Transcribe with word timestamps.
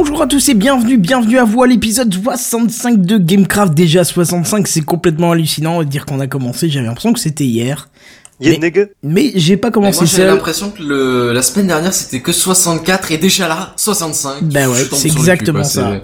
Bonjour 0.00 0.22
à 0.22 0.28
tous 0.28 0.48
et 0.48 0.54
bienvenue, 0.54 0.96
bienvenue 0.96 1.38
à 1.38 1.44
vous 1.44 1.60
à 1.60 1.66
l'épisode 1.66 2.14
65 2.14 3.00
de 3.04 3.18
Gamecraft. 3.18 3.74
Déjà 3.74 4.04
65, 4.04 4.68
c'est 4.68 4.82
complètement 4.82 5.32
hallucinant 5.32 5.80
de 5.80 5.88
dire 5.88 6.06
qu'on 6.06 6.20
a 6.20 6.28
commencé. 6.28 6.70
J'avais 6.70 6.86
l'impression 6.86 7.12
que 7.12 7.18
c'était 7.18 7.42
hier. 7.44 7.88
Mais-. 8.40 8.60
Mais 9.02 9.32
j'ai 9.34 9.56
pas 9.56 9.72
commencé 9.72 9.96
moi 9.98 10.06
j'avais 10.06 10.22
seul. 10.22 10.30
l'impression 10.36 10.70
que 10.70 10.80
le, 10.84 11.32
la 11.32 11.42
semaine 11.42 11.66
dernière 11.66 11.92
c'était 11.92 12.20
que 12.20 12.30
64 12.30 13.10
et 13.10 13.18
déjà 13.18 13.48
là 13.48 13.72
65. 13.74 14.44
Ben 14.44 14.68
ouais, 14.68 14.78
c'est 14.92 15.08
exactement 15.08 15.62
cul, 15.62 15.68
ça. 15.68 16.00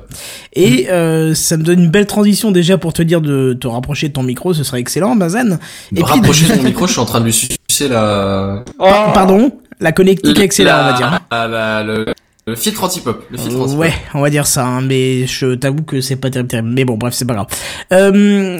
Et 0.55 0.91
euh, 0.91 1.33
ça 1.37 1.57
me 1.57 1.63
donne 1.63 1.79
une 1.79 1.91
belle 1.93 2.07
transition 2.07 2.51
déjà 2.51 2.77
pour 2.79 2.93
te 2.95 3.03
dire 3.03 3.21
de 3.21 3.53
te 3.53 3.69
rapprocher 3.69 4.09
de 4.09 4.15
ton 4.15 4.25
micro, 4.25 4.53
ce 4.55 4.65
serait 4.65 4.81
excellent, 4.81 5.15
Bazen. 5.15 5.61
Me 5.93 6.03
rapprocher 6.03 6.49
de 6.49 6.55
mon 6.57 6.63
micro, 6.65 6.89
je 6.89 6.93
suis 6.93 7.01
en 7.01 7.05
train 7.07 7.21
de 7.21 7.27
lui 7.27 7.33
sucer 7.33 7.87
la. 7.89 8.65
Pa- 8.77 9.13
Pardon 9.15 9.53
La 9.79 9.93
connectique 9.93 10.41
excellente, 10.41 10.81
on 10.81 10.91
va 10.91 10.97
dire. 10.97 11.21
la- 11.31 11.47
la- 11.47 11.85
le, 11.85 12.07
le 12.47 12.57
filtre 12.57 12.85
anti-pop. 12.85 13.25
Le 13.31 13.39
filtre 13.39 13.61
anti-pop. 13.61 13.79
Ouais, 13.81 13.93
on 14.13 14.21
va 14.21 14.29
dire 14.31 14.47
ça, 14.47 14.67
hein, 14.67 14.81
mais 14.83 15.27
je 15.27 15.55
t'avoue 15.55 15.83
que 15.83 16.01
c'est 16.01 16.17
pas 16.17 16.29
terrible, 16.31 16.49
terrible. 16.49 16.69
Mais 16.75 16.85
bon, 16.85 16.97
bref, 16.97 17.15
c'est 17.15 17.25
pas 17.27 17.35
grave. 17.35 17.47
Euh, 17.93 18.59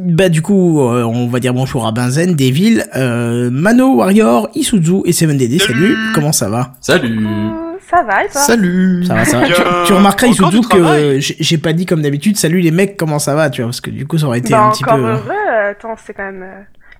bah 0.00 0.28
du 0.28 0.42
coup, 0.42 0.80
euh, 0.80 1.02
on 1.04 1.26
va 1.28 1.40
dire 1.40 1.52
bonjour 1.54 1.86
à 1.86 1.92
Benzen, 1.92 2.34
Devil, 2.34 2.82
euh, 2.96 3.50
Mano, 3.50 3.96
Warrior, 3.96 4.48
Isuzu 4.54 5.02
et 5.04 5.10
7DD. 5.12 5.60
Salut, 5.60 5.96
comment 6.14 6.32
ça 6.32 6.48
va 6.48 6.72
Salut. 6.80 7.26
Euh, 7.26 7.50
Ça 7.90 8.02
va 8.02 8.24
et 8.24 8.28
toi 8.28 8.40
Salut 8.40 9.04
Ça 9.06 9.14
va, 9.14 9.24
ça 9.24 9.38
va. 9.40 9.46
Tu, 9.46 9.52
tu 9.86 9.92
remarqueras 9.92 10.28
Encore 10.32 10.48
Isuzu 10.54 10.68
que 10.68 11.18
j'ai 11.20 11.58
pas 11.58 11.72
dit 11.74 11.84
comme 11.86 12.00
d'habitude, 12.02 12.36
salut 12.38 12.60
les 12.60 12.70
mecs, 12.70 12.96
comment 12.96 13.18
ça 13.18 13.34
va, 13.34 13.50
tu 13.50 13.60
vois, 13.62 13.68
parce 13.68 13.80
que 13.82 13.90
du 13.90 14.06
coup 14.06 14.16
ça 14.18 14.26
aurait 14.26 14.38
été 14.38 14.50
Bah 14.52 14.64
un 14.66 14.70
petit 14.70 14.82
encore 14.84 14.96
peu... 14.96 15.04
euh, 15.04 15.12
heureux, 15.12 15.30
euh, 15.52 15.70
attends, 15.72 15.94
c'est 16.04 16.14
quand 16.14 16.24
même 16.24 16.44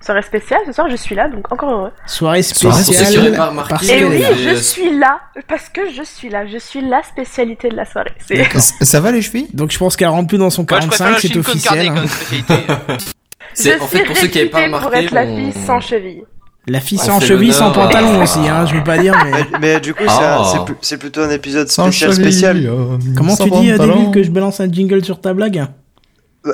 soirée 0.04 0.22
spéciale, 0.22 0.60
ce 0.66 0.72
soir 0.72 0.88
je 0.90 0.96
suis 0.96 1.14
là, 1.14 1.28
donc 1.28 1.50
encore 1.52 1.70
heureux. 1.70 1.90
Soirée 2.06 2.42
spéciale. 2.42 3.32
pas 3.34 3.46
remarqué, 3.48 3.98
Et 3.98 4.04
oui, 4.04 4.22
euh, 4.22 4.34
je 4.50 4.54
suis 4.54 4.96
là, 4.98 5.20
parce 5.48 5.68
que 5.68 5.80
je 5.96 6.02
suis 6.04 6.28
là, 6.28 6.46
je 6.46 6.58
suis 6.58 6.80
la 6.86 7.02
spécialité 7.02 7.68
de 7.68 7.76
la 7.76 7.84
soirée. 7.84 8.12
Ça 8.60 9.00
va 9.00 9.10
les 9.12 9.22
chevilles? 9.22 9.48
Donc 9.52 9.70
je 9.72 9.78
pense 9.78 9.96
qu'elle 9.96 10.08
rentre 10.08 10.28
plus 10.28 10.38
dans 10.38 10.50
son 10.50 10.66
Moi, 10.68 10.80
je 10.80 10.86
préfère 10.88 11.06
45, 11.18 11.22
la 11.22 11.34
c'est 11.34 11.36
officiel. 11.38 11.88
Hein. 11.88 12.96
C'est 13.56 13.78
je 13.78 13.82
en 13.82 13.86
fait 13.86 13.98
suis 13.98 14.06
pour 14.06 14.16
ceux 14.16 14.26
qui 14.26 14.38
pas 14.46 14.58
réputée 14.58 14.64
remarqué. 14.64 14.86
pour 14.88 14.94
être 14.96 15.10
la 15.12 15.26
fille 15.26 15.52
sans 15.66 15.80
cheville. 15.80 16.22
La 16.66 16.80
fille 16.80 16.98
On 17.02 17.04
sans 17.06 17.20
cheville, 17.20 17.52
sans 17.52 17.70
à- 17.70 17.74
pantalon 17.74 18.22
aussi, 18.22 18.38
hein, 18.48 18.64
je 18.66 18.74
veux 18.74 18.82
pas 18.82 18.96
dire, 18.98 19.14
mais... 19.24 19.30
Mais, 19.30 19.58
mais 19.60 19.80
du 19.80 19.92
coup, 19.94 20.02
c'est 20.02 20.14
Ah. 20.18 20.64
c'est 20.80 20.96
plutôt 20.98 21.20
un 21.20 21.30
épisode 21.30 21.68
Sans 21.68 21.84
spécial 21.84 22.10
cheville, 22.12 22.24
spécial. 22.32 22.66
euh, 22.66 22.96
Comment 23.16 23.36
sans 23.36 23.44
tu 23.44 23.50
dis, 23.50 23.70
euh, 23.70 23.76
pantalon. 23.76 23.96
Devil, 23.96 24.10
que 24.12 24.22
je 24.22 24.30
balance 24.30 24.60
un 24.60 24.72
jingle 24.72 25.04
sur 25.04 25.20
ta 25.20 25.34
blague? 25.34 25.66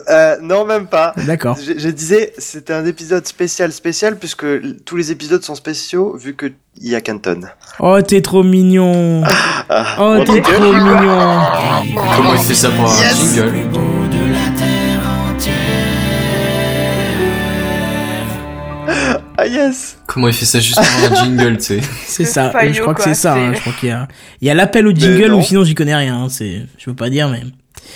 Euh, 0.09 0.37
non, 0.41 0.65
même 0.65 0.87
pas. 0.87 1.13
D'accord. 1.27 1.57
Je, 1.57 1.73
je 1.79 1.89
disais, 1.89 2.33
c'était 2.39 2.73
un 2.73 2.87
épisode 2.87 3.27
spécial 3.27 3.73
spécial 3.73 4.17
puisque 4.17 4.47
tous 4.85 4.97
les 4.97 5.11
épisodes 5.11 5.43
sont 5.43 5.57
spéciaux 5.57 6.17
vu 6.17 6.35
que 6.37 6.47
il 6.81 6.89
y 6.91 6.95
a 6.95 7.01
Canton. 7.01 7.41
Oh, 7.81 8.01
t'es 8.01 8.21
trop 8.23 8.45
mignon. 8.45 9.23
Ah, 9.69 9.97
Oh, 9.99 10.19
t'es 10.25 10.41
trop 10.41 10.73
mignon. 10.73 11.41
Comment 12.17 12.35
il 12.35 12.41
fait 12.41 12.55
ça 12.55 12.71
pour 12.71 12.89
un 12.89 13.15
jingle 13.15 13.53
Ah 19.37 19.47
yes. 19.47 19.97
Comment 20.07 20.29
il 20.29 20.35
fait 20.35 20.45
ça 20.45 20.61
juste 20.61 20.79
pour 20.81 21.13
un 21.13 21.25
jingle, 21.25 21.57
tu 21.57 21.63
sais 21.65 21.81
C'est 22.07 22.25
ça. 22.25 22.51
faillot, 22.51 22.75
je 22.75 22.81
crois 22.83 22.95
que 22.95 23.03
c'est 23.03 23.15
ça. 23.15 23.35
hein. 23.35 23.53
Je 23.55 23.61
crois 23.61 23.73
qu'il 23.73 23.89
y 23.89 23.93
a, 23.93 24.07
il 24.41 24.49
y 24.49 24.51
a 24.51 24.55
l'appel 24.55 24.87
au 24.87 24.91
jingle 24.95 25.29
non. 25.31 25.39
ou 25.39 25.43
sinon 25.43 25.65
j'y 25.65 25.75
connais 25.75 25.95
rien. 25.97 26.25
hein. 26.25 26.29
C'est, 26.29 26.63
je 26.77 26.91
veux 26.91 26.97
pas 26.97 27.09
dire, 27.09 27.29
mais 27.29 27.43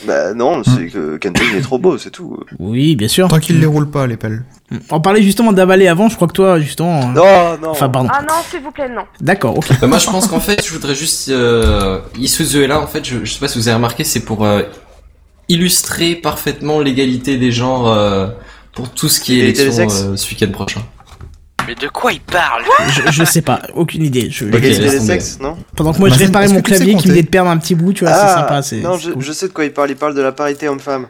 Bah 0.06 0.34
non, 0.34 0.62
c'est 0.64 0.88
que 0.88 1.16
Canton 1.16 1.42
il 1.52 1.58
est 1.58 1.62
trop 1.62 1.78
beau, 1.78 1.96
c'est 1.96 2.10
tout. 2.10 2.38
oui, 2.58 2.94
bien 2.96 3.08
sûr. 3.08 3.28
Tant 3.28 3.38
qu'ils 3.38 3.58
les 3.60 3.66
roulent 3.66 3.90
pas, 3.90 4.06
les 4.06 4.16
pelles. 4.18 4.44
On 4.90 5.00
parlait 5.00 5.22
justement 5.22 5.52
d'avaler 5.52 5.88
avant. 5.88 6.08
Je 6.08 6.16
crois 6.16 6.28
que 6.28 6.32
toi, 6.32 6.60
justement. 6.60 7.00
euh, 7.00 7.12
Non, 7.14 7.58
non. 7.62 7.68
Enfin, 7.70 7.88
pardon. 7.88 8.08
Ah 8.12 8.20
non, 8.22 8.34
s'il 8.50 8.60
vous 8.60 8.70
plaît, 8.70 8.88
non. 8.88 9.02
D'accord. 9.20 9.56
Ok. 9.56 9.68
Bah, 9.80 9.86
moi 9.86 9.98
je 9.98 10.06
pense 10.10 10.26
qu'en 10.26 10.40
fait 10.40 10.66
je 10.66 10.72
voudrais 10.72 10.94
juste 10.94 11.28
euh, 11.30 12.00
Isuzu 12.18 12.62
est 12.64 12.66
là 12.66 12.80
en 12.80 12.86
fait 12.86 13.04
je, 13.04 13.24
je 13.24 13.32
sais 13.32 13.38
pas 13.40 13.48
si 13.48 13.58
vous 13.58 13.68
avez 13.68 13.76
remarqué 13.76 14.04
c'est 14.04 14.20
pour 14.24 14.44
euh, 14.44 14.62
illustrer 15.48 16.14
parfaitement 16.16 16.80
l'égalité 16.80 17.36
des 17.38 17.52
genres 17.52 17.88
euh, 17.88 18.28
pour 18.72 18.90
tout 18.90 19.08
ce 19.08 19.20
qui 19.20 19.40
est 19.40 19.44
élection 19.44 19.72
sexes. 19.72 20.02
euh, 20.06 20.16
ce 20.16 20.28
week-end 20.30 20.50
prochain. 20.50 20.82
Mais 21.66 21.74
de 21.74 21.88
quoi 21.88 22.12
il 22.12 22.20
parle 22.20 22.62
Je, 22.88 23.10
je 23.10 23.24
sais 23.24 23.42
pas. 23.42 23.62
Aucune 23.74 24.02
idée. 24.02 24.28
Je, 24.30 24.44
Ok, 24.46 24.54
Égalité 24.54 24.82
laisse 24.82 24.92
des 24.92 24.98
tomber. 24.98 25.12
sexes, 25.12 25.38
non 25.40 25.56
pendant 25.76 25.92
que 25.92 25.98
moi 25.98 26.08
je 26.08 26.14
Bah, 26.14 26.24
réparais 26.26 26.44
est-ce 26.46 26.54
mon 26.54 26.62
clavier 26.62 26.86
qui 26.88 26.94
compter 26.96 27.08
venait 27.10 27.22
de 27.22 27.28
perdre 27.28 27.50
un 27.50 27.56
petit 27.58 27.74
bout, 27.74 27.92
tu 27.92 28.04
vois, 28.04 28.12
c'est 28.14 28.20
Ah, 28.22 28.34
sympa. 28.34 28.62
C'est, 28.62 28.76
Non, 28.80 28.98
c'est 28.98 29.06
je, 29.08 29.12
cool. 29.12 29.22
je 29.22 29.32
sais 29.32 29.48
de 29.48 29.52
quoi 29.52 29.64
il 29.64 29.72
parle. 29.72 29.90
Il 29.90 29.96
parle 29.96 30.14
de 30.14 30.20
la 30.22 30.32
parité 30.32 30.68
homme-femme. 30.68 31.06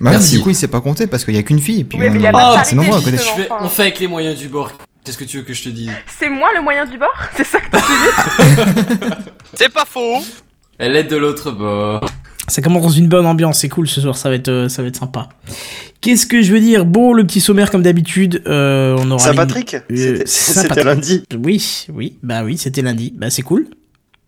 Bah, 0.00 0.10
Merci. 0.10 0.36
du 0.36 0.42
coup, 0.42 0.50
il 0.50 0.54
s'est 0.56 0.68
pas 0.68 0.80
compté 0.80 1.06
parce 1.06 1.24
qu'il 1.24 1.34
y 1.34 1.38
a 1.38 1.42
qu'une 1.42 1.60
fille. 1.60 1.80
Et 1.80 1.84
puis, 1.84 1.98
Oui, 1.98 2.08
mais 2.10 2.16
il 2.16 2.22
y 2.22 2.26
a 2.26 2.32
pas 2.32 2.38
de 2.38 2.44
Ah, 2.44 2.52
parité, 2.54 2.70
c'est 2.70 2.76
nombreux 2.76 2.98
à 2.98 3.02
côté. 3.02 3.16
Je 3.16 3.22
fais- 3.42 3.48
on 3.60 3.68
fait 3.68 3.82
avec 3.82 4.00
les 4.00 4.08
moyens 4.08 4.36
du 4.38 4.48
bord. 4.48 4.72
Qu'est-ce 5.04 5.18
que 5.18 5.24
tu 5.24 5.36
veux 5.38 5.42
que 5.42 5.52
je 5.54 5.64
te 5.64 5.68
dise? 5.68 5.90
C'est 6.18 6.28
moi 6.28 6.48
le 6.56 6.62
moyen 6.62 6.86
du 6.86 6.96
bord? 6.98 7.12
C'est 7.36 7.44
ça 7.44 7.58
que 7.60 7.70
t'as 7.70 7.78
dit? 7.80 9.10
C'est 9.54 9.68
pas 9.72 9.84
faux 9.84 10.18
Elle 10.78 10.96
est 10.96 11.04
de 11.04 11.16
l'autre 11.16 11.50
bord. 11.50 12.04
Ça 12.48 12.60
commence 12.60 12.82
dans 12.82 12.88
une 12.88 13.08
bonne 13.08 13.24
ambiance, 13.26 13.60
c'est 13.60 13.68
cool 13.68 13.86
ce 13.88 14.00
soir, 14.00 14.16
ça 14.16 14.28
va 14.28 14.34
être, 14.34 14.48
euh, 14.48 14.68
ça 14.68 14.82
va 14.82 14.88
être 14.88 14.96
sympa. 14.96 15.28
Qu'est-ce 16.00 16.26
que 16.26 16.42
je 16.42 16.52
veux 16.52 16.60
dire? 16.60 16.84
Bon, 16.84 17.12
le 17.12 17.24
petit 17.24 17.40
sommaire 17.40 17.70
comme 17.70 17.82
d'habitude, 17.82 18.42
euh, 18.46 18.96
on 18.98 19.08
aura. 19.12 19.20
Saint-Patrick 19.24 19.76
C'était- 19.88 20.26
Saint-Patrick. 20.26 20.72
C'était 20.72 20.82
lundi. 20.84 21.24
Oui, 21.40 21.86
oui, 21.94 22.18
bah 22.22 22.42
oui, 22.44 22.58
c'était 22.58 22.82
lundi. 22.82 23.12
Bah 23.16 23.30
c'est 23.30 23.42
cool. 23.42 23.68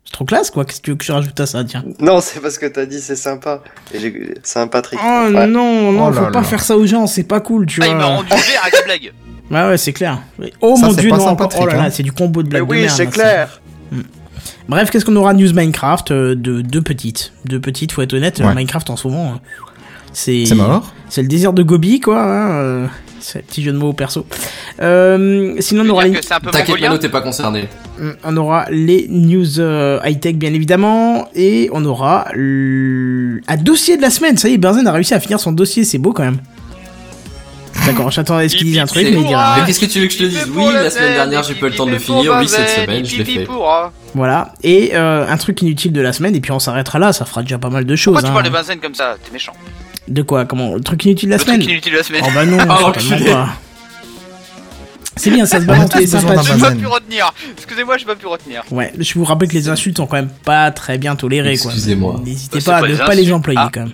C'est 0.04 0.12
trop 0.12 0.24
classe 0.24 0.50
quoi. 0.52 0.64
Qu'est-ce 0.64 0.78
que 0.80 0.84
tu 0.84 0.90
veux 0.92 0.96
que 0.96 1.04
je 1.04 1.10
rajoute 1.12 1.38
à 1.40 1.46
ça, 1.46 1.64
tiens? 1.64 1.84
Non, 1.98 2.20
c'est 2.20 2.38
parce 2.40 2.58
que 2.58 2.66
t'as 2.66 2.86
dit 2.86 3.00
c'est 3.00 3.16
sympa. 3.16 3.62
Saint-Patrick. 4.42 5.00
Oh 5.02 5.24
Ouais. 5.32 5.46
non, 5.46 5.92
non, 5.92 6.08
Oh 6.08 6.12
faut 6.12 6.20
là 6.24 6.30
pas 6.30 6.40
là. 6.40 6.44
faire 6.44 6.62
ça 6.62 6.76
aux 6.76 6.86
gens, 6.86 7.06
c'est 7.06 7.24
pas 7.24 7.40
cool, 7.40 7.66
tu 7.66 7.80
Ah, 7.82 7.86
il 7.88 7.94
m'a 7.96 7.98
vois. 8.06 8.14
rendu 8.16 8.28
vert 8.28 8.60
avec 8.62 8.74
la 8.74 8.84
blague. 8.84 9.12
Ouais, 9.50 9.68
ouais, 9.70 9.78
c'est 9.78 9.92
clair. 9.92 10.20
Oh 10.60 10.76
Ça, 10.76 10.86
mon 10.86 10.92
dieu, 10.92 11.10
non, 11.10 11.16
encore. 11.26 11.50
Oh 11.60 11.66
là 11.66 11.74
là, 11.74 11.82
hein. 11.84 11.90
c'est 11.90 12.02
du 12.02 12.12
combo 12.12 12.42
de 12.42 12.48
Mais 12.48 12.60
blagues 12.60 12.68
de 12.68 12.84
oui, 12.84 12.86
c'est 12.88 13.04
là, 13.06 13.10
clair. 13.10 13.60
Bref, 14.68 14.90
qu'est-ce 14.90 15.04
qu'on 15.04 15.16
aura 15.16 15.34
de 15.34 15.40
news 15.42 15.52
Minecraft 15.52 16.10
euh, 16.10 16.34
de 16.34 16.62
deux 16.62 16.80
petites, 16.82 17.32
deux 17.44 17.60
petites, 17.60 17.92
faut 17.92 18.02
être 18.02 18.14
honnête. 18.14 18.40
euh, 18.40 18.46
Ouais. 18.46 18.54
Minecraft 18.54 18.88
en 18.90 18.96
ce 18.96 19.06
moment, 19.08 19.26
euh, 19.32 19.36
c'est 20.12 20.46
C'est 20.46 20.54
mort. 20.54 20.92
c'est 21.08 21.22
le 21.22 21.28
désert 21.28 21.52
de 21.52 21.62
Gobi 21.62 22.00
quoi. 22.00 22.22
Hein, 22.22 22.50
euh, 22.52 22.86
c'est 23.20 23.40
un 23.40 23.42
petit 23.42 23.62
jeu 23.62 23.72
de 23.72 23.76
mots 23.78 23.92
perso. 23.92 24.26
Euh, 24.80 25.54
sinon, 25.60 25.84
on 25.86 25.90
aura, 25.90 26.04
les, 26.04 26.20
T'inquiète. 26.20 26.80
Mano 26.80 26.98
t'es 26.98 27.08
pas 27.08 27.20
concerné. 27.22 27.68
on 28.24 28.36
aura 28.36 28.66
les 28.70 29.06
news 29.08 29.60
euh, 29.60 29.98
high 30.04 30.20
tech 30.20 30.34
bien 30.36 30.52
évidemment 30.52 31.28
et 31.34 31.68
on 31.72 31.84
aura 31.86 32.26
le... 32.34 33.40
un 33.48 33.56
dossier 33.56 33.96
de 33.96 34.02
la 34.02 34.10
semaine. 34.10 34.36
Ça 34.36 34.48
y 34.48 34.54
est, 34.54 34.58
Benzen 34.58 34.86
a 34.86 34.92
réussi 34.92 35.14
à 35.14 35.20
finir 35.20 35.40
son 35.40 35.52
dossier, 35.52 35.84
c'est 35.84 35.98
beau 35.98 36.12
quand 36.12 36.24
même. 36.24 36.38
D'accord, 37.86 38.10
j'attendais 38.10 38.44
à 38.44 38.48
ce 38.48 38.56
qu'il 38.56 38.66
dise 38.66 38.78
un 38.78 38.86
truc, 38.86 39.04
mais 39.04 39.20
il 39.20 39.26
dira 39.26 39.56
Mais 39.58 39.66
qu'est-ce 39.66 39.80
que 39.80 39.86
tu 39.86 40.00
veux 40.00 40.06
que 40.06 40.12
je 40.12 40.18
te 40.18 40.24
dise 40.24 40.48
Oui, 40.54 40.72
la 40.72 40.90
semaine 40.90 41.14
dernière 41.14 41.42
j'ai 41.42 41.54
pas 41.54 41.66
eu 41.66 41.70
le 41.70 41.76
temps 41.76 41.86
de 41.86 41.92
le 41.92 41.98
finir. 41.98 42.36
Oui, 42.38 42.48
cette 42.48 42.68
semaine 42.68 43.04
je 43.04 43.16
l'ai 43.18 43.24
fait. 43.24 43.48
Voilà. 44.14 44.54
Et 44.62 44.92
euh, 44.94 45.26
un 45.28 45.36
truc 45.36 45.60
inutile 45.62 45.92
de 45.92 46.00
la 46.00 46.12
semaine, 46.12 46.34
et 46.34 46.40
puis 46.40 46.52
on 46.52 46.58
s'arrêtera 46.58 46.98
là, 46.98 47.12
ça 47.12 47.24
fera 47.24 47.42
déjà 47.42 47.58
pas 47.58 47.70
mal 47.70 47.84
de 47.84 47.96
choses. 47.96 48.14
Pourquoi 48.14 48.22
tu 48.22 48.30
hein. 48.30 48.32
parles 48.32 48.46
de 48.46 48.68
Benzen 48.68 48.80
comme 48.80 48.94
ça 48.94 49.16
T'es 49.22 49.32
méchant. 49.32 49.52
De 50.06 50.22
quoi 50.22 50.44
Comment 50.44 50.74
Le 50.74 50.80
truc 50.80 51.04
inutile 51.04 51.28
de 51.28 51.32
la 51.32 51.38
Le 51.38 51.42
semaine 51.42 51.60
truc 51.60 51.70
inutile 51.70 51.92
de 51.92 51.98
la 51.98 52.04
semaine. 52.04 52.22
Oh 52.24 52.30
bah 52.34 52.46
non, 52.46 52.58
pas. 52.66 53.48
C'est 55.16 55.30
bien, 55.30 55.46
ça 55.46 55.60
se 55.60 55.64
balance 55.64 55.90
tous 55.90 55.98
les 55.98 56.06
d'un 56.06 56.42
J'ai 56.42 56.60
pas 56.60 56.72
pu 56.72 56.86
retenir. 56.86 57.32
Excusez-moi, 57.56 57.96
j'ai 57.98 58.04
pas 58.04 58.16
pu 58.16 58.26
retenir. 58.26 58.62
Ouais, 58.70 58.92
je 58.98 59.14
vous 59.14 59.24
rappelle 59.24 59.48
que 59.48 59.54
les 59.54 59.68
insultes 59.68 59.96
sont 59.96 60.06
quand 60.06 60.16
même 60.16 60.30
pas 60.44 60.70
très 60.72 60.98
bien 60.98 61.14
tolérées, 61.14 61.56
quoi. 61.56 61.70
Excusez-moi. 61.70 62.20
N'hésitez 62.24 62.58
Bah, 62.58 62.80
pas 62.80 62.86
à 62.86 62.88
ne 62.88 62.96
pas 62.96 63.14
les 63.14 63.32
employer, 63.32 63.60
Ah. 63.62 63.70
quand 63.72 63.80
même. 63.80 63.92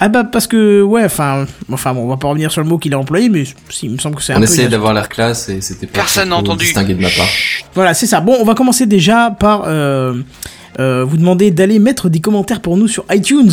Ah 0.00 0.08
bah 0.08 0.24
parce 0.24 0.46
que 0.48 0.82
ouais 0.82 1.04
enfin 1.04 1.46
enfin 1.72 1.94
bon 1.94 2.02
on 2.02 2.08
va 2.08 2.16
pas 2.16 2.26
revenir 2.28 2.50
sur 2.50 2.60
le 2.60 2.68
mot 2.68 2.78
qu'il 2.78 2.92
a 2.94 2.98
employé 2.98 3.28
mais 3.28 3.44
si, 3.70 3.86
il 3.86 3.92
me 3.92 3.98
semble 3.98 4.16
que 4.16 4.22
c'est 4.22 4.32
un 4.32 4.36
On 4.36 4.40
peu 4.40 4.44
essayait 4.44 4.68
d'avoir 4.68 4.92
l'air 4.92 5.08
classe 5.08 5.48
et 5.48 5.60
c'était 5.60 5.86
pas 5.86 6.00
Personne 6.00 6.30
n'a 6.30 6.36
entendu. 6.36 6.64
distingué 6.64 6.94
de 6.94 7.00
ma 7.00 7.08
part. 7.10 7.28
Voilà, 7.74 7.94
c'est 7.94 8.06
ça. 8.06 8.20
Bon, 8.20 8.36
on 8.40 8.44
va 8.44 8.54
commencer 8.54 8.86
déjà 8.86 9.30
par 9.30 9.62
euh, 9.66 10.14
euh, 10.80 11.04
vous 11.04 11.16
demander 11.16 11.52
d'aller 11.52 11.78
mettre 11.78 12.08
des 12.08 12.18
commentaires 12.20 12.60
pour 12.60 12.76
nous 12.76 12.88
sur 12.88 13.04
iTunes, 13.12 13.52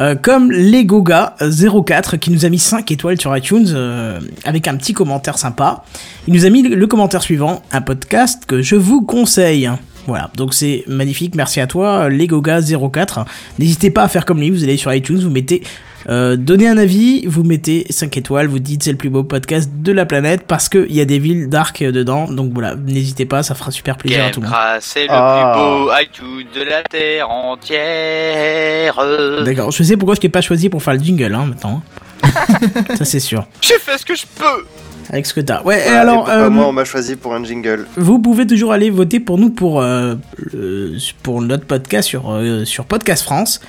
euh, 0.00 0.14
comme 0.14 0.50
Legoga04 0.50 2.18
qui 2.18 2.30
nous 2.30 2.46
a 2.46 2.48
mis 2.48 2.58
5 2.58 2.90
étoiles 2.90 3.20
sur 3.20 3.36
iTunes 3.36 3.66
euh, 3.74 4.18
avec 4.44 4.68
un 4.68 4.76
petit 4.76 4.94
commentaire 4.94 5.36
sympa. 5.38 5.84
Il 6.26 6.32
nous 6.34 6.46
a 6.46 6.50
mis 6.50 6.62
le, 6.62 6.74
le 6.74 6.86
commentaire 6.86 7.22
suivant, 7.22 7.62
un 7.72 7.82
podcast 7.82 8.44
que 8.46 8.62
je 8.62 8.76
vous 8.76 9.02
conseille. 9.02 9.70
Voilà, 10.06 10.30
donc 10.36 10.52
c'est 10.54 10.84
magnifique, 10.88 11.34
merci 11.34 11.60
à 11.60 11.66
toi, 11.66 12.08
Legoga04. 12.08 13.24
N'hésitez 13.58 13.90
pas 13.90 14.02
à 14.02 14.08
faire 14.08 14.24
comme 14.24 14.40
lui, 14.40 14.50
vous 14.50 14.64
allez 14.64 14.76
sur 14.76 14.92
iTunes, 14.92 15.20
vous 15.20 15.30
mettez 15.30 15.62
euh, 16.08 16.34
donnez 16.36 16.66
un 16.66 16.78
avis, 16.78 17.26
vous 17.26 17.44
mettez 17.44 17.86
5 17.88 18.16
étoiles, 18.16 18.48
vous 18.48 18.58
dites 18.58 18.82
c'est 18.82 18.90
le 18.90 18.96
plus 18.96 19.08
beau 19.10 19.22
podcast 19.22 19.70
de 19.72 19.92
la 19.92 20.04
planète 20.04 20.42
parce 20.48 20.68
qu'il 20.68 20.92
y 20.92 21.00
a 21.00 21.04
des 21.04 21.20
villes 21.20 21.48
dark 21.48 21.80
dedans. 21.82 22.26
Donc 22.30 22.52
voilà, 22.52 22.74
n'hésitez 22.74 23.24
pas, 23.24 23.44
ça 23.44 23.54
fera 23.54 23.70
super 23.70 23.96
plaisir 23.96 24.24
à 24.24 24.30
tout 24.30 24.40
le 24.40 24.48
monde. 24.48 24.56
C'est 24.80 25.04
le 25.04 25.10
Ah. 25.10 25.52
plus 25.54 25.62
beau 25.62 25.90
iTunes 26.00 26.48
de 26.56 26.62
la 26.68 26.82
terre 26.82 27.30
entière. 27.30 28.98
D'accord, 29.44 29.70
je 29.70 29.82
sais 29.82 29.96
pourquoi 29.96 30.14
je 30.16 30.20
t'ai 30.20 30.28
pas 30.28 30.40
choisi 30.40 30.68
pour 30.68 30.82
faire 30.82 30.94
le 30.94 31.00
jingle 31.00 31.34
hein, 31.34 31.46
maintenant. 31.46 31.82
ça 32.96 33.04
c'est 33.04 33.20
sûr. 33.20 33.46
J'ai 33.60 33.78
fait 33.78 33.98
ce 33.98 34.04
que 34.04 34.14
je 34.16 34.24
peux. 34.36 34.66
Avec 35.10 35.26
ce 35.26 35.34
que 35.34 35.40
t'as. 35.40 35.62
Ouais, 35.62 35.80
et 35.86 35.90
alors, 35.90 36.28
euh, 36.30 36.48
moi 36.50 36.66
on 36.68 36.72
m'a 36.72 36.84
choisi 36.84 37.16
pour 37.16 37.34
un 37.34 37.42
jingle 37.44 37.86
vous 37.96 38.18
pouvez 38.18 38.46
toujours 38.46 38.72
aller 38.72 38.88
voter 38.90 39.20
pour 39.20 39.36
nous 39.38 39.50
pour, 39.50 39.82
euh, 39.82 40.14
le- 40.52 40.96
pour 41.22 41.42
notre 41.42 41.64
podcast 41.66 42.08
sur, 42.08 42.30
euh, 42.30 42.64
sur 42.64 42.84
Podcast 42.84 43.22
France. 43.24 43.60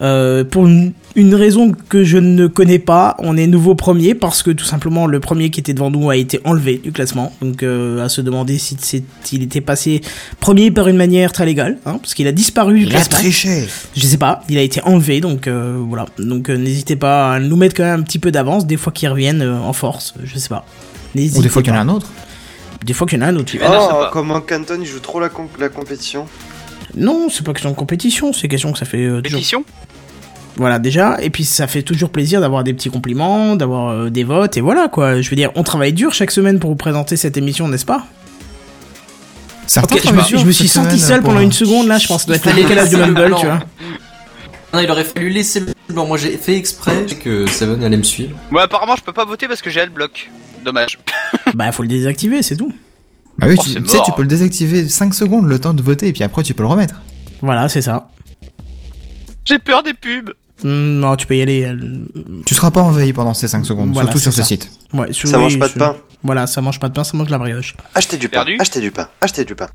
Euh, 0.00 0.44
pour, 0.44 0.66
une 1.14 1.34
raison 1.34 1.72
que 1.88 2.04
je 2.04 2.16
ne 2.18 2.46
connais 2.46 2.78
pas. 2.78 3.16
On 3.18 3.36
est 3.36 3.46
nouveau 3.46 3.74
premier 3.74 4.14
parce 4.14 4.42
que 4.42 4.50
tout 4.50 4.64
simplement 4.64 5.06
le 5.06 5.20
premier 5.20 5.50
qui 5.50 5.60
était 5.60 5.74
devant 5.74 5.90
nous 5.90 6.08
a 6.10 6.16
été 6.16 6.40
enlevé 6.44 6.78
du 6.78 6.92
classement. 6.92 7.32
Donc 7.42 7.62
euh, 7.62 8.02
à 8.04 8.08
se 8.08 8.20
demander 8.20 8.58
si 8.58 8.76
c'est- 8.80 9.04
s'il 9.22 9.42
était 9.42 9.60
passé 9.60 10.00
premier 10.40 10.70
par 10.70 10.88
une 10.88 10.96
manière 10.96 11.32
très 11.32 11.44
légale, 11.46 11.78
hein, 11.86 11.98
parce 12.00 12.14
qu'il 12.14 12.26
a 12.26 12.32
disparu 12.32 12.78
du 12.78 12.82
Il 12.82 12.88
a 12.88 12.90
classement. 12.92 13.18
triché. 13.18 13.64
Je 13.94 14.06
sais 14.06 14.16
pas, 14.18 14.42
il 14.48 14.56
a 14.58 14.62
été 14.62 14.80
enlevé, 14.82 15.20
donc 15.20 15.46
euh, 15.46 15.76
voilà. 15.88 16.06
Donc 16.18 16.48
euh, 16.50 16.56
n'hésitez 16.56 16.96
pas 16.96 17.34
à 17.34 17.40
nous 17.40 17.56
mettre 17.56 17.74
quand 17.76 17.84
même 17.84 18.00
un 18.00 18.02
petit 18.02 18.18
peu 18.18 18.30
d'avance, 18.30 18.66
des 18.66 18.76
fois 18.76 18.92
qu'ils 18.92 19.08
reviennent 19.08 19.42
euh, 19.42 19.58
en 19.58 19.72
force, 19.72 20.14
je 20.24 20.38
sais 20.38 20.48
pas. 20.48 20.64
N'hésitez 21.14 21.38
Ou 21.38 21.42
des 21.42 21.48
fois 21.48 21.62
qu'il 21.62 21.72
y 21.72 21.76
en 21.76 21.78
a 21.78 21.82
un 21.82 21.88
autre. 21.88 22.10
Des 22.84 22.94
fois 22.94 23.06
qu'il 23.06 23.18
y 23.18 23.22
en 23.22 23.26
a 23.26 23.28
un 23.28 23.36
autre. 23.36 23.52
Oh, 23.62 24.04
comment 24.12 24.40
Canton 24.40 24.78
il 24.80 24.86
joue 24.86 24.98
trop 24.98 25.20
la, 25.20 25.28
com- 25.28 25.46
la 25.60 25.68
compétition. 25.68 26.26
Non, 26.96 27.28
c'est 27.30 27.44
pas 27.44 27.52
question 27.52 27.70
de 27.70 27.76
compétition, 27.76 28.32
c'est 28.32 28.48
question 28.48 28.72
que 28.72 28.78
ça 28.78 28.84
fait 28.86 29.04
euh, 29.06 29.20
toujours... 29.22 29.62
Voilà, 30.56 30.78
déjà, 30.78 31.16
et 31.22 31.30
puis 31.30 31.44
ça 31.44 31.66
fait 31.66 31.82
toujours 31.82 32.10
plaisir 32.10 32.40
d'avoir 32.40 32.62
des 32.62 32.74
petits 32.74 32.90
compliments, 32.90 33.56
d'avoir 33.56 33.88
euh, 33.90 34.10
des 34.10 34.22
votes, 34.24 34.56
et 34.56 34.60
voilà 34.60 34.88
quoi. 34.88 35.20
Je 35.22 35.30
veux 35.30 35.36
dire, 35.36 35.50
on 35.54 35.62
travaille 35.62 35.92
dur 35.94 36.12
chaque 36.12 36.30
semaine 36.30 36.58
pour 36.58 36.68
vous 36.70 36.76
présenter 36.76 37.16
cette 37.16 37.36
émission, 37.38 37.68
n'est-ce 37.68 37.86
pas? 37.86 38.04
Certains 39.66 39.94
Ok, 39.96 40.00
je 40.04 40.08
me 40.08 40.12
travaillent 40.12 40.24
suis, 40.26 40.34
dur 40.34 40.40
je 40.42 40.46
me 40.46 40.52
suis 40.52 40.68
senti 40.68 40.98
seul 40.98 41.20
pour- 41.20 41.30
pendant 41.30 41.40
une 41.40 41.52
seconde 41.52 41.86
là, 41.86 41.96
je 41.98 42.06
pense 42.06 42.24
que 42.24 42.32
ça 42.34 42.38
doit 42.38 42.50
être 42.52 42.56
le 42.56 42.62
décalage 42.62 42.92
le 42.92 42.98
Mumble, 42.98 43.34
tu 43.38 43.46
vois. 43.46 43.60
Non, 44.74 44.80
il 44.80 44.90
aurait 44.90 45.04
fallu 45.04 45.28
laisser 45.30 45.60
le 45.60 45.66
blanc. 45.90 46.06
Moi, 46.06 46.16
j'ai 46.16 46.36
fait 46.38 46.56
exprès 46.56 47.04
que 47.22 47.46
Seven 47.46 47.82
allait 47.84 47.96
me 47.98 48.02
suivre. 48.02 48.36
Moi, 48.50 48.62
apparemment, 48.62 48.96
je 48.96 49.02
peux 49.02 49.12
pas 49.12 49.26
voter 49.26 49.46
parce 49.46 49.60
que 49.60 49.68
j'ai 49.70 49.80
Adblock. 49.82 50.30
Dommage. 50.64 50.98
Bah, 51.54 51.70
faut 51.72 51.82
le 51.82 51.88
désactiver, 51.88 52.42
c'est 52.42 52.56
tout. 52.56 52.72
Bah 53.38 53.46
oui, 53.48 53.56
Oh, 53.58 53.62
tu 53.62 53.70
sais, 53.86 53.98
tu 54.04 54.12
peux 54.12 54.22
le 54.22 54.28
désactiver 54.28 54.88
5 54.88 55.12
secondes 55.12 55.46
le 55.46 55.58
temps 55.58 55.74
de 55.74 55.82
voter 55.82 56.08
et 56.08 56.12
puis 56.12 56.22
après 56.22 56.42
tu 56.42 56.54
peux 56.54 56.62
le 56.62 56.68
remettre. 56.68 57.02
Voilà, 57.42 57.68
c'est 57.68 57.82
ça. 57.82 58.08
J'ai 59.44 59.58
peur 59.58 59.82
des 59.82 59.92
pubs. 59.92 60.30
Hmm, 60.64 61.00
non, 61.00 61.16
tu 61.16 61.26
peux 61.26 61.36
y 61.36 61.42
aller. 61.42 61.68
Tu 62.46 62.54
seras 62.54 62.70
pas 62.70 62.82
envahi 62.82 63.12
pendant 63.12 63.34
ces 63.34 63.48
5 63.48 63.64
secondes, 63.66 63.92
Voilà, 63.92 64.08
surtout 64.08 64.20
sur 64.22 64.32
ce 64.32 64.38
ça. 64.42 64.44
site. 64.46 64.70
Ouais, 64.92 65.12
sur- 65.12 65.28
Ça 65.28 65.38
oui, 65.38 65.44
mange 65.44 65.58
pas 65.58 65.68
de 65.68 65.72
pain. 65.74 65.96
Voilà, 66.22 66.46
ça 66.46 66.60
mange 66.60 66.78
pas 66.78 66.88
de 66.88 66.94
pain, 66.94 67.02
ça 67.04 67.16
mange 67.16 67.26
de 67.26 67.32
la 67.32 67.38
brioche. 67.38 67.74
Achetez 67.94 68.16
du 68.16 68.28
pain. 68.28 68.38
Perdu 68.44 68.56
Achetez 68.60 68.80
du 68.80 68.90
pain. 68.92 69.08
Achetez 69.20 69.44
du 69.44 69.54
pain. 69.54 69.68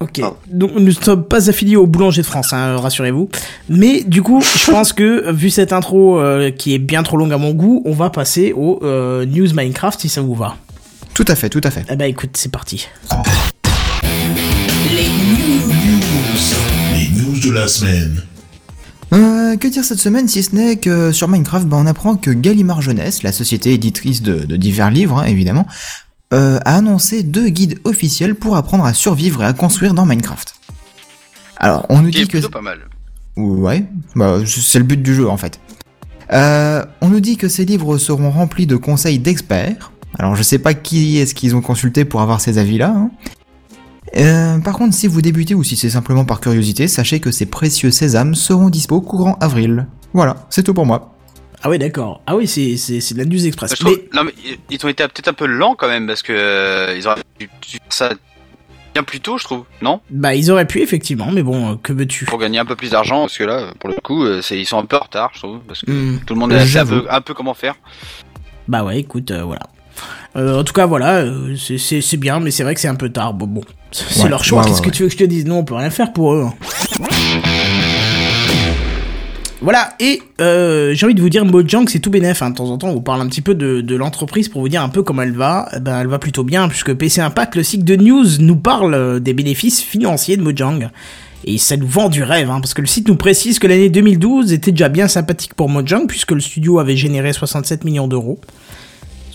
Ok. 0.00 0.20
Pardon. 0.20 0.36
Donc 0.46 0.70
nous 0.74 0.80
ne 0.80 0.90
sommes 0.92 1.24
pas 1.24 1.48
affiliés 1.50 1.74
au 1.74 1.86
boulanger 1.88 2.22
de 2.22 2.26
France, 2.26 2.52
hein, 2.52 2.76
rassurez-vous. 2.76 3.28
Mais 3.68 4.04
du 4.04 4.22
coup, 4.22 4.40
je 4.40 4.70
pense 4.70 4.92
que 4.92 5.32
vu 5.32 5.50
cette 5.50 5.72
intro 5.72 6.20
euh, 6.20 6.52
qui 6.52 6.72
est 6.72 6.78
bien 6.78 7.02
trop 7.02 7.16
longue 7.16 7.32
à 7.32 7.38
mon 7.38 7.50
goût, 7.52 7.82
on 7.84 7.92
va 7.92 8.08
passer 8.10 8.52
au 8.54 8.78
euh, 8.84 9.26
news 9.26 9.48
Minecraft 9.52 9.98
si 10.00 10.08
ça 10.08 10.20
vous 10.20 10.36
va. 10.36 10.56
Tout 11.14 11.24
à 11.26 11.34
fait, 11.34 11.48
tout 11.48 11.60
à 11.64 11.70
fait. 11.72 11.84
Eh 11.90 11.96
bah 11.96 12.06
écoute, 12.06 12.30
c'est 12.34 12.52
parti. 12.52 12.86
Les 16.94 17.08
news 17.20 17.40
de 17.40 17.50
la 17.52 17.66
semaine. 17.66 18.22
Euh, 19.14 19.56
que 19.56 19.68
dire 19.68 19.84
cette 19.84 19.98
semaine 19.98 20.28
si 20.28 20.42
ce 20.42 20.54
n'est 20.54 20.76
que 20.76 21.12
sur 21.12 21.28
Minecraft, 21.28 21.66
bah, 21.66 21.78
on 21.80 21.86
apprend 21.86 22.16
que 22.16 22.30
Gallimard 22.30 22.82
Jeunesse, 22.82 23.22
la 23.22 23.32
société 23.32 23.72
éditrice 23.72 24.22
de, 24.22 24.44
de 24.44 24.56
divers 24.56 24.90
livres, 24.90 25.18
hein, 25.18 25.24
évidemment, 25.24 25.66
euh, 26.34 26.58
a 26.64 26.76
annoncé 26.76 27.22
deux 27.22 27.48
guides 27.48 27.78
officiels 27.84 28.34
pour 28.34 28.56
apprendre 28.56 28.84
à 28.84 28.92
survivre 28.92 29.42
et 29.42 29.46
à 29.46 29.52
construire 29.54 29.94
dans 29.94 30.04
Minecraft. 30.04 30.54
Alors, 31.56 31.86
on 31.88 32.02
nous 32.02 32.10
dit 32.10 32.28
que... 32.28 32.46
pas 32.46 32.60
mal. 32.60 32.80
Ouais, 33.36 33.84
bah, 34.14 34.40
c'est 34.46 34.78
le 34.78 34.84
but 34.84 35.02
du 35.02 35.14
jeu 35.14 35.28
en 35.28 35.36
fait. 35.36 35.60
Euh, 36.32 36.84
on 37.00 37.08
nous 37.08 37.20
dit 37.20 37.36
que 37.36 37.48
ces 37.48 37.64
livres 37.64 37.96
seront 37.98 38.30
remplis 38.30 38.66
de 38.66 38.76
conseils 38.76 39.18
d'experts. 39.18 39.92
Alors 40.18 40.36
je 40.36 40.42
sais 40.42 40.58
pas 40.58 40.74
qui 40.74 41.18
est-ce 41.18 41.34
qu'ils 41.34 41.54
ont 41.54 41.60
consulté 41.60 42.04
pour 42.04 42.20
avoir 42.20 42.40
ces 42.40 42.58
avis-là. 42.58 42.92
hein. 42.94 43.10
Euh, 44.16 44.58
par 44.58 44.76
contre, 44.76 44.94
si 44.94 45.06
vous 45.06 45.20
débutez 45.22 45.54
ou 45.54 45.62
si 45.62 45.76
c'est 45.76 45.90
simplement 45.90 46.24
par 46.24 46.40
curiosité, 46.40 46.88
sachez 46.88 47.20
que 47.20 47.30
ces 47.30 47.46
précieux 47.46 47.90
sésames 47.90 48.34
seront 48.34 48.70
dispo 48.70 49.00
courant 49.00 49.36
avril. 49.40 49.86
Voilà, 50.14 50.36
c'est 50.50 50.62
tout 50.62 50.74
pour 50.74 50.86
moi. 50.86 51.14
Ah 51.62 51.68
ouais, 51.68 51.78
d'accord. 51.78 52.20
Ah 52.26 52.36
oui, 52.36 52.46
c'est 52.46 52.76
c'est 52.76 53.00
c'est 53.00 53.14
de 53.14 53.18
la 53.18 53.24
news 53.24 53.44
express. 53.46 53.72
Je 53.74 53.80
trouve- 53.80 53.98
Mais 54.00 54.08
Non, 54.14 54.24
mais 54.24 54.32
ils- 54.70 54.84
ont 54.84 54.88
été 54.88 55.02
peut-être 55.08 55.28
un 55.28 55.32
peu 55.32 55.46
lents 55.46 55.74
quand 55.76 55.88
même 55.88 56.06
parce 56.06 56.22
que 56.22 56.32
euh, 56.32 56.94
ils 56.96 57.06
auraient 57.08 57.22
dû 57.40 57.48
faire 57.70 57.80
ça 57.90 58.10
bien 58.94 59.02
plus 59.02 59.20
tôt, 59.20 59.38
je 59.38 59.44
trouve. 59.44 59.64
Non? 59.82 60.00
Bah 60.10 60.34
ils 60.36 60.50
auraient 60.50 60.66
pu 60.66 60.80
effectivement, 60.80 61.30
mais 61.32 61.42
bon, 61.42 61.72
euh, 61.72 61.74
que 61.82 61.92
veux-tu? 61.92 62.24
Pour 62.26 62.38
gagner 62.38 62.58
un 62.60 62.64
peu 62.64 62.76
plus 62.76 62.92
d'argent 62.92 63.22
parce 63.22 63.36
que 63.36 63.44
là, 63.44 63.72
pour 63.80 63.90
le 63.90 63.96
coup, 63.96 64.24
euh, 64.24 64.40
c'est- 64.40 64.58
ils 64.58 64.64
sont 64.66 64.78
un 64.78 64.84
peu 64.86 64.96
en 64.96 65.00
retard, 65.00 65.30
je 65.34 65.40
trouve, 65.40 65.58
parce 65.66 65.82
que 65.82 65.90
Hmm. 65.90 66.20
tout 66.24 66.34
le 66.34 66.40
monde 66.40 66.52
a 66.52 66.64
sait 66.64 66.78
un 66.78 66.86
peu, 66.86 67.04
un 67.10 67.20
peu 67.20 67.34
comment 67.34 67.54
faire. 67.54 67.74
Bah 68.68 68.84
ouais, 68.84 69.00
écoute, 69.00 69.30
euh, 69.32 69.42
voilà. 69.42 69.62
Euh, 70.36 70.60
en 70.60 70.64
tout 70.64 70.72
cas, 70.72 70.86
voilà, 70.86 71.16
euh, 71.16 71.56
c'est- 71.56 71.78
c'est 71.78 72.00
c'est 72.00 72.16
bien, 72.18 72.38
mais 72.38 72.52
c'est 72.52 72.62
vrai 72.62 72.74
que 72.74 72.80
c'est 72.80 72.86
un 72.88 72.94
peu 72.94 73.08
tard. 73.10 73.34
Bon, 73.34 73.46
bon, 73.48 73.62
c'est 73.90 74.22
Ouais, 74.22 74.28
leur 74.28 74.44
choix. 74.44 74.62
ouais, 74.62 74.68
Qu'est-ce 74.68 74.80
ouais, 74.80 74.86
que 74.86 74.90
tu 74.90 75.02
veux 75.02 75.08
que 75.08 75.12
je 75.14 75.18
te 75.18 75.24
dise 75.24 75.46
Non, 75.46 75.58
on 75.58 75.64
peut 75.64 75.74
rien 75.74 75.90
faire 75.90 76.12
pour 76.12 76.34
eux. 76.34 76.46
hein. 76.46 76.54
Voilà, 79.60 79.94
et 79.98 80.22
euh, 80.40 80.94
j'ai 80.94 81.04
envie 81.04 81.16
de 81.16 81.20
vous 81.20 81.28
dire, 81.30 81.44
Mojang, 81.44 81.88
c'est 81.88 81.98
tout 81.98 82.10
bénef. 82.10 82.42
hein. 82.42 82.50
De 82.50 82.54
temps 82.54 82.70
en 82.70 82.78
temps, 82.78 82.88
on 82.90 82.94
vous 82.94 83.00
parle 83.00 83.20
un 83.22 83.26
petit 83.26 83.40
peu 83.40 83.56
de, 83.56 83.80
de 83.80 83.96
l'entreprise 83.96 84.48
pour 84.48 84.60
vous 84.60 84.68
dire 84.68 84.82
un 84.82 84.88
peu 84.88 85.02
comment 85.02 85.22
elle 85.22 85.32
va. 85.32 85.68
Eh 85.76 85.80
ben, 85.80 86.00
elle 86.00 86.06
va 86.06 86.20
plutôt 86.20 86.44
bien, 86.44 86.68
puisque 86.68 86.94
PC 86.94 87.20
Impact, 87.20 87.56
le 87.56 87.64
site 87.64 87.84
de 87.84 87.96
news, 87.96 88.24
nous 88.38 88.54
parle 88.56 88.94
euh, 88.94 89.18
des 89.18 89.32
bénéfices 89.32 89.82
financiers 89.82 90.36
de 90.36 90.42
Mojang. 90.42 90.90
Et 91.44 91.58
ça 91.58 91.76
nous 91.76 91.88
vend 91.88 92.08
du 92.08 92.22
rêve, 92.22 92.50
hein, 92.50 92.60
parce 92.60 92.72
que 92.72 92.80
le 92.82 92.86
site 92.86 93.08
nous 93.08 93.16
précise 93.16 93.58
que 93.58 93.66
l'année 93.66 93.90
2012 93.90 94.52
était 94.52 94.70
déjà 94.70 94.88
bien 94.88 95.08
sympathique 95.08 95.54
pour 95.54 95.68
Mojang, 95.68 96.06
puisque 96.06 96.32
le 96.32 96.40
studio 96.40 96.78
avait 96.78 96.96
généré 96.96 97.32
67 97.32 97.84
millions 97.84 98.06
d'euros. 98.06 98.38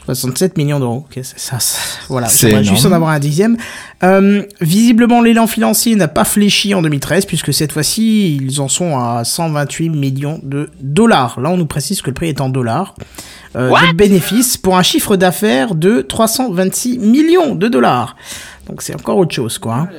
67 0.05 0.57
millions 0.57 0.79
d'euros. 0.79 1.05
Ok, 1.07 1.19
c'est 1.23 1.39
ça, 1.39 1.59
ça- 1.59 1.79
voilà, 2.09 2.27
C'est 2.27 2.49
j'aimerais 2.49 2.63
juste 2.63 2.85
en 2.85 2.91
avoir 2.91 3.11
un 3.11 3.19
dixième. 3.19 3.57
Euh, 4.03 4.43
visiblement, 4.59 5.21
l'élan 5.21 5.47
financier 5.47 5.95
n'a 5.95 6.07
pas 6.09 6.25
fléchi 6.25 6.73
en 6.73 6.81
2013, 6.81 7.25
puisque 7.25 7.53
cette 7.53 7.71
fois-ci, 7.71 8.35
ils 8.35 8.59
en 8.59 8.67
sont 8.67 8.97
à 8.99 9.23
128 9.23 9.89
millions 9.89 10.39
de 10.43 10.69
dollars. 10.81 11.39
Là, 11.39 11.49
on 11.51 11.57
nous 11.57 11.65
précise 11.65 12.01
que 12.01 12.09
le 12.09 12.13
prix 12.13 12.27
est 12.29 12.41
en 12.41 12.49
dollars. 12.49 12.95
Euh, 13.55 13.69
What? 13.69 13.87
de 13.87 13.93
bénéfices 13.93 14.57
pour 14.57 14.77
un 14.77 14.83
chiffre 14.83 15.15
d'affaires 15.15 15.75
de 15.75 16.01
326 16.01 16.97
millions 16.97 17.53
de 17.55 17.67
dollars. 17.67 18.15
Donc 18.67 18.81
c'est 18.81 18.95
encore 18.95 19.17
autre 19.17 19.33
chose, 19.33 19.57
quoi. 19.59 19.75
hein. 19.75 19.89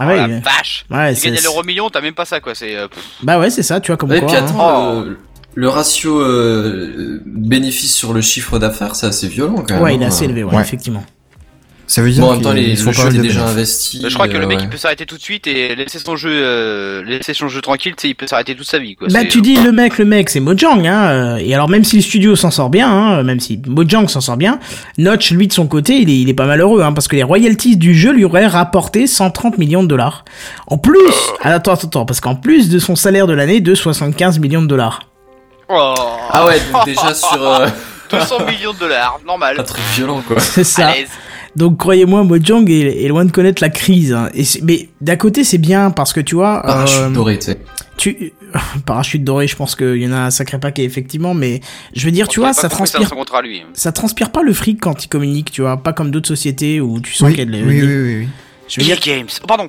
Ah 0.00 0.04
Oh 0.06 0.08
ouais, 0.10 0.16
la 0.16 0.40
vache 0.40 0.84
ouais, 0.92 1.14
Tu 1.14 1.28
gagnes 1.28 1.40
l'euro 1.42 1.64
million, 1.64 1.90
t'as 1.90 2.00
même 2.00 2.14
pas 2.14 2.24
ça 2.24 2.38
quoi. 2.40 2.54
C'est 2.54 2.76
euh, 2.76 2.86
bah 3.22 3.38
ouais, 3.40 3.50
c'est 3.50 3.64
ça, 3.64 3.80
tu 3.80 3.88
vois 3.90 3.96
comme 3.96 4.10
quoi. 4.10 4.20
puis 4.20 4.36
hein. 4.36 4.46
Oh. 4.56 5.04
Le 5.54 5.68
ratio 5.68 6.20
euh, 6.20 7.20
bénéfice 7.26 7.94
sur 7.94 8.12
le 8.12 8.20
chiffre 8.20 8.58
d'affaires, 8.58 8.94
c'est 8.94 9.06
assez 9.06 9.28
violent 9.28 9.64
quand 9.66 9.74
même. 9.74 9.82
Ouais, 9.82 9.94
il 9.96 10.02
est 10.02 10.04
hein. 10.04 10.08
assez 10.08 10.24
élevé, 10.24 10.44
ouais, 10.44 10.54
Ouais. 10.54 10.62
effectivement. 10.62 11.04
Ça 11.88 12.02
veut 12.02 12.10
dire 12.10 12.22
Bon, 12.22 12.28
en 12.28 12.32
même 12.34 12.42
temps, 12.42 12.52
les, 12.52 12.76
le 12.76 12.92
jeu 12.92 13.08
est 13.08 13.18
déjà 13.18 13.46
investi. 13.48 14.04
je 14.06 14.12
crois 14.12 14.28
que 14.28 14.36
euh, 14.36 14.40
le 14.40 14.46
mec 14.46 14.58
ouais. 14.58 14.64
il 14.64 14.68
peut 14.68 14.76
s'arrêter 14.76 15.06
tout 15.06 15.16
de 15.16 15.22
suite 15.22 15.46
et 15.46 15.74
laisser 15.74 15.98
son 15.98 16.16
jeu, 16.16 16.30
euh, 16.30 17.02
laisser 17.02 17.32
son 17.32 17.48
jeu 17.48 17.62
tranquille, 17.62 17.94
tu 17.96 18.02
sais, 18.02 18.08
il 18.10 18.14
peut 18.14 18.26
s'arrêter 18.26 18.54
toute 18.54 18.66
sa 18.66 18.78
vie 18.78 18.94
quoi. 18.94 19.08
Bah 19.10 19.24
tu 19.24 19.40
dis 19.40 19.56
le 19.56 19.72
mec, 19.72 19.96
le 19.96 20.04
mec 20.04 20.28
c'est 20.28 20.40
Mojang 20.40 20.86
hein, 20.86 21.08
euh, 21.08 21.36
et 21.38 21.54
alors 21.54 21.70
même 21.70 21.84
si 21.84 21.96
le 21.96 22.02
studio 22.02 22.36
s'en 22.36 22.50
sort 22.50 22.68
bien, 22.68 22.90
hein, 22.90 23.22
même 23.22 23.40
si 23.40 23.58
Mojang 23.66 24.06
s'en 24.06 24.20
sort 24.20 24.36
bien, 24.36 24.60
Notch 24.98 25.30
lui 25.30 25.48
de 25.48 25.52
son 25.54 25.66
côté 25.66 25.94
il 25.96 26.10
est, 26.10 26.20
il 26.20 26.28
est 26.28 26.34
pas 26.34 26.44
malheureux 26.44 26.82
hein, 26.82 26.92
parce 26.92 27.08
que 27.08 27.16
les 27.16 27.22
royalties 27.22 27.78
du 27.78 27.94
jeu 27.94 28.12
lui 28.12 28.24
auraient 28.26 28.46
rapporté 28.46 29.06
130 29.06 29.56
millions 29.56 29.82
de 29.82 29.88
dollars. 29.88 30.26
En 30.66 30.76
plus, 30.76 30.98
attends 31.40 31.72
attends 31.72 31.86
attends 31.88 32.04
parce 32.04 32.20
qu'en 32.20 32.34
plus 32.34 32.68
de 32.68 32.78
son 32.78 32.96
salaire 32.96 33.26
de 33.26 33.32
l'année 33.32 33.62
de 33.62 33.74
75 33.74 34.40
millions 34.40 34.60
de 34.60 34.66
dollars. 34.66 35.07
Oh, 35.68 35.94
Ah 36.30 36.46
ouais, 36.46 36.58
donc 36.72 36.84
déjà 36.86 37.14
sur 37.14 37.42
euh, 37.42 37.66
200 38.10 38.46
millions 38.46 38.72
de 38.72 38.78
dollars, 38.78 39.20
normal. 39.26 39.56
un 39.60 39.62
truc 39.64 39.82
violent 39.94 40.22
quoi. 40.26 40.40
C'est 40.40 40.64
ça. 40.64 40.92
Donc 41.56 41.76
croyez-moi 41.78 42.22
Mojang 42.24 42.64
est, 42.70 43.04
est 43.04 43.08
loin 43.08 43.24
de 43.24 43.32
connaître 43.32 43.62
la 43.62 43.68
crise. 43.68 44.12
hein. 44.12 44.28
Et 44.34 44.44
mais 44.62 44.88
d'un 45.00 45.16
côté 45.16 45.44
c'est 45.44 45.58
bien 45.58 45.90
parce 45.90 46.12
que 46.12 46.20
tu 46.20 46.34
vois, 46.36 46.62
Parachute 46.62 46.98
euh, 47.00 47.10
doré, 47.10 47.38
tu 47.38 47.46
sais. 47.46 47.58
tu 47.96 48.32
parachute 48.86 49.24
doré, 49.24 49.46
je 49.46 49.56
pense 49.56 49.74
qu'il 49.74 49.96
y 49.96 50.06
en 50.06 50.12
a 50.12 50.18
un 50.20 50.30
sacré 50.30 50.58
paquet 50.58 50.84
effectivement, 50.84 51.34
mais 51.34 51.60
je 51.94 52.04
veux 52.06 52.12
dire 52.12 52.28
tu 52.28 52.40
vois 52.40 52.52
ça 52.54 52.62
pas 52.62 52.68
transpire 52.68 53.10
lui. 53.42 53.62
ça 53.74 53.92
transpire 53.92 54.30
pas 54.30 54.42
le 54.42 54.52
fric 54.54 54.80
quand 54.80 55.04
il 55.04 55.08
communique, 55.08 55.50
tu 55.50 55.60
vois, 55.62 55.76
pas 55.78 55.92
comme 55.92 56.10
d'autres 56.10 56.28
sociétés 56.28 56.80
où 56.80 57.00
tu 57.00 57.12
sens 57.12 57.28
Oui, 57.28 57.36
qu'elle. 57.36 57.50
oui, 57.50 57.62
oui, 57.62 57.82
oui, 57.82 58.16
oui. 58.20 58.28
Je 58.68 58.80
veux 58.80 58.86
dire, 58.86 59.00
Games. 59.00 59.26
Oh, 59.42 59.46
pardon. 59.46 59.66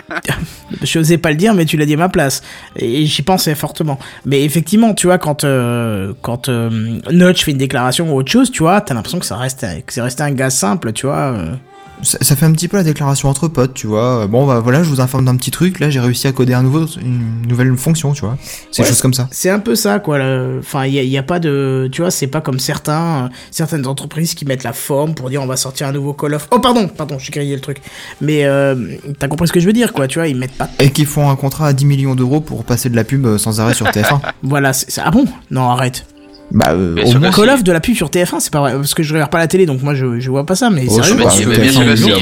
je 0.82 0.98
osais 0.98 1.18
pas 1.18 1.30
le 1.30 1.36
dire, 1.36 1.54
mais 1.54 1.64
tu 1.64 1.76
l'as 1.76 1.86
dit 1.86 1.94
à 1.94 1.96
ma 1.96 2.08
place, 2.08 2.42
et 2.76 3.06
j'y 3.06 3.22
pensais 3.22 3.54
fortement. 3.54 3.98
Mais 4.24 4.42
effectivement, 4.44 4.94
tu 4.94 5.06
vois, 5.06 5.18
quand 5.18 5.44
euh, 5.44 6.12
quand 6.22 6.48
euh, 6.48 6.98
Notch 7.10 7.44
fait 7.44 7.52
une 7.52 7.58
déclaration 7.58 8.12
ou 8.12 8.16
autre 8.16 8.30
chose, 8.30 8.50
tu 8.50 8.62
vois, 8.62 8.80
t'as 8.80 8.94
l'impression 8.94 9.18
que 9.18 9.26
ça 9.26 9.36
reste 9.36 9.64
que 9.86 9.92
c'est 9.92 10.02
resté 10.02 10.22
un 10.22 10.32
gars 10.32 10.50
simple, 10.50 10.92
tu 10.92 11.06
vois. 11.06 11.32
euh. 11.34 11.54
Ça, 12.02 12.18
ça 12.20 12.34
fait 12.36 12.46
un 12.46 12.52
petit 12.52 12.66
peu 12.68 12.76
la 12.78 12.82
déclaration 12.82 13.28
entre 13.28 13.46
potes, 13.48 13.74
tu 13.74 13.86
vois. 13.86 14.26
Bon, 14.26 14.46
bah 14.46 14.60
voilà, 14.60 14.82
je 14.82 14.88
vous 14.88 15.00
informe 15.00 15.26
d'un 15.26 15.36
petit 15.36 15.50
truc. 15.50 15.80
Là, 15.80 15.90
j'ai 15.90 16.00
réussi 16.00 16.26
à 16.26 16.32
coder 16.32 16.54
un 16.54 16.62
nouveau, 16.62 16.86
une 17.00 17.46
nouvelle 17.46 17.76
fonction, 17.76 18.12
tu 18.12 18.22
vois. 18.22 18.38
C'est 18.70 18.80
Ouais. 18.82 18.86
des 18.88 18.92
choses 18.94 19.02
comme 19.02 19.12
ça. 19.14 19.28
C'est 19.30 19.50
un 19.50 19.58
peu 19.58 19.74
ça, 19.74 19.98
quoi. 19.98 20.18
le- 20.18 20.58
Enfin, 20.60 20.86
il 20.86 20.94
y 20.94 21.18
a, 21.18 21.22
pas 21.22 21.38
de, 21.38 21.88
tu 21.92 22.00
vois, 22.02 22.10
c'est 22.10 22.26
pas 22.26 22.40
comme 22.40 22.58
certains, 22.58 23.24
euh, 23.24 23.28
certaines 23.50 23.86
entreprises 23.86 24.34
qui 24.34 24.44
mettent 24.46 24.64
la 24.64 24.72
forme 24.72 25.14
pour 25.14 25.28
dire 25.30 25.42
on 25.42 25.46
va 25.46 25.56
sortir 25.56 25.86
un 25.88 25.92
nouveau 25.92 26.12
Call 26.14 26.34
of. 26.34 26.48
Oh 26.50 26.58
pardon, 26.58 26.88
pardon, 26.88 27.18
j'ai 27.18 27.30
grillé 27.32 27.54
le 27.54 27.60
truc. 27.60 27.78
Mais 28.20 28.44
euh, 28.44 28.74
t'as 29.18 29.28
compris 29.28 29.48
ce 29.48 29.52
que 29.52 29.60
je 29.60 29.66
veux 29.66 29.72
dire, 29.72 29.92
quoi. 29.92 30.08
Tu 30.08 30.18
vois, 30.18 30.28
ils 30.28 30.36
mettent 30.36 30.56
pas. 30.56 30.68
Et 30.78 30.90
qui 30.90 31.04
font 31.04 31.28
un 31.30 31.36
contrat 31.36 31.66
à 31.68 31.72
10 31.72 31.84
millions 31.84 32.14
d'euros 32.14 32.40
pour 32.40 32.64
passer 32.64 32.88
de 32.88 32.96
la 32.96 33.04
pub 33.04 33.26
euh, 33.26 33.38
sans 33.38 33.60
arrêt 33.60 33.74
sur 33.74 33.86
TF1. 33.86 34.20
Voilà, 34.42 34.72
c'est- 34.72 35.00
ah 35.04 35.10
bon? 35.10 35.26
Non, 35.50 35.68
arrête. 35.68 36.06
Bah, 36.50 36.70
euh, 36.72 36.96
au 37.04 37.18
moins. 37.18 37.30
Call 37.30 37.48
of 37.50 37.62
de 37.62 37.72
la 37.72 37.80
pub 37.80 37.94
sur 37.94 38.08
TF1, 38.10 38.40
c'est 38.40 38.52
pas 38.52 38.60
vrai 38.60 38.72
parce 38.74 38.94
que 38.94 39.02
je 39.02 39.12
regarde 39.14 39.30
pas 39.30 39.38
la 39.38 39.46
télé, 39.48 39.66
donc 39.66 39.82
moi 39.82 39.94
je, 39.94 40.18
je 40.20 40.30
vois 40.30 40.44
pas 40.46 40.54
ça. 40.56 40.70
Mais 40.70 40.84
Oh, 40.88 41.02
sérieux 41.02 41.16
pas, 41.22 41.30
bien 41.36 41.68
un 41.68 41.96
sûr 41.96 42.16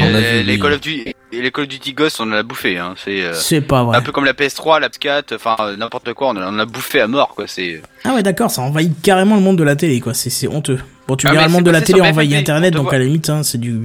les-. 0.45 0.59
Call 0.59 0.73
of 0.75 0.81
Duty, 0.81 1.15
et 1.33 1.43
les 1.43 1.51
Call 1.51 1.65
of 1.65 1.69
Duty 1.71 1.93
Ghost, 1.95 2.21
on 2.21 2.25
en 2.25 2.33
a 2.33 2.43
bouffé. 2.43 2.79
Hein. 2.79 2.95
C'est 3.03 3.23
euh, 3.23 3.33
C'est 3.35 3.61
pas 3.61 3.85
vrai. 3.85 3.97
un 3.97 4.01
peu 4.03 4.13
comme 4.13 4.25
la 4.25 4.33
PS3, 4.35 4.81
la 4.81 4.89
PS4, 4.89 5.35
enfin 5.35 5.57
euh, 5.61 5.77
n'importe 5.77 6.13
quoi, 6.15 6.29
on 6.29 6.31
en 6.33 6.37
a, 6.43 6.47
on 6.47 6.55
en 6.55 6.59
a 6.59 6.65
bouffé 6.67 7.01
à 7.01 7.07
mort, 7.07 7.35
quoi. 7.35 7.45
C'est 7.47 7.81
Ah 8.05 8.15
ouais, 8.15 8.23
d'accord, 8.23 8.51
ça 8.51 8.63
envahit 8.63 8.93
carrément 9.03 9.35
le 9.37 9.43
monde 9.43 9.57
de 9.59 9.65
la 9.65 9.77
télé, 9.77 10.01
quoi. 10.01 10.15
C'est 10.15 10.31
c'est 10.31 10.49
honteux. 10.49 10.79
Bon, 11.07 11.17
tu 11.17 11.27
Ah, 11.27 11.33
le 11.47 11.49
monde 11.49 11.65
de 11.65 11.71
la 11.71 11.81
télé 11.81 12.01
envahit 12.01 12.35
Internet, 12.35 12.71
on 12.71 12.73
te 12.73 12.77
donc 12.79 12.85
voit. 12.89 12.95
à 12.95 12.99
la 12.99 13.05
limite, 13.05 13.31
hein, 13.31 13.43
c'est 13.43 13.59
du... 13.59 13.79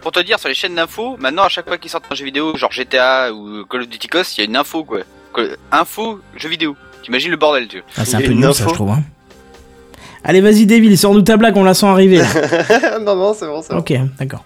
pour 0.00 0.12
te 0.12 0.20
dire 0.20 0.38
sur 0.38 0.48
les 0.48 0.54
chaînes 0.54 0.76
d'infos. 0.76 1.16
Maintenant, 1.18 1.42
à 1.42 1.48
chaque 1.48 1.66
fois 1.66 1.76
qu'ils 1.78 1.90
sortent 1.90 2.04
un 2.10 2.14
jeu 2.14 2.24
vidéo, 2.24 2.56
genre 2.56 2.70
GTA 2.70 3.32
ou 3.32 3.64
Call 3.68 3.82
of 3.82 3.88
Duty 3.88 4.06
Ghost, 4.06 4.36
il 4.38 4.42
y 4.42 4.44
a 4.44 4.46
une 4.48 4.56
info, 4.56 4.84
quoi. 4.84 5.00
Info, 5.72 6.20
jeu 6.36 6.48
vidéo. 6.48 6.76
T'imagines 7.02 7.30
le 7.30 7.36
bordel, 7.36 7.68
tu 7.68 7.78
vois. 7.78 7.86
Ah, 7.98 8.04
c'est 8.04 8.16
un 8.16 8.20
peu 8.20 8.30
une 8.30 8.40
nul, 8.40 8.54
ça, 8.54 8.64
je 8.68 8.72
trouve. 8.74 8.90
Hein. 8.90 9.02
Allez, 10.28 10.40
vas-y, 10.40 10.66
Devil, 10.66 10.98
sors-nous 10.98 11.22
ta 11.22 11.36
blague, 11.36 11.56
on 11.56 11.62
la 11.62 11.72
sent 11.72 11.86
arriver. 11.86 12.18
non, 13.00 13.14
non, 13.14 13.32
c'est 13.32 13.46
bon, 13.46 13.62
c'est 13.62 13.72
bon. 13.72 13.78
ok, 13.78 13.94
d'accord. 14.18 14.44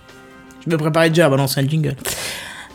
Je 0.63 0.71
me 0.71 0.77
préparais 0.77 1.09
déjà 1.09 1.25
à 1.25 1.31
balancer 1.31 1.59
un 1.59 1.67
jingle. 1.67 1.97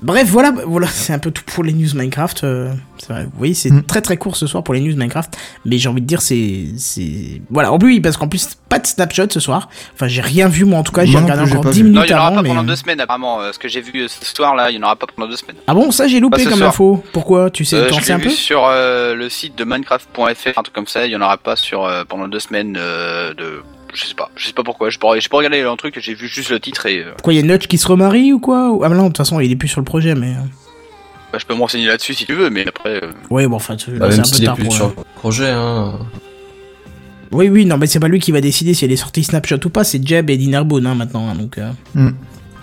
Bref, 0.03 0.27
voilà, 0.29 0.51
voilà, 0.65 0.87
c'est 0.87 1.13
un 1.13 1.19
peu 1.19 1.31
tout 1.31 1.43
pour 1.45 1.63
les 1.63 1.73
news 1.73 1.87
Minecraft. 1.95 2.43
euh, 2.43 2.73
vrai, 3.09 3.23
vous 3.25 3.31
voyez, 3.37 3.53
c'est 3.53 3.69
Mm. 3.71 3.83
très 3.83 4.01
très 4.01 4.17
court 4.17 4.35
ce 4.35 4.45
soir 4.47 4.63
pour 4.63 4.73
les 4.73 4.81
news 4.81 4.95
Minecraft, 4.95 5.35
mais 5.65 5.77
j'ai 5.77 5.89
envie 5.89 6.01
de 6.01 6.05
dire 6.05 6.21
c'est 6.21 6.65
c'est 6.77 7.41
voilà. 7.49 7.71
En 7.71 7.77
plus, 7.79 7.87
oui, 7.87 7.99
parce 8.01 8.17
qu'en 8.17 8.27
plus 8.27 8.57
pas 8.67 8.79
de 8.79 8.85
snapshot 8.87 9.27
ce 9.31 9.39
soir. 9.39 9.69
Enfin, 9.93 10.07
j'ai 10.07 10.21
rien 10.21 10.47
vu 10.47 10.65
moi 10.65 10.79
en 10.79 10.83
tout 10.83 10.91
cas. 10.91 11.05
J'ai 11.05 11.17
regardé 11.17 11.43
encore 11.51 11.61
pas 11.63 11.69
10 11.71 11.77
vu. 11.77 11.83
minutes 11.85 11.99
Non, 11.99 12.05
il 12.05 12.09
y 12.11 12.13
en 12.13 12.17
aura 12.17 12.27
avant. 12.27 12.35
pas 12.37 12.41
mais... 12.43 12.49
pendant 12.49 12.63
deux 12.63 12.75
semaines, 12.75 12.99
apparemment. 12.99 13.41
Euh, 13.41 13.51
Ce 13.51 13.59
que 13.59 13.67
j'ai 13.67 13.81
vu 13.81 14.01
euh, 14.03 14.07
ce 14.07 14.35
soir-là, 14.35 14.69
il 14.71 14.75
y 14.75 14.79
en 14.79 14.83
aura 14.83 14.95
pas 14.95 15.07
pendant 15.15 15.27
deux 15.29 15.37
semaines. 15.37 15.55
Ah 15.67 15.73
bon, 15.73 15.91
ça 15.91 16.07
j'ai 16.07 16.19
loupé 16.19 16.43
ce 16.43 16.49
comme 16.49 16.57
soir. 16.57 16.69
info. 16.69 17.03
Pourquoi? 17.13 17.49
Tu 17.49 17.63
sais, 17.65 17.77
Euh, 17.77 17.89
je 17.93 18.01
sais 18.03 18.11
un 18.13 18.17
l'ai 18.17 18.23
peu? 18.23 18.29
vu 18.29 18.35
sur 18.35 18.65
euh, 18.65 19.15
le 19.15 19.29
site 19.29 19.57
de 19.57 19.63
Minecraft.fr, 19.63 20.19
un 20.57 20.63
truc 20.63 20.73
comme 20.73 20.87
ça. 20.87 21.05
Il 21.05 21.11
y 21.11 21.15
en 21.15 21.21
aura 21.21 21.37
pas 21.37 21.55
sur 21.55 21.85
euh, 21.85 22.03
pendant 22.07 22.27
deux 22.27 22.39
semaines 22.39 22.77
euh, 22.79 23.33
de. 23.33 23.61
Je 23.95 24.05
sais 24.05 24.13
pas. 24.13 24.29
Je 24.35 24.47
sais 24.47 24.53
pas 24.53 24.63
pourquoi. 24.63 24.89
J'ai 24.89 24.97
pas, 24.99 25.17
j'ai 25.19 25.29
pas 25.29 25.37
regardé 25.37 25.61
un 25.61 25.75
truc. 25.75 25.97
J'ai 25.99 26.13
vu 26.13 26.27
juste 26.27 26.49
le 26.51 26.59
titre 26.59 26.85
et 26.85 26.99
euh, 26.99 27.11
Quoi, 27.23 27.33
il 27.33 27.37
y 27.37 27.39
a 27.39 27.43
Notch 27.43 27.67
qui 27.67 27.77
se 27.77 27.87
remarie 27.87 28.33
ou 28.33 28.39
quoi 28.39 28.77
Ah 28.83 28.89
mais 28.89 28.95
non, 28.95 29.03
de 29.03 29.07
toute 29.07 29.17
façon, 29.17 29.39
il 29.39 29.51
est 29.51 29.55
plus 29.55 29.67
sur 29.69 29.79
le 29.81 29.85
projet, 29.85 30.13
mais. 30.15 30.31
euh, 30.31 30.39
bah, 31.31 31.39
je 31.39 31.45
peux 31.45 31.55
me 31.55 31.59
renseigner 31.61 31.87
là-dessus 31.87 32.13
si 32.13 32.25
tu 32.25 32.33
veux, 32.33 32.49
mais 32.49 32.67
après. 32.67 33.03
euh, 33.03 33.11
Ouais, 33.29 33.47
bon, 33.47 33.55
enfin, 33.55 33.75
c'est 33.79 33.97
Bah, 33.97 34.11
c'est 34.11 34.19
un 34.19 34.23
peu 34.23 34.41
est 34.43 34.45
tard 34.45 34.55
plus 34.55 34.65
pour. 34.65 34.73
sur 34.73 34.87
le 34.89 34.93
projet, 35.15 35.49
hein. 35.49 35.93
Oui, 37.31 37.49
oui, 37.49 37.65
non, 37.65 37.77
mais 37.77 37.87
c'est 37.87 37.99
pas 37.99 38.07
lui 38.07 38.19
qui 38.19 38.31
va 38.31 38.39
décider 38.41 38.73
si 38.73 38.85
elle 38.85 38.91
est 38.91 38.95
sortie 38.97 39.23
Snapshot 39.23 39.57
ou 39.65 39.69
pas. 39.69 39.83
C'est 39.83 40.05
Jeb 40.05 40.29
et 40.29 40.37
Dinnerbone 40.37 40.85
hein, 40.85 40.95
maintenant, 40.95 41.27
hein, 41.29 41.35
donc. 41.35 41.57
euh. 41.57 41.71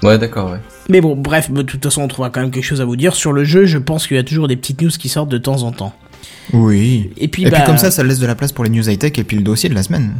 Ouais, 0.03 0.19
d'accord, 0.19 0.51
ouais. 0.53 0.59
Mais 0.89 1.01
bon, 1.01 1.15
bref, 1.17 1.51
bah, 1.51 1.63
de 1.63 1.67
toute 1.67 1.83
façon, 1.83 2.03
on 2.03 2.09
trouvera 2.09 2.31
quand 2.31 2.41
même 2.41 2.51
quelque 2.51 2.65
chose 2.65 2.81
à 2.81 2.85
vous 2.85 2.97
dire 2.97 3.15
sur 3.15 3.33
le 3.33 3.45
jeu. 3.45 3.67
Je 3.67 3.79
pense 3.79 4.07
qu'il 4.07 4.17
y 4.17 4.21
a 4.21 4.25
toujours 4.25 4.49
des 4.49 4.57
petites 4.57 4.81
news 4.83 4.91
qui 4.91 5.09
sortent 5.09 5.29
de 5.31 5.39
temps 5.39 5.63
en 5.63 5.73
temps. 5.73 5.95
Oui. 6.53 7.11
Et 7.19 7.29
puis, 7.29 7.43
Et 7.45 7.51
bah, 7.51 7.59
puis 7.59 7.67
comme 7.67 7.79
ça, 7.79 7.91
ça 7.91 8.03
laisse 8.03 8.19
de 8.19 8.27
la 8.27 8.35
place 8.35 8.53
pour 8.53 8.65
les 8.65 8.71
news 8.71 8.89
high-tech 8.89 9.13
et 9.17 9.25
puis 9.25 9.37
le 9.37 9.43
dossier 9.43 9.69
de 9.69 9.75
la 9.75 9.83
semaine. 9.83 10.15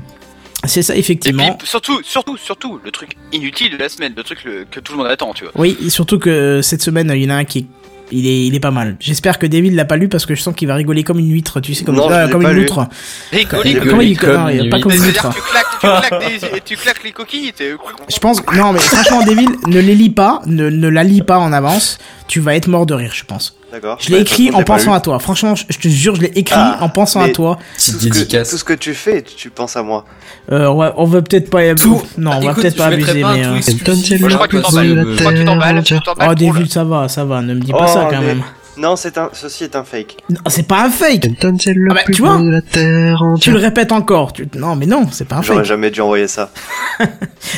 C'est 0.65 0.83
ça 0.83 0.93
Et 0.95 0.97
puis 0.97 1.01
effectivement. 1.01 1.59
surtout, 1.65 2.01
surtout, 2.05 2.37
surtout, 2.37 2.81
le 2.85 2.91
truc 2.91 3.11
inutile 3.33 3.73
de 3.73 3.77
la 3.79 3.89
semaine, 3.89 4.13
le 4.17 4.23
truc 4.23 4.45
le- 4.45 4.65
que 4.71 4.81
tout 4.81 4.93
le 4.93 4.99
monde 4.99 5.07
attend, 5.09 5.33
tu 5.35 5.45
vois. 5.45 5.53
Oui, 5.57 5.77
surtout 5.89 6.19
que 6.19 6.61
cette 6.63 6.83
semaine, 6.83 7.11
il 7.15 7.23
y 7.23 7.27
en 7.27 7.31
a 7.31 7.37
un 7.39 7.45
qui 7.45 7.59
est 7.61 7.67
il 8.15 8.27
est, 8.27 8.47
il 8.47 8.55
est 8.55 8.61
pas 8.61 8.71
mal. 8.71 8.97
J'espère 9.01 9.39
que 9.39 9.47
David 9.47 9.73
l'a 9.75 9.87
pas 9.87 9.97
lu 9.97 10.07
parce 10.11 10.27
que 10.27 10.35
je 10.35 10.43
sens 10.43 10.55
qu'il 10.55 10.69
va 10.69 10.75
rigoler 10.75 11.03
comme 11.03 11.19
une 11.19 11.33
huître, 11.33 11.61
tu 11.61 11.75
sais, 11.75 11.83
comme, 11.83 11.97
Non, 11.97 12.09
comme 12.31 12.43
une 12.43 12.51
lu. 12.51 12.61
loutre. 12.61 12.87
Rigoler 13.33 13.71
est 13.71 13.75
comme 13.77 14.01
une 14.03 14.69
pas 14.69 14.81
comme 14.81 14.93
une 14.93 15.01
tu 15.03 15.13
claques, 15.13 15.72
tu, 15.83 16.09
claques 16.09 16.21
des, 16.53 16.61
tu 16.65 16.77
claques 16.77 17.05
les 17.05 17.13
coquilles, 17.13 17.53
t'es... 17.53 17.73
Je 18.09 18.19
pense, 18.19 18.41
non, 18.55 18.73
mais 18.73 18.79
franchement, 18.81 19.23
David, 19.25 19.51
ne 19.67 19.81
les 19.81 19.95
lis 19.95 20.11
pas, 20.11 20.41
ne, 20.47 20.71
ne 20.71 20.89
la 20.89 21.05
lis 21.05 21.23
pas 21.23 21.39
en 21.39 21.53
avance. 21.53 21.99
Tu 22.29 22.41
vas 22.41 22.55
être 22.55 22.69
mort 22.69 22.87
de 22.87 22.95
rire, 22.95 23.13
je 23.15 23.25
pense. 23.25 23.57
D'accord. 23.71 23.99
Je 24.01 24.09
l'ai 24.09 24.17
Ouais, 24.17 24.21
écrit 24.23 24.51
en 24.53 24.63
pensant 24.63 24.93
à 24.95 25.01
toi. 25.01 25.19
Franchement, 25.19 25.55
je 25.55 25.65
je 25.69 25.79
te 25.79 25.89
jure, 25.89 26.15
je 26.15 26.23
l'ai 26.23 26.33
écrit 26.35 26.55
Ah, 26.57 26.79
en 26.81 26.89
pensant 26.89 27.21
à 27.21 27.29
toi. 27.31 27.59
Tout 27.75 27.81
ce, 27.81 28.07
que, 28.09 28.51
tout 28.51 28.57
ce 28.59 28.65
que 28.65 28.73
tu 28.75 28.95
fais, 28.95 29.23
tu 29.23 29.51
penses 29.51 29.77
à 29.77 29.83
moi. 29.83 30.05
Euh, 30.51 30.67
on 30.67 30.77
va, 30.77 30.95
on 30.97 31.05
va 31.05 31.21
peut-être 31.23 31.51
pas, 31.51 31.75
Tout. 31.75 32.03
non, 32.19 32.33
on 32.33 32.41
va 32.41 32.53
Écoute, 32.53 32.63
peut-être 32.63 32.77
pas 32.77 32.87
abuser, 32.87 33.23
mais. 33.25 33.45
euh, 33.47 33.61
je 33.61 34.35
crois 34.35 34.49
que 34.49 34.57
tu 34.57 35.45
t'emballes. 35.45 35.83
Oh. 36.29 36.35
David, 36.35 36.71
ça 36.73 36.85
va, 36.85 37.09
ça 37.09 37.25
va, 37.25 37.43
ne 37.43 37.55
me 37.55 37.61
dis 37.61 37.73
pas 37.73 37.87
Oh, 37.89 37.93
ça 37.93 38.09
quand 38.11 38.21
même. 38.21 38.43
Non, 38.79 38.97
c'est 38.97 39.19
un, 39.19 39.29
ceci 39.35 39.65
est 39.65 39.77
un 39.77 39.85
fake. 39.85 40.17
Non, 40.31 40.39
c'est 40.47 40.67
pas 40.67 40.85
un 40.85 40.91
fake. 40.91 41.29
C'est 41.61 41.75
le 41.75 41.89
Ah 41.91 41.95
bah, 41.95 42.01
plus 42.05 42.15
tu 42.15 42.23
vois 42.23 42.39
de 42.39 42.49
la 42.49 42.63
terre 42.63 43.19
Tu 43.19 43.25
entière. 43.25 43.55
le 43.55 43.61
répètes 43.61 43.93
encore. 43.93 44.33
Tu... 44.33 44.49
Non, 44.57 44.77
mais 44.77 44.87
non, 44.87 45.07
c'est 45.11 45.27
pas 45.27 45.37
un 45.37 45.43
J'aurais 45.43 45.59
fake. 45.59 45.67
jamais 45.69 45.91
dû 45.91 46.01
envoyer 46.01 46.27
ça. 46.27 46.51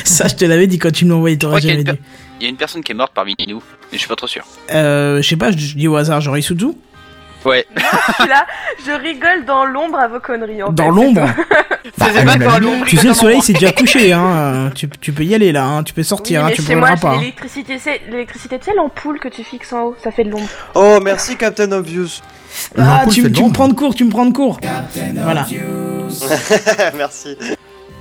Ça, 0.03 0.27
je 0.27 0.35
te 0.35 0.43
l'avais 0.45 0.67
dit 0.67 0.77
quand 0.77 0.91
tu 0.91 1.05
me 1.05 1.11
l'as 1.11 1.15
envoyé, 1.15 1.35
Je 1.35 1.39
t'aurais 1.39 1.61
jamais 1.61 1.83
dû. 1.83 1.91
Il 2.39 2.43
y 2.43 2.47
a 2.47 2.49
une 2.49 2.57
personne 2.57 2.83
qui 2.83 2.91
est 2.91 2.95
morte 2.95 3.13
parmi 3.15 3.33
nous, 3.47 3.57
mais 3.91 3.93
je 3.93 3.97
suis 3.99 4.07
pas 4.09 4.15
trop 4.17 4.27
sûr. 4.27 4.43
Euh, 4.71 5.21
je 5.21 5.27
sais 5.29 5.37
pas, 5.37 5.51
je, 5.51 5.57
je 5.57 5.75
dis 5.77 5.87
au 5.87 5.95
hasard, 5.95 6.19
genre 6.19 6.37
Isuzu 6.37 6.67
Ouais. 7.45 7.65
Je 7.75 8.13
suis 8.13 8.27
là, 8.27 8.45
je 8.85 8.91
rigole 8.91 9.45
dans 9.45 9.65
l'ombre 9.65 9.99
à 9.99 10.07
vos 10.07 10.19
conneries. 10.19 10.63
En 10.63 10.71
Dans 10.71 10.89
l'ombre 10.89 11.27
Bah, 11.97 12.59
l'ombre. 12.59 12.85
Tu 12.87 12.97
sais, 12.97 13.07
le 13.07 13.13
soleil 13.13 13.41
s'est 13.41 13.53
déjà 13.53 13.71
couché, 13.71 14.11
hein. 14.13 14.71
Tu, 14.73 14.89
tu 14.89 15.11
peux 15.13 15.23
y 15.23 15.35
aller 15.35 15.51
là, 15.51 15.63
hein. 15.63 15.83
Tu 15.83 15.93
peux 15.93 16.01
Oui, 16.01 16.05
sortir, 16.05 16.43
hein. 16.43 16.47
mais 16.49 16.55
Tu 16.55 16.61
moi, 16.63 16.75
brûleras 16.75 16.95
c'est 16.95 17.01
pas. 17.01 17.15
l'électricité, 17.17 17.77
c'est 17.79 18.01
l'électricité, 18.09 18.57
tu 18.59 18.65
sais 18.65 18.75
l'ampoule 18.75 19.19
que 19.19 19.27
tu 19.27 19.43
fixes 19.43 19.71
en 19.73 19.81
haut, 19.83 19.95
ça 20.03 20.11
fait 20.11 20.23
de 20.23 20.31
l'ombre. 20.31 20.47
Oh, 20.73 20.99
merci 21.03 21.35
Captain 21.37 21.71
Obvious. 21.71 22.21
Ah, 22.77 23.03
tu, 23.11 23.21
me 23.23 23.51
prends 23.51 23.67
de 23.67 23.73
court, 23.73 23.95
tu 23.95 24.05
me 24.05 24.09
prends 24.09 24.25
de 24.25 24.33
court. 24.33 24.59
Voilà. 25.13 25.45
merci. 26.95 27.37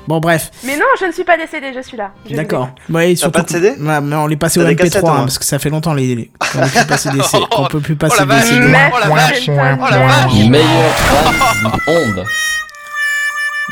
Bon, 0.06 0.20
bref, 0.20 0.50
Mais 0.64 0.76
non, 0.76 0.84
je 1.00 1.06
ne 1.06 1.12
suis 1.12 1.24
pas 1.24 1.36
décédée, 1.38 1.72
je 1.74 1.80
suis 1.80 1.96
là. 1.96 2.10
D'accord. 2.30 2.68
Ouais, 2.90 3.16
surtout 3.16 3.38
pas 3.38 3.42
de 3.44 3.50
CD 3.50 3.68
Ouais, 3.80 4.00
mais 4.02 4.16
on 4.16 4.26
les 4.26 4.36
passait 4.36 4.60
au 4.60 4.62
T'as 4.62 4.68
des 4.68 4.74
MP3, 4.74 4.84
cassettes, 4.84 5.04
hein, 5.04 5.14
parce 5.20 5.38
que 5.38 5.44
ça 5.46 5.58
fait 5.58 5.70
longtemps 5.70 5.94
les, 5.94 6.14
les... 6.14 6.30
qu'on 6.52 6.58
peut 6.60 6.68
plus 6.68 6.86
passer 6.86 7.10
des 7.10 7.22
C- 7.22 7.38
qu'on 7.50 7.64
peut 7.66 7.80
plus 7.80 7.96
passer 7.96 8.26
des. 8.26 8.40
CD. 8.42 8.66
Mais 8.68 8.90
Oh 8.94 8.98
la 9.00 9.08
vache. 9.14 9.48
Oh 9.48 9.52
la 9.56 9.98
vache. 10.06 10.34
Meilleure 10.46 11.78
monde. 11.88 12.24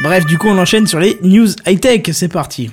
Bref, 0.03 0.25
du 0.25 0.39
coup, 0.39 0.49
on 0.49 0.59
enchaîne 0.59 0.87
sur 0.87 0.99
les 0.99 1.19
news 1.23 1.49
high-tech. 1.67 2.03
C'est 2.12 2.29
parti. 2.29 2.71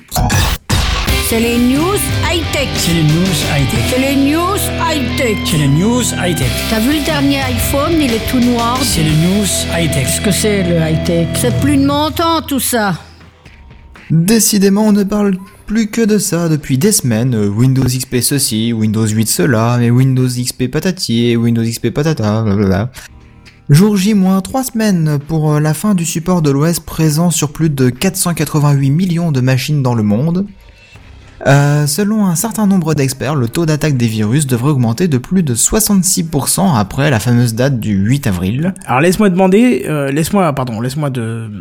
C'est 1.27 1.39
les 1.41 1.57
news 1.57 1.95
high-tech. 2.31 2.69
C'est 2.75 2.93
les 2.93 3.03
news 3.03 3.35
high-tech. 3.53 3.79
C'est 3.89 3.99
les 3.99 4.15
news 4.15 4.57
high-tech. 4.89 5.37
C'est 5.45 5.57
les 5.57 5.67
news 5.67 6.01
high-tech. 6.17 6.47
T'as 6.69 6.79
vu 6.79 6.93
le 6.97 7.03
dernier 7.05 7.41
iPhone, 7.41 7.91
il 8.01 8.13
est 8.13 8.27
tout 8.31 8.39
noir. 8.39 8.79
C'est 8.81 9.03
les 9.03 9.11
news 9.11 9.45
high-tech. 9.77 10.05
Qu'est-ce 10.05 10.21
que 10.21 10.31
c'est 10.31 10.63
le 10.63 10.77
high-tech? 10.79 11.27
C'est 11.35 11.59
plus 11.59 11.75
de 11.77 11.85
mon 11.85 12.09
temps 12.09 12.41
tout 12.41 12.59
ça. 12.61 12.93
Décidément, 14.11 14.87
on 14.87 14.91
ne 14.91 15.03
parle 15.03 15.35
plus 15.67 15.87
que 15.91 16.01
de 16.01 16.17
ça 16.17 16.49
depuis 16.49 16.79
des 16.79 16.91
semaines. 16.91 17.35
Windows 17.35 17.83
XP 17.83 18.21
ceci, 18.21 18.73
Windows 18.73 19.05
8 19.05 19.27
cela, 19.27 19.77
mais 19.79 19.91
Windows 19.91 20.27
XP 20.27 20.67
patati 20.71 21.27
et 21.27 21.37
Windows 21.37 21.63
XP 21.63 21.91
patata, 21.91 22.41
blablabla. 22.41 22.91
Jour 23.69 23.97
J 23.97 24.15
moins 24.15 24.41
3 24.41 24.63
semaines 24.63 25.19
pour 25.27 25.53
euh, 25.53 25.59
la 25.59 25.75
fin 25.75 25.93
du 25.93 26.03
support 26.03 26.41
de 26.41 26.49
l'OS 26.49 26.79
présent 26.79 27.29
sur 27.29 27.51
plus 27.51 27.69
de 27.69 27.91
488 27.91 28.89
millions 28.89 29.31
de 29.31 29.41
machines 29.41 29.83
dans 29.83 29.93
le 29.93 30.01
monde. 30.01 30.47
Euh, 31.45 31.85
selon 31.85 32.25
un 32.25 32.35
certain 32.35 32.65
nombre 32.65 32.95
d'experts, 32.95 33.35
le 33.35 33.47
taux 33.47 33.67
d'attaque 33.67 33.95
des 33.95 34.07
virus 34.07 34.47
devrait 34.47 34.71
augmenter 34.71 35.07
de 35.07 35.19
plus 35.19 35.43
de 35.43 35.53
66% 35.53 36.75
après 36.75 37.11
la 37.11 37.19
fameuse 37.19 37.53
date 37.53 37.79
du 37.79 37.93
8 37.93 38.25
avril. 38.25 38.73
Alors 38.87 39.01
laisse-moi 39.01 39.29
demander, 39.29 39.85
euh, 39.87 40.11
laisse-moi, 40.11 40.51
pardon, 40.53 40.81
laisse-moi 40.81 41.11
de 41.11 41.51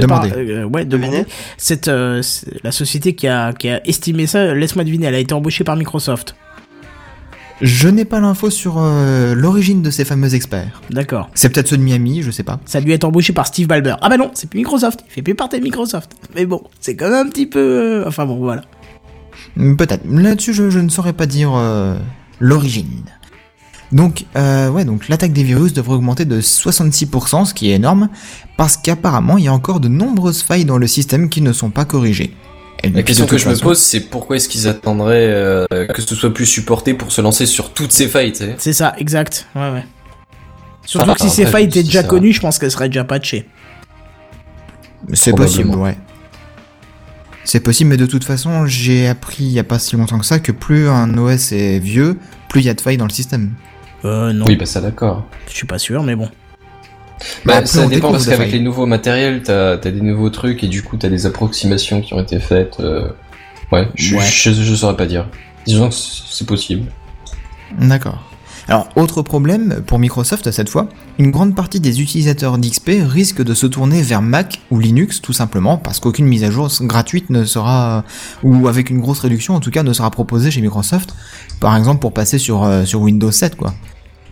Demander. 0.00 0.28
par, 0.30 0.38
euh, 0.38 0.64
ouais, 0.64 0.84
demander. 0.84 1.24
Cette, 1.56 1.88
euh, 1.88 2.22
c'est- 2.22 2.62
la 2.64 2.72
société 2.72 3.14
qui 3.14 3.28
a, 3.28 3.52
qui 3.52 3.68
a 3.68 3.86
estimé 3.86 4.26
ça, 4.26 4.54
laisse-moi 4.54 4.84
deviner, 4.84 5.06
elle 5.06 5.14
a 5.14 5.18
été 5.18 5.34
embauchée 5.34 5.64
par 5.64 5.76
Microsoft. 5.76 6.34
Je 7.62 7.88
n'ai 7.88 8.04
pas 8.04 8.20
l'info 8.20 8.50
sur 8.50 8.74
euh, 8.78 9.34
l'origine 9.34 9.80
de 9.80 9.90
ces 9.90 10.04
fameux 10.04 10.34
experts. 10.34 10.82
D'accord. 10.90 11.30
C'est 11.34 11.48
peut-être 11.48 11.68
ceux 11.68 11.78
de 11.78 11.82
Miami, 11.82 12.20
je 12.22 12.30
sais 12.30 12.42
pas. 12.42 12.60
Ça 12.66 12.78
a 12.78 12.80
dû 12.82 12.92
être 12.92 13.04
embauché 13.04 13.32
par 13.32 13.46
Steve 13.46 13.66
Ballmer. 13.66 13.94
Ah 14.02 14.10
bah 14.10 14.18
non, 14.18 14.30
c'est 14.34 14.50
plus 14.50 14.58
Microsoft. 14.58 15.00
Il 15.08 15.12
fait 15.12 15.22
plus 15.22 15.34
partie 15.34 15.58
de 15.58 15.64
Microsoft. 15.64 16.10
Mais 16.34 16.44
bon, 16.44 16.62
c'est 16.80 16.96
quand 16.96 17.08
même 17.08 17.26
un 17.26 17.30
petit 17.30 17.46
peu. 17.46 17.58
euh, 18.02 18.04
Enfin 18.06 18.26
bon, 18.26 18.36
voilà. 18.36 18.62
Peut-être. 19.56 20.02
Là-dessus, 20.06 20.52
je, 20.52 20.68
je 20.68 20.78
ne 20.80 20.90
saurais 20.90 21.14
pas 21.14 21.24
dire 21.24 21.52
euh, 21.54 21.96
l'origine. 22.40 23.04
Donc, 23.92 24.24
euh, 24.36 24.68
ouais, 24.68 24.84
donc 24.84 25.08
l'attaque 25.08 25.32
des 25.32 25.44
virus 25.44 25.72
devrait 25.72 25.94
augmenter 25.94 26.24
de 26.24 26.40
66%, 26.40 27.44
ce 27.44 27.54
qui 27.54 27.70
est 27.70 27.74
énorme, 27.74 28.08
parce 28.56 28.76
qu'apparemment, 28.76 29.38
il 29.38 29.44
y 29.44 29.48
a 29.48 29.52
encore 29.52 29.78
de 29.80 29.88
nombreuses 29.88 30.42
failles 30.42 30.64
dans 30.64 30.78
le 30.78 30.86
système 30.86 31.28
qui 31.28 31.40
ne 31.40 31.52
sont 31.52 31.70
pas 31.70 31.84
corrigées. 31.84 32.34
Et 32.82 32.90
La 32.90 33.02
question 33.02 33.26
que 33.26 33.38
je 33.38 33.48
me 33.48 33.56
pose, 33.56 33.78
c'est 33.78 34.00
pourquoi 34.00 34.36
est-ce 34.36 34.48
qu'ils 34.48 34.68
attendraient 34.68 35.28
euh, 35.28 35.66
que 35.94 36.02
ce 36.02 36.14
soit 36.14 36.34
plus 36.34 36.46
supporté 36.46 36.94
pour 36.94 37.10
se 37.12 37.20
lancer 37.20 37.46
sur 37.46 37.72
toutes 37.72 37.92
ces 37.92 38.06
failles, 38.08 38.32
tu 38.32 38.38
sais? 38.38 38.54
C'est 38.58 38.72
ça, 38.72 38.94
exact. 38.98 39.46
Ouais, 39.54 39.70
ouais. 39.70 39.84
Surtout 40.84 41.10
Ah, 41.10 41.14
que 41.14 41.20
si 41.20 41.30
ces 41.30 41.46
failles 41.46 41.64
étaient 41.64 41.82
déjà 41.82 42.02
connues, 42.02 42.32
je 42.32 42.40
pense 42.40 42.58
qu'elles 42.58 42.70
seraient 42.70 42.88
déjà 42.88 43.04
patchées. 43.04 43.48
C'est 45.12 45.32
possible, 45.32 45.74
ouais. 45.76 45.96
C'est 47.44 47.60
possible, 47.60 47.90
mais 47.90 47.96
de 47.96 48.06
toute 48.06 48.24
façon, 48.24 48.66
j'ai 48.66 49.06
appris 49.06 49.44
il 49.44 49.52
y 49.52 49.58
a 49.60 49.64
pas 49.64 49.78
si 49.78 49.94
longtemps 49.96 50.18
que 50.18 50.26
ça 50.26 50.40
que 50.40 50.50
plus 50.50 50.88
un 50.88 51.16
OS 51.16 51.52
est 51.52 51.78
vieux, 51.78 52.18
plus 52.48 52.60
il 52.60 52.66
y 52.66 52.68
a 52.68 52.74
de 52.74 52.80
failles 52.80 52.96
dans 52.96 53.06
le 53.06 53.12
système. 53.12 53.52
Euh, 54.04 54.32
non. 54.32 54.44
Oui, 54.46 54.56
bah 54.56 54.66
ça 54.66 54.80
d'accord. 54.80 55.24
Je 55.48 55.54
suis 55.54 55.66
pas 55.66 55.78
sûr, 55.78 56.02
mais 56.02 56.14
bon. 56.16 56.28
Bah, 57.46 57.60
Bah, 57.60 57.66
ça 57.66 57.86
dépend 57.86 58.12
parce 58.12 58.26
qu'avec 58.26 58.52
les 58.52 58.60
nouveaux 58.60 58.86
matériels, 58.86 59.42
t'as 59.42 59.72
as 59.72 59.76
des 59.78 60.00
nouveaux 60.02 60.30
trucs 60.30 60.62
et 60.62 60.68
du 60.68 60.82
coup 60.82 60.96
t'as 60.96 61.08
des 61.08 61.24
approximations 61.26 62.00
qui 62.02 62.12
ont 62.14 62.20
été 62.20 62.38
faites. 62.38 62.78
euh, 62.80 63.08
Ouais, 63.72 63.88
je, 63.96 64.16
Ouais. 64.16 64.24
Je, 64.24 64.52
je 64.52 64.74
saurais 64.74 64.96
pas 64.96 65.06
dire. 65.06 65.26
Disons 65.66 65.88
que 65.88 65.94
c'est 65.94 66.46
possible. 66.46 66.88
D'accord. 67.78 68.22
Alors, 68.68 68.88
autre 68.96 69.22
problème 69.22 69.80
pour 69.86 70.00
Microsoft 70.00 70.50
cette 70.50 70.68
fois, 70.68 70.88
une 71.20 71.30
grande 71.30 71.54
partie 71.54 71.78
des 71.78 72.00
utilisateurs 72.00 72.58
d'XP 72.58 72.90
risquent 73.06 73.44
de 73.44 73.54
se 73.54 73.66
tourner 73.66 74.02
vers 74.02 74.22
Mac 74.22 74.60
ou 74.72 74.80
Linux 74.80 75.22
tout 75.22 75.32
simplement 75.32 75.76
parce 75.78 76.00
qu'aucune 76.00 76.26
mise 76.26 76.42
à 76.42 76.50
jour 76.50 76.68
gratuite 76.80 77.30
ne 77.30 77.44
sera, 77.44 78.02
ou 78.42 78.66
avec 78.66 78.90
une 78.90 79.00
grosse 79.00 79.20
réduction 79.20 79.54
en 79.54 79.60
tout 79.60 79.70
cas, 79.70 79.84
ne 79.84 79.92
sera 79.92 80.10
proposée 80.10 80.50
chez 80.50 80.60
Microsoft, 80.62 81.14
par 81.60 81.76
exemple 81.76 82.00
pour 82.00 82.12
passer 82.12 82.38
sur, 82.38 82.64
euh, 82.64 82.84
sur 82.84 83.00
Windows 83.02 83.30
7 83.30 83.54
quoi. 83.56 83.72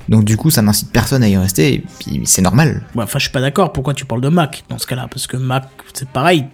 Donc 0.09 0.25
du 0.25 0.37
coup, 0.37 0.51
ça 0.51 0.63
n'incite 0.63 0.91
personne 0.91 1.23
à 1.23 1.29
y 1.29 1.37
rester, 1.37 1.75
et 1.75 1.85
puis 2.01 2.23
c'est 2.25 2.43
normal. 2.43 2.83
Ouais, 2.97 3.05
Enfin, 3.05 3.19
je 3.21 3.25
suis 3.25 3.33
pas 3.33 3.41
d'accord. 3.41 3.73
Pourquoi 3.73 3.95
tu 3.95 4.05
parles 4.05 4.21
de 4.21 4.29
Mac 4.29 4.65
dans 4.69 4.79
ce 4.79 4.87
cas-là? 4.89 5.07
Parce 5.09 5.27
que 5.29 5.37
Mac, 5.39 5.69
c'est 5.95 6.09
pareil. 6.09 6.45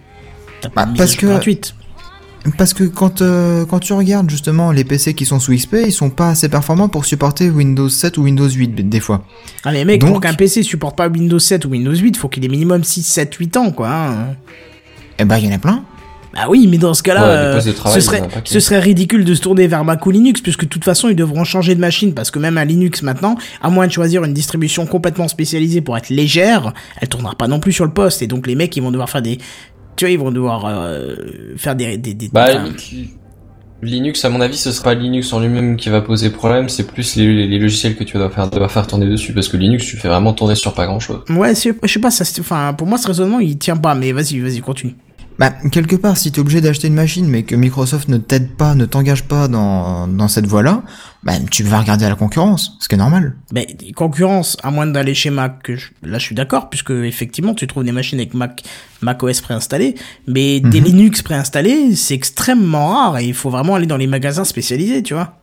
T'as 0.61 0.69
pas 0.69 0.81
Bah, 0.81 0.85
de 0.85 0.91
mise 0.91 0.97
parce 0.99 1.09
à 1.09 1.13
jour 1.13 1.21
que- 1.21 1.27
gratuite. 1.27 1.75
Parce 2.57 2.73
que 2.73 2.83
quand, 2.83 3.21
euh, 3.21 3.65
quand 3.65 3.79
tu 3.79 3.93
regardes 3.93 4.29
justement 4.29 4.71
les 4.71 4.83
PC 4.83 5.13
qui 5.13 5.25
sont 5.25 5.39
sous 5.39 5.53
XP, 5.53 5.77
ils 5.85 5.91
sont 5.91 6.09
pas 6.09 6.29
assez 6.29 6.49
performants 6.49 6.89
pour 6.89 7.05
supporter 7.05 7.49
Windows 7.49 7.87
7 7.89 8.17
ou 8.17 8.23
Windows 8.23 8.49
8 8.49 8.89
des 8.89 8.99
fois. 8.99 9.23
Ah 9.63 9.71
mais 9.71 9.85
mec, 9.85 10.01
Donc- 10.01 10.09
pour 10.11 10.21
qu'un 10.21 10.33
PC 10.33 10.63
supporte 10.63 10.97
pas 10.97 11.07
Windows 11.07 11.37
7 11.39 11.65
ou 11.65 11.69
Windows 11.69 11.93
8, 11.95 12.17
faut 12.17 12.29
qu'il 12.29 12.43
ait 12.43 12.47
minimum 12.47 12.83
6, 12.83 13.03
7, 13.03 13.33
8 13.35 13.57
ans, 13.57 13.71
quoi. 13.71 13.89
hein. 13.89 14.35
Eh 15.19 15.25
ben, 15.25 15.37
il 15.37 15.45
y 15.45 15.47
en 15.49 15.55
a 15.55 15.59
plein. 15.59 15.83
Bah 16.33 16.45
oui, 16.49 16.65
mais 16.71 16.77
dans 16.77 16.93
ce 16.93 17.03
cas-là, 17.03 17.23
Ouais, 17.23 17.59
euh, 17.67 17.73
travail, 17.73 17.99
ce, 17.99 18.05
serait, 18.05 18.21
un 18.21 18.27
ce 18.45 18.59
serait 18.61 18.79
ridicule 18.79 19.25
de 19.25 19.35
se 19.35 19.41
tourner 19.41 19.67
vers 19.67 19.83
Mac 19.83 20.05
ou 20.05 20.11
Linux, 20.11 20.39
puisque 20.39 20.63
de 20.63 20.69
toute 20.69 20.85
façon, 20.85 21.09
ils 21.09 21.15
devront 21.15 21.43
changer 21.43 21.75
de 21.75 21.81
machine, 21.81 22.13
parce 22.13 22.31
que 22.31 22.39
même 22.39 22.57
à 22.57 22.63
Linux 22.63 23.03
maintenant, 23.03 23.35
à 23.61 23.69
moins 23.69 23.85
de 23.85 23.91
choisir 23.91 24.23
une 24.23 24.33
distribution 24.33 24.85
complètement 24.85 25.27
spécialisée 25.27 25.81
pour 25.81 25.97
être 25.97 26.07
légère, 26.09 26.71
elle 27.01 27.09
tournera 27.09 27.35
pas 27.35 27.49
non 27.49 27.59
plus 27.59 27.73
sur 27.73 27.83
le 27.83 27.91
poste, 27.91 28.21
et 28.21 28.27
donc 28.27 28.47
les 28.47 28.55
mecs, 28.55 28.73
ils 28.77 28.81
vont 28.81 28.91
devoir 28.91 29.09
faire 29.09 29.21
des... 29.21 29.39
Tu 30.01 30.05
vois, 30.05 30.11
ils 30.13 30.17
vont 30.17 30.31
devoir 30.31 30.65
euh, 30.65 31.13
faire 31.57 31.75
des... 31.75 31.95
des, 31.95 32.15
des- 32.15 32.29
Bah, 32.33 32.47
enfin, 32.49 32.73
Linux- 33.83 34.25
à 34.25 34.29
mon 34.29 34.41
avis, 34.41 34.57
ce 34.57 34.71
sera 34.71 34.85
pas 34.85 34.93
Linux 34.95 35.31
en 35.31 35.39
lui-même 35.39 35.77
qui 35.77 35.89
va 35.89 36.01
poser 36.01 36.31
problème, 36.31 36.69
c'est 36.69 36.87
plus 36.87 37.15
les, 37.17 37.59
logiciels 37.59 37.95
que 37.95 38.03
tu 38.03 38.17
vas 38.17 38.31
faire, 38.31 38.49
devoir 38.49 38.71
faire 38.71 38.87
tourner 38.87 39.05
dessus, 39.05 39.31
parce 39.31 39.47
que 39.47 39.57
Linux, 39.57 39.85
tu 39.85 39.97
fais 39.97 40.07
vraiment 40.07 40.33
tourner 40.33 40.55
sur 40.55 40.73
pas 40.73 40.87
grand-chose. 40.87 41.19
Ouais, 41.29 41.53
je 41.53 41.87
sais 41.87 41.99
pas, 41.99 42.09
ça, 42.09 42.23
enfin, 42.39 42.73
pour 42.73 42.87
moi, 42.87 42.97
ce 42.97 43.05
raisonnement, 43.05 43.39
il 43.39 43.59
tient 43.59 43.77
pas, 43.77 43.93
mais 43.93 44.11
vas-y, 44.11 44.39
vas-y, 44.39 44.59
continue. 44.61 44.95
Bah, 45.41 45.49
quelque 45.71 45.95
part, 45.95 46.17
si 46.17 46.31
t'es 46.31 46.39
obligé 46.39 46.61
d'acheter 46.61 46.87
une 46.87 46.93
machine, 46.93 47.25
mais 47.27 47.41
que 47.41 47.55
Microsoft 47.55 48.07
ne 48.09 48.17
t'aide 48.17 48.51
pas, 48.55 48.75
ne 48.75 48.85
t'engage 48.85 49.23
pas 49.23 49.47
dans, 49.47 50.07
dans 50.07 50.27
cette 50.27 50.45
voie-là, 50.45 50.83
bah, 51.23 51.33
tu 51.49 51.63
vas 51.63 51.79
regarder 51.79 52.05
à 52.05 52.09
la 52.09 52.15
concurrence, 52.15 52.77
ce 52.79 52.87
qui 52.87 52.93
est 52.93 52.97
normal. 52.99 53.35
Mais 53.51 53.65
concurrence, 53.95 54.55
à 54.61 54.69
moins 54.69 54.85
d'aller 54.85 55.15
chez 55.15 55.31
Mac, 55.31 55.63
que 55.63 55.75
je- 55.75 55.87
là 56.03 56.19
je 56.19 56.23
suis 56.25 56.35
d'accord, 56.35 56.69
puisque 56.69 56.91
effectivement 56.91 57.55
tu 57.55 57.65
trouves 57.65 57.83
des 57.83 57.91
machines 57.91 58.19
avec 58.19 58.35
Mac, 58.35 58.61
Mac 59.01 59.23
OS 59.23 59.41
préinstallées, 59.41 59.95
mais 60.27 60.59
des 60.59 60.79
Mhm. 60.79 60.85
Linux 60.85 61.23
préinstallés, 61.23 61.95
c'est 61.95 62.13
extrêmement 62.13 62.89
rare 62.89 63.17
et 63.17 63.25
il 63.25 63.33
faut 63.33 63.49
vraiment 63.49 63.73
aller 63.73 63.87
dans 63.87 63.97
les 63.97 64.05
magasins 64.07 64.43
spécialisés, 64.43 65.01
tu 65.01 65.15
vois. 65.15 65.40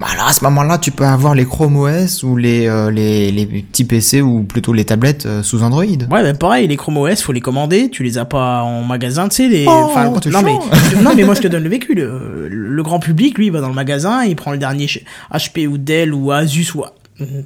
Bah, 0.00 0.06
alors 0.12 0.28
à 0.28 0.32
ce 0.32 0.44
moment-là, 0.44 0.78
tu 0.78 0.92
peux 0.92 1.04
avoir 1.04 1.34
les 1.34 1.44
Chrome 1.44 1.76
OS 1.76 2.22
ou 2.22 2.36
les, 2.36 2.68
euh, 2.68 2.88
les, 2.90 3.32
les 3.32 3.46
petits 3.46 3.82
PC 3.84 4.22
ou 4.22 4.44
plutôt 4.44 4.72
les 4.72 4.84
tablettes 4.84 5.26
euh, 5.26 5.42
sous 5.42 5.62
Android. 5.64 5.82
Ouais, 5.84 6.22
mais 6.22 6.34
pareil, 6.34 6.68
les 6.68 6.76
Chrome 6.76 6.98
OS, 6.98 7.20
faut 7.20 7.32
les 7.32 7.40
commander, 7.40 7.90
tu 7.90 8.04
les 8.04 8.16
as 8.16 8.24
pas 8.24 8.62
en 8.62 8.84
magasin, 8.84 9.28
tu 9.28 9.36
sais, 9.36 9.48
les. 9.48 9.64
Oh, 9.66 9.70
enfin, 9.70 10.04
non, 10.30 10.42
mais, 10.42 10.52
non, 11.02 11.14
mais 11.16 11.24
moi 11.24 11.34
je 11.34 11.40
te 11.40 11.48
donne 11.48 11.64
le 11.64 11.68
vécu. 11.68 11.94
Le, 11.94 12.46
le 12.48 12.82
grand 12.84 13.00
public, 13.00 13.36
lui, 13.38 13.46
il 13.46 13.52
va 13.52 13.60
dans 13.60 13.68
le 13.68 13.74
magasin, 13.74 14.22
il 14.24 14.36
prend 14.36 14.52
le 14.52 14.58
dernier 14.58 14.86
HP 15.32 15.66
ou 15.66 15.78
Dell 15.78 16.14
ou 16.14 16.30
Asus 16.30 16.74
ou. 16.76 16.84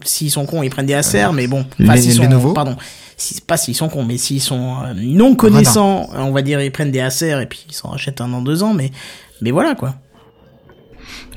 S'ils 0.05 0.31
sont 0.31 0.45
cons, 0.45 0.62
ils 0.62 0.69
prennent 0.69 0.85
des 0.85 0.93
Acer, 0.93 1.29
mais 1.33 1.47
bon. 1.47 1.65
Enfin, 1.83 1.95
Les- 1.95 2.03
s'ils 2.03 2.12
sont. 2.12 2.23
Lenovo 2.25 2.53
Pardon. 2.53 2.77
Si, 3.17 3.41
pas 3.41 3.57
s'ils 3.57 3.75
sont 3.75 3.88
cons, 3.88 4.05
mais 4.05 4.19
s'ils 4.19 4.43
sont 4.43 4.75
euh, 4.85 4.93
non 4.95 5.35
connaissants, 5.35 6.11
on 6.15 6.31
va 6.33 6.43
dire, 6.43 6.61
ils 6.61 6.71
prennent 6.71 6.91
des 6.91 7.01
Acer 7.01 7.41
et 7.41 7.47
puis 7.47 7.65
ils 7.71 7.75
s'en 7.75 7.88
rachètent 7.88 8.21
un 8.21 8.31
an, 8.35 8.43
deux 8.43 8.62
ans, 8.62 8.75
mais. 8.75 8.91
Mais 9.41 9.51
voilà, 9.53 9.75
quoi. 9.75 9.95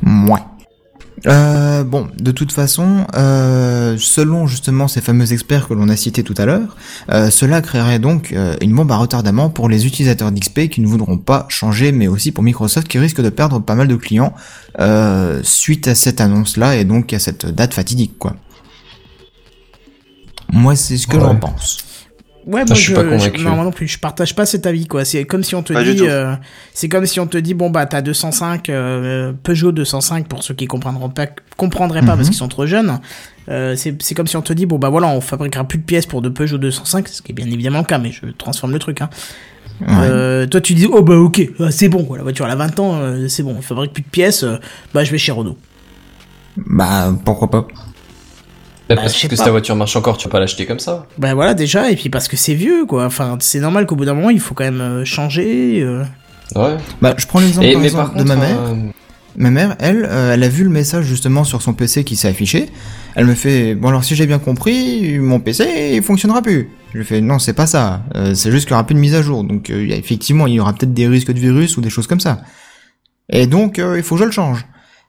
Ouais. 0.06 0.40
Euh, 1.28 1.84
bon, 1.84 2.08
de 2.20 2.32
toute 2.32 2.52
façon, 2.52 3.08
euh, 3.16 3.96
selon 4.00 4.46
justement 4.46 4.88
ces 4.88 5.02
fameux 5.02 5.34
experts 5.34 5.68
que 5.68 5.74
l'on 5.74 5.90
a 5.90 5.96
cités 5.96 6.24
tout 6.24 6.36
à 6.38 6.46
l'heure, 6.46 6.76
euh, 7.10 7.30
cela 7.32 7.62
créerait 7.62 7.98
donc 8.00 8.32
euh, 8.32 8.56
une 8.62 8.76
bombe 8.76 8.92
à 8.92 8.98
retardement 8.98 9.50
pour 9.50 9.68
les 9.68 9.88
utilisateurs 9.88 10.32
d'XP 10.32 10.68
qui 10.70 10.82
ne 10.82 10.88
voudront 10.88 11.18
pas 11.18 11.46
changer, 11.50 11.92
mais 11.92 12.08
aussi 12.08 12.32
pour 12.32 12.44
Microsoft 12.44 12.88
qui 12.88 13.00
risque 13.00 13.22
de 13.22 13.30
perdre 13.30 13.60
pas 13.60 13.74
mal 13.76 13.88
de 13.88 13.96
clients 13.96 14.34
euh, 14.80 15.42
suite 15.44 15.88
à 15.88 15.96
cette 15.96 16.22
annonce-là 16.22 16.76
et 16.76 16.86
donc 16.86 17.12
à 17.14 17.20
cette 17.20 17.46
date 17.48 17.74
fatidique, 17.74 18.20
quoi. 18.20 18.36
Moi, 20.54 20.76
c'est 20.76 20.98
ce 20.98 21.08
que 21.08 21.18
Ouais. 21.18 21.24
j'en 21.24 21.36
pense. 21.38 21.80
Ouais, 22.46 22.62
Ah, 22.62 22.66
moi 22.68 22.76
je 22.76 22.82
suis 22.82 22.94
pas 22.94 23.04
convaincu. 23.04 23.42
non, 23.44 23.56
moi 23.56 23.64
non 23.64 23.72
plus, 23.72 23.88
je 23.88 23.98
partage 23.98 24.36
pas 24.36 24.46
cet 24.46 24.68
avis 24.68 24.86
quoi. 24.86 25.04
C'est 25.04 25.26
comme 25.26 25.44
si 25.44 25.56
on 25.56 25.64
te 25.64 25.74
Pas 25.74 25.84
dit, 25.84 25.98
euh, 26.02 26.36
c'est 26.74 26.88
comme 26.90 27.06
si 27.08 27.20
on 27.20 27.26
te 27.26 27.38
dit 27.40 27.56
bon 27.56 27.72
bah 27.72 27.88
t'as 27.88 28.02
205 28.02 28.70
euh, 28.70 29.34
Peugeot 29.42 29.72
205 29.72 30.28
pour 30.28 30.44
ceux 30.44 30.54
qui 30.54 30.68
comprendront 30.68 31.10
pas, 31.10 31.26
comprendraient 31.58 32.02
pas 32.02 32.12
Mhm. 32.12 32.16
parce 32.18 32.28
qu'ils 32.30 32.38
sont 32.38 32.48
trop 32.48 32.68
jeunes. 32.68 33.00
Euh, 33.50 33.76
c'est 33.76 34.00
c'est 34.02 34.14
comme 34.14 34.28
si 34.28 34.38
on 34.38 34.42
te 34.44 34.54
dit 34.54 34.66
bon 34.68 34.78
bah 34.78 34.90
voilà 34.90 35.08
on 35.08 35.22
fabriquera 35.22 35.64
plus 35.64 35.80
de 35.80 35.84
pièces 35.84 36.06
pour 36.06 36.22
de 36.22 36.30
Peugeot 36.30 36.60
205, 36.60 37.08
ce 37.08 37.22
qui 37.24 37.32
est 37.32 37.36
bien 37.36 37.48
évidemment 37.48 37.80
le 37.80 37.86
cas, 37.86 37.98
mais 37.98 38.12
je 38.12 38.28
transforme 38.28 38.74
le 38.74 38.80
truc. 38.80 39.02
Hein. 39.02 39.10
Ouais. 39.82 39.88
Euh, 39.92 40.46
toi 40.48 40.62
tu 40.62 40.74
dis 40.74 40.88
oh 40.90 41.02
bah 41.02 41.16
ok 41.18 41.42
euh, 41.60 41.70
c'est 41.72 41.90
bon 41.90 42.06
quoi 42.06 42.16
la 42.18 42.24
voiture 42.24 42.46
elle 42.46 42.52
a 42.52 42.56
20 42.56 42.80
ans 42.80 42.96
euh, 42.96 43.28
c'est 43.28 43.44
bon 43.44 43.56
on 43.58 43.62
fabrique 43.62 43.92
plus 43.92 44.04
de 44.04 44.08
pièces 44.08 44.44
euh, 44.44 44.56
bah 44.94 45.04
je 45.04 45.12
vais 45.12 45.18
chez 45.18 45.32
Renault. 45.34 45.58
Bah, 46.58 47.14
pourquoi 47.26 47.50
pas. 47.50 47.68
Bah, 48.88 48.96
Bah, 48.96 49.02
parce 49.02 49.14
que 49.20 49.28
pas. 49.28 49.36
si 49.36 49.44
ta 49.44 49.52
voiture 49.52 49.76
marche 49.76 49.96
encore, 49.96 50.18
tu 50.18 50.28
vas 50.28 50.32
pas 50.32 50.40
l'acheter 50.40 50.66
comme 50.66 50.80
ça. 50.80 51.08
Bah 51.18 51.34
voilà 51.34 51.54
déjà 51.54 51.90
et 51.90 51.96
puis 51.96 52.10
parce 52.10 52.28
que 52.28 52.38
c'est 52.38 52.54
vieux 52.54 52.86
quoi. 52.86 53.06
Enfin 53.06 53.38
c'est 53.40 53.60
normal 53.60 53.86
qu'au 53.88 53.96
bout 53.96 54.06
d'un 54.06 54.14
moment 54.14 54.30
il 54.30 54.40
faut 54.40 54.54
quand 54.54 54.64
même 54.66 54.82
euh, 54.82 55.06
changer. 55.06 55.82
euh. 55.82 56.04
Ouais. 56.56 56.78
Bah, 57.02 57.16
je 57.18 57.26
prends 57.26 57.40
l'exemple 57.40 57.72
par 57.74 57.84
exemple 57.84 58.10
contre, 58.12 58.24
de 58.24 58.28
ma 58.28 58.36
mère. 58.36 58.58
euh, 58.62 58.76
Ma 59.38 59.50
mère, 59.52 59.76
elle, 59.80 60.08
euh, 60.10 60.34
elle 60.34 60.44
a 60.44 60.48
vu 60.48 60.64
le 60.64 60.70
message 60.70 61.04
justement 61.06 61.44
sur 61.44 61.62
son 61.62 61.74
PC 61.74 62.06
qui 62.06 62.16
s'est 62.16 62.30
affiché. 62.30 62.68
Elle 63.16 63.26
me 63.26 63.34
fait 63.36 63.76
bon 63.76 63.90
alors 63.90 64.04
si 64.06 64.16
j'ai 64.16 64.28
bien 64.28 64.40
compris, 64.40 65.18
mon 65.20 65.40
PC 65.42 65.92
il 65.96 66.02
fonctionnera 66.04 66.42
plus. 66.42 66.70
Je 66.94 67.00
lui 67.00 67.06
fais 67.06 67.20
non 67.22 67.38
c'est 67.40 67.54
pas 67.54 67.66
ça. 67.66 68.04
Euh, 68.16 68.34
c'est 68.36 68.50
juste 68.52 68.66
qu'il 68.68 68.72
y 68.72 68.76
aura 68.76 68.86
plus 68.86 68.94
de 68.96 69.00
mise 69.00 69.16
à 69.16 69.22
jour. 69.22 69.44
Donc 69.44 69.70
euh, 69.72 69.88
effectivement 69.90 70.48
il 70.48 70.54
y 70.54 70.60
aura 70.60 70.72
peut-être 70.74 70.94
des 70.94 71.08
risques 71.08 71.34
de 71.34 71.40
virus 71.40 71.76
ou 71.78 71.82
des 71.82 71.90
choses 71.90 72.08
comme 72.08 72.20
ça. 72.22 72.44
Et 73.30 73.48
donc 73.48 73.80
euh, 73.80 73.98
il 73.98 74.04
faut 74.04 74.16
que 74.16 74.22
je 74.22 74.26
le 74.26 74.32
change. 74.32 74.66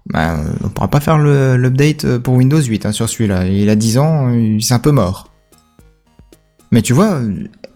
Bah, 0.08 0.36
on 0.62 0.68
pourra 0.68 0.88
pas 0.88 1.00
faire 1.00 1.18
l'update 1.18 2.04
euh, 2.04 2.18
pour 2.20 2.34
Windows 2.34 2.60
8 2.62 2.86
hein, 2.86 2.92
sur 2.92 3.08
celui-là. 3.08 3.46
Il 3.46 3.68
a 3.68 3.74
10 3.74 3.98
ans, 3.98 4.28
euh, 4.30 4.58
c'est 4.60 4.74
un 4.74 4.78
peu 4.78 4.92
mort. 4.92 5.32
Mais 6.70 6.82
tu 6.82 6.92
vois, 6.92 7.20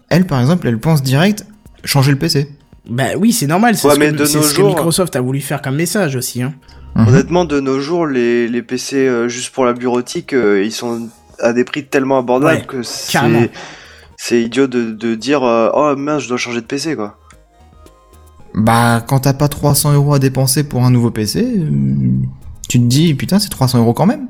elle 0.09 0.25
par 0.25 0.39
exemple, 0.39 0.67
elle 0.67 0.79
pense 0.79 1.03
direct 1.03 1.45
changer 1.83 2.11
le 2.11 2.17
PC. 2.17 2.49
Bah 2.89 3.09
oui, 3.17 3.31
c'est 3.31 3.47
normal, 3.47 3.75
c'est 3.77 3.87
Ouais, 3.87 3.95
ce, 3.95 3.99
mais 3.99 4.11
que, 4.11 4.15
de 4.17 4.25
c'est 4.25 4.37
nos 4.37 4.43
ce 4.43 4.53
que 4.53 4.61
jours- 4.61 4.69
Microsoft 4.69 5.15
a 5.15 5.21
voulu 5.21 5.39
faire 5.41 5.61
comme 5.61 5.75
message 5.75 6.15
aussi. 6.15 6.41
Hein. 6.41 6.53
Mhm. 6.95 7.07
Honnêtement, 7.07 7.45
de 7.45 7.59
nos 7.59 7.79
jours, 7.79 8.05
les, 8.07 8.47
les 8.47 8.61
PC 8.61 8.95
euh, 9.07 9.27
juste 9.29 9.53
pour 9.53 9.65
la 9.65 9.73
bureautique, 9.73 10.33
euh, 10.33 10.63
ils 10.63 10.71
sont 10.71 11.09
à 11.39 11.53
des 11.53 11.63
prix 11.63 11.85
tellement 11.85 12.19
abordables 12.19 12.59
Ouais, 12.59 12.65
que 12.65 12.81
c'est 14.17 14.41
idiot 14.41 14.67
de, 14.67 14.91
de 14.91 15.15
dire 15.15 15.43
euh, 15.43 15.69
oh 15.73 15.95
mince, 15.97 16.23
je 16.23 16.27
dois 16.29 16.37
changer 16.37 16.61
de 16.61 16.65
PC 16.65 16.95
quoi. 16.95 17.17
Bah, 18.53 19.03
quand 19.07 19.21
t'as 19.21 19.33
pas 19.33 19.47
300 19.47 19.93
euros 19.93 20.13
à 20.13 20.19
dépenser 20.19 20.63
pour 20.63 20.83
un 20.83 20.91
nouveau 20.91 21.11
PC, 21.11 21.41
euh, 21.41 21.69
tu 22.67 22.79
te 22.79 22.85
dis, 22.85 23.13
putain, 23.13 23.39
c'est 23.39 23.49
300 23.49 23.79
euros 23.79 23.93
quand 23.93 24.05
même. 24.05 24.27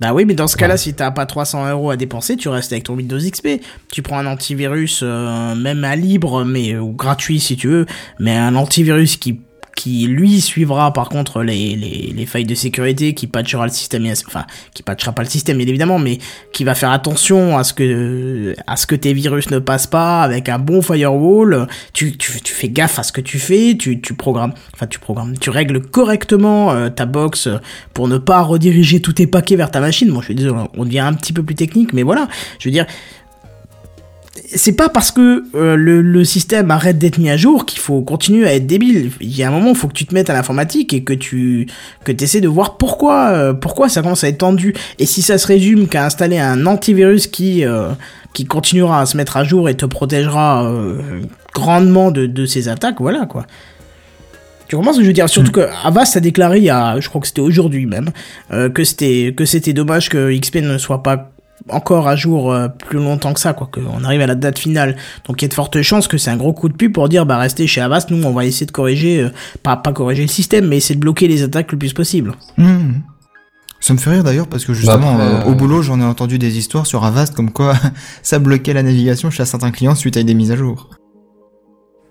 Bah 0.00 0.12
oui, 0.12 0.24
mais 0.24 0.34
dans 0.34 0.48
ce 0.48 0.56
cas-là, 0.56 0.76
si 0.76 0.92
t'as 0.92 1.12
pas 1.12 1.24
300 1.24 1.70
euros 1.70 1.90
à 1.90 1.96
dépenser, 1.96 2.36
tu 2.36 2.48
restes 2.48 2.72
avec 2.72 2.84
ton 2.84 2.94
Windows 2.94 3.18
XP. 3.18 3.60
Tu 3.92 4.02
prends 4.02 4.18
un 4.18 4.26
antivirus, 4.26 5.00
euh, 5.02 5.54
même 5.54 5.84
à 5.84 5.94
libre, 5.94 6.44
mais 6.44 6.76
ou 6.76 6.92
gratuit 6.92 7.38
si 7.38 7.56
tu 7.56 7.68
veux, 7.68 7.86
mais 8.18 8.36
un 8.36 8.56
antivirus 8.56 9.16
qui 9.16 9.40
qui 9.74 10.06
lui 10.06 10.40
suivra 10.40 10.92
par 10.92 11.08
contre 11.08 11.42
les, 11.42 11.76
les, 11.76 12.12
les 12.14 12.26
failles 12.26 12.44
de 12.44 12.54
sécurité, 12.54 13.14
qui 13.14 13.26
patchera 13.26 13.66
le 13.66 13.72
système, 13.72 14.06
enfin 14.26 14.44
qui 14.72 14.82
patchera 14.82 15.12
pas 15.12 15.22
le 15.22 15.28
système 15.28 15.58
bien 15.58 15.66
évidemment, 15.66 15.98
mais 15.98 16.18
qui 16.52 16.64
va 16.64 16.74
faire 16.74 16.90
attention 16.90 17.58
à 17.58 17.64
ce 17.64 17.74
que 17.74 18.54
à 18.66 18.76
ce 18.76 18.86
que 18.86 18.94
tes 18.94 19.12
virus 19.12 19.50
ne 19.50 19.58
passent 19.58 19.86
pas 19.86 20.22
avec 20.22 20.48
un 20.48 20.58
bon 20.58 20.82
firewall. 20.82 21.66
Tu, 21.92 22.16
tu, 22.16 22.32
fais 22.44 22.68
gaffe 22.68 22.98
à 22.98 23.02
ce 23.02 23.12
que 23.12 23.20
tu 23.20 23.38
fais, 23.38 23.76
tu, 23.76 24.00
tu 24.00 24.14
programmes, 24.14 24.54
enfin 24.74 24.86
tu 24.86 24.98
programmes, 24.98 25.36
tu 25.38 25.50
règles 25.50 25.80
correctement 25.80 26.72
euh, 26.72 26.88
ta 26.88 27.06
box 27.06 27.48
pour 27.92 28.08
ne 28.08 28.18
pas 28.18 28.42
rediriger 28.42 29.00
tous 29.00 29.14
tes 29.14 29.26
paquets 29.26 29.56
vers 29.56 29.70
ta 29.70 29.80
machine. 29.80 30.10
Bon, 30.10 30.20
je 30.20 30.26
suis 30.26 30.34
désolé, 30.34 30.60
on 30.76 30.84
devient 30.84 31.00
un 31.00 31.14
petit 31.14 31.32
peu 31.32 31.42
plus 31.42 31.54
technique, 31.54 31.92
mais 31.92 32.02
voilà, 32.02 32.28
je 32.58 32.68
veux 32.68 32.72
dire 32.72 32.86
c'est 34.46 34.72
pas 34.72 34.88
parce 34.88 35.12
que 35.12 35.44
euh, 35.54 35.76
le, 35.76 36.02
le 36.02 36.24
système 36.24 36.70
arrête 36.70 36.98
d'être 36.98 37.18
mis 37.18 37.30
à 37.30 37.36
jour 37.36 37.66
qu'il 37.66 37.78
faut 37.78 38.02
continuer 38.02 38.46
à 38.46 38.54
être 38.54 38.66
débile. 38.66 39.10
Il 39.20 39.34
y 39.34 39.42
a 39.44 39.48
un 39.48 39.50
moment, 39.50 39.70
il 39.70 39.76
faut 39.76 39.86
que 39.86 39.92
tu 39.92 40.06
te 40.06 40.14
mettes 40.14 40.28
à 40.28 40.32
l'informatique 40.32 40.92
et 40.92 41.04
que 41.04 41.12
tu 41.12 41.66
que 42.04 42.12
essaies 42.12 42.40
de 42.40 42.48
voir 42.48 42.76
pourquoi 42.76 43.28
euh, 43.28 43.52
pourquoi 43.52 43.88
ça 43.88 44.02
commence 44.02 44.24
à 44.24 44.28
être 44.28 44.38
tendu. 44.38 44.74
Et 44.98 45.06
si 45.06 45.22
ça 45.22 45.38
se 45.38 45.46
résume 45.46 45.86
qu'à 45.86 46.04
installer 46.04 46.38
un 46.38 46.66
antivirus 46.66 47.28
qui 47.28 47.64
euh, 47.64 47.90
qui 48.32 48.44
continuera 48.44 49.00
à 49.00 49.06
se 49.06 49.16
mettre 49.16 49.36
à 49.36 49.44
jour 49.44 49.68
et 49.68 49.76
te 49.76 49.86
protégera 49.86 50.66
euh, 50.66 51.20
grandement 51.54 52.10
de, 52.10 52.26
de 52.26 52.46
ces 52.46 52.68
attaques, 52.68 53.00
voilà 53.00 53.26
quoi. 53.26 53.46
Tu 54.66 54.76
comprends 54.76 54.92
ce 54.92 54.98
que 54.98 55.04
je 55.04 55.08
veux 55.08 55.14
dire? 55.14 55.28
Surtout 55.28 55.52
que 55.52 55.68
Avast 55.84 56.16
a 56.16 56.20
déclaré 56.20 56.58
il 56.58 56.64
y 56.64 56.70
a, 56.70 56.98
je 56.98 57.08
crois 57.08 57.20
que 57.20 57.26
c'était 57.26 57.42
aujourd'hui 57.42 57.86
même, 57.86 58.10
euh, 58.50 58.70
que 58.70 58.82
c'était 58.82 59.34
que 59.36 59.44
c'était 59.44 59.74
dommage 59.74 60.08
que 60.08 60.36
XP 60.36 60.56
ne 60.56 60.78
soit 60.78 61.02
pas 61.02 61.33
encore 61.68 62.08
à 62.08 62.16
jour 62.16 62.52
euh, 62.52 62.68
plus 62.68 62.98
longtemps 62.98 63.32
que 63.32 63.40
ça, 63.40 63.52
quoi, 63.54 63.68
qu'on 63.72 64.04
arrive 64.04 64.20
à 64.20 64.26
la 64.26 64.34
date 64.34 64.58
finale. 64.58 64.96
Donc 65.26 65.40
il 65.40 65.44
y 65.44 65.46
a 65.46 65.48
de 65.48 65.54
fortes 65.54 65.80
chances 65.82 66.08
que 66.08 66.18
c'est 66.18 66.30
un 66.30 66.36
gros 66.36 66.52
coup 66.52 66.68
de 66.68 66.74
pub 66.74 66.92
pour 66.92 67.08
dire, 67.08 67.24
bah 67.26 67.38
restez 67.38 67.66
chez 67.66 67.80
Avast, 67.80 68.10
nous 68.10 68.22
on 68.24 68.32
va 68.32 68.44
essayer 68.44 68.66
de 68.66 68.70
corriger, 68.72 69.22
euh, 69.22 69.30
pas, 69.62 69.76
pas 69.76 69.92
corriger 69.92 70.22
le 70.22 70.28
système, 70.28 70.66
mais 70.66 70.76
essayer 70.76 70.94
de 70.96 71.00
bloquer 71.00 71.26
les 71.28 71.42
attaques 71.42 71.72
le 71.72 71.78
plus 71.78 71.92
possible. 71.92 72.32
Mhm. 72.58 73.02
Ça 73.80 73.92
me 73.92 73.98
fait 73.98 74.10
rire 74.10 74.24
d'ailleurs 74.24 74.46
parce 74.46 74.64
que 74.64 74.72
justement, 74.72 75.16
Bah, 75.16 75.24
après, 75.36 75.48
euh, 75.48 75.52
au 75.52 75.54
boulot, 75.54 75.82
j'en 75.82 76.00
ai 76.00 76.04
entendu 76.04 76.38
des 76.38 76.56
histoires 76.56 76.86
sur 76.86 77.04
Avast 77.04 77.34
comme 77.34 77.50
quoi 77.50 77.74
ça 78.22 78.38
bloquait 78.38 78.72
la 78.72 78.82
navigation 78.82 79.30
chez 79.30 79.44
certains 79.44 79.70
clients 79.70 79.94
suite 79.94 80.16
à 80.16 80.22
des 80.22 80.34
mises 80.34 80.50
à 80.52 80.56
jour. 80.56 80.88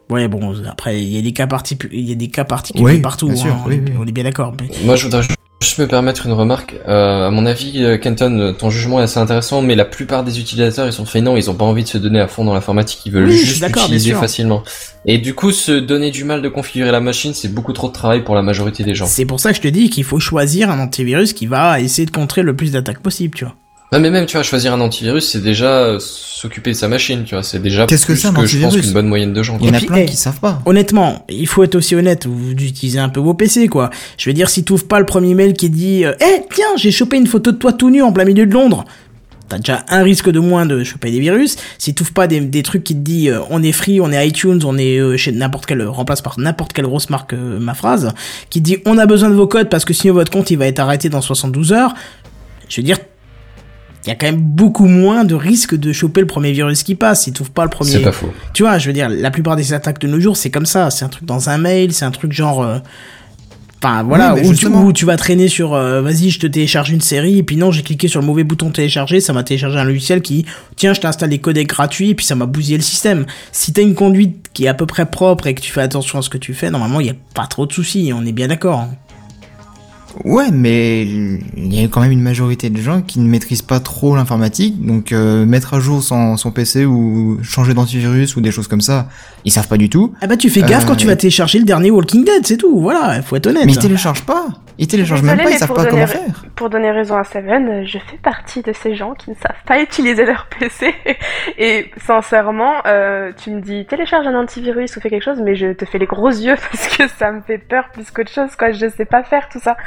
Ouais, 0.09 0.27
bon, 0.27 0.53
après, 0.69 1.01
il 1.01 1.09
y 1.09 1.17
a 1.17 1.21
des 1.21 1.31
cas, 1.33 1.47
particu- 1.47 1.89
il 1.91 2.07
y 2.07 2.11
a 2.11 2.15
des 2.15 2.27
cas 2.27 2.43
particuliers 2.43 2.99
partout, 3.01 3.27
bien 3.27 3.35
sûr, 3.35 3.53
hein, 3.53 3.61
on, 3.65 3.69
oui, 3.69 3.75
est, 3.75 3.79
oui. 3.89 3.93
on 3.99 4.05
est 4.05 4.11
bien 4.11 4.25
d'accord. 4.25 4.53
mais- 4.59 4.69
Moi, 4.85 4.95
je 4.97 5.05
voudrais 5.05 5.23
juste 5.63 5.79
me 5.79 5.87
permettre 5.87 6.27
une 6.27 6.33
remarque. 6.33 6.75
Euh, 6.87 7.27
à 7.27 7.31
mon 7.31 7.45
avis, 7.45 7.83
euh, 7.83 7.97
Kenton, 7.97 8.39
euh, 8.39 8.51
ton 8.51 8.69
jugement 8.69 8.99
est 8.99 9.03
assez 9.03 9.19
intéressant, 9.19 9.61
mais 9.61 9.75
la 9.75 9.85
plupart 9.85 10.23
des 10.23 10.39
utilisateurs, 10.39 10.85
ils 10.85 10.93
sont 10.93 11.05
feignants, 11.05 11.35
ils 11.35 11.49
ont 11.49 11.55
pas 11.55 11.65
envie 11.65 11.83
de 11.83 11.87
se 11.87 11.97
donner 11.97 12.19
à 12.19 12.27
fond 12.27 12.43
dans 12.43 12.53
l'informatique, 12.53 12.99
ils 13.05 13.11
veulent 13.11 13.25
Oui, 13.25 13.37
je 13.37 13.45
juste 13.45 13.65
l'utiliser 13.65 14.13
facilement. 14.13 14.63
Et 15.05 15.17
du 15.17 15.33
coup, 15.33 15.51
se 15.51 15.71
donner 15.71 16.11
du 16.11 16.23
mal 16.23 16.41
de 16.41 16.49
configurer 16.49 16.91
la 16.91 16.99
machine, 16.99 17.33
c'est 17.33 17.53
beaucoup 17.53 17.73
trop 17.73 17.87
de 17.87 17.93
travail 17.93 18.23
pour 18.23 18.35
la 18.35 18.41
majorité 18.41 18.83
des 18.83 18.93
gens. 18.93 19.05
C'est 19.05 19.25
pour 19.25 19.39
ça 19.39 19.49
que 19.51 19.57
je 19.57 19.61
te 19.61 19.67
dis 19.67 19.89
qu'il 19.89 20.03
faut 20.03 20.19
choisir 20.19 20.69
un 20.69 20.79
antivirus 20.79 21.33
qui 21.33 21.47
va 21.47 21.79
essayer 21.79 22.05
de 22.05 22.11
contrer 22.11 22.43
le 22.43 22.55
plus 22.55 22.71
d'attaques 22.71 23.01
possible, 23.01 23.35
tu 23.35 23.45
vois. 23.45 23.55
Non, 23.93 23.99
mais 23.99 24.09
même, 24.09 24.25
tu 24.25 24.35
vois, 24.35 24.43
choisir 24.43 24.73
un 24.73 24.81
antivirus, 24.81 25.29
c'est 25.29 25.41
déjà 25.41 25.83
euh, 25.83 25.99
s'occuper 25.99 26.71
de 26.71 26.75
sa 26.75 26.87
machine, 26.87 27.23
tu 27.25 27.35
vois, 27.35 27.43
c'est 27.43 27.59
déjà 27.59 27.85
Qu'est-ce 27.85 28.05
que 28.05 28.15
c'est, 28.15 28.27
un 28.27 28.45
je 28.45 28.57
pense 28.57 28.75
qu'une 28.75 28.91
bonne 28.91 29.07
moyenne 29.07 29.33
de 29.33 29.43
gens. 29.43 29.57
Il 29.61 29.67
y 29.67 29.69
en 29.69 29.73
a 29.73 29.79
plein 29.79 29.97
hey, 29.97 30.07
qui 30.07 30.15
savent 30.15 30.39
pas. 30.39 30.61
Honnêtement, 30.65 31.25
il 31.29 31.47
faut 31.47 31.63
être 31.63 31.75
aussi 31.75 31.95
honnête, 31.95 32.25
vous 32.25 32.51
utilisez 32.51 32.99
un 32.99 33.09
peu 33.09 33.19
vos 33.19 33.35
PC, 33.35 33.67
quoi. 33.67 33.91
Je 34.17 34.29
veux 34.29 34.33
dire, 34.33 34.49
si 34.49 34.63
t'ouvres 34.63 34.87
pas 34.87 34.99
le 34.99 35.05
premier 35.05 35.35
mail 35.35 35.53
qui 35.53 35.69
dit 35.69 36.05
euh, 36.05 36.13
Eh, 36.21 36.41
tiens, 36.53 36.65
j'ai 36.75 36.91
chopé 36.91 37.17
une 37.17 37.27
photo 37.27 37.51
de 37.51 37.57
toi 37.57 37.71
tout 37.71 37.91
nu 37.91 38.01
en 38.01 38.11
plein 38.11 38.25
milieu 38.25 38.45
de 38.45 38.53
Londres», 38.53 38.83
t'as 39.49 39.57
déjà 39.57 39.85
un 39.89 40.01
risque 40.01 40.29
de 40.31 40.39
moins 40.39 40.65
de 40.65 40.83
choper 40.83 41.11
des 41.11 41.19
virus. 41.19 41.57
Si 41.77 41.93
t'ouvres 41.93 42.13
pas 42.13 42.27
des, 42.27 42.39
des 42.39 42.63
trucs 42.63 42.83
qui 42.83 42.95
te 42.95 42.99
dit 42.99 43.29
euh, 43.29 43.41
On 43.49 43.61
est 43.61 43.71
free, 43.71 44.01
on 44.01 44.11
est 44.11 44.27
iTunes, 44.27 44.59
on 44.65 44.77
est 44.77 44.97
euh, 44.97 45.17
chez 45.17 45.31
n'importe 45.31 45.65
quelle... 45.67 45.85
remplace 45.85 46.21
par 46.21 46.39
n'importe 46.39 46.73
quelle 46.73 46.85
grosse 46.85 47.09
marque 47.11 47.33
euh, 47.33 47.59
ma 47.59 47.75
phrase, 47.75 48.13
qui 48.49 48.59
te 48.59 48.65
dit 48.65 48.77
«On 48.85 48.97
a 48.97 49.05
besoin 49.05 49.29
de 49.29 49.35
vos 49.35 49.47
codes 49.47 49.69
parce 49.69 49.85
que 49.85 49.93
sinon 49.93 50.15
votre 50.15 50.31
compte, 50.31 50.49
il 50.49 50.57
va 50.57 50.65
être 50.65 50.79
arrêté 50.79 51.09
dans 51.09 51.21
72 51.21 51.73
heures», 51.73 51.93
je 52.69 52.81
veux 52.81 52.85
dire... 52.85 52.97
Il 54.05 54.09
y 54.09 54.11
a 54.11 54.15
quand 54.15 54.25
même 54.25 54.41
beaucoup 54.41 54.85
moins 54.85 55.23
de 55.23 55.33
risques 55.35 55.75
de 55.75 55.93
choper 55.93 56.19
le 56.21 56.27
premier 56.27 56.51
virus 56.51 56.83
qui 56.83 56.95
passe 56.95 57.23
si 57.23 57.31
tu 57.31 57.41
pas 57.43 57.63
le 57.63 57.69
premier. 57.69 57.91
C'est 57.91 57.99
pas 58.01 58.11
faux. 58.11 58.33
Tu 58.53 58.63
vois, 58.63 58.77
je 58.77 58.87
veux 58.87 58.93
dire, 58.93 59.07
la 59.09 59.31
plupart 59.31 59.55
des 59.55 59.71
attaques 59.73 59.99
de 59.99 60.07
nos 60.07 60.19
jours, 60.19 60.35
c'est 60.35 60.49
comme 60.49 60.65
ça. 60.65 60.89
C'est 60.91 61.05
un 61.05 61.09
truc 61.09 61.25
dans 61.25 61.49
un 61.49 61.57
mail, 61.57 61.93
c'est 61.93 62.03
un 62.05 62.11
truc 62.11 62.33
genre. 62.33 62.61
euh, 62.63 62.79
Enfin, 63.85 64.01
voilà, 64.03 64.33
Oui, 64.35 64.47
où, 64.47 64.53
tu, 64.53 64.65
où 64.85 64.93
tu 64.93 65.03
vas 65.05 65.17
traîner 65.17 65.49
sur. 65.49 65.73
euh, 65.73 66.01
Vas-y, 66.01 66.29
je 66.29 66.39
te 66.39 66.47
télécharge 66.47 66.89
une 66.91 67.01
série, 67.01 67.39
et 67.39 67.43
puis 67.43 67.57
non, 67.57 67.69
j'ai 67.69 67.81
cliqué 67.81 68.07
sur 68.07 68.21
le 68.21 68.25
mauvais 68.25 68.45
bouton 68.45 68.69
télécharger, 68.71 69.19
ça 69.19 69.33
m'a 69.33 69.43
téléchargé 69.43 69.77
un 69.77 69.83
logiciel 69.83 70.21
qui. 70.21 70.45
Tiens, 70.77 70.93
je 70.93 71.01
t'installe 71.01 71.29
des 71.29 71.39
codecs 71.39 71.67
gratuits, 71.67 72.11
et 72.11 72.15
puis 72.15 72.25
ça 72.25 72.35
m'a 72.35 72.45
bousillé 72.45 72.77
le 72.77 72.83
système. 72.83 73.25
Si 73.51 73.73
t'as 73.73 73.81
une 73.81 73.93
conduite 73.93 74.37
qui 74.53 74.63
est 74.65 74.67
à 74.69 74.73
peu 74.73 74.85
près 74.85 75.05
propre 75.05 75.47
et 75.47 75.53
que 75.53 75.59
tu 75.59 75.69
fais 75.69 75.81
attention 75.81 76.17
à 76.17 76.21
ce 76.21 76.29
que 76.29 76.37
tu 76.37 76.53
fais, 76.53 76.69
normalement, 76.71 77.01
il 77.01 77.07
y 77.07 77.09
a 77.09 77.15
pas 77.33 77.45
trop 77.45 77.65
de 77.65 77.73
soucis, 77.73 78.13
on 78.15 78.25
est 78.25 78.31
bien 78.31 78.47
d'accord. 78.47 78.79
hein. 78.79 78.89
Ouais, 80.23 80.51
mais 80.51 81.03
il 81.03 81.73
y 81.73 81.83
a 81.83 81.87
quand 81.87 82.01
même 82.01 82.11
une 82.11 82.21
majorité 82.21 82.69
de 82.69 82.77
gens 82.77 83.01
qui 83.01 83.19
ne 83.19 83.27
maîtrisent 83.27 83.61
pas 83.61 83.79
trop 83.79 84.15
l'informatique, 84.15 84.85
donc 84.85 85.11
euh, 85.11 85.45
mettre 85.45 85.73
à 85.73 85.79
jour 85.79 86.03
son, 86.03 86.37
son 86.37 86.51
PC 86.51 86.85
ou 86.85 87.39
changer 87.43 87.73
d'antivirus 87.73 88.35
ou 88.35 88.41
des 88.41 88.51
choses 88.51 88.67
comme 88.67 88.81
ça, 88.81 89.07
ils 89.45 89.51
savent 89.51 89.67
pas 89.67 89.77
du 89.77 89.89
tout. 89.89 90.13
Ah 90.21 90.27
bah, 90.27 90.37
tu 90.37 90.49
fais 90.49 90.61
gaffe 90.61 90.83
Euh, 90.83 90.87
quand 90.87 90.95
tu 90.95 91.07
vas 91.07 91.15
télécharger 91.15 91.59
le 91.59 91.65
dernier 91.65 91.91
Walking 91.91 92.23
Dead, 92.23 92.45
c'est 92.45 92.57
tout, 92.57 92.79
voilà, 92.79 93.21
faut 93.21 93.35
être 93.35 93.47
honnête. 93.47 93.65
Mais 93.65 93.73
ils 93.73 93.79
téléchargent 93.79 94.23
pas. 94.23 94.45
Ils 94.77 94.87
téléchargent 94.87 95.21
même 95.21 95.37
pas, 95.37 95.51
ils 95.51 95.57
savent 95.57 95.73
pas 95.73 95.85
comment 95.85 96.07
faire. 96.07 96.45
Pour 96.55 96.69
donner 96.69 96.91
raison 96.91 97.15
à 97.17 97.23
Seven, 97.23 97.67
euh, 97.67 97.85
je 97.85 97.99
fais 97.99 98.17
partie 98.17 98.61
de 98.61 98.73
ces 98.73 98.95
gens 98.95 99.13
qui 99.13 99.29
ne 99.29 99.35
savent 99.35 99.63
pas 99.65 99.81
utiliser 99.81 100.25
leur 100.25 100.47
PC. 100.47 100.93
Et 101.57 101.91
sincèrement, 102.05 102.73
euh, 102.87 103.31
tu 103.43 103.51
me 103.51 103.61
dis 103.61 103.85
télécharge 103.85 104.25
un 104.25 104.35
antivirus 104.35 104.95
ou 104.97 105.01
fais 105.01 105.09
quelque 105.09 105.23
chose, 105.23 105.41
mais 105.43 105.55
je 105.55 105.73
te 105.73 105.85
fais 105.85 105.99
les 105.99 106.05
gros 106.05 106.29
yeux 106.29 106.55
parce 106.71 106.87
que 106.87 107.07
ça 107.07 107.31
me 107.31 107.41
fait 107.41 107.59
peur 107.59 107.89
plus 107.93 108.09
qu'autre 108.09 108.31
chose. 108.31 108.55
Quoi, 108.57 108.71
je 108.71 108.87
sais 108.89 109.05
pas 109.05 109.23
faire 109.23 109.47
tout 109.49 109.59
ça. 109.59 109.77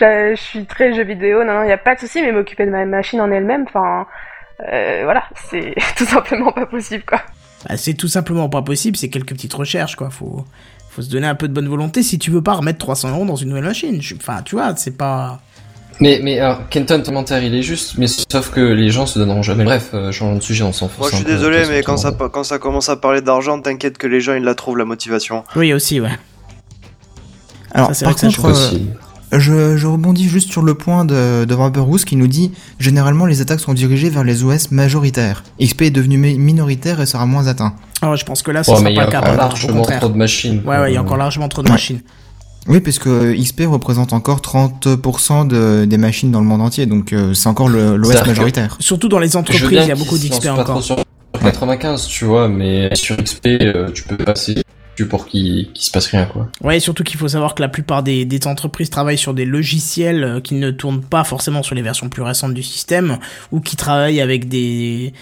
Je, 0.00 0.34
suis 0.36 0.64
très 0.64 0.94
jeu 0.94 1.04
vidéo, 1.04 1.44
non, 1.44 1.54
non, 1.54 1.64
y 1.64 1.72
a 1.72 1.78
pas 1.78 1.94
de 1.94 2.00
souci, 2.00 2.22
mais 2.22 2.32
m'occuper 2.32 2.66
de 2.66 2.70
ma 2.70 2.84
machine 2.84 3.20
en 3.20 3.30
elle-même, 3.30 3.64
enfin, 3.66 4.06
euh, 4.72 5.02
voilà, 5.04 5.24
c'est 5.50 5.74
tout 5.96 6.04
simplement 6.04 6.52
pas 6.52 6.66
possible, 6.66 7.04
quoi. 7.06 7.20
Bah, 7.68 7.76
c'est 7.76 7.94
tout 7.94 8.08
simplement 8.08 8.48
pas 8.48 8.62
possible, 8.62 8.96
c'est 8.96 9.08
quelques 9.08 9.32
petites 9.32 9.54
recherches, 9.54 9.96
quoi. 9.96 10.10
Faut, 10.10 10.44
faut 10.90 11.02
se 11.02 11.10
donner 11.10 11.26
un 11.26 11.34
peu 11.34 11.48
de 11.48 11.52
bonne 11.52 11.68
volonté 11.68 12.02
si 12.02 12.18
tu 12.18 12.30
veux 12.30 12.42
pas 12.42 12.54
remettre 12.54 12.78
300 12.78 13.10
euros 13.10 13.24
dans 13.24 13.36
une 13.36 13.48
nouvelle 13.48 13.64
machine. 13.64 14.00
Enfin, 14.16 14.42
tu 14.42 14.54
vois, 14.54 14.74
c'est 14.76 14.96
pas. 14.96 15.40
Mais, 16.00 16.20
mais 16.22 16.38
alors, 16.38 16.68
Kenton, 16.68 16.98
ton 16.98 17.04
commentaire, 17.04 17.42
il 17.42 17.54
est 17.54 17.62
juste, 17.62 17.96
mais 17.96 18.06
sauf 18.06 18.50
que 18.50 18.60
les 18.60 18.90
gens 18.90 19.06
se 19.06 19.18
donneront 19.18 19.42
jamais. 19.42 19.64
Bref, 19.64 19.90
euh, 19.94 20.12
changeons 20.12 20.36
de 20.36 20.42
sujet, 20.42 20.62
on 20.62 20.72
s'en 20.72 20.88
fout. 20.88 21.00
Moi 21.00 21.08
je 21.10 21.16
suis 21.16 21.24
désolé, 21.24 21.64
mais 21.68 21.82
quand 21.82 21.96
ça, 21.96 22.12
quand 22.12 22.44
ça 22.44 22.58
commence 22.58 22.90
à 22.90 22.96
parler 22.96 23.22
d'argent, 23.22 23.60
t'inquiète 23.60 23.96
que 23.96 24.06
les 24.06 24.20
gens 24.20 24.34
ils 24.34 24.42
la 24.42 24.54
trouvent 24.54 24.76
la 24.76 24.84
motivation. 24.84 25.44
Oui, 25.54 25.72
aussi, 25.72 26.00
ouais. 26.00 26.10
Alors, 27.72 27.88
Ça, 27.88 27.94
c'est 27.94 28.04
par 28.04 28.14
vrai 28.14 28.28
que 28.28 28.34
ça 28.34 28.42
contre, 28.42 28.74
euh, 28.74 28.78
je, 29.32 29.76
je 29.76 29.86
rebondis 29.86 30.28
juste 30.28 30.50
sur 30.50 30.62
le 30.62 30.74
point 30.74 31.04
de, 31.04 31.44
de 31.44 31.54
Vaporous 31.54 31.98
qui 32.04 32.16
nous 32.16 32.26
dit 32.28 32.52
généralement 32.78 33.26
les 33.26 33.40
attaques 33.40 33.60
sont 33.60 33.74
dirigées 33.74 34.10
vers 34.10 34.24
les 34.24 34.44
OS 34.44 34.70
majoritaires. 34.70 35.42
XP 35.60 35.82
est 35.82 35.90
devenu 35.90 36.16
mi- 36.18 36.38
minoritaire 36.38 37.00
et 37.00 37.06
sera 37.06 37.26
moins 37.26 37.46
atteint. 37.46 37.74
Alors, 38.02 38.16
je 38.16 38.24
pense 38.24 38.42
que 38.42 38.50
là, 38.50 38.62
ça 38.62 38.72
Oh, 38.74 38.78
sera 38.78 38.90
il 38.90 38.92
y 38.94 38.96
pas 38.96 39.02
a 39.02 39.06
le 39.06 39.10
cas. 39.12 39.18
encore 39.20 39.36
par 39.36 39.48
contre, 39.48 39.64
au 39.64 39.68
largement 39.68 39.98
trop 39.98 40.08
de 40.08 40.16
machines. 40.16 40.62
Ouais, 40.66 40.78
ouais, 40.78 40.90
il 40.92 40.94
y 40.94 40.96
a 40.96 41.00
encore 41.02 41.16
largement 41.16 41.48
trop 41.48 41.62
de 41.62 41.70
machines. 41.70 42.00
Oui, 42.68 42.80
puisque 42.80 43.08
XP 43.08 43.62
représente 43.66 44.12
encore 44.12 44.40
30% 44.40 45.46
de, 45.46 45.84
des 45.84 45.98
machines 45.98 46.30
dans 46.32 46.40
le 46.40 46.46
monde 46.46 46.62
entier, 46.62 46.86
donc 46.86 47.12
euh, 47.12 47.32
c'est 47.32 47.48
encore 47.48 47.68
l'OS 47.68 48.20
que- 48.20 48.26
majoritaire. 48.26 48.76
Surtout 48.80 49.08
dans 49.08 49.18
les 49.20 49.36
entreprises, 49.36 49.68
il 49.70 49.88
y 49.88 49.92
a 49.92 49.94
beaucoup 49.94 50.18
d'XP 50.18 50.44
lancent 50.44 50.56
pas 50.56 50.62
trop 50.64 50.72
encore. 50.72 50.82
sur 50.82 50.96
95, 51.42 52.06
tu 52.06 52.24
vois, 52.24 52.48
mais 52.48 52.90
sur 52.94 53.16
XP, 53.16 53.46
euh, 53.46 53.90
tu 53.92 54.02
peux 54.02 54.16
passer 54.16 54.56
pour 55.04 55.26
qu'il 55.26 55.70
qu'il 55.72 55.84
se 55.84 55.90
passe 55.90 56.06
rien, 56.06 56.24
quoi. 56.24 56.48
Ouais, 56.62 56.80
surtout 56.80 57.04
qu'il 57.04 57.18
faut 57.18 57.28
savoir 57.28 57.54
que 57.54 57.60
la 57.62 57.68
plupart 57.68 58.02
des, 58.02 58.24
des 58.24 58.46
entreprises 58.46 58.88
travaillent 58.88 59.18
sur 59.18 59.34
des 59.34 59.44
logiciels 59.44 60.24
euh, 60.24 60.40
qui 60.40 60.54
ne 60.54 60.70
tournent 60.70 61.02
pas 61.02 61.24
forcément 61.24 61.62
sur 61.62 61.74
les 61.74 61.82
versions 61.82 62.08
plus 62.08 62.22
récentes 62.22 62.54
du 62.54 62.62
système, 62.62 63.18
ou 63.52 63.60
qui 63.60 63.76
travaillent 63.76 64.20
avec 64.20 64.48
des, 64.48 65.12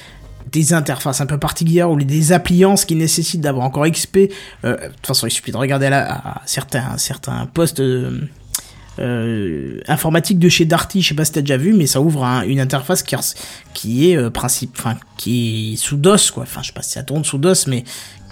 des 0.52 0.72
interfaces 0.74 1.20
un 1.20 1.26
peu 1.26 1.38
particulières, 1.38 1.90
ou 1.90 1.96
des 1.96 2.32
appliances 2.32 2.84
qui 2.84 2.94
nécessitent 2.94 3.40
d'avoir 3.40 3.64
encore 3.66 3.86
XP. 3.90 4.30
Euh, 4.64 4.76
de 4.76 4.92
toute 4.94 5.06
façon, 5.06 5.26
il 5.26 5.30
suffit 5.30 5.50
de 5.50 5.56
regarder 5.56 5.88
là, 5.88 6.40
certains, 6.46 6.96
certains 6.98 7.46
postes 7.46 7.80
euh, 7.80 8.20
euh, 9.00 9.80
informatiques 9.88 10.38
de 10.38 10.48
chez 10.48 10.64
Darty, 10.66 11.02
je 11.02 11.08
sais 11.08 11.14
pas 11.14 11.24
si 11.24 11.32
t'as 11.32 11.40
déjà 11.40 11.56
vu, 11.56 11.72
mais 11.72 11.86
ça 11.86 12.00
ouvre 12.00 12.24
un- 12.24 12.42
une 12.44 12.60
interface 12.60 13.02
qui, 13.02 13.16
qui 13.72 14.10
est 14.12 14.30
principe, 14.30 14.76
enfin, 14.78 14.96
qui 15.16 15.72
est 15.72 15.76
sous 15.76 15.96
DOS, 15.96 16.30
quoi. 16.32 16.44
Enfin, 16.44 16.60
je 16.62 16.68
sais 16.68 16.72
pas 16.72 16.82
si 16.82 16.90
ça 16.92 17.02
tourne 17.02 17.24
sous 17.24 17.38
DOS, 17.38 17.66
mais 17.66 17.82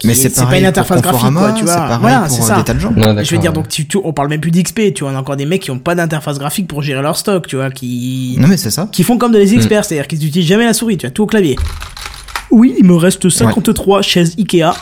Mais 0.06 0.12
est- 0.12 0.28
c'est 0.28 0.30
pas 0.44 0.54
une 0.56 0.60
pour 0.60 0.68
interface 0.68 1.02
graphique, 1.02 1.32
quoi, 1.32 1.52
tu 1.52 1.64
vois. 1.64 1.98
Voilà, 2.00 2.28
c'est 2.28 2.42
euh, 2.42 2.44
ça. 2.44 2.56
des 2.56 2.64
tas 2.64 2.74
de 2.74 2.80
gens. 2.80 2.92
Ouais, 2.94 3.00
d'accord, 3.02 3.24
Je 3.24 3.34
veux 3.34 3.40
dire, 3.40 3.52
donc 3.52 3.68
tu, 3.68 3.86
tu- 3.86 3.98
on 4.02 4.12
parle 4.12 4.28
même 4.28 4.40
plus 4.40 4.50
d'XP, 4.50 4.92
tu 4.94 5.04
vois, 5.04 5.12
on 5.12 5.16
a 5.16 5.18
encore 5.20 5.36
des 5.36 5.46
mecs 5.46 5.62
qui 5.62 5.70
ont 5.70 5.78
pas 5.78 5.94
d'interface 5.94 6.38
graphique 6.38 6.66
pour 6.68 6.82
gérer 6.82 7.02
leur 7.02 7.16
stock, 7.16 7.46
tu 7.46 7.56
vois, 7.56 7.70
qui, 7.70 8.36
Non 8.38 8.48
mais 8.48 8.56
c'est 8.56 8.70
ça. 8.70 8.88
qui 8.92 9.02
font 9.04 9.18
comme 9.18 9.32
des 9.32 9.54
experts, 9.54 9.84
c'est-à-dire 9.84 10.06
qu'ils 10.08 10.24
utilisent 10.26 10.48
jamais 10.48 10.64
la 10.64 10.72
souris, 10.74 10.96
tu 10.98 11.06
vois, 11.06 11.10
tout 11.12 11.22
au 11.22 11.26
clavier. 11.26 11.56
Oui, 12.50 12.74
il 12.78 12.84
me 12.84 12.94
reste 12.96 13.28
53 13.28 14.02
chaises 14.02 14.34
Ikea. 14.38 14.72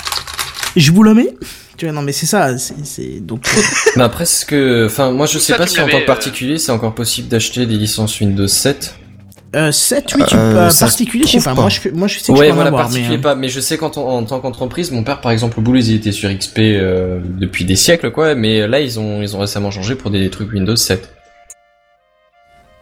Je 0.77 0.91
vous 0.93 1.03
la 1.03 1.15
mets 1.15 1.29
Tu 1.77 1.87
vois, 1.87 1.95
non 1.95 2.03
mais 2.03 2.13
c'est 2.13 2.27
ça, 2.27 2.57
c'est, 2.59 3.21
donc... 3.25 3.45
Mais 3.97 4.03
après, 4.03 4.25
ce 4.27 4.45
que, 4.45 4.87
enfin, 4.87 5.11
moi, 5.13 5.27
je 5.27 5.39
sais 5.39 5.53
Ça, 5.53 5.59
pas 5.59 5.67
si 5.67 5.81
en 5.81 5.87
tant 5.87 5.97
que 5.99 6.03
euh, 6.03 6.07
particulier, 6.07 6.59
c'est 6.59 6.73
encore 6.73 6.95
possible 6.95 7.29
d'acheter 7.29 7.65
des 7.67 7.77
licences 7.77 8.21
Windows 8.21 8.47
7. 8.47 8.95
Euh, 9.57 9.73
7, 9.73 10.15
oui, 10.17 10.23
tu 10.29 10.37
Euh, 10.37 10.53
peux, 10.53 10.59
euh, 10.59 10.71
ça 10.71 10.87
se 10.87 10.93
particulier, 10.93 11.25
je 11.27 11.33
sais 11.33 11.39
pas, 11.39 11.55
pas. 11.57 11.63
moi 11.63 11.71
je, 11.71 11.81
fais- 11.81 11.91
moi 11.91 12.07
je 12.07 12.21
sais 12.21 12.33
que 12.33 12.39
Ouais, 12.39 12.45
je 12.47 12.51
peux 12.51 12.53
en 12.53 12.55
voilà, 12.55 12.69
avoir, 12.69 12.83
particulier 12.85 13.09
mais, 13.11 13.17
euh, 13.19 13.21
pas. 13.21 13.35
Mais 13.35 13.49
je 13.49 13.59
sais 13.59 13.77
qu'en 13.79 13.91
tant- 13.91 14.07
en 14.09 14.23
tant 14.23 14.39
qu'entreprise, 14.41 14.93
mon 14.93 15.03
père, 15.03 15.21
par 15.21 15.33
exemple, 15.33 15.59
au 15.59 15.63
boulot, 15.63 15.81
ils 15.81 15.93
étaient 15.95 16.13
sur 16.13 16.31
XP 16.31 16.59
euh, 16.61 17.19
depuis 17.25 17.65
des 17.65 17.75
siècles, 17.77 18.13
quoi. 18.13 18.37
Mais 18.37 18.69
là, 18.69 18.79
ils 18.81 19.01
ont, 19.01 19.23
ils 19.23 19.35
ont 19.37 19.41
récemment 19.41 19.71
changé 19.73 19.97
pour 19.97 20.11
des 20.13 20.31
trucs 20.31 20.53
Windows 20.53 20.77
7. 20.77 21.11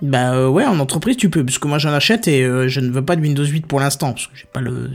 Bah 0.00 0.32
euh, 0.32 0.46
ouais, 0.48 0.64
en 0.64 0.78
entreprise 0.78 1.16
tu 1.16 1.28
peux, 1.28 1.44
parce 1.44 1.58
que 1.58 1.66
moi 1.66 1.78
j'en 1.78 1.92
achète 1.92 2.28
et 2.28 2.44
euh, 2.44 2.68
je 2.68 2.78
ne 2.78 2.88
veux 2.92 3.04
pas 3.04 3.16
de 3.16 3.20
Windows 3.20 3.44
8 3.44 3.66
pour 3.66 3.80
l'instant, 3.80 4.12
parce 4.12 4.28
que 4.28 4.32
j'ai 4.36 4.46
pas 4.52 4.60
le... 4.60 4.90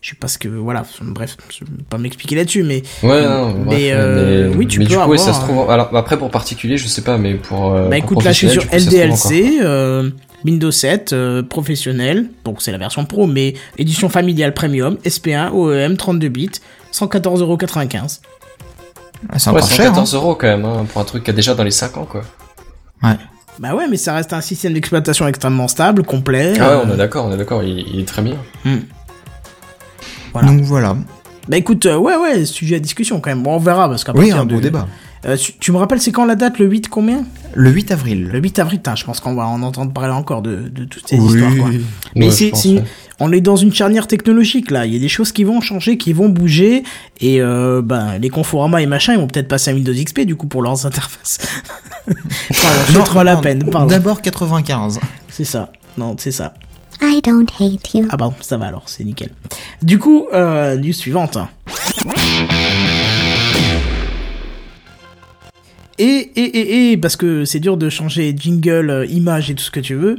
Je 0.00 0.10
sais 0.10 0.16
pas 0.16 0.26
ce 0.26 0.36
que... 0.36 0.48
Voilà, 0.48 0.82
bref, 1.00 1.36
je 1.56 1.60
vais 1.64 1.70
pas 1.88 1.96
m'expliquer 1.96 2.34
là-dessus, 2.34 2.64
mais... 2.64 2.82
Ouais, 3.04 3.22
non, 3.22 3.54
Mais, 3.54 3.64
bref, 3.64 3.80
euh, 3.94 4.52
oui, 4.56 4.66
tu 4.66 4.80
mais 4.80 4.86
peux 4.86 4.90
du 4.90 4.98
coup, 4.98 5.16
ça 5.16 5.32
se 5.32 5.40
trouve. 5.42 5.70
Alors 5.70 5.94
après, 5.96 6.16
pour 6.18 6.28
particulier, 6.32 6.76
je 6.76 6.88
sais 6.88 7.02
pas, 7.02 7.18
mais 7.18 7.34
pour. 7.34 7.70
Bah 7.70 7.82
pour 7.84 7.94
écoute, 7.94 8.24
là 8.24 8.32
je 8.32 8.38
suis 8.38 8.50
sur 8.50 8.64
LDLC, 8.72 9.60
euh, 9.62 10.10
Windows 10.44 10.70
7, 10.70 11.12
euh, 11.12 11.42
professionnel, 11.42 12.28
donc 12.44 12.62
c'est 12.62 12.72
la 12.72 12.78
version 12.78 13.04
pro, 13.04 13.26
mais 13.26 13.54
édition 13.78 14.08
familiale 14.08 14.54
premium, 14.54 14.96
SP1, 15.04 15.50
OEM, 15.52 15.96
32 15.96 16.28
bits, 16.28 16.50
114,95€. 16.92 18.20
Ah, 19.30 19.38
C'est 19.38 19.50
encore. 19.50 19.60
Ouais, 19.60 19.62
encore 19.62 19.68
cher. 19.76 19.86
hein. 19.86 19.94
114 19.94 20.14
euros 20.14 20.34
quand 20.34 20.46
même, 20.48 20.64
hein, 20.64 20.84
pour 20.92 21.00
un 21.00 21.04
truc 21.04 21.24
qui 21.24 21.30
a 21.30 21.32
déjà 21.32 21.54
dans 21.54 21.62
les 21.64 21.70
5 21.70 21.96
ans, 21.96 22.04
quoi. 22.10 22.22
Bah 23.58 23.74
ouais, 23.74 23.86
mais 23.88 23.98
ça 23.98 24.14
reste 24.14 24.32
un 24.32 24.40
système 24.40 24.72
d'exploitation 24.72 25.28
extrêmement 25.28 25.68
stable, 25.68 26.02
complet. 26.04 26.54
Ah 26.58 26.62
ouais, 26.62 26.74
euh, 26.74 26.84
on 26.86 26.94
est 26.94 26.96
d'accord, 26.96 27.26
on 27.26 27.32
est 27.32 27.36
d'accord, 27.36 27.62
il, 27.62 27.78
il 27.80 28.00
est 28.00 28.04
très 28.08 28.22
bien. 28.22 28.36
Voilà. 30.32 30.48
Donc 30.48 30.62
voilà. 30.62 30.96
Bah 31.48 31.56
écoute, 31.58 31.84
euh, 31.86 31.96
ouais, 31.96 32.16
ouais, 32.16 32.44
sujet 32.46 32.76
à 32.76 32.78
discussion 32.78 33.20
quand 33.20 33.30
même. 33.30 33.42
Bon, 33.42 33.56
on 33.56 33.58
verra, 33.58 33.88
parce 33.88 34.04
qu'à 34.04 34.12
Oui, 34.14 34.30
un 34.32 34.44
beau 34.44 34.56
de- 34.56 34.60
débat. 34.62 34.88
Euh, 35.24 35.36
tu, 35.36 35.52
tu 35.54 35.70
me 35.72 35.76
rappelles, 35.76 36.00
c'est 36.00 36.10
quand 36.12 36.24
la 36.24 36.34
date 36.34 36.58
Le 36.58 36.66
8 36.66 36.88
combien 36.88 37.24
Le 37.54 37.70
8 37.70 37.92
avril. 37.92 38.28
Le 38.32 38.40
8 38.40 38.58
avril, 38.58 38.78
putain, 38.80 38.96
je 38.96 39.04
pense 39.04 39.20
qu'on 39.20 39.34
va 39.34 39.46
en 39.46 39.62
entendre 39.62 39.92
parler 39.92 40.12
encore 40.12 40.42
de, 40.42 40.68
de 40.68 40.84
toutes 40.84 41.06
ces 41.08 41.16
Oui. 41.18 41.26
histoires, 41.34 41.54
quoi. 41.56 41.68
Mais 42.16 42.26
Ouais, 42.26 42.32
c'est, 42.32 42.52
ouais. 42.52 42.82
on 43.20 43.30
est 43.32 43.40
dans 43.40 43.54
une 43.56 43.72
charnière 43.72 44.08
technologique 44.08 44.70
là. 44.72 44.84
Il 44.84 44.92
y 44.92 44.96
a 44.96 44.98
des 44.98 45.08
choses 45.08 45.30
qui 45.30 45.44
vont 45.44 45.60
changer, 45.60 45.96
qui 45.96 46.12
vont 46.12 46.28
bouger, 46.28 46.82
et 47.20 47.40
euh, 47.40 47.82
ben 47.82 48.18
les 48.18 48.30
Conforama 48.30 48.82
et 48.82 48.86
machin, 48.86 49.12
ils 49.14 49.20
vont 49.20 49.28
peut-être 49.28 49.46
passer 49.48 49.70
à 49.70 49.74
Windows 49.74 49.92
XP 49.94 50.22
du 50.22 50.34
coup 50.34 50.48
pour 50.48 50.60
leurs 50.62 50.86
interfaces. 50.86 51.38
Pardon, 52.92 53.22
la 53.22 53.36
peine. 53.36 53.64
Pardon. 53.70 53.86
D'abord 53.86 54.22
95. 54.22 54.98
C'est 55.28 55.44
ça. 55.44 55.70
Non, 55.96 56.16
c'est 56.18 56.32
ça. 56.32 56.54
I 57.00 57.20
don't 57.22 57.46
hate 57.60 57.94
you. 57.94 58.06
Ah 58.10 58.16
pardon, 58.16 58.34
ça 58.40 58.56
va 58.56 58.66
alors, 58.66 58.84
c'est 58.86 59.04
nickel. 59.04 59.30
Du 59.82 59.98
coup, 59.98 60.26
euh, 60.32 60.76
news 60.76 60.92
suivante. 60.92 61.36
Et, 66.04 66.32
et, 66.34 66.42
et, 66.42 66.90
et, 66.92 66.96
parce 66.96 67.14
que 67.14 67.44
c'est 67.44 67.60
dur 67.60 67.76
de 67.76 67.88
changer 67.88 68.34
jingle, 68.36 68.90
euh, 68.90 69.06
image 69.06 69.50
et 69.50 69.54
tout 69.54 69.62
ce 69.62 69.70
que 69.70 69.78
tu 69.78 69.94
veux. 69.94 70.18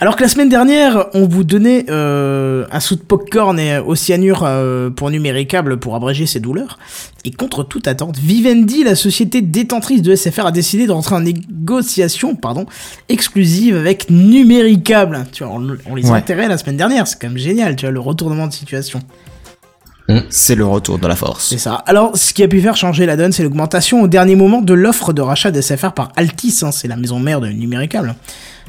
Alors 0.00 0.16
que 0.16 0.22
la 0.22 0.28
semaine 0.28 0.48
dernière, 0.48 1.06
on 1.14 1.28
vous 1.28 1.44
donnait 1.44 1.84
euh, 1.88 2.66
un 2.72 2.80
sou 2.80 2.96
de 2.96 3.00
popcorn 3.02 3.56
et 3.60 3.78
au 3.78 3.94
cyanure 3.94 4.42
euh, 4.44 4.90
pour 4.90 5.08
numéricable 5.08 5.78
pour 5.78 5.94
abréger 5.94 6.26
ses 6.26 6.40
douleurs. 6.40 6.80
Et 7.24 7.30
contre 7.30 7.62
toute 7.62 7.86
attente, 7.86 8.18
Vivendi, 8.18 8.82
la 8.82 8.96
société 8.96 9.40
détentrice 9.40 10.02
de 10.02 10.16
SFR, 10.16 10.46
a 10.46 10.52
décidé 10.52 10.88
de 10.88 10.92
rentrer 10.92 11.14
en 11.14 11.20
négociation 11.20 12.34
pardon, 12.34 12.66
exclusive 13.08 13.76
avec 13.76 14.10
Numéricable. 14.10 15.26
Tu 15.30 15.44
vois, 15.44 15.52
on, 15.54 15.76
on 15.86 15.94
les 15.94 16.06
a 16.06 16.12
Ouais. 16.12 16.18
enterrés 16.18 16.48
la 16.48 16.58
semaine 16.58 16.76
dernière, 16.78 17.06
c'est 17.06 17.20
quand 17.20 17.28
même 17.28 17.38
génial, 17.38 17.76
tu 17.76 17.84
vois, 17.86 17.92
le 17.92 18.00
retournement 18.00 18.48
de 18.48 18.52
situation. 18.52 19.00
C'est 20.30 20.54
le 20.54 20.66
retour 20.66 20.98
de 20.98 21.06
la 21.06 21.16
force. 21.16 21.48
C'est 21.48 21.58
ça. 21.58 21.74
Alors, 21.86 22.16
ce 22.16 22.32
qui 22.32 22.42
a 22.42 22.48
pu 22.48 22.60
faire 22.60 22.76
changer 22.76 23.06
la 23.06 23.16
donne, 23.16 23.32
c'est 23.32 23.42
l'augmentation 23.42 24.02
au 24.02 24.08
dernier 24.08 24.36
moment 24.36 24.62
de 24.62 24.74
l'offre 24.74 25.12
de 25.12 25.22
rachat 25.22 25.50
d'SFR 25.50 25.92
par 25.92 26.10
Altis, 26.16 26.60
hein, 26.62 26.72
c'est 26.72 26.88
la 26.88 26.96
maison 26.96 27.18
mère 27.18 27.40
de 27.40 27.48
Numéricable. 27.48 28.14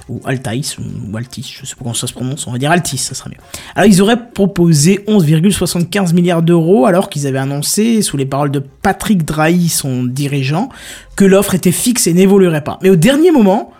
Ou 0.10 0.20
Altis, 0.26 0.76
ou 0.80 1.16
Altis, 1.16 1.56
je 1.60 1.66
sais 1.66 1.76
pas 1.76 1.84
comment 1.84 1.94
ça 1.94 2.08
se 2.08 2.14
prononce, 2.14 2.46
on 2.48 2.52
va 2.52 2.58
dire 2.58 2.72
Altis, 2.72 2.98
ça 2.98 3.16
sera 3.16 3.30
mieux. 3.30 3.38
Alors, 3.76 3.88
ils 3.88 4.02
auraient 4.02 4.30
proposé 4.34 5.04
11,75 5.08 6.14
milliards 6.14 6.42
d'euros, 6.42 6.86
alors 6.86 7.10
qu'ils 7.10 7.28
avaient 7.28 7.40
annoncé, 7.40 8.02
sous 8.02 8.18
les 8.18 8.26
paroles 8.26 8.52
de 8.52 8.60
Patrick 8.60 9.24
Drahi, 9.24 9.70
son 9.70 10.04
dirigeant, 10.04 10.70
que 11.16 11.26
l'offre 11.26 11.56
était 11.56 11.72
fixe 11.72 12.08
et 12.08 12.14
n'évoluerait 12.14 12.64
pas. 12.64 12.80
Mais 12.82 12.90
au 12.90 12.96
dernier 12.96 13.32
moment, 13.32 13.72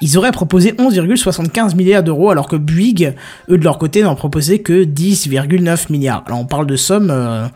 ils 0.00 0.16
auraient 0.18 0.32
proposé 0.32 0.72
11,75 0.72 1.76
milliards 1.76 2.02
d'euros, 2.02 2.30
alors 2.30 2.48
que 2.48 2.56
Bouygues, 2.56 3.14
eux 3.50 3.58
de 3.58 3.64
leur 3.64 3.78
côté, 3.78 4.02
n'en 4.02 4.14
proposaient 4.14 4.60
que 4.60 4.84
10,9 4.84 5.90
milliards. 5.92 6.22
Alors 6.26 6.40
on 6.40 6.46
parle 6.46 6.66
de 6.66 6.76
sommes 6.76 7.10
euh, 7.10 7.46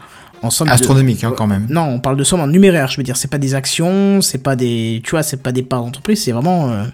en 0.42 0.50
somme 0.50 0.68
de- 0.68 0.72
Astronomique, 0.72 1.24
hein, 1.24 1.32
quand 1.36 1.46
même. 1.46 1.66
Non, 1.70 1.82
on 1.82 2.00
parle 2.00 2.16
de 2.16 2.24
sommes 2.24 2.40
en 2.40 2.46
numéraire, 2.46 2.88
je 2.88 2.96
veux 2.98 3.02
dire, 3.02 3.16
c'est 3.16 3.30
pas 3.30 3.38
des 3.38 3.54
actions, 3.54 4.20
c'est 4.20 4.42
pas 4.42 4.56
des, 4.56 5.00
tu 5.04 5.10
vois, 5.12 5.22
c'est 5.22 5.42
pas 5.42 5.52
des 5.52 5.62
parts 5.62 5.82
d'entreprise, 5.82 6.22
c'est 6.22 6.32
vraiment, 6.32 6.70
euh, 6.70 6.84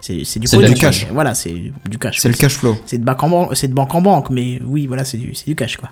c'est 0.00 0.24
c'est 0.24 0.40
du 0.40 0.48
cash. 0.74 1.06
Voilà, 1.12 1.34
c'est 1.34 1.54
du 1.88 1.98
cash. 1.98 2.18
C'est 2.20 2.28
le 2.28 2.34
cash 2.34 2.54
flow. 2.54 2.76
C'est 2.86 2.98
de 2.98 3.04
banque 3.04 3.22
en 3.22 3.28
banque, 3.28 3.50
c'est 3.56 3.68
de 3.68 3.74
banque 3.74 3.94
en 3.94 4.00
banque, 4.02 4.30
mais 4.30 4.60
oui, 4.66 4.86
voilà, 4.86 5.04
c'est 5.04 5.18
du, 5.18 5.34
c'est 5.34 5.46
du 5.46 5.54
cash, 5.54 5.76
quoi. 5.76 5.90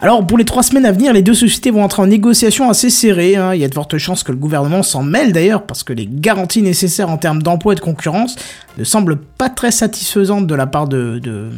Alors, 0.00 0.24
pour 0.24 0.38
les 0.38 0.44
trois 0.44 0.62
semaines 0.62 0.86
à 0.86 0.92
venir, 0.92 1.12
les 1.12 1.22
deux 1.22 1.34
sociétés 1.34 1.70
vont 1.72 1.82
entrer 1.82 2.02
en 2.02 2.06
négociation 2.06 2.70
assez 2.70 2.88
serrées. 2.88 3.34
hein. 3.34 3.52
Il 3.54 3.60
y 3.60 3.64
a 3.64 3.68
de 3.68 3.74
fortes 3.74 3.98
chances 3.98 4.22
que 4.22 4.30
le 4.30 4.38
gouvernement 4.38 4.84
s'en 4.84 5.02
mêle 5.02 5.32
d'ailleurs, 5.32 5.64
parce 5.64 5.82
que 5.82 5.92
les 5.92 6.08
garanties 6.10 6.62
nécessaires 6.62 7.10
en 7.10 7.16
termes 7.16 7.42
d'emploi 7.42 7.72
et 7.72 7.76
de 7.76 7.80
concurrence 7.80 8.36
ne 8.78 8.84
semblent 8.84 9.16
pas 9.16 9.48
très 9.48 9.72
satisfaisantes 9.72 10.46
de 10.46 10.54
la 10.54 10.66
part 10.68 10.86
de, 10.86 11.18
de, 11.18 11.50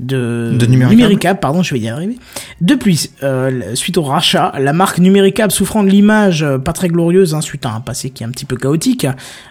de, 0.00 0.54
De 0.58 0.64
Numéricable. 0.66 1.38
pardon, 1.38 1.62
je 1.62 1.74
vais 1.74 1.80
y 1.80 1.88
arriver. 1.88 2.16
De 2.62 2.74
plus, 2.76 3.10
euh, 3.22 3.74
suite 3.74 3.98
au 3.98 4.02
rachat, 4.02 4.54
la 4.58 4.72
marque 4.72 4.98
Numéricable 4.98 5.52
souffrant 5.52 5.82
de 5.84 5.90
l'image 5.90 6.42
euh, 6.42 6.56
pas 6.56 6.72
très 6.72 6.88
glorieuse, 6.88 7.34
hein, 7.34 7.42
suite 7.42 7.66
à 7.66 7.72
un 7.72 7.80
passé 7.80 8.08
qui 8.08 8.22
est 8.22 8.26
un 8.26 8.30
petit 8.30 8.46
peu 8.46 8.56
chaotique, 8.56 9.06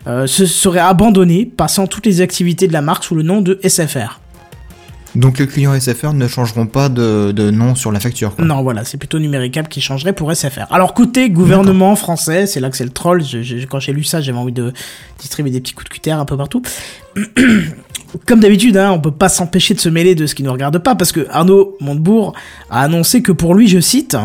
euh, 0.07 0.25
se 0.25 0.47
serait 0.47 0.79
abandonnée, 0.79 1.45
passant 1.45 1.85
toutes 1.85 2.07
les 2.07 2.21
activités 2.21 2.67
de 2.67 2.73
la 2.73 2.81
marque 2.81 3.03
sous 3.03 3.13
le 3.13 3.21
nom 3.21 3.41
de 3.41 3.59
SFR. 3.63 4.19
Donc 5.15 5.37
les 5.37 5.45
clients 5.47 5.79
SFR 5.79 6.13
ne 6.13 6.27
changeront 6.27 6.65
pas 6.65 6.89
de, 6.89 7.31
de 7.31 7.51
nom 7.51 7.75
sur 7.75 7.91
la 7.91 7.99
facture. 7.99 8.35
Quoi. 8.35 8.43
Non, 8.45 8.63
voilà, 8.63 8.83
c'est 8.83 8.97
plutôt 8.97 9.19
Numéricable 9.19 9.67
qui 9.67 9.79
changerait 9.79 10.13
pour 10.13 10.31
SFR. 10.33 10.65
Alors, 10.71 10.93
côté 10.95 11.29
gouvernement 11.29 11.95
français, 11.95 12.47
c'est 12.47 12.59
là 12.59 12.69
que 12.71 12.77
c'est 12.77 12.83
le 12.83 12.89
troll. 12.89 13.23
Je- 13.23 13.43
je- 13.43 13.65
quand 13.67 13.79
j'ai 13.79 13.93
lu 13.93 14.03
ça, 14.03 14.21
j'avais 14.21 14.37
envie 14.37 14.51
de 14.53 14.73
distribuer 15.19 15.51
des 15.51 15.61
petits 15.61 15.73
coups 15.73 15.85
de 15.89 15.93
cutter 15.93 16.11
un 16.11 16.25
peu 16.25 16.35
partout. 16.35 16.61
Comme 18.27 18.39
d'habitude, 18.41 18.77
hein, 18.77 18.91
on 18.91 18.99
peut 18.99 19.11
pas 19.11 19.27
s'empêcher 19.29 19.73
de 19.73 19.79
se 19.79 19.89
mêler 19.89 20.13
de 20.13 20.27
ce 20.27 20.35
qui 20.35 20.43
ne 20.43 20.49
regarde 20.49 20.77
pas, 20.77 20.93
parce 20.93 21.11
que 21.11 21.25
Arnaud 21.31 21.75
Montebourg 21.81 22.33
a 22.69 22.81
annoncé 22.81 23.23
que 23.23 23.31
pour 23.31 23.55
lui, 23.55 23.67
je 23.67 23.79
cite, 23.79 24.15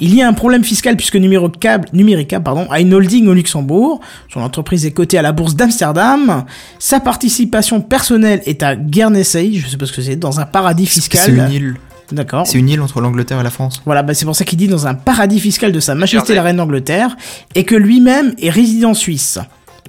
il 0.00 0.14
y 0.14 0.22
a 0.22 0.28
un 0.28 0.32
problème 0.32 0.64
fiscal 0.64 0.96
puisque 0.96 1.16
Numéricable, 1.16 1.88
Numéricable 1.92 2.44
pardon, 2.44 2.66
a 2.70 2.80
une 2.80 2.92
holding 2.94 3.28
au 3.28 3.34
Luxembourg. 3.34 4.00
Son 4.32 4.40
entreprise 4.40 4.86
est 4.86 4.92
cotée 4.92 5.18
à 5.18 5.22
la 5.22 5.32
bourse 5.32 5.54
d'Amsterdam. 5.54 6.44
Sa 6.78 7.00
participation 7.00 7.80
personnelle 7.80 8.42
est 8.46 8.62
à 8.62 8.76
Guernesey, 8.76 9.54
je 9.54 9.68
sais 9.68 9.76
pas 9.76 9.86
ce 9.86 9.92
que 9.92 10.02
c'est, 10.02 10.16
dans 10.16 10.40
un 10.40 10.46
paradis 10.46 10.86
fiscal. 10.86 11.20
C'est 11.24 11.32
une 11.32 11.52
île. 11.52 11.76
D'accord. 12.12 12.46
C'est 12.46 12.58
une 12.58 12.68
île 12.68 12.82
entre 12.82 13.00
l'Angleterre 13.00 13.40
et 13.40 13.42
la 13.42 13.50
France. 13.50 13.82
Voilà, 13.86 14.02
bah 14.02 14.14
c'est 14.14 14.26
pour 14.26 14.36
ça 14.36 14.44
qu'il 14.44 14.58
dit 14.58 14.68
dans 14.68 14.86
un 14.86 14.94
paradis 14.94 15.40
fiscal 15.40 15.72
de 15.72 15.80
Sa 15.80 15.94
Majesté 15.94 16.34
la 16.34 16.42
Reine 16.42 16.58
d'Angleterre, 16.58 17.16
et 17.54 17.64
que 17.64 17.74
lui-même 17.74 18.34
est 18.38 18.50
résident 18.50 18.94
suisse. 18.94 19.38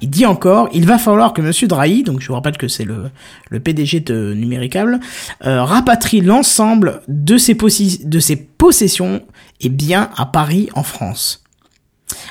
Il 0.01 0.09
dit 0.09 0.25
encore, 0.25 0.67
il 0.73 0.85
va 0.85 0.97
falloir 0.97 1.33
que 1.33 1.41
Monsieur 1.41 1.67
Drahi, 1.67 2.03
donc 2.03 2.19
je 2.19 2.27
vous 2.27 2.33
rappelle 2.33 2.57
que 2.57 2.67
c'est 2.67 2.83
le, 2.83 3.05
le 3.49 3.59
PDG 3.59 4.01
de 4.01 4.33
Numéricable, 4.33 4.99
euh, 5.45 5.63
rapatrie 5.63 6.21
l'ensemble 6.21 7.01
de 7.07 7.37
ses, 7.37 7.53
possi- 7.55 8.07
de 8.07 8.19
ses 8.19 8.35
possessions 8.35 9.21
et 9.61 9.69
biens 9.69 10.09
à 10.17 10.25
Paris 10.25 10.69
en 10.75 10.83
France. 10.83 11.41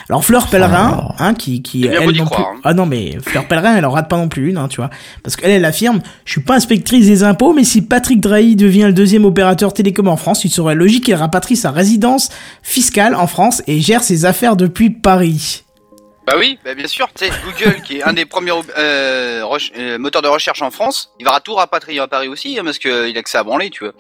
Alors 0.09 0.24
Fleur 0.24 0.46
Pellerin, 0.48 1.14
hein, 1.18 1.35
qui, 1.35 1.61
qui 1.62 1.88
beau 1.88 1.94
elle 2.11 2.16
non 2.18 2.24
croire, 2.27 2.50
plus- 2.50 2.59
hein. 2.59 2.61
ah 2.64 2.74
non 2.74 2.87
mais 2.87 3.16
Fleur 3.20 3.48
Pellerin, 3.48 3.74
elle 3.77 3.85
en 3.87 3.90
rate 3.90 4.09
pas 4.09 4.18
non 4.18 4.29
plus 4.29 4.50
une, 4.50 4.57
hein, 4.59 4.68
tu 4.68 4.77
vois, 4.77 4.90
parce 5.22 5.35
qu'elle 5.35 5.50
elle 5.50 5.64
affirme, 5.64 6.00
je 6.24 6.33
suis 6.33 6.42
pas 6.42 6.55
inspectrice 6.55 7.07
des 7.07 7.22
impôts, 7.24 7.53
mais 7.55 7.64
si 7.64 7.83
Patrick 7.83 8.20
Drahi 8.20 8.55
devient 8.55 8.85
le 8.85 8.92
deuxième 8.92 9.24
opérateur 9.24 9.72
télécom 9.72 10.07
en 10.09 10.16
France, 10.16 10.44
il 10.44 10.50
serait 10.50 10.74
logique 10.77 11.07
qu'il 11.07 11.14
rapatrie 11.14 11.57
sa 11.57 11.70
résidence 11.72 12.29
fiscale 12.62 13.14
en 13.16 13.27
France 13.27 13.62
et 13.66 13.81
gère 13.81 14.05
ses 14.05 14.27
affaires 14.27 14.55
depuis 14.57 14.90
Paris. 14.90 15.63
Bah 16.26 16.34
oui, 16.38 16.58
bah 16.64 16.74
bien 16.74 16.87
sûr, 16.87 17.08
tu 17.14 17.24
sais, 17.26 17.30
Google, 17.44 17.82
qui 17.82 17.98
est 17.98 18.02
un 18.02 18.14
des 18.14 18.24
premiers 18.24 18.52
euh, 18.78 19.42
euh, 19.76 19.98
moteurs 19.98 20.22
de 20.22 20.28
recherche 20.28 20.62
en 20.62 20.70
France, 20.70 21.10
il 21.20 21.26
va 21.26 21.38
tout 21.40 21.54
rapatrier 21.54 22.00
à 22.00 22.06
Paris 22.08 22.28
aussi, 22.28 22.58
hein, 22.58 22.62
parce 22.64 22.78
qu'il 22.78 23.16
a 23.16 23.22
que 23.22 23.28
ça 23.30 23.40
à 23.40 23.44
branler, 23.44 23.68
tu 23.70 23.84
vois. 23.84 23.92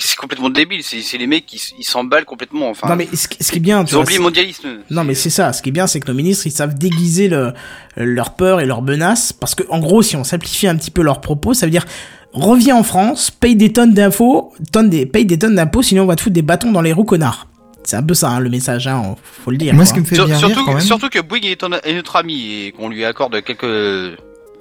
C'est 0.00 0.16
complètement 0.16 0.48
débile, 0.48 0.82
c'est 0.82 1.02
c'est 1.02 1.18
les 1.18 1.26
mecs 1.26 1.44
qui 1.44 1.58
s'emballent 1.82 2.24
complètement, 2.24 2.70
enfin. 2.70 2.88
non 2.88 2.96
mais 2.96 3.08
ce, 3.14 3.28
qui- 3.28 3.44
ce 3.44 3.50
qui 3.52 3.58
est 3.58 3.60
bien, 3.60 3.84
tu 3.84 3.90
ils 3.90 3.94
ont 3.94 3.98
vois, 3.98 4.04
oublié 4.04 4.18
mondialisme. 4.18 4.78
Non 4.88 5.04
mais 5.04 5.14
c'est 5.14 5.28
ça, 5.28 5.52
ce 5.52 5.60
qui 5.60 5.68
est 5.68 5.72
bien 5.72 5.86
c'est 5.86 6.00
que 6.00 6.08
nos 6.10 6.14
ministres 6.16 6.46
ils 6.46 6.50
savent 6.50 6.74
déguiser 6.74 7.28
le, 7.28 7.52
leur 7.96 8.34
peur 8.34 8.62
et 8.62 8.64
leurs 8.64 8.80
menaces 8.80 9.34
parce 9.34 9.54
que 9.54 9.64
en 9.68 9.80
gros 9.80 10.00
si 10.00 10.16
on 10.16 10.24
simplifie 10.24 10.66
un 10.66 10.76
petit 10.76 10.90
peu 10.90 11.02
leurs 11.02 11.20
propos 11.20 11.52
ça 11.52 11.66
veut 11.66 11.70
dire 11.70 11.84
reviens 12.32 12.74
en 12.76 12.82
France, 12.84 13.30
paye 13.30 13.54
des 13.54 13.70
tonnes 13.74 13.92
d'infos, 13.92 14.54
tonnes 14.72 14.88
des, 14.88 15.04
paye 15.04 15.26
des 15.26 15.38
tonnes 15.38 15.56
d'impôts 15.56 15.82
sinon 15.82 16.04
on 16.04 16.06
va 16.06 16.16
te 16.16 16.22
foutre 16.22 16.32
des 16.32 16.40
bâtons 16.40 16.72
dans 16.72 16.80
les 16.80 16.94
roues 16.94 17.04
connard. 17.04 17.48
C'est 17.84 17.96
un 17.96 18.02
peu 18.02 18.14
ça 18.14 18.30
hein, 18.30 18.40
le 18.40 18.48
message, 18.50 18.86
hein, 18.86 19.16
faut 19.22 19.50
le 19.50 19.56
dire. 19.56 19.74
Moi, 19.74 19.84
ce 19.84 19.92
qui 19.92 20.00
me 20.00 20.04
fait 20.04 20.14
Sur- 20.14 20.26
bien 20.26 20.36
rire 20.36 20.46
surtout, 20.48 20.64
quand 20.64 20.72
même. 20.74 20.80
surtout 20.80 21.08
que 21.08 21.18
Bouygues 21.20 21.46
est, 21.46 21.62
notre 21.92 22.16
ami 22.16 22.66
et 22.66 22.72
qu'on 22.72 22.88
lui 22.88 23.04
accorde 23.04 23.42
quelques 23.42 24.16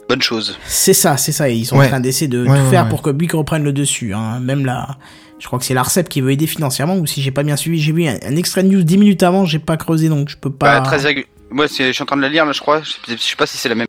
bonnes 0.10 0.22
choses. 0.22 0.58
C'est 0.66 0.94
ça, 0.94 1.18
c'est 1.18 1.32
ça, 1.32 1.48
et 1.50 1.54
ils 1.56 1.66
sont 1.66 1.78
en 1.80 1.88
train 1.88 2.00
d'essayer 2.00 2.28
de 2.28 2.40
Ouais, 2.42 2.48
tout 2.48 2.52
ouais, 2.64 2.70
faire 2.70 2.84
ouais. 2.86 2.90
pour 2.90 3.02
que 3.02 3.10
Bouygues 3.12 3.34
reprenne 3.34 3.64
le 3.64 3.74
dessus. 3.74 4.14
Hein. 4.14 4.40
Même 4.40 4.66
là, 4.66 4.98
je 5.40 5.46
crois 5.48 5.60
que 5.60 5.66
c'est 5.66 5.74
l'ARCEP 5.76 6.10
qui 6.10 6.22
veut 6.22 6.32
aider 6.32 6.48
financièrement 6.48 6.98
ou 6.98 7.06
si 7.06 7.22
j'ai 7.22 7.32
pas 7.32 7.44
bien 7.44 7.56
suivi, 7.56 7.80
j'ai 7.80 7.92
vu 7.94 8.08
un, 8.08 8.16
un 8.24 8.36
extrait 8.36 8.64
de 8.64 8.70
news 8.70 8.84
10 8.84 8.98
minutes 8.98 9.24
avant, 9.24 9.46
j'ai 9.46 9.60
pas 9.60 9.78
creusé 9.78 10.10
donc 10.10 10.30
je 10.30 10.38
peux 10.38 10.52
pas. 10.52 10.80
Bah, 10.80 10.86
13, 10.86 11.08
moi, 11.52 11.68
je 11.68 11.92
suis 11.92 12.02
en 12.04 12.06
train 12.06 12.18
de 12.18 12.22
la 12.22 12.30
lire 12.30 12.46
là, 12.46 12.52
je 12.54 12.60
crois. 12.62 12.82
Je 12.82 13.16
sais, 13.18 13.36
pas 13.38 13.46
si 13.46 13.58
c'est 13.58 13.70
la 13.70 13.76
même. 13.76 13.88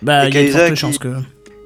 Bah, 0.00 0.28
il 0.28 0.34
y 0.34 0.38
a 0.56 0.64
de 0.68 0.70
qui- 0.70 0.76
chances 0.76 0.98
que. 0.98 1.14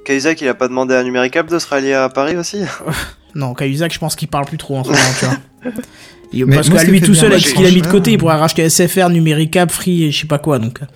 Kaisak, 0.04 0.40
il 0.40 0.48
a 0.48 0.54
pas 0.54 0.68
demandé 0.68 0.94
à 0.94 1.02
Numéricable 1.02 1.50
de 1.50 1.58
se 1.58 1.66
rallier 1.68 1.94
à 1.94 2.08
Paris 2.08 2.36
aussi 2.36 2.58
Non, 3.36 3.54
Cahuzac, 3.54 3.92
je 3.92 3.98
pense 3.98 4.16
qu'il 4.16 4.28
parle 4.28 4.46
plus 4.46 4.58
trop 4.58 4.76
en 4.78 4.84
ce 4.84 4.88
moment, 4.88 5.00
tu 5.20 5.24
vois. 5.26 5.72
Et 6.32 6.44
parce 6.44 6.68
moi, 6.68 6.80
qu'à 6.80 6.84
lui 6.90 7.00
tout 7.00 7.14
seul, 7.14 7.32
avec 7.32 7.46
ce 7.46 7.54
qu'il 7.54 7.64
a 7.66 7.70
mis 7.70 7.80
de 7.82 7.86
côté, 7.86 8.10
il 8.12 8.18
pourrait 8.18 8.36
racheter 8.36 8.68
SFR, 8.68 9.10
Numéricable, 9.10 9.70
Free 9.70 10.04
et 10.04 10.10
je 10.10 10.20
sais 10.20 10.26
pas 10.26 10.38
quoi, 10.38 10.58
donc. 10.58 10.82
euh. 10.82 10.86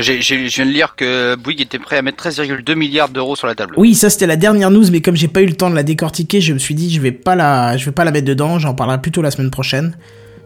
J'ai- 0.00 0.20
j'ai- 0.20 0.48
Je 0.48 0.56
viens 0.56 0.66
de 0.66 0.70
lire 0.72 0.94
que 0.96 1.36
Bouygues 1.36 1.60
était 1.60 1.78
prêt 1.78 1.96
à 1.98 2.02
mettre 2.02 2.16
13,2 2.16 2.74
milliards 2.74 3.08
d'euros 3.08 3.36
sur 3.36 3.46
la 3.46 3.54
table. 3.54 3.74
Oui, 3.76 3.94
ça 3.94 4.10
c'était 4.10 4.26
la 4.26 4.34
dernière 4.34 4.72
news, 4.72 4.84
mais 4.90 5.00
comme 5.00 5.14
j'ai 5.14 5.28
pas 5.28 5.40
eu 5.42 5.46
le 5.46 5.52
temps 5.54 5.70
de 5.70 5.76
la 5.76 5.84
décortiquer, 5.84 6.40
je 6.40 6.52
me 6.52 6.58
suis 6.58 6.74
dit, 6.74 6.92
je 6.92 7.00
vais 7.00 7.12
pas 7.12 7.36
la, 7.36 7.76
je 7.76 7.84
vais 7.84 7.92
pas 7.92 8.04
la 8.04 8.10
mettre 8.10 8.26
dedans, 8.26 8.58
j'en 8.58 8.74
parlerai 8.74 9.00
plutôt 9.00 9.22
la 9.22 9.30
semaine 9.30 9.50
prochaine. 9.52 9.96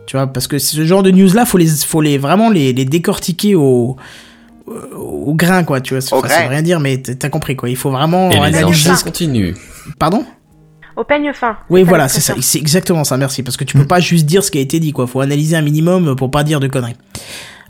Tu 0.06 0.16
vois, 0.16 0.26
parce 0.26 0.46
que 0.46 0.58
ce 0.58 0.84
genre 0.84 1.02
de 1.02 1.10
news 1.10 1.32
là, 1.32 1.46
faut 1.46 1.56
les, 1.58 1.66
faut 1.68 2.02
les, 2.02 2.18
vraiment 2.18 2.50
les, 2.50 2.74
les 2.74 2.84
décortiquer 2.84 3.54
au, 3.54 3.96
au 4.66 5.34
grain, 5.34 5.64
quoi, 5.64 5.80
tu 5.80 5.94
vois. 5.96 6.04
Enfin, 6.12 6.28
ça 6.28 6.42
veut 6.42 6.48
rien 6.48 6.62
dire, 6.62 6.80
mais 6.80 6.98
t'as 6.98 7.14
t'as 7.14 7.28
compris, 7.30 7.56
quoi. 7.56 7.70
Il 7.70 7.76
faut 7.76 7.90
vraiment 7.90 8.28
Et 8.30 8.34
les 8.34 8.40
analyser. 8.58 8.90
enchères 8.90 9.04
continuent. 9.04 9.54
Pardon? 9.98 10.24
Au 10.98 11.04
peigne 11.04 11.32
fin. 11.32 11.56
Oui, 11.70 11.84
voilà, 11.84 12.08
c'est 12.08 12.20
ça, 12.20 12.34
c'est 12.40 12.58
exactement 12.58 13.04
ça, 13.04 13.16
merci, 13.16 13.44
parce 13.44 13.56
que 13.56 13.62
tu 13.64 13.76
peux 13.78 13.86
pas 13.86 14.00
juste 14.00 14.26
dire 14.26 14.42
ce 14.42 14.50
qui 14.50 14.58
a 14.58 14.60
été 14.60 14.80
dit, 14.80 14.92
quoi. 14.92 15.06
Faut 15.06 15.20
analyser 15.20 15.54
un 15.56 15.62
minimum 15.62 16.16
pour 16.16 16.28
pas 16.30 16.42
dire 16.42 16.58
de 16.58 16.66
conneries. 16.66 16.96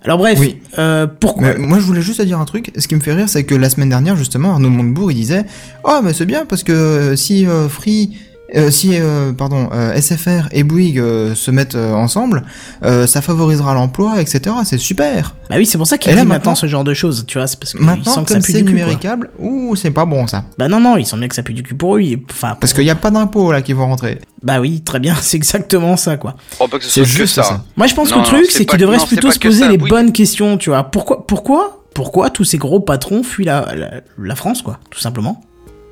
Alors 0.05 0.17
bref, 0.17 0.39
Oui. 0.41 0.57
euh, 0.79 1.07
pourquoi 1.07 1.49
Mais 1.49 1.59
moi, 1.59 1.79
je 1.79 1.85
voulais 1.85 2.01
juste 2.01 2.23
dire 2.23 2.39
un 2.41 2.45
truc. 2.47 2.71
Ce 2.79 2.89
qui 2.89 2.95
me 2.95 3.01
fait 3.01 3.13
rire, 3.13 3.29
c'est 3.29 3.45
que 3.45 3.55
la 3.55 3.69
semaine 3.69 3.91
dernière, 3.91 4.17
justement, 4.17 4.53
Arnaud 4.53 4.71
Montebourg, 4.71 5.11
il 5.13 5.17
disait 5.17 5.45
Oh, 5.85 5.99
mais 6.03 6.13
c'est 6.15 6.25
bien 6.25 6.47
parce 6.47 6.63
que 6.63 7.17
si 7.17 7.47
euh, 7.47 7.69
Free 7.69 8.17
Euh, 8.57 8.71
si, 8.71 8.93
euh, 8.95 9.33
pardon, 9.33 9.69
euh, 9.73 9.93
SFR 10.01 10.49
et 10.53 10.63
Bouygues 10.63 10.99
euh, 11.01 11.35
se 11.35 11.51
mettent 11.51 11.75
euh, 11.75 11.93
ensemble, 11.93 12.45
euh, 12.83 13.07
ça 13.07 13.21
favorisera 13.21 13.75
l'emploi, 13.75 14.21
etc. 14.23 14.57
C'est 14.65 14.79
super. 14.79 15.35
Bah 15.51 15.57
oui, 15.59 15.67
c'est 15.67 15.77
pour 15.77 15.87
ça 15.87 15.99
qu'il 15.99 16.11
Et 16.11 16.15
dit 16.15 16.19
là, 16.21 16.25
maintenant 16.25 16.55
ce 16.55 16.67
genre 16.67 16.85
de 16.85 16.95
choses, 16.95 17.25
tu 17.27 17.37
vois, 17.39 17.47
c'est 17.47 17.59
parce 17.61 17.73
qu'ils 17.73 17.83
Maintenant, 17.83 18.13
sentent 18.13 18.25
que 18.27 18.33
ça 18.33 18.39
comme 18.39 18.45
pue 18.45 18.53
c'est 18.53 18.59
du 18.59 18.65
cul. 18.65 18.71
quoi. 18.73 18.81
numéricable, 18.81 19.31
ouh, 19.39 19.77
c'est 19.77 19.91
pas 19.91 20.07
bon 20.07 20.27
ça. 20.27 20.45
Bah 20.57 20.69
non, 20.69 20.81
non, 20.81 20.97
ils 20.97 21.05
sentent 21.07 21.21
bien 21.21 21.29
que 21.29 21.35
ça 21.35 21.43
pue 21.43 21.53
du 21.53 21.63
cul 21.63 21.75
pour 21.75 21.97
eux. 21.99 22.03
Enfin, 22.31 22.57
Parce 22.59 22.73
qu'il 22.73 22.85
n'y 22.85 22.91
a 22.91 22.95
pas 22.95 23.11
d'impôts 23.11 23.53
là 23.53 23.61
qui 23.61 23.75
vont 23.75 23.87
rentrer. 23.87 24.19
bah 24.43 24.61
oui, 24.61 24.81
très 24.81 24.99
bien, 25.01 25.15
c'est 25.21 25.37
exactement 25.37 25.97
ça, 25.99 26.17
quoi. 26.17 26.35
Je 26.51 26.55
crois 26.55 26.69
pas 26.69 26.79
que 26.79 26.85
ce 26.85 26.91
C'est 26.91 27.01
soit 27.05 27.13
que 27.13 27.19
juste 27.19 27.35
ça. 27.35 27.43
ça. 27.43 27.65
Moi, 27.77 27.87
je 27.87 27.95
pense 27.95 28.11
Non, 28.11 28.17
que 28.23 28.31
le 28.31 28.37
truc, 28.39 28.51
c'est 28.51 28.65
qu'ils 28.65 28.79
devraient 28.79 28.97
non, 28.97 29.07
plutôt 29.07 29.31
se 29.31 29.39
que 29.39 29.49
poser 29.49 29.61
ça, 29.65 29.69
les 29.69 29.77
oui. 29.77 29.91
bonnes 29.91 30.13
questions, 30.13 30.57
tu 30.57 30.71
vois. 30.71 30.85
Pourquoi, 30.85 31.27
pourquoi, 31.27 31.85
pourquoi 31.93 32.31
tous 32.31 32.45
ces 32.45 32.57
gros 32.57 32.81
patrons 32.81 33.23
fuient 33.23 33.45
la, 33.45 33.75
la, 33.77 33.91
la 34.19 34.35
France, 34.37 34.63
quoi, 34.63 34.79
tout 34.91 35.01
simplement. 35.01 35.43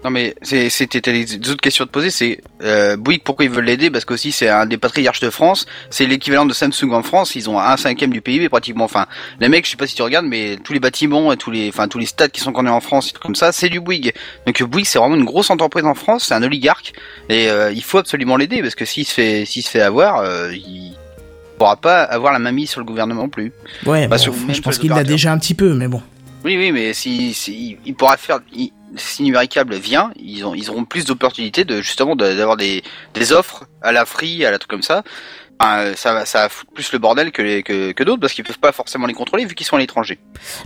Non 0.07 0.13
mais 0.13 0.37
c'était 0.45 1.11
les 1.11 1.35
autres 1.51 1.57
questions 1.61 1.83
à 1.83 1.89
te 1.89 1.93
poser 1.93 2.11
c'est 2.11 2.41
euh, 2.63 2.97
Bouygues 2.97 3.25
pourquoi 3.25 3.45
ils 3.45 3.51
veulent 3.51 3.65
l'aider? 3.65 3.91
Parce 3.91 4.05
qu'aussi 4.05 4.31
c'est 4.31 4.49
un 4.49 4.65
des 4.65 4.79
patriarches 4.79 5.19
de 5.19 5.31
France 5.31 5.67
c'est 5.91 6.07
l'équivalent 6.07 6.47
de 6.47 6.53
Samsung 6.53 6.93
en 6.93 7.03
France 7.03 7.35
ils 7.35 7.51
ont 7.51 7.59
un 7.59 7.77
cinquième 7.77 8.13
du 8.13 8.21
PIB 8.21 8.49
pratiquement. 8.49 8.85
Enfin 8.85 9.07
les 9.41 9.49
mecs 9.49 9.65
je 9.65 9.73
sais 9.73 9.77
pas 9.77 9.89
si 9.89 9.97
tu 9.97 10.03
regardes 10.03 10.27
mais 10.27 10.59
tous 10.63 10.73
les 10.73 10.79
bâtiments 10.79 11.33
et 11.33 11.37
tous 11.37 11.51
les 11.51 11.69
enfin 11.71 11.89
tous 11.89 11.99
les 11.99 12.07
stades 12.07 12.31
qui 12.31 12.41
sont 12.41 12.53
connus 12.53 12.71
en 12.71 12.81
France 12.81 13.13
comme 13.21 13.35
ça 13.35 13.51
c'est 13.51 13.69
du 13.69 13.81
Bouygues. 13.81 14.13
Donc 14.47 14.63
Bouygues 14.63 14.87
c'est 14.87 15.01
vraiment 15.01 15.17
une 15.17 15.25
grosse 15.25 15.51
entreprise 15.51 15.85
en 15.85 15.95
France 15.95 16.27
c'est 16.29 16.35
un 16.35 16.43
oligarque 16.45 16.93
et 17.29 17.51
euh, 17.51 17.73
il 17.73 17.83
faut 17.83 17.99
absolument 17.99 18.37
l'aider 18.37 18.63
parce 18.63 18.77
que 18.77 18.85
s'il 18.85 19.07
se 19.07 19.13
fait 19.13 19.45
s'il 19.45 19.65
se 19.65 19.71
fait 19.71 19.81
avoir 19.83 20.19
euh, 20.21 20.53
il 20.55 20.93
pourra 21.59 21.75
pas 21.75 22.03
avoir 22.05 22.33
la 22.33 22.39
main 22.39 22.53
mise 22.53 22.71
sur 22.71 22.79
le 22.79 22.87
gouvernement 22.87 23.29
plus. 23.29 23.51
Ouais, 23.87 24.07
Bah, 24.07 24.19
bon, 24.19 24.23
sur- 24.23 24.35
je 24.53 24.61
pense 24.61 24.79
qu'il 24.79 24.91
l'a 24.91 25.03
déjà 25.03 25.33
un 25.33 25.39
petit 25.39 25.55
peu, 25.55 25.75
mais 25.75 25.89
bon. 25.89 26.01
Oui, 26.45 26.57
oui, 26.57 26.71
mais 26.71 26.93
si, 26.93 27.33
si 27.35 27.77
il 27.85 27.95
pourra 27.95 28.17
faire, 28.19 28.39
il- 28.55 28.71
si 28.97 29.23
Numéricable 29.23 29.75
vient, 29.77 30.11
ils 30.17 30.45
ont, 30.45 30.55
ils 30.55 30.71
auront 30.71 30.85
plus 30.85 31.05
d'opportunités 31.05 31.65
de 31.65 31.81
justement 31.83 32.17
de- 32.17 32.35
d'avoir 32.35 32.57
des, 32.57 32.83
des 33.15 33.33
offres 33.33 33.65
à 33.83 33.93
la 33.93 34.05
free, 34.05 34.45
à 34.45 34.51
la 34.51 34.59
truc 34.59 34.71
comme 34.71 34.83
ça. 34.83 35.03
Enfin, 35.59 35.79
euh, 35.79 35.95
ça, 35.97 36.13
va- 36.13 36.27
ça 36.27 36.41
va 36.43 36.49
foutre 36.51 36.71
plus 36.73 36.93
le 36.93 36.99
bordel 36.99 37.33
que, 37.33 37.41
les- 37.43 37.63
que, 37.63 37.93
que 37.93 38.05
d'autres 38.05 38.21
parce 38.21 38.33
qu'ils 38.35 38.45
peuvent 38.45 38.59
pas 38.59 38.73
forcément 38.73 39.07
les 39.07 39.15
contrôler 39.15 39.47
vu 39.47 39.55
qu'ils 39.55 39.67
sont 39.67 39.77
à 39.77 39.79
l'étranger. 39.79 40.19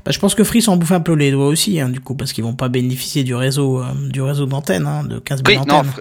Bah, 0.05 0.11
je 0.11 0.19
pense 0.19 0.35
que 0.35 0.43
Free 0.45 0.62
s'en 0.62 0.77
bouffe 0.77 0.90
un 0.93 1.01
peu 1.01 1.12
les 1.14 1.31
doigts 1.31 1.47
aussi, 1.47 1.81
hein, 1.81 1.88
du 1.88 2.01
coup, 2.01 2.14
parce 2.16 2.33
qu'ils 2.33 2.43
vont 2.45 2.55
pas 2.57 2.69
bénéficier 2.69 3.23
du 3.23 3.35
réseau, 3.35 3.81
euh, 3.83 3.87
du 4.09 4.21
réseau 4.21 4.47
d'antennes, 4.47 4.87
hein, 4.87 5.05
de 5.05 5.19
15 5.21 5.43
000 5.47 5.61
Oui, 5.61 5.66
non, 5.69 5.77
antennes. 5.77 5.90
fr- 5.93 6.01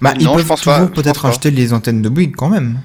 Bah, 0.00 0.14
ils 0.18 0.24
Non, 0.24 0.32
je 0.32 0.38
peuvent 0.38 0.46
pense 0.48 0.60
toujours 0.62 0.90
peut-être 0.90 1.26
acheter 1.26 1.50
les 1.50 1.72
antennes 1.72 2.02
de 2.02 2.08
Bouygues 2.08 2.34
quand 2.34 2.48
même. 2.48 2.80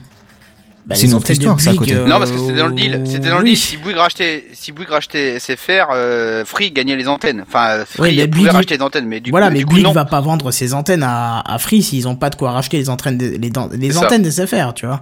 Bah, 0.88 0.94
c'est 0.96 1.02
les 1.04 1.08
une 1.10 1.14
autre 1.16 1.24
antennes 1.26 1.36
de 1.38 1.42
histoire, 1.42 1.60
ça, 1.60 1.70
à 1.70 1.74
Bouygues, 1.74 1.80
côté. 1.80 1.94
euh, 1.96 2.08
non, 2.08 2.20
parce 2.20 2.30
que 2.32 2.38
c'était 2.38 2.54
dans 2.58 2.68
le 2.68 2.74
deal. 2.74 3.02
C'était 3.06 3.30
dans 3.30 3.40
le 3.40 3.44
deal. 3.46 3.58
Si 3.58 3.78
Bouygues 3.78 3.98
rachetait, 3.98 4.46
si 4.54 4.72
Bouygues 4.72 4.90
rachetait 4.90 5.40
SFR, 5.40 5.88
euh, 5.92 6.46
Free 6.46 6.70
gagnait 6.72 6.96
les 6.96 7.08
antennes. 7.08 7.44
Enfin, 7.48 7.84
Free 7.86 8.02
Oui, 8.12 8.16
mais 8.18 8.28
pouvait 8.28 8.44
Bouygues- 8.50 8.54
racheter 8.54 8.78
les 8.78 8.84
antennes, 8.84 9.08
mais 9.08 9.20
du 9.20 9.32
voilà, 9.32 9.48
coup, 9.48 9.54
mais 9.54 9.60
du 9.60 9.66
coup, 9.66 9.72
Bouygues 9.72 9.86
non. 9.86 9.92
va 9.94 10.06
pas 10.06 10.22
vendre 10.22 10.52
ses 10.52 10.74
antennes 10.76 11.02
à, 11.04 11.40
à 11.42 11.58
Free 11.58 11.82
s'ils 11.82 12.08
ont 12.08 12.16
pas 12.16 12.30
de 12.30 12.36
quoi 12.36 12.52
racheter 12.52 12.78
les 12.78 12.90
antennes, 12.92 13.18
des- 13.18 13.38
les, 13.40 13.52
les 13.78 13.98
antennes 13.98 14.22
des 14.22 14.30
SFR, 14.32 14.74
tu 14.76 14.86
vois. 14.86 15.02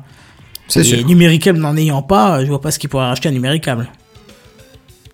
C'est 0.70 0.80
Et 0.80 0.84
sûr. 0.84 1.06
Numéricable 1.06 1.60
n'en 1.60 1.76
ayant 1.76 2.02
pas, 2.02 2.42
je 2.44 2.48
vois 2.48 2.62
pas 2.62 2.72
ce 2.72 2.80
qu'il 2.80 2.90
pourrait 2.90 3.08
racheter 3.08 3.28
à 3.28 3.32
Numéricable. 3.34 3.90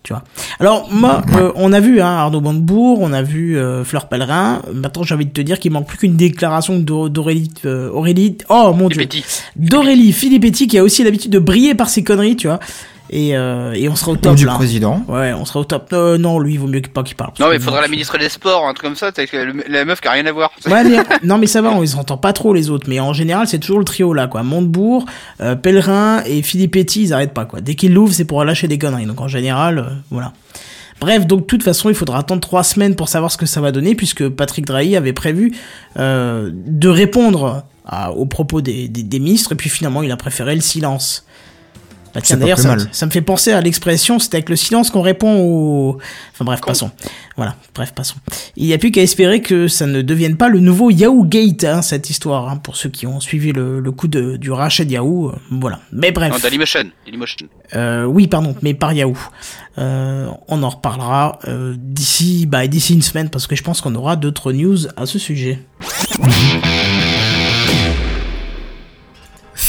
Tu 0.01 0.13
vois. 0.13 0.23
Alors, 0.61 0.87
moi, 0.91 1.21
euh, 1.37 1.51
on 1.55 1.73
a 1.73 1.79
vu 1.81 1.99
hein, 2.01 2.07
Arnaud 2.07 2.39
Montebourg, 2.39 2.99
on 3.01 3.11
a 3.11 3.21
vu 3.21 3.57
euh, 3.57 3.83
Fleur 3.83 4.07
Pellerin. 4.07 4.61
Maintenant, 4.73 5.03
j'ai 5.03 5.13
envie 5.13 5.25
de 5.25 5.31
te 5.31 5.41
dire 5.41 5.59
qu'il 5.59 5.71
manque 5.71 5.87
plus 5.87 5.97
qu'une 5.97 6.15
déclaration 6.15 6.79
d'Au- 6.79 7.09
d'Aurélie. 7.09 7.51
euh, 7.65 7.89
Aurélie. 7.91 8.37
Oh 8.49 8.73
mon 8.75 8.87
dieu. 8.87 9.01
D'Aurélie 9.57 10.13
Filippetti 10.13 10.67
qui 10.67 10.77
a 10.77 10.83
aussi 10.83 11.03
l'habitude 11.03 11.31
de 11.31 11.39
briller 11.39 11.75
par 11.75 11.89
ses 11.89 12.03
conneries, 12.03 12.37
tu 12.37 12.47
vois. 12.47 12.59
Et, 13.11 13.35
euh, 13.35 13.73
et 13.73 13.89
on 13.89 13.95
sera 13.95 14.11
au 14.11 14.13
Ou 14.13 14.17
top 14.17 14.35
du 14.35 14.45
là. 14.45 14.53
président. 14.53 15.03
Ouais, 15.07 15.33
on 15.33 15.43
sera 15.43 15.61
au 15.61 15.63
top. 15.63 15.89
Euh, 15.93 16.17
non, 16.19 16.37
lui, 16.37 16.53
il 16.53 16.59
vaut 16.59 16.67
mieux 16.67 16.81
pas 16.81 17.01
qu'il 17.01 17.15
parle. 17.15 17.31
Non, 17.39 17.47
mais 17.49 17.55
il 17.55 17.61
faudrait 17.61 17.79
bon, 17.79 17.83
la 17.85 17.87
ministre 17.87 18.17
des 18.19 18.29
Sports, 18.29 18.67
un 18.67 18.73
truc 18.73 18.85
comme 18.85 18.95
ça, 18.95 19.11
t'as 19.11 19.23
le- 19.31 19.63
la 19.67 19.83
meuf 19.85 19.99
qui 19.99 20.07
a 20.07 20.11
rien 20.11 20.25
à 20.27 20.31
voir. 20.31 20.51
Ouais, 20.67 20.83
mais, 20.83 20.97
non, 21.23 21.37
mais 21.39 21.47
ça 21.47 21.61
va, 21.63 21.71
on 21.71 21.81
les 21.81 21.95
entend 21.95 22.17
pas 22.17 22.33
trop 22.33 22.53
les 22.53 22.69
autres. 22.69 22.85
Mais 22.87 22.99
en 22.99 23.13
général, 23.13 23.47
c'est 23.47 23.57
toujours 23.59 23.79
le 23.79 23.85
trio 23.85 24.13
là, 24.13 24.27
quoi. 24.27 24.43
Montebourg, 24.43 25.05
euh, 25.41 25.55
Pellerin 25.55 26.21
et 26.25 26.43
Filippetti, 26.43 27.01
ils 27.03 27.13
arrêtent 27.13 27.33
pas, 27.33 27.45
quoi. 27.45 27.61
Dès 27.61 27.73
qu'ils 27.75 27.93
l'ouvrent, 27.93 28.13
c'est 28.13 28.25
pour 28.25 28.43
lâcher 28.43 28.67
des 28.67 28.77
conneries. 28.77 29.07
Donc 29.07 29.21
en 29.21 29.27
général, 29.27 29.79
euh, 29.79 29.83
voilà. 30.11 30.33
Bref, 31.01 31.25
donc 31.25 31.39
de 31.39 31.45
toute 31.45 31.63
façon, 31.63 31.89
il 31.89 31.95
faudra 31.95 32.19
attendre 32.19 32.41
trois 32.41 32.63
semaines 32.63 32.93
pour 32.95 33.07
savoir 33.09 33.31
ce 33.31 33.37
que 33.37 33.45
ça 33.45 33.61
va 33.61 33.71
donner, 33.71 33.95
puisque 33.95 34.27
Patrick 34.27 34.65
Drahi 34.65 34.95
avait 34.97 35.13
prévu 35.13 35.53
euh, 35.97 36.51
de 36.53 36.89
répondre 36.89 37.63
à- 37.85 38.11
aux 38.11 38.25
propos 38.25 38.61
des, 38.61 38.87
des, 38.89 39.01
des 39.03 39.19
ministres, 39.19 39.53
et 39.53 39.55
puis 39.55 39.69
finalement, 39.69 40.03
il 40.03 40.11
a 40.11 40.17
préféré 40.17 40.53
le 40.53 40.61
silence. 40.61 41.25
Bah, 42.13 42.21
tiens, 42.21 42.37
d'ailleurs, 42.37 42.59
ça, 42.59 43.05
me 43.05 43.11
fait 43.11 43.21
penser 43.21 43.51
à 43.51 43.61
l'expression, 43.61 44.19
c'est 44.19 44.33
avec 44.33 44.49
le 44.49 44.55
silence 44.55 44.89
qu'on 44.89 45.01
répond 45.01 45.39
au... 45.39 45.97
Enfin 46.33 46.45
bref, 46.45 46.61
passons. 46.65 46.91
Voilà, 47.37 47.55
bref, 47.73 47.93
passons. 47.93 48.15
Il 48.57 48.65
n'y 48.65 48.73
a 48.73 48.77
plus 48.77 48.91
qu'à 48.91 49.01
espérer 49.01 49.41
que 49.41 49.67
ça 49.67 49.85
ne 49.85 50.01
devienne 50.01 50.35
pas 50.35 50.49
le 50.49 50.59
nouveau 50.59 50.89
Yahoo 50.89 51.23
Gate, 51.23 51.63
hein, 51.63 51.81
cette 51.81 52.09
histoire, 52.09 52.49
hein, 52.49 52.57
pour 52.57 52.75
ceux 52.75 52.89
qui 52.89 53.07
ont 53.07 53.19
suivi 53.19 53.51
le, 53.51 53.79
le 53.79 53.91
coup 53.91 54.07
de, 54.07 54.37
du 54.37 54.51
rachat 54.51 54.85
de 54.85 54.91
Yahoo. 54.91 55.29
euh, 55.29 55.35
voilà. 55.51 55.79
Mais 55.91 56.11
bref. 56.11 56.31
Non, 56.31 56.39
Dailymotion. 56.39 56.89
Dailymotion. 57.05 57.47
Euh, 57.75 58.03
oui, 58.05 58.27
pardon, 58.27 58.55
mais 58.61 58.73
par 58.73 58.93
Yahoo. 58.93 59.17
Euh, 59.77 60.27
on 60.47 60.63
en 60.63 60.69
reparlera 60.69 61.39
euh, 61.47 61.75
d'ici 61.77 62.45
bah, 62.45 62.67
d'ici 62.67 62.93
une 62.93 63.01
semaine, 63.01 63.29
parce 63.29 63.47
que 63.47 63.55
je 63.55 63.63
pense 63.63 63.79
qu'on 63.81 63.95
aura 63.95 64.15
d'autres 64.15 64.51
news 64.51 64.87
à 64.97 65.05
ce 65.05 65.19
sujet. 65.19 65.59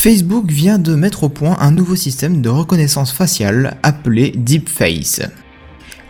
Facebook 0.02 0.50
vient 0.50 0.78
de 0.78 0.94
mettre 0.94 1.24
au 1.24 1.28
point 1.28 1.58
un 1.60 1.72
nouveau 1.72 1.94
système 1.94 2.40
de 2.40 2.48
reconnaissance 2.48 3.12
faciale 3.12 3.76
appelé 3.82 4.32
Deepface. 4.34 5.20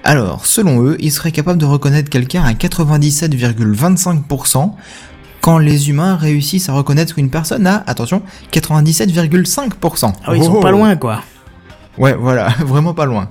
Alors, 0.05 0.46
selon 0.46 0.81
eux, 0.85 0.96
ils 1.00 1.11
seraient 1.11 1.33
capables 1.33 1.59
de 1.59 1.64
reconnaître 1.66 2.09
quelqu'un 2.09 2.44
à 2.44 2.53
97,25% 2.53 4.74
quand 5.40 5.59
les 5.59 5.90
humains 5.90 6.14
réussissent 6.14 6.68
à 6.68 6.72
reconnaître 6.72 7.18
une 7.18 7.31
personne 7.31 7.66
à, 7.66 7.83
attention, 7.88 8.22
97,5%. 8.53 10.12
Ah 10.24 10.31
oui, 10.31 10.38
ils 10.38 10.44
sont 10.44 10.53
Oh. 10.55 10.61
pas 10.61 10.70
loin, 10.70 10.94
quoi. 10.94 11.24
Ouais, 11.98 12.14
voilà, 12.14 12.50
vraiment 12.61 12.94
pas 12.94 13.07
loin. 13.07 13.29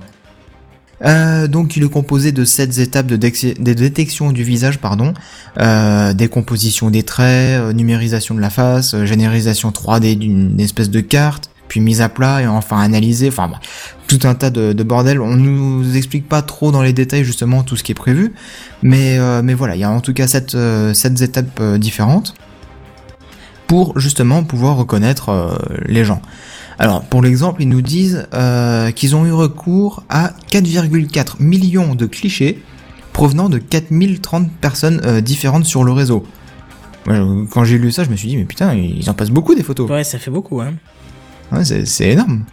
Euh, 1.04 1.48
donc 1.48 1.76
il 1.76 1.84
est 1.84 1.88
composé 1.88 2.32
de 2.32 2.44
7 2.44 2.78
étapes 2.78 3.06
de, 3.06 3.16
détection 3.16 4.32
du 4.32 4.42
visage, 4.42 4.78
pardon, 4.78 5.14
euh, 5.58 6.12
décomposition 6.12 6.90
des 6.90 7.02
traits, 7.02 7.60
euh, 7.60 7.72
numérisation 7.72 8.34
de 8.34 8.40
la 8.40 8.50
face, 8.50 8.94
euh, 8.94 9.06
généralisation 9.06 9.70
3D 9.70 10.16
d'une 10.16 10.60
espèce 10.60 10.90
de 10.90 11.00
carte, 11.00 11.50
puis 11.68 11.80
mise 11.80 12.02
à 12.02 12.08
plat 12.08 12.42
et 12.42 12.46
enfin 12.46 12.80
analysée, 12.80 13.28
enfin 13.28 13.48
bah, 13.48 13.60
tout 14.08 14.20
un 14.24 14.34
tas 14.34 14.50
de, 14.50 14.72
de 14.72 14.82
bordel. 14.82 15.20
On 15.20 15.36
nous 15.36 15.96
explique 15.96 16.28
pas 16.28 16.42
trop 16.42 16.70
dans 16.70 16.82
les 16.82 16.92
détails 16.92 17.24
justement 17.24 17.62
tout 17.62 17.76
ce 17.76 17.82
qui 17.82 17.92
est 17.92 17.94
prévu, 17.94 18.34
mais 18.82 19.18
mais 19.42 19.54
voilà, 19.54 19.76
il 19.76 19.80
y 19.80 19.84
a 19.84 19.90
en 19.90 20.00
tout 20.00 20.12
cas 20.12 20.26
7 20.26 20.56
sept 20.94 21.20
étapes 21.20 21.62
différentes 21.76 22.34
pour 23.68 23.96
justement 24.00 24.42
pouvoir 24.42 24.76
reconnaître 24.76 25.56
les 25.86 26.04
gens. 26.04 26.20
Alors, 26.80 27.02
pour 27.02 27.20
l'exemple, 27.22 27.60
ils 27.62 27.68
nous 27.68 27.82
disent 27.82 28.26
euh, 28.32 28.90
qu'ils 28.90 29.14
ont 29.14 29.26
eu 29.26 29.32
recours 29.32 30.02
à 30.08 30.32
4,4 30.50 31.34
millions 31.38 31.94
de 31.94 32.06
clichés 32.06 32.62
provenant 33.12 33.48
de 33.50 33.58
4030 33.58 34.50
personnes 34.50 35.00
euh, 35.04 35.20
différentes 35.20 35.66
sur 35.66 35.84
le 35.84 35.92
réseau. 35.92 36.24
Moi, 37.06 37.16
je- 37.16 37.44
Quand 37.50 37.64
j'ai 37.64 37.76
lu 37.76 37.92
ça, 37.92 38.02
je 38.04 38.08
me 38.08 38.16
suis 38.16 38.28
dit, 38.28 38.36
mais 38.38 38.44
putain, 38.44 38.72
ils 38.74 39.08
en 39.10 39.14
passent 39.14 39.30
beaucoup 39.30 39.54
des 39.54 39.62
photos. 39.62 39.90
Ouais, 39.90 40.04
ça 40.04 40.18
fait 40.18 40.30
beaucoup, 40.30 40.60
hein. 40.62 40.72
Ouais, 41.52 41.64
c'est 41.66 41.84
c'est 41.84 42.10
énorme. 42.12 42.44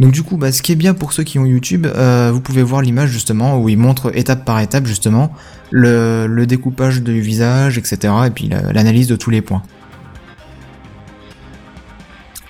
Donc 0.00 0.12
du 0.12 0.22
coup, 0.22 0.36
bah, 0.36 0.50
ce 0.52 0.60
qui 0.62 0.72
est 0.72 0.76
bien 0.76 0.92
pour 0.94 1.12
ceux 1.12 1.22
qui 1.24 1.38
ont 1.38 1.46
YouTube, 1.46 1.86
euh, 1.86 2.30
vous 2.32 2.40
pouvez 2.40 2.62
voir 2.62 2.82
l'image 2.82 3.10
justement 3.10 3.58
où 3.58 3.68
ils 3.68 3.76
montrent 3.78 4.14
étape 4.16 4.44
par 4.44 4.58
étape 4.60 4.86
justement 4.86 5.32
le, 5.70 6.26
le 6.26 6.46
découpage 6.46 7.02
du 7.02 7.20
visage, 7.20 7.78
etc. 7.78 8.12
Et 8.26 8.30
puis 8.30 8.48
la- 8.48 8.72
l'analyse 8.72 9.06
de 9.08 9.16
tous 9.16 9.30
les 9.30 9.40
points. 9.42 9.62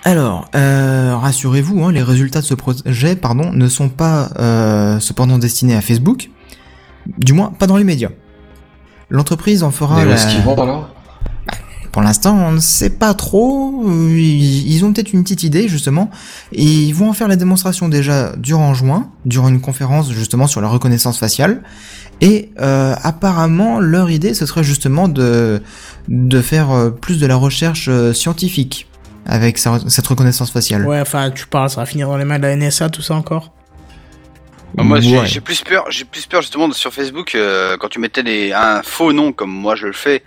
Alors, 0.03 0.49
euh, 0.55 1.15
rassurez-vous, 1.15 1.83
hein, 1.83 1.91
les 1.91 2.01
résultats 2.01 2.41
de 2.41 2.45
ce 2.45 2.55
projet, 2.55 3.15
pardon, 3.15 3.51
ne 3.53 3.67
sont 3.67 3.89
pas 3.89 4.29
euh, 4.39 4.99
cependant 4.99 5.37
destinés 5.37 5.75
à 5.75 5.81
Facebook, 5.81 6.29
du 7.19 7.33
moins 7.33 7.51
pas 7.51 7.67
dans 7.67 7.77
les 7.77 7.83
médias. 7.83 8.09
L'entreprise 9.09 9.61
en 9.61 9.71
fera 9.71 9.97
Mais 9.97 10.05
où 10.05 10.09
la- 10.09 10.15
est-ce 10.15 10.27
qu'ils 10.27 10.41
vont 10.43 10.59
alors? 10.61 10.89
Pour 11.91 12.01
l'instant, 12.01 12.33
on 12.37 12.53
ne 12.53 12.59
sait 12.59 12.89
pas 12.91 13.13
trop. 13.13 13.83
Euh, 13.85 14.17
Ils 14.17 14.83
ont 14.85 14.93
peut-être 14.93 15.11
une 15.11 15.23
petite 15.23 15.43
idée, 15.43 15.67
justement. 15.67 16.09
Et 16.53 16.63
ils 16.63 16.93
vont 16.93 17.09
en 17.09 17.13
faire 17.13 17.27
la 17.27 17.35
démonstration 17.35 17.89
déjà 17.89 18.33
durant 18.37 18.73
juin, 18.73 19.09
durant 19.25 19.49
une 19.49 19.59
conférence 19.59 20.09
justement 20.09 20.47
sur 20.47 20.61
la 20.61 20.69
reconnaissance 20.69 21.19
faciale. 21.19 21.63
Et 22.21 22.51
euh, 22.61 22.95
apparemment, 23.03 23.81
leur 23.81 24.09
idée, 24.09 24.33
ce 24.33 24.45
serait 24.45 24.63
justement 24.63 25.09
de, 25.09 25.61
de 26.07 26.41
faire 26.41 26.93
plus 27.01 27.19
de 27.19 27.25
la 27.27 27.35
recherche 27.35 27.89
scientifique 28.13 28.87
avec 29.31 29.57
sa- 29.57 29.79
cette 29.87 30.05
reconnaissance 30.07 30.51
faciale. 30.51 30.85
Ouais, 30.85 30.99
enfin, 30.99 31.31
tu 31.31 31.47
parles, 31.47 31.69
ça 31.69 31.77
va 31.81 31.85
finir 31.85 32.07
dans 32.07 32.17
les 32.17 32.25
mains 32.25 32.37
de 32.37 32.43
la 32.43 32.55
NSA, 32.55 32.89
tout 32.89 33.01
ça 33.01 33.15
encore? 33.15 33.51
Bah, 34.75 34.83
moi, 34.83 34.99
j'ai 35.01 35.17
Ouais. 35.19 35.25
j'ai 35.25 35.41
plus 35.41 35.61
peur, 35.63 35.85
j'ai 35.89 36.05
plus 36.05 36.25
peur 36.27 36.41
justement 36.41 36.71
sur 36.71 36.93
Facebook 36.93 37.33
euh, 37.35 37.75
quand 37.77 37.89
tu 37.89 37.99
mettais 37.99 38.23
des, 38.23 38.51
un 38.53 38.81
faux 38.83 39.11
nom 39.13 39.31
comme 39.33 39.51
moi 39.51 39.75
je 39.75 39.87
le 39.87 39.93
fais, 39.93 40.21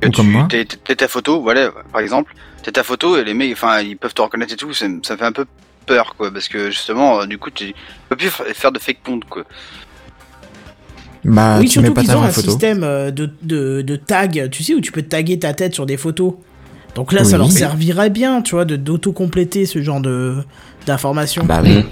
que 0.00 0.08
Ou 0.08 0.10
tu 0.10 0.16
comme 0.16 0.30
moi. 0.30 0.46
t'es 0.48 0.64
t'es 0.64 0.96
ta 0.96 1.08
photo, 1.08 1.42
voilà, 1.42 1.70
par 1.92 2.00
exemple, 2.00 2.34
t'es 2.62 2.72
ta 2.72 2.82
photo 2.82 3.16
et 3.16 3.24
les 3.24 3.34
mecs, 3.34 3.52
enfin, 3.52 3.80
ils 3.80 3.96
peuvent 3.96 4.14
te 4.14 4.22
reconnaître 4.22 4.52
et 4.52 4.56
tout, 4.56 4.72
ça, 4.72 4.88
me- 4.88 5.02
ça 5.02 5.16
fait 5.16 5.24
un 5.24 5.32
peu 5.32 5.46
peur, 5.86 6.14
quoi, 6.16 6.32
parce 6.32 6.48
que 6.48 6.70
justement, 6.70 7.20
euh, 7.20 7.26
du 7.26 7.38
coup, 7.38 7.50
tu 7.50 7.72
peux 8.08 8.16
plus 8.16 8.30
faire 8.30 8.72
de 8.72 8.78
fake 8.78 9.02
compte, 9.04 9.24
quoi. 9.26 9.44
Bah, 11.24 11.56
oui, 11.58 11.68
tu 11.68 11.78
mets 11.78 11.86
surtout 11.86 11.94
pas 11.94 12.00
qu'ils 12.02 12.16
ont 12.16 12.22
un 12.22 12.28
photo. 12.30 12.50
système 12.50 12.84
euh, 12.84 13.10
de, 13.10 13.32
de, 13.42 13.80
de 13.82 13.96
tag, 13.96 14.48
tu 14.50 14.62
sais, 14.62 14.74
où 14.74 14.80
tu 14.80 14.92
peux 14.92 15.02
taguer 15.02 15.38
ta 15.38 15.54
tête 15.54 15.72
sur 15.74 15.86
des 15.86 15.96
photos. 15.96 16.34
Donc 16.94 17.12
là, 17.12 17.24
ça 17.24 17.32
Oui. 17.32 17.38
leur 17.38 17.50
servirait 17.52 18.10
bien, 18.10 18.40
tu 18.42 18.54
vois, 18.54 18.64
de 18.64 18.76
d'auto-compléter 18.76 19.66
ce 19.66 19.82
genre 19.82 20.00
de 20.00 20.44
d'informations. 20.86 21.44
Bah 21.44 21.60
oui. 21.62 21.84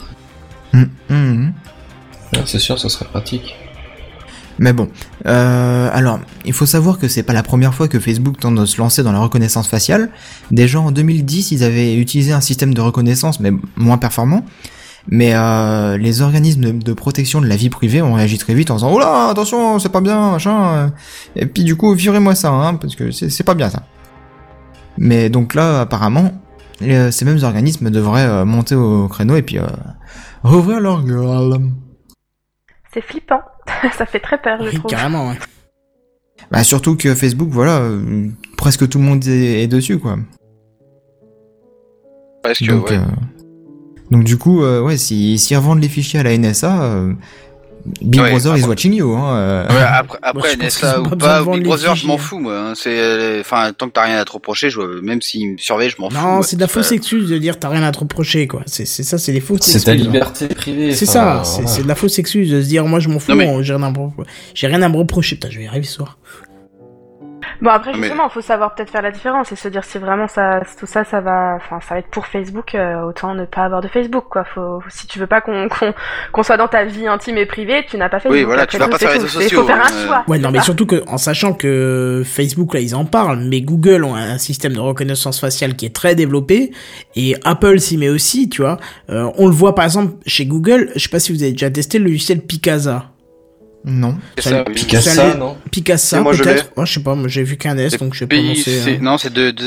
Hum, 0.75 0.89
hum. 1.11 1.53
Ouais, 2.33 2.43
C'est 2.47 2.59
sûr, 2.59 2.79
ça 2.79 2.89
serait 2.89 3.07
pratique. 3.07 3.55
Mais 4.59 4.73
bon, 4.75 4.89
euh, 5.27 5.89
alors, 5.93 6.21
il 6.45 6.53
faut 6.53 6.67
savoir 6.67 6.99
que 6.99 7.09
c'est 7.09 7.23
pas 7.23 7.33
la 7.33 7.43
première 7.43 7.75
fois 7.75 7.89
que 7.89 7.99
Facebook 7.99 8.39
tente 8.39 8.55
de 8.55 8.65
se 8.67 8.79
lancer 8.79 9.03
dans 9.03 9.11
la 9.13 9.19
reconnaissance 9.19 9.67
faciale. 9.67 10.11
Déjà 10.51 10.79
en 10.79 10.93
2010, 10.93 11.53
ils 11.53 11.65
avaient 11.65 11.97
utilisé 11.97 12.33
un 12.33 12.41
système 12.43 12.73
de 12.75 12.81
reconnaissance, 12.81 13.41
mais 13.41 13.51
moins 13.77 13.99
performant. 13.99 14.45
Mais 15.09 15.33
euh, 15.35 15.97
les 15.99 16.21
organismes 16.21 16.61
de, 16.61 16.71
de 16.73 16.93
protection 16.93 17.41
de 17.41 17.47
la 17.47 17.57
vie 17.57 17.71
privée 17.71 18.03
ont 18.03 18.13
réagi 18.15 18.39
très 18.39 18.55
vite 18.55 18.71
en 18.71 18.77
disant 18.77 18.93
«Oh 18.95 18.99
là, 19.01 19.29
attention, 19.31 19.79
c'est 19.81 19.89
pas 19.89 20.01
bien, 20.03 20.33
machin. 20.33 20.75
euh.» 20.75 20.89
Et 21.37 21.47
puis 21.47 21.65
du 21.65 21.75
coup, 21.75 21.93
virez-moi 21.95 22.35
ça, 22.37 22.51
hein, 22.51 22.75
parce 22.77 22.95
que 22.95 23.11
c'est 23.11 23.31
c'est 23.31 23.43
pas 23.43 23.55
bien 23.55 23.69
ça. 23.69 23.83
Mais 24.99 25.29
donc 25.31 25.55
là, 25.55 25.81
apparemment, 25.81 26.31
euh, 26.83 27.11
ces 27.11 27.25
mêmes 27.25 27.43
organismes 27.43 27.91
devraient 27.91 28.27
euh, 28.27 28.45
monter 28.45 28.75
au 28.75 29.09
créneau 29.09 29.37
et 29.37 29.43
puis 29.43 29.59
euh, 29.59 29.67
rouvrir 30.43 30.81
leur 30.81 31.03
gueule. 31.05 31.59
C'est 32.93 33.03
flippant. 33.03 33.41
ça 33.97 34.07
fait 34.07 34.21
très 34.21 34.41
peur, 34.41 34.59
je 34.61 34.69
Oui, 34.71 34.75
trouve. 34.75 34.91
carrément, 34.91 35.29
ouais. 35.31 35.39
Bah 36.51 36.65
surtout 36.65 36.97
que 36.97 37.15
Facebook, 37.15 37.49
voilà, 37.51 37.79
euh, 37.79 38.29
presque 38.57 38.89
tout 38.89 38.99
le 38.99 39.05
monde 39.05 39.25
est, 39.27 39.63
est 39.63 39.69
dessus, 39.69 39.99
quoi. 39.99 40.17
Parce 42.43 42.59
que, 42.59 42.67
donc, 42.67 42.91
ouais. 42.91 42.97
euh, 42.99 43.05
donc 44.11 44.25
du 44.25 44.37
coup, 44.37 44.63
euh, 44.63 44.83
ouais, 44.83 44.97
si, 44.97 45.39
si 45.39 45.55
revendent 45.57 45.81
les 45.81 45.89
fichiers 45.89 46.21
à 46.21 46.23
la 46.25 46.37
NSA, 46.37 46.83
euh, 46.83 47.15
Big 48.01 48.21
Ouais, 48.21 48.31
Brother 48.31 48.53
après- 48.53 48.61
is 48.61 48.67
watching 48.69 48.95
you. 48.95 49.13
Hein, 49.17 49.35
euh. 49.37 49.69
Ouais, 49.69 49.83
après, 49.93 50.19
après 50.23 50.57
NSA 50.57 51.01
ou 51.01 51.09
pas 51.17 51.43
Big 51.43 51.65
Brother, 51.65 51.97
je 51.97 52.07
m'en 52.07 52.17
fous, 52.19 52.39
moi. 52.39 52.57
hein. 52.59 52.73
C'est, 52.77 53.41
enfin, 53.41 53.73
tant 53.77 53.89
que 53.89 53.93
t'as 53.93 54.05
rien 54.05 54.19
à 54.19 54.25
te 54.25 54.33
reprocher, 54.33 54.71
je, 54.71 54.81
même 55.01 55.21
s'ils 55.21 55.53
me 55.53 55.57
surveillent, 55.59 55.91
je 55.91 56.01
m'en 56.01 56.09
fous. 56.09 56.17
Non, 56.17 56.43
c'est 56.43 56.57
de 56.57 56.61
la 56.61 56.69
fausse 56.69 56.93
excuse 56.93 57.29
de 57.29 57.39
dire 57.39 57.59
t'as 57.59 57.69
rien 57.71 57.83
à 57.83 57.91
te 57.91 57.99
reprocher, 57.99 58.47
quoi. 58.47 58.63
C'est 58.67 58.85
c'est 58.87 59.03
ça, 59.03 59.19
c'est 59.19 59.33
des 59.33 59.41
fausses 59.41 59.63
C'est 59.63 59.81
ta 59.81 59.93
excuses. 59.95 60.13
liberté 60.13 60.47
privée. 60.49 60.95
C'est 60.95 61.07
ça, 61.07 61.43
c'est 61.45 61.83
de 61.83 61.89
la 61.89 61.95
fausse 61.95 62.19
excuse 62.19 62.51
de 62.51 62.63
se 62.63 62.69
dire 62.69 62.85
moi 62.87 63.01
je 63.01 63.09
m'en 63.09 63.19
fous, 63.19 63.33
Non, 63.33 63.37
mais- 63.37 63.63
j'ai 63.65 63.75
rien, 63.75 63.83
à 63.83 63.91
me 63.91 63.97
repro- 63.97 64.25
j'ai 64.55 64.67
rien 64.69 64.83
à 64.83 64.89
me 64.89 64.97
reprocher. 64.97 65.37
Putain, 65.37 65.49
je 65.51 65.59
vais 65.59 65.65
y 65.65 65.69
arriver 65.69 65.87
ce 65.87 65.95
soir. 65.95 66.19
Bon 67.63 67.71
après 67.71 67.95
justement, 67.95 68.25
il 68.29 68.33
faut 68.33 68.41
savoir 68.41 68.75
peut-être 68.75 68.91
faire 68.91 69.03
la 69.03 69.13
différence 69.13 69.53
et 69.53 69.57
se 69.57 69.69
dire 69.69 69.85
si 69.85 69.97
vraiment 69.99 70.27
ça, 70.27 70.63
tout 70.81 70.87
ça, 70.87 71.05
ça 71.05 71.21
va, 71.21 71.55
enfin 71.55 71.79
ça 71.81 71.95
va 71.95 72.01
être 72.01 72.09
pour 72.09 72.27
Facebook, 72.27 72.75
euh, 72.75 73.03
autant 73.03 73.37
ne 73.37 73.45
pas 73.45 73.63
avoir 73.63 73.81
de 73.81 73.87
Facebook 73.87 74.25
quoi. 74.29 74.43
Faut, 74.43 74.83
si 74.89 75.07
tu 75.07 75.21
veux 75.21 75.29
pas 75.29 75.41
qu'on 75.41 75.69
qu'on 75.69 75.95
qu'on 76.33 76.43
soit 76.43 76.57
dans 76.57 76.67
ta 76.67 76.85
vie 76.85 77.07
intime 77.07 77.39
et 77.39 77.47
privée, 77.47 77.87
tu 77.89 77.97
n'as 77.99 78.09
pas 78.09 78.19
Facebook. 78.19 78.37
Oui, 78.37 78.43
voilà, 78.43 78.63
Après 78.63 78.79
tu 78.79 78.83
vas 78.83 78.89
pas 78.89 78.99
faire 78.99 79.11
tout. 79.11 79.15
réseaux 79.15 79.29
sociaux, 79.29 79.61
Faut 79.61 79.67
faire 79.69 79.77
hein, 79.77 79.89
un 79.89 79.95
euh. 79.95 80.07
choix. 80.07 80.25
Ouais, 80.27 80.41
non, 80.41 80.51
mais 80.51 80.61
surtout 80.61 80.87
que 80.87 81.05
en 81.07 81.19
sachant 81.19 81.53
que 81.53 82.25
Facebook 82.27 82.75
là 82.75 82.81
ils 82.81 82.97
en 82.97 83.05
parlent, 83.05 83.45
mais 83.49 83.61
Google 83.61 84.03
ont 84.03 84.17
un 84.17 84.39
système 84.39 84.73
de 84.73 84.81
reconnaissance 84.81 85.39
faciale 85.39 85.77
qui 85.77 85.87
est 85.87 85.95
très 85.95 86.17
développé 86.17 86.73
et 87.15 87.37
Apple 87.45 87.79
s'y 87.79 87.97
met 87.97 88.09
aussi, 88.09 88.49
tu 88.49 88.63
vois. 88.63 88.79
Euh, 89.09 89.31
on 89.39 89.47
le 89.47 89.55
voit 89.55 89.77
par 89.77 89.85
exemple 89.85 90.15
chez 90.27 90.47
Google. 90.47 90.91
Je 90.97 91.01
sais 91.01 91.09
pas 91.09 91.21
si 91.21 91.33
vous 91.33 91.45
avez 91.45 91.53
déjà 91.53 91.71
testé 91.71 92.01
le 92.01 92.07
logiciel 92.07 92.41
Picasa. 92.41 93.12
Non. 93.85 94.17
Ça- 94.39 94.51
l'est- 95.33 95.39
non 96.13 96.23
Et 96.33 96.37
je 96.37 96.43
peut-être. 96.45 96.71
Oh, 96.77 96.85
je 96.85 96.93
sais 96.93 97.01
pas, 97.01 97.15
moi 97.17 97.27
j'ai 97.29 97.43
vu 97.43 97.57
qu'un 97.57 97.77
S 97.77 97.97
donc 97.99 98.15
je 98.15 98.21
vais 98.21 98.27
P- 98.29 98.37
prononcer. 98.39 98.81
c'est- 98.85 98.91
hein. 98.97 98.99
Non, 99.01 99.19
c'est 99.19 99.33
de, 99.33 99.51
de. 99.51 99.65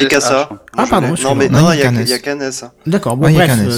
Ah 0.78 0.86
pardon, 0.90 1.14
Non, 1.22 1.36
mais 1.36 1.50
Non, 1.50 1.72
il 1.74 1.80
y 1.80 1.82
a 1.82 1.84
qu'un 1.84 1.92
il 2.02 2.08
y 2.10 2.14
a 2.14 2.16
S. 2.16 2.22
qu'un 2.22 2.40
S. 2.40 2.64
D'accord, 2.86 3.18
bon 3.18 3.28
bref, 3.36 3.48
qu'un 3.48 3.60
euh, 3.68 3.78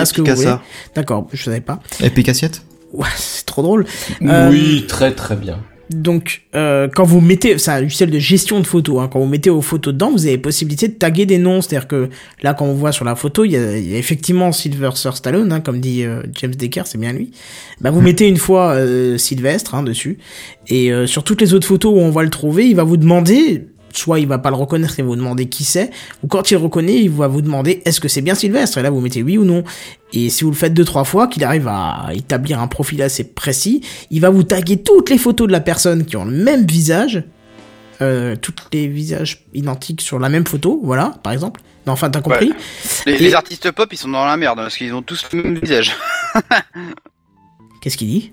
dit 0.00 0.06
ce 0.06 0.12
que 0.12 0.20
vous 0.20 0.26
voulez. 0.36 0.46
D'accord, 0.94 1.26
je 1.32 1.42
savais 1.42 1.60
pas. 1.60 1.80
Epic 2.00 2.28
Assiette 2.28 2.62
Ouais, 2.92 3.08
c'est 3.16 3.44
trop 3.44 3.62
drôle. 3.62 3.86
Euh, 4.22 4.50
Oui, 4.50 4.84
très 4.88 5.12
très 5.12 5.34
bien. 5.34 5.58
Donc, 5.90 6.42
euh, 6.54 6.88
quand 6.88 7.04
vous 7.04 7.20
mettez, 7.20 7.58
c'est 7.58 7.70
un 7.70 7.80
logiciel 7.82 8.10
de 8.10 8.18
gestion 8.18 8.60
de 8.60 8.66
photos, 8.66 9.00
hein, 9.00 9.08
quand 9.12 9.20
vous 9.20 9.26
mettez 9.26 9.50
vos 9.50 9.60
photos 9.60 9.92
dedans, 9.92 10.10
vous 10.10 10.26
avez 10.26 10.38
possibilité 10.38 10.88
de 10.88 10.94
taguer 10.94 11.26
des 11.26 11.38
noms. 11.38 11.60
C'est-à-dire 11.60 11.88
que 11.88 12.08
là, 12.42 12.54
quand 12.54 12.64
on 12.64 12.74
voit 12.74 12.92
sur 12.92 13.04
la 13.04 13.16
photo, 13.16 13.44
il 13.44 13.52
y 13.52 13.56
a, 13.56 13.76
il 13.76 13.90
y 13.90 13.94
a 13.94 13.98
effectivement 13.98 14.50
Stallone, 14.52 15.52
hein, 15.52 15.60
comme 15.60 15.80
dit 15.80 16.04
euh, 16.04 16.22
James 16.34 16.54
Decker, 16.54 16.86
c'est 16.86 16.98
bien 16.98 17.12
lui. 17.12 17.30
Bah, 17.80 17.90
vous 17.90 18.00
mettez 18.00 18.28
une 18.28 18.36
fois 18.36 18.74
euh, 18.74 19.18
Sylvestre 19.18 19.74
hein, 19.74 19.82
dessus, 19.82 20.18
et 20.68 20.92
euh, 20.92 21.06
sur 21.06 21.24
toutes 21.24 21.40
les 21.40 21.54
autres 21.54 21.66
photos 21.66 21.92
où 21.94 21.98
on 21.98 22.10
va 22.10 22.22
le 22.22 22.30
trouver, 22.30 22.66
il 22.66 22.76
va 22.76 22.84
vous 22.84 22.96
demander, 22.96 23.66
soit 23.96 24.20
il 24.20 24.26
va 24.26 24.38
pas 24.38 24.50
le 24.50 24.56
reconnaître 24.56 24.98
et 24.98 25.02
vous 25.02 25.16
demander 25.16 25.46
qui 25.48 25.64
c'est, 25.64 25.90
ou 26.22 26.26
quand 26.26 26.50
il 26.50 26.54
le 26.54 26.60
reconnaît, 26.60 26.96
il 27.00 27.10
va 27.10 27.26
vous 27.28 27.42
demander 27.42 27.82
est-ce 27.84 28.00
que 28.00 28.08
c'est 28.08 28.22
bien 28.22 28.34
Sylvestre, 28.34 28.78
et 28.78 28.82
là 28.82 28.90
vous 28.90 29.00
mettez 29.00 29.22
oui 29.22 29.38
ou 29.38 29.44
non. 29.44 29.64
Et 30.12 30.30
si 30.30 30.44
vous 30.44 30.50
le 30.50 30.56
faites 30.56 30.74
deux 30.74 30.84
trois 30.84 31.04
fois, 31.04 31.26
qu'il 31.26 31.42
arrive 31.44 31.68
à 31.68 32.08
établir 32.14 32.60
un 32.60 32.66
profil 32.68 33.02
assez 33.02 33.24
précis, 33.24 33.80
il 34.10 34.20
va 34.20 34.30
vous 34.30 34.42
taguer 34.44 34.76
toutes 34.82 35.10
les 35.10 35.18
photos 35.18 35.46
de 35.46 35.52
la 35.52 35.60
personne 35.60 36.04
qui 36.04 36.16
ont 36.16 36.24
le 36.24 36.36
même 36.36 36.66
visage, 36.66 37.24
euh, 38.02 38.36
tous 38.36 38.54
les 38.72 38.88
visages 38.88 39.44
identiques 39.54 40.00
sur 40.00 40.18
la 40.18 40.28
même 40.28 40.46
photo, 40.46 40.80
voilà, 40.84 41.14
par 41.22 41.32
exemple. 41.32 41.60
Non, 41.86 41.92
enfin, 41.92 42.10
t'as 42.10 42.20
compris? 42.22 42.52
Les, 43.06 43.12
Et- 43.12 43.18
les 43.18 43.34
artistes 43.34 43.70
pop, 43.72 43.88
ils 43.92 43.98
sont 43.98 44.08
dans 44.08 44.24
la 44.24 44.36
merde 44.36 44.56
parce 44.56 44.76
qu'ils 44.76 44.94
ont 44.94 45.02
tous 45.02 45.26
le 45.32 45.42
même 45.42 45.58
visage. 45.58 45.94
Qu'est-ce 47.80 47.96
qu'il 47.96 48.08
dit? 48.08 48.32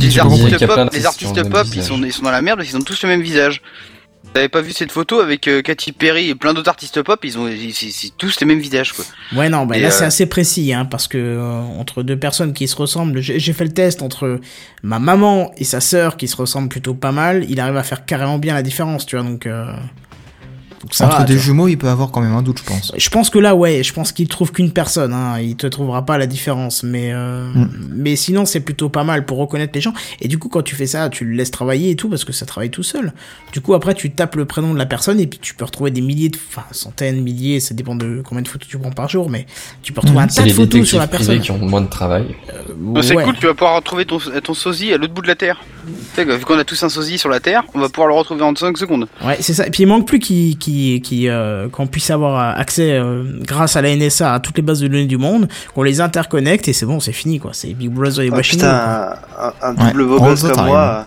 Les 0.00 0.18
artistes 0.18 0.66
pop, 0.66 0.88
les 0.92 1.06
artistes 1.06 1.40
ils 1.74 1.82
sont, 1.82 2.02
ils 2.02 2.12
sont 2.12 2.22
dans 2.22 2.30
la 2.30 2.42
merde 2.42 2.58
parce 2.58 2.68
qu'ils 2.68 2.78
ont 2.78 2.82
tous 2.82 3.02
le 3.02 3.08
même 3.10 3.20
visage. 3.20 3.60
T'avais 4.34 4.48
pas 4.48 4.62
vu 4.62 4.72
cette 4.72 4.90
photo 4.90 5.20
avec 5.20 5.46
euh, 5.46 5.62
Katy 5.62 5.92
Perry 5.92 6.28
et 6.28 6.34
plein 6.34 6.52
d'autres 6.54 6.68
artistes 6.68 7.00
pop, 7.02 7.24
ils 7.24 7.38
ont 7.38 7.46
ils- 7.46 7.72
c'est 7.72 7.90
c'est 7.90 8.10
tous 8.18 8.40
les 8.40 8.46
mêmes 8.46 8.58
visages 8.58 8.92
quoi. 8.92 9.04
Ouais, 9.36 9.48
non, 9.48 9.64
bah 9.64 9.76
Et, 9.76 9.80
là 9.80 9.88
euh, 9.88 9.90
c'est 9.92 10.04
assez 10.04 10.26
précis, 10.26 10.74
hein, 10.74 10.84
parce 10.86 11.06
que 11.06 11.16
euh, 11.18 11.60
entre 11.78 12.02
deux 12.02 12.18
personnes 12.18 12.52
qui 12.52 12.66
se 12.66 12.74
ressemblent, 12.74 13.20
j'ai 13.20 13.38
j'ai 13.38 13.52
fait 13.52 13.64
le 13.64 13.72
test 13.72 14.02
entre 14.02 14.40
ma 14.82 14.98
maman 14.98 15.52
et 15.56 15.62
sa 15.62 15.80
sœur 15.80 16.16
qui 16.16 16.26
se 16.26 16.34
ressemblent 16.34 16.68
plutôt 16.68 16.94
pas 16.94 17.12
mal, 17.12 17.46
il 17.48 17.60
arrive 17.60 17.76
à 17.76 17.84
faire 17.84 18.04
carrément 18.04 18.38
bien 18.38 18.54
la 18.54 18.62
différence, 18.62 19.06
tu 19.06 19.16
vois, 19.16 19.24
donc... 19.24 19.46
Euh... 20.84 20.86
donc 20.86 20.94
ça 20.94 21.06
Entre 21.06 21.18
va, 21.18 21.24
des 21.24 21.38
jumeaux, 21.38 21.68
il 21.68 21.76
peut 21.78 21.88
avoir 21.88 22.10
quand 22.10 22.20
même 22.20 22.34
un 22.34 22.42
doute, 22.42 22.58
je 22.58 22.64
pense. 22.64 22.92
Je 22.96 23.08
pense 23.08 23.30
que 23.30 23.38
là, 23.38 23.54
ouais, 23.54 23.82
je 23.82 23.92
pense 23.92 24.12
qu'il 24.12 24.28
trouve 24.28 24.52
qu'une 24.52 24.70
personne, 24.70 25.12
hein, 25.12 25.38
il 25.40 25.56
te 25.56 25.66
trouvera 25.66 26.04
pas 26.04 26.18
la 26.18 26.26
différence, 26.26 26.82
mais 26.82 27.10
euh, 27.12 27.44
Mm. 27.54 27.68
mais 27.94 28.16
sinon 28.16 28.44
c'est 28.46 28.60
plutôt 28.60 28.88
pas 28.88 29.04
mal 29.04 29.24
pour 29.26 29.38
reconnaître 29.38 29.72
les 29.74 29.80
gens. 29.80 29.92
Et 30.20 30.28
du 30.28 30.38
coup, 30.38 30.48
quand 30.48 30.62
tu 30.62 30.74
fais 30.74 30.86
ça, 30.86 31.08
tu 31.08 31.24
le 31.24 31.34
laisses 31.34 31.50
travailler 31.50 31.90
et 31.90 31.96
tout 31.96 32.08
parce 32.08 32.24
que 32.24 32.32
ça 32.32 32.46
travaille 32.46 32.70
tout 32.70 32.82
seul. 32.82 33.12
Du 33.52 33.60
coup, 33.60 33.74
après, 33.74 33.94
tu 33.94 34.10
tapes 34.10 34.36
le 34.36 34.44
prénom 34.44 34.72
de 34.72 34.78
la 34.78 34.86
personne 34.86 35.20
et 35.20 35.26
puis 35.26 35.38
tu 35.40 35.54
peux 35.54 35.64
retrouver 35.64 35.90
des 35.90 36.00
milliers, 36.00 36.28
de, 36.28 36.38
enfin 36.48 36.64
centaines, 36.72 37.20
milliers, 37.22 37.60
ça 37.60 37.74
dépend 37.74 37.94
de 37.96 38.22
combien 38.26 38.42
de 38.42 38.48
photos 38.48 38.68
tu 38.68 38.78
prends 38.78 38.90
par 38.90 39.08
jour, 39.08 39.30
mais 39.30 39.46
tu 39.82 39.92
peux 39.92 40.00
retrouver 40.00 40.20
un 40.22 40.28
C'est 40.28 40.36
tas 40.36 40.42
de 40.42 40.48
les 40.48 40.54
photos 40.54 40.86
sur 40.88 40.98
la 40.98 41.06
personne. 41.06 41.40
qui 41.40 41.50
ont 41.50 41.58
moins 41.58 41.80
de 41.82 41.88
travail. 41.88 42.34
Oh, 42.94 43.00
c'est 43.02 43.14
Ouais. 43.16 43.24
cool, 43.24 43.36
tu 43.38 43.46
vas 43.46 43.54
pouvoir 43.54 43.76
retrouver 43.76 44.04
ton, 44.04 44.18
ton 44.42 44.54
sosie 44.54 44.92
à 44.92 44.98
l'autre 44.98 45.14
bout 45.14 45.22
de 45.22 45.28
la 45.28 45.34
Terre. 45.36 45.60
Tu 45.86 45.92
sais, 46.16 46.24
vu 46.24 46.44
qu'on 46.44 46.58
a 46.58 46.64
tous 46.64 46.82
un 46.82 46.88
sosie 46.88 47.18
sur 47.18 47.28
la 47.28 47.40
Terre, 47.40 47.62
on 47.74 47.78
va 47.80 47.88
pouvoir 47.88 48.08
le 48.08 48.14
retrouver 48.14 48.42
en 48.42 48.54
5 48.54 48.76
secondes. 48.78 49.06
Ouais, 49.24 49.36
c'est 49.40 49.54
ça. 49.54 49.66
Et 49.66 49.70
puis 49.70 49.82
il 49.84 49.86
manque 49.86 50.06
plus 50.06 50.18
qui 50.18 50.56
qui 50.74 51.00
qui 51.00 51.28
euh, 51.28 51.68
qu'on 51.68 51.86
puisse 51.86 52.10
avoir 52.10 52.58
accès 52.58 52.92
euh, 52.92 53.22
grâce 53.42 53.76
à 53.76 53.82
la 53.82 53.94
NSA 53.94 54.34
à 54.34 54.40
toutes 54.40 54.56
les 54.56 54.62
bases 54.62 54.80
de 54.80 54.88
données 54.88 55.06
du 55.06 55.16
monde, 55.18 55.48
qu'on 55.74 55.82
les 55.82 56.00
interconnecte 56.00 56.66
et 56.68 56.72
c'est 56.72 56.86
bon, 56.86 56.98
c'est 57.00 57.12
fini 57.12 57.38
quoi. 57.38 57.50
C'est 57.54 57.72
Big 57.74 57.90
Brother 57.90 58.24
et 58.24 58.30
Ah, 58.32 58.36
Washington. 58.36 58.68
putain, 58.68 59.16
un, 59.38 59.46
un- 59.46 59.76
un 59.76 59.84
Ouais, 59.86 59.92
double 59.92 60.06
beau 60.06 60.18
gosse 60.20 60.42
comme 60.42 60.52
time. 60.52 60.64
moi. 60.66 61.06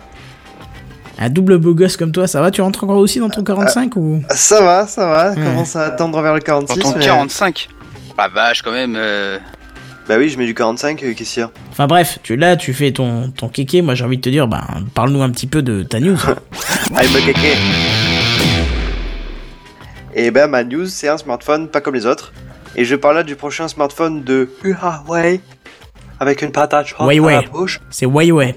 Un 1.20 1.28
double 1.30 1.58
beau 1.58 1.74
gosse 1.74 1.96
comme 1.96 2.12
toi, 2.12 2.26
ça 2.28 2.40
va 2.40 2.50
Tu 2.50 2.62
rentres 2.62 2.84
encore 2.84 2.96
aussi 2.98 3.18
dans 3.18 3.28
ton 3.28 3.42
45 3.42 3.96
ou? 3.96 4.16
euh, 4.16 4.34
Ça 4.34 4.62
va, 4.62 4.86
ça 4.86 5.06
va. 5.06 5.30
Ouais. 5.30 5.34
Commence 5.44 5.74
à 5.76 5.90
tendre 5.90 6.20
vers 6.22 6.32
le 6.34 6.40
Dans 6.40 6.44
46. 6.46 6.78
ton 6.80 6.94
mais- 6.96 7.04
45. 7.04 7.68
La 8.16 8.28
vache 8.28 8.62
quand 8.62 8.72
même. 8.72 8.94
euh, 8.96 9.38
Bah 10.08 10.14
oui, 10.18 10.28
je 10.30 10.38
mets 10.38 10.46
du 10.46 10.54
45, 10.54 11.02
euh, 11.02 11.12
qu'est-ce 11.14 11.34
qu'il 11.34 11.40
y 11.42 11.44
a 11.44 11.50
Enfin 11.70 11.86
bref, 11.86 12.18
tu 12.22 12.34
là, 12.36 12.56
tu 12.56 12.72
fais 12.72 12.92
ton 12.92 13.30
ton 13.36 13.48
kéké. 13.48 13.82
Moi, 13.82 13.94
j'ai 13.94 14.04
envie 14.04 14.16
de 14.16 14.22
te 14.22 14.30
dire, 14.30 14.48
ben 14.48 14.64
parle-nous 14.94 15.20
un 15.22 15.28
petit 15.30 15.46
peu 15.46 15.60
de 15.60 15.82
ta 15.82 16.00
news. 16.00 16.16
Allez, 16.96 17.08
bah, 17.12 17.18
kéké. 17.26 17.52
Et 20.20 20.32
ben, 20.32 20.48
ma 20.48 20.64
news, 20.64 20.86
c'est 20.86 21.06
un 21.06 21.16
smartphone 21.16 21.68
pas 21.68 21.80
comme 21.80 21.94
les 21.94 22.04
autres. 22.04 22.32
Et 22.74 22.84
je 22.84 22.96
parle 22.96 23.14
là 23.14 23.22
du 23.22 23.36
prochain 23.36 23.68
smartphone 23.68 24.24
de 24.24 24.50
Huawei. 24.64 25.40
Avec 26.18 26.42
une 26.42 26.50
patate 26.50 26.92
à 26.98 27.06
la 27.06 27.42
bouche. 27.42 27.80
c'est 27.88 28.04
Huawei. 28.04 28.52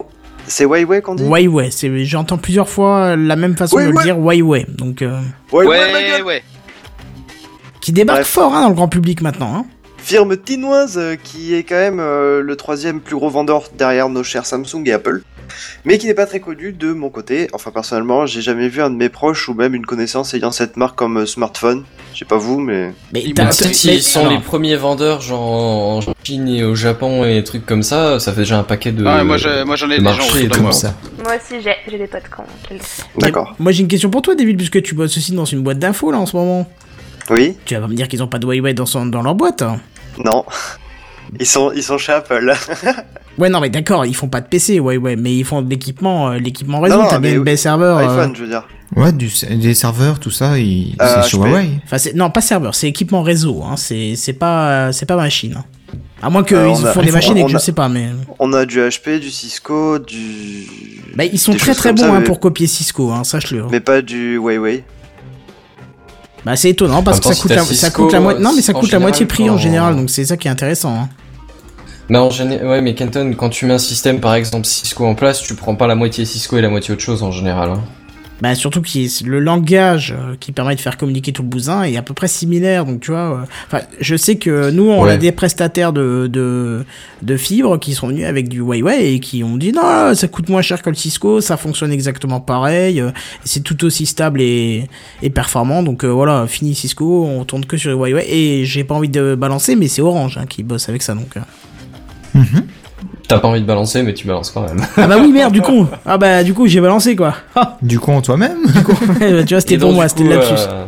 C'est 0.47 0.64
Huawei 0.64 1.01
qu'on 1.03 1.14
dit? 1.14 1.24
Huawei. 1.24 1.70
C'est 1.70 2.03
j'entends 2.03 2.39
plusieurs 2.39 2.68
fois 2.68 3.16
la 3.16 3.36
même 3.36 3.55
façon 3.55 3.78
de 3.78 3.84
le 3.84 3.91
Huawei. 3.91 4.03
dire 4.03 4.18
Huawei. 4.18 4.66
Donc 4.70 5.03
euh, 5.03 5.20
Huawei, 5.53 6.41
qui 7.80 7.91
débarque 7.91 8.22
Bref. 8.22 8.28
fort 8.28 8.55
hein, 8.55 8.64
dans 8.64 8.70
le 8.70 8.74
grand 8.74 8.88
public 8.88 9.22
maintenant. 9.22 9.55
Hein. 9.55 9.66
Firme 9.99 10.36
tinoise 10.38 10.97
euh, 10.97 11.16
qui 11.16 11.53
est 11.53 11.62
quand 11.62 11.76
même 11.76 11.99
euh, 11.99 12.41
le 12.41 12.55
troisième 12.55 13.01
plus 13.01 13.16
gros 13.16 13.30
vendeur 13.30 13.66
derrière 13.78 14.09
nos 14.09 14.24
chers 14.24 14.47
Samsung 14.47 14.82
et 14.86 14.93
Apple, 14.93 15.22
mais 15.85 15.97
qui 15.97 16.07
n'est 16.07 16.13
pas 16.13 16.25
très 16.25 16.39
connu 16.39 16.71
de 16.73 16.91
mon 16.93 17.09
côté. 17.09 17.47
Enfin 17.53 17.71
personnellement, 17.71 18.25
j'ai 18.25 18.41
jamais 18.41 18.67
vu 18.69 18.81
un 18.81 18.89
de 18.89 18.95
mes 18.95 19.09
proches 19.09 19.47
ou 19.49 19.53
même 19.53 19.75
une 19.75 19.85
connaissance 19.85 20.33
ayant 20.33 20.51
cette 20.51 20.77
marque 20.77 20.95
comme 20.97 21.17
euh, 21.17 21.25
smartphone. 21.25 21.83
Je 22.13 22.19
sais 22.19 22.25
pas 22.25 22.37
vous, 22.37 22.59
mais 22.59 22.91
Mais 23.13 23.21
Ils 23.23 24.01
sont 24.03 24.23
non. 24.25 24.29
les 24.29 24.39
premiers 24.39 24.75
vendeurs, 24.75 25.21
genre 25.21 25.41
en 25.41 26.01
Chine 26.23 26.47
et 26.49 26.63
au 26.63 26.75
Japon 26.75 27.23
et 27.25 27.43
trucs 27.43 27.65
comme 27.65 27.83
ça, 27.83 28.19
ça 28.19 28.31
fait 28.33 28.39
déjà 28.41 28.59
un 28.59 28.63
paquet 28.63 28.91
de. 28.91 29.03
Ouais, 29.03 29.23
moi, 29.23 29.37
je- 29.37 29.63
moi, 29.63 29.75
j'en 29.75 29.89
ai 29.89 29.97
de 29.97 30.03
des 30.03 30.09
gens 30.13 30.61
moi. 30.61 30.71
ça. 30.71 30.93
Moi 31.23 31.33
aussi, 31.35 31.55
j'ai 31.87 31.97
des 31.97 32.07
potes 32.07 32.23
font. 32.35 32.43
d'accord. 33.17 33.55
Moi 33.59 33.71
j'ai 33.71 33.81
une 33.81 33.87
question 33.87 34.09
pour 34.09 34.21
toi, 34.21 34.35
David, 34.35 34.57
puisque 34.57 34.81
tu 34.81 34.93
bosses 34.95 35.17
aussi 35.17 35.31
dans 35.33 35.45
une 35.45 35.61
boîte 35.63 35.79
d'infos 35.79 36.11
là 36.11 36.17
en 36.19 36.25
ce 36.25 36.35
moment. 36.35 36.69
Oui, 37.29 37.55
Tu 37.65 37.75
vas 37.75 37.81
pas 37.81 37.87
me 37.87 37.93
dire 37.95 38.07
qu'ils 38.07 38.21
ont 38.23 38.27
pas 38.27 38.39
de 38.39 38.45
Huawei 38.45 38.73
dans, 38.73 38.85
son, 38.85 39.05
dans 39.05 39.21
leur 39.21 39.35
boîte. 39.35 39.61
hein. 39.61 39.79
non. 40.23 40.43
Ils 41.39 41.45
sont, 41.45 41.71
ils 41.71 41.83
sont 41.83 41.97
chez 41.97 42.11
Apple. 42.11 42.53
Ouais, 43.38 43.49
non, 43.49 43.59
mais 43.61 43.69
d'accord, 43.69 44.05
ils 44.05 44.15
font 44.15 44.27
pas 44.27 44.41
de 44.41 44.47
PC, 44.47 44.79
ouais, 44.79 44.97
ouais, 44.97 45.15
mais 45.15 45.36
ils 45.36 45.45
font 45.45 45.61
de 45.61 45.69
l'équipement, 45.69 46.29
euh, 46.32 46.38
l'équipement 46.38 46.79
réseau. 46.82 47.01
T'as 47.09 47.19
mais 47.19 47.29
bien 47.29 47.32
une 47.34 47.38
oui, 47.39 47.45
belle 47.45 47.57
serveur. 47.57 47.97
euh, 47.97 48.01
iPhone, 48.01 48.36
je 48.36 48.41
veux 48.43 48.49
dire. 48.49 48.67
Ouais, 48.95 49.11
du, 49.13 49.29
des 49.57 49.73
serveurs, 49.73 50.19
tout 50.19 50.32
ça, 50.32 50.51
Euh, 50.53 50.57
c'est 50.99 51.29
chez. 51.29 51.38
Huawei. 51.38 51.69
Enfin, 51.86 51.97
non, 52.13 52.29
pas 52.29 52.41
serveur, 52.41 52.75
c'est 52.75 52.89
équipement 52.89 53.21
réseau. 53.23 53.63
Hein. 53.63 53.77
C'est, 53.77 54.15
c'est 54.17 54.34
pas, 54.34 54.69
euh, 54.69 54.91
c'est 54.91 55.05
pas 55.05 55.15
machine. 55.15 55.55
hein. 55.57 55.63
À 56.21 56.29
moins 56.29 56.43
qu'ils 56.43 56.57
Euh, 56.57 56.71
a- 56.71 56.93
font 56.93 57.01
des 57.01 57.09
on- 57.09 57.13
machines 57.13 57.38
et 57.38 57.43
que 57.45 57.49
je 57.49 57.55
a- 57.55 57.59
sais 57.59 57.71
pas, 57.71 57.88
mais. 57.88 58.09
On 58.38 58.51
a 58.53 58.65
du 58.65 58.79
HP, 58.79 59.19
du 59.19 59.29
Cisco, 59.32 59.97
du. 59.97 60.67
Bah, 61.15 61.23
ils 61.23 61.39
sont 61.39 61.53
des 61.53 61.57
très 61.57 61.73
très 61.73 61.93
bons 61.93 62.03
ça, 62.03 62.09
hein, 62.13 62.17
mais- 62.19 62.25
pour 62.25 62.39
copier 62.41 62.67
Cisco, 62.67 63.11
hein, 63.11 63.23
sache-le. 63.23 63.61
hein. 63.63 63.67
Mais 63.71 63.79
pas 63.79 64.01
du 64.01 64.36
Huawei. 64.36 64.84
Bah, 66.45 66.55
c'est 66.55 66.71
étonnant 66.71 67.03
parce 67.03 67.19
que 67.19 67.27
ça 67.27 67.34
coûte, 67.36 67.41
si 67.43 67.47
la, 67.49 67.55
t'as 67.55 67.61
ça 67.67 67.73
Cisco, 67.73 68.03
coûte 68.03 68.13
la 68.13 68.19
moitié. 68.19 68.43
Non, 68.43 68.51
mais 68.55 68.61
ça 68.61 68.75
en 68.75 68.79
coûte 68.79 68.91
la 68.91 68.99
moitié 68.99 69.25
prix 69.25 69.49
en 69.49 69.57
général, 69.57 69.95
donc 69.95 70.09
c'est 70.09 70.25
ça 70.25 70.38
qui 70.38 70.47
est 70.47 70.51
intéressant. 70.51 70.93
Hein. 71.03 71.09
Mais 72.10 72.18
en 72.18 72.30
général, 72.30 72.68
ouais, 72.68 72.82
mais 72.82 72.93
Kenton, 72.93 73.34
quand 73.38 73.49
tu 73.49 73.66
mets 73.66 73.74
un 73.74 73.78
système, 73.78 74.20
par 74.20 74.36
exemple 74.36 74.66
Cisco 74.66 75.06
en 75.06 75.16
place, 75.16 75.41
tu 75.41 75.54
prends 75.56 75.76
pas 75.76 75.88
la 75.88 75.95
moitié 75.95 76.26
Cisco 76.26 76.58
et 76.58 76.62
la 76.62 76.70
moitié 76.70 76.93
autre 76.93 77.04
chose 77.04 77.24
en 77.24 77.32
général. 77.32 77.70
hein. 77.70 77.82
Bah, 78.41 78.56
surtout 78.56 78.82
que 78.82 79.24
le 79.24 79.39
langage 79.39 80.16
euh, 80.18 80.36
qui 80.39 80.52
permet 80.52 80.76
de 80.76 80.82
faire 80.82 80.97
communiquer 80.97 81.32
tout 81.32 81.43
le 81.43 81.47
bousin 81.47 81.84
est 81.84 81.95
à 81.95 82.02
peu 82.02 82.16
près 82.16 82.28
similaire, 82.28 82.86
donc 82.86 82.99
tu 83.02 83.12
vois. 83.12 83.45
euh, 83.76 83.80
je 83.99 84.16
sais 84.16 84.38
que 84.38 84.72
nous, 84.72 84.89
on 84.89 85.04
a 85.04 85.16
des 85.18 85.32
prestataires 85.32 85.93
de, 85.93 86.26
de, 86.26 86.84
de 87.22 87.38
fibres 87.38 87.78
qui 87.78 87.93
sont 87.93 88.08
venus 88.08 88.26
avec 88.26 88.49
du 88.49 88.58
Huawei 88.62 89.14
et 89.14 89.20
qui 89.20 89.43
ont 89.43 89.58
dit 89.58 89.72
non, 89.72 90.16
ça 90.16 90.28
coûte 90.28 90.49
moins 90.49 90.64
cher 90.64 90.82
que 90.82 90.89
le 90.89 90.95
Cisco, 90.95 91.39
ça 91.39 91.56
fonctionne 91.56 91.91
exactement 91.91 92.39
pareil, 92.39 92.99
euh, 92.99 93.12
c'est 93.45 93.62
tout 93.64 93.86
aussi 93.86 94.08
stable 94.08 94.41
et, 94.41 94.88
et 95.22 95.30
performant, 95.30 95.84
donc 95.84 96.04
euh, 96.04 96.08
voilà, 96.08 96.47
fini 96.47 96.74
Cisco, 96.74 97.26
on 97.28 97.45
tourne 97.45 97.64
que 97.66 97.78
sur 97.78 97.91
le 97.91 97.95
Huawei 97.95 98.26
et 98.28 98.66
j'ai 98.66 98.84
pas 98.84 98.95
envie 98.95 99.10
de 99.10 99.36
balancer, 99.36 99.76
mais 99.76 99.88
c'est 99.88 100.02
Orange 100.02 100.39
hein, 100.39 100.47
qui 100.49 100.64
bosse 100.64 100.89
avec 100.89 101.04
ça, 101.04 101.14
donc. 101.14 101.36
T'as 103.27 103.39
pas 103.39 103.47
envie 103.47 103.61
de 103.61 103.65
balancer, 103.65 104.03
mais 104.03 104.13
tu 104.13 104.27
balances 104.27 104.51
quand 104.51 104.61
même. 104.61 104.82
Ah 104.97 105.07
bah 105.07 105.15
oui, 105.19 105.32
merde, 105.32 105.53
du 105.53 105.61
coup, 105.67 105.88
ah 106.05 106.17
bah 106.17 106.43
du 106.43 106.53
coup, 106.53 106.67
j'ai 106.67 106.82
balancé 106.82 107.15
quoi. 107.15 107.36
Ah, 107.55 107.77
Du 107.82 107.99
coup, 107.99 108.11
en 108.11 108.21
toi-même 108.21 108.57
bah, 108.65 109.43
tu 109.45 109.53
vois, 109.53 109.61
c'était 109.61 109.75
Et 109.75 109.77
pour 109.77 109.93
moi, 109.93 110.05
du 110.05 110.09
c'était 110.09 110.23
coup, 110.23 110.29
le 110.29 110.36
lapsus. 110.36 110.53
euh, 110.67 110.86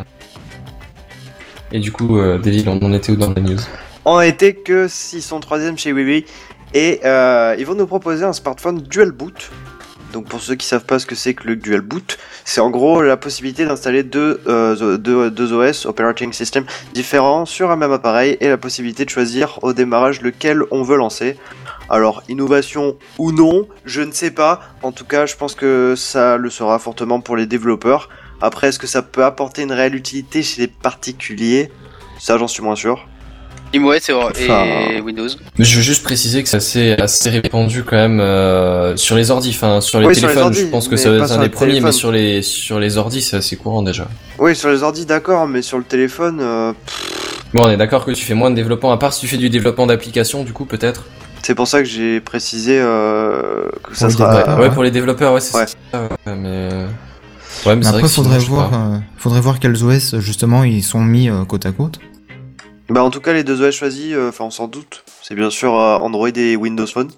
Et 1.72 1.80
du 1.80 1.92
coup, 1.92 2.18
euh, 2.20 2.38
Devil, 2.40 2.66
on 2.68 2.80
en 2.86 2.92
était 2.94 3.12
où 3.12 3.16
dans 3.16 3.34
la 3.34 3.42
news? 3.42 3.60
On 4.06 4.20
été 4.20 4.54
que 4.56 4.88
s'ils 4.90 5.22
sont 5.22 5.40
troisième 5.40 5.78
chez 5.78 5.92
Huawei 5.92 6.26
et 6.74 7.00
euh, 7.06 7.56
ils 7.58 7.66
vont 7.66 7.76
nous 7.76 7.88
proposer 7.88 8.26
un 8.26 8.34
smartphone 8.34 8.82
dual 8.82 9.12
boot. 9.12 9.50
Donc 10.14 10.28
pour 10.30 10.42
ceux 10.42 10.54
qui 10.54 10.68
savent 10.68 10.86
pas 10.86 11.00
ce 11.00 11.08
que 11.08 11.16
c'est 11.16 11.34
que 11.34 11.48
le 11.48 11.56
dual 11.56 11.82
boot, 11.82 12.20
c'est 12.46 12.62
en 12.62 12.70
gros 12.70 13.02
la 13.02 13.18
possibilité 13.18 13.66
d'installer 13.66 14.04
deux, 14.04 14.40
euh, 14.48 14.98
OS, 15.52 15.88
operating 15.88 16.32
system, 16.32 16.66
différents 16.94 17.46
sur 17.46 17.72
un 17.72 17.76
même 17.76 17.92
appareil 17.92 18.38
et 18.40 18.48
la 18.48 18.58
possibilité 18.58 19.06
de 19.06 19.10
choisir 19.10 19.58
au 19.64 19.74
démarrage 19.74 20.22
lequel 20.22 20.62
on 20.70 20.84
veut 20.84 20.98
lancer. 20.98 21.36
Alors 21.90 22.22
innovation 22.30 22.96
ou 23.18 23.32
non, 23.32 23.68
je 23.86 24.02
ne 24.02 24.12
sais 24.12 24.30
pas. 24.30 24.62
En 24.84 24.92
tout 24.92 25.06
cas, 25.06 25.26
je 25.26 25.36
pense 25.36 25.56
que 25.56 25.96
ça 25.98 26.38
le 26.38 26.52
sera 26.52 26.78
fortement 26.78 27.20
pour 27.20 27.36
les 27.36 27.48
développeurs. 27.48 28.08
Après, 28.40 28.68
est-ce 28.68 28.80
que 28.80 28.88
ça 28.88 29.02
peut 29.02 29.26
apporter 29.26 29.64
une 29.64 29.72
réelle 29.72 29.96
utilité 29.96 30.44
chez 30.44 30.62
les 30.62 30.68
particuliers? 30.68 31.72
Ça, 32.20 32.38
j'en 32.38 32.48
suis 32.48 32.62
moins 32.62 32.76
sûr. 32.76 33.08
iOS 33.74 33.94
et, 33.94 34.14
Enfin, 34.14 34.66
et 34.92 35.02
Windows. 35.02 35.28
Mais 35.58 35.66
Je 35.66 35.76
veux 35.78 35.82
juste 35.82 36.04
préciser 36.04 36.44
que 36.44 36.50
c'est 36.50 36.58
assez, 36.58 36.92
assez 36.94 37.30
répandu 37.30 37.84
quand 37.84 37.96
même 37.96 38.20
euh, 38.20 38.96
sur 38.98 39.16
les 39.16 39.32
ordis, 39.32 39.50
enfin 39.56 39.82
sur 39.82 40.00
les 40.00 40.08
Oui, 40.08 40.16
sur 40.16 40.28
les 40.28 40.34
téléphones. 40.34 40.44
ordis, 40.52 40.62
je 40.62 40.66
pense 40.68 40.88
que 40.88 40.96
être 40.96 41.32
un 41.32 41.42
des 41.42 41.50
premiers, 41.50 41.82
mais 41.82 41.92
sur 41.92 42.12
les 42.12 42.42
sur 42.42 42.80
les 42.80 42.98
ordis, 42.98 43.22
c'est 43.22 43.38
assez 43.38 43.56
courant 43.56 43.82
déjà. 43.82 44.08
Oui, 44.40 44.56
sur 44.56 44.70
les 44.70 44.84
ordi, 44.84 45.06
d'accord, 45.06 45.48
mais 45.48 45.62
sur 45.62 45.78
le 45.78 45.84
téléphone, 45.84 46.40
euh, 46.42 46.74
Bon, 47.54 47.64
on 47.66 47.70
est 47.70 47.78
d'accord 47.78 48.04
que 48.04 48.12
tu 48.12 48.26
fais 48.26 48.34
moins 48.34 48.50
de 48.50 48.56
développement, 48.56 48.92
à 48.92 48.98
part 48.98 49.14
si 49.14 49.22
tu 49.22 49.28
fais 49.28 49.38
du 49.38 49.50
développement 49.50 49.86
d'application, 49.86 50.44
du 50.44 50.54
coup 50.54 50.66
peut-être. 50.66 51.06
c'est 51.44 51.54
pour 51.54 51.68
ça 51.68 51.80
que 51.84 51.86
j'ai 51.88 52.20
précisé 52.20 52.80
euh, 52.80 53.70
que 53.84 53.96
ça 53.96 54.10
sera. 54.10 54.44
Ah 54.48 54.56
ouais, 54.56 54.62
ouais. 54.64 54.70
pour 54.72 54.84
les 54.84 54.90
développeurs, 54.92 55.34
ouais, 55.34 55.40
c'est 55.40 55.56
Ouais. 55.58 55.66
ça. 55.92 56.02
ouais, 56.02 56.36
mais 56.36 56.48
euh, 56.48 56.86
ouais, 56.88 57.76
mais, 57.76 57.76
Mais 57.76 57.84
c'est 57.84 57.90
vrai 57.90 57.98
après, 58.00 58.08
sinon, 58.10 58.24
faudrait 58.24 58.40
voir, 58.40 58.72
euh, 58.74 58.98
faudrait 59.18 59.42
voir 59.42 59.60
quels 59.60 59.84
OS, 59.84 60.18
justement, 60.20 60.64
ils 60.64 60.82
sont 60.84 61.02
mis 61.02 61.30
euh, 61.30 61.46
côte 61.46 61.66
à 61.68 61.72
côte. 61.72 62.00
Bah, 62.90 63.04
en 63.04 63.10
tout 63.10 63.22
cas, 63.22 63.34
les 63.34 63.44
deux 63.44 63.62
OS 63.66 63.74
choisis, 63.76 64.14
euh, 64.14 64.30
enfin, 64.30 64.46
on 64.46 64.52
s'en 64.52 64.68
doute. 64.68 65.04
C'est 65.22 65.36
bien 65.36 65.50
sûr 65.50 65.74
euh, 65.80 65.98
Android 65.98 66.28
et 66.36 66.56
Windows 66.56 66.86
Phone. 66.88 67.10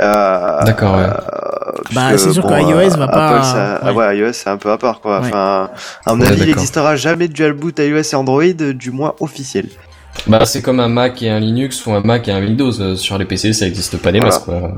Euh, 0.00 0.62
D'accord, 0.64 0.96
ouais. 0.96 1.04
euh, 1.04 1.72
Bah, 1.92 2.16
c'est 2.16 2.32
sûr 2.32 2.42
bon, 2.42 2.48
que 2.48 2.60
iOS 2.86 2.96
va 2.96 3.08
pas- 3.08 3.28
Apple, 3.28 3.44
ça- 3.44 3.80
ah 3.82 3.92
ouais. 3.92 4.06
ouais, 4.06 4.18
iOS, 4.18 4.32
c'est 4.32 4.48
un 4.48 4.56
peu 4.56 4.70
à 4.70 4.78
part, 4.78 5.00
quoi. 5.00 5.20
Ouais. 5.20 5.26
Enfin, 5.28 5.70
à 6.06 6.14
mon 6.14 6.22
Ouais, 6.22 6.28
avis, 6.28 6.42
il 6.42 6.46
n'existera 6.46 6.96
jamais 6.96 7.28
de 7.28 7.32
dual 7.34 7.52
boot 7.52 7.78
iOS 7.78 8.00
et 8.12 8.14
Android, 8.14 8.44
du 8.44 8.90
moins 8.92 9.14
officiel. 9.20 9.66
Bah, 10.26 10.44
c'est 10.46 10.62
comme 10.62 10.80
un 10.80 10.88
Mac 10.88 11.22
et 11.22 11.30
un 11.30 11.38
Linux 11.40 11.84
ou 11.86 11.92
un 11.92 12.00
Mac 12.00 12.28
et 12.28 12.32
un 12.32 12.40
Windows. 12.40 12.96
Sur 12.96 13.18
les 13.18 13.24
PC, 13.26 13.52
ça 13.52 13.66
existe 13.66 13.98
pas 13.98 14.10
des 14.12 14.20
Voilà. 14.20 14.34
masses, 14.34 14.44
quoi. 14.44 14.72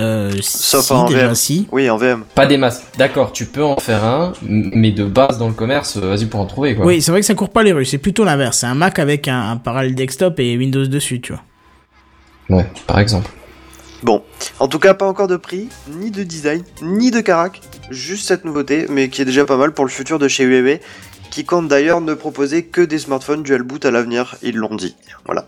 Euh, 0.00 0.32
Sauf 0.40 0.86
si, 0.86 0.92
en 0.92 1.04
déjà, 1.06 1.26
VM. 1.28 1.34
si. 1.34 1.68
Oui, 1.70 1.88
en 1.90 1.96
VM. 1.96 2.24
Pas 2.34 2.46
des 2.46 2.56
masses. 2.56 2.82
D'accord, 2.98 3.32
tu 3.32 3.44
peux 3.46 3.62
en 3.62 3.76
faire 3.76 4.04
un, 4.04 4.32
mais 4.42 4.90
de 4.90 5.04
base 5.04 5.38
dans 5.38 5.48
le 5.48 5.54
commerce, 5.54 5.96
euh, 5.98 6.08
vas-y 6.08 6.26
pour 6.26 6.40
en 6.40 6.46
trouver, 6.46 6.74
quoi. 6.74 6.86
Oui, 6.86 7.02
c'est 7.02 7.10
vrai 7.10 7.20
que 7.20 7.26
ça 7.26 7.34
court 7.34 7.50
pas 7.50 7.62
les 7.62 7.72
rues, 7.72 7.84
c'est 7.84 7.98
plutôt 7.98 8.24
l'inverse. 8.24 8.58
C'est 8.58 8.66
un 8.66 8.74
Mac 8.74 8.98
avec 8.98 9.28
un, 9.28 9.50
un 9.50 9.56
parallèle 9.56 9.94
desktop 9.94 10.38
et 10.40 10.56
Windows 10.56 10.86
dessus, 10.86 11.20
tu 11.20 11.32
vois. 11.32 11.42
Ouais, 12.58 12.66
par 12.86 12.98
exemple. 12.98 13.30
Bon, 14.02 14.22
en 14.58 14.66
tout 14.66 14.78
cas, 14.80 14.94
pas 14.94 15.06
encore 15.06 15.28
de 15.28 15.36
prix, 15.36 15.68
ni 15.88 16.10
de 16.10 16.24
design, 16.24 16.62
ni 16.82 17.10
de 17.10 17.20
carac. 17.20 17.60
Juste 17.90 18.26
cette 18.26 18.44
nouveauté, 18.44 18.86
mais 18.88 19.08
qui 19.08 19.22
est 19.22 19.24
déjà 19.24 19.44
pas 19.44 19.56
mal 19.56 19.72
pour 19.72 19.84
le 19.84 19.90
futur 19.90 20.18
de 20.18 20.26
chez 20.26 20.44
Huawei, 20.44 20.80
qui 21.30 21.44
compte 21.44 21.68
d'ailleurs 21.68 22.00
ne 22.00 22.14
proposer 22.14 22.64
que 22.64 22.80
des 22.80 22.98
smartphones 22.98 23.42
dual 23.42 23.62
boot 23.62 23.84
à 23.84 23.90
l'avenir, 23.90 24.36
ils 24.42 24.56
l'ont 24.56 24.74
dit. 24.74 24.96
Voilà. 25.24 25.46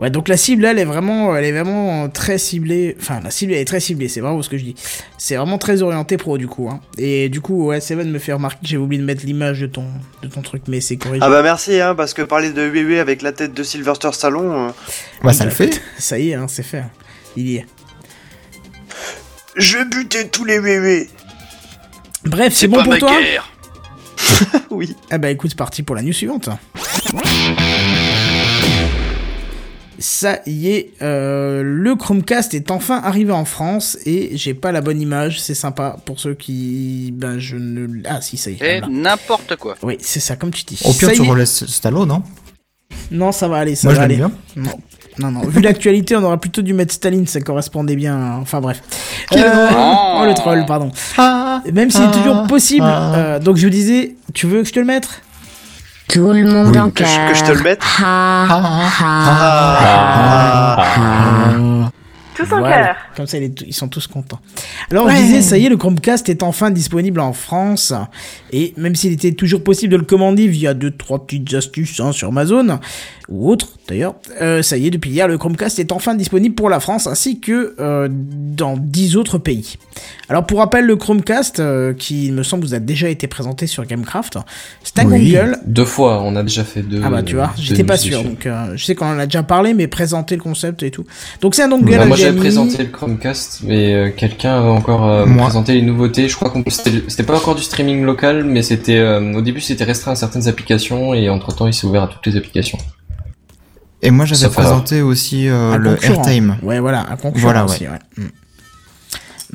Ouais, 0.00 0.10
donc 0.10 0.28
la 0.28 0.36
cible, 0.36 0.64
elle 0.64 0.80
est 0.80 0.84
vraiment, 0.84 1.36
elle 1.36 1.44
est 1.44 1.52
vraiment 1.52 2.08
très 2.08 2.36
ciblée. 2.36 2.96
Enfin, 3.00 3.20
la 3.22 3.30
cible, 3.30 3.52
elle 3.52 3.60
est 3.60 3.64
très 3.64 3.78
ciblée, 3.78 4.08
c'est 4.08 4.20
vraiment 4.20 4.42
ce 4.42 4.48
que 4.48 4.58
je 4.58 4.64
dis. 4.64 4.74
C'est 5.18 5.36
vraiment 5.36 5.56
très 5.56 5.82
orienté 5.82 6.16
pro, 6.16 6.36
du 6.36 6.48
coup. 6.48 6.68
Hein. 6.68 6.80
Et 6.98 7.28
du 7.28 7.40
coup, 7.40 7.66
ouais, 7.66 7.80
Seven 7.80 8.10
me 8.10 8.18
fait 8.18 8.32
remarquer 8.32 8.58
que 8.62 8.68
j'avais 8.68 8.82
oublié 8.82 9.00
de 9.00 9.06
mettre 9.06 9.24
l'image 9.24 9.60
de 9.60 9.66
ton, 9.66 9.84
de 10.22 10.28
ton 10.28 10.42
truc, 10.42 10.62
mais 10.66 10.80
c'est 10.80 10.96
corrigé. 10.96 11.20
Ah 11.24 11.30
bah 11.30 11.42
merci, 11.42 11.80
hein, 11.80 11.94
parce 11.94 12.12
que 12.12 12.22
parler 12.22 12.50
de 12.50 12.62
Huawei 12.62 12.98
avec 12.98 13.22
la 13.22 13.30
tête 13.30 13.54
de 13.54 13.62
Sylvester 13.62 14.10
Stallone, 14.12 14.68
euh, 14.68 14.72
Bah, 15.22 15.32
ça 15.32 15.44
le 15.44 15.50
fait. 15.50 15.80
Ça 15.98 16.18
y 16.18 16.30
est, 16.30 16.34
hein, 16.34 16.46
c'est 16.48 16.64
fait. 16.64 16.82
Il 17.36 17.48
y 17.48 17.56
est. 17.56 17.66
je 19.56 19.78
butais 19.88 20.26
tous 20.28 20.44
les 20.44 20.56
Huawei. 20.56 21.08
Bref, 22.24 22.52
c'est 22.52 22.66
bon 22.66 22.78
pas 22.78 22.82
pour 22.82 22.92
ma 22.94 22.98
toi 22.98 23.20
guerre. 23.20 23.52
oui. 24.70 24.96
Ah 25.10 25.18
bah 25.18 25.30
écoute, 25.30 25.50
c'est 25.50 25.58
parti 25.58 25.82
pour 25.82 25.94
la 25.94 26.02
news 26.02 26.12
suivante. 26.12 26.48
Ça 29.98 30.40
y 30.46 30.70
est, 30.70 30.90
euh, 31.02 31.62
le 31.64 31.94
Chromecast 31.94 32.52
est 32.54 32.70
enfin 32.70 33.00
arrivé 33.04 33.32
en 33.32 33.44
France 33.44 33.96
et 34.06 34.36
j'ai 34.36 34.52
pas 34.54 34.72
la 34.72 34.80
bonne 34.80 35.00
image, 35.00 35.40
c'est 35.40 35.54
sympa 35.54 35.96
pour 36.04 36.18
ceux 36.18 36.34
qui... 36.34 37.12
Ben 37.16 37.38
je 37.38 37.56
ne... 37.56 38.02
Ah 38.08 38.20
si, 38.20 38.36
ça 38.36 38.50
y 38.50 38.56
est. 38.60 38.82
N'importe 38.88 39.56
quoi. 39.56 39.76
Oui, 39.82 39.96
c'est 40.00 40.20
ça, 40.20 40.36
comme 40.36 40.50
tu 40.50 40.64
dis. 40.64 40.80
Au 40.84 40.92
pire, 40.92 41.08
Ça 41.08 41.14
tu 41.14 41.22
relaisses 41.22 41.64
Stallone, 41.66 42.08
non? 42.08 42.22
Non, 43.10 43.30
ça 43.32 43.46
va 43.48 43.58
aller, 43.58 43.74
ça 43.76 43.88
Moi, 43.88 43.94
je 43.94 44.00
va 44.00 44.06
l'aime 44.08 44.22
aller. 44.24 44.32
bien. 44.56 44.62
Non. 44.64 44.78
Non, 45.16 45.30
non, 45.30 45.46
vu 45.46 45.60
l'actualité, 45.60 46.16
on 46.16 46.24
aurait 46.24 46.38
plutôt 46.38 46.60
dû 46.60 46.72
mettre 46.74 46.92
Staline, 46.92 47.28
ça 47.28 47.40
correspondait 47.40 47.94
bien. 47.94 48.16
à- 48.16 48.38
Enfin 48.40 48.60
bref. 48.60 48.82
Euh, 49.32 49.68
oh 49.72 50.24
le 50.26 50.34
troll, 50.34 50.64
pardon. 50.66 50.90
Ah, 51.16 51.62
Même 51.72 51.88
s'il 51.92 52.02
est 52.02 52.06
ah, 52.08 52.16
toujours 52.16 52.46
possible. 52.48 52.84
ah. 52.84 53.14
euh, 53.14 53.38
donc 53.38 53.56
je 53.56 53.64
vous 53.64 53.70
disais, 53.70 54.16
tu 54.32 54.48
veux 54.48 54.62
que 54.62 54.68
je 54.68 54.72
te 54.72 54.80
le 54.80 54.86
mette? 54.86 55.08
Tout 56.14 56.32
le 56.32 56.44
monde 56.44 56.68
Oui, 56.68 56.78
en 56.80 56.90
Que 56.90 57.04
je, 57.04 57.28
que 57.28 57.34
je 57.34 57.44
te 57.44 57.50
le 57.50 57.62
mette 57.64 57.82
Ha, 57.82 58.46
Ah. 58.48 58.88
ha, 60.96 61.56
Tous 62.36 62.52
en 62.52 62.58
Voilà. 62.60 62.76
cœur. 62.84 62.96
Comme 63.16 63.26
ça, 63.26 63.38
ils 63.38 63.74
sont 63.74 63.88
tous 63.88 64.06
contents. 64.06 64.40
Alors, 64.90 65.08
je 65.08 65.16
disais, 65.16 65.42
ça 65.42 65.58
y 65.58 65.66
est, 65.66 65.68
le 65.68 65.76
Chromecast 65.76 66.28
est 66.28 66.42
enfin 66.42 66.70
disponible 66.70 67.20
en 67.20 67.32
France. 67.32 67.92
Et 68.52 68.74
même 68.76 68.94
s'il 68.94 69.12
était 69.12 69.32
toujours 69.32 69.62
possible 69.62 69.92
de 69.92 69.98
le 69.98 70.04
commander 70.04 70.46
via 70.48 70.74
deux, 70.74 70.90
trois 70.90 71.24
petites 71.26 71.54
astuces 71.54 72.00
hein, 72.00 72.12
sur 72.12 72.28
Amazon, 72.28 72.78
ou 73.28 73.50
autre 73.50 73.68
d'ailleurs, 73.88 74.14
euh, 74.40 74.62
ça 74.62 74.76
y 74.76 74.86
est, 74.86 74.90
depuis 74.90 75.10
hier, 75.10 75.28
le 75.28 75.38
Chromecast 75.38 75.78
est 75.78 75.92
enfin 75.92 76.14
disponible 76.14 76.54
pour 76.54 76.68
la 76.68 76.80
France 76.80 77.06
ainsi 77.06 77.40
que 77.40 77.74
euh, 77.80 78.08
dans 78.10 78.76
10 78.76 79.16
autres 79.16 79.38
pays. 79.38 79.76
Alors, 80.28 80.46
pour 80.46 80.58
rappel, 80.58 80.86
le 80.86 80.96
Chromecast, 80.96 81.60
euh, 81.60 81.92
qui 81.94 82.26
il 82.26 82.32
me 82.32 82.42
semble 82.42 82.64
vous 82.64 82.74
a 82.74 82.78
déjà 82.78 83.08
été 83.08 83.26
présenté 83.26 83.66
sur 83.66 83.84
Gamecraft, 83.84 84.38
c'est 84.82 84.98
un 84.98 85.06
Oui. 85.06 85.32
Google 85.32 85.58
Deux 85.66 85.84
fois, 85.84 86.22
on 86.22 86.36
a 86.36 86.42
déjà 86.42 86.64
fait 86.64 86.82
deux. 86.82 87.00
ah 87.04 87.10
bah 87.10 87.22
tu 87.22 87.34
vois, 87.34 87.52
j'étais 87.58 87.84
pas 87.84 87.96
sûr, 87.96 88.22
donc 88.22 88.46
euh, 88.46 88.76
je 88.76 88.84
sais 88.84 88.94
qu'on 88.94 89.06
en 89.06 89.18
a 89.18 89.26
déjà 89.26 89.42
parlé, 89.42 89.74
mais 89.74 89.86
présenter 89.86 90.36
le 90.36 90.42
concept 90.42 90.82
et 90.82 90.90
tout. 90.90 91.04
Donc 91.40 91.54
c'est 91.54 91.62
un 91.62 91.68
dongle 91.68 91.90
Bah, 91.96 92.06
moi 92.06 92.16
j'avais 92.16 92.36
présenté 92.36 92.84
le 92.84 92.88
Chromecast, 92.88 93.03
mais 93.62 93.94
euh, 93.94 94.10
quelqu'un 94.10 94.58
avait 94.58 94.68
encore 94.68 95.08
euh, 95.08 95.26
présenté 95.26 95.74
les 95.74 95.82
nouveautés. 95.82 96.28
Je 96.28 96.36
crois 96.36 96.50
qu'on 96.50 96.64
c'était 96.68 97.22
pas 97.22 97.36
encore 97.36 97.54
du 97.54 97.62
streaming 97.62 98.02
local, 98.02 98.44
mais 98.44 98.62
c'était 98.62 98.98
euh, 98.98 99.34
au 99.34 99.40
début 99.40 99.60
c'était 99.60 99.84
restreint 99.84 100.12
à 100.12 100.16
certaines 100.16 100.48
applications 100.48 101.14
et 101.14 101.28
entre 101.28 101.54
temps 101.54 101.66
il 101.66 101.74
s'est 101.74 101.86
ouvert 101.86 102.04
à 102.04 102.08
toutes 102.08 102.26
les 102.26 102.36
applications. 102.36 102.78
Et 104.04 104.10
moi, 104.10 104.26
j'avais 104.26 104.52
présenté 104.52 105.00
aussi 105.00 105.48
euh, 105.48 105.78
le 105.78 105.94
concurrent. 105.94 106.14
AirTime. 106.16 106.56
Ouais, 106.62 106.78
voilà, 106.78 107.06
un 107.10 107.16
concurrent 107.16 107.40
Voilà, 107.40 107.64
aussi, 107.64 107.84
ouais. 107.84 107.98
Mm. 108.18 108.28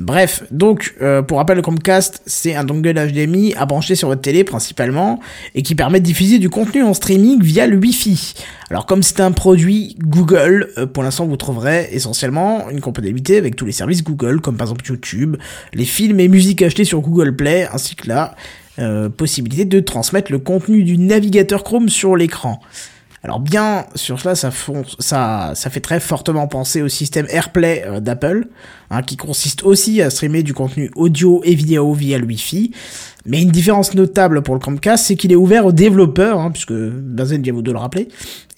Bref, 0.00 0.44
donc 0.50 0.94
euh, 1.02 1.20
pour 1.20 1.36
rappel, 1.36 1.56
le 1.56 1.62
Chromecast, 1.62 2.22
c'est 2.24 2.54
un 2.54 2.64
dongle 2.64 2.94
HDMI 2.94 3.54
à 3.54 3.66
brancher 3.66 3.94
sur 3.94 4.08
votre 4.08 4.22
télé 4.22 4.44
principalement 4.44 5.20
et 5.54 5.62
qui 5.62 5.74
permet 5.74 6.00
de 6.00 6.06
diffuser 6.06 6.38
du 6.38 6.48
contenu 6.48 6.82
en 6.82 6.94
streaming 6.94 7.42
via 7.42 7.66
le 7.66 7.76
Wi-Fi. 7.76 8.32
Alors 8.70 8.86
comme 8.86 9.02
c'est 9.02 9.20
un 9.20 9.30
produit 9.30 9.96
Google, 10.02 10.70
euh, 10.78 10.86
pour 10.86 11.02
l'instant 11.02 11.26
vous 11.26 11.36
trouverez 11.36 11.90
essentiellement 11.92 12.70
une 12.70 12.80
compatibilité 12.80 13.36
avec 13.36 13.56
tous 13.56 13.66
les 13.66 13.72
services 13.72 14.02
Google, 14.02 14.40
comme 14.40 14.56
par 14.56 14.68
exemple 14.68 14.86
YouTube, 14.86 15.36
les 15.74 15.84
films 15.84 16.18
et 16.18 16.28
musiques 16.28 16.62
achetés 16.62 16.84
sur 16.84 17.02
Google 17.02 17.36
Play, 17.36 17.68
ainsi 17.70 17.94
que 17.94 18.08
la 18.08 18.34
euh, 18.78 19.10
possibilité 19.10 19.66
de 19.66 19.80
transmettre 19.80 20.32
le 20.32 20.38
contenu 20.38 20.82
du 20.82 20.96
navigateur 20.96 21.62
Chrome 21.62 21.90
sur 21.90 22.16
l'écran. 22.16 22.62
Alors 23.22 23.38
bien 23.38 23.84
sur 23.94 24.18
cela, 24.18 24.34
ça, 24.34 24.50
fait 25.70 25.80
très 25.80 26.00
fortement 26.00 26.46
penser 26.46 26.80
au 26.80 26.88
système 26.88 27.26
AirPlay 27.28 27.84
euh, 27.86 28.00
d'Apple, 28.00 28.48
hein, 28.90 29.02
qui 29.02 29.16
consiste 29.16 29.62
aussi 29.62 30.00
à 30.00 30.08
streamer 30.08 30.42
du 30.42 30.54
contenu 30.54 30.90
audio 30.96 31.42
et 31.44 31.54
vidéo 31.54 31.92
via 31.92 32.18
le 32.18 32.24
Wi-Fi. 32.24 32.72
Mais 33.26 33.42
une 33.42 33.50
différence 33.50 33.94
notable 33.94 34.42
pour 34.42 34.54
le 34.54 34.60
Chromecast, 34.60 35.04
c'est 35.04 35.16
qu'il 35.16 35.32
est 35.32 35.36
ouvert 35.36 35.66
aux 35.66 35.72
développeurs, 35.72 36.40
hein, 36.40 36.50
puisque 36.50 36.72
Benzen 36.72 37.42
vient 37.42 37.52
vous 37.52 37.60
de 37.60 37.70
le 37.70 37.78
rappeler, 37.78 38.08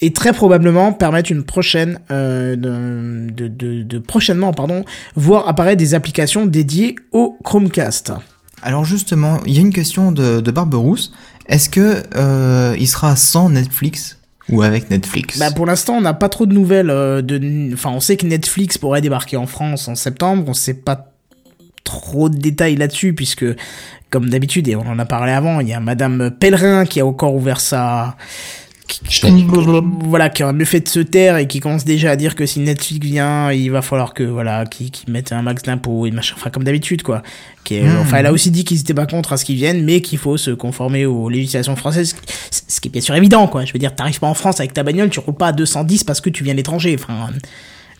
et 0.00 0.12
très 0.12 0.32
probablement 0.32 0.92
permettre 0.92 1.32
une 1.32 1.42
prochaine, 1.42 1.98
euh, 2.12 2.54
de 2.54 3.98
prochainement, 3.98 4.52
pardon, 4.52 4.84
voir 5.16 5.48
apparaître 5.48 5.78
des 5.78 5.94
applications 5.94 6.46
dédiées 6.46 6.94
au 7.10 7.36
Chromecast. 7.42 8.12
Alors 8.62 8.84
justement, 8.84 9.40
il 9.44 9.54
y 9.54 9.58
a 9.58 9.60
une 9.60 9.72
question 9.72 10.12
de, 10.12 10.40
de 10.40 10.50
Barberousse. 10.52 11.12
Est-ce 11.48 11.68
que 11.68 12.02
euh, 12.14 12.76
il 12.78 12.86
sera 12.86 13.16
sans 13.16 13.50
Netflix? 13.50 14.18
Ou 14.48 14.62
avec 14.62 14.90
Netflix 14.90 15.38
Bah 15.38 15.50
pour 15.50 15.66
l'instant, 15.66 15.94
on 15.94 16.00
n'a 16.00 16.14
pas 16.14 16.28
trop 16.28 16.46
de 16.46 16.52
nouvelles. 16.54 16.90
euh, 16.90 17.22
de... 17.22 17.72
Enfin, 17.72 17.90
on 17.90 18.00
sait 18.00 18.16
que 18.16 18.26
Netflix 18.26 18.78
pourrait 18.78 19.00
débarquer 19.00 19.36
en 19.36 19.46
France 19.46 19.88
en 19.88 19.94
septembre. 19.94 20.44
On 20.48 20.54
sait 20.54 20.74
pas 20.74 21.12
trop 21.84 22.28
de 22.28 22.36
détails 22.36 22.76
là-dessus 22.76 23.12
puisque, 23.12 23.44
comme 24.10 24.28
d'habitude, 24.28 24.68
et 24.68 24.76
on 24.76 24.86
en 24.86 24.98
a 24.98 25.04
parlé 25.04 25.32
avant, 25.32 25.60
il 25.60 25.68
y 25.68 25.72
a 25.72 25.80
Madame 25.80 26.30
Pellerin 26.38 26.84
qui 26.86 27.00
a 27.00 27.06
encore 27.06 27.34
ouvert 27.34 27.60
sa 27.60 28.16
voilà, 30.08 30.28
qui 30.30 30.42
aurait 30.42 30.52
mieux 30.52 30.64
fait 30.64 30.80
de 30.80 30.88
se 30.88 31.00
taire 31.00 31.36
et 31.36 31.46
qui 31.46 31.60
commence 31.60 31.84
déjà 31.84 32.10
à 32.10 32.16
dire 32.16 32.34
que 32.34 32.46
si 32.46 32.60
Netflix 32.60 33.04
vient, 33.06 33.50
il 33.52 33.70
va 33.70 33.80
falloir 33.82 34.12
que, 34.14 34.22
voilà, 34.22 34.64
qu'ils 34.66 34.90
qu'ils 34.90 35.12
mettent 35.12 35.32
un 35.32 35.42
max 35.42 35.62
d'impôts 35.62 36.06
et 36.06 36.10
machin, 36.10 36.34
enfin, 36.36 36.50
comme 36.50 36.64
d'habitude, 36.64 37.02
quoi. 37.02 37.22
Qui 37.64 37.76
est- 37.76 37.82
Mhm. 37.84 37.98
Enfin, 38.00 38.18
elle 38.18 38.26
a 38.26 38.32
aussi 38.32 38.50
dit 38.50 38.64
qu'ils 38.64 38.80
étaient 38.80 38.94
pas 38.94 39.06
contre 39.06 39.32
à 39.32 39.36
ce 39.36 39.44
qu'ils 39.44 39.56
viennent, 39.56 39.84
mais 39.84 40.00
qu'il 40.00 40.18
faut 40.18 40.36
se 40.36 40.50
conformer 40.50 41.06
aux 41.06 41.28
législations 41.28 41.76
françaises, 41.76 42.16
ce 42.50 42.80
qui 42.80 42.88
est 42.88 42.90
bien 42.90 43.00
sûr 43.00 43.14
évident, 43.14 43.46
quoi. 43.46 43.64
Je 43.64 43.72
veux 43.72 43.78
dire, 43.78 43.94
t'arrives 43.94 44.18
pas 44.20 44.26
en 44.28 44.34
France 44.34 44.60
avec 44.60 44.74
ta 44.74 44.82
bagnole, 44.82 45.10
tu 45.10 45.20
roules 45.20 45.34
pas 45.36 45.48
à 45.48 45.52
210 45.52 46.04
parce 46.04 46.20
que 46.20 46.30
tu 46.30 46.44
viens 46.44 46.52
de 46.54 46.58
l'étranger, 46.58 46.96
enfin. 46.98 47.30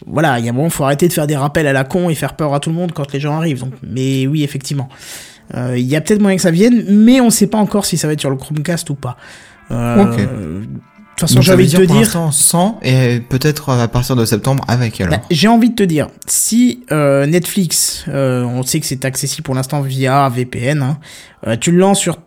Voilà, 0.05 0.41
il 0.41 0.45
y 0.45 0.49
a 0.49 0.51
un 0.51 0.55
moment, 0.55 0.69
faut 0.69 0.83
arrêter 0.85 1.07
de 1.07 1.13
faire 1.13 1.29
des 1.29 1.37
rappels 1.37 1.67
à 1.69 1.73
la 1.73 1.85
con 1.85 2.11
et 2.11 2.17
faire 2.17 2.35
peur 2.35 2.53
à 2.55 2.61
tout 2.61 2.71
le 2.71 2.77
monde 2.77 2.91
quand 2.93 3.13
les 3.13 3.21
gens 3.21 3.37
arrivent. 3.37 3.61
Donc, 3.61 3.75
mais 3.85 4.27
oui, 4.27 4.43
effectivement. 4.43 4.89
Euh, 5.55 5.75
Il 5.79 5.85
y 5.87 5.95
a 5.97 6.01
peut-être 6.01 6.21
moyen 6.21 6.37
que 6.37 6.43
ça 6.43 6.51
vienne, 6.51 6.85
mais 6.89 7.21
on 7.21 7.31
sait 7.31 7.47
pas 7.47 7.59
encore 7.59 7.85
si 7.87 7.97
ça 7.97 8.07
va 8.09 8.15
être 8.15 8.21
sur 8.21 8.31
le 8.31 8.37
Chromecast 8.37 8.89
ou 8.91 8.95
pas. 8.97 9.17
Euh, 9.73 10.03
Ok. 10.05 10.17
De 10.19 11.25
toute 11.25 11.29
façon, 11.29 11.41
j'ai 11.43 11.53
envie 11.53 11.69
de 11.69 11.77
te 11.77 11.83
dire, 11.83 12.33
sans 12.33 12.81
et 12.83 13.21
peut-être 13.21 13.69
à 13.71 13.87
partir 13.87 14.17
de 14.17 14.25
septembre 14.25 14.65
avec 14.67 15.01
alors. 15.01 15.19
bah, 15.19 15.23
j'ai 15.31 15.47
envie 15.47 15.71
de 15.71 15.75
te 15.75 15.83
dire, 15.83 16.09
si 16.27 16.85
euh, 16.91 17.27
Netflix, 17.27 18.05
euh, 18.09 18.43
on 18.45 18.63
sait 18.65 18.81
que 18.81 18.87
c'est 18.87 19.05
accessible 19.05 19.45
pour 19.45 19.55
l'instant 19.55 19.83
via 19.83 20.29
VPN, 20.31 20.83
hein, 20.83 20.99
euh, 21.47 21.57
tu 21.61 21.71
le 21.71 21.79
lances 21.79 22.01
sur 22.01 22.19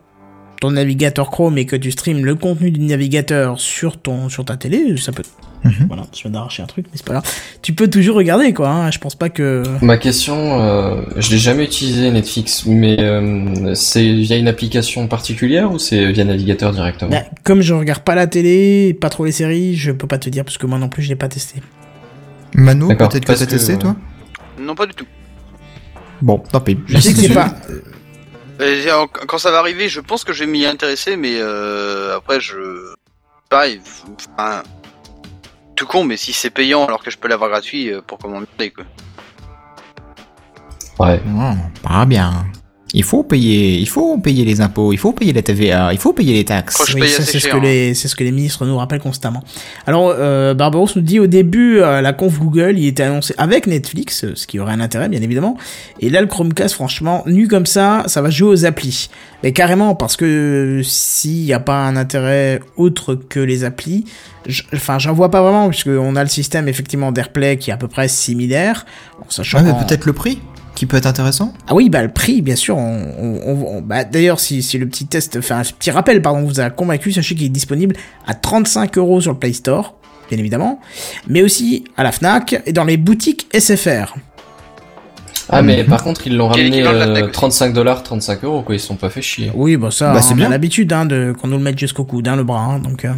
ton 0.60 0.70
navigateur 0.72 1.30
Chrome 1.30 1.58
et 1.58 1.66
que 1.66 1.76
tu 1.76 1.90
streames 1.90 2.24
le 2.24 2.34
contenu 2.34 2.70
du 2.70 2.80
navigateur 2.80 3.60
sur 3.60 3.96
ton 3.98 4.28
sur 4.28 4.44
ta 4.44 4.56
télé, 4.56 4.96
ça 4.96 5.12
peut. 5.12 5.22
Mhm. 5.64 5.86
Voilà, 5.88 6.04
je 6.14 6.22
viens 6.22 6.30
d'arracher 6.30 6.62
un 6.62 6.66
truc, 6.66 6.86
mais 6.86 6.96
c'est 6.96 7.04
pas 7.06 7.14
grave. 7.14 7.30
Tu 7.60 7.72
peux 7.72 7.88
toujours 7.88 8.16
regarder 8.16 8.52
quoi. 8.52 8.68
Hein, 8.68 8.90
je 8.90 8.98
pense 8.98 9.14
pas 9.16 9.28
que. 9.30 9.64
Ma 9.82 9.96
question, 9.98 10.60
euh, 10.60 11.02
je 11.16 11.30
l'ai 11.30 11.38
jamais 11.38 11.64
utilisé 11.64 12.10
Netflix, 12.10 12.64
mais 12.66 12.96
euh, 13.00 13.74
c'est 13.74 14.12
via 14.14 14.36
une 14.36 14.46
application 14.48 15.08
particulière 15.08 15.72
ou 15.72 15.78
c'est 15.78 16.12
via 16.12 16.24
navigateur 16.24 16.72
directement? 16.72 17.10
Bah, 17.10 17.24
comme 17.42 17.62
je 17.62 17.74
regarde 17.74 18.02
pas 18.02 18.14
la 18.14 18.26
télé, 18.28 18.94
pas 18.94 19.08
trop 19.10 19.24
les 19.24 19.32
séries, 19.32 19.74
je 19.74 19.90
peux 19.90 20.06
pas 20.06 20.18
te 20.18 20.30
dire 20.30 20.44
parce 20.44 20.58
que 20.58 20.66
moi 20.66 20.78
non 20.78 20.88
plus 20.88 21.02
je 21.02 21.08
l'ai 21.08 21.16
pas 21.16 21.28
testé. 21.28 21.60
Mano, 22.54 22.88
peut-être 22.88 23.20
que 23.20 23.32
t'as 23.32 23.34
que- 23.44 23.50
testé 23.50 23.76
toi? 23.76 23.96
Non, 24.60 24.74
pas 24.74 24.86
du 24.86 24.94
tout. 24.94 25.06
Bon, 26.22 26.38
tant 26.50 26.60
pis. 26.60 26.78
Je 26.86 26.98
sais 26.98 27.12
que 27.12 27.18
c'est 27.18 27.28
pas. 27.34 27.54
Euh, 28.60 29.06
Quand 29.26 29.38
ça 29.38 29.50
va 29.50 29.58
arriver, 29.58 29.88
je 29.88 30.00
pense 30.00 30.24
que 30.24 30.32
je 30.32 30.44
vais 30.44 30.50
m'y 30.50 30.64
intéresser, 30.66 31.16
mais 31.16 31.36
euh, 31.38 32.16
après, 32.16 32.40
je. 32.40 32.94
Pareil, 33.48 33.80
enfin. 34.38 34.62
Tout 35.76 35.86
con, 35.86 36.04
mais 36.04 36.16
si 36.16 36.32
c'est 36.32 36.48
payant 36.48 36.86
alors 36.86 37.02
que 37.02 37.10
je 37.10 37.18
peux 37.18 37.28
l'avoir 37.28 37.50
gratuit, 37.50 37.92
euh, 37.92 38.00
pourquoi 38.06 38.30
m'emmerder, 38.30 38.70
quoi. 38.70 38.84
Ouais. 40.98 41.20
Non, 41.26 41.54
pas 41.82 42.06
bien. 42.06 42.46
Il 42.94 43.02
faut 43.02 43.24
payer, 43.24 43.78
il 43.78 43.88
faut 43.88 44.16
payer 44.18 44.44
les 44.44 44.60
impôts, 44.60 44.92
il 44.92 44.96
faut 44.96 45.12
payer 45.12 45.32
la 45.32 45.42
TVA, 45.42 45.92
il 45.92 45.98
faut 45.98 46.12
payer 46.12 46.34
les 46.34 46.44
taxes. 46.44 46.76
Franchement, 46.76 46.92
Je 46.92 46.94
Oui, 46.94 47.00
paye 47.08 47.10
ça 47.10 47.22
assez 47.22 47.32
c'est 47.32 47.38
ce 47.40 47.42
cher, 47.48 47.52
que 47.52 47.56
hein. 47.58 47.62
les 47.68 47.94
c'est 47.94 48.06
ce 48.08 48.14
que 48.14 48.22
les 48.22 48.30
ministres 48.30 48.64
nous 48.64 48.76
rappellent 48.76 49.00
constamment. 49.00 49.42
Alors 49.88 50.14
euh, 50.16 50.54
Barbaros 50.54 50.88
nous 50.94 51.02
dit 51.02 51.18
au 51.18 51.26
début 51.26 51.80
à 51.80 52.00
la 52.00 52.12
conf 52.12 52.38
Google, 52.38 52.74
il 52.78 52.86
était 52.86 53.02
annoncé 53.02 53.34
avec 53.38 53.66
Netflix, 53.66 54.22
euh, 54.24 54.32
ce 54.36 54.46
qui 54.46 54.60
aurait 54.60 54.72
un 54.72 54.80
intérêt 54.80 55.08
bien 55.08 55.20
évidemment. 55.20 55.56
Et 56.00 56.10
là 56.10 56.20
le 56.20 56.28
Chromecast 56.28 56.74
franchement, 56.74 57.24
nu 57.26 57.48
comme 57.48 57.66
ça, 57.66 58.04
ça 58.06 58.22
va 58.22 58.30
jouer 58.30 58.50
aux 58.50 58.64
applis. 58.66 59.10
Mais 59.42 59.52
carrément 59.52 59.94
parce 59.96 60.16
que 60.16 60.80
s'il 60.84 61.42
n'y 61.44 61.52
a 61.52 61.60
pas 61.60 61.84
un 61.86 61.96
intérêt 61.96 62.60
autre 62.76 63.14
que 63.16 63.40
les 63.40 63.64
applis, 63.64 64.04
enfin 64.72 65.00
j'en 65.00 65.12
vois 65.12 65.30
pas 65.32 65.42
vraiment 65.42 65.68
puisque 65.68 65.88
on 65.88 66.14
a 66.14 66.22
le 66.22 66.30
système 66.30 66.68
effectivement 66.68 67.10
d'AirPlay 67.10 67.56
qui 67.58 67.70
est 67.70 67.74
à 67.74 67.76
peu 67.78 67.88
près 67.88 68.06
similaire. 68.06 68.86
En 69.20 69.28
sachant 69.28 69.58
Ouais, 69.58 69.64
mais 69.64 69.84
peut-être 69.86 70.06
le 70.06 70.12
prix 70.12 70.38
qui 70.76 70.86
peut 70.86 70.96
être 70.96 71.06
intéressant? 71.06 71.52
ah 71.66 71.74
oui, 71.74 71.88
bah 71.88 72.02
le 72.02 72.12
prix, 72.12 72.40
bien 72.42 72.54
sûr. 72.54 72.76
On, 72.76 73.40
on- 73.44 73.80
bah, 73.82 74.04
D'ailleurs, 74.04 74.38
si, 74.38 74.62
si 74.62 74.78
le 74.78 74.86
petit 74.88 75.06
test, 75.06 75.36
enfin, 75.36 75.64
ce 75.64 75.72
petit 75.72 75.90
rappel, 75.90 76.22
pardon, 76.22 76.42
vous 76.42 76.60
a 76.60 76.70
convaincu, 76.70 77.10
sachez 77.12 77.34
qu'il 77.34 77.46
est 77.46 77.48
disponible 77.48 77.96
à 78.28 78.34
35 78.34 78.96
euros 78.98 79.20
sur 79.20 79.32
le 79.32 79.38
Play 79.38 79.52
Store, 79.54 79.96
bien 80.30 80.38
évidemment, 80.38 80.80
mais 81.26 81.42
aussi 81.42 81.84
à 81.96 82.02
la 82.04 82.12
Fnac 82.12 82.62
et 82.66 82.72
dans 82.72 82.84
les 82.84 82.96
boutiques 82.96 83.48
SFR. 83.58 84.14
Ah 85.48 85.62
mais 85.62 85.84
par 85.84 86.02
contre 86.02 86.26
ils 86.26 86.36
l'ont 86.36 86.48
ramené 86.48 86.84
euh, 86.84 87.04
Fnac 87.06 87.22
aussi. 87.24 87.32
35 87.32 87.72
dollars, 87.72 88.02
35 88.02 88.42
euros 88.44 88.62
quoi, 88.62 88.74
ils 88.74 88.80
se 88.80 88.86
sont 88.88 88.96
pas 88.96 89.10
fait 89.10 89.22
chier. 89.22 89.52
Oui, 89.54 89.76
bah 89.76 89.90
ça, 89.92 90.12
Bah, 90.12 90.20
c'est 90.20 90.34
bien. 90.34 90.48
l'habitude 90.48 90.92
hein, 90.92 91.06
de 91.06 91.32
qu'on 91.40 91.46
nous 91.48 91.56
le 91.56 91.62
mette 91.62 91.78
jusqu'au 91.78 92.04
coude, 92.04 92.26
hein, 92.26 92.34
le 92.36 92.42
bras, 92.44 92.64
hein, 92.64 92.78
donc. 92.80 93.04
euh, 93.04 93.12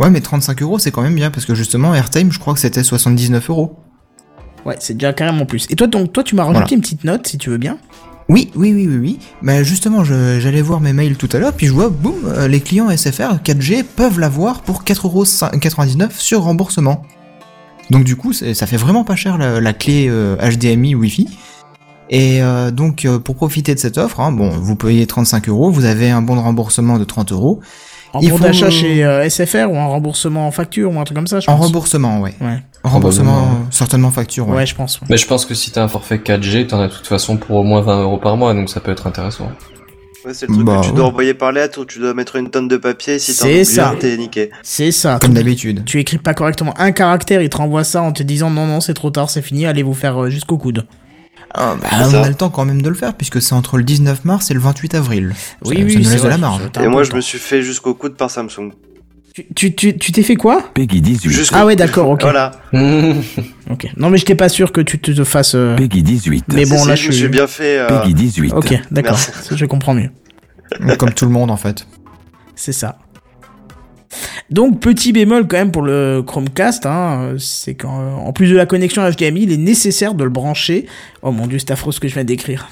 Ouais, 0.00 0.10
mais 0.10 0.20
35 0.20 0.60
euros, 0.60 0.78
c'est 0.78 0.90
quand 0.90 1.02
même 1.02 1.14
bien 1.14 1.30
parce 1.30 1.46
que 1.46 1.54
justement, 1.54 1.94
Airtime, 1.94 2.30
je 2.32 2.38
crois 2.38 2.52
que 2.52 2.60
c'était 2.60 2.82
79 2.82 3.48
euros. 3.48 3.78
Ouais, 4.66 4.76
c'est 4.80 4.94
déjà 4.94 5.12
carrément 5.12 5.46
plus. 5.46 5.66
Et 5.70 5.76
toi, 5.76 5.86
donc, 5.86 6.12
toi, 6.12 6.22
tu 6.22 6.34
m'as 6.34 6.44
rajouté 6.44 6.60
Voilà. 6.60 6.74
une 6.76 6.80
petite 6.80 7.04
note, 7.04 7.26
si 7.26 7.38
tu 7.38 7.50
veux 7.50 7.58
bien. 7.58 7.78
Oui, 8.28 8.50
oui, 8.54 8.72
oui, 8.72 8.86
oui, 8.88 8.96
oui. 8.96 9.18
Bah 9.42 9.62
justement, 9.62 10.02
j'allais 10.02 10.62
voir 10.62 10.80
mes 10.80 10.94
mails 10.94 11.16
tout 11.16 11.28
à 11.34 11.38
l'heure, 11.38 11.52
puis 11.52 11.66
je 11.66 11.72
vois, 11.72 11.90
boum, 11.90 12.14
euh, 12.26 12.48
les 12.48 12.60
clients 12.60 12.88
SFR 12.88 13.36
4G 13.44 13.84
peuvent 13.84 14.18
l'avoir 14.18 14.62
pour 14.62 14.82
4,99€ 14.82 16.08
sur 16.18 16.42
remboursement. 16.42 17.02
Donc 17.90 18.04
du 18.04 18.16
coup, 18.16 18.32
ça 18.32 18.66
fait 18.66 18.78
vraiment 18.78 19.04
pas 19.04 19.14
cher 19.14 19.36
la, 19.36 19.60
la 19.60 19.72
clé 19.74 20.06
euh, 20.08 20.36
HDMI 20.36 20.94
Wi-Fi. 20.94 21.28
Et 22.08 22.42
euh, 22.42 22.70
donc, 22.70 23.04
euh, 23.04 23.18
pour 23.18 23.34
profiter 23.34 23.74
de 23.74 23.78
cette 23.80 23.98
offre, 23.98 24.20
hein, 24.20 24.32
bon, 24.32 24.48
vous 24.50 24.76
payez 24.76 25.06
35 25.06 25.48
euros, 25.48 25.70
vous 25.70 25.84
avez 25.84 26.10
un 26.10 26.22
bon 26.22 26.36
de 26.36 26.40
remboursement 26.40 26.98
de 26.98 27.04
30 27.04 27.32
euros. 27.32 27.60
En 28.14 28.20
Il 28.20 28.30
bon 28.30 28.36
faut- 28.38 28.44
d'achat 28.44 28.70
chez 28.70 29.04
euh, 29.04 29.28
SFR 29.28 29.70
ou 29.70 29.76
en 29.76 29.90
remboursement 29.90 30.46
en 30.46 30.50
facture 30.50 30.90
ou 30.92 30.98
un 31.00 31.04
truc 31.04 31.16
comme 31.16 31.26
ça, 31.26 31.40
je 31.40 31.50
En 31.50 31.56
pense. 31.56 31.66
remboursement, 31.66 32.20
ouais. 32.20 32.32
Ouais. 32.40 32.62
En 32.84 32.90
remboursement, 32.90 33.38
euh, 33.38 33.46
certainement 33.70 34.10
facture, 34.10 34.48
ouais. 34.48 34.56
Ouais, 34.58 34.66
je 34.66 34.74
pense. 34.74 35.00
ouais. 35.00 35.06
Mais 35.10 35.16
je 35.16 35.26
pense 35.26 35.44
que 35.46 35.54
si 35.54 35.70
t'as 35.72 35.82
un 35.82 35.88
forfait 35.88 36.18
4G, 36.18 36.66
t'en 36.68 36.80
as 36.80 36.88
de 36.88 36.92
toute 36.92 37.06
façon 37.06 37.36
pour 37.36 37.56
au 37.56 37.62
moins 37.64 37.80
20 37.80 38.02
euros 38.02 38.18
par 38.18 38.36
mois, 38.36 38.54
donc 38.54 38.70
ça 38.70 38.80
peut 38.80 38.92
être 38.92 39.06
intéressant. 39.06 39.50
Ouais, 40.24 40.32
c'est 40.32 40.48
le 40.48 40.54
truc 40.54 40.64
Bah, 40.66 40.76
que 40.78 40.84
tu 40.84 40.90
ouais. 40.90 40.96
dois 40.96 41.06
envoyer 41.06 41.34
par 41.34 41.52
lettre 41.52 41.80
ou 41.80 41.84
tu 41.84 41.98
dois 41.98 42.14
mettre 42.14 42.36
une 42.36 42.48
tonne 42.48 42.66
de 42.68 42.76
papier 42.78 43.18
si 43.18 43.36
t'en 43.36 43.94
t'es 43.96 44.16
niqué. 44.16 44.50
C'est 44.62 44.90
ça. 44.90 45.18
Comme 45.20 45.34
d'habitude. 45.34 45.82
tu 45.84 45.98
écris 46.00 46.16
pas 46.18 46.32
correctement 46.32 46.72
un 46.78 46.92
caractère, 46.92 47.42
il 47.42 47.48
te 47.50 47.56
renvoie 47.58 47.84
ça 47.84 48.00
en 48.00 48.12
te 48.12 48.22
disant 48.22 48.48
non, 48.48 48.66
non, 48.66 48.80
c'est 48.80 48.94
trop 48.94 49.10
tard, 49.10 49.28
c'est 49.28 49.42
fini, 49.42 49.66
allez 49.66 49.82
vous 49.82 49.92
faire 49.92 50.22
euh, 50.24 50.30
jusqu'au 50.30 50.56
coude. 50.56 50.86
Ah, 51.54 51.76
bah, 51.80 51.88
on 52.02 52.10
ça. 52.10 52.22
a 52.22 52.28
le 52.28 52.34
temps 52.34 52.50
quand 52.50 52.64
même 52.64 52.82
de 52.82 52.88
le 52.88 52.94
faire, 52.96 53.14
puisque 53.14 53.40
c'est 53.40 53.54
entre 53.54 53.78
le 53.78 53.84
19 53.84 54.24
mars 54.24 54.50
et 54.50 54.54
le 54.54 54.60
28 54.60 54.94
avril. 54.94 55.32
Ça- 55.36 55.72
ça 55.72 55.80
nous 55.80 55.88
c'est 55.88 55.96
laisse 55.98 56.12
de 56.12 56.18
vrai, 56.18 56.28
la 56.30 56.38
marge. 56.38 56.60
Et 56.82 56.88
moi, 56.88 57.04
je 57.04 57.12
me 57.12 57.20
suis 57.20 57.38
fait 57.38 57.62
jusqu'au 57.62 57.94
coude 57.94 58.16
par 58.16 58.30
Samsung. 58.30 58.72
Tu 59.34 59.44
tu 59.52 59.74
tu 59.74 59.96
tu 59.98 60.12
t'es 60.12 60.22
fait 60.22 60.36
quoi 60.36 60.62
Peggy 60.74 61.00
18. 61.00 61.28
Jusqu'au- 61.30 61.56
Ah 61.58 61.66
ouais, 61.66 61.74
d'accord, 61.74 62.08
ok. 62.08 62.22
Voilà. 62.22 62.52
Ok. 63.70 63.86
Non 63.96 64.08
mais 64.10 64.16
j'étais 64.18 64.36
pas 64.36 64.48
sûr 64.48 64.70
que 64.70 64.80
tu 64.80 65.00
te, 65.00 65.24
fasses. 65.24 65.54
euh, 65.56 65.74
Peggy 65.76 66.02
18. 66.04 66.44
Mais 66.52 66.66
bon, 66.66 66.84
là 66.84 66.94
je 66.94 67.02
je 67.04 67.08
me 67.08 67.12
suis. 67.12 67.28
bien 67.28 67.46
fait. 67.48 67.78
euh, 67.78 67.88
Peggy 68.00 68.14
18. 68.14 68.52
Ok, 68.52 68.74
d'accord. 68.92 69.18
Je 69.50 69.64
comprends 69.66 69.94
mieux. 69.94 70.10
Comme 70.98 71.12
tout 71.12 71.24
le 71.24 71.32
monde, 71.32 71.50
en 71.50 71.56
fait. 71.56 71.86
C'est 72.54 72.72
ça. 72.72 72.98
Donc 74.50 74.80
petit 74.80 75.12
bémol 75.12 75.46
quand 75.46 75.56
même 75.56 75.72
pour 75.72 75.82
le 75.82 76.22
Chromecast, 76.24 76.86
hein, 76.86 77.34
c'est 77.38 77.74
qu'en 77.74 78.18
en 78.18 78.32
plus 78.32 78.50
de 78.50 78.56
la 78.56 78.66
connexion 78.66 79.02
HDMI, 79.08 79.44
il 79.44 79.52
est 79.52 79.56
nécessaire 79.56 80.14
de 80.14 80.24
le 80.24 80.30
brancher. 80.30 80.86
Oh 81.22 81.32
mon 81.32 81.46
dieu, 81.46 81.58
c'est 81.58 81.70
affreux 81.70 81.92
ce 81.92 82.00
que 82.00 82.08
je 82.08 82.14
viens 82.14 82.24
d'écrire. 82.24 82.68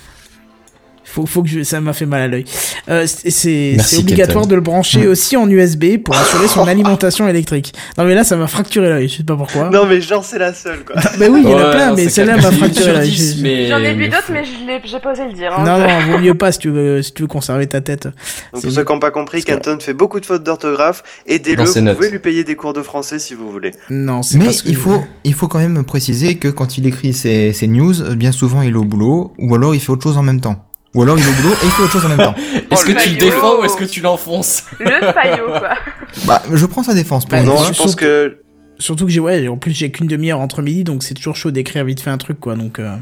Faut, 1.13 1.27
faut 1.27 1.43
que 1.43 1.49
je, 1.49 1.63
ça 1.63 1.81
m'a 1.81 1.93
fait 1.93 2.07
mal 2.07 2.23
à 2.23 2.29
l'œil. 2.29 2.45
Euh, 2.89 3.07
c'est 3.07 3.77
obligatoire 3.99 4.43
Kenton. 4.43 4.49
de 4.51 4.55
le 4.55 4.61
brancher 4.61 5.07
aussi 5.07 5.37
en 5.37 5.49
USB 5.49 5.99
pour 6.03 6.17
assurer 6.17 6.49
son 6.49 6.65
alimentation 6.67 7.29
électrique. 7.29 7.73
Non 7.99 8.05
mais 8.05 8.15
là, 8.15 8.25
ça 8.25 8.37
m'a 8.37 8.47
fracturé 8.47 8.89
l'œil. 8.89 9.09
Je 9.09 9.19
sais 9.19 9.23
pas 9.23 9.37
pourquoi. 9.37 9.71
Non, 9.71 9.87
mais 9.87 10.01
genre, 10.01 10.25
c'est 10.25 10.39
la 10.39 10.55
seule, 10.55 10.85
quoi. 10.85 10.97
Mais 11.19 11.29
oui, 11.29 11.43
il 11.45 11.51
y 11.51 11.55
en 11.55 11.59
a 11.59 11.71
plein, 11.71 11.91
non, 11.91 11.97
mais 11.97 12.09
celle-là 12.09 12.37
m'a 12.37 12.51
fracturé 12.51 12.93
l'œil. 12.93 13.11
10, 13.11 13.37
J'ai- 13.37 13.43
mais- 13.43 13.69
J'en 13.69 13.79
ai 13.79 13.95
vu 13.95 14.09
d'autres, 14.09 14.31
mais 14.31 14.45
je 14.45 14.67
l'ai, 14.67 14.81
j'ai 14.85 14.99
pas 15.01 15.13
osé 15.13 15.25
le 15.27 15.33
dire. 15.35 15.53
hein. 15.57 15.65
Non, 15.65 15.79
non, 15.79 16.13
vaut 16.13 16.19
mieux 16.19 16.35
pas 16.43 16.51
si 16.53 16.59
tu 16.61 16.71
veux, 16.71 17.03
si 17.03 17.13
tu 17.13 17.23
veux 17.23 17.29
conserver 17.29 17.67
ta 17.67 17.81
tête. 17.81 18.05
Donc, 18.53 18.63
pour 18.63 18.71
ceux 18.73 18.85
qui 18.85 18.93
n'ont 18.93 18.99
pas 18.99 19.11
compris, 19.11 19.43
Canton 19.45 19.79
fait 19.81 19.95
beaucoup 19.95 20.21
de 20.21 20.27
fautes 20.27 20.43
d'orthographe. 20.43 21.03
Aidez-le, 21.27 21.65
vous 21.65 21.81
notes. 21.81 21.97
pouvez 21.97 22.11
lui 22.11 22.19
payer 22.19 22.45
des 22.45 22.57
cours 22.57 22.73
de 22.73 22.83
français 22.83 23.19
si 23.19 23.35
vous 23.35 23.51
voulez. 23.51 23.73
Non, 23.91 24.23
c'est 24.23 24.39
Mais 24.39 24.47
pas 24.47 24.53
ce 24.53 24.63
que 24.63 24.69
il 24.69 24.77
faut, 24.77 25.03
il 25.25 25.35
faut 25.35 25.49
quand 25.49 25.59
même 25.59 25.85
préciser 25.85 26.37
que 26.37 26.49
quand 26.49 26.79
il 26.79 26.87
écrit 26.87 27.13
ses, 27.13 27.53
ses 27.53 27.67
news, 27.67 28.01
euh, 28.03 28.15
bien 28.15 28.33
souvent 28.33 28.63
il 28.63 28.71
est 28.73 28.77
au 28.77 28.85
boulot, 28.85 29.33
ou 29.39 29.55
alors 29.55 29.75
il 29.75 29.81
fait 29.81 29.91
autre 29.91 30.03
chose 30.03 30.17
en 30.19 30.23
même 30.23 30.41
temps. 30.41 30.65
Ou 30.95 31.03
alors 31.03 31.19
il 31.19 31.25
est 31.25 31.29
au 31.29 31.33
boulot 31.43 31.55
et 31.55 31.65
il 31.65 31.71
fait 31.71 31.83
autre 31.83 31.93
chose 31.93 32.05
en 32.05 32.09
même 32.09 32.19
temps. 32.19 32.35
Est-ce 32.71 32.83
Oh, 32.83 32.87
que 32.87 32.93
le 32.93 33.01
tu 33.01 33.11
le 33.11 33.17
défends 33.17 33.61
ou 33.61 33.65
est-ce 33.65 33.77
que 33.77 33.85
tu 33.85 34.01
l'enfonces? 34.01 34.65
Le 34.79 34.91
faillot, 35.13 35.47
quoi. 35.47 35.71
Bah, 36.27 36.43
je 36.53 36.67
prends 36.67 36.83
sa 36.83 36.93
défense 36.95 37.25
pour 37.25 37.39
Bah, 37.39 37.43
non, 37.45 37.57
je 37.59 37.65
surtout- 37.73 37.83
pense 37.85 37.95
que 37.97 38.39
Surtout 38.79 39.07
que 39.07 39.11
j'ai, 39.13 39.21
ouais, 39.21 39.47
en 39.49 39.57
plus 39.57 39.73
j'ai 39.73 39.91
qu'une 39.93 40.09
demi-heure 40.09 40.41
entre 40.41 40.61
midi, 40.61 40.83
donc 40.85 41.03
c'est 41.05 41.15
toujours 41.15 41.37
chaud 41.37 41.51
d'écrire 41.53 41.85
vite 41.85 42.01
fait 42.01 42.11
un 42.11 42.19
truc, 42.19 42.41
quoi. 42.41 42.57
Donc, 42.57 42.79
euh... 42.81 42.97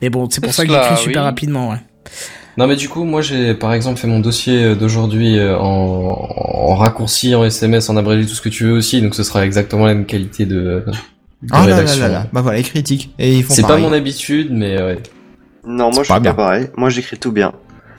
mais 0.00 0.08
bon, 0.10 0.28
c'est 0.30 0.40
pour 0.40 0.54
ça 0.54 0.64
que 0.64 0.72
j'écris 0.72 0.96
super 0.96 1.22
oui. 1.22 1.26
rapidement, 1.26 1.70
ouais. 1.70 1.78
Non 2.58 2.66
mais 2.66 2.76
du 2.76 2.88
coup 2.90 3.04
moi 3.04 3.22
j'ai 3.22 3.54
par 3.54 3.72
exemple 3.72 3.98
fait 3.98 4.06
mon 4.06 4.20
dossier 4.20 4.74
d'aujourd'hui 4.74 5.38
euh, 5.38 5.56
en, 5.58 6.28
en 6.28 6.74
raccourci, 6.76 7.34
en 7.34 7.42
SMS, 7.44 7.88
en 7.88 7.96
abrégé, 7.96 8.26
tout 8.28 8.34
ce 8.34 8.42
que 8.42 8.50
tu 8.50 8.64
veux 8.64 8.72
aussi, 8.72 9.00
donc 9.00 9.14
ce 9.14 9.22
sera 9.22 9.44
exactement 9.46 9.86
la 9.86 9.94
même 9.94 10.04
qualité 10.04 10.44
de, 10.44 10.54
de 10.60 10.84
Ah 11.50 11.62
là 11.62 11.68
là 11.68 11.76
rédaction. 11.76 12.00
là 12.02 12.08
là. 12.08 12.26
Bah 12.30 12.42
voilà, 12.42 12.58
ils 12.58 12.64
critiquent. 12.68 13.10
Et 13.18 13.32
ils 13.36 13.42
font 13.42 13.54
C'est 13.54 13.62
pas 13.66 13.78
mon 13.78 13.92
habitude 13.94 14.48
mais 14.52 14.76
ouais. 14.82 14.98
Non, 15.66 15.90
moi 15.92 16.02
je 16.02 16.08
pas 16.08 16.14
suis 16.14 16.22
bien. 16.22 16.32
pas 16.34 16.42
pareil. 16.42 16.68
Moi 16.76 16.90
j'écris 16.90 17.18
tout 17.18 17.32
bien. 17.32 17.52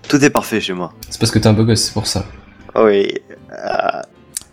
Tout 0.07 0.23
est 0.23 0.29
parfait 0.29 0.59
chez 0.61 0.73
moi. 0.73 0.93
C'est 1.09 1.19
parce 1.19 1.31
que 1.31 1.39
t'es 1.39 1.47
un 1.47 1.53
beau 1.53 1.63
gosse, 1.63 1.83
c'est 1.83 1.93
pour 1.93 2.07
ça. 2.07 2.25
Oui. 2.75 3.13
Euh, 3.51 4.01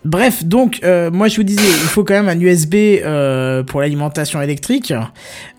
Bref, 0.03 0.43
donc 0.43 0.79
euh, 0.83 1.11
moi 1.11 1.27
je 1.27 1.35
vous 1.35 1.43
disais, 1.43 1.61
il 1.61 1.87
faut 1.87 2.03
quand 2.03 2.15
même 2.15 2.27
un 2.27 2.39
USB 2.39 2.73
euh, 2.73 3.61
pour 3.61 3.81
l'alimentation 3.81 4.41
électrique, 4.41 4.91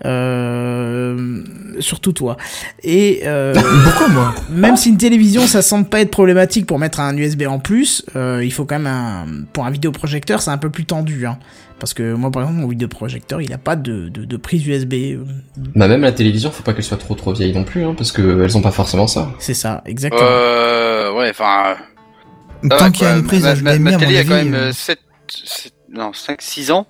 euh, 0.05 1.43
surtout 1.79 2.11
toi. 2.11 2.35
Et 2.83 3.21
euh, 3.25 3.53
Pourquoi 3.85 4.07
moi? 4.09 4.35
même 4.49 4.75
si 4.75 4.89
une 4.89 4.97
télévision 4.97 5.47
ça 5.47 5.61
semble 5.61 5.85
pas 5.87 6.01
être 6.01 6.11
problématique 6.11 6.65
pour 6.65 6.77
mettre 6.79 6.99
un 6.99 7.15
USB 7.15 7.43
en 7.47 7.59
plus, 7.59 8.05
euh, 8.15 8.41
il 8.43 8.51
faut 8.51 8.65
quand 8.65 8.79
même 8.79 8.87
un 8.87 9.25
pour 9.53 9.65
un 9.65 9.71
vidéoprojecteur 9.71 10.41
c'est 10.41 10.51
un 10.51 10.57
peu 10.57 10.69
plus 10.69 10.85
tendu, 10.85 11.25
hein. 11.25 11.37
Parce 11.79 11.93
que 11.93 12.13
moi 12.13 12.31
par 12.31 12.43
exemple 12.43 12.59
mon 12.61 12.67
vidéoprojecteur 12.67 13.41
il 13.41 13.51
a 13.53 13.57
pas 13.57 13.75
de, 13.75 14.07
de, 14.09 14.23
de 14.25 14.37
prise 14.37 14.65
USB, 14.65 14.93
euh, 14.93 15.25
Bah 15.75 15.87
même 15.87 16.01
la 16.01 16.11
télévision, 16.13 16.49
faut 16.51 16.63
pas 16.63 16.73
qu'elle 16.73 16.83
soit 16.83 16.97
trop 16.97 17.15
trop 17.15 17.33
vieille 17.33 17.53
non 17.53 17.63
plus, 17.65 17.83
hein, 17.83 17.93
parce 17.97 18.11
que 18.11 18.41
elles 18.43 18.55
ont 18.57 18.61
pas 18.61 18.71
forcément 18.71 19.07
ça. 19.07 19.31
c'est 19.39 19.53
ça 19.53 19.81
exactement. 19.85 20.21
Euh, 20.23 21.11
ouais, 21.13 21.29
enfin. 21.31 21.75
Tant 22.69 22.89
qu'il 22.91 23.03
y 23.05 23.09
a 23.09 23.17
une 23.17 23.25
prise 23.25 23.43
ma, 23.43 23.55
ma, 23.55 23.77
ma 23.79 23.89
à 23.89 23.93
mon 23.93 23.99
télé 23.99 24.17
a 24.19 24.23
quand 24.23 24.29
même 24.35 24.53
euh, 24.53 24.69
euh, 24.69 24.71
7, 24.71 24.99
non, 25.93 26.13
5, 26.13 26.41
6 26.41 26.71
ans 26.71 26.87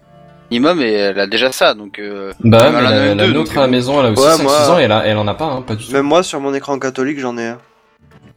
minimum 0.51 0.81
et 0.81 0.91
elle 0.91 1.19
a 1.19 1.25
déjà 1.25 1.51
ça, 1.51 1.73
donc. 1.73 1.97
Euh, 1.97 2.31
Bah 2.43 2.65
elle 2.69 2.75
a 2.75 2.81
la, 2.81 2.91
même 2.91 3.17
la 3.17 3.25
deux, 3.25 3.33
nôtre 3.33 3.49
donc, 3.49 3.57
à 3.57 3.61
la 3.61 3.65
euh, 3.67 3.71
maison, 3.71 3.99
elle 3.99 4.05
a 4.07 4.11
aussi 4.11 4.21
Ouais, 4.21 4.35
5-6 4.35 4.43
moi- 4.43 4.69
ans 4.69 4.79
et 4.79 4.83
elle, 4.83 4.91
a, 4.91 5.05
elle 5.07 5.17
en 5.17 5.27
a 5.27 5.33
pas, 5.33 5.45
hein, 5.45 5.61
pas 5.63 5.75
du 5.75 5.85
tout. 5.87 5.91
Même 5.93 6.05
moi 6.05 6.21
sur 6.21 6.39
mon 6.39 6.53
écran 6.53 6.77
catholique 6.77 7.19
j'en 7.19 7.35
ai 7.39 7.47
un. 7.47 7.57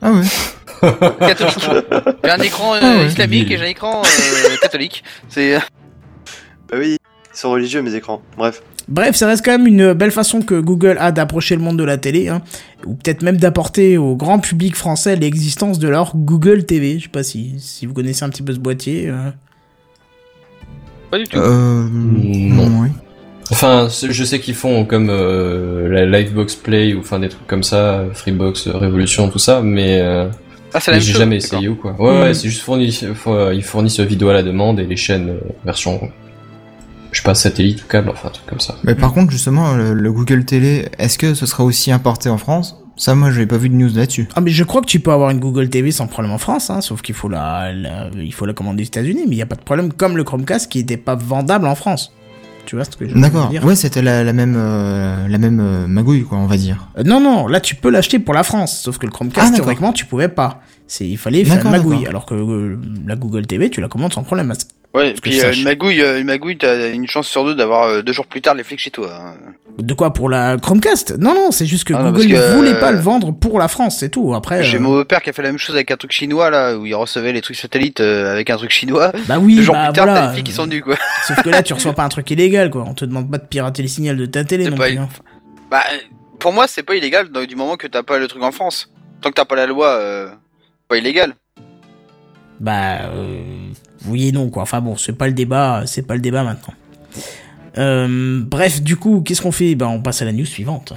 Ah 0.01 0.13
ouais. 0.13 0.91
catholique. 1.21 1.69
j'ai 2.25 2.31
un 2.31 2.39
écran 2.39 2.75
euh, 2.75 2.79
Ah 2.83 2.97
ouais. 2.99 3.07
islamique 3.07 3.51
et 3.51 3.59
j'ai 3.59 3.65
un 3.65 3.69
écran 3.69 4.01
euh, 4.03 4.57
catholique. 4.63 5.05
C'est. 5.29 5.59
Bah 6.71 6.77
oui, 6.79 6.97
ils 7.35 7.39
sont 7.39 7.51
religieux 7.51 7.83
mes 7.83 7.95
écrans. 7.95 8.21
Bref. 8.37 8.63
Bref, 8.89 9.17
ça 9.17 9.27
reste 9.27 9.45
quand 9.45 9.51
même 9.51 9.67
une 9.67 9.93
belle 9.95 10.13
façon 10.13 10.43
que 10.43 10.55
Google 10.61 10.97
a 11.01 11.11
d'approcher 11.11 11.57
le 11.57 11.63
monde 11.63 11.77
de 11.77 11.83
la 11.85 11.99
télé, 11.99 12.29
hein, 12.29 12.41
ou 12.87 12.95
peut-être 12.95 13.23
même 13.23 13.37
d'apporter 13.37 13.99
au 13.99 14.15
grand 14.15 14.39
public 14.39 14.77
français 14.77 15.17
l'existence 15.17 15.79
de 15.81 15.89
leur 15.89 16.17
Google 16.17 16.65
TV. 16.67 16.99
Je 16.99 17.05
sais 17.05 17.09
pas 17.09 17.25
si, 17.25 17.55
si 17.59 17.85
vous 17.87 17.95
connaissez 17.95 18.25
un 18.25 18.29
petit 18.31 18.43
peu 18.43 18.53
ce 18.55 18.59
boîtier. 18.61 19.09
euh. 19.09 19.31
Pas 21.11 21.19
du 21.19 21.25
tout. 21.25 21.39
Euh, 21.39 21.89
Non. 21.91 22.69
non, 22.69 22.83
oui. 22.83 22.89
Enfin, 23.51 23.89
je 23.89 24.25
sais 24.25 24.41
qu'ils 24.41 24.55
font 24.57 24.85
comme 24.85 25.09
euh, 25.09 25.89
la 25.89 26.05
Livebox 26.21 26.57
Play 26.57 26.95
ou 26.95 27.01
enfin 27.01 27.21
des 27.21 27.29
trucs 27.29 27.47
comme 27.47 27.63
ça, 27.63 28.05
Freebox, 28.13 28.67
euh, 28.67 28.77
Révolution, 28.77 29.29
tout 29.29 29.39
ça, 29.39 29.63
mais, 29.63 30.01
euh, 30.01 30.29
ah, 30.75 30.81
c'est 30.81 30.91
la 30.91 30.99
j'ai 30.99 31.13
jamais 31.13 31.37
essayé 31.37 31.69
ou 31.69 31.77
quoi. 31.77 31.93
Ouais, 32.01 32.21
ouais, 32.23 32.31
Mm. 32.31 32.35
c'est 32.35 32.49
juste 32.49 32.63
fourni, 32.63 32.87
ils 33.55 33.63
fournissent 33.63 34.01
vidéo 34.01 34.29
à 34.31 34.33
la 34.33 34.43
demande 34.43 34.81
et 34.81 34.85
les 34.85 34.97
chaînes 34.97 35.29
euh, 35.31 35.39
version, 35.65 36.11
je 37.17 37.23
sais 37.23 37.25
pas, 37.25 37.35
satellite 37.35 37.83
ou 37.83 37.87
câble, 37.87 38.11
enfin 38.11 38.29
un 38.29 38.31
truc 38.31 38.47
comme 38.47 38.61
ça. 38.61 38.77
Mais 38.85 38.95
par 38.95 39.13
contre, 39.15 39.31
justement, 39.33 39.73
le, 39.75 39.95
le 39.95 40.13
Google 40.13 40.45
Télé, 40.45 40.89
est-ce 40.99 41.17
que 41.17 41.33
ce 41.33 41.47
sera 41.47 41.65
aussi 41.65 41.91
importé 41.91 42.29
en 42.29 42.37
France? 42.37 42.77
Ça, 42.99 43.15
moi, 43.15 43.31
j'avais 43.31 43.47
pas 43.47 43.57
vu 43.57 43.71
de 43.71 43.75
news 43.75 43.91
là-dessus. 43.95 44.29
Ah 44.35 44.41
mais 44.43 44.51
je 44.51 44.65
crois 44.65 44.81
que 44.83 44.87
tu 44.87 45.01
peux 45.01 45.13
avoir 45.13 45.31
une 45.31 45.39
Google 45.41 45.69
TV 45.71 45.91
sans 45.93 46.07
problème 46.07 46.33
en 46.33 46.39
France, 46.39 46.69
hein, 46.69 46.81
sauf 46.83 47.01
qu'il 47.01 47.15
faut 47.15 47.29
la, 47.31 47.73
la- 47.73 48.11
il 48.15 48.33
faut 48.35 48.45
la 48.45 48.53
commander 48.53 48.83
aux 48.83 48.87
États-Unis, 48.87 49.25
mais 49.29 49.37
il 49.37 49.39
y 49.39 49.43
a 49.43 49.47
pas 49.47 49.57
de 49.57 49.63
problème 49.63 49.93
comme 49.93 50.17
le 50.19 50.25
Chromecast 50.25 50.71
qui 50.71 50.79
était 50.81 50.97
pas 50.99 51.15
vendable 51.15 51.67
en 51.67 51.75
France. 51.75 52.13
Tu 52.67 52.75
vois 52.77 52.85
ce 52.85 52.91
que 52.97 53.09
je 53.09 53.15
veux 53.15 53.21
D'accord. 53.21 53.49
dire? 53.49 53.65
Ouais, 53.65 53.77
c'était 53.77 54.03
la, 54.03 54.25
la 54.25 54.33
même, 54.35 54.55
euh, 54.59 55.27
la 55.29 55.39
même 55.39 55.61
euh, 55.61 55.87
magouille, 55.87 56.25
quoi, 56.25 56.37
on 56.39 56.47
va 56.47 56.57
dire. 56.57 56.89
Euh, 56.99 57.03
Non 57.05 57.21
non, 57.21 57.47
là 57.47 57.61
tu 57.61 57.77
peux 57.77 57.91
l'acheter 57.91 58.19
pour 58.19 58.35
la 58.35 58.43
France, 58.43 58.79
sauf 58.81 58.99
que 58.99 59.07
le 59.07 59.13
Ah, 59.13 59.17
Chromecast 59.17 59.53
d'accord. 59.53 59.65
théoriquement 59.67 59.93
tu 59.93 60.05
pouvais 60.05 60.29
pas. 60.29 60.61
C'est 60.87 61.07
il 61.09 61.17
fallait 61.19 61.45
faire 61.45 61.55
une 61.55 61.59
D'accord, 61.63 61.71
magouille, 61.73 61.97
d'accord. 62.05 62.09
alors 62.11 62.27
que 62.27 62.35
euh, 62.35 62.79
la 63.07 63.17
Google 63.17 63.47
TV 63.47 63.71
tu 63.71 63.81
la 63.81 63.89
commandes 63.89 64.13
sans 64.13 64.23
problème. 64.25 64.53
Ouais, 64.97 65.15
puis 65.21 65.41
euh, 65.43 65.53
une 65.53 65.65
magouille, 65.65 66.01
euh, 66.01 66.19
une 66.21 66.27
magouille, 66.27 66.57
t'as 66.57 66.91
une 66.91 67.07
chance 67.07 67.29
sur 67.29 67.45
deux 67.45 67.55
d'avoir 67.55 67.85
euh, 67.85 68.03
deux 68.03 68.13
jours 68.15 68.27
plus 68.27 68.41
tard 68.41 68.55
les 68.55 68.65
flics 68.65 68.81
chez 68.81 68.91
toi. 68.91 69.11
hein. 69.15 69.35
De 69.79 69.93
quoi 69.93 70.15
pour 70.15 70.31
la 70.31 70.57
Chromecast? 70.57 71.19
Non 71.19 71.35
non, 71.35 71.51
c'est 71.51 71.67
juste 71.67 71.85
que 71.85 71.93
Ah 71.93 71.99
non, 72.03 72.13
Google 72.13 72.33
parce 72.33 72.47
que, 72.47 72.51
ne 72.53 72.57
voulait 72.57 72.73
euh, 72.75 72.81
pas 72.81 72.93
le 72.93 72.99
vendre 72.99 73.31
pour 73.33 73.59
la 73.59 73.69
France, 73.69 73.99
c'est 74.01 74.09
tout. 74.09 74.35
Après, 74.35 74.63
J'ai 74.65 74.79
euh, 74.79 74.81
mon 74.81 75.05
père 75.05 75.21
qui 75.21 75.29
a 75.29 75.35
fait 75.35 75.43
la 75.43 75.51
même 75.51 75.59
chose 75.59 75.75
avec 75.77 75.91
un 75.91 75.97
truc 75.99 76.13
chinois 76.13 76.49
là, 76.49 76.79
où 76.79 76.87
il 76.87 76.95
recevait 76.95 77.33
les 77.35 77.43
trucs 77.43 77.57
satellites 77.57 78.01
euh, 78.01 78.33
avec 78.33 78.49
un 78.49 78.57
truc 78.57 78.71
chinois. 78.71 79.13
bah 79.29 79.37
oui, 79.39 79.57
deux 79.57 79.63
jours 79.63 79.75
bah 79.75 79.89
plus 79.89 79.93
tard, 79.93 80.07
t'as 80.07 80.29
les 80.29 80.33
flics 80.33 80.47
qui 80.47 80.53
sont 80.53 80.65
venus 80.65 80.83
quoi. 80.83 80.97
Sauf 81.29 81.43
que 81.43 81.51
là 81.51 81.63
tu 81.63 81.75
reçois 81.75 81.93
pas 81.93 82.05
un 82.05 82.09
truc 82.09 82.31
illégal 82.31 82.71
quoi. 82.71 82.85
On 82.89 82.95
te 82.95 83.05
demande 83.05 83.31
pas 83.31 83.37
de 83.39 83.47
pirater 83.47 83.83
les 83.83 83.89
signaux 83.89 84.15
de 84.15 84.25
ta 84.25 84.45
télé 84.45 84.65
C'est 84.65 84.71
non 84.71 84.77
pas 84.79 84.87
plus. 84.89 84.97
hein. 84.99 85.09
Bah, 85.71 85.83
pour 86.39 86.55
moi, 86.55 86.67
c'est 86.69 86.83
pas 86.85 86.95
illégal 86.95 87.29
donc, 87.29 87.47
du 87.47 87.55
moment 87.57 87.77
que 87.77 87.87
t'as 87.87 88.03
pas 88.03 88.17
le 88.19 88.29
truc 88.29 88.43
en 88.43 88.53
France. 88.53 88.91
Tant 89.21 89.29
que 89.29 89.35
t'as 89.35 89.45
pas 89.45 89.57
la 89.57 89.67
loi, 89.67 89.89
euh, 89.89 90.29
pas 90.89 90.97
illégal. 90.97 91.35
Bah 92.61 93.01
euh, 93.15 93.43
oui 94.09 94.29
et 94.29 94.33
non 94.33 94.49
quoi. 94.51 94.63
Enfin 94.63 94.81
bon, 94.81 94.97
c'est 94.97 95.13
pas 95.13 95.27
le 95.27 95.33
débat, 95.33 95.83
c'est 95.87 96.03
pas 96.03 96.15
le 96.15 96.21
débat 96.21 96.43
maintenant. 96.45 96.75
Euh, 97.79 98.41
bref, 98.43 98.83
du 98.83 98.97
coup, 98.97 99.21
qu'est-ce 99.25 99.43
qu'on 99.43 99.53
fait? 99.53 99.75
Bah 99.75 99.89
on 99.89 100.01
passe 100.01 100.23
à 100.23 100.25
la 100.25 100.33
news 100.33 100.47
suivante. 100.47 100.95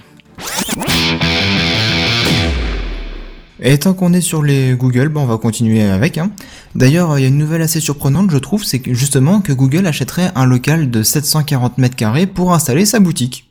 Et 3.62 3.78
tant 3.78 3.94
qu'on 3.94 4.14
est 4.14 4.22
sur 4.22 4.42
les 4.42 4.74
Google, 4.76 5.10
bah, 5.10 5.20
on 5.20 5.26
va 5.26 5.38
continuer 5.38 5.84
avec. 5.84 6.18
Hein. 6.18 6.32
D'ailleurs, 6.76 7.20
il 7.20 7.24
y 7.24 7.26
a 7.26 7.28
une 7.28 7.38
nouvelle 7.38 7.62
assez 7.62 7.82
surprenante, 7.82 8.32
je 8.32 8.38
trouve, 8.38 8.64
c'est 8.64 8.80
que 8.80 8.94
justement 8.94 9.42
que 9.42 9.52
Google 9.52 9.86
achèterait 9.86 10.32
un 10.36 10.46
local 10.46 10.90
de 10.90 11.04
740 11.04 11.78
mètres 11.78 11.98
carrés 11.98 12.26
pour 12.26 12.54
installer 12.54 12.86
sa 12.86 13.02
boutique. 13.02 13.50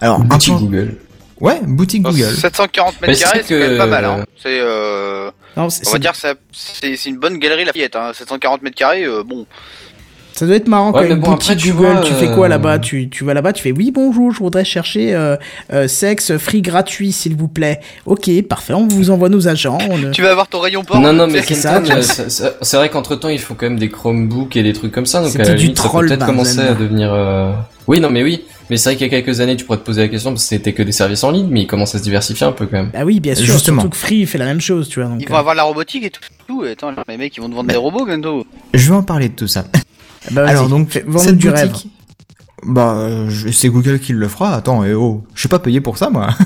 Alors, 0.00 0.20
un 0.20 0.24
Boutique 0.24 0.52
plan- 0.54 0.60
Google. 0.60 0.96
Ouais, 1.40 1.60
boutique 1.66 2.02
Google. 2.02 2.30
740 2.36 2.94
Mais 3.02 3.08
mètres 3.08 3.18
c'est 3.18 3.24
carrés, 3.24 3.40
que- 3.40 3.46
c'est 3.48 3.54
quand 3.60 3.68
même 3.68 3.78
pas 3.78 3.86
mal. 3.86 4.04
Hein. 4.04 4.24
C'est, 4.40 4.60
euh, 4.60 5.30
Non, 5.58 5.66
on 5.86 5.90
va 5.90 5.98
dire, 5.98 6.12
que 6.12 6.38
c'est 6.52 7.04
une 7.06 7.18
bonne 7.18 7.38
galerie 7.38 7.64
Lafayette. 7.64 7.96
Hein. 7.96 8.12
740 8.12 8.62
mètres 8.62 8.76
carrés, 8.76 9.04
euh, 9.04 9.24
bon. 9.24 9.44
Ça 10.38 10.46
doit 10.46 10.54
être 10.54 10.68
marrant 10.68 10.92
Ouais, 10.92 11.00
quand 11.02 11.08
mais 11.08 11.14
une 11.14 11.20
bon, 11.20 11.32
boutique 11.32 11.50
après, 11.50 11.56
tu 11.62 11.72
Google, 11.72 11.92
vois, 11.94 12.00
tu 12.02 12.12
fais 12.12 12.28
quoi 12.30 12.46
euh, 12.46 12.48
là-bas? 12.48 12.78
Tu, 12.78 13.08
tu 13.08 13.24
vas 13.24 13.34
là-bas, 13.34 13.52
tu 13.52 13.60
fais 13.60 13.72
oui 13.72 13.90
bonjour, 13.90 14.30
je 14.30 14.38
voudrais 14.38 14.64
chercher 14.64 15.12
euh, 15.12 15.34
euh, 15.72 15.88
sexe 15.88 16.36
free 16.36 16.62
gratuit 16.62 17.10
s'il 17.10 17.34
vous 17.34 17.48
plaît. 17.48 17.80
Ok, 18.06 18.30
parfait, 18.48 18.72
on 18.72 18.86
vous 18.86 19.10
envoie 19.10 19.28
nos 19.30 19.48
agents. 19.48 19.78
on- 19.90 20.12
Tu 20.12 20.22
vas 20.22 20.30
avoir 20.30 20.46
ton 20.46 20.60
rayon 20.60 20.84
porn. 20.84 21.02
Non, 21.02 21.12
non, 21.12 21.26
mais 21.26 21.42
c'est 21.42 21.54
ça, 21.54 21.82
c'est- 22.62 22.76
vrai 22.76 22.88
qu'entre 22.88 23.16
temps, 23.16 23.28
il 23.30 23.40
faut 23.40 23.54
quand 23.54 23.66
même 23.66 23.80
des 23.80 23.88
Chromebooks 23.88 24.56
et 24.56 24.62
des 24.62 24.72
trucs 24.74 24.92
comme 24.92 25.06
ça, 25.06 25.22
donc 25.24 25.34
à 25.34 25.38
la 25.42 25.54
du 25.54 25.56
limite, 25.56 25.76
ça 25.78 25.82
peut 25.82 25.88
troll, 25.88 26.06
peut-être 26.06 26.20
Benzen. 26.20 26.34
commencer 26.36 26.60
à 26.60 26.74
devenir. 26.74 27.12
euh, 27.12 27.50
Oui, 27.88 27.98
non, 27.98 28.08
mais 28.10 28.22
oui. 28.22 28.44
Mais 28.70 28.76
c'est 28.76 28.90
vrai 28.90 28.96
qu'il 28.96 29.06
y 29.10 29.10
a 29.10 29.20
quelques 29.22 29.40
années, 29.40 29.56
tu 29.56 29.64
pourrais 29.64 29.78
te 29.78 29.84
poser 29.84 30.02
la 30.02 30.08
question 30.08 30.30
parce 30.30 30.42
que 30.42 30.48
c'était 30.50 30.72
que 30.74 30.82
des 30.84 30.92
services 30.92 31.24
en 31.24 31.30
ligne, 31.32 31.48
mais 31.50 31.62
il 31.62 31.66
commence 31.66 31.94
à 31.94 31.98
se 31.98 32.02
diversifier 32.04 32.46
un 32.46 32.52
peu 32.52 32.66
quand 32.66 32.76
même. 32.76 32.90
Ah 32.94 33.04
oui, 33.04 33.18
bien 33.18 33.34
sûr, 33.34 33.46
Justement. 33.46 33.80
surtout 33.80 33.90
que 33.90 33.96
Free 33.96 34.24
fait 34.26 34.36
la 34.38 34.44
même 34.44 34.60
chose, 34.60 34.88
tu 34.88 35.00
vois. 35.00 35.08
Donc, 35.08 35.20
Ils 35.22 35.28
vont 35.28 35.36
avoir 35.36 35.54
la 35.56 35.62
robotique 35.64 36.04
et 36.04 36.10
tout. 36.10 36.20
tout. 36.46 36.62
Attends, 36.70 36.92
les 37.08 37.16
mecs, 37.16 37.34
ils 37.36 37.40
vont 37.40 37.48
te 37.48 37.54
vendre 37.54 37.70
des 37.70 37.76
robots 37.76 38.04
bientôt. 38.04 38.46
Je 38.74 38.90
vais 38.90 38.96
en 38.96 39.02
parler 39.02 39.30
de 39.30 39.34
tout 39.34 39.48
ça. 39.48 39.64
Bah, 40.30 40.42
vas-y, 40.44 40.50
Alors 40.50 40.68
donc, 40.68 41.02
cette 41.18 41.36
du 41.36 41.48
rêve. 41.48 41.72
bah, 42.66 42.94
euh, 42.96 43.30
c'est 43.52 43.68
Google 43.68 43.98
qui 43.98 44.12
le 44.12 44.28
fera. 44.28 44.54
Attends, 44.54 44.84
eh 44.84 44.94
oh, 44.94 45.24
je 45.34 45.40
suis 45.40 45.48
pas 45.48 45.58
payé 45.58 45.80
pour 45.80 45.98
ça, 45.98 46.10
moi. 46.10 46.30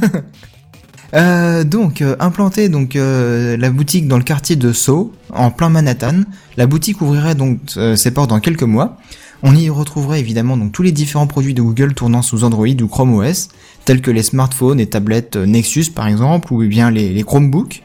Euh, 1.14 1.62
donc, 1.62 2.00
euh, 2.00 2.16
implanter 2.20 2.70
donc 2.70 2.94
la 2.94 3.68
boutique 3.68 4.08
dans 4.08 4.16
le 4.16 4.24
quartier 4.24 4.56
de 4.56 4.72
Soho, 4.72 5.12
en 5.30 5.50
plein 5.50 5.68
Manhattan. 5.68 6.22
La 6.56 6.66
boutique 6.66 7.02
ouvrirait 7.02 7.34
donc 7.34 7.58
ses 7.96 8.10
portes 8.12 8.30
dans 8.30 8.40
quelques 8.40 8.62
mois. 8.62 8.96
On 9.42 9.54
y 9.54 9.68
retrouverait 9.68 10.20
évidemment 10.20 10.56
donc 10.56 10.72
tous 10.72 10.82
les 10.82 10.90
différents 10.90 11.26
produits 11.26 11.52
de 11.52 11.60
Google 11.60 11.92
tournant 11.92 12.22
sous 12.22 12.44
Android 12.44 12.66
ou 12.66 12.86
Chrome 12.86 13.12
OS, 13.14 13.48
tels 13.84 14.00
que 14.00 14.10
les 14.10 14.22
smartphones 14.22 14.80
et 14.80 14.86
tablettes 14.86 15.36
Nexus 15.36 15.90
par 15.94 16.08
exemple, 16.08 16.50
ou 16.50 16.66
bien 16.66 16.90
les, 16.90 17.12
les 17.12 17.22
Chromebooks, 17.24 17.82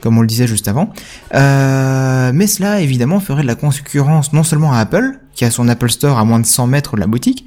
comme 0.00 0.18
on 0.18 0.20
le 0.20 0.26
disait 0.26 0.46
juste 0.46 0.68
avant. 0.68 0.92
Euh, 1.34 2.32
mais 2.34 2.46
cela 2.46 2.80
évidemment 2.80 3.20
ferait 3.20 3.42
de 3.42 3.46
la 3.46 3.54
concurrence 3.54 4.32
non 4.32 4.42
seulement 4.42 4.72
à 4.72 4.78
Apple, 4.78 5.18
qui 5.34 5.44
a 5.44 5.50
son 5.50 5.68
Apple 5.68 5.90
Store 5.90 6.18
à 6.18 6.24
moins 6.24 6.40
de 6.40 6.46
100 6.46 6.66
mètres 6.66 6.96
de 6.96 7.00
la 7.00 7.06
boutique, 7.06 7.46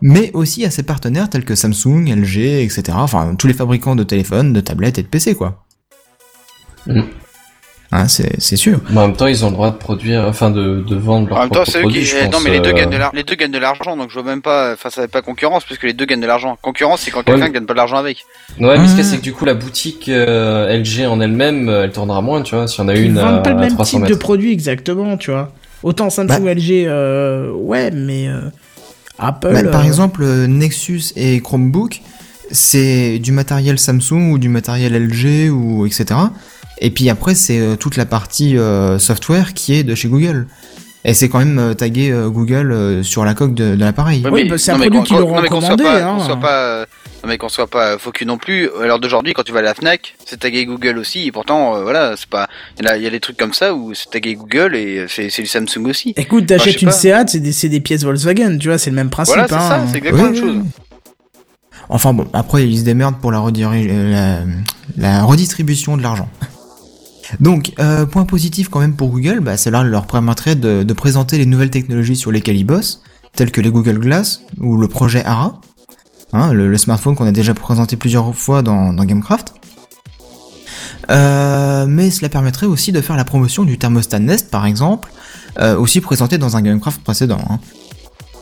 mais 0.00 0.30
aussi 0.34 0.64
à 0.64 0.70
ses 0.70 0.82
partenaires 0.82 1.30
tels 1.30 1.44
que 1.44 1.54
Samsung, 1.54 2.06
LG, 2.08 2.62
etc. 2.62 2.82
Enfin, 2.92 3.34
tous 3.36 3.46
les 3.46 3.54
fabricants 3.54 3.96
de 3.96 4.02
téléphones, 4.02 4.52
de 4.52 4.60
tablettes 4.60 4.98
et 4.98 5.02
de 5.02 5.08
PC, 5.08 5.34
quoi. 5.34 5.64
Mm. 6.86 7.02
Hein, 7.94 8.08
c'est 8.08 8.56
sûr. 8.56 8.80
Mais 8.90 8.98
en 9.00 9.08
même 9.08 9.16
temps, 9.16 9.26
ils 9.26 9.44
ont 9.44 9.48
le 9.48 9.54
droit 9.54 9.70
de 9.70 9.76
produire, 9.76 10.24
enfin 10.26 10.50
de, 10.50 10.82
de 10.88 10.96
vendre 10.96 11.28
leurs 11.28 11.36
En 11.36 11.40
même 11.42 11.50
temps, 11.50 11.56
propres 11.56 11.70
c'est 11.72 11.78
eux 11.80 11.82
produits, 11.82 12.04
qui. 12.04 12.14
eh, 12.24 12.28
non, 12.28 12.38
mais 12.42 12.48
les 12.50 12.60
deux 12.60 12.70
euh, 12.70 12.72
gagnent 12.72 12.88
de 12.90 12.96
l'argent. 12.96 13.12
Les 13.14 13.22
deux 13.22 13.34
gagnent 13.34 13.50
de 13.52 13.58
l'argent, 13.58 13.96
donc 13.98 14.08
je 14.08 14.14
vois 14.14 14.22
même 14.22 14.40
pas. 14.40 14.72
Enfin, 14.72 14.88
ça 14.88 15.02
va 15.02 15.08
pas 15.08 15.20
concurrence, 15.20 15.64
puisque 15.64 15.82
les 15.82 15.92
deux 15.92 16.06
gagnent 16.06 16.22
de 16.22 16.26
l'argent. 16.26 16.56
Concurrence, 16.62 17.02
c'est 17.02 17.10
quand 17.10 17.22
quelqu'un 17.22 17.44
mais- 17.48 17.50
gagne 17.52 17.66
pas 17.66 17.74
de 17.74 17.78
l'argent 17.78 17.98
avec. 17.98 18.24
Ouais, 18.58 18.78
mais 18.78 18.88
ce 18.88 18.94
Ah. 18.94 18.96
que 18.96 19.02
c'est 19.02 19.18
que 19.18 19.22
du 19.22 19.34
coup, 19.34 19.44
la 19.44 19.52
boutique 19.52 20.08
euh, 20.08 20.74
LG 20.74 21.06
en 21.06 21.20
elle-même, 21.20 21.68
euh, 21.68 21.84
elle 21.84 21.92
tournera 21.92 22.22
moins, 22.22 22.40
tu 22.40 22.54
vois, 22.54 22.66
s'il 22.66 22.80
y 22.82 22.84
en 22.86 22.88
a 22.88 22.94
Ils 22.94 23.04
une 23.10 23.18
à, 23.18 23.24
vendent 23.30 23.44
pas 23.44 23.50
le 23.50 23.56
même 23.60 23.74
300 23.74 23.98
type 24.00 24.08
de 24.08 24.14
produit 24.14 24.52
exactement, 24.52 25.18
tu 25.18 25.30
vois. 25.30 25.52
Autant 25.82 26.08
Samsung, 26.08 26.44
Bah. 26.44 26.54
LG, 26.54 26.86
euh, 26.86 27.50
ouais, 27.52 27.90
mais 27.90 28.26
euh, 28.28 28.40
Apple. 29.18 29.52
Bah, 29.52 29.64
par 29.70 29.82
euh, 29.82 29.84
exemple, 29.84 30.24
Nexus 30.24 31.12
et 31.16 31.40
Chromebook, 31.42 32.00
c'est 32.50 33.18
du 33.18 33.32
matériel 33.32 33.78
Samsung 33.78 34.30
ou 34.32 34.38
du 34.38 34.48
matériel 34.48 34.94
LG 34.94 35.50
ou 35.50 35.84
etc. 35.86 36.04
Et 36.84 36.90
puis 36.90 37.08
après, 37.08 37.34
c'est 37.36 37.58
euh, 37.60 37.76
toute 37.76 37.96
la 37.96 38.04
partie 38.06 38.58
euh, 38.58 38.98
software 38.98 39.54
qui 39.54 39.72
est 39.74 39.84
de 39.84 39.94
chez 39.94 40.08
Google. 40.08 40.46
Et 41.04 41.14
c'est 41.14 41.28
quand 41.28 41.38
même 41.38 41.58
euh, 41.58 41.74
tagué 41.74 42.10
euh, 42.10 42.28
Google 42.28 42.70
euh, 42.72 43.02
sur 43.04 43.24
la 43.24 43.34
coque 43.34 43.54
de, 43.54 43.74
de 43.76 43.80
l'appareil. 43.80 44.22
Oui, 44.30 44.42
mais- 44.44 44.50
bah, 44.50 44.58
c'est 44.58 44.72
un 44.72 44.78
produit 44.78 44.98
qu'on- 44.98 45.04
qu'ils 45.04 45.16
leur 45.16 45.28
ont 45.28 45.34
non, 45.36 45.42
mais 45.42 45.48
qu'on 45.48 45.60
soit 45.60 45.76
commandé, 45.76 45.84
pas- 45.84 46.04
hein. 46.04 46.16
qu'on 46.18 46.24
soit 46.24 46.40
pas, 46.40 46.78
non, 46.80 47.28
mais 47.28 47.38
qu'on 47.38 47.48
soit 47.48 47.66
pas 47.68 47.96
cul 48.12 48.26
non 48.26 48.36
plus. 48.36 48.68
L'heure 48.80 48.98
d'aujourd'hui, 49.00 49.32
quand 49.32 49.42
tu 49.44 49.52
vas 49.52 49.60
à 49.60 49.62
la 49.62 49.74
Fnac, 49.74 50.14
c'est 50.26 50.40
tagué 50.40 50.64
Google 50.66 50.98
aussi. 50.98 51.26
Et 51.26 51.32
pourtant, 51.32 51.76
euh, 51.76 51.82
voilà, 51.82 52.14
c'est 52.16 52.28
pas. 52.28 52.48
Il 52.80 52.84
y, 52.84 52.88
a- 52.88 52.96
il 52.96 53.02
y 53.04 53.06
a 53.06 53.10
des 53.10 53.20
trucs 53.20 53.36
comme 53.36 53.52
ça 53.52 53.74
où 53.74 53.94
c'est 53.94 54.10
tagué 54.10 54.34
Google 54.34 54.74
et 54.76 55.06
c'est 55.08 55.36
le 55.38 55.46
Samsung 55.46 55.86
aussi. 55.88 56.14
Écoute, 56.16 56.44
Enfin, 56.44 56.58
t'achètes 56.58 56.78
sais 56.80 56.86
une. 56.86 56.92
Seat, 56.92 57.28
c'est 57.52 57.68
des, 57.68 57.80
pièces 57.80 58.02
Volkswagen, 58.04 58.58
tu 58.58 58.68
vois, 58.68 58.78
c'est 58.78 58.90
le 58.90 58.96
même 58.96 59.10
principe. 59.10 59.34
Voilà, 59.36 59.48
c'est 59.48 59.54
hein. 59.54 59.68
ça, 59.68 59.84
c'est 59.90 59.98
exactement 59.98 60.30
Oui, 60.30 60.34
la 60.36 60.40
même 60.40 60.48
oui, 60.50 60.54
chose. 60.56 60.62
oui. 60.64 60.82
Enfin 61.88 62.14
bon, 62.14 62.26
après 62.32 62.64
ils 62.66 62.78
se 62.78 62.84
démerdent 62.84 63.18
pour 63.20 63.32
la, 63.32 63.40
la, 63.40 64.38
la 64.96 65.22
redistribution 65.24 65.96
de 65.96 66.02
l'argent. 66.02 66.28
Donc, 67.40 67.72
euh, 67.78 68.06
point 68.06 68.24
positif 68.24 68.68
quand 68.68 68.80
même 68.80 68.94
pour 68.94 69.08
Google, 69.08 69.40
bah, 69.40 69.56
cela 69.56 69.82
leur 69.82 70.06
permettrait 70.06 70.54
de, 70.54 70.92
présenter 70.92 71.38
les 71.38 71.46
nouvelles 71.46 71.70
technologies 71.70 72.16
sur 72.16 72.30
lesquelles 72.30 72.56
ils 72.56 72.64
bossent, 72.64 73.02
telles 73.34 73.50
que 73.50 73.60
les 73.60 73.70
Google 73.70 73.98
Glass 73.98 74.42
ou 74.60 74.76
le 74.76 74.88
projet 74.88 75.24
ARA, 75.24 75.60
hein, 76.32 76.52
le, 76.52 76.76
smartphone 76.76 77.14
qu'on 77.14 77.26
a 77.26 77.32
déjà 77.32 77.54
présenté 77.54 77.96
plusieurs 77.96 78.34
fois 78.34 78.62
dans, 78.62 78.92
dans 78.92 79.04
Gamecraft. 79.04 79.54
Euh, 81.10 81.86
mais 81.88 82.10
cela 82.10 82.28
permettrait 82.28 82.66
aussi 82.66 82.92
de 82.92 83.00
faire 83.00 83.16
la 83.16 83.24
promotion 83.24 83.64
du 83.64 83.76
thermostat 83.76 84.20
Nest 84.20 84.50
par 84.50 84.66
exemple, 84.66 85.10
euh, 85.58 85.76
aussi 85.76 86.00
présenté 86.00 86.38
dans 86.38 86.56
un 86.56 86.62
Gamecraft 86.62 87.02
précédent. 87.02 87.40
hein. 87.50 87.58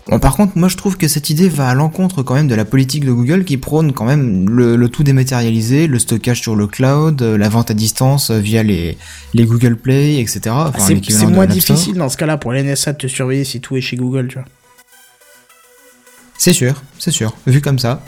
Bon, 0.08 0.18
par 0.18 0.34
contre, 0.34 0.56
moi 0.58 0.68
je 0.68 0.76
trouve 0.76 0.96
que 0.96 1.06
cette 1.06 1.30
idée 1.30 1.48
va 1.48 1.68
à 1.68 1.74
l'encontre 1.74 2.22
quand 2.22 2.34
même 2.34 2.48
de 2.48 2.54
la 2.54 2.64
politique 2.64 3.04
de 3.04 3.12
Google 3.12 3.44
qui 3.44 3.56
prône 3.58 3.92
quand 3.92 4.04
même 4.06 4.48
le, 4.48 4.74
le 4.74 4.88
tout 4.88 5.04
dématérialisé, 5.04 5.86
le 5.86 5.98
stockage 5.98 6.40
sur 6.40 6.56
le 6.56 6.66
cloud, 6.66 7.22
euh, 7.22 7.38
la 7.38 7.48
vente 7.48 7.70
à 7.70 7.74
distance 7.74 8.30
euh, 8.30 8.38
via 8.38 8.62
les, 8.62 8.98
les 9.34 9.44
Google 9.44 9.76
Play, 9.76 10.18
etc. 10.18 10.40
Enfin, 10.46 10.70
Ah, 10.78 10.80
C'est 11.08 11.26
moins 11.26 11.46
difficile 11.46 11.94
dans 11.94 12.08
ce 12.08 12.16
cas-là 12.16 12.38
pour 12.38 12.52
l'NSA 12.52 12.92
de 12.94 12.98
te 12.98 13.06
surveiller 13.06 13.44
si 13.44 13.60
tout 13.60 13.76
est 13.76 13.80
chez 13.80 13.96
Google, 13.96 14.26
tu 14.28 14.34
vois. 14.36 14.46
C'est 16.38 16.54
sûr, 16.54 16.82
c'est 16.98 17.10
sûr. 17.12 17.34
Vu 17.46 17.60
comme 17.60 17.78
ça. 17.78 18.02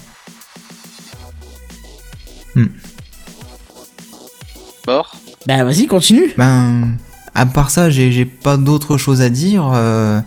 Mort. 4.86 5.14
Bah 5.46 5.64
vas-y, 5.64 5.86
continue. 5.86 6.32
Ben, 6.36 6.96
à 7.34 7.46
part 7.46 7.70
ça, 7.70 7.90
j'ai 7.90 8.10
j'ai 8.12 8.24
pas 8.24 8.56
d'autre 8.56 8.96
chose 8.96 9.20
à 9.20 9.28
dire. 9.30 9.70
euh, 9.74 10.20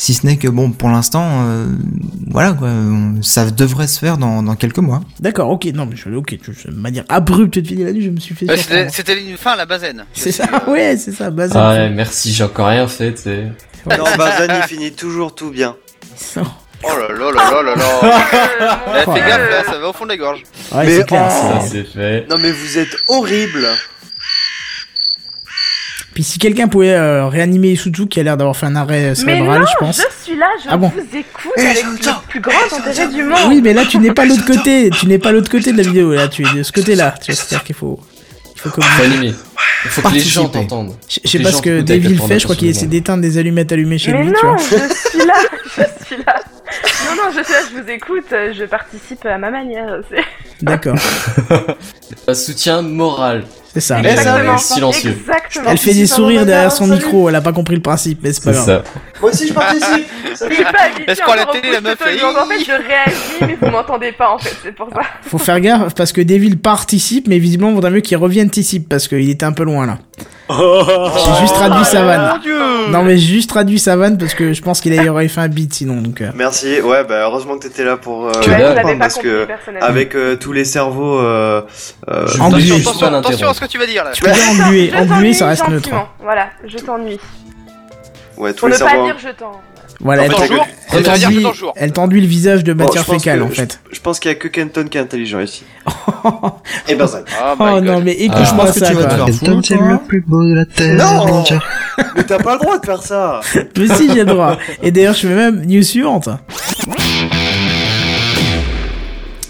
si 0.00 0.14
ce 0.14 0.24
n'est 0.24 0.38
que 0.38 0.48
bon, 0.48 0.70
pour 0.70 0.88
l'instant, 0.88 1.44
euh, 1.44 1.66
voilà 2.30 2.54
quoi, 2.54 2.70
ça 3.20 3.50
devrait 3.50 3.86
se 3.86 3.98
faire 3.98 4.16
dans, 4.16 4.42
dans 4.42 4.54
quelques 4.56 4.78
mois. 4.78 5.02
D'accord, 5.18 5.50
ok, 5.50 5.66
non, 5.74 5.84
mais 5.84 5.94
je, 5.94 6.08
ok, 6.08 6.38
je, 6.42 6.68
de 6.70 6.74
manière 6.74 7.04
abrupte 7.10 7.58
de 7.58 7.68
finir 7.68 7.84
la 7.84 7.92
nuit, 7.92 8.04
je 8.04 8.08
me 8.08 8.18
suis 8.18 8.34
fait 8.34 8.46
Ouais, 8.48 8.88
C'était 8.90 9.22
une 9.22 9.36
fin 9.36 9.50
à 9.52 9.56
la 9.56 9.66
bazaine. 9.66 10.06
C'est 10.14 10.32
ça, 10.32 10.46
ouais, 10.68 10.96
c'est 10.96 11.12
ça, 11.12 11.28
base. 11.28 11.52
Ah 11.54 11.72
ouais, 11.72 11.90
merci, 11.90 12.32
j'ai 12.32 12.44
encore 12.44 12.68
rien 12.68 12.88
fait, 12.88 13.12
tu 13.12 13.22
sais. 13.24 13.52
Non, 13.84 14.04
Barzan, 14.16 14.46
il 14.62 14.68
finit 14.68 14.92
toujours 14.92 15.34
tout 15.34 15.50
bien. 15.50 15.76
Oh 16.82 16.88
là 16.88 17.08
là 17.14 17.30
là 17.30 17.50
là 17.50 17.62
là 17.62 17.74
là. 17.76 18.80
Eh, 19.06 19.12
fais 19.12 19.28
gaffe 19.28 19.50
là, 19.50 19.64
ça 19.66 19.78
va 19.78 19.88
au 19.90 19.92
fond 19.92 20.04
de 20.04 20.10
la 20.10 20.16
gorge. 20.16 20.42
Ouais, 20.72 20.86
Mais 20.86 20.96
c'est 20.96 21.06
clair. 21.06 21.28
oh. 21.30 21.60
Ça, 21.60 21.66
c'est 21.70 21.84
fait. 21.84 22.26
Non, 22.30 22.36
mais 22.40 22.52
vous 22.52 22.78
êtes 22.78 22.96
horrible. 23.08 23.66
Puis 26.14 26.24
si 26.24 26.38
quelqu'un 26.38 26.66
pouvait 26.68 26.92
euh, 26.94 27.28
réanimer 27.28 27.70
Isuzu 27.70 28.06
qui 28.08 28.18
a 28.20 28.22
l'air 28.22 28.36
d'avoir 28.36 28.56
fait 28.56 28.66
un 28.66 28.76
arrêt 28.76 29.10
Mais 29.10 29.14
cérébral, 29.14 29.60
non, 29.60 29.66
je 29.66 29.78
pense. 29.78 29.96
je 29.98 30.24
suis 30.24 30.36
là, 30.38 30.46
je 30.62 30.68
Ah 30.70 30.76
bon 30.76 30.88
vous 30.94 31.16
écoute 31.18 31.52
avec 31.56 31.84
le 31.84 32.28
plus 32.28 32.40
grand 32.40 32.52
intérêt 32.78 33.08
du 33.08 33.22
monde. 33.22 33.38
Oui, 33.48 33.60
mais 33.62 33.72
là 33.72 33.84
tu 33.88 33.98
n'es 33.98 34.12
pas 34.12 34.24
l'autre 34.24 34.44
côté, 34.44 34.90
tu 34.90 35.06
n'es 35.06 35.18
pas 35.18 35.30
l'autre 35.32 35.50
côté 35.50 35.72
de 35.72 35.76
la 35.76 35.84
vidéo, 35.84 36.12
là 36.12 36.28
tu 36.28 36.42
es 36.46 36.52
de 36.52 36.62
ce 36.62 36.72
côté-là. 36.72 37.14
Tu 37.22 37.30
vois, 37.32 37.40
C'est-à-dire 37.40 37.64
qu'il 37.64 37.76
faut, 37.76 38.00
il 38.54 38.60
faut 38.60 38.70
Faut 38.70 38.80
communiquer. 38.80 39.34
Il 39.84 39.90
faut 39.90 40.02
que 40.02 40.14
les 40.14 40.20
gens 40.20 40.48
t'entendent. 40.48 40.94
Je 41.08 41.28
sais 41.28 41.38
pas 41.40 41.52
ce 41.52 41.62
que 41.62 41.80
Devil 41.80 42.18
fait, 42.18 42.38
je 42.38 42.44
crois 42.44 42.56
qu'il 42.56 42.68
essaie 42.68 42.86
d'éteindre 42.86 43.22
des 43.22 43.38
allumettes 43.38 43.72
allumées 43.72 43.98
chez 43.98 44.12
mais 44.12 44.24
lui, 44.24 44.32
tu 44.32 44.44
non, 44.46 44.54
vois. 44.54 44.58
je 44.58 45.08
suis 45.08 45.26
là, 45.26 45.34
je 45.64 46.04
suis 46.06 46.16
là. 46.26 46.34
Non, 47.06 47.16
non, 47.16 47.30
je 47.36 47.42
suis 47.42 47.52
là, 47.52 47.58
je 47.74 47.82
vous 47.82 47.90
écoute, 47.90 48.24
je 48.30 48.64
participe 48.64 49.24
à 49.26 49.38
ma 49.38 49.50
manière. 49.50 50.00
c'est- 50.10 50.22
D'accord, 50.62 50.96
Un 52.28 52.34
soutien 52.34 52.82
moral. 52.82 53.44
c'est 53.72 53.80
ça. 53.80 54.00
Mais 54.02 54.10
Exactement. 54.12 54.58
silencieux. 54.58 55.10
Exactement. 55.18 55.70
Elle 55.70 55.78
fait 55.78 55.94
des 55.94 56.06
sourires 56.06 56.44
derrière 56.44 56.70
son 56.72 56.86
micro, 56.86 57.28
elle 57.28 57.34
a 57.36 57.40
pas 57.40 57.52
compris 57.52 57.74
le 57.76 57.80
principe, 57.82 58.20
mais 58.22 58.32
c'est 58.32 58.44
pas 58.44 58.52
C'est 58.52 58.66
grave. 58.66 58.84
ça. 58.84 59.00
Moi 59.20 59.30
aussi, 59.30 59.48
je 59.48 59.52
participe. 59.54 60.06
Je 60.30 60.34
suis 60.54 60.64
pas 60.64 60.70
habituée 60.84 61.04
Parce 61.06 61.20
qu'en 61.20 61.34
la 61.34 61.46
télé, 61.46 61.72
la 61.72 61.80
meuf, 61.80 62.00
en 62.00 62.04
fait, 62.04 62.64
je 62.64 62.72
réagis, 62.72 63.40
mais 63.40 63.56
vous 63.60 63.70
m'entendez 63.70 64.12
pas, 64.12 64.30
en 64.34 64.38
fait, 64.38 64.54
c'est 64.62 64.74
pour 64.74 64.88
ça. 64.90 65.00
Faut 65.22 65.38
faire 65.38 65.60
gaffe 65.60 65.94
parce 65.94 66.12
que 66.12 66.20
Devil 66.20 66.56
participe, 66.56 67.26
mais 67.26 67.38
visiblement, 67.38 67.70
il 67.70 67.74
vaudrait 67.74 67.90
mieux 67.90 68.00
qu'il 68.00 68.16
revienne 68.16 68.46
anticipe 68.48 68.88
parce 68.88 69.08
qu'il 69.08 69.28
était 69.30 69.44
un 69.50 69.52
peu 69.52 69.64
loin 69.64 69.86
là. 69.86 69.98
J'ai 70.50 71.40
juste 71.42 71.54
traduit 71.54 71.84
sa 71.84 72.02
vanne. 72.02 72.40
Non, 72.90 73.02
mais 73.04 73.16
j'ai 73.18 73.34
juste 73.34 73.50
traduit 73.50 73.78
sa 73.78 73.96
vanne 73.96 74.18
parce 74.18 74.34
que 74.34 74.52
je 74.52 74.62
pense 74.62 74.80
qu'il 74.80 75.08
aurait 75.08 75.28
fait 75.28 75.40
un 75.40 75.48
beat 75.48 75.72
sinon, 75.72 76.00
donc. 76.00 76.20
euh, 76.20 76.30
Merci. 76.34 76.80
Ouais, 76.80 77.04
bah 77.04 77.20
heureusement 77.22 77.56
que 77.56 77.68
t'étais 77.68 77.84
là 77.84 77.96
pour. 77.96 78.26
Euh, 78.26 78.32
pas 78.32 78.82
parce 78.98 79.14
compris, 79.14 79.28
que 79.28 79.48
avec 79.80 80.14
euh, 80.14 80.36
tous 80.36 80.52
les 80.52 80.64
cerveaux. 80.64 81.18
Euh, 81.20 81.62
euh. 82.08 82.26
Attention, 82.26 82.76
Attention, 83.14 83.48
à 83.48 83.54
ce 83.54 83.60
que 83.60 83.66
tu 83.66 83.78
vas 83.78 83.86
dire 83.86 84.04
là. 84.04 84.10
Tu 84.12 84.22
peux 84.22 84.30
dire 84.32 84.92
englué, 84.98 85.32
ça 85.34 85.46
reste 85.46 85.68
neutre. 85.68 85.84
gentiment. 85.84 86.08
Voilà, 86.20 86.48
je 86.66 86.78
t'ennuie. 86.78 87.20
ouais, 88.36 88.52
tous 88.52 88.60
Pour 88.60 88.68
les 88.68 88.74
ne 88.74 88.80
pas 88.80 89.04
dire 89.04 89.16
je 89.22 89.28
t'en. 89.30 89.60
Voilà, 90.02 90.24
elle 90.24 90.32
elle 90.92 91.02
elle 91.76 91.92
t'enduit 91.92 92.20
le 92.20 92.26
visage 92.26 92.64
de 92.64 92.72
Bon, 92.72 92.84
matière 92.84 93.04
pense 93.04 93.16
fécale 93.22 93.40
que- 93.40 93.44
en 93.44 93.48
fait. 93.48 93.80
Je 93.92 94.00
pense 94.00 94.18
qu'il 94.18 94.30
y 94.30 94.32
a 94.32 94.34
que 94.34 94.48
Kenton 94.48 94.84
qui 94.90 94.96
est 94.98 95.00
intelligent 95.00 95.40
ici. 95.40 95.62
Et 96.88 96.94
Barzan. 96.94 97.18
Oh, 97.42 97.54
Oh 97.60 97.80
non, 97.80 98.00
mais 98.00 98.16
Ah. 98.18 98.22
écoute-moi 98.24 98.44
Je 98.44 98.54
pense 98.54 98.72
que 98.72 98.80
ça 98.80 98.88
tu 98.88 98.94
vas 98.94 99.04
te 99.04 99.14
quoi. 99.14 99.26
faire 99.26 99.34
foutre, 99.34 99.72
hein. 99.72 100.00
plus 100.08 100.20
beau 100.26 100.42
de 100.44 100.54
la 100.54 100.64
terre. 100.64 100.94
Non 100.96 101.44
Mais 102.16 102.24
t'as 102.24 102.38
pas 102.38 102.54
le 102.54 102.60
droit 102.60 102.78
de 102.78 102.86
faire 102.86 103.02
ça 103.02 103.40
Mais 103.76 103.88
si, 103.94 104.08
j'ai 104.08 104.20
le 104.20 104.24
droit. 104.24 104.56
Et 104.82 104.90
d'ailleurs, 104.90 105.14
je 105.14 105.20
fais 105.28 105.34
même 105.34 105.64
news 105.66 105.82
suivante. 105.82 106.28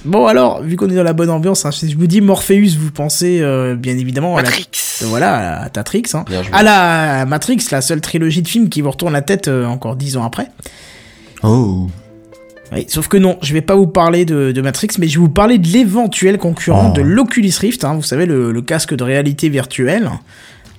Bon 0.05 0.27
alors, 0.27 0.63
vu 0.63 0.77
qu'on 0.77 0.89
est 0.89 0.95
dans 0.95 1.03
la 1.03 1.13
bonne 1.13 1.29
ambiance, 1.29 1.67
hein, 1.67 1.73
si 1.73 1.91
je 1.91 1.97
vous 1.99 2.07
dis 2.07 2.21
Morpheus, 2.23 2.77
vous 2.79 2.91
pensez 2.91 3.41
euh, 3.43 3.75
bien 3.75 3.99
évidemment 3.99 4.37
à 4.37 4.43
la, 4.43 4.49
Matrix. 4.49 4.69
voilà, 5.03 5.61
à 5.63 5.69
Tatrix, 5.69 6.05
hein. 6.15 6.25
À 6.53 6.63
la 6.63 7.27
Matrix, 7.27 7.59
la 7.71 7.83
seule 7.83 8.01
trilogie 8.01 8.41
de 8.41 8.49
films 8.49 8.71
qui 8.71 8.81
vous 8.81 8.91
retourne 8.91 9.13
la 9.13 9.21
tête 9.21 9.49
euh, 9.49 9.67
encore 9.67 9.97
dix 9.97 10.17
ans 10.17 10.25
après. 10.25 10.49
Oh. 11.43 11.89
Oui, 12.73 12.87
sauf 12.89 13.09
que 13.09 13.17
non, 13.19 13.37
je 13.43 13.53
vais 13.53 13.61
pas 13.61 13.75
vous 13.75 13.89
parler 13.89 14.25
de, 14.25 14.53
de 14.53 14.61
Matrix, 14.63 14.89
mais 14.99 15.07
je 15.09 15.15
vais 15.19 15.25
vous 15.25 15.29
parler 15.29 15.59
de 15.59 15.67
l'éventuel 15.69 16.39
concurrent 16.39 16.93
Oh. 16.93 16.97
de 16.97 17.03
l'Oculus 17.03 17.53
Rift, 17.61 17.85
hein, 17.85 17.95
vous 17.95 18.03
savez, 18.03 18.25
le, 18.27 18.53
le 18.53 18.63
casque 18.63 18.95
de 18.95 19.05
réalité 19.05 19.49
virtuelle. 19.51 20.11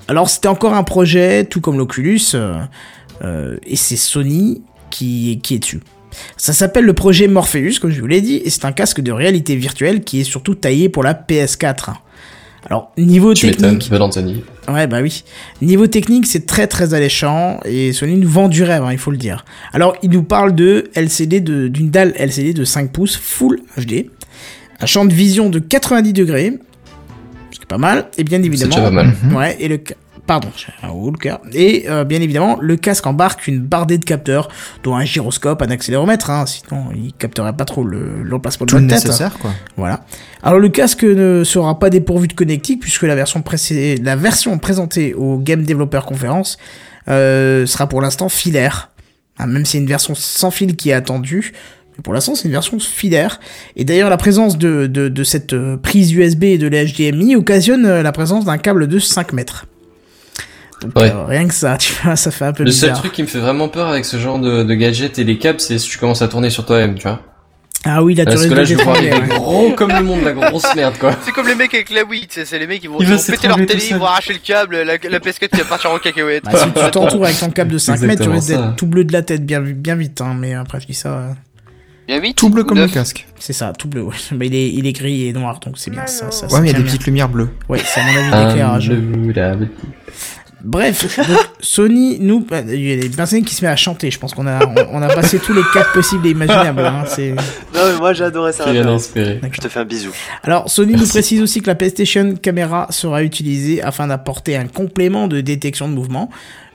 Alors 0.07 0.29
c'était 0.29 0.47
encore 0.47 0.73
un 0.73 0.83
projet, 0.83 1.45
tout 1.45 1.61
comme 1.61 1.77
l'Oculus, 1.77 2.21
euh, 2.33 2.55
euh, 3.23 3.57
et 3.67 3.75
c'est 3.75 3.97
Sony 3.97 4.63
qui, 4.89 5.39
qui 5.43 5.55
est 5.55 5.59
dessus. 5.59 5.79
Ça 6.37 6.53
s'appelle 6.53 6.85
le 6.85 6.93
projet 6.93 7.27
Morpheus, 7.27 7.79
comme 7.81 7.91
je 7.91 8.01
vous 8.01 8.07
l'ai 8.07 8.21
dit, 8.21 8.41
et 8.43 8.49
c'est 8.49 8.65
un 8.65 8.71
casque 8.71 9.01
de 9.01 9.11
réalité 9.11 9.55
virtuelle 9.55 10.03
qui 10.03 10.21
est 10.21 10.23
surtout 10.23 10.55
taillé 10.55 10.89
pour 10.89 11.03
la 11.03 11.13
PS4. 11.13 11.93
Alors, 12.67 12.91
niveau 12.97 13.33
Tu 13.33 13.47
technique... 13.49 13.89
Anthony. 13.91 14.43
Ouais, 14.71 14.85
bah 14.85 14.99
oui. 15.01 15.23
Niveau 15.63 15.87
technique, 15.87 16.27
c'est 16.27 16.45
très 16.45 16.67
très 16.67 16.93
alléchant 16.93 17.59
et 17.65 17.91
Sony 17.91 18.17
nous 18.17 18.29
vend 18.29 18.49
du 18.49 18.61
rêve, 18.63 18.83
hein, 18.83 18.91
il 18.91 18.99
faut 18.99 19.09
le 19.09 19.17
dire. 19.17 19.45
Alors, 19.73 19.95
il 20.03 20.11
nous 20.11 20.21
parle 20.23 20.53
de 20.53 20.91
LCD 20.93 21.39
de- 21.39 21.67
d'une 21.69 21.89
dalle 21.89 22.13
LCD 22.15 22.53
de 22.53 22.63
5 22.63 22.91
pouces 22.91 23.17
Full 23.17 23.59
HD, 23.77 24.09
un 24.79 24.85
champ 24.85 25.05
de 25.05 25.13
vision 25.13 25.49
de 25.49 25.57
90 25.57 26.13
degrés, 26.13 26.53
ce 27.51 27.57
qui 27.57 27.63
est 27.63 27.67
pas 27.67 27.79
mal, 27.79 28.09
et 28.19 28.23
bien 28.23 28.39
C'est 28.39 28.45
évidemment, 28.45 28.69
déjà 28.75 28.81
pas 28.83 28.91
mal. 28.91 29.13
ouais, 29.35 29.57
et 29.59 29.67
le 29.67 29.79
pardon, 30.27 30.47
j'ai 30.55 30.67
un 30.85 30.91
haut 30.91 31.11
le 31.11 31.17
cœur. 31.17 31.39
Et 31.53 31.85
euh, 31.89 32.03
bien 32.03 32.21
évidemment, 32.21 32.57
le 32.61 32.75
casque 32.77 33.05
embarque 33.07 33.47
une 33.47 33.59
bardée 33.59 33.97
de 33.97 34.05
capteurs, 34.05 34.47
dont 34.83 34.95
un 34.95 35.03
gyroscope, 35.03 35.61
un 35.61 35.69
accéléromètre, 35.69 36.29
hein, 36.29 36.45
sinon 36.45 36.85
il 36.95 37.13
capterait 37.13 37.53
pas 37.53 37.65
trop 37.65 37.83
le- 37.83 38.23
l'emplacement 38.23 38.65
de 38.65 38.71
le 38.73 38.79
votre 38.79 38.93
tête. 38.93 39.03
nécessaire, 39.05 39.37
quoi. 39.39 39.51
Voilà. 39.77 40.05
Alors 40.43 40.59
le 40.59 40.69
casque 40.69 41.03
ne 41.03 41.43
sera 41.43 41.77
pas 41.79 41.89
dépourvu 41.89 42.27
de 42.27 42.33
connectique 42.33 42.79
puisque 42.81 43.03
la 43.03 43.15
version, 43.15 43.43
la 44.03 44.15
version 44.15 44.57
présentée 44.57 45.13
au 45.13 45.37
Game 45.37 45.63
Developer 45.63 46.01
Conference 46.07 46.57
euh, 47.07 47.65
sera 47.65 47.87
pour 47.87 48.01
l'instant 48.01 48.29
filaire. 48.29 48.89
Ah, 49.37 49.47
même 49.47 49.65
si 49.65 49.73
c'est 49.73 49.77
une 49.79 49.87
version 49.87 50.13
sans 50.15 50.51
fil 50.51 50.75
qui 50.75 50.89
est 50.91 50.93
attendue, 50.93 51.51
Mais 51.97 52.03
pour 52.03 52.13
l'instant, 52.13 52.35
c'est 52.35 52.45
une 52.45 52.51
version 52.51 52.77
filaire. 52.79 53.39
Et 53.75 53.83
d'ailleurs, 53.85 54.09
la 54.09 54.17
présence 54.17 54.57
de, 54.57 54.85
de, 54.87 55.09
de 55.09 55.23
cette 55.23 55.53
euh, 55.53 55.77
prise 55.77 56.11
USB 56.13 56.43
et 56.43 56.57
de 56.57 56.67
la 56.67 56.85
HDMI 56.85 57.35
occasionne 57.35 58.01
la 58.01 58.11
présence 58.11 58.45
d'un 58.45 58.57
câble 58.59 58.87
de 58.87 58.99
5 58.99 59.33
mètres. 59.33 59.65
Donc, 60.81 60.97
Ouais. 60.97 61.11
euh, 61.11 61.25
rien 61.25 61.47
que 61.47 61.53
ça, 61.53 61.77
tu 61.79 61.93
vois, 62.03 62.15
ça 62.15 62.31
fait 62.31 62.45
un 62.45 62.53
peu 62.53 62.63
Le 62.63 62.71
seul 62.71 62.89
bizarre. 62.89 62.99
truc 63.01 63.11
qui 63.13 63.21
me 63.23 63.27
fait 63.27 63.39
vraiment 63.39 63.69
peur 63.69 63.87
avec 63.87 64.05
ce 64.05 64.17
genre 64.17 64.39
de, 64.39 64.63
de 64.63 64.73
gadget 64.73 65.19
et 65.19 65.23
les 65.23 65.37
câbles, 65.37 65.59
c'est 65.59 65.77
si 65.77 65.89
tu 65.89 65.97
commences 65.97 66.21
à 66.21 66.27
tourner 66.27 66.49
sur 66.49 66.65
toi-même, 66.65 66.95
tu 66.95 67.03
vois. 67.03 67.21
Ah 67.83 68.03
oui, 68.03 68.13
là, 68.13 68.25
tu 68.25 68.29
Parce 68.29 68.41
risques 68.41 68.51
que 68.51 68.55
là, 68.55 68.61
de 68.61 68.67
je 68.67 68.75
vois 68.75 68.93
ouais. 68.93 69.27
gros 69.27 69.71
comme 69.71 69.91
le 69.91 70.03
monde, 70.03 70.21
la 70.23 70.33
grosse 70.33 70.75
merde, 70.75 70.93
quoi. 70.99 71.15
C'est 71.23 71.31
comme 71.31 71.47
les 71.47 71.55
mecs 71.55 71.73
avec 71.73 71.89
la 71.89 72.03
Wii, 72.03 72.27
tu 72.27 72.35
sais, 72.35 72.45
c'est 72.45 72.59
les 72.59 72.67
mecs 72.67 72.79
qui 72.81 72.85
vont, 72.87 72.97
ils 72.99 73.07
vont 73.07 73.17
péter 73.17 73.47
leur 73.47 73.57
télé, 73.57 73.73
ils 73.73 73.81
seul. 73.81 73.97
vont 73.97 74.05
arracher 74.05 74.33
le 74.33 74.39
câble, 74.39 74.75
la, 74.83 74.97
la 74.97 75.19
PS4 75.19 75.49
qui 75.49 75.57
va 75.57 75.63
partir 75.65 75.89
en 75.91 75.97
cacahuète. 75.97 76.43
Bah, 76.45 76.51
si 76.59 76.65
tu 76.71 76.91
t'entoures 76.91 77.23
avec 77.25 77.39
ton 77.39 77.49
câble 77.49 77.71
de 77.71 77.77
5 77.79 77.99
mètres, 78.01 78.21
tu 78.23 78.29
risques 78.29 78.49
d'être 78.49 78.75
tout 78.75 78.85
bleu 78.85 79.03
de 79.03 79.11
la 79.13 79.23
tête 79.23 79.43
bien, 79.45 79.61
bien 79.61 79.95
vite. 79.95 80.21
Hein, 80.21 80.35
mais 80.39 80.53
après, 80.53 80.79
je 80.79 80.85
dis 80.85 80.93
ça, 80.93 81.09
euh, 81.09 81.31
Bien 82.07 82.19
vite. 82.19 82.35
Tout 82.37 82.49
bleu 82.49 82.63
comme 82.63 82.77
le 82.77 82.87
casque. 82.87 83.25
c'est 83.39 83.53
ça, 83.53 83.73
tout 83.75 83.87
bleu. 83.87 84.01
Ouais. 84.03 84.13
Mais 84.37 84.45
il 84.47 84.53
est, 84.55 84.69
il 84.71 84.85
est 84.85 84.91
gris 84.93 85.27
et 85.27 85.33
noir, 85.33 85.59
donc 85.59 85.79
c'est 85.79 85.89
bien 85.91 86.05
ça. 86.05 86.25
Ouais, 86.51 86.61
mais 86.61 86.67
il 86.69 86.71
y 86.71 86.75
a 86.75 86.77
des 86.77 86.83
bien. 86.83 86.91
petites 86.91 87.05
lumières 87.07 87.29
bleues. 87.29 87.49
Ouais, 87.69 87.79
c'est 87.83 87.99
à 87.99 88.03
mon 88.03 88.33
avis 88.33 88.47
l'éclairage. 88.47 88.91
Bref, 90.63 91.17
donc, 91.17 91.37
Sony, 91.59 92.17
nous, 92.19 92.41
bah, 92.41 92.61
il 92.67 92.81
y 92.81 92.93
a 92.93 92.97
des 92.97 93.09
personnes 93.09 93.43
qui 93.43 93.55
se 93.55 93.65
met 93.65 93.71
à 93.71 93.75
chanter. 93.75 94.11
Je 94.11 94.19
pense 94.19 94.33
qu'on 94.33 94.45
a, 94.47 94.65
on, 94.65 94.99
on 94.99 95.01
a 95.01 95.07
passé 95.07 95.39
tous 95.39 95.53
les 95.53 95.63
cas 95.73 95.85
possibles 95.93 96.27
et 96.27 96.31
imaginables. 96.31 96.81
Hein, 96.81 97.03
c'est... 97.07 97.35
Non, 97.73 97.81
mais 97.91 97.97
moi 97.97 98.13
j'ai 98.13 98.25
adoré 98.25 98.51
ça. 98.51 98.65
Je 98.71 99.61
te 99.61 99.69
fais 99.69 99.79
un 99.79 99.85
bisou. 99.85 100.11
Alors, 100.43 100.69
Sony 100.69 100.93
nous 100.93 101.07
précise 101.07 101.41
aussi 101.41 101.61
que 101.61 101.67
la 101.67 101.75
PlayStation 101.75 102.35
Camera 102.35 102.87
sera 102.91 103.23
utilisée 103.23 103.81
afin 103.81 104.07
d'apporter 104.07 104.55
un 104.55 104.67
complément 104.67 105.27
de 105.27 105.41
détection 105.41 105.89
de 105.89 105.93
mouvement, 105.93 106.29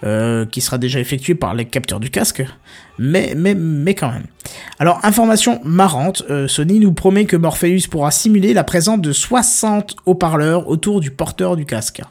euh, 0.05 0.47
qui 0.47 0.61
sera 0.61 0.79
déjà 0.79 0.99
effectué 0.99 1.35
par 1.35 1.55
les 1.55 1.65
capteurs 1.65 2.01
du 2.01 2.11
casque, 2.11 2.45
mais, 2.99 3.35
mais, 3.37 3.55
mais 3.55 3.95
quand 3.95 4.11
même. 4.11 4.27
Alors, 4.79 5.01
information 5.05 5.61
marrante, 5.65 6.23
euh, 6.31 6.49
Sony 6.49 6.81
nous 6.81 6.93
promet 6.93 7.25
que 7.25 7.37
Morpheus 7.37 7.89
pourra 7.91 8.11
simuler 8.11 8.53
la 8.53 8.65
présence 8.65 9.01
de 9.01 9.13
60 9.13 9.97
haut-parleurs 10.07 10.69
autour 10.69 11.01
du 11.01 11.11
porteur 11.11 11.57
du 11.57 11.67
casque. 11.67 12.03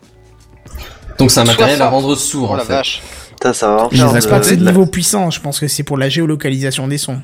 Donc 1.17 1.31
c'est 1.31 1.39
un 1.39 1.45
matériel 1.45 1.75
à 1.81 1.89
60. 1.89 1.91
rendre 2.03 2.15
sourd, 2.15 2.47
Oh 2.49 2.53
en 2.53 2.57
la 2.57 2.63
fait. 2.65 2.73
vache. 2.73 3.01
Putain, 3.31 3.53
ça 3.53 3.67
va 3.75 3.87
Je 3.91 3.97
de- 4.01 4.27
pas 4.29 4.39
que 4.39 4.45
c'est 4.45 4.55
de 4.55 4.61
de 4.61 4.65
la- 4.65 4.71
niveau 4.71 4.85
puissant, 4.85 5.29
je 5.31 5.39
pense 5.41 5.59
que 5.59 5.67
c'est 5.67 5.83
pour 5.83 5.97
la 5.97 6.09
géolocalisation 6.09 6.87
des 6.87 6.97
sons. 6.97 7.21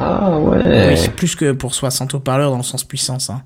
Ah 0.00 0.38
ouais. 0.38 0.94
Oui, 1.00 1.08
plus 1.16 1.34
que 1.34 1.52
pour 1.52 1.74
60 1.74 2.14
haut-parleurs 2.14 2.50
dans 2.50 2.56
le 2.58 2.62
sens 2.62 2.84
puissance. 2.84 3.30
Hein. 3.30 3.42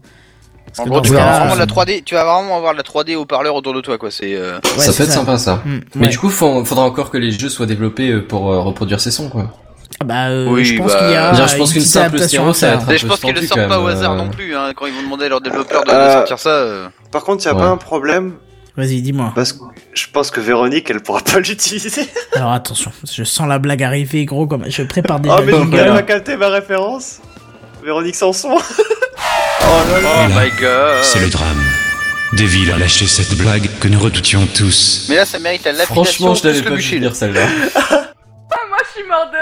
En 0.78 0.84
gros, 0.86 1.00
tu 1.00 1.12
vas 1.12 1.38
vraiment 1.38 1.54
de 1.54 1.60
euh, 1.60 1.66
la 1.66 1.66
3D, 1.66 2.02
tu 2.04 2.14
vas 2.14 2.24
vraiment 2.24 2.56
avoir 2.56 2.72
de 2.72 2.78
la 2.78 2.82
3D 2.82 3.14
au 3.16 3.24
parleur 3.26 3.54
autour 3.54 3.74
de 3.74 3.80
toi, 3.80 3.98
quoi. 3.98 4.10
C'est, 4.10 4.34
euh... 4.34 4.54
ouais, 4.76 4.84
ça 4.84 4.92
c'est 4.92 4.98
peut 4.98 5.02
être 5.04 5.12
sympa, 5.12 5.36
ça. 5.38 5.62
Hmm, 5.64 5.80
Mais 5.94 6.02
ouais. 6.02 6.08
du 6.08 6.18
coup, 6.18 6.30
faut- 6.30 6.64
faudra 6.64 6.84
encore 6.84 7.10
que 7.10 7.18
les 7.18 7.30
jeux 7.32 7.48
soient 7.48 7.66
développés 7.66 8.10
euh, 8.10 8.26
pour 8.26 8.50
euh, 8.52 8.60
reproduire 8.60 9.00
ces 9.00 9.10
sons, 9.10 9.28
quoi. 9.28 9.50
Ah 10.00 10.04
bah, 10.04 10.28
euh, 10.28 10.48
Oui, 10.48 10.64
je 10.64 10.78
pense 10.78 10.92
bah, 10.92 10.98
qu'il 11.00 11.10
y 11.10 11.14
a 11.16 11.34
Genre, 11.34 11.48
je 11.48 11.56
pense 11.56 11.68
une 11.70 11.74
qu'une 11.74 11.82
simple 11.82 12.16
à 12.16 12.28
ça 12.28 12.36
va 12.42 12.74
être 12.74 12.88
un 12.88 12.96
je 12.96 13.06
pense 13.06 13.20
qu'ils 13.20 13.34
le 13.34 13.42
sortent 13.42 13.60
quand 13.60 13.68
pas 13.68 13.80
au 13.80 13.86
hasard 13.86 14.12
euh. 14.12 14.16
non 14.16 14.28
plus, 14.30 14.54
hein, 14.56 14.72
quand 14.74 14.86
ils 14.86 14.94
vont 14.94 15.02
demander 15.02 15.26
à 15.26 15.28
leurs 15.28 15.40
développeurs 15.42 15.84
de, 15.84 15.90
Euh, 15.90 16.12
sortir 16.14 16.38
ça. 16.38 16.48
euh. 16.50 16.88
Par 17.10 17.22
contre, 17.24 17.44
il 17.44 17.48
y 17.48 17.50
a 17.50 17.54
pas 17.54 17.66
un 17.68 17.76
problème 17.76 18.32
Vas-y, 18.76 19.02
dis-moi. 19.02 19.32
parce 19.34 19.52
que 19.52 19.58
je 19.92 20.06
pense 20.12 20.30
que 20.30 20.40
Véronique, 20.40 20.88
elle 20.90 21.00
pourra 21.00 21.20
pas 21.20 21.40
l'utiliser. 21.46 22.08
Alors 22.34 22.52
attention, 22.52 22.90
je 23.10 23.22
sens 23.24 23.46
la 23.46 23.58
blague 23.58 23.82
arriver, 23.82 24.24
gros, 24.24 24.46
comme 24.46 24.64
je 24.68 24.82
prépare 24.82 25.20
déjà 25.20 25.36
Oh, 25.38 25.64
mais 25.66 25.76
elle 25.76 25.90
va 25.92 26.02
capter 26.02 26.36
ma 26.36 26.48
référence. 26.48 27.20
Véronique 27.84 28.14
Sanson. 28.14 28.54
oh 28.58 29.82
là 29.90 30.00
là. 30.00 30.26
Oh 30.26 30.28
my 30.28 30.50
god. 30.60 31.02
C'est 31.02 31.20
le 31.20 31.28
drame. 31.28 31.60
Devil 32.32 32.70
a 32.72 32.78
lâché 32.78 33.06
cette 33.06 33.36
blague 33.36 33.68
que 33.80 33.88
nous 33.88 33.98
redoutions 34.00 34.46
tous. 34.56 35.06
Mais 35.10 35.16
là, 35.16 35.26
ça 35.26 35.38
mérite 35.38 35.64
la 35.66 35.84
Franchement, 35.84 36.34
je 36.34 36.46
l'avais 36.46 36.62
pas 36.62 36.70
vu 36.74 36.80
venir 36.96 37.14
celle-là. 37.14 37.46
Ah, 38.54 38.58
moi, 38.68 38.78
je 38.86 39.00
suis 39.00 39.08
mort 39.08 39.30
de 39.32 39.38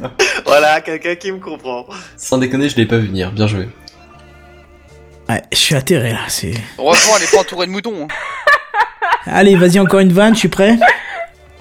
rire. 0.00 0.10
Voilà, 0.44 0.80
quelqu'un 0.80 1.14
qui 1.14 1.30
me 1.30 1.38
comprend. 1.38 1.86
Sans 2.16 2.38
déconner, 2.38 2.68
je 2.68 2.76
l'ai 2.76 2.86
pas 2.86 2.96
vu 2.98 3.06
venir. 3.06 3.30
Bien 3.30 3.46
joué. 3.46 3.68
Ouais, 5.28 5.42
je 5.52 5.56
suis 5.58 5.74
atterré 5.74 6.12
là, 6.12 6.20
c'est... 6.28 6.54
Heureusement, 6.78 7.14
elle 7.16 7.24
est 7.24 7.30
pas 7.30 7.40
entourée 7.40 7.66
de 7.66 7.72
moutons. 7.72 8.04
Hein. 8.04 8.08
Allez, 9.26 9.56
vas-y, 9.56 9.78
encore 9.80 9.98
une 10.00 10.12
vanne, 10.12 10.34
je 10.34 10.38
suis 10.40 10.48
prêt? 10.48 10.78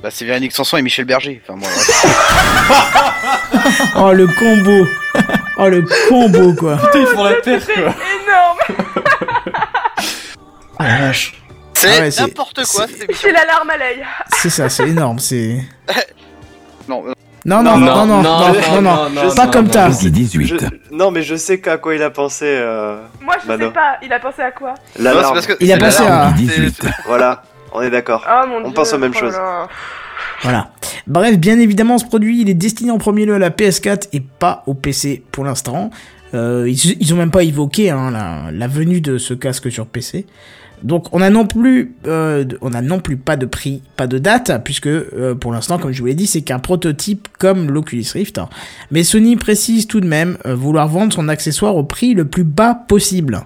Bah, 0.04 0.10
c'est 0.12 0.26
Véronique 0.26 0.52
Sanson 0.52 0.78
et 0.78 0.82
Michel 0.84 1.06
Berger. 1.06 1.42
Enfin, 1.48 1.58
bon, 1.60 1.68
Oh, 3.96 4.12
le 4.14 4.28
combo 4.28 4.86
Oh, 5.58 5.68
le 5.68 5.82
combo, 6.10 6.54
quoi 6.54 6.78
Ils 6.94 7.08
font 7.08 7.24
la 7.24 7.34
perte, 7.36 7.66
quoi. 7.74 7.96
Énorme. 8.24 8.60
c'est 11.74 11.88
Ah 11.88 12.00
ouais, 12.02 12.12
c'est- 12.12 12.22
n'importe 12.22 12.64
quoi 12.68 12.86
cette 12.88 13.02
émission. 13.04 13.30
J'ai 13.30 13.34
la 13.34 13.46
larme 13.46 13.70
à 13.72 13.78
l'œil. 13.78 14.06
C'est 14.38 14.50
ça, 14.52 14.70
c'est 14.70 14.88
énorme, 14.90 15.18
c'est... 15.18 15.64
Non, 16.88 17.04
euh, 17.08 17.08
Non, 17.08 17.14
non, 17.46 17.62
non, 17.64 17.78
non, 17.78 18.06
non, 18.06 18.06
non, 18.06 18.22
non, 18.82 19.10
non, 19.10 19.36
pas 19.36 19.46
non, 19.46 19.52
comme 19.52 19.68
non. 19.68 19.74
ça. 19.74 19.88
Peggy 19.88 20.12
18. 20.12 20.48
Je- 20.48 20.56
Non, 20.96 21.12
mais 21.12 21.22
je 21.22 21.36
sais 21.36 21.60
qu'à 21.60 21.78
quoi 21.78 21.94
il 21.96 22.02
a 22.02 22.10
pensé. 22.10 22.46
Euh... 22.48 22.98
Moi, 23.22 23.36
je 23.44 23.48
sais 23.52 23.70
pas. 23.72 23.98
Il 24.04 24.12
a 24.12 24.20
pensé 24.20 24.42
à 24.42 24.52
quoi? 24.52 24.74
Il 25.00 25.72
a 25.72 25.78
pensé 25.78 26.04
à- 26.04 26.32
Peggy 26.36 26.48
C'est- 26.48 26.62
18. 26.62 26.86
Voilà, 27.08 27.44
on 27.72 27.82
est 27.82 27.90
d'accord. 27.92 28.26
Oh 28.28 28.48
mon 28.48 28.60
dieu. 28.62 28.68
On 28.70 28.72
pense 28.72 28.92
aux 28.94 28.98
mêmes 28.98 29.14
oh 29.16 29.20
choses. 29.20 29.34
là. 29.34 29.68
Voilà. 30.42 30.70
Bref, 31.08 31.38
bien 31.38 31.60
évidemment, 31.60 31.98
ce 31.98 32.06
produit, 32.06 32.42
il 32.42 32.50
est 32.50 32.54
destiné 32.56 32.92
en 32.92 32.98
premier 32.98 33.26
lieu 33.26 33.36
à 33.36 33.40
la 33.40 33.52
PS4 33.52 34.08
et 34.14 34.20
pas 34.22 34.64
au 34.66 34.74
PC 34.74 35.24
pour 35.32 35.44
l'instant. 35.46 35.92
Euh, 36.34 36.66
ils, 36.68 36.98
ils 37.02 37.14
ont 37.14 37.18
même 37.18 37.32
pas 37.32 37.44
évoqué 37.44 37.92
hein, 37.92 38.12
la, 38.12 38.52
la 38.52 38.68
venue 38.68 39.00
de 39.02 39.18
ce 39.18 39.34
casque 39.34 39.72
sur 39.72 39.86
PC. 39.86 40.26
Donc 40.84 41.08
on 41.14 41.22
a 41.22 41.30
non 41.30 41.46
plus, 41.46 41.96
euh, 42.08 42.46
on 42.62 42.74
a 42.74 42.82
non 42.82 43.00
plus 43.00 43.18
pas 43.18 43.38
de 43.38 43.46
prix, 43.46 43.82
pas 43.96 44.08
de 44.08 44.18
date, 44.18 44.52
puisque 44.64 44.88
euh, 44.88 45.36
pour 45.36 45.52
l'instant, 45.52 45.78
comme 45.78 45.92
je 45.92 46.00
vous 46.00 46.08
l'ai 46.08 46.16
dit, 46.16 46.28
c'est 46.28 46.42
qu'un 46.42 46.60
prototype 46.60 47.28
comme 47.40 47.72
l'Oculus 47.72 48.06
Rift. 48.14 48.40
Mais 48.92 49.04
Sony 49.04 49.36
précise 49.36 49.88
tout 49.88 50.02
de 50.02 50.08
même 50.08 50.38
euh, 50.46 50.56
vouloir 50.56 50.88
vendre 50.88 51.14
son 51.14 51.30
accessoire 51.30 51.76
au 51.76 51.84
prix 51.84 52.14
le 52.14 52.26
plus 52.26 52.44
bas 52.44 52.76
possible. 52.88 53.44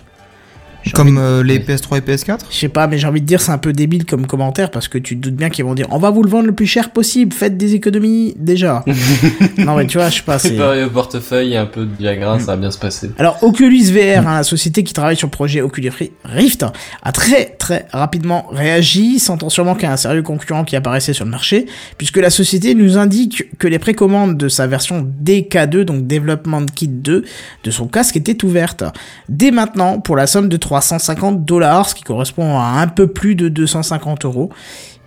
Comme 0.94 1.18
euh, 1.18 1.44
les 1.44 1.60
PS3 1.60 1.98
et 1.98 2.02
PS4 2.02 2.40
je 2.50 2.56
sais 2.56 2.70
pas, 2.70 2.88
mais 2.88 2.98
j'ai 2.98 3.08
envie 3.08 3.22
de 3.22 3.26
dire 3.26 3.42
c'est 3.42 3.52
un 3.52 3.58
peu 3.58 3.74
débile 3.74 4.06
comme 4.06 4.26
commentaire 4.26 4.72
parce 4.72 4.88
que 4.88 4.98
tu 4.98 5.18
te 5.18 5.22
doutes 5.22 5.36
bien 5.36 5.50
qu'ils 5.50 5.66
vont 5.66 5.76
dire 5.76 5.88
on 5.92 5.98
va 5.98 6.10
vous 6.10 6.24
le 6.24 6.30
vendre 6.30 6.48
le 6.48 6.54
plus 6.54 6.66
cher 6.66 6.92
possible, 6.92 7.34
faites 7.34 7.58
des 7.58 7.76
économies 7.76 8.34
déjà. 8.38 8.84
non 9.58 9.76
mais 9.76 9.88
tu 9.88 9.98
vois, 9.98 10.10
je 10.10 10.18
sais 10.18 10.24
pas, 10.24 10.40
c'est. 10.40 10.50
Préparer 10.50 10.84
au 10.84 10.90
portefeuille 10.90 11.54
et 11.54 11.58
un 11.58 11.66
peu 11.66 11.86
de 11.86 11.96
Viagra, 11.98 12.40
ça 12.40 12.48
va 12.48 12.58
bien 12.58 12.72
se 12.72 12.78
passer. 12.78 13.12
Alors 13.18 13.44
Oculus 13.44 13.92
VR, 13.92 14.28
hein, 14.28 14.38
la 14.38 14.44
société 14.44 14.84
qui 14.84 14.94
travaille 14.94 15.16
sur 15.16 15.28
le 15.28 15.32
projet 15.32 15.62
Oculus 15.62 15.92
Rift, 16.24 16.66
a 17.04 17.12
très 17.12 17.46
très 17.46 17.88
rapidement 17.92 18.48
réagi, 18.52 19.20
sentant 19.20 19.50
sûrement 19.50 19.76
qu'il 19.76 19.84
y 19.84 19.88
a 19.88 19.94
un 19.94 19.98
sérieux 19.98 20.24
concurrent 20.24 20.64
qui 20.64 20.76
apparaissait 20.76 21.14
sur 21.14 21.26
le 21.26 21.32
marché, 21.32 21.66
puisque 21.98 22.18
la 22.18 22.30
société 22.30 22.76
nous 22.76 22.98
indique 22.98 23.58
que 23.58 23.68
les 23.68 23.80
précommandes 23.80 24.38
de 24.38 24.48
sa 24.48 24.68
version 24.68 25.08
DK2, 25.24 25.84
donc 25.84 26.08
Development 26.08 26.66
Kit 26.74 26.88
2, 26.88 27.26
de 27.64 27.72
son 27.72 27.88
casque 27.88 28.18
étaient 28.18 28.44
ouvertes. 28.44 28.84
Dès 29.28 29.52
maintenant, 29.52 30.00
pour 30.00 30.16
la 30.16 30.28
somme 30.28 30.50
de 30.50 30.58
350 30.70 31.46
dollars, 31.46 31.90
ce 31.90 31.96
qui 31.96 32.04
correspond 32.04 32.60
à 32.60 32.80
un 32.80 32.88
peu 32.88 33.08
plus 33.08 33.34
de 33.34 33.50
250 33.50 34.26
euros, 34.26 34.52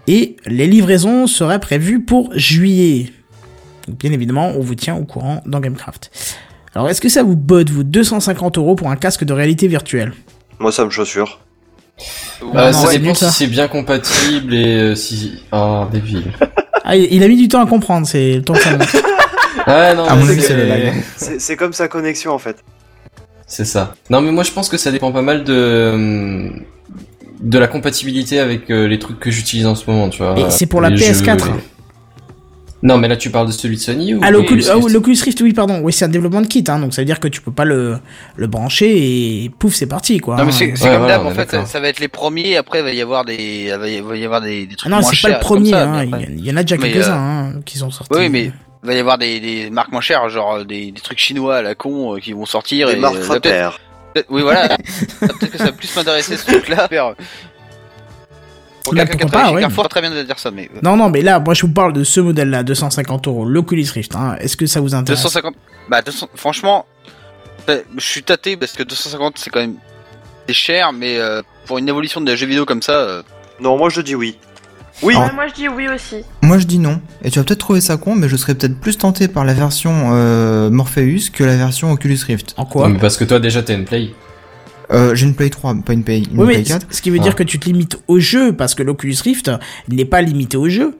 et 0.08 0.36
les 0.44 0.66
livraisons 0.66 1.28
seraient 1.28 1.60
prévues 1.60 2.04
pour 2.04 2.30
juillet. 2.34 3.12
Donc, 3.86 3.96
bien 3.98 4.10
évidemment, 4.10 4.48
on 4.56 4.60
vous 4.60 4.74
tient 4.74 4.96
au 4.96 5.04
courant 5.04 5.40
dans 5.46 5.60
Gamecraft. 5.60 6.10
Alors, 6.74 6.88
est-ce 6.88 7.00
que 7.00 7.08
ça 7.08 7.22
vous 7.22 7.36
botte, 7.36 7.70
vous, 7.70 7.84
250 7.84 8.58
euros 8.58 8.74
pour 8.74 8.90
un 8.90 8.96
casque 8.96 9.22
de 9.22 9.32
réalité 9.32 9.68
virtuelle? 9.68 10.12
Moi, 10.58 10.72
ça 10.72 10.84
me 10.84 10.90
chaussure. 10.90 11.38
Euh, 12.42 12.72
non, 12.72 12.72
ça 12.72 12.88
c'est 12.90 12.98
dépend 12.98 13.14
si 13.14 13.30
c'est 13.30 13.46
bien 13.46 13.68
compatible 13.68 14.54
et 14.54 14.66
euh, 14.66 14.94
si... 14.96 15.44
Ah, 15.52 15.88
débile. 15.92 16.32
Ah, 16.84 16.96
il 16.96 17.22
a 17.22 17.28
mis 17.28 17.36
du 17.36 17.46
temps 17.46 17.62
à 17.62 17.66
comprendre, 17.66 18.08
c'est 18.08 18.34
le 18.34 18.42
temps 18.42 18.54
que 18.54 18.60
ça 18.60 18.72
monte. 18.72 18.92
Ouais, 19.68 19.94
non, 19.94 20.04
c'est 21.16 21.54
comme 21.54 21.72
sa 21.72 21.86
connexion 21.86 22.32
en 22.32 22.38
fait. 22.38 22.56
C'est 23.54 23.66
ça. 23.66 23.94
Non, 24.08 24.22
mais 24.22 24.32
moi 24.32 24.44
je 24.44 24.50
pense 24.50 24.70
que 24.70 24.78
ça 24.78 24.90
dépend 24.90 25.12
pas 25.12 25.20
mal 25.20 25.44
de 25.44 26.50
de 27.40 27.58
la 27.58 27.66
compatibilité 27.68 28.38
avec 28.38 28.70
euh, 28.70 28.86
les 28.88 28.98
trucs 28.98 29.20
que 29.20 29.30
j'utilise 29.30 29.66
en 29.66 29.74
ce 29.74 29.90
moment, 29.90 30.08
tu 30.08 30.22
vois. 30.22 30.38
Et 30.38 30.48
c'est 30.50 30.64
pour 30.66 30.80
la 30.80 30.88
Les 30.88 30.96
PS4. 30.96 31.38
jeux, 31.44 31.50
les- 31.52 32.88
Non, 32.88 32.96
mais 32.96 33.08
là 33.08 33.16
tu 33.16 33.28
parles 33.28 33.48
de 33.48 33.52
celui 33.52 33.76
de 33.76 33.80
Sony 33.82 34.14
ou 34.14 34.20
Ah, 34.22 34.30
l'Oculus 34.30 34.60
Rift 34.62 34.70
ah, 34.72 34.78
oui, 34.78 34.90
l'Oculus 34.90 35.18
Rift, 35.22 35.40
oui, 35.42 35.52
pardon. 35.52 35.80
Oui, 35.82 35.92
c'est 35.92 36.06
un 36.06 36.08
développement 36.08 36.42
kit, 36.44 36.64
hein, 36.68 36.78
donc 36.78 36.94
ça 36.94 37.02
veut 37.02 37.06
dire 37.06 37.20
que 37.20 37.28
tu 37.28 37.42
peux 37.42 37.52
pas 37.52 37.66
le, 37.66 37.98
le 38.36 38.46
brancher 38.46 39.44
et 39.44 39.50
pouf, 39.58 39.74
c'est 39.74 39.86
parti, 39.86 40.18
quoi. 40.18 40.36
Non 40.38 40.44
mais 40.46 40.50
hein. 40.50 40.56
c'est 40.58 40.72
c'est 40.74 40.84
Ouais, 40.84 40.90
comme 40.92 40.98
voilà, 41.00 41.18
d'hab 41.18 41.26
en 41.26 41.30
fait, 41.32 41.50
d'accord. 41.52 41.66
ça 41.66 41.78
va 41.80 41.88
être 41.88 42.00
les 42.00 42.08
premiers, 42.08 42.56
après 42.56 42.78
il 42.78 42.84
va 42.84 42.92
y 42.92 43.02
avoir 43.02 43.24
des, 43.26 43.34
il 43.36 44.02
va 44.02 44.16
y 44.16 44.24
avoir 44.24 44.40
des, 44.40 44.64
des 44.66 44.72
Ah 44.72 44.76
trucs 44.78 44.90
non, 44.92 45.00
moins 45.00 45.10
c'est 45.10 45.20
pas 45.20 45.28
chers 45.28 45.38
le 45.38 45.44
premier, 45.44 45.70
ça, 45.70 45.90
hein, 45.92 46.04
il 46.04 46.10
y, 46.10 46.14
en- 46.14 46.18
il 46.38 46.46
y 46.46 46.50
en 46.52 46.56
a 46.56 46.62
déjà 46.62 46.78
quelques-uns 46.78 47.12
euh, 47.12 47.56
hein, 47.56 47.60
qui 47.66 47.76
sont 47.76 47.90
sortis. 47.90 48.12
Oui 48.16 48.28
mais 48.30 48.50
il 48.82 48.86
va 48.88 48.94
y 48.94 48.98
avoir 48.98 49.18
des, 49.18 49.38
des 49.40 49.70
marques 49.70 49.92
moins 49.92 50.00
chères, 50.00 50.28
genre 50.28 50.54
euh, 50.56 50.64
des, 50.64 50.90
des 50.90 51.00
trucs 51.00 51.18
chinois 51.18 51.56
à 51.56 51.62
la 51.62 51.74
con 51.74 52.14
euh, 52.16 52.18
qui 52.18 52.32
vont 52.32 52.46
sortir 52.46 52.88
Des 52.88 52.94
et 52.94 52.96
marques 52.96 53.16
euh, 53.16 53.20
là, 53.34 53.40
peut-être- 53.40 53.80
peut-être- 54.14 54.26
Oui 54.30 54.42
voilà, 54.42 54.68
peut-être 55.20 55.50
que 55.50 55.58
ça 55.58 55.64
va 55.66 55.72
plus 55.72 55.94
m'intéresser 55.96 56.36
ce 56.36 56.46
truc-là. 56.46 56.88
faire- 56.90 57.14
Pour 58.84 58.94
quelqu'un 58.94 59.16
qui 59.16 59.24
chez. 59.54 59.60
Carrefour, 59.60 59.88
très 59.88 60.00
bien 60.00 60.10
de 60.10 60.22
dire 60.22 60.38
ça, 60.38 60.50
mais 60.50 60.68
euh, 60.74 60.80
Non, 60.82 60.96
non, 60.96 61.08
mais 61.08 61.22
là, 61.22 61.38
moi, 61.38 61.54
je 61.54 61.62
vous 61.66 61.72
parle 61.72 61.92
de 61.92 62.02
ce 62.02 62.18
modèle-là, 62.20 62.64
250 62.64 63.28
euros, 63.28 63.44
l'Oculus 63.44 63.86
Rift. 63.94 64.16
Hein. 64.16 64.36
Est-ce 64.40 64.56
que 64.56 64.66
ça 64.66 64.80
vous 64.80 64.94
intéresse? 64.94 65.22
250, 65.22 65.54
bah 65.88 66.02
200 66.02 66.28
franchement, 66.34 66.86
euh, 67.68 67.80
je 67.96 68.04
suis 68.04 68.22
tâté 68.24 68.56
parce 68.56 68.72
que 68.72 68.82
250 68.82 69.38
c'est 69.38 69.50
quand 69.50 69.60
même 69.60 69.76
c'est 70.48 70.54
cher, 70.54 70.92
mais 70.92 71.18
euh, 71.18 71.42
pour 71.66 71.78
une 71.78 71.88
évolution 71.88 72.20
de 72.20 72.34
jeux 72.34 72.46
vidéo 72.46 72.64
comme 72.66 72.82
ça, 72.82 72.92
euh, 72.94 73.22
Non, 73.60 73.78
moi 73.78 73.88
je 73.90 74.00
dis 74.00 74.16
oui. 74.16 74.36
Oui. 75.02 75.14
Ouais, 75.16 75.32
moi 75.34 75.46
je 75.48 75.54
dis 75.54 75.68
oui 75.68 75.88
aussi. 75.88 76.16
Moi 76.42 76.58
je 76.58 76.66
dis 76.66 76.78
non. 76.78 77.00
Et 77.22 77.30
tu 77.30 77.38
vas 77.38 77.44
peut-être 77.44 77.60
trouver 77.60 77.80
ça 77.80 77.96
con, 77.96 78.14
mais 78.14 78.28
je 78.28 78.36
serais 78.36 78.54
peut-être 78.54 78.78
plus 78.78 78.98
tenté 78.98 79.26
par 79.28 79.44
la 79.44 79.54
version 79.54 80.10
euh, 80.12 80.70
Morpheus 80.70 81.30
que 81.32 81.44
la 81.44 81.56
version 81.56 81.90
Oculus 81.90 82.18
Rift. 82.26 82.54
En 82.56 82.66
quoi 82.66 82.88
Mais 82.88 82.98
Parce 82.98 83.16
que 83.16 83.24
toi 83.24 83.40
déjà 83.40 83.62
t'as 83.62 83.74
une 83.74 83.84
play. 83.84 84.10
Euh, 84.90 85.14
J'ai 85.14 85.24
une 85.26 85.34
Play 85.34 85.48
3, 85.48 85.74
pas 85.86 85.94
une 85.94 86.04
Play, 86.04 86.18
une 86.18 86.38
Oui, 86.38 86.46
Play 86.46 86.56
mais 86.58 86.62
4. 86.64 86.86
ce 86.90 87.00
qui 87.00 87.08
veut 87.08 87.18
dire 87.18 87.34
que 87.34 87.42
tu 87.42 87.58
te 87.58 87.64
limites 87.64 87.98
au 88.08 88.18
jeu, 88.18 88.52
parce 88.54 88.74
que 88.74 88.82
l'Oculus 88.82 89.16
Rift 89.24 89.50
n'est 89.88 90.04
pas 90.04 90.20
limité 90.20 90.58
au 90.58 90.68
jeu. 90.68 90.98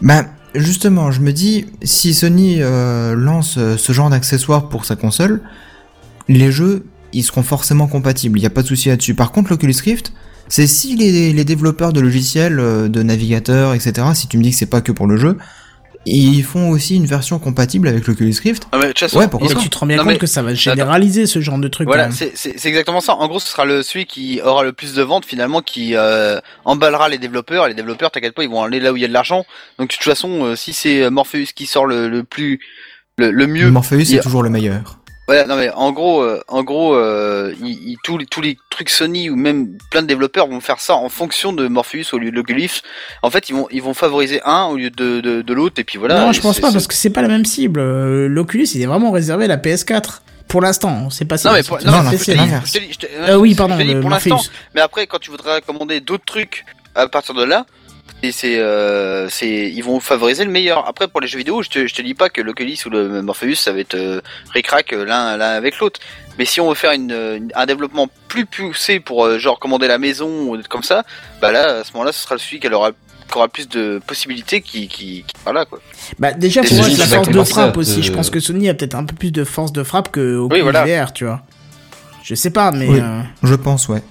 Bah, 0.00 0.26
justement, 0.54 1.10
je 1.10 1.20
me 1.22 1.32
dis, 1.32 1.66
si 1.82 2.14
Sony 2.14 2.58
euh, 2.60 3.14
lance 3.16 3.56
euh, 3.58 3.76
ce 3.76 3.92
genre 3.92 4.10
d'accessoires 4.10 4.68
pour 4.68 4.84
sa 4.84 4.94
console, 4.94 5.40
les 6.28 6.52
jeux, 6.52 6.84
ils 7.12 7.24
seront 7.24 7.42
forcément 7.42 7.88
compatibles, 7.88 8.38
il 8.38 8.42
n'y 8.42 8.46
a 8.46 8.50
pas 8.50 8.62
de 8.62 8.68
souci 8.68 8.90
là-dessus. 8.90 9.14
Par 9.14 9.32
contre, 9.32 9.50
l'Oculus 9.50 9.74
Rift, 9.84 10.12
c'est 10.54 10.66
si 10.66 10.96
les, 10.96 11.32
les 11.32 11.44
développeurs 11.44 11.94
de 11.94 12.00
logiciels, 12.00 12.60
euh, 12.60 12.88
de 12.88 13.02
navigateurs, 13.02 13.72
etc., 13.72 14.08
si 14.14 14.28
tu 14.28 14.36
me 14.36 14.42
dis 14.42 14.50
que 14.50 14.56
c'est 14.56 14.66
pas 14.66 14.82
que 14.82 14.92
pour 14.92 15.06
le 15.06 15.16
jeu, 15.16 15.38
ils 16.04 16.42
font 16.42 16.68
aussi 16.68 16.96
une 16.96 17.06
version 17.06 17.38
compatible 17.38 17.88
avec 17.88 18.06
l'Oculus 18.06 18.34
Rift. 18.42 18.66
Ah, 18.72 18.76
mais 18.76 18.82
de 18.82 18.88
toute 18.88 18.98
façon, 18.98 19.18
Ouais, 19.18 19.28
pourquoi 19.28 19.48
Mais 19.48 19.54
pas 19.54 19.60
tu 19.62 19.70
te 19.70 19.78
rends 19.78 19.86
bien 19.86 19.96
Non, 19.96 20.02
compte 20.02 20.12
mais- 20.12 20.18
que 20.18 20.26
ça 20.26 20.42
va 20.42 20.52
généraliser 20.52 21.26
ce 21.26 21.40
genre 21.40 21.58
de 21.58 21.68
truc. 21.68 21.86
Voilà, 21.86 22.08
même. 22.08 22.12
c'est 22.12 22.32
c'est- 22.36 22.54
c'est 22.58 22.68
exactement 22.68 23.00
ça. 23.00 23.14
En 23.14 23.28
gros, 23.28 23.38
ce 23.38 23.48
sera 23.48 23.64
le 23.64 23.82
celui 23.82 24.04
qui 24.04 24.40
aura 24.44 24.62
le 24.62 24.72
plus 24.74 24.92
de 24.94 25.02
ventes 25.02 25.24
finalement, 25.24 25.62
qui 25.62 25.94
euh, 25.94 26.38
emballera 26.66 27.08
les 27.08 27.18
développeurs. 27.18 27.64
Et 27.64 27.68
les 27.70 27.74
développeurs, 27.74 28.10
t'inquiète 28.10 28.34
pas, 28.34 28.42
ils 28.42 28.50
vont 28.50 28.62
aller 28.62 28.78
là 28.80 28.92
où 28.92 28.96
il 28.96 29.00
y 29.02 29.04
a 29.04 29.08
de 29.08 29.12
l'argent. 29.12 29.46
Donc 29.78 29.88
de 29.90 29.94
toute 29.94 30.02
façon, 30.04 30.44
euh, 30.44 30.56
si 30.56 30.72
c'est 30.74 31.08
Morpheus 31.08 31.46
qui 31.54 31.64
sort 31.66 31.86
le, 31.86 32.08
le 32.08 32.24
plus 32.24 32.58
le, 33.16 33.30
le 33.30 33.46
mieux, 33.46 33.70
Morpheus 33.70 34.00
il 34.10 34.16
est 34.16 34.20
toujours 34.20 34.42
le 34.42 34.50
meilleur. 34.50 34.98
Ouais, 35.28 35.46
non 35.46 35.54
mais 35.56 35.70
en 35.70 35.92
gros, 35.92 36.20
euh, 36.22 36.42
en 36.48 36.64
gros, 36.64 36.94
euh, 36.96 37.54
il- 37.62 37.68
il- 37.92 37.96
tous 38.02 38.18
les 38.18 38.26
tous 38.26 38.40
les 38.40 38.58
trucs 38.70 38.90
Sony 38.90 39.30
ou 39.30 39.36
même 39.36 39.78
plein 39.90 40.02
de 40.02 40.06
développeurs 40.08 40.48
vont 40.48 40.60
faire 40.60 40.80
ça 40.80 40.94
en 40.96 41.08
fonction 41.08 41.52
de 41.52 41.68
Morpheus 41.68 42.12
au 42.12 42.18
lieu 42.18 42.30
de 42.32 42.36
l'Oculus. 42.36 42.70
En 43.22 43.30
fait, 43.30 43.48
ils 43.48 43.52
vont 43.54 43.68
ils 43.70 43.80
vont 43.82 43.94
favoriser 43.94 44.40
un 44.44 44.64
au 44.64 44.76
lieu 44.76 44.90
de 44.90 45.20
de, 45.20 45.40
de 45.42 45.54
l'autre 45.54 45.76
et 45.80 45.84
puis 45.84 45.96
voilà. 45.98 46.18
non, 46.26 46.32
je 46.32 46.40
pense 46.40 46.56
c'est- 46.56 46.60
pas, 46.60 46.68
c'est- 46.68 46.72
parce 46.74 46.86
que 46.88 46.94
c'est 46.94 47.10
pas 47.10 47.22
la 47.22 47.28
même 47.28 47.44
cible. 47.44 47.78
Euh, 47.80 48.26
L'Oculus, 48.28 48.66
il 48.74 48.82
est 48.82 48.86
vraiment 48.86 49.12
réservé 49.12 49.44
à 49.44 49.48
la 49.48 49.58
PS4. 49.58 50.22
Pour 50.48 50.60
l'instant, 50.60 51.08
c'est 51.08 51.24
pas 51.24 51.38
ça. 51.38 51.50
Non 51.50 51.54
mais 51.54 51.62
c'est 51.62 51.68
pour, 51.68 51.78
non, 51.86 51.92
dis- 52.80 52.92
je 52.92 52.98
te- 52.98 53.06
Euh, 53.30 53.36
oui, 53.36 53.54
pardon, 53.54 53.76
pour 54.00 54.10
l'instant. 54.10 54.36
Mais 54.74 54.80
après, 54.80 55.06
quand 55.06 55.18
tu 55.20 55.30
voudras 55.30 55.60
commander 55.60 56.00
d'autres 56.00 56.24
trucs 56.26 56.64
à 56.96 57.06
partir 57.06 57.34
de 57.34 57.44
là, 57.44 57.64
c'est, 58.30 58.58
euh, 58.58 59.28
c'est, 59.28 59.48
ils 59.70 59.82
vont 59.82 59.98
favoriser 59.98 60.44
le 60.44 60.50
meilleur. 60.50 60.86
Après, 60.86 61.08
pour 61.08 61.20
les 61.20 61.26
jeux 61.26 61.38
vidéo, 61.38 61.62
je 61.62 61.68
te, 61.70 61.86
je 61.86 61.94
te 61.94 62.02
dis 62.02 62.14
pas 62.14 62.28
que 62.30 62.40
l'Oculus 62.40 62.76
ou 62.86 62.90
le 62.90 63.20
Morpheus, 63.22 63.56
ça 63.56 63.72
va 63.72 63.80
être 63.80 63.94
euh, 63.96 64.20
ric-rac 64.54 64.92
euh, 64.92 65.04
l'un, 65.04 65.36
l'un 65.36 65.50
avec 65.50 65.78
l'autre. 65.80 65.98
Mais 66.38 66.44
si 66.44 66.60
on 66.60 66.68
veut 66.68 66.74
faire 66.76 66.92
une, 66.92 67.10
une- 67.10 67.52
un 67.54 67.66
développement 67.66 68.08
plus 68.28 68.46
poussé 68.46 69.00
pour 69.00 69.24
euh, 69.26 69.38
genre 69.38 69.58
commander 69.58 69.88
la 69.88 69.98
maison 69.98 70.28
ou 70.48 70.56
des 70.56 70.62
trucs 70.62 70.70
comme 70.72 70.82
ça, 70.84 71.04
bah 71.40 71.50
là, 71.50 71.80
à 71.80 71.84
ce 71.84 71.92
moment-là, 71.94 72.12
ce 72.12 72.20
sera 72.22 72.38
celui 72.38 72.60
qui 72.60 72.68
aura, 72.68 72.92
qui 72.92 73.36
aura 73.36 73.48
plus 73.48 73.68
de 73.68 74.00
possibilités 74.06 74.60
qui, 74.62 74.86
qui, 74.88 75.24
qui 75.26 75.34
voilà 75.44 75.64
quoi. 75.64 75.80
Bah, 76.20 76.32
déjà, 76.32 76.62
pour 76.62 76.76
moi, 76.76 76.86
c'est 76.88 76.96
la 76.98 77.06
force 77.06 77.28
de 77.28 77.42
frappe 77.44 77.76
aussi. 77.76 77.96
de- 77.96 78.02
Je 78.02 78.12
pense 78.12 78.30
que 78.30 78.38
Sony 78.40 78.68
a 78.68 78.74
peut-être 78.74 78.94
un 78.94 79.04
peu 79.04 79.14
plus 79.16 79.32
de 79.32 79.42
force 79.44 79.72
de 79.72 79.82
frappe 79.82 80.12
que 80.12 80.36
Oculus 80.36 80.62
voilà. 80.62 80.84
VR, 81.04 81.12
tu 81.12 81.24
vois. 81.24 81.42
Je 82.22 82.34
sais 82.36 82.50
pas, 82.50 82.70
mais. 82.70 82.86
Oui. 82.88 83.00
euh, 83.02 83.20
Je 83.42 83.54
pense, 83.56 83.88
ouais. 83.88 84.02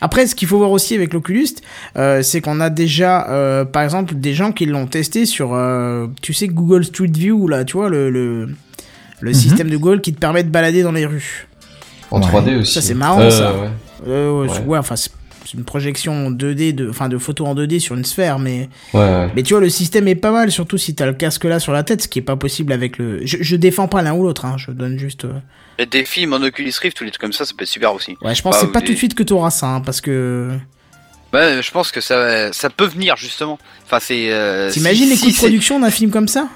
Après, 0.00 0.26
ce 0.26 0.34
qu'il 0.34 0.48
faut 0.48 0.58
voir 0.58 0.70
aussi 0.70 0.94
avec 0.94 1.12
l'Oculus, 1.12 1.48
euh, 1.96 2.22
c'est 2.22 2.40
qu'on 2.40 2.60
a 2.60 2.70
déjà, 2.70 3.28
euh, 3.30 3.64
par 3.64 3.82
exemple, 3.82 4.14
des 4.14 4.34
gens 4.34 4.52
qui 4.52 4.66
l'ont 4.66 4.86
testé 4.86 5.26
sur, 5.26 5.54
euh, 5.54 6.06
tu 6.20 6.32
sais, 6.32 6.48
Google 6.48 6.84
Street 6.84 7.10
View, 7.12 7.48
là, 7.48 7.64
tu 7.64 7.76
vois, 7.76 7.88
le, 7.88 8.10
le, 8.10 8.46
le 9.20 9.30
Mhm. 9.30 9.34
système 9.34 9.68
de 9.70 9.76
Google 9.76 10.00
qui 10.00 10.12
te 10.12 10.18
permet 10.18 10.42
de 10.44 10.50
balader 10.50 10.82
dans 10.82 10.92
les 10.92 11.06
rues. 11.06 11.46
En 12.10 12.20
Ouais. 12.20 12.26
3D 12.26 12.56
aussi. 12.60 12.72
Ça, 12.74 12.80
c'est 12.82 12.94
marrant, 12.94 13.20
Euh, 13.20 13.30
ça. 13.30 13.52
ouais. 13.54 13.68
Euh, 14.08 14.40
ouais, 14.42 14.48
Ouais. 14.50 14.58
ouais, 14.66 14.78
enfin, 14.78 14.96
c'est 14.96 15.10
une 15.54 15.64
projection 15.64 16.30
2D, 16.30 16.72
de, 16.72 16.88
enfin, 16.90 17.08
de 17.08 17.18
photos 17.18 17.46
en 17.48 17.54
2D 17.54 17.78
sur 17.78 17.94
une 17.96 18.04
sphère, 18.04 18.38
mais, 18.38 18.68
Ouais, 18.94 19.00
ouais. 19.00 19.28
mais 19.36 19.42
tu 19.42 19.54
vois, 19.54 19.60
le 19.60 19.68
système 19.70 20.08
est 20.08 20.14
pas 20.14 20.30
mal, 20.32 20.50
surtout 20.50 20.78
si 20.78 20.94
t'as 20.94 21.06
le 21.06 21.12
casque 21.14 21.44
là 21.44 21.58
sur 21.58 21.72
la 21.72 21.82
tête, 21.82 22.02
ce 22.02 22.08
qui 22.08 22.18
est 22.18 22.22
pas 22.22 22.36
possible 22.36 22.72
avec 22.72 22.98
le. 22.98 23.20
Je, 23.26 23.38
je 23.40 23.56
défends 23.56 23.88
pas 23.88 24.02
l'un 24.02 24.12
ou 24.14 24.22
l'autre, 24.22 24.44
hein, 24.44 24.54
je 24.56 24.70
donne 24.70 24.98
juste. 24.98 25.26
Et 25.78 25.86
des 25.86 26.04
films 26.04 26.32
en 26.34 26.42
Oculus 26.42 26.72
Rift 26.80 27.00
ou 27.00 27.04
des 27.04 27.10
trucs 27.10 27.20
comme 27.22 27.32
ça, 27.32 27.44
ça 27.44 27.52
peut 27.56 27.62
être 27.64 27.68
super 27.70 27.94
aussi. 27.94 28.16
Ouais, 28.22 28.34
je 28.34 28.42
pense 28.42 28.54
Bah, 28.56 28.60
que 28.60 28.66
c'est 28.66 28.72
pas 28.72 28.80
des- 28.80 28.86
tout 28.86 28.92
de 28.92 28.98
suite 28.98 29.14
que 29.14 29.22
t'auras 29.22 29.50
ça, 29.50 29.66
hein, 29.68 29.80
parce 29.80 30.00
que. 30.00 30.50
Ouais, 31.32 31.60
je 31.62 31.70
pense 31.70 31.90
que 31.90 32.00
ça, 32.02 32.52
ça 32.52 32.68
peut 32.68 32.84
venir 32.86 33.16
justement. 33.16 33.58
Enfin, 33.86 33.98
c'est. 34.00 34.30
Euh, 34.30 34.70
T'imagines 34.70 35.04
si- 35.04 35.10
les 35.10 35.16
si 35.16 35.24
coûts 35.26 35.30
de 35.32 35.36
production 35.36 35.80
d'un 35.80 35.90
film 35.90 36.10
comme 36.10 36.28
ça? 36.28 36.48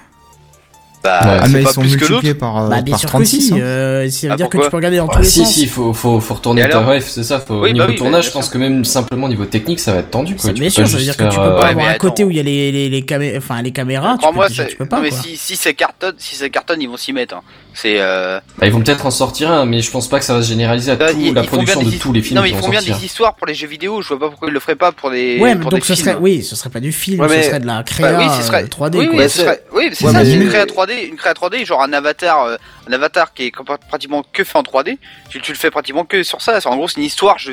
Bah, 1.03 1.21
Ouais. 1.23 1.39
Ah, 1.41 1.47
c'est 1.47 1.53
mais 1.53 1.61
ils 1.61 1.65
pas 1.65 1.73
sont 1.73 1.81
plus 1.83 1.91
que 1.97 2.01
l'autre. 2.01 2.11
multipliés 2.13 2.35
par, 2.35 2.65
euh, 2.65 2.69
Bah, 2.69 2.81
bien 2.83 2.93
par 2.93 3.01
sûr 3.01 3.09
36. 3.09 3.37
que 3.39 3.45
si. 3.45 3.53
hein. 3.55 3.59
euh, 3.61 4.11
ça 4.11 4.27
veut 4.27 4.33
Ah, 4.33 4.37
dire 4.37 4.49
que 4.49 4.59
tu 4.59 4.69
peux 4.71 4.77
regarder 4.77 4.97
dans 4.97 5.07
tous 5.09 5.19
les 5.21 5.25
si, 5.25 5.45
sens. 5.45 5.55
si, 5.55 5.67
faut, 5.67 5.93
faut, 5.93 6.19
faut 6.21 6.35
retourner 6.35 6.63
Et 6.63 6.69
ta 6.69 6.79
alors 6.79 6.91
ref, 6.91 7.09
c'est 7.09 7.23
ça. 7.23 7.39
Faut, 7.39 7.61
Oui, 7.63 7.73
niveau 7.73 7.87
bah 7.87 7.91
oui, 7.93 7.97
tournage, 7.97 8.27
je 8.27 8.31
pense 8.33 8.49
que 8.49 8.59
même 8.59 8.85
simplement 8.85 9.29
niveau 9.29 9.45
technique, 9.45 9.79
ça 9.79 9.93
va 9.93 10.01
être 10.01 10.11
tendu. 10.11 10.35
Quoi. 10.35 10.53
Bien 10.53 10.69
sûr, 10.69 10.87
ça 10.89 10.97
veut 10.97 11.03
dire 11.05 11.17
que 11.17 11.23
tu 11.25 11.29
peux 11.31 11.35
pas 11.37 11.59
Ouais, 11.61 11.71
avoir 11.71 11.89
un 11.89 11.95
côté 11.95 12.25
où 12.25 12.31
il 12.31 12.37
y 12.37 12.41
a 12.41 12.43
les, 12.43 12.73
les, 12.73 12.89
les, 12.89 13.03
camé- 13.03 13.35
enfin, 13.39 13.63
les 13.63 13.71
caméras. 13.73 14.15
Tu, 14.15 14.19
Crois-moi, 14.19 14.45
peux, 14.47 14.51
déjà, 14.51 14.65
c'est- 14.65 14.71
tu 14.71 14.77
peux 14.77 14.87
pas. 14.87 14.97
non, 14.97 15.03
mais 15.03 15.11
quoi. 15.11 15.19
si, 15.23 15.37
si 15.37 15.55
c'est 15.57 15.75
cartonne, 15.75 16.15
si 16.19 16.35
c'est 16.35 16.51
cartonne, 16.51 16.83
ils 16.83 16.89
vont 16.89 16.97
s'y 16.97 17.13
mettre. 17.13 17.37
C'est. 17.79 17.97
Euh... 18.01 18.41
bah, 18.59 18.67
ils 18.67 18.73
vont 18.73 18.81
peut-être 18.81 19.05
en 19.05 19.11
sortir 19.11 19.51
un, 19.51 19.67
mais 19.67 19.83
je 19.83 19.91
pense 19.91 20.09
pas 20.09 20.19
que 20.19 20.25
ça 20.25 20.33
va 20.33 20.41
se 20.41 20.49
généraliser 20.49 20.93
à 20.93 20.97
bah, 20.97 21.13
tout, 21.13 21.19
ils- 21.21 21.35
la 21.35 21.43
ils 21.43 21.47
production 21.47 21.81
bien 21.81 21.89
de 21.91 21.95
des 21.95 21.99
tous 22.01 22.11
les 22.11 22.23
films 22.23 22.37
Non, 22.37 22.43
mais 22.43 22.49
ils 22.49 22.57
font 22.57 22.71
bien 22.71 22.81
sortir. 22.81 22.97
des 22.99 23.05
histoires 23.05 23.35
pour 23.35 23.47
les 23.47 23.53
jeux 23.55 23.67
vidéo. 23.67 24.01
Je 24.01 24.09
vois 24.09 24.19
pas 24.19 24.29
pourquoi 24.31 24.49
ils 24.49 24.55
le 24.55 24.61
feraient 24.61 24.77
pas 24.77 24.93
pour 24.93 25.11
des. 25.11 25.39
Ouais, 25.39 25.55
mais 25.55 25.61
pour 25.61 25.71
donc 25.71 25.81
des 25.81 25.87
ce 25.87 25.93
films. 25.93 26.07
serait, 26.07 26.17
oui, 26.19 26.43
ce 26.43 26.57
serait 26.57 26.71
pas 26.71 26.81
du 26.81 26.91
film, 26.91 27.21
Ouais, 27.21 27.29
ce 27.29 27.35
mais- 27.35 27.43
serait 27.43 27.61
de 27.61 27.67
la 27.67 27.83
créa 27.83 28.13
Bah 28.13 28.19
oui, 28.19 28.31
ce 28.35 28.43
serait 28.47 28.63
euh, 28.65 28.67
3D. 28.67 28.97
Oui, 28.99 29.09
oui, 29.11 29.17
mais 29.19 29.29
ce 29.29 29.41
serait- 29.43 29.63
oui, 29.75 29.91
c'est 29.93 30.07
Ouais, 30.07 30.13
ça, 30.13 30.19
mais 30.21 30.25
c'est 30.25 30.35
une 30.37 30.49
créa 30.49 30.65
3D, 30.65 30.93
une 31.11 31.17
créa 31.17 31.35
3D, 31.35 31.67
genre 31.67 31.83
un 31.83 31.93
avatar, 31.93 32.45
euh, 32.45 32.57
un 32.89 32.93
avatar 32.95 33.35
qui 33.35 33.45
est 33.49 33.53
pratiquement 33.91 34.25
que 34.33 34.43
fait 34.43 34.57
en 34.57 34.63
3D. 34.63 34.97
Tu, 35.29 35.43
tu 35.43 35.53
le 35.53 35.59
fais 35.59 35.71
pratiquement 35.71 36.05
que 36.07 36.23
sur 36.23 36.41
ça. 36.41 36.59
C'est- 36.61 36.67
En 36.69 36.77
gros, 36.77 36.89
c'est 36.89 36.97
une 36.99 37.07
histoire, 37.07 37.39
je, 37.39 37.53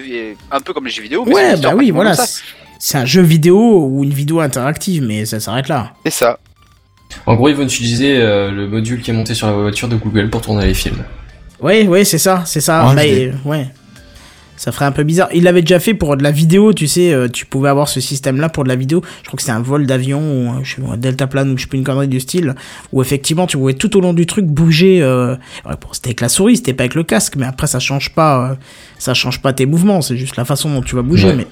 un 0.51 0.61
peu 0.61 0.71
comme 0.73 0.85
les 0.85 0.91
jeux 0.91 1.03
vidéo. 1.03 1.25
Mais 1.27 1.33
c'est 1.35 1.41
Ouais, 1.41 1.57
bah 1.57 1.73
oui, 1.75 1.91
voilà. 1.91 2.15
c'est- 2.15 2.41
C'est 2.79 2.97
un 2.97 3.05
jeu 3.05 3.21
vidéo 3.21 3.57
ou 3.89 4.03
une 4.03 4.13
vidéo 4.13 4.39
interactive, 4.41 5.03
mais 5.03 5.25
ça 5.25 5.39
s'arrête 5.39 5.69
là. 5.69 5.91
C'est 6.05 6.11
ça. 6.11 6.37
En 7.25 7.35
gros, 7.35 7.49
ils 7.49 7.55
vont 7.55 7.63
utiliser 7.63 8.17
euh, 8.17 8.51
le 8.51 8.67
module 8.67 9.01
qui 9.01 9.11
est 9.11 9.13
monté 9.13 9.33
sur 9.33 9.47
la 9.47 9.53
voiture 9.53 9.87
de 9.87 9.95
Google 9.95 10.29
pour 10.29 10.41
tourner 10.41 10.65
les 10.65 10.73
films. 10.73 11.03
Ouais, 11.61 11.87
ouais, 11.87 12.03
c'est 12.03 12.17
ça, 12.17 12.43
c'est 12.45 12.61
ça. 12.61 12.93
Ouais. 13.45 13.67
Ça 14.55 14.71
ferait 14.71 14.85
un 14.85 14.91
peu 14.91 15.03
bizarre. 15.03 15.29
Il 15.33 15.43
l'avait 15.43 15.61
déjà 15.61 15.79
fait 15.79 15.93
pour 15.93 16.15
de 16.15 16.23
la 16.23 16.31
vidéo, 16.31 16.73
tu 16.73 16.87
sais, 16.87 17.11
euh, 17.11 17.27
tu 17.27 17.45
pouvais 17.45 17.69
avoir 17.69 17.87
ce 17.89 17.99
système-là 17.99 18.49
pour 18.49 18.63
de 18.63 18.69
la 18.69 18.75
vidéo. 18.75 19.01
Je 19.23 19.27
crois 19.27 19.35
que 19.37 19.41
c'était 19.41 19.51
un 19.51 19.61
vol 19.61 19.85
d'avion 19.85 20.19
ou 20.21 20.49
un, 20.51 20.63
je 20.63 20.75
sais 20.75 20.81
pas, 20.81 20.93
un 20.93 20.97
deltaplane 20.97 21.51
ou 21.51 21.57
je 21.57 21.63
sais 21.63 21.67
plus 21.67 21.79
une 21.79 21.83
connerie 21.83 22.07
du 22.07 22.19
style, 22.19 22.55
où 22.93 23.01
effectivement 23.01 23.47
tu 23.47 23.57
pouvais 23.57 23.73
tout 23.73 23.97
au 23.97 24.01
long 24.01 24.13
du 24.13 24.25
truc 24.25 24.45
bouger. 24.45 25.01
Euh... 25.01 25.35
Ouais, 25.65 25.73
bon, 25.81 25.87
c'était 25.91 26.09
avec 26.09 26.21
la 26.21 26.29
souris, 26.29 26.57
c'était 26.57 26.73
pas 26.73 26.83
avec 26.83 26.95
le 26.95 27.03
casque, 27.03 27.35
mais 27.35 27.45
après 27.45 27.67
ça 27.67 27.79
change 27.79 28.13
pas, 28.13 28.51
euh, 28.51 28.55
ça 28.99 29.13
change 29.13 29.41
pas 29.41 29.53
tes 29.53 29.65
mouvements, 29.65 30.01
c'est 30.01 30.17
juste 30.17 30.37
la 30.37 30.45
façon 30.45 30.71
dont 30.73 30.81
tu 30.81 30.95
vas 30.95 31.01
bouger, 31.01 31.29
Ouais. 31.29 31.35
mais 31.35 31.47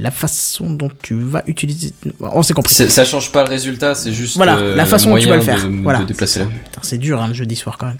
la 0.00 0.10
façon 0.10 0.70
dont 0.70 0.90
tu 1.02 1.14
vas 1.14 1.42
utiliser. 1.46 1.92
On 2.20 2.42
s'est 2.42 2.54
compris. 2.54 2.74
C'est- 2.74 2.88
Ça 2.88 3.04
change 3.04 3.32
pas 3.32 3.42
le 3.44 3.50
résultat, 3.50 3.94
c'est 3.94 4.12
juste 4.12 4.36
Voilà, 4.36 4.56
euh, 4.58 4.76
la 4.76 4.86
façon 4.86 5.10
dont 5.10 5.18
tu 5.18 5.28
vas 5.28 5.36
le 5.36 5.42
faire. 5.42 5.62
de, 5.68 5.82
Voilà. 5.82 5.98
de 6.00 6.04
déplacer. 6.04 6.40
Putain, 6.40 6.80
c'est 6.82 6.98
dur 6.98 7.20
hein, 7.20 7.28
le 7.28 7.34
jeudi 7.34 7.56
soir 7.56 7.76
quand 7.76 7.86
même. 7.86 7.96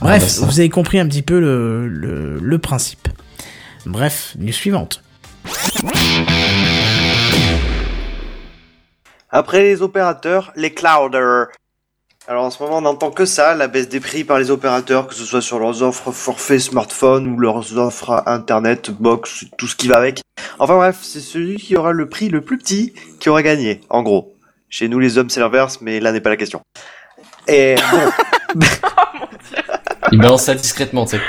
Ah, 0.00 0.04
Bref, 0.04 0.38
bah, 0.40 0.46
vous 0.46 0.60
avez 0.60 0.68
compris 0.68 0.98
un 1.00 1.08
petit 1.08 1.22
peu 1.22 1.40
le, 1.40 1.88
le, 1.88 2.38
le 2.40 2.58
principe. 2.58 3.08
Bref, 3.86 4.34
news 4.36 4.52
suivante. 4.52 5.00
Après 9.30 9.62
les 9.62 9.80
opérateurs, 9.80 10.52
les 10.56 10.74
clouders. 10.74 11.46
Alors 12.26 12.44
en 12.44 12.50
ce 12.50 12.60
moment, 12.60 12.78
on 12.78 12.80
n'entend 12.80 13.12
que 13.12 13.24
ça, 13.24 13.54
la 13.54 13.68
baisse 13.68 13.88
des 13.88 14.00
prix 14.00 14.24
par 14.24 14.40
les 14.40 14.50
opérateurs, 14.50 15.06
que 15.06 15.14
ce 15.14 15.24
soit 15.24 15.40
sur 15.40 15.60
leurs 15.60 15.84
offres 15.84 16.10
forfait 16.10 16.58
smartphone 16.58 17.28
ou 17.28 17.38
leurs 17.38 17.78
offres 17.78 18.24
internet, 18.26 18.90
box, 18.90 19.44
tout 19.56 19.68
ce 19.68 19.76
qui 19.76 19.86
va 19.86 19.98
avec. 19.98 20.20
Enfin 20.58 20.74
bref, 20.74 20.98
c'est 21.02 21.20
celui 21.20 21.56
qui 21.56 21.76
aura 21.76 21.92
le 21.92 22.08
prix 22.08 22.28
le 22.28 22.40
plus 22.40 22.58
petit 22.58 22.92
qui 23.20 23.28
aura 23.28 23.44
gagné, 23.44 23.82
en 23.88 24.02
gros. 24.02 24.34
Chez 24.68 24.88
nous, 24.88 24.98
les 24.98 25.16
hommes, 25.16 25.30
c'est 25.30 25.38
l'inverse, 25.38 25.78
mais 25.80 26.00
là 26.00 26.10
n'est 26.10 26.20
pas 26.20 26.30
la 26.30 26.36
question. 26.36 26.60
Et 27.46 27.76
bon, 27.92 28.60
Il 30.12 30.18
balance 30.18 30.44
ça 30.44 30.54
discrètement, 30.54 31.04
tu 31.04 31.16
sais. 31.16 31.22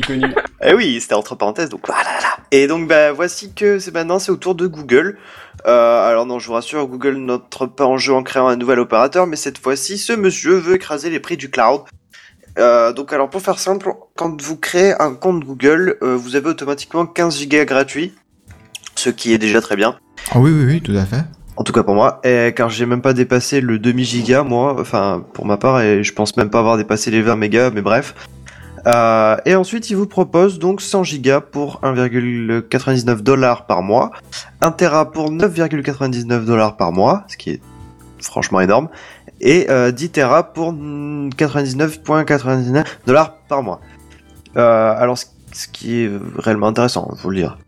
Connu. 0.06 0.34
Eh 0.62 0.74
oui, 0.74 1.00
c'était 1.00 1.14
entre 1.14 1.34
parenthèses, 1.34 1.68
donc 1.68 1.86
voilà. 1.86 2.02
là. 2.02 2.36
Et 2.50 2.66
donc 2.66 2.88
bah 2.88 3.12
voici 3.12 3.52
que 3.52 3.78
c'est 3.78 3.92
maintenant 3.92 4.18
c'est 4.18 4.30
au 4.30 4.36
tour 4.36 4.54
de 4.54 4.66
Google. 4.66 5.18
Euh, 5.66 6.08
alors 6.08 6.26
non, 6.26 6.38
je 6.38 6.46
vous 6.46 6.52
rassure, 6.52 6.86
Google 6.86 7.16
n'entre 7.16 7.66
pas 7.66 7.84
en 7.84 7.96
jeu 7.96 8.12
en 8.14 8.22
créant 8.22 8.48
un 8.48 8.56
nouvel 8.56 8.78
opérateur, 8.78 9.26
mais 9.26 9.36
cette 9.36 9.58
fois-ci, 9.58 9.98
ce 9.98 10.12
monsieur 10.12 10.54
veut 10.56 10.76
écraser 10.76 11.10
les 11.10 11.20
prix 11.20 11.36
du 11.36 11.50
cloud. 11.50 11.82
Euh, 12.58 12.92
donc 12.92 13.12
alors 13.12 13.28
pour 13.30 13.42
faire 13.42 13.58
simple, 13.58 13.92
quand 14.16 14.40
vous 14.40 14.56
créez 14.56 14.94
un 15.00 15.14
compte 15.14 15.44
Google, 15.44 15.96
euh, 16.02 16.14
vous 16.16 16.36
avez 16.36 16.48
automatiquement 16.50 17.06
15 17.06 17.38
gigas 17.38 17.64
gratuits, 17.64 18.14
ce 18.94 19.10
qui 19.10 19.32
est 19.32 19.38
déjà 19.38 19.60
très 19.60 19.76
bien. 19.76 19.98
Ah 20.30 20.38
oui, 20.38 20.50
oui, 20.52 20.64
oui, 20.64 20.80
tout 20.80 20.96
à 20.96 21.04
fait. 21.04 21.24
En 21.56 21.62
tout 21.62 21.72
cas 21.72 21.82
pour 21.82 21.94
moi, 21.94 22.20
car 22.56 22.68
j'ai 22.68 22.84
même 22.84 23.02
pas 23.02 23.12
dépassé 23.12 23.60
le 23.60 23.78
demi 23.78 24.04
giga 24.04 24.42
moi, 24.42 24.76
enfin 24.78 25.24
pour 25.34 25.46
ma 25.46 25.56
part, 25.56 25.80
et 25.80 26.02
je 26.02 26.12
pense 26.12 26.36
même 26.36 26.50
pas 26.50 26.58
avoir 26.58 26.76
dépassé 26.76 27.10
les 27.10 27.22
20 27.22 27.36
mégas, 27.36 27.70
mais 27.70 27.82
bref. 27.82 28.14
Euh, 28.86 29.36
et 29.46 29.54
ensuite, 29.54 29.88
il 29.88 29.96
vous 29.96 30.06
propose 30.06 30.58
donc 30.58 30.82
100 30.82 31.04
gigas 31.04 31.40
pour 31.40 31.80
1,99 31.82 33.20
dollars 33.22 33.66
par 33.66 33.82
mois, 33.82 34.10
1 34.60 34.72
Tera 34.72 35.10
pour 35.10 35.30
9,99 35.30 36.44
dollars 36.44 36.76
par 36.76 36.92
mois, 36.92 37.24
ce 37.28 37.36
qui 37.36 37.50
est 37.50 37.60
franchement 38.20 38.60
énorme, 38.60 38.88
et 39.40 39.70
euh, 39.70 39.90
10 39.90 40.10
Tera 40.10 40.52
pour 40.52 40.72
mm, 40.72 41.30
99,99 41.30 42.84
dollars 43.06 43.36
par 43.48 43.62
mois. 43.62 43.80
Euh, 44.56 44.94
alors, 44.96 45.16
ce 45.16 45.26
ce 45.54 45.68
qui 45.68 46.00
est 46.00 46.10
réellement 46.36 46.66
intéressant, 46.66 47.14
faut 47.16 47.30
le 47.30 47.36
dire. 47.36 47.58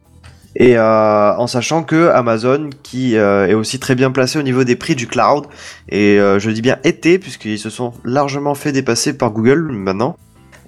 Et 0.58 0.78
euh, 0.78 1.36
en 1.36 1.46
sachant 1.46 1.82
que 1.82 2.08
Amazon, 2.08 2.70
qui 2.82 3.18
euh, 3.18 3.46
est 3.46 3.52
aussi 3.52 3.78
très 3.78 3.94
bien 3.94 4.10
placé 4.10 4.38
au 4.38 4.42
niveau 4.42 4.64
des 4.64 4.74
prix 4.74 4.94
du 4.94 5.06
cloud, 5.06 5.44
et 5.90 6.18
euh, 6.18 6.38
je 6.38 6.50
dis 6.50 6.62
bien 6.62 6.78
été, 6.82 7.18
puisqu'ils 7.18 7.58
se 7.58 7.68
sont 7.68 7.92
largement 8.04 8.54
fait 8.54 8.72
dépasser 8.72 9.16
par 9.16 9.30
Google 9.30 9.70
maintenant. 9.70 10.16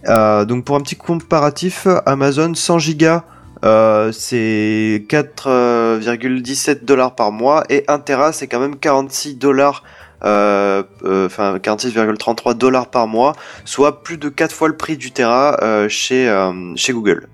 Donc 0.04 0.64
pour 0.64 0.76
un 0.76 0.80
petit 0.80 0.96
comparatif, 0.96 1.86
Amazon 2.06 2.54
100 2.54 2.78
gigas, 2.78 3.24
c'est 3.62 5.04
4,17 5.08 6.84
dollars 6.84 7.14
par 7.14 7.32
mois, 7.32 7.64
et 7.70 7.84
1 7.88 7.98
Tera, 8.00 8.32
c'est 8.32 8.46
quand 8.46 8.60
même 8.60 8.76
46 8.76 9.36
dollars, 9.36 9.82
euh, 10.22 10.82
euh, 11.04 11.26
enfin 11.26 11.56
46,33 11.56 12.54
dollars 12.54 12.90
par 12.90 13.06
mois, 13.06 13.34
soit 13.64 14.02
plus 14.02 14.18
de 14.18 14.28
4 14.28 14.54
fois 14.54 14.68
le 14.68 14.76
prix 14.76 14.98
du 14.98 15.12
Tera 15.12 15.58
chez, 15.88 16.30
chez 16.76 16.92
Google. 16.92 17.26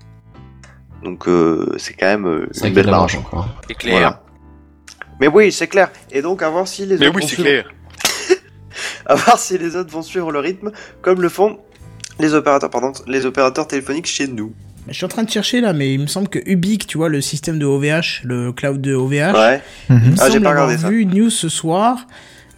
Donc 1.03 1.27
euh, 1.27 1.73
c'est 1.77 1.93
quand 1.93 2.07
même 2.07 2.25
euh, 2.27 2.47
C'est 2.51 2.67
une 2.67 2.73
de 2.73 2.81
belle 2.81 2.89
marge. 2.91 3.15
encore. 3.17 3.47
C'est 3.67 3.75
clair. 3.75 3.91
Voilà. 3.93 4.21
Mais 5.19 5.27
oui, 5.27 5.51
c'est 5.51 5.67
clair. 5.67 5.91
Et 6.11 6.21
donc 6.21 6.41
à 6.41 6.49
voir 6.49 6.67
si 6.67 6.85
les 6.85 6.97
Mais 6.97 7.07
autres 7.07 7.15
oui, 7.17 7.21
vont 7.21 7.27
c'est 7.27 7.35
suivre- 7.35 7.49
clair. 7.49 7.65
à 9.05 9.15
voir 9.15 9.39
si 9.39 9.57
les 9.57 9.75
autres 9.75 9.91
vont 9.91 10.01
suivre 10.01 10.31
le 10.31 10.39
rythme 10.39 10.71
comme 11.01 11.21
le 11.21 11.29
font 11.29 11.59
les 12.19 12.33
opérateurs 12.33 12.69
pardon, 12.69 12.91
les 13.07 13.25
opérateurs 13.25 13.67
téléphoniques 13.67 14.07
chez 14.07 14.27
nous. 14.27 14.53
Je 14.87 14.93
suis 14.93 15.05
en 15.05 15.09
train 15.09 15.23
de 15.23 15.29
chercher 15.29 15.61
là, 15.61 15.73
mais 15.73 15.93
il 15.93 15.99
me 15.99 16.05
semble 16.07 16.27
que 16.29 16.37
Ubique, 16.45 16.85
tu 16.85 16.97
vois, 16.99 17.09
le 17.09 17.19
système 17.19 17.57
de 17.57 17.65
OVH, 17.65 18.21
le 18.23 18.51
cloud 18.53 18.79
de 18.79 18.93
OVH, 18.93 19.33
Ouais. 19.33 19.61
il 19.89 19.95
me 19.95 20.01
Ah, 20.19 20.25
j'ai 20.27 20.33
semble 20.33 20.43
pas 20.43 20.51
avoir 20.51 20.71
ça. 20.79 20.89
vu 20.89 21.01
une 21.01 21.09
news 21.13 21.29
ce 21.31 21.49
soir 21.49 22.05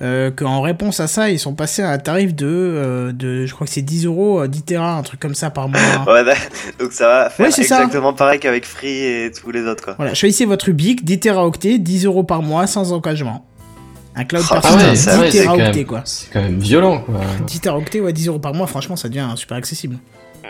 euh, 0.02 0.30
qu'en 0.32 0.62
réponse 0.62 1.00
à 1.00 1.08
ça, 1.08 1.30
ils 1.30 1.40
sont 1.40 1.54
passés 1.54 1.82
à 1.82 1.90
un 1.90 1.98
tarif 1.98 2.36
de, 2.36 2.46
euh, 2.48 3.12
de 3.12 3.46
je 3.46 3.54
crois 3.54 3.66
que 3.66 3.74
c'est 3.74 3.82
10 3.82 4.06
euros, 4.06 4.42
euh, 4.42 4.48
10 4.48 4.64
Tera, 4.64 4.96
un 4.96 5.02
truc 5.02 5.20
comme 5.20 5.34
ça 5.36 5.50
par 5.50 5.70
mois. 5.70 5.80
Ouais, 6.08 6.24
bah, 6.24 6.34
donc 6.80 6.92
ça 6.94 7.08
va 7.08 7.30
faire 7.30 7.46
Ouais, 7.48 7.52
c'est 7.52 7.64
ça. 7.64 7.78
exactement 7.82 8.14
pareil 8.14 8.40
qu'avec 8.40 8.66
Free 8.66 9.04
et 9.04 9.32
tous 9.32 9.52
les 9.52 9.64
autres 9.64 9.84
quoi. 9.84 9.96
Voilà, 9.98 10.14
choisissez 10.14 10.46
votre 10.46 10.70
Ubique, 10.70 11.04
10 11.04 11.20
Teraoctets, 11.20 11.80
10 11.80 12.06
euros 12.06 12.24
par 12.24 12.42
mois 12.44 12.68
sans 12.68 12.94
engagement. 12.94 13.46
Un 14.16 14.24
cloud 14.26 14.44
personnel, 14.48 14.86
ouais, 14.88 14.92
10 14.94 14.98
c'est 15.00 15.12
vrai, 15.16 15.32
c'est 15.32 15.46
quand 15.46 15.58
Teraoctets 15.58 15.84
quoi. 15.86 16.02
C'est 16.06 16.32
quand 16.32 16.42
même 16.42 16.60
violent, 16.60 17.00
quoi. 17.02 17.16
10 17.46 17.60
Teraoctets, 17.60 18.02
ouais, 18.02 18.14
10 18.14 18.28
euros 18.28 18.40
par 18.40 18.54
mois, 18.54 18.68
franchement, 18.68 18.96
ça 18.96 19.10
devient 19.10 19.28
super 19.36 19.58
accessible. 19.58 19.98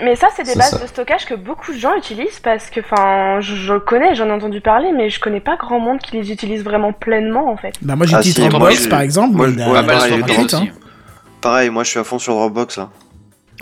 Mais 0.03 0.15
ça, 0.15 0.27
c'est 0.35 0.43
des 0.43 0.55
bases 0.55 0.71
ça. 0.71 0.79
de 0.79 0.87
stockage 0.87 1.25
que 1.25 1.33
beaucoup 1.33 1.71
de 1.73 1.77
gens 1.77 1.95
utilisent 1.95 2.39
parce 2.39 2.69
que, 2.69 2.79
enfin, 2.79 3.39
je, 3.39 3.55
je 3.55 3.73
connais, 3.77 4.15
j'en 4.15 4.27
ai 4.27 4.31
entendu 4.31 4.61
parler, 4.61 4.91
mais 4.91 5.09
je 5.09 5.19
connais 5.19 5.39
pas 5.39 5.55
grand 5.57 5.79
monde 5.79 5.99
qui 5.99 6.15
les 6.17 6.31
utilise 6.31 6.63
vraiment 6.63 6.93
pleinement 6.93 7.49
en 7.51 7.57
fait. 7.57 7.73
Bah, 7.81 7.95
moi, 7.95 8.05
Ah, 8.09 8.21
j'utilise 8.21 8.35
si, 8.35 8.49
Dropbox 8.49 8.81
moi, 8.81 8.89
par 8.89 9.01
exemple, 9.01 9.35
moi, 9.35 9.47
ouais, 9.47 9.85
pareil, 9.85 10.17
gratuite, 10.19 10.53
hein. 10.53 10.67
Pareil, 11.41 11.69
moi 11.69 11.83
je 11.83 11.89
suis 11.91 11.99
à 11.99 12.03
fond 12.03 12.17
sur 12.19 12.33
Dropbox 12.33 12.77
là. 12.77 12.89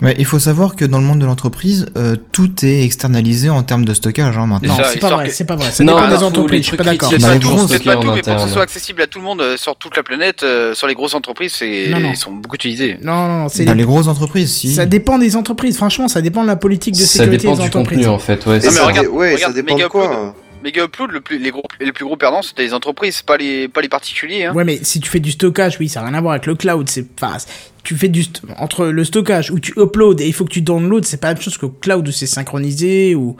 Ouais, 0.02 0.14
il 0.18 0.26
faut 0.26 0.38
savoir 0.38 0.76
que 0.76 0.84
dans 0.84 0.98
le 0.98 1.04
monde 1.06 1.20
de 1.20 1.24
l'entreprise, 1.24 1.86
euh, 1.96 2.16
tout 2.30 2.50
est 2.62 2.82
externalisé 2.84 3.48
en 3.48 3.62
termes 3.62 3.86
de 3.86 3.94
stockage 3.94 4.36
hein, 4.36 4.46
maintenant. 4.46 4.68
Non, 4.68 4.74
C'est 4.76 4.82
ça, 4.82 4.88
c'est 4.92 4.98
pas 5.00 5.10
vrai, 5.10 5.28
que- 5.28 5.32
c'est 5.32 5.44
pas 5.46 5.56
vrai. 5.56 5.70
Ça 5.70 5.84
Non, 5.84 5.94
dépend 5.94 6.08
bah, 6.08 6.16
des 6.18 6.22
entreprises, 6.22 6.50
les 6.58 6.62
je 6.62 6.66
suis 6.68 6.76
pas 6.76 6.84
d'accord. 6.84 7.08
C'est 7.08 7.16
les 7.16 7.22
pas, 7.22 7.38
tout, 7.38 7.48
c'est 7.68 7.82
pas 7.82 7.96
tout, 7.96 8.12
mais 8.12 8.20
pour 8.22 8.34
que 8.36 8.42
ce 8.42 8.48
soit 8.48 8.62
accessible 8.62 9.00
à 9.00 9.06
tout 9.06 9.18
le 9.20 9.24
monde 9.24 9.40
euh, 9.40 9.56
sur 9.56 9.74
toute 9.76 9.96
la 9.96 10.02
planète, 10.02 10.42
euh, 10.42 10.74
sur 10.74 10.86
les 10.86 10.94
grosses 10.94 11.14
entreprises, 11.14 11.54
c'est 11.58 11.84
ils 11.90 12.16
sont 12.16 12.32
beaucoup 12.32 12.56
utilisés. 12.56 12.98
Non, 13.02 13.14
non, 13.26 13.38
non, 13.44 13.48
c'est 13.48 13.64
Dans 13.64 13.72
les 13.72 13.84
grosses 13.84 14.08
entreprises, 14.08 14.52
si. 14.52 14.74
Ça 14.74 14.84
dépend 14.84 15.16
des 15.18 15.34
entreprises, 15.34 15.76
franchement, 15.78 16.08
ça 16.08 16.20
dépend 16.20 16.42
de 16.42 16.48
la 16.48 16.56
politique 16.56 16.94
de 16.94 17.00
Ça 17.00 17.06
sécurité 17.20 17.44
dépend 17.44 17.52
des 17.56 17.62
du 17.62 17.66
entreprises. 17.68 17.98
contenu, 17.98 18.06
en 18.14 18.18
fait, 18.18 18.44
ouais. 18.46 18.54
Mais 18.56 18.60
ça, 18.60 18.70
ça. 18.72 18.86
regarde- 18.88 19.06
ouais, 19.08 19.36
ça 19.38 19.50
dépend 19.52 19.76
de 19.76 19.84
quoi. 19.86 20.34
Upload. 20.74 21.10
le 21.10 21.20
plus, 21.20 21.38
les, 21.38 21.50
gros, 21.50 21.62
les 21.80 21.92
plus 21.92 22.04
gros 22.04 22.16
perdants, 22.16 22.42
c'était 22.42 22.62
les 22.62 22.74
entreprises, 22.74 23.22
pas 23.22 23.36
les, 23.36 23.68
particuliers. 23.90 24.44
Hein. 24.44 24.54
Ouais, 24.54 24.64
mais 24.64 24.78
si 24.82 25.00
tu 25.00 25.08
fais 25.10 25.20
du 25.20 25.30
stockage, 25.30 25.76
oui, 25.78 25.88
ça 25.88 26.00
n'a 26.00 26.08
rien 26.08 26.18
à 26.18 26.20
voir 26.20 26.32
avec 26.32 26.46
le 26.46 26.54
cloud. 26.54 26.88
C'est, 26.88 27.06
enfin, 27.20 27.36
tu 27.82 27.96
fais 27.96 28.10
entre 28.58 28.86
le 28.86 29.04
stockage 29.04 29.50
où 29.50 29.60
tu 29.60 29.72
uploads 29.76 30.20
et 30.20 30.26
il 30.26 30.32
faut 30.32 30.44
que 30.44 30.52
tu 30.52 30.62
downloads, 30.62 31.04
c'est 31.04 31.20
pas 31.20 31.28
la 31.28 31.34
même 31.34 31.42
chose 31.42 31.56
que 31.56 31.66
le 31.66 31.72
cloud 31.72 32.08
où 32.08 32.12
c'est 32.12 32.26
synchronisé 32.26 33.14
ou, 33.14 33.36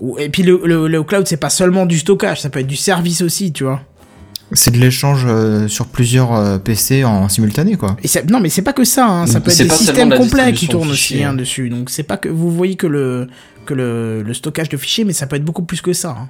ou 0.00 0.18
et 0.18 0.30
puis 0.30 0.42
le, 0.42 0.60
le, 0.64 0.88
le 0.88 1.02
cloud 1.02 1.26
c'est 1.26 1.36
pas 1.36 1.50
seulement 1.50 1.84
du 1.84 1.98
stockage, 1.98 2.40
ça 2.40 2.48
peut 2.48 2.60
être 2.60 2.66
du 2.66 2.76
service 2.76 3.20
aussi, 3.20 3.52
tu 3.52 3.64
vois. 3.64 3.82
C'est 4.54 4.70
de 4.70 4.78
l'échange 4.78 5.24
euh, 5.26 5.66
sur 5.68 5.86
plusieurs 5.86 6.34
euh, 6.34 6.58
PC 6.58 7.04
en 7.04 7.28
simultané, 7.28 7.76
quoi. 7.76 7.96
Et 8.02 8.08
ça- 8.08 8.22
non, 8.28 8.40
mais 8.40 8.48
c'est 8.48 8.62
pas 8.62 8.72
que 8.72 8.84
ça, 8.84 9.06
hein, 9.06 9.26
ça 9.26 9.40
peut 9.40 9.50
être 9.50 9.58
des 9.58 9.68
systèmes 9.70 10.10
complets 10.14 10.52
qui 10.52 10.68
tournent 10.68 10.90
aussi 10.90 11.22
hein, 11.22 11.30
hein. 11.30 11.34
dessus. 11.34 11.68
Donc 11.70 11.88
c'est 11.90 12.02
pas 12.02 12.16
que 12.16 12.28
vous 12.28 12.50
voyez 12.50 12.76
que 12.76 12.86
le 12.86 13.28
que 13.64 13.74
le, 13.74 14.22
le 14.22 14.34
stockage 14.34 14.68
de 14.68 14.76
fichiers, 14.76 15.04
mais 15.04 15.12
ça 15.12 15.26
peut 15.26 15.36
être 15.36 15.44
beaucoup 15.44 15.62
plus 15.62 15.80
que 15.80 15.92
ça. 15.92 16.10
hein. 16.18 16.28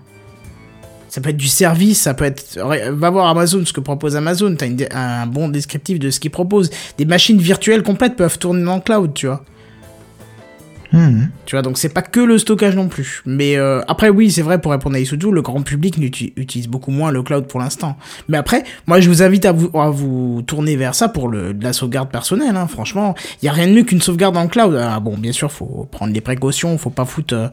Ça 1.08 1.20
peut 1.20 1.28
être 1.30 1.36
du 1.36 1.48
service, 1.48 2.00
ça 2.00 2.14
peut 2.14 2.24
être. 2.24 2.58
Va 2.90 3.10
voir 3.10 3.26
Amazon, 3.26 3.62
ce 3.66 3.72
que 3.74 3.80
propose 3.80 4.16
Amazon. 4.16 4.54
T'as 4.56 4.66
un 4.98 5.26
bon 5.26 5.48
descriptif 5.48 5.98
de 5.98 6.10
ce 6.10 6.18
qu'ils 6.20 6.30
proposent. 6.30 6.70
Des 6.96 7.04
machines 7.04 7.38
virtuelles 7.38 7.82
complètes 7.82 8.16
peuvent 8.16 8.38
tourner 8.38 8.64
dans 8.64 8.76
le 8.76 8.80
cloud, 8.80 9.12
tu 9.14 9.26
vois. 9.26 9.44
Hmm. 10.92 11.28
Tu 11.46 11.56
vois, 11.56 11.62
donc 11.62 11.78
c'est 11.78 11.88
pas 11.88 12.02
que 12.02 12.20
le 12.20 12.38
stockage 12.38 12.76
non 12.76 12.88
plus. 12.88 13.22
Mais 13.24 13.56
euh, 13.56 13.80
après, 13.88 14.10
oui, 14.10 14.30
c'est 14.30 14.42
vrai, 14.42 14.60
pour 14.60 14.72
répondre 14.72 14.96
à 14.96 14.98
Isuzu, 14.98 15.30
le 15.30 15.42
grand 15.42 15.62
public 15.62 15.96
utilise 15.98 16.68
beaucoup 16.68 16.90
moins 16.90 17.10
le 17.10 17.22
cloud 17.22 17.46
pour 17.46 17.60
l'instant. 17.60 17.96
Mais 18.28 18.36
après, 18.36 18.64
moi, 18.86 19.00
je 19.00 19.08
vous 19.08 19.22
invite 19.22 19.46
à 19.46 19.52
vous, 19.52 19.70
à 19.78 19.90
vous 19.90 20.42
tourner 20.46 20.76
vers 20.76 20.94
ça 20.94 21.08
pour 21.08 21.28
le, 21.28 21.54
de 21.54 21.64
la 21.64 21.72
sauvegarde 21.72 22.10
personnelle. 22.10 22.56
Hein. 22.56 22.66
Franchement, 22.66 23.14
il 23.40 23.46
y 23.46 23.48
a 23.48 23.52
rien 23.52 23.66
de 23.66 23.72
mieux 23.72 23.84
qu'une 23.84 24.02
sauvegarde 24.02 24.36
en 24.36 24.48
cloud. 24.48 24.78
Ah, 24.80 25.00
bon, 25.00 25.16
bien 25.16 25.32
sûr, 25.32 25.50
faut 25.50 25.88
prendre 25.90 26.12
des 26.12 26.20
précautions, 26.20 26.76
faut 26.76 26.90
pas 26.90 27.04
foutre 27.04 27.34
euh, 27.34 27.48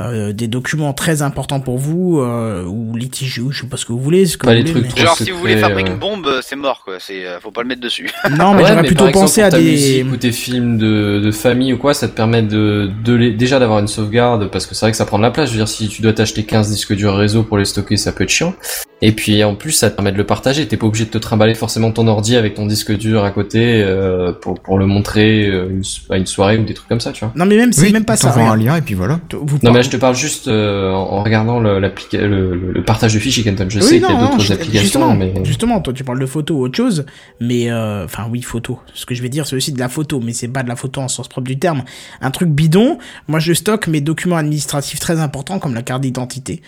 euh, 0.00 0.32
des 0.32 0.48
documents 0.48 0.92
très 0.92 1.22
importants 1.22 1.60
pour 1.60 1.78
vous 1.78 2.20
euh, 2.20 2.64
ou 2.64 2.96
litigieux, 2.96 3.46
je 3.50 3.62
sais 3.62 3.66
pas 3.66 3.76
ce 3.76 3.84
que 3.84 3.92
vous 3.92 4.00
voulez. 4.00 4.26
Ce 4.26 4.36
que 4.36 4.46
Pas 4.46 4.52
vous 4.56 4.62
les 4.64 4.70
voulez, 4.72 4.84
trucs 4.88 4.96
mais- 4.98 5.04
Genre, 5.04 5.16
si 5.16 5.30
vous 5.30 5.38
voulez 5.38 5.56
fabriquer 5.56 5.90
euh. 5.90 5.92
une 5.94 5.98
bombe, 5.98 6.26
euh, 6.26 6.40
c'est 6.42 6.56
mort, 6.56 6.82
quoi. 6.84 6.94
C'est, 6.98 7.26
euh, 7.26 7.38
faut 7.40 7.50
pas 7.50 7.62
le 7.62 7.68
mettre 7.68 7.80
dessus. 7.80 8.08
Non, 8.30 8.54
mais 8.54 8.62
Ouais, 8.62 8.68
j'aurais 8.68 8.82
plutôt 8.84 9.08
pensé 9.10 9.42
à 9.42 9.50
des. 9.50 9.62
musique 9.62 10.12
ou 10.12 10.16
tes 10.16 10.32
films 10.32 10.78
de, 10.78 11.20
de 11.22 11.30
famille 11.30 11.72
ou 11.72 11.78
quoi, 11.78 11.94
ça 11.94 12.08
te 12.08 12.14
permet 12.14 12.42
de, 12.42 12.90
de 13.04 13.14
les, 13.14 13.32
déjà 13.32 13.58
d'avoir 13.58 13.78
une 13.80 13.88
sauvegarde 13.88 14.50
parce 14.50 14.66
que 14.66 14.74
c'est 14.74 14.84
vrai 14.86 14.90
que 14.92 14.96
ça 14.96 15.04
prend 15.06 15.18
de 15.18 15.22
la 15.24 15.30
place. 15.30 15.48
Je 15.48 15.54
veux 15.54 15.58
dire, 15.60 15.68
si 15.68 15.88
tu 15.88 16.02
dois 16.02 16.12
t'acheter 16.12 16.44
15 16.44 16.70
disques 16.70 16.94
durs 16.94 17.14
réseau 17.16 17.42
pour 17.42 17.58
les 17.58 17.64
stocker, 17.64 17.96
ça 17.96 18.12
peut 18.12 18.24
être 18.24 18.30
chiant. 18.30 18.54
Et 19.02 19.12
puis 19.12 19.42
en 19.44 19.54
plus, 19.54 19.72
ça 19.72 19.90
te 19.90 19.96
permet 19.96 20.12
de 20.12 20.18
le 20.18 20.26
partager. 20.26 20.68
T'es 20.68 20.76
pas 20.76 20.86
obligé 20.86 21.06
de 21.06 21.10
te 21.10 21.16
trimballer 21.18 21.54
forcément 21.54 21.90
ton 21.90 22.06
ordi 22.06 22.36
avec 22.36 22.54
ton 22.54 22.66
disque 22.66 22.92
dur 22.96 23.24
à 23.24 23.30
côté 23.30 23.82
euh, 23.82 24.32
pour, 24.32 24.60
pour 24.60 24.78
le 24.78 24.84
montrer 24.86 25.46
euh, 25.46 25.70
une, 25.70 25.82
à 26.10 26.18
une 26.18 26.26
soirée 26.26 26.58
ou 26.58 26.64
des 26.64 26.74
trucs 26.74 26.88
comme 26.88 27.00
ça, 27.00 27.10
tu 27.12 27.24
vois. 27.24 27.32
Non, 27.34 27.46
mais 27.46 27.56
même, 27.56 27.72
c'est 27.72 27.82
Oui, 27.86 27.92
même 27.92 28.04
pas 28.04 28.16
ça. 28.16 28.34
un 28.34 28.56
lien 28.56 28.76
et 28.76 28.82
puis 28.82 28.94
voilà. 28.94 29.18
Vous 29.32 29.58
Non 29.62 29.72
mais 29.72 29.82
je 29.82 29.88
te 29.90 29.96
parle 29.96 30.14
juste 30.14 30.48
euh, 30.48 30.90
en 30.92 31.22
regardant 31.22 31.60
le, 31.60 31.80
le, 31.80 31.90
le- 32.12 32.72
le 32.72 32.84
partage 32.84 33.14
de 33.14 33.18
fichiers 33.18 33.42
Kenton. 33.42 33.66
Je 33.68 33.78
Oui, 33.78 33.84
sais 33.84 34.00
non, 34.00 34.08
qu'il 34.08 34.16
y 34.16 34.18
a 34.18 34.22
non, 34.22 34.30
d'autres 34.36 34.52
applications, 34.52 34.80
justement, 34.82 35.14
mais 35.14 35.32
justement, 35.44 35.80
toi 35.80 35.92
tu 35.94 36.04
parles 36.04 36.20
de 36.20 36.26
photo 36.26 36.54
ou 36.56 36.64
autre 36.64 36.76
chose, 36.76 37.06
mais 37.40 37.70
euh, 37.70 38.04
enfin 38.04 38.26
oui 38.30 38.42
photo. 38.42 38.78
Ce 38.94 39.06
que 39.06 39.14
je 39.14 39.22
vais 39.22 39.28
dire 39.30 39.46
c'est 39.46 39.56
aussi 39.56 39.72
de 39.72 39.78
la 39.78 39.88
photo, 39.88 40.20
mais 40.22 40.32
c'est 40.34 40.48
pas 40.48 40.62
de 40.62 40.68
la 40.68 40.76
photo 40.76 41.00
en 41.00 41.08
sens 41.08 41.26
propre 41.28 41.46
du 41.48 41.58
terme. 41.58 41.84
Un 42.20 42.30
truc 42.30 42.50
bidon. 42.50 42.98
Moi 43.28 43.38
je 43.40 43.54
stocke 43.54 43.86
mes 43.86 44.00
documents 44.02 44.36
administratifs 44.36 45.00
très 45.00 45.20
importants 45.20 45.58
comme 45.58 45.74
la 45.74 45.82
carte 45.82 46.02
d'identité, 46.02 46.60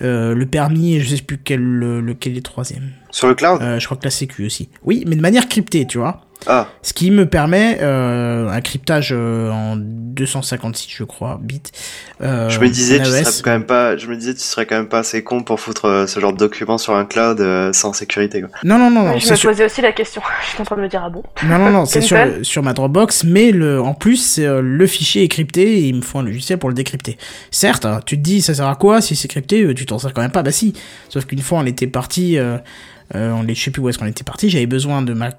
euh, 0.00 0.34
le 0.34 0.46
permis 0.46 0.94
et 0.96 1.00
je 1.00 1.14
sais 1.16 1.22
plus 1.22 1.38
quel 1.38 1.60
le- 1.62 2.00
lequel 2.00 2.32
est 2.32 2.36
le 2.36 2.42
troisième. 2.42 2.90
Sur 3.10 3.28
le 3.28 3.34
cloud? 3.34 3.60
Euh, 3.60 3.78
je 3.78 3.84
crois 3.84 3.96
que 3.96 4.04
la 4.04 4.10
sécu 4.10 4.46
aussi. 4.46 4.68
Oui, 4.84 5.04
mais 5.06 5.16
de 5.16 5.20
manière 5.20 5.48
cryptée, 5.48 5.86
tu 5.86 5.98
vois. 5.98 6.24
Ah, 6.46 6.68
Ce 6.82 6.92
qui 6.92 7.10
me 7.10 7.26
permet 7.26 7.78
euh, 7.80 8.48
un 8.48 8.60
cryptage 8.60 9.10
euh, 9.12 9.50
en 9.50 9.76
256, 9.76 10.88
je 10.96 11.04
crois, 11.04 11.38
bits. 11.42 11.60
Euh, 12.22 12.48
je 12.48 12.58
me 12.60 12.68
disais, 12.68 12.98
tu 12.98 13.04
serais 13.06 13.24
quand 13.42 13.50
même 13.50 13.64
pas, 13.66 13.96
je 13.96 14.06
me 14.06 14.16
disais, 14.16 14.34
tu 14.34 14.40
serais 14.40 14.66
quand 14.66 14.76
même 14.76 14.88
pas 14.88 14.98
assez 15.00 15.22
con 15.22 15.42
pour 15.42 15.60
foutre 15.60 15.86
euh, 15.86 16.06
ce 16.06 16.20
genre 16.20 16.32
de 16.32 16.38
document 16.38 16.78
sur 16.78 16.94
un 16.94 17.04
cloud 17.04 17.40
euh, 17.40 17.72
sans 17.72 17.92
sécurité, 17.92 18.40
quoi. 18.40 18.50
Non, 18.64 18.78
non, 18.78 18.90
non, 18.90 19.18
je 19.18 19.30
me 19.30 19.36
sûr- 19.36 19.50
posais 19.50 19.64
aussi 19.64 19.80
la 19.80 19.92
question. 19.92 20.20
Je 20.42 20.48
suis 20.50 20.60
en 20.60 20.64
train 20.64 20.76
de 20.76 20.82
me 20.82 20.88
dire, 20.88 21.02
ah 21.04 21.10
bon? 21.10 21.22
Non, 21.44 21.58
non, 21.58 21.70
non, 21.70 21.84
c'est 21.86 22.00
sur, 22.00 22.16
sur 22.42 22.62
ma 22.62 22.72
Dropbox, 22.72 23.24
mais 23.24 23.50
le, 23.52 23.80
en 23.80 23.94
plus, 23.94 24.38
euh, 24.38 24.60
le 24.62 24.86
fichier 24.86 25.22
est 25.22 25.28
crypté 25.28 25.78
et 25.78 25.88
il 25.88 25.94
me 25.96 26.02
faut 26.02 26.18
un 26.18 26.22
logiciel 26.24 26.58
pour 26.58 26.68
le 26.68 26.74
décrypter. 26.74 27.16
Certes, 27.50 27.84
hein, 27.86 28.00
tu 28.04 28.16
te 28.18 28.22
dis, 28.22 28.42
ça 28.42 28.54
sert 28.54 28.66
à 28.66 28.76
quoi 28.76 29.00
si 29.00 29.16
c'est 29.16 29.28
crypté 29.28 29.62
euh, 29.62 29.74
Tu 29.74 29.86
t'en 29.86 29.98
sers 29.98 30.12
quand 30.12 30.22
même 30.22 30.30
pas 30.32 30.42
Bah 30.42 30.52
si. 30.52 30.74
Sauf 31.08 31.24
qu'une 31.24 31.40
fois, 31.40 31.58
on 31.60 31.66
était 31.66 31.86
parti, 31.86 32.38
euh, 32.38 32.58
euh, 33.14 33.32
on 33.32 33.46
est, 33.48 33.54
je 33.54 33.62
sais 33.62 33.70
plus 33.70 33.80
où 33.82 33.88
est-ce 33.88 33.98
qu'on 33.98 34.06
était 34.06 34.24
parti, 34.24 34.50
j'avais 34.50 34.66
besoin 34.66 35.02
de 35.02 35.12
ma 35.14 35.30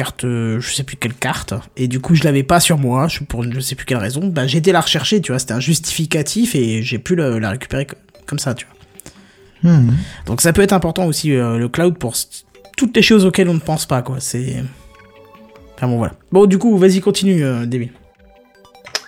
carte, 0.00 0.24
euh, 0.24 0.60
je 0.60 0.72
sais 0.74 0.82
plus 0.82 0.96
quelle 0.96 1.12
carte, 1.14 1.52
et 1.76 1.86
du 1.88 2.00
coup, 2.00 2.14
je 2.14 2.24
l'avais 2.24 2.42
pas 2.42 2.58
sur 2.60 2.78
moi, 2.78 3.06
je, 3.08 3.20
pour 3.24 3.42
je 3.44 3.60
sais 3.60 3.74
plus 3.74 3.84
quelle 3.86 3.98
raison. 3.98 4.26
Bah, 4.28 4.46
j'ai 4.46 4.58
été 4.58 4.72
la 4.72 4.80
rechercher, 4.80 5.20
tu 5.20 5.32
vois, 5.32 5.38
c'était 5.38 5.52
un 5.52 5.60
justificatif 5.60 6.54
et 6.54 6.82
j'ai 6.82 6.98
pu 6.98 7.14
le- 7.16 7.38
la 7.38 7.50
récupérer 7.50 7.84
co- 7.86 7.96
comme 8.26 8.38
ça, 8.38 8.54
tu 8.54 8.66
vois. 9.62 9.70
Hmm. 9.72 9.90
Donc 10.26 10.40
ça 10.40 10.52
peut 10.54 10.62
être 10.62 10.72
important 10.72 11.04
aussi 11.06 11.32
euh, 11.32 11.58
le 11.58 11.68
cloud 11.68 11.98
pour 11.98 12.14
toutes 12.78 12.96
les 12.96 13.02
choses 13.02 13.26
auxquelles 13.26 13.48
on 13.50 13.54
ne 13.54 13.58
pense 13.60 13.84
pas 13.84 14.00
quoi. 14.00 14.16
C'est 14.20 14.64
enfin 15.76 15.86
bon 15.86 15.98
voilà. 15.98 16.14
Bon 16.32 16.46
du 16.46 16.56
coup 16.56 16.78
vas-y 16.78 17.00
continue 17.02 17.44
euh, 17.44 17.66
David. 17.66 17.90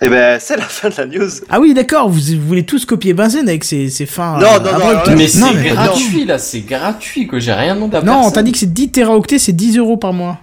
Eh 0.05 0.09
ben, 0.09 0.37
c'est 0.39 0.57
la 0.57 0.63
fin 0.63 0.89
de 0.89 0.95
la 0.97 1.05
news. 1.07 1.29
Ah 1.49 1.59
oui 1.59 1.73
d'accord 1.73 2.07
vous, 2.09 2.19
vous 2.37 2.45
voulez 2.47 2.65
tous 2.65 2.85
copier 2.85 3.13
Benzen 3.15 3.47
avec 3.49 3.63
ses, 3.63 3.89
ses 3.89 4.05
fins. 4.05 4.37
Non, 4.37 4.45
euh, 4.45 4.59
non, 4.59 4.71
non, 4.73 4.93
non, 4.93 5.01
mais 5.07 5.13
non, 5.15 5.27
c'est 5.27 5.53
mais- 5.55 5.69
gratuit 5.69 6.25
là, 6.25 6.37
c'est 6.37 6.61
gratuit 6.61 7.25
que 7.27 7.39
j'ai 7.39 7.53
rien 7.53 7.73
demandé 7.73 7.97
à 7.97 8.01
Non 8.03 8.11
on 8.11 8.15
personne. 8.17 8.33
t'a 8.33 8.43
dit 8.43 8.51
que 8.51 8.57
c'est 8.59 8.71
10 8.73 8.91
teraoctets 8.91 9.39
c'est 9.39 9.53
10 9.53 9.77
euros 9.79 9.97
par 9.97 10.13
mois. 10.13 10.39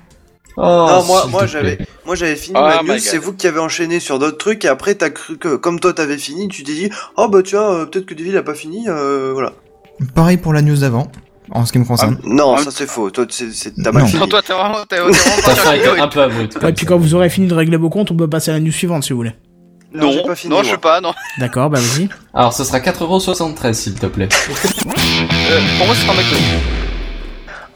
Oh, 0.62 0.86
non, 0.90 1.04
moi, 1.04 1.26
moi, 1.30 1.46
j'avais, 1.46 1.78
moi, 2.04 2.14
j'avais 2.14 2.36
fini 2.36 2.56
Oh 2.58 2.62
ma 2.62 2.82
news. 2.82 2.98
C'est 2.98 3.16
vous 3.18 3.32
qui 3.32 3.46
avez 3.46 3.60
enchaîné 3.60 3.98
sur 4.00 4.18
d'autres 4.18 4.36
trucs 4.38 4.64
et 4.64 4.68
après, 4.68 4.94
t'as 4.94 5.10
cru 5.10 5.38
que, 5.38 5.56
comme 5.56 5.80
toi, 5.80 5.92
t'avais 5.92 6.18
fini, 6.18 6.48
tu 6.48 6.62
t'es 6.64 6.74
dit, 6.74 6.90
oh 7.16 7.28
bah 7.28 7.40
tiens, 7.44 7.62
euh, 7.62 7.86
peut-être 7.86 8.04
que 8.06 8.14
David 8.14 8.36
a 8.36 8.42
pas 8.42 8.54
fini, 8.54 8.84
euh, 8.88 9.30
voilà. 9.32 9.52
Pareil 10.14 10.36
pour 10.36 10.52
la 10.52 10.60
news 10.62 10.76
d'avant, 10.76 11.10
en 11.50 11.64
ce 11.64 11.72
qui 11.72 11.78
me 11.78 11.84
concerne. 11.84 12.18
Non, 12.24 12.56
Ah, 12.58 12.62
ça 12.62 12.70
c'est 12.70 12.86
faux. 12.88 13.10
Toi, 13.10 13.26
c'est, 13.30 13.50
c'est- 13.52 13.72
t'as 13.82 13.92
mal 13.92 14.02
Non. 14.02 14.08
fini. 14.08 14.20
Non, 14.20 14.26
toi, 14.26 14.42
t'es 14.42 14.52
vraiment, 14.52 14.78
t'es 14.88 14.96
t'es 14.96 15.00
vraiment 15.00 15.14
Ça 15.14 15.42
pas 15.42 15.54
fait 15.54 15.88
un, 15.98 16.02
un 16.02 16.08
peu 16.08 16.20
abrupt. 16.22 16.56
Ouais, 16.62 16.72
puis 16.72 16.84
ça. 16.84 16.88
quand 16.88 16.98
vous 16.98 17.14
aurez 17.14 17.30
fini 17.30 17.46
de 17.48 17.54
régler 17.54 17.76
vos 17.76 17.88
comptes 17.90 18.10
on 18.10 18.16
peut 18.16 18.28
passer 18.28 18.50
à 18.50 18.54
la 18.54 18.60
news 18.60 18.72
suivante 18.72 19.04
si 19.04 19.12
vous 19.12 19.18
voulez. 19.18 19.32
Non, 19.92 20.06
Non, 20.06 20.12
j'ai 20.12 20.22
pas 20.22 20.34
fini, 20.36 20.52
non, 20.54 20.62
je 20.62 20.70
sais 20.70 20.78
pas, 20.78 21.00
non. 21.00 21.12
D'accord, 21.38 21.68
bah 21.70 21.80
vas-y. 21.80 22.08
Alors, 22.34 22.52
ce 22.52 22.62
sera 22.64 22.78
4,73€ 22.80 23.72
s'il 23.72 23.94
te 23.94 24.06
plaît. 24.06 24.28
Euh, 24.30 25.60
pour 25.78 25.86
moi, 25.86 25.96
c'est 25.96 26.08
un 26.08 26.14
McDo. 26.14 26.36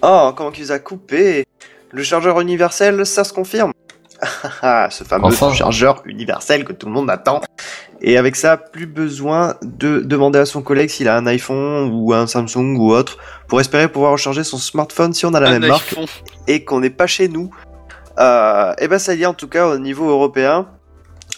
Oh, 0.02 0.32
comment 0.36 0.50
qu'il 0.50 0.64
les 0.64 0.70
a 0.70 0.78
coupés 0.78 1.44
Le 1.94 2.02
chargeur 2.02 2.40
universel, 2.40 3.06
ça 3.06 3.24
se 3.24 3.32
confirme 3.32 3.72
Ah, 4.62 4.88
Ce 4.90 5.04
fameux 5.04 5.26
Enfin. 5.26 5.52
chargeur 5.52 6.02
universel 6.06 6.64
que 6.64 6.72
tout 6.72 6.86
le 6.86 6.92
monde 6.92 7.08
attend. 7.10 7.40
Et 8.00 8.18
avec 8.18 8.36
ça, 8.36 8.56
plus 8.56 8.86
besoin 8.86 9.54
de 9.62 10.00
demander 10.00 10.38
à 10.38 10.44
son 10.46 10.60
collègue 10.62 10.90
s'il 10.90 11.08
a 11.08 11.16
un 11.16 11.26
iPhone 11.26 11.90
ou 11.92 12.12
un 12.12 12.26
Samsung 12.26 12.76
ou 12.78 12.92
autre 12.92 13.18
pour 13.48 13.60
espérer 13.60 13.88
pouvoir 13.88 14.12
recharger 14.12 14.44
son 14.44 14.58
smartphone 14.58 15.12
si 15.14 15.24
on 15.24 15.32
a 15.34 15.40
la 15.40 15.48
Un 15.50 15.58
même 15.60 15.68
marque 15.68 15.94
et 16.48 16.64
qu'on 16.64 16.80
n'est 16.80 16.90
pas 16.90 17.06
chez 17.06 17.28
nous. 17.28 17.50
Euh, 18.18 18.72
et 18.78 18.88
ben 18.88 18.98
ça 18.98 19.14
y 19.14 19.22
est 19.22 19.26
en 19.26 19.34
tout 19.34 19.48
cas 19.48 19.66
au 19.68 19.78
niveau 19.78 20.08
européen. 20.10 20.68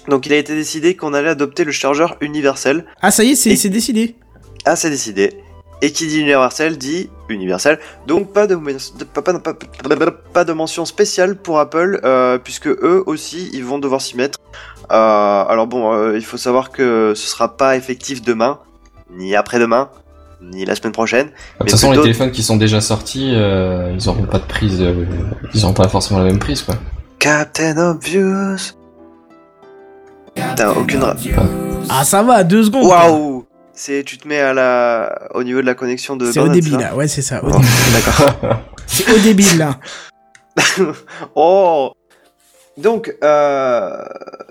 Donc 0.09 0.27
il 0.27 0.33
a 0.33 0.37
été 0.37 0.55
décidé 0.55 0.97
qu'on 0.97 1.15
allait 1.15 1.29
adopter 1.31 1.65
le 1.65 1.73
chargeur 1.73 2.17
universel. 2.21 2.85
Ah, 3.01 3.11
ça 3.11 3.25
y 3.25 3.31
est, 3.33 3.35
c'est 3.37 3.51
Et- 3.51 3.57
c'est 3.57 3.69
décidé. 3.69 4.17
Ah 4.65 4.75
c'est 4.77 4.91
décidé. 4.91 5.39
Et 5.83 5.93
qui 5.93 6.07
dit 6.07 6.21
universel 6.21 6.79
dit 6.79 7.11
universel. 7.29 7.79
Donc 8.07 8.33
pas 8.33 8.47
de, 8.47 8.55
de- 8.55 9.05
pas, 9.05 9.21
pas- 9.21 9.33
pas- 9.41 10.11
pas 10.33 10.45
de 10.45 10.53
mention 10.55 10.85
spéciale 10.87 11.37
pour 11.37 11.59
Apple 11.59 12.01
euh, 12.05 12.39
puisque 12.39 12.69
eux 12.69 13.03
aussi 13.07 13.51
ils 13.53 13.65
vont 13.65 13.79
devoir 13.79 14.01
s'y 14.01 14.17
mettre. 14.17 14.39
Euh, 14.91 14.95
alors 15.45 15.67
bon, 15.67 15.93
euh, 15.93 16.17
il 16.17 16.25
faut 16.25 16.39
savoir 16.39 16.71
que 16.71 17.13
ce 17.15 17.27
sera 17.29 17.57
pas 17.57 17.77
effectif 17.77 18.23
demain, 18.23 18.59
ni 19.15 19.37
après-demain, 19.37 19.91
ni 20.41 20.65
la 20.65 20.77
semaine 20.77 20.93
prochaine. 20.93 21.27
De 21.27 21.33
Mais 21.33 21.67
toute 21.67 21.71
façon, 21.73 21.91
les 21.93 22.01
téléphones 22.01 22.31
qui 22.31 22.43
sont 22.43 22.57
déjà 22.57 22.81
sortis, 22.81 23.33
euh, 23.35 23.93
ils 23.99 24.09
auront 24.09 24.25
pas 24.27 24.39
de 24.39 24.45
prise, 24.47 24.81
euh, 24.81 25.05
ils 25.53 25.65
auront 25.65 25.75
pas 25.75 25.89
forcément 25.89 26.21
la 26.21 26.27
même 26.27 26.39
prise, 26.39 26.63
quoi. 26.63 26.77
Captain 27.19 27.77
Obvious. 27.91 28.73
Putain, 30.35 30.71
aucune. 30.73 31.05
Ah, 31.89 32.05
ça 32.05 32.23
va, 32.23 32.45
deux 32.45 32.65
secondes. 32.65 32.87
Waouh 32.87 33.36
C'est 33.79 34.05
tu 34.05 34.17
te 34.17 34.27
mets 34.27 34.41
à 34.41 34.55
la 34.55 35.29
au 35.35 35.45
niveau 35.45 35.61
de 35.61 35.67
la 35.67 35.75
connexion 35.75 36.17
de. 36.17 36.33
C'est 36.33 36.41
au 36.41 36.49
débit 36.49 36.71
ça 36.71 36.79
là, 36.79 36.97
ouais, 36.97 37.07
c'est 37.07 37.23
ça. 37.23 37.43
Oh. 37.45 37.51
D'accord. 37.93 38.61
C'est 38.87 39.13
au 39.13 39.19
débit 39.19 39.57
là. 39.59 39.79
oh 41.35 41.93
donc, 42.79 43.15
euh, 43.25 44.05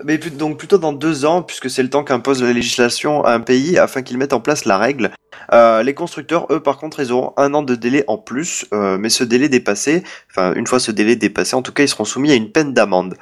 mais 0.04 0.18
donc 0.18 0.58
plutôt 0.58 0.78
dans 0.78 0.92
deux 0.92 1.24
ans, 1.24 1.42
puisque 1.42 1.70
c'est 1.70 1.82
le 1.82 1.90
temps 1.90 2.02
qu'impose 2.02 2.42
la 2.42 2.52
législation 2.52 3.24
à 3.24 3.32
un 3.32 3.40
pays 3.40 3.78
afin 3.78 4.02
qu'il 4.02 4.18
mette 4.18 4.32
en 4.32 4.40
place 4.40 4.64
la 4.64 4.78
règle. 4.78 5.12
Euh, 5.52 5.84
les 5.84 5.94
constructeurs, 5.94 6.46
eux, 6.50 6.60
par 6.60 6.78
contre, 6.78 6.98
ils 6.98 7.12
auront 7.12 7.32
un 7.36 7.54
an 7.54 7.62
de 7.62 7.76
délai 7.76 8.04
en 8.08 8.18
plus, 8.18 8.66
euh, 8.72 8.98
mais 8.98 9.10
ce 9.10 9.22
délai 9.22 9.48
dépassé, 9.48 10.02
enfin 10.30 10.54
une 10.54 10.66
fois 10.66 10.80
ce 10.80 10.90
délai 10.90 11.14
dépassé, 11.14 11.54
en 11.54 11.62
tout 11.62 11.72
cas, 11.72 11.84
ils 11.84 11.88
seront 11.88 12.04
soumis 12.04 12.32
à 12.32 12.34
une 12.34 12.50
peine 12.50 12.74
d'amende. 12.74 13.16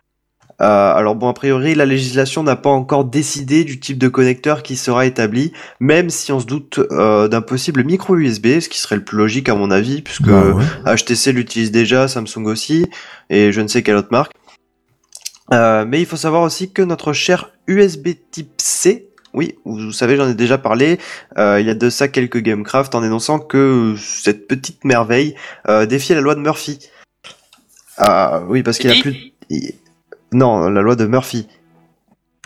Euh, 0.61 0.95
alors 0.95 1.17
bon, 1.17 1.29
a 1.29 1.33
priori, 1.33 1.75
la 1.75 1.85
législation 1.85 2.43
n'a 2.45 2.55
pas 2.57 2.71
encore 2.71 3.05
décidé 3.05 3.65
du 3.65 3.81
type 3.81 3.99
de 3.99 4.09
connecteur 4.09 4.63
qui 4.63 4.77
sera 4.77 5.05
établi, 5.05 5.53
même 5.81 6.11
si 6.11 6.31
on 6.33 6.39
se 6.39 6.47
doute 6.47 6.79
euh, 6.93 7.27
d'un 7.29 7.41
possible 7.43 7.83
micro 7.85 8.17
USB, 8.17 8.61
ce 8.61 8.69
qui 8.69 8.79
serait 8.79 8.97
le 8.97 9.05
plus 9.05 9.19
logique 9.19 9.49
à 9.49 9.55
mon 9.57 9.71
avis, 9.71 10.01
puisque 10.01 10.29
Bah 10.29 10.51
ouais. 10.53 10.65
HTC 10.97 11.33
l'utilise 11.33 11.73
déjà, 11.73 12.07
Samsung 12.07 12.47
aussi, 12.47 12.87
et 13.31 13.51
je 13.51 13.61
ne 13.61 13.67
sais 13.69 13.83
quelle 13.83 13.97
autre 13.97 14.09
marque. 14.13 14.33
Euh, 15.53 15.85
mais 15.87 16.01
il 16.01 16.07
faut 16.07 16.17
savoir 16.17 16.43
aussi 16.43 16.71
que 16.73 16.83
notre 16.83 17.13
cher 17.13 17.51
USB 17.67 18.09
type 18.31 18.53
C, 18.59 19.09
oui, 19.35 19.57
vous 19.65 19.93
savez, 19.93 20.17
j'en 20.17 20.29
ai 20.29 20.35
déjà 20.35 20.57
parlé, 20.59 20.99
euh, 21.37 21.59
il 21.61 21.67
y 21.67 21.71
a 21.71 21.75
de 21.75 21.91
ça 21.91 22.07
quelques 22.07 22.39
Gamecraft 22.39 22.95
en 22.95 23.03
énonçant 23.03 23.41
que 23.41 23.97
cette 23.99 24.47
petite 24.47 24.85
merveille 24.85 25.35
euh, 25.69 25.85
défiait 25.87 26.15
la 26.15 26.21
loi 26.21 26.37
de 26.37 26.41
Murphy. 26.41 26.79
Ah 27.99 28.43
oui, 28.49 28.63
parce 28.63 28.79
qu'il 28.79 28.91
a 28.91 28.95
plus... 29.03 29.33
il- 29.51 29.75
Non, 30.35 30.69
la 30.69 30.83
loi 30.83 30.97
de 30.97 31.07
Murphy. 31.07 31.49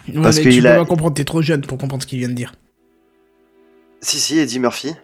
Ouais, 0.09 0.23
Parce 0.23 0.37
mais 0.37 0.43
qu'il 0.43 0.55
tu 0.57 0.63
peux 0.63 0.69
a- 0.69 0.77
pas 0.77 0.85
comprendre, 0.85 1.15
t'es 1.15 1.25
trop 1.25 1.43
jeune 1.43 1.63
pour 1.63 1.77
comprendre 1.79 2.03
ce 2.03 2.07
qu'il 2.07 2.19
vient 2.21 2.29
de 2.29 2.35
dire. 2.35 2.53
Si, 4.01 4.21
si, 4.21 4.39
Eddie 4.39 4.61
Murphy. 4.61 4.95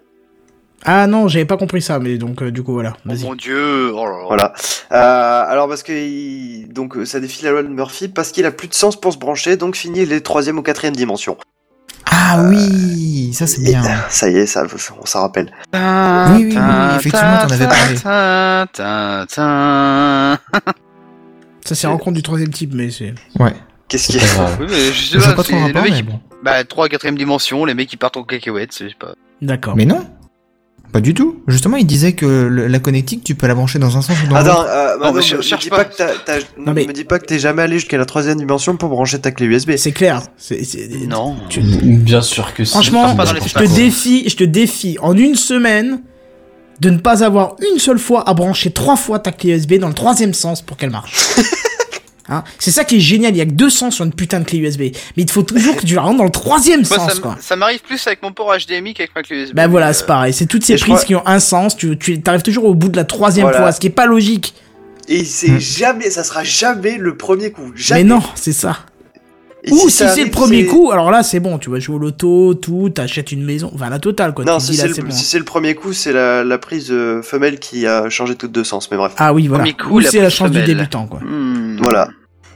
Ah 0.84 1.06
non, 1.06 1.28
j'avais 1.28 1.46
pas 1.46 1.56
compris 1.56 1.80
ça, 1.80 1.98
mais 1.98 2.18
donc 2.18 2.42
euh, 2.42 2.50
du 2.52 2.62
coup 2.62 2.74
voilà. 2.74 2.92
Oh 3.08 3.12
mon 3.22 3.34
dieu, 3.34 3.90
oh 3.94 4.04
là 4.04 4.12
là. 4.12 4.24
Voilà. 4.26 4.52
Euh, 4.92 5.50
alors 5.50 5.66
parce 5.66 5.82
que 5.82 5.92
il- 5.92 6.68
donc 6.72 6.96
euh, 6.96 7.04
ça 7.06 7.20
défie 7.20 7.42
la 7.44 7.52
loi 7.52 7.62
de 7.62 7.68
Murphy 7.68 8.08
parce 8.08 8.32
qu'il 8.32 8.44
a 8.44 8.50
plus 8.52 8.68
de 8.68 8.74
sens 8.74 9.00
pour 9.00 9.12
se 9.12 9.18
brancher, 9.18 9.56
donc 9.56 9.76
fini 9.76 10.04
les 10.04 10.20
troisième 10.20 10.58
ou 10.58 10.62
quatrième 10.62 10.94
dimensions. 10.94 11.38
Ah 12.10 12.44
oui, 12.50 13.32
ça 13.32 13.46
c'est 13.46 13.62
bien. 13.62 13.82
Ça 14.10 14.28
y 14.28 14.36
est, 14.36 14.46
ça, 14.46 14.66
on 15.00 15.06
s'en 15.06 15.20
rappelle. 15.22 15.50
Oui, 15.72 15.80
oui, 15.80 16.54
oui, 16.56 16.96
effectivement, 16.96 17.38
t'en 17.38 17.50
avais 17.54 17.66
parlé. 17.66 17.96
Ça 21.64 21.74
c'est 21.74 21.86
rencontre 21.86 22.14
du 22.16 22.22
troisième 22.22 22.50
type, 22.50 22.72
mais 22.74 22.90
c'est. 22.90 23.14
Ouais. 23.38 23.52
Qu'est-ce 23.88 24.12
C'est 24.12 24.18
qui 24.18 24.24
pas 24.24 24.32
grave. 24.34 24.56
Oui, 24.60 24.66
mais 24.70 24.92
je 24.92 25.18
sais 25.18 25.34
pas, 25.34 25.42
trop 25.42 25.56
le 25.56 25.72
mec 25.72 25.92
mais 25.92 26.02
bon. 26.02 26.20
Bah, 26.42 26.62
3 26.64 26.88
4ème 26.88 27.16
dimension, 27.16 27.64
les 27.64 27.74
mecs 27.74 27.88
qui 27.88 27.96
partent 27.96 28.16
en 28.16 28.24
cacahuètes, 28.24 28.72
je 28.78 28.88
sais 28.88 28.94
pas. 28.98 29.14
D'accord. 29.42 29.76
Mais 29.76 29.84
non. 29.86 30.04
Pas 30.92 31.00
du 31.00 31.12
tout. 31.12 31.42
Justement, 31.48 31.76
il 31.76 31.86
disait 31.86 32.12
que 32.12 32.24
le- 32.24 32.68
la 32.68 32.78
connectique, 32.78 33.24
tu 33.24 33.34
peux 33.34 33.48
la 33.48 33.54
brancher 33.56 33.80
dans 33.80 33.96
un 33.96 34.02
sens 34.02 34.16
ou 34.22 34.28
dans 34.28 34.36
Attends, 34.36 34.60
l'autre. 34.62 34.70
euh, 34.70 34.96
mais 35.02 35.12
me, 35.12 35.20
je 35.22 35.36
me 35.36 35.42
cherche 35.42 35.64
dis 35.64 35.70
pas. 35.70 35.84
que 35.84 35.96
t'as, 35.96 36.12
t'as- 36.24 36.38
Non, 36.56 36.72
mais- 36.72 36.86
me 36.86 36.92
dis 36.92 37.02
pas 37.04 37.18
que 37.18 37.24
t'es 37.26 37.40
jamais 37.40 37.62
allé 37.62 37.78
jusqu'à 37.80 37.98
la 37.98 38.04
troisième 38.04 38.38
dimension 38.38 38.76
pour 38.76 38.90
brancher 38.90 39.18
ta 39.20 39.32
clé 39.32 39.46
USB. 39.46 39.72
C'est 39.76 39.90
clair. 39.92 40.22
C'est- 40.36 40.62
c'est- 40.62 40.88
Non. 41.08 41.36
Tu- 41.48 41.60
Bien 41.62 42.22
sûr 42.22 42.54
que 42.54 42.64
si. 42.64 42.70
Franchement, 42.72 43.16
je 43.24 43.54
te 43.54 43.74
défie, 43.74 44.28
je 44.28 44.36
te 44.36 44.44
défie 44.44 44.96
en 45.02 45.16
une 45.16 45.34
semaine 45.34 46.00
de 46.84 46.90
ne 46.90 46.98
pas 46.98 47.24
avoir 47.24 47.56
une 47.72 47.78
seule 47.78 47.98
fois 47.98 48.28
à 48.28 48.34
brancher 48.34 48.70
trois 48.70 48.96
fois 48.96 49.18
ta 49.18 49.32
clé 49.32 49.52
USB 49.56 49.74
dans 49.74 49.88
le 49.88 49.94
troisième 49.94 50.34
sens 50.34 50.62
pour 50.62 50.76
qu'elle 50.76 50.90
marche. 50.90 51.14
Hein? 52.30 52.42
C'est 52.58 52.70
ça 52.70 52.84
qui 52.84 52.96
est 52.96 53.00
génial, 53.00 53.34
il 53.34 53.36
y 53.36 53.42
a 53.42 53.44
que 53.44 53.50
deux 53.50 53.68
sens 53.68 53.96
sur 53.96 54.04
une 54.06 54.12
putain 54.14 54.40
de 54.40 54.46
clé 54.46 54.56
USB. 54.58 54.80
Mais 54.80 54.94
il 55.18 55.26
te 55.26 55.32
faut 55.32 55.42
toujours 55.42 55.76
que 55.76 55.84
tu 55.84 55.94
la 55.94 56.00
rentres 56.00 56.16
dans 56.16 56.24
le 56.24 56.30
troisième 56.30 56.80
Moi, 56.80 56.96
sens, 56.98 57.12
ça, 57.16 57.20
quoi. 57.20 57.36
ça 57.38 57.54
m'arrive 57.54 57.82
plus 57.82 58.06
avec 58.06 58.22
mon 58.22 58.32
port 58.32 58.50
HDMI 58.56 58.94
qu'avec 58.94 59.14
ma 59.14 59.22
clé 59.22 59.42
USB. 59.42 59.54
Bah 59.54 59.66
voilà, 59.66 59.92
c'est 59.92 60.06
pareil. 60.06 60.32
C'est 60.32 60.46
toutes 60.46 60.64
ces 60.64 60.72
et 60.72 60.76
prises 60.76 60.94
crois- 60.94 61.04
qui 61.04 61.14
ont 61.16 61.26
un 61.26 61.38
sens. 61.38 61.76
Tu, 61.76 61.98
tu 61.98 62.18
arrives 62.24 62.40
toujours 62.40 62.64
au 62.64 62.72
bout 62.72 62.88
de 62.88 62.96
la 62.96 63.04
troisième 63.04 63.44
Voilà. 63.44 63.58
fois, 63.60 63.72
ce 63.72 63.78
qui 63.80 63.88
est 63.88 63.90
pas 63.90 64.06
logique. 64.06 64.54
Et 65.06 65.22
c'est 65.22 65.60
jamais, 65.60 66.08
ça 66.08 66.24
sera 66.24 66.44
jamais 66.44 66.96
le 66.96 67.14
premier 67.14 67.50
coup. 67.52 67.66
Mais 67.74 67.78
Jamais. 67.82 68.04
non, 68.04 68.22
c'est 68.36 68.54
ça. 68.54 68.78
Et 69.66 69.72
Ou 69.72 69.88
si, 69.88 69.90
c'est 69.90 70.24
le 70.24 70.30
premier 70.30 70.62
c'est- 70.64 70.66
coup, 70.68 70.90
alors 70.92 71.10
là 71.10 71.22
c'est 71.22 71.40
bon. 71.40 71.56
Tu 71.58 71.70
vas 71.70 71.78
jouer 71.78 71.96
au 71.96 71.98
loto, 71.98 72.52
tout, 72.54 72.90
t'achètes 72.90 73.32
une 73.32 73.42
maison, 73.44 73.70
enfin 73.74 73.88
la 73.88 73.98
totale 73.98 74.34
quoi. 74.34 74.44
Non, 74.44 74.58
si 74.60 74.72
dis, 74.72 74.76
c'est, 74.76 74.88
là, 74.88 74.94
le, 74.96 75.02
bon. 75.04 75.10
si 75.10 75.24
c'est 75.24 75.38
le 75.38 75.44
premier 75.44 75.74
coup, 75.74 75.92
c'est 75.94 76.12
la, 76.12 76.44
la 76.44 76.58
prise 76.58 76.88
euh, 76.90 77.22
femelle 77.22 77.58
qui 77.58 77.86
a 77.86 78.08
changé 78.10 78.34
toutes 78.34 78.52
deux 78.52 78.64
sens. 78.64 78.90
Mais 78.90 78.96
bref. 78.98 79.12
Ah 79.16 79.32
oui, 79.32 79.46
voilà. 79.48 79.62
Premier 79.64 79.74
coup, 79.76 79.88
Ou 79.94 79.98
la 80.00 80.10
c'est 80.10 80.20
la 80.20 80.28
chance 80.30 80.50
du 80.50 80.62
débutant 80.62 81.06
quoi. 81.06 81.20
hmm. 81.20 81.78
Voilà. 81.82 82.08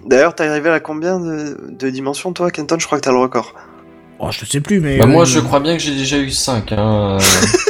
D'ailleurs, 0.06 0.35
t'es 0.35 0.44
arrivé 0.47 0.70
à 0.70 0.80
combien 0.80 1.18
de, 1.18 1.56
de 1.70 1.90
dimensions, 1.90 2.32
toi, 2.32 2.51
Kenton? 2.51 2.76
Je 2.78 2.86
crois 2.86 2.98
que 2.98 3.05
t'as 3.05 3.10
le 3.12 3.18
record. 3.18 3.55
Oh, 4.20 4.28
je 4.30 4.44
sais 4.44 4.60
plus, 4.60 4.80
mais. 4.80 4.98
Bah, 4.98 5.06
moi, 5.06 5.22
euh, 5.22 5.26
je 5.26 5.39
crois 5.40 5.60
bien 5.60 5.76
que 5.76 5.82
j'ai 5.82 5.94
déjà 5.94 6.18
eu 6.18 6.30
5. 6.30 6.72
Hein. 6.72 7.18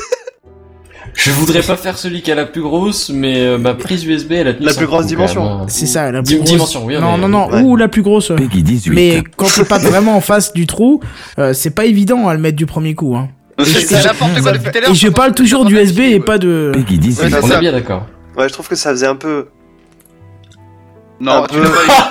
je 1.20 1.30
voudrais 1.32 1.62
pas 1.62 1.76
faire 1.76 1.98
celui 1.98 2.22
qui 2.22 2.30
a 2.30 2.34
la 2.36 2.46
plus 2.46 2.62
grosse, 2.62 3.10
mais 3.10 3.40
euh, 3.40 3.58
ma 3.58 3.74
prise 3.74 4.04
USB, 4.04 4.32
elle 4.32 4.48
a 4.48 4.52
La 4.60 4.72
plus 4.72 4.86
grosse 4.86 5.06
dimension. 5.06 5.66
C'est 5.68 5.86
ça, 5.86 6.10
la 6.12 6.22
plus 6.22 6.36
grosse. 6.36 6.50
dimension, 6.50 6.84
oui, 6.84 6.94
non, 6.98 7.16
mais- 7.16 7.22
non, 7.22 7.28
non, 7.28 7.50
ouais. 7.50 7.60
ou 7.62 7.76
la 7.76 7.88
plus 7.88 8.02
grosse. 8.02 8.32
Peggy 8.36 8.62
18. 8.62 8.94
Mais 8.94 9.22
quand 9.36 9.46
t'es 9.52 9.64
pas 9.64 9.78
vraiment 9.78 10.16
en 10.16 10.20
face 10.20 10.52
du 10.52 10.66
trou, 10.66 11.00
euh, 11.38 11.52
c'est 11.52 11.70
pas 11.70 11.86
évident 11.86 12.28
à 12.28 12.34
le 12.34 12.40
mettre 12.40 12.56
du 12.56 12.66
premier 12.66 12.94
coup. 12.94 13.16
Hein. 13.16 13.28
C'est 13.58 13.64
je- 13.64 13.86
c'est 13.86 14.04
n'importe 14.04 14.40
quoi 14.40 14.52
depuis 14.52 14.70
tout 14.70 14.78
à 14.78 14.80
l'heure. 14.82 14.90
Et 14.90 14.94
je 14.94 15.08
parle 15.08 15.34
toujours 15.34 15.64
du 15.64 15.74
USB 15.76 15.98
et 16.00 16.20
pas 16.20 16.38
de. 16.38 16.70
Peggy 16.74 16.98
18. 16.98 17.24
Ouais, 17.32 17.40
On 17.42 17.50
est 17.50 17.58
bien 17.60 17.72
d'accord. 17.72 18.06
Ouais, 18.36 18.48
je 18.48 18.52
trouve 18.52 18.68
que 18.68 18.76
ça 18.76 18.90
faisait 18.90 19.06
un 19.08 19.16
peu. 19.16 19.48
Non, 21.20 21.42
Un 21.42 21.46
tu 21.48 21.56
peu. 21.56 21.66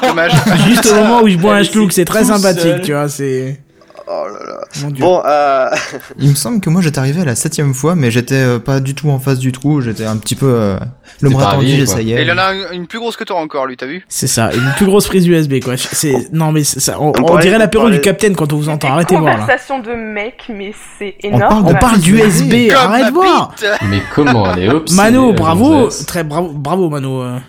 dommage. 0.08 0.34
Juste 0.68 0.86
au 0.92 0.96
moment 0.96 1.22
où 1.22 1.30
je 1.30 1.38
bois 1.38 1.56
un 1.56 1.64
schluck, 1.64 1.94
c'est 1.94 2.04
très 2.04 2.26
sympathique, 2.26 2.62
seul. 2.64 2.82
tu 2.82 2.92
vois, 2.92 3.08
c'est. 3.08 3.62
Oh 4.10 4.26
là 4.28 4.40
là. 4.46 4.60
Mon 4.82 4.90
dieu. 4.92 5.04
Bon, 5.04 5.22
euh... 5.26 5.70
Il 6.18 6.30
me 6.30 6.36
semble 6.36 6.62
que 6.62 6.70
moi 6.70 6.82
j'étais 6.82 7.00
arrivé 7.00 7.22
à 7.22 7.26
la 7.26 7.36
septième 7.36 7.74
fois, 7.74 7.94
mais 7.96 8.10
j'étais 8.10 8.36
euh, 8.36 8.58
pas 8.60 8.80
du 8.80 8.96
tout 8.96 9.10
en 9.10 9.20
face 9.20 9.38
du 9.40 9.52
trou. 9.52 9.82
J'étais 9.82 10.06
un 10.06 10.16
petit 10.18 10.36
peu 10.36 10.46
euh, 10.50 10.78
le 11.20 11.30
bras 11.30 11.54
tendu, 11.56 11.68
j'essayais. 11.68 12.20
Et 12.20 12.24
il 12.24 12.32
en 12.32 12.38
a 12.38 12.54
une- 12.54 12.68
une 12.74 12.88
plus 12.88 13.00
grosse 13.00 13.18
que 13.18 13.24
toi 13.26 13.38
encore, 13.40 13.66
lui, 13.66 13.76
t'as 13.76 13.86
vu? 13.86 14.06
C'est 14.08 14.28
ça, 14.28 14.50
une 14.54 14.72
plus 14.78 14.86
grosse 14.86 15.08
prise 15.08 15.28
USB 15.28 15.60
quoi. 15.64 15.76
C'est 15.78 16.32
non 16.32 16.52
mais 16.52 16.64
ça, 16.64 17.02
on, 17.02 17.12
On 17.20 17.34
on 17.34 17.38
dirait 17.40 17.58
l'apéro 17.58 17.90
du 17.90 18.00
capitaine 18.00 18.36
quand 18.36 18.54
on 18.54 18.58
vous 18.58 18.70
entend. 18.70 18.90
Arrêtez 18.94 19.16
de 19.16 19.20
voir 19.20 19.34
là. 19.34 19.40
Conversation 19.42 19.80
de 19.80 19.94
mec, 19.94 20.44
mais 20.50 20.74
c'est 20.98 21.16
On 21.24 21.28
énorme. 21.28 21.50
parle 21.50 21.64
de 21.66 21.70
On 21.70 21.80
parle 21.80 22.00
d'USB, 22.00 22.72
arrête 22.74 23.08
de 23.08 23.12
voir. 23.14 23.56
Mais 23.90 24.02
comment 24.16 24.54
elle 24.54 24.64
est 24.64 24.70
obsédée, 24.70 25.02
Mano, 25.02 25.34
bravo, 25.34 25.90
très 26.08 26.24
bravo, 26.24 26.50
bravo 26.54 26.90
Mano. 26.90 27.22
euh. 27.24 27.40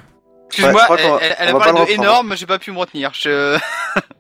Excuse-moi, 0.51 0.81
Ouais, 0.91 0.97
elle, 1.39 1.49
a 1.49 1.53
parlé 1.59 1.85
de 1.85 1.91
énorme, 1.93 2.35
j'ai 2.35 2.47
pas 2.47 2.59
pu 2.59 2.73
me 2.73 2.79
retenir. 2.79 3.11
Je... 3.15 3.59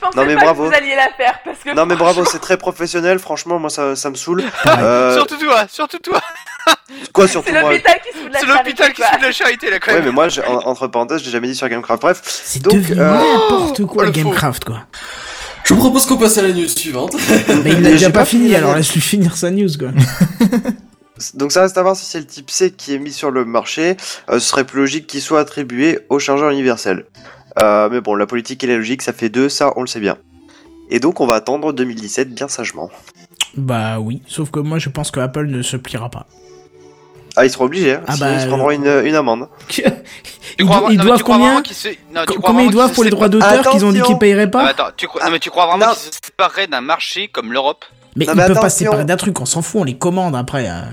Pensais 0.00 0.18
Non, 0.18 0.24
mais 0.26 0.34
pas 0.34 0.40
bravo. 0.44 0.64
que 0.64 0.68
vous 0.68 0.74
alliez 0.74 0.94
la 0.96 1.10
faire 1.16 1.40
parce 1.44 1.58
que. 1.60 1.74
Non 1.74 1.86
mais 1.86 1.96
bravo, 1.96 2.24
c'est 2.24 2.38
très 2.40 2.56
professionnel, 2.56 3.18
franchement, 3.18 3.58
moi 3.58 3.70
ça, 3.70 3.94
ça 3.96 4.10
me 4.10 4.14
saoule. 4.16 4.42
Euh, 4.66 5.14
Surtout 5.16 5.36
toi, 5.36 5.66
surtout 5.68 5.98
toi. 5.98 6.20
quoi 7.12 7.26
surtout 7.28 7.50
C'est 7.52 7.60
moi 7.60 7.70
l'hôpital 7.72 8.00
qui 8.04 8.12
se 8.12 8.22
fout 8.22 8.28
de 8.28 8.32
la 8.32 8.40
C'est 8.40 8.46
l'hôpital 8.46 8.92
qui 8.92 9.02
charité, 9.02 9.02
se 9.02 9.10
fout 9.12 9.20
de 9.20 9.26
la 9.26 9.32
charité 9.32 9.70
là 9.70 9.78
quand 9.78 9.92
Ouais 9.92 10.02
mais 10.02 10.10
moi, 10.12 10.28
en- 10.46 10.68
entre 10.68 10.86
parenthèses, 10.86 11.22
j'ai 11.22 11.30
jamais 11.30 11.48
dit 11.48 11.54
sur 11.54 11.68
Gamecraft. 11.68 12.02
Bref, 12.02 12.20
C'est 12.24 12.62
Donc, 12.62 12.74
devenu 12.74 13.00
euh, 13.00 13.12
n'importe 13.14 13.84
quoi 13.86 14.04
oh. 14.06 14.10
Gamecraft 14.10 14.64
quoi. 14.64 14.80
Je 15.64 15.74
vous 15.74 15.80
propose 15.80 16.06
qu'on 16.06 16.16
passe 16.16 16.38
à 16.38 16.42
la 16.42 16.52
news 16.52 16.68
suivante. 16.68 17.14
Mais 17.64 17.72
il 17.72 17.80
n'a 17.80 17.90
déjà 17.90 18.10
pas 18.10 18.20
pas 18.20 18.24
fini 18.24 18.44
fini, 18.44 18.56
alors 18.56 18.74
laisse-lui 18.74 19.00
finir 19.00 19.36
sa 19.36 19.50
news 19.50 19.68
quoi. 19.78 19.88
donc 21.34 21.52
ça 21.52 21.62
reste 21.62 21.76
à 21.76 21.82
voir 21.82 21.96
si 21.96 22.04
c'est 22.06 22.18
le 22.18 22.26
type 22.26 22.50
C 22.50 22.70
qui 22.72 22.94
est 22.94 22.98
mis 22.98 23.12
sur 23.12 23.30
le 23.30 23.44
marché. 23.44 23.96
Euh, 24.30 24.38
ce 24.38 24.40
serait 24.40 24.64
plus 24.64 24.80
logique 24.80 25.06
qu'il 25.06 25.20
soit 25.20 25.40
attribué 25.40 26.00
au 26.08 26.18
chargeur 26.18 26.50
universel. 26.50 27.04
Euh, 27.62 27.88
mais 27.90 28.00
bon, 28.00 28.14
la 28.14 28.26
politique 28.26 28.62
et 28.64 28.66
la 28.66 28.76
logique, 28.76 29.02
ça 29.02 29.12
fait 29.12 29.28
deux, 29.28 29.48
ça 29.48 29.72
on 29.76 29.80
le 29.82 29.86
sait 29.86 30.00
bien. 30.00 30.16
Et 30.90 31.00
donc 31.00 31.20
on 31.20 31.26
va 31.26 31.34
attendre 31.36 31.72
2017 31.72 32.32
bien 32.34 32.48
sagement. 32.48 32.90
Bah 33.56 33.98
oui, 34.00 34.22
sauf 34.26 34.50
que 34.50 34.60
moi 34.60 34.78
je 34.78 34.88
pense 34.88 35.10
que 35.10 35.20
Apple 35.20 35.46
ne 35.46 35.62
se 35.62 35.76
pliera 35.76 36.08
pas. 36.10 36.26
Ah, 37.36 37.44
ils 37.46 37.50
seront 37.50 37.66
obligés, 37.66 37.94
hein, 37.94 38.02
Ah 38.08 38.14
sinon 38.16 38.26
bah, 38.26 38.34
ils 38.34 38.40
se 38.40 38.46
prendront 38.48 38.70
une, 38.72 39.02
une 39.04 39.14
amende. 39.14 39.48
Ils, 40.58 40.66
do- 40.66 40.90
ils 40.90 40.98
non, 40.98 41.04
doivent 41.04 41.22
combien 41.22 41.54
non, 42.12 42.22
Combien 42.42 42.62
ils 42.64 42.70
doivent 42.70 42.92
pour 42.92 43.04
les 43.04 43.08
droits 43.10 43.28
d'auteur 43.30 43.70
qu'ils 43.70 43.84
ont 43.84 43.92
dit 43.92 44.02
qu'ils 44.02 44.18
paieraient 44.18 44.42
Ah, 44.42 44.48
pas 44.48 44.66
attends, 44.66 44.88
tu 44.96 45.06
crois, 45.06 45.24
non, 45.24 45.30
mais 45.30 45.38
tu 45.38 45.48
crois 45.48 45.66
vraiment 45.66 45.86
Non. 45.86 45.92
qu'ils 45.92 46.12
se 46.12 46.18
sépareraient 46.22 46.66
d'un 46.66 46.80
marché 46.82 47.28
comme 47.28 47.52
l'Europe 47.52 47.84
Mais 48.16 48.26
Non, 48.26 48.32
ils 48.32 48.36
mais 48.36 48.46
peuvent 48.46 48.60
pas 48.60 48.68
se 48.68 48.78
séparer 48.80 49.04
d'un 49.06 49.16
truc, 49.16 49.40
on 49.40 49.46
s'en 49.46 49.62
fout, 49.62 49.80
on 49.80 49.84
les 49.84 49.96
commande 49.96 50.34
après. 50.36 50.66
hein. 50.66 50.88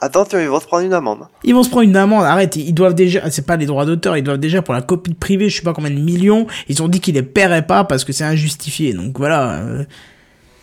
Attention, 0.00 0.38
ils 0.38 0.48
vont 0.48 0.60
se 0.60 0.66
prendre 0.66 0.84
une 0.84 0.92
amende. 0.92 1.20
Ils 1.44 1.54
vont 1.54 1.62
se 1.62 1.68
prendre 1.70 1.84
une 1.84 1.96
amende, 1.96 2.24
arrête, 2.24 2.56
ils 2.56 2.72
doivent 2.72 2.94
déjà, 2.94 3.30
c'est 3.30 3.46
pas 3.46 3.56
les 3.56 3.66
droits 3.66 3.84
d'auteur, 3.86 4.16
ils 4.16 4.22
doivent 4.22 4.38
déjà 4.38 4.62
pour 4.62 4.74
la 4.74 4.82
copie 4.82 5.14
privée, 5.14 5.48
je 5.48 5.56
sais 5.56 5.62
pas 5.62 5.72
combien 5.72 5.90
de 5.90 6.00
millions, 6.00 6.46
ils 6.68 6.82
ont 6.82 6.88
dit 6.88 7.00
qu'ils 7.00 7.14
les 7.14 7.22
paieraient 7.22 7.66
pas 7.66 7.84
parce 7.84 8.04
que 8.04 8.12
c'est 8.12 8.24
injustifié. 8.24 8.92
Donc 8.92 9.18
voilà. 9.18 9.52
euh, 9.60 9.84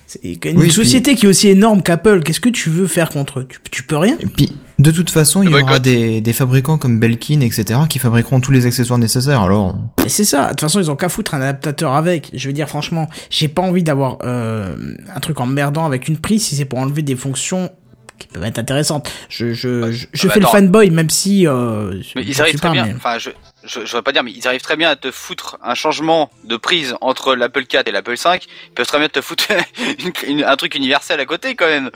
c'est 0.08 0.22
une 0.46 0.60
Oui, 0.60 0.70
société 0.72 1.16
qui 1.16 1.26
est 1.26 1.30
aussi 1.30 1.48
énorme 1.48 1.82
qu'Apple, 1.82 2.22
qu'est-ce 2.22 2.40
que 2.40 2.50
tu 2.50 2.70
veux 2.70 2.86
faire 2.86 3.10
contre 3.10 3.40
eux? 3.40 3.48
Tu, 3.50 3.58
tu 3.72 3.84
peux 3.84 3.98
rien 3.98 4.16
Et 4.20 4.28
puis, 4.28 4.56
de 4.78 4.92
toute 4.92 5.10
façon, 5.10 5.42
il 5.42 5.50
y 5.50 5.56
aura 5.56 5.80
des, 5.80 6.22
des 6.22 6.34
fabricants 6.34 6.78
comme 6.78 7.00
Belkin, 7.00 7.42
etc., 7.42 7.80
qui 7.90 7.98
fabriqueront 7.98 8.40
tous 8.40 8.52
les 8.52 8.68
accessoires 8.68 9.00
nécessaires. 9.00 9.42
Alors, 9.42 9.76
Et 10.06 10.10
c'est 10.10 10.24
ça, 10.24 10.44
de 10.44 10.50
toute 10.50 10.62
façon 10.62 10.80
ils 10.80 10.92
ont 10.92 10.96
qu'à 10.96 11.10
foutre 11.10 11.34
un 11.34 11.42
adaptateur 11.42 11.94
avec. 11.96 12.30
Je 12.36 12.48
veux 12.48 12.54
dire 12.54 12.70
franchement, 12.70 13.10
j'ai 13.32 13.48
pas 13.48 13.64
envie 13.64 13.82
d'avoir 13.82 14.20
euh, 14.24 14.76
un 15.14 15.20
truc 15.22 15.40
emmerdant 15.40 15.86
avec 15.88 16.08
une 16.08 16.18
prise 16.18 16.44
si 16.44 16.56
c'est 16.56 16.66
pour 16.66 16.78
enlever 16.80 17.02
des 17.02 17.16
fonctions 17.16 17.72
qui 18.20 18.28
peuvent 18.28 18.44
être 18.44 18.60
intéressantes. 18.60 19.12
Je, 19.30 19.54
je, 19.54 19.92
je, 19.92 20.08
je 20.14 20.28
bah 20.28 20.34
fais 20.34 20.40
le 20.40 20.46
fanboy 20.46 20.90
même 20.90 21.10
si... 21.10 21.48
Euh, 21.48 22.02
Mais 22.16 22.24
ils 22.24 22.42
arrivent 22.42 22.56
très 22.60 22.68
pas, 22.70 22.74
bien, 22.74 22.86
mais- 22.86 22.94
enfin, 22.96 23.18
je, 23.18 23.30
je, 23.64 23.80
je 23.82 23.86
voudrais 23.86 24.02
pas 24.04 24.12
dire, 24.12 24.24
mais 24.24 24.32
ils 24.32 24.48
arrivent 24.48 24.62
très 24.62 24.76
bien 24.78 24.90
à 24.90 24.96
te 24.96 25.12
foutre 25.12 25.58
un 25.64 25.76
changement 25.76 26.30
de 26.44 26.58
prise 26.58 26.96
entre 27.02 27.36
l'Apple 27.36 27.66
4 27.66 27.88
et 27.88 27.92
l'Apple 27.92 28.18
5. 28.18 28.44
Ils 28.70 28.74
peuvent 28.74 28.86
très 28.88 29.00
bien 29.00 29.10
te 29.10 29.22
foutre 29.22 29.46
une- 30.28 30.38
une- 30.40 30.44
un 30.44 30.56
truc 30.56 30.76
universel 30.76 31.20
à 31.20 31.26
côté 31.26 31.56
quand 31.56 31.68
même. 31.68 31.90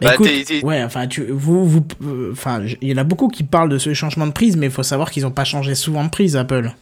Bah, 0.00 0.08
Bah, 0.08 0.14
écoute, 0.14 0.62
ouais, 0.64 0.82
enfin, 0.82 1.06
tu, 1.06 1.24
vous, 1.30 1.64
vous, 1.66 1.86
euh, 2.04 2.30
enfin, 2.32 2.62
il 2.82 2.88
y 2.88 2.92
en 2.92 2.96
a 2.98 3.04
beaucoup 3.04 3.28
qui 3.28 3.44
parlent 3.44 3.68
de 3.68 3.78
ce 3.78 3.94
changement 3.94 4.26
de 4.26 4.32
prise, 4.32 4.56
mais 4.56 4.66
il 4.66 4.72
faut 4.72 4.82
savoir 4.82 5.10
qu'ils 5.10 5.24
ont 5.24 5.30
pas 5.30 5.44
changé 5.44 5.74
souvent 5.76 6.02
de 6.04 6.10
prise, 6.10 6.36
Apple, 6.36 6.72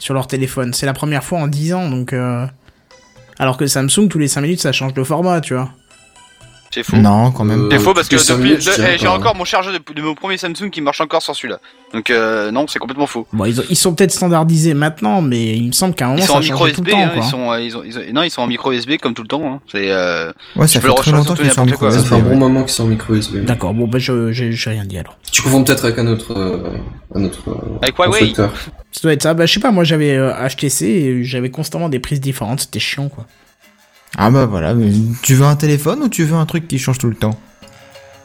sur 0.00 0.14
leur 0.14 0.26
téléphone. 0.26 0.74
C'est 0.74 0.84
la 0.84 0.92
première 0.92 1.22
fois 1.22 1.38
en 1.38 1.46
10 1.46 1.74
ans, 1.74 1.88
donc, 1.88 2.12
euh... 2.12 2.44
alors 3.38 3.56
que 3.56 3.66
Samsung, 3.68 4.08
tous 4.10 4.18
les 4.18 4.26
5 4.28 4.40
minutes, 4.40 4.60
ça 4.60 4.72
change 4.72 4.94
de 4.94 5.04
format, 5.04 5.40
tu 5.40 5.54
vois. 5.54 5.70
C'est 6.70 6.82
faux. 6.82 6.96
non, 6.96 7.30
quand 7.32 7.44
même. 7.44 7.64
Euh, 7.64 7.68
C'est 7.70 7.78
faux 7.78 7.94
parce 7.94 8.08
que 8.08 8.16
depuis, 8.16 8.52
eh, 8.54 8.98
j'ai 8.98 9.06
encore 9.08 9.34
mon 9.34 9.44
chargeur 9.44 9.72
de, 9.72 9.92
de 9.94 10.02
mon 10.02 10.14
premier 10.14 10.36
Samsung 10.36 10.70
qui 10.70 10.80
marche 10.80 11.00
encore 11.00 11.22
sur 11.22 11.34
celui-là. 11.34 11.58
Donc 11.94 12.10
euh, 12.10 12.50
non, 12.50 12.66
c'est 12.68 12.78
complètement 12.78 13.06
faux. 13.06 13.26
Bon, 13.32 13.44
ils, 13.46 13.60
ont- 13.60 13.64
ils 13.70 13.76
sont 13.76 13.94
peut-être 13.94 14.10
standardisés 14.12 14.74
maintenant, 14.74 15.22
mais 15.22 15.56
il 15.56 15.68
me 15.68 15.72
semble 15.72 15.94
qu'à 15.94 16.06
un 16.06 16.08
moment, 16.08 16.20
Ils 16.20 16.26
sont 16.26 16.32
ça 16.34 16.38
en 16.38 16.42
micro 16.42 16.66
USB, 16.66 16.88
temps, 16.90 16.98
hein, 16.98 17.10
ils 17.16 17.22
sont, 17.22 17.52
euh, 17.52 17.60
ils 17.60 17.76
ont, 17.76 17.82
ils 17.84 17.96
ont- 17.98 18.02
non, 18.12 18.22
ils 18.22 18.30
sont 18.30 18.42
en 18.42 18.46
micro 18.46 18.72
USB 18.72 18.96
comme 19.00 19.14
tout 19.14 19.22
le 19.22 19.28
temps. 19.28 19.42
Hein. 19.46 19.60
C'est, 19.70 19.90
euh, 19.90 20.32
Ouais, 20.56 20.66
tu 20.66 20.72
ça 20.74 20.80
fait 20.80 20.92
très 20.94 21.12
longtemps 21.12 21.34
qu'ils 21.34 21.50
sont 21.50 21.60
en 21.60 21.64
micro 21.66 21.78
quoi. 21.80 21.90
Ça 21.92 21.98
USB. 21.98 22.08
fait 22.08 22.14
un 22.16 22.18
bon 22.20 22.36
moment 22.36 22.60
qu'ils 22.62 22.72
sont 22.72 22.84
en 22.84 22.88
micro 22.88 23.14
USB. 23.14 23.44
D'accord, 23.44 23.72
bon, 23.72 23.86
bah, 23.86 23.98
je, 23.98 24.32
j'ai 24.32 24.70
rien 24.70 24.84
dit 24.84 24.98
alors. 24.98 25.16
Tu 25.32 25.42
confonds 25.42 25.64
peut-être 25.64 25.84
avec 25.84 25.98
un 25.98 26.06
autre, 26.08 26.32
euh, 26.36 26.58
un 27.14 27.24
autre 27.24 27.38
Avec 27.82 27.96
Huawei. 27.96 28.34
Ça 28.34 28.50
doit 29.02 29.12
être 29.12 29.22
ça. 29.22 29.34
Bah, 29.34 29.46
je 29.46 29.52
sais 29.54 29.60
pas, 29.60 29.70
moi, 29.70 29.84
j'avais 29.84 30.16
euh, 30.16 30.32
HTC 30.48 30.84
et 30.86 31.24
j'avais 31.24 31.50
constamment 31.50 31.88
des 31.88 32.00
prises 32.00 32.20
différentes, 32.20 32.60
c'était 32.60 32.80
chiant, 32.80 33.08
quoi. 33.08 33.26
Ah 34.16 34.30
bah 34.30 34.46
voilà, 34.46 34.72
mais 34.74 34.90
tu 35.22 35.34
veux 35.34 35.44
un 35.44 35.56
téléphone 35.56 36.02
ou 36.02 36.08
tu 36.08 36.24
veux 36.24 36.36
un 36.36 36.46
truc 36.46 36.66
qui 36.66 36.78
change 36.78 36.98
tout 36.98 37.08
le 37.08 37.14
temps? 37.16 37.38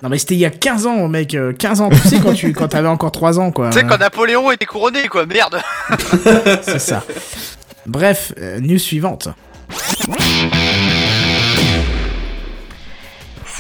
Non, 0.02 0.10
mais 0.10 0.18
c'était 0.18 0.36
il 0.36 0.40
y 0.40 0.46
a 0.46 0.50
15 0.50 0.88
ans, 0.88 1.08
mec, 1.08 1.36
euh, 1.36 1.54
15 1.54 1.82
ans, 1.82 1.90
tu 1.90 1.98
sais, 2.08 2.20
quand 2.20 2.34
tu, 2.34 2.54
quand 2.54 2.70
t'avais 2.70 2.88
encore 2.88 3.12
3 3.12 3.40
ans, 3.40 3.52
quoi. 3.52 3.70
Tu 3.70 3.80
sais 3.80 3.86
quand 3.86 4.00
Napoléon 4.00 4.50
était 4.52 4.66
couronné 4.66 5.08
quoi, 5.08 5.26
merde. 5.26 5.62
C'est 6.64 6.80
ça. 6.80 7.04
Bref, 7.86 8.34
euh, 8.40 8.60
news 8.60 8.80
suivante. 8.80 9.28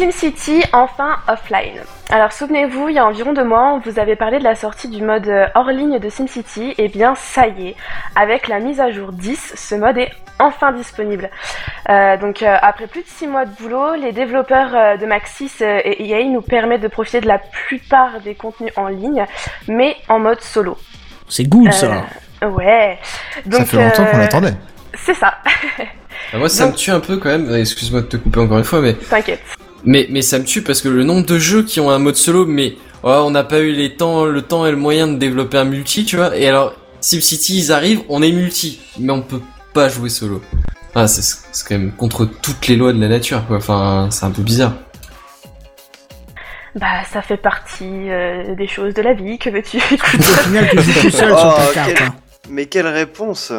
SimCity 0.01 0.63
enfin 0.73 1.17
offline. 1.27 1.79
Alors 2.09 2.31
souvenez-vous, 2.31 2.89
il 2.89 2.95
y 2.95 2.97
a 2.99 3.05
environ 3.05 3.33
deux 3.33 3.43
mois, 3.43 3.73
on 3.73 3.79
vous 3.87 3.99
avait 3.99 4.15
parlé 4.15 4.39
de 4.39 4.43
la 4.43 4.55
sortie 4.55 4.87
du 4.87 5.03
mode 5.03 5.27
euh, 5.27 5.45
hors 5.53 5.67
ligne 5.69 5.99
de 5.99 6.09
SimCity. 6.09 6.73
Et 6.79 6.87
bien 6.87 7.13
ça 7.13 7.45
y 7.45 7.67
est, 7.69 7.75
avec 8.15 8.47
la 8.47 8.59
mise 8.59 8.79
à 8.81 8.89
jour 8.89 9.11
10, 9.11 9.53
ce 9.55 9.75
mode 9.75 9.99
est 9.99 10.09
enfin 10.39 10.71
disponible. 10.71 11.29
Euh, 11.89 12.17
donc 12.17 12.41
euh, 12.41 12.57
après 12.63 12.87
plus 12.87 13.01
de 13.03 13.07
six 13.07 13.27
mois 13.27 13.45
de 13.45 13.51
boulot, 13.61 13.93
les 13.93 14.11
développeurs 14.11 14.71
euh, 14.73 14.97
de 14.97 15.05
Maxis 15.05 15.51
euh, 15.61 15.79
et 15.85 16.03
EA 16.09 16.23
nous 16.25 16.41
permettent 16.41 16.81
de 16.81 16.87
profiter 16.87 17.21
de 17.21 17.27
la 17.27 17.37
plupart 17.37 18.21
des 18.21 18.33
contenus 18.33 18.73
en 18.77 18.87
ligne, 18.87 19.23
mais 19.67 19.95
en 20.09 20.17
mode 20.17 20.41
solo. 20.41 20.79
C'est 21.29 21.43
good, 21.43 21.71
ça. 21.71 22.05
Euh, 22.41 22.47
ouais. 22.49 22.97
Donc, 23.45 23.59
Ça 23.59 23.65
fait 23.65 23.77
longtemps 23.77 24.05
qu'on 24.05 24.17
l'attendait. 24.17 24.53
C'est 24.95 25.13
ça, 25.13 25.35
Ah, 26.33 26.37
moi, 26.37 26.49
ça 26.49 26.63
Donc- 26.65 26.73
me 26.73 26.77
tue 26.77 26.91
un 26.91 26.99
peu 26.99 27.17
quand 27.17 27.29
même. 27.29 27.53
Excuse-moi 27.53 28.01
de 28.01 28.07
te 28.07 28.17
couper 28.17 28.39
encore 28.39 28.57
une 28.57 28.63
fois, 28.63 28.81
mais 28.81 28.93
t'inquiète. 28.93 29.41
Mais 29.83 30.07
mais 30.09 30.21
ça 30.21 30.39
me 30.39 30.43
tue 30.45 30.61
parce 30.61 30.81
que 30.81 30.89
le 30.89 31.03
nombre 31.03 31.25
de 31.25 31.37
jeux 31.37 31.63
qui 31.63 31.79
ont 31.79 31.89
un 31.89 31.99
mode 31.99 32.15
solo, 32.15 32.45
mais 32.45 32.75
oh, 33.03 33.23
on 33.25 33.31
n'a 33.31 33.43
pas 33.43 33.59
eu 33.59 33.71
les 33.71 33.95
temps, 33.95 34.25
le 34.25 34.41
temps 34.41 34.65
et 34.65 34.71
le 34.71 34.77
moyen 34.77 35.07
de 35.07 35.17
développer 35.17 35.57
un 35.57 35.63
multi, 35.65 36.05
tu 36.05 36.17
vois. 36.17 36.35
Et 36.37 36.47
alors, 36.47 36.73
SimCity, 36.99 37.57
ils 37.57 37.71
arrivent, 37.71 38.01
on 38.09 38.21
est 38.21 38.31
multi, 38.31 38.79
mais 38.99 39.11
on 39.13 39.21
peut 39.21 39.41
pas 39.73 39.89
jouer 39.89 40.09
solo. 40.09 40.41
Ah, 40.93 41.07
c'est 41.07 41.23
quand 41.67 41.77
même 41.77 41.91
contre 41.93 42.25
toutes 42.25 42.67
les 42.67 42.75
lois 42.75 42.91
de 42.93 42.99
la 42.99 43.07
nature, 43.07 43.45
quoi. 43.47 43.57
Enfin, 43.57 44.07
c'est 44.11 44.25
un 44.25 44.31
peu 44.31 44.41
bizarre. 44.41 44.73
Bah 46.75 47.03
ça 47.11 47.21
fait 47.21 47.35
partie 47.37 47.83
euh, 48.09 48.55
des 48.55 48.67
choses 48.67 48.93
de 48.93 49.01
la 49.01 49.13
vie, 49.13 49.37
que 49.37 49.49
veux-tu? 49.49 49.77
Au 49.77 49.81
final, 49.81 50.69
tu 50.71 50.81
joues 50.81 51.01
tout 51.01 51.09
seul 51.09 51.33
Oh, 51.33 51.37
sur 51.37 51.55
ta 51.67 51.73
carte. 51.73 51.93
quel- 51.95 52.03
hein. 52.07 52.15
Mais 52.49 52.65
quelle 52.67 52.87
réponse 52.87 53.51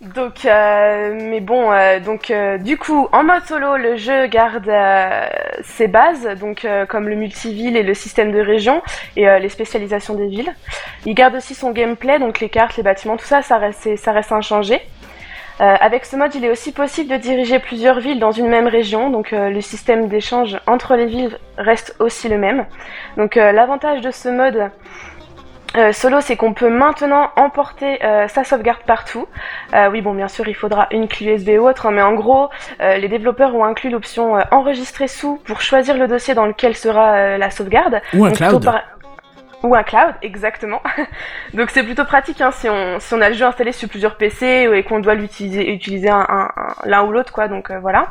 Donc, 0.00 0.46
euh, 0.46 1.14
mais 1.14 1.40
bon, 1.40 1.70
euh, 1.70 2.00
donc 2.00 2.30
euh, 2.30 2.56
du 2.56 2.78
coup, 2.78 3.08
en 3.12 3.22
mode 3.22 3.44
solo, 3.44 3.76
le 3.76 3.96
jeu 3.96 4.28
garde 4.28 4.66
euh, 4.66 5.28
ses 5.62 5.88
bases, 5.88 6.26
donc 6.40 6.64
euh, 6.64 6.86
comme 6.86 7.06
le 7.06 7.16
multiville 7.16 7.76
et 7.76 7.82
le 7.82 7.92
système 7.92 8.32
de 8.32 8.40
région 8.40 8.80
et 9.16 9.28
euh, 9.28 9.38
les 9.38 9.50
spécialisations 9.50 10.14
des 10.14 10.26
villes. 10.26 10.54
Il 11.04 11.14
garde 11.14 11.34
aussi 11.34 11.54
son 11.54 11.72
gameplay, 11.72 12.18
donc 12.18 12.40
les 12.40 12.48
cartes, 12.48 12.78
les 12.78 12.82
bâtiments, 12.82 13.18
tout 13.18 13.26
ça, 13.26 13.42
ça 13.42 13.58
reste, 13.58 13.94
ça 13.96 14.12
reste 14.12 14.32
inchangé. 14.32 14.80
Avec 15.58 16.06
ce 16.06 16.16
mode, 16.16 16.34
il 16.34 16.42
est 16.42 16.50
aussi 16.50 16.72
possible 16.72 17.10
de 17.10 17.18
diriger 17.18 17.58
plusieurs 17.58 18.00
villes 18.00 18.18
dans 18.18 18.30
une 18.30 18.48
même 18.48 18.66
région, 18.66 19.10
donc 19.10 19.32
le 19.32 19.60
système 19.60 20.08
d'échange 20.08 20.58
entre 20.66 20.96
les 20.96 21.04
villes 21.04 21.36
reste 21.58 21.94
aussi 21.98 22.30
le 22.30 22.38
même. 22.38 22.64
Donc 23.18 23.34
l'avantage 23.34 24.00
de 24.00 24.10
ce 24.10 24.30
mode 24.30 24.70
euh, 25.76 25.92
solo, 25.92 26.20
c'est 26.20 26.36
qu'on 26.36 26.52
peut 26.52 26.68
maintenant 26.68 27.30
emporter 27.36 28.04
euh, 28.04 28.26
sa 28.28 28.44
sauvegarde 28.44 28.82
partout. 28.86 29.26
Euh, 29.74 29.88
oui, 29.90 30.00
bon, 30.00 30.14
bien 30.14 30.28
sûr, 30.28 30.48
il 30.48 30.54
faudra 30.54 30.88
une 30.90 31.06
clé 31.06 31.34
USB 31.34 31.50
ou 31.60 31.68
autre, 31.68 31.86
hein, 31.86 31.92
mais 31.92 32.02
en 32.02 32.14
gros, 32.14 32.48
euh, 32.80 32.96
les 32.96 33.08
développeurs 33.08 33.54
ont 33.54 33.64
inclus 33.64 33.90
l'option 33.90 34.36
euh, 34.36 34.42
enregistrer 34.50 35.06
sous 35.06 35.36
pour 35.44 35.60
choisir 35.60 35.96
le 35.96 36.08
dossier 36.08 36.34
dans 36.34 36.46
lequel 36.46 36.76
sera 36.76 37.14
euh, 37.14 37.38
la 37.38 37.50
sauvegarde. 37.50 38.00
Ou 38.14 38.24
un 38.24 38.28
Donc, 38.30 38.36
cloud. 38.36 38.72
Ou 39.62 39.74
un 39.74 39.82
cloud, 39.82 40.14
exactement. 40.22 40.80
Donc 41.54 41.68
c'est 41.70 41.82
plutôt 41.82 42.04
pratique 42.06 42.40
hein, 42.40 42.50
si, 42.50 42.66
on, 42.68 42.98
si 42.98 43.12
on 43.12 43.20
a 43.20 43.28
le 43.28 43.34
jeu 43.34 43.44
installé 43.44 43.72
sur 43.72 43.88
plusieurs 43.90 44.16
PC 44.16 44.68
et 44.72 44.82
qu'on 44.84 45.00
doit 45.00 45.14
l'utiliser 45.14 45.70
utiliser 45.70 46.08
un, 46.08 46.24
un- 46.28 46.48
un- 46.56 46.74
l'un 46.86 47.02
ou 47.04 47.12
l'autre, 47.12 47.30
quoi. 47.32 47.46
Donc 47.48 47.70
euh, 47.70 47.78
voilà. 47.78 48.06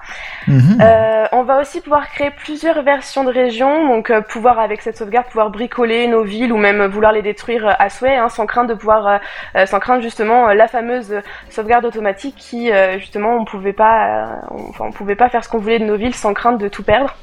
Mhm. 0.48 0.78
Euh, 0.80 1.26
on 1.32 1.42
va 1.44 1.60
aussi 1.60 1.82
pouvoir 1.82 2.08
créer 2.10 2.30
plusieurs 2.32 2.84
versions 2.84 3.24
de 3.24 3.32
régions, 3.32 3.88
donc 3.88 4.12
euh, 4.12 4.22
pouvoir 4.22 4.60
avec 4.60 4.82
cette 4.84 4.98
sauvegarde 4.98 5.26
pouvoir 5.26 5.50
bricoler 5.50 6.08
nos 6.08 6.24
villes 6.24 6.54
ou 6.54 6.58
même 6.58 6.86
vouloir 6.86 7.12
les 7.14 7.24
détruire 7.24 7.76
à 7.80 7.90
souhait, 7.90 8.16
hein, 8.18 8.30
sans 8.30 8.46
crainte 8.46 8.68
de 8.68 8.76
pouvoir, 8.76 9.20
sans 9.66 9.80
crainte 9.80 10.02
justement 10.04 10.48
la 10.50 10.68
fameuse 10.68 11.16
sauvegarde 11.50 11.86
automatique 11.86 12.36
qui 12.38 12.72
euh, 12.72 13.00
justement 13.00 13.36
on 13.38 13.46
pouvait 13.46 13.74
pas, 13.74 14.06
euh, 14.08 14.26
on, 14.52 14.70
enfin 14.70 14.86
on 14.88 14.92
pouvait 14.92 15.16
pas 15.16 15.30
faire 15.30 15.44
ce 15.44 15.50
qu'on 15.50 15.58
voulait 15.58 15.80
de 15.80 15.86
nos 15.86 15.96
villes 15.98 16.14
sans 16.16 16.34
crainte 16.36 16.60
de 16.60 16.68
tout 16.68 16.84
perdre. 16.84 17.16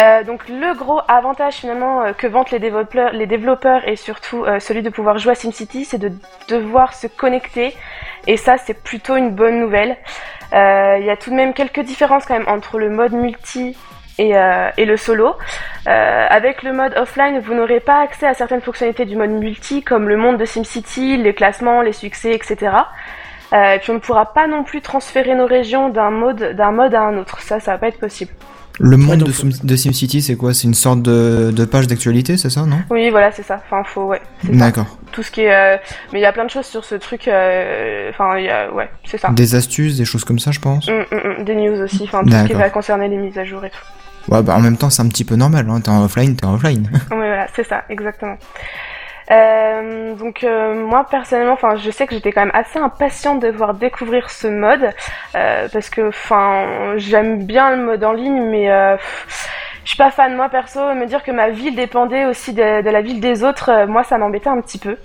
Euh, 0.00 0.22
donc 0.22 0.48
le 0.48 0.74
gros 0.74 1.00
avantage 1.08 1.54
finalement 1.54 2.02
euh, 2.02 2.12
que 2.12 2.26
vantent 2.26 2.52
les 2.52 2.60
développeurs, 3.26 3.88
et 3.88 3.96
surtout 3.96 4.44
euh, 4.44 4.60
celui 4.60 4.82
de 4.82 4.90
pouvoir 4.90 5.18
jouer 5.18 5.32
à 5.32 5.34
SimCity, 5.34 5.84
c'est 5.84 5.98
de 5.98 6.12
devoir 6.48 6.94
se 6.94 7.08
connecter 7.08 7.74
et 8.26 8.36
ça 8.36 8.58
c'est 8.58 8.80
plutôt 8.80 9.16
une 9.16 9.30
bonne 9.30 9.58
nouvelle. 9.58 9.96
Il 10.52 11.04
y 11.04 11.10
a 11.10 11.16
tout 11.16 11.30
de 11.30 11.34
même 11.34 11.52
quelques 11.52 11.80
différences 11.80 12.24
quand 12.24 12.38
même 12.38 12.48
entre 12.48 12.78
le 12.78 12.88
mode 12.88 13.12
multi 13.12 13.76
et, 14.18 14.32
le 14.32 14.96
solo. 14.96 15.36
Avec 15.84 16.62
le 16.62 16.72
mode 16.72 16.94
offline, 16.96 17.38
vous 17.40 17.54
n'aurez 17.54 17.80
pas 17.80 18.00
accès 18.00 18.26
à 18.26 18.34
certaines 18.34 18.62
fonctionnalités 18.62 19.04
du 19.04 19.16
mode 19.16 19.30
multi 19.30 19.82
comme 19.82 20.08
le 20.08 20.16
monde 20.16 20.38
de 20.38 20.46
SimCity, 20.46 21.18
les 21.18 21.34
classements, 21.34 21.82
les 21.82 21.92
succès, 21.92 22.32
etc. 22.32 22.76
Et 23.52 23.78
puis 23.80 23.90
on 23.90 23.94
ne 23.94 23.98
pourra 23.98 24.32
pas 24.32 24.46
non 24.46 24.64
plus 24.64 24.80
transférer 24.80 25.34
nos 25.34 25.46
régions 25.46 25.90
d'un 25.90 26.10
mode 26.10 26.56
d'un 26.56 26.72
mode 26.72 26.94
à 26.94 27.02
un 27.02 27.18
autre. 27.18 27.40
Ça, 27.40 27.60
ça 27.60 27.72
va 27.72 27.78
pas 27.78 27.88
être 27.88 28.00
possible. 28.00 28.32
Le 28.80 28.96
monde 28.96 29.18
donc- 29.18 29.28
de, 29.28 29.32
Sim- 29.32 29.64
de 29.64 29.76
SimCity, 29.76 30.22
c'est 30.22 30.36
quoi? 30.36 30.54
C'est 30.54 30.68
une 30.68 30.74
sorte 30.74 31.02
de, 31.02 31.50
de 31.54 31.64
page 31.64 31.88
d'actualité, 31.88 32.36
c'est 32.36 32.50
ça, 32.50 32.62
non? 32.64 32.78
Oui, 32.90 33.10
voilà, 33.10 33.32
c'est 33.32 33.42
ça. 33.42 33.60
Enfin, 33.66 33.82
faut, 33.84 34.04
ouais. 34.06 34.20
D'accord. 34.44 34.86
Tout 35.10 35.22
ce 35.24 35.30
qui 35.32 35.40
est, 35.42 35.52
euh, 35.52 35.76
mais 36.12 36.20
il 36.20 36.22
y 36.22 36.26
a 36.26 36.32
plein 36.32 36.44
de 36.44 36.50
choses 36.50 36.66
sur 36.66 36.84
ce 36.84 36.94
truc. 36.94 37.26
euh, 37.26 38.10
Enfin, 38.10 38.38
il 38.38 38.44
y 38.44 38.50
a, 38.50 38.72
ouais, 38.72 38.88
c'est 39.04 39.18
ça. 39.18 39.30
Des 39.30 39.54
astuces, 39.56 39.96
des 39.96 40.04
choses 40.04 40.24
comme 40.24 40.38
ça, 40.38 40.52
je 40.52 40.60
pense? 40.60 40.88
Hum, 40.88 41.04
hum, 41.10 41.20
hum, 41.38 41.44
des 41.44 41.54
news 41.56 41.80
aussi. 41.82 42.04
Enfin, 42.04 42.22
tout 42.22 42.30
ce 42.30 42.46
qui 42.46 42.52
va 42.52 42.70
concerner 42.70 43.08
les 43.08 43.16
mises 43.16 43.36
à 43.38 43.44
jour 43.44 43.64
et 43.64 43.70
tout. 43.70 44.32
Ouais, 44.32 44.42
bah 44.42 44.54
en 44.56 44.60
même 44.60 44.76
temps, 44.76 44.90
c'est 44.90 45.00
un 45.02 45.08
petit 45.08 45.24
peu 45.24 45.34
normal, 45.36 45.66
hein. 45.70 45.80
T'es 45.80 45.88
en 45.88 46.04
offline, 46.04 46.36
t'es 46.36 46.44
en 46.44 46.54
offline. 46.54 46.88
Oui, 46.92 46.98
voilà, 47.16 47.46
c'est 47.56 47.66
ça, 47.66 47.82
exactement. 47.88 48.36
Euh, 49.30 50.14
donc 50.14 50.42
euh, 50.42 50.74
moi 50.74 51.06
personnellement, 51.10 51.52
enfin 51.52 51.76
je 51.76 51.90
sais 51.90 52.06
que 52.06 52.14
j'étais 52.14 52.32
quand 52.32 52.40
même 52.46 52.54
assez 52.54 52.78
impatiente 52.78 53.40
de 53.42 53.50
pouvoir 53.50 53.74
découvrir 53.74 54.30
ce 54.30 54.46
mode 54.48 54.90
euh, 55.36 55.68
parce 55.70 55.90
que 55.90 56.08
enfin 56.08 56.94
j'aime 56.96 57.44
bien 57.44 57.76
le 57.76 57.84
mode 57.84 58.04
en 58.04 58.12
ligne, 58.12 58.42
mais 58.50 58.70
euh, 58.70 58.96
pff, 58.96 59.48
je 59.84 59.88
suis 59.90 59.98
pas 59.98 60.10
fan 60.10 60.34
moi 60.34 60.48
perso. 60.48 60.80
Me 60.94 61.04
dire 61.06 61.22
que 61.22 61.30
ma 61.30 61.50
ville 61.50 61.74
dépendait 61.76 62.24
aussi 62.24 62.54
de, 62.54 62.82
de 62.82 62.90
la 62.90 63.02
ville 63.02 63.20
des 63.20 63.44
autres, 63.44 63.70
euh, 63.70 63.86
moi 63.86 64.02
ça 64.02 64.16
m'embêtait 64.16 64.48
un 64.48 64.60
petit 64.62 64.78
peu. 64.78 64.96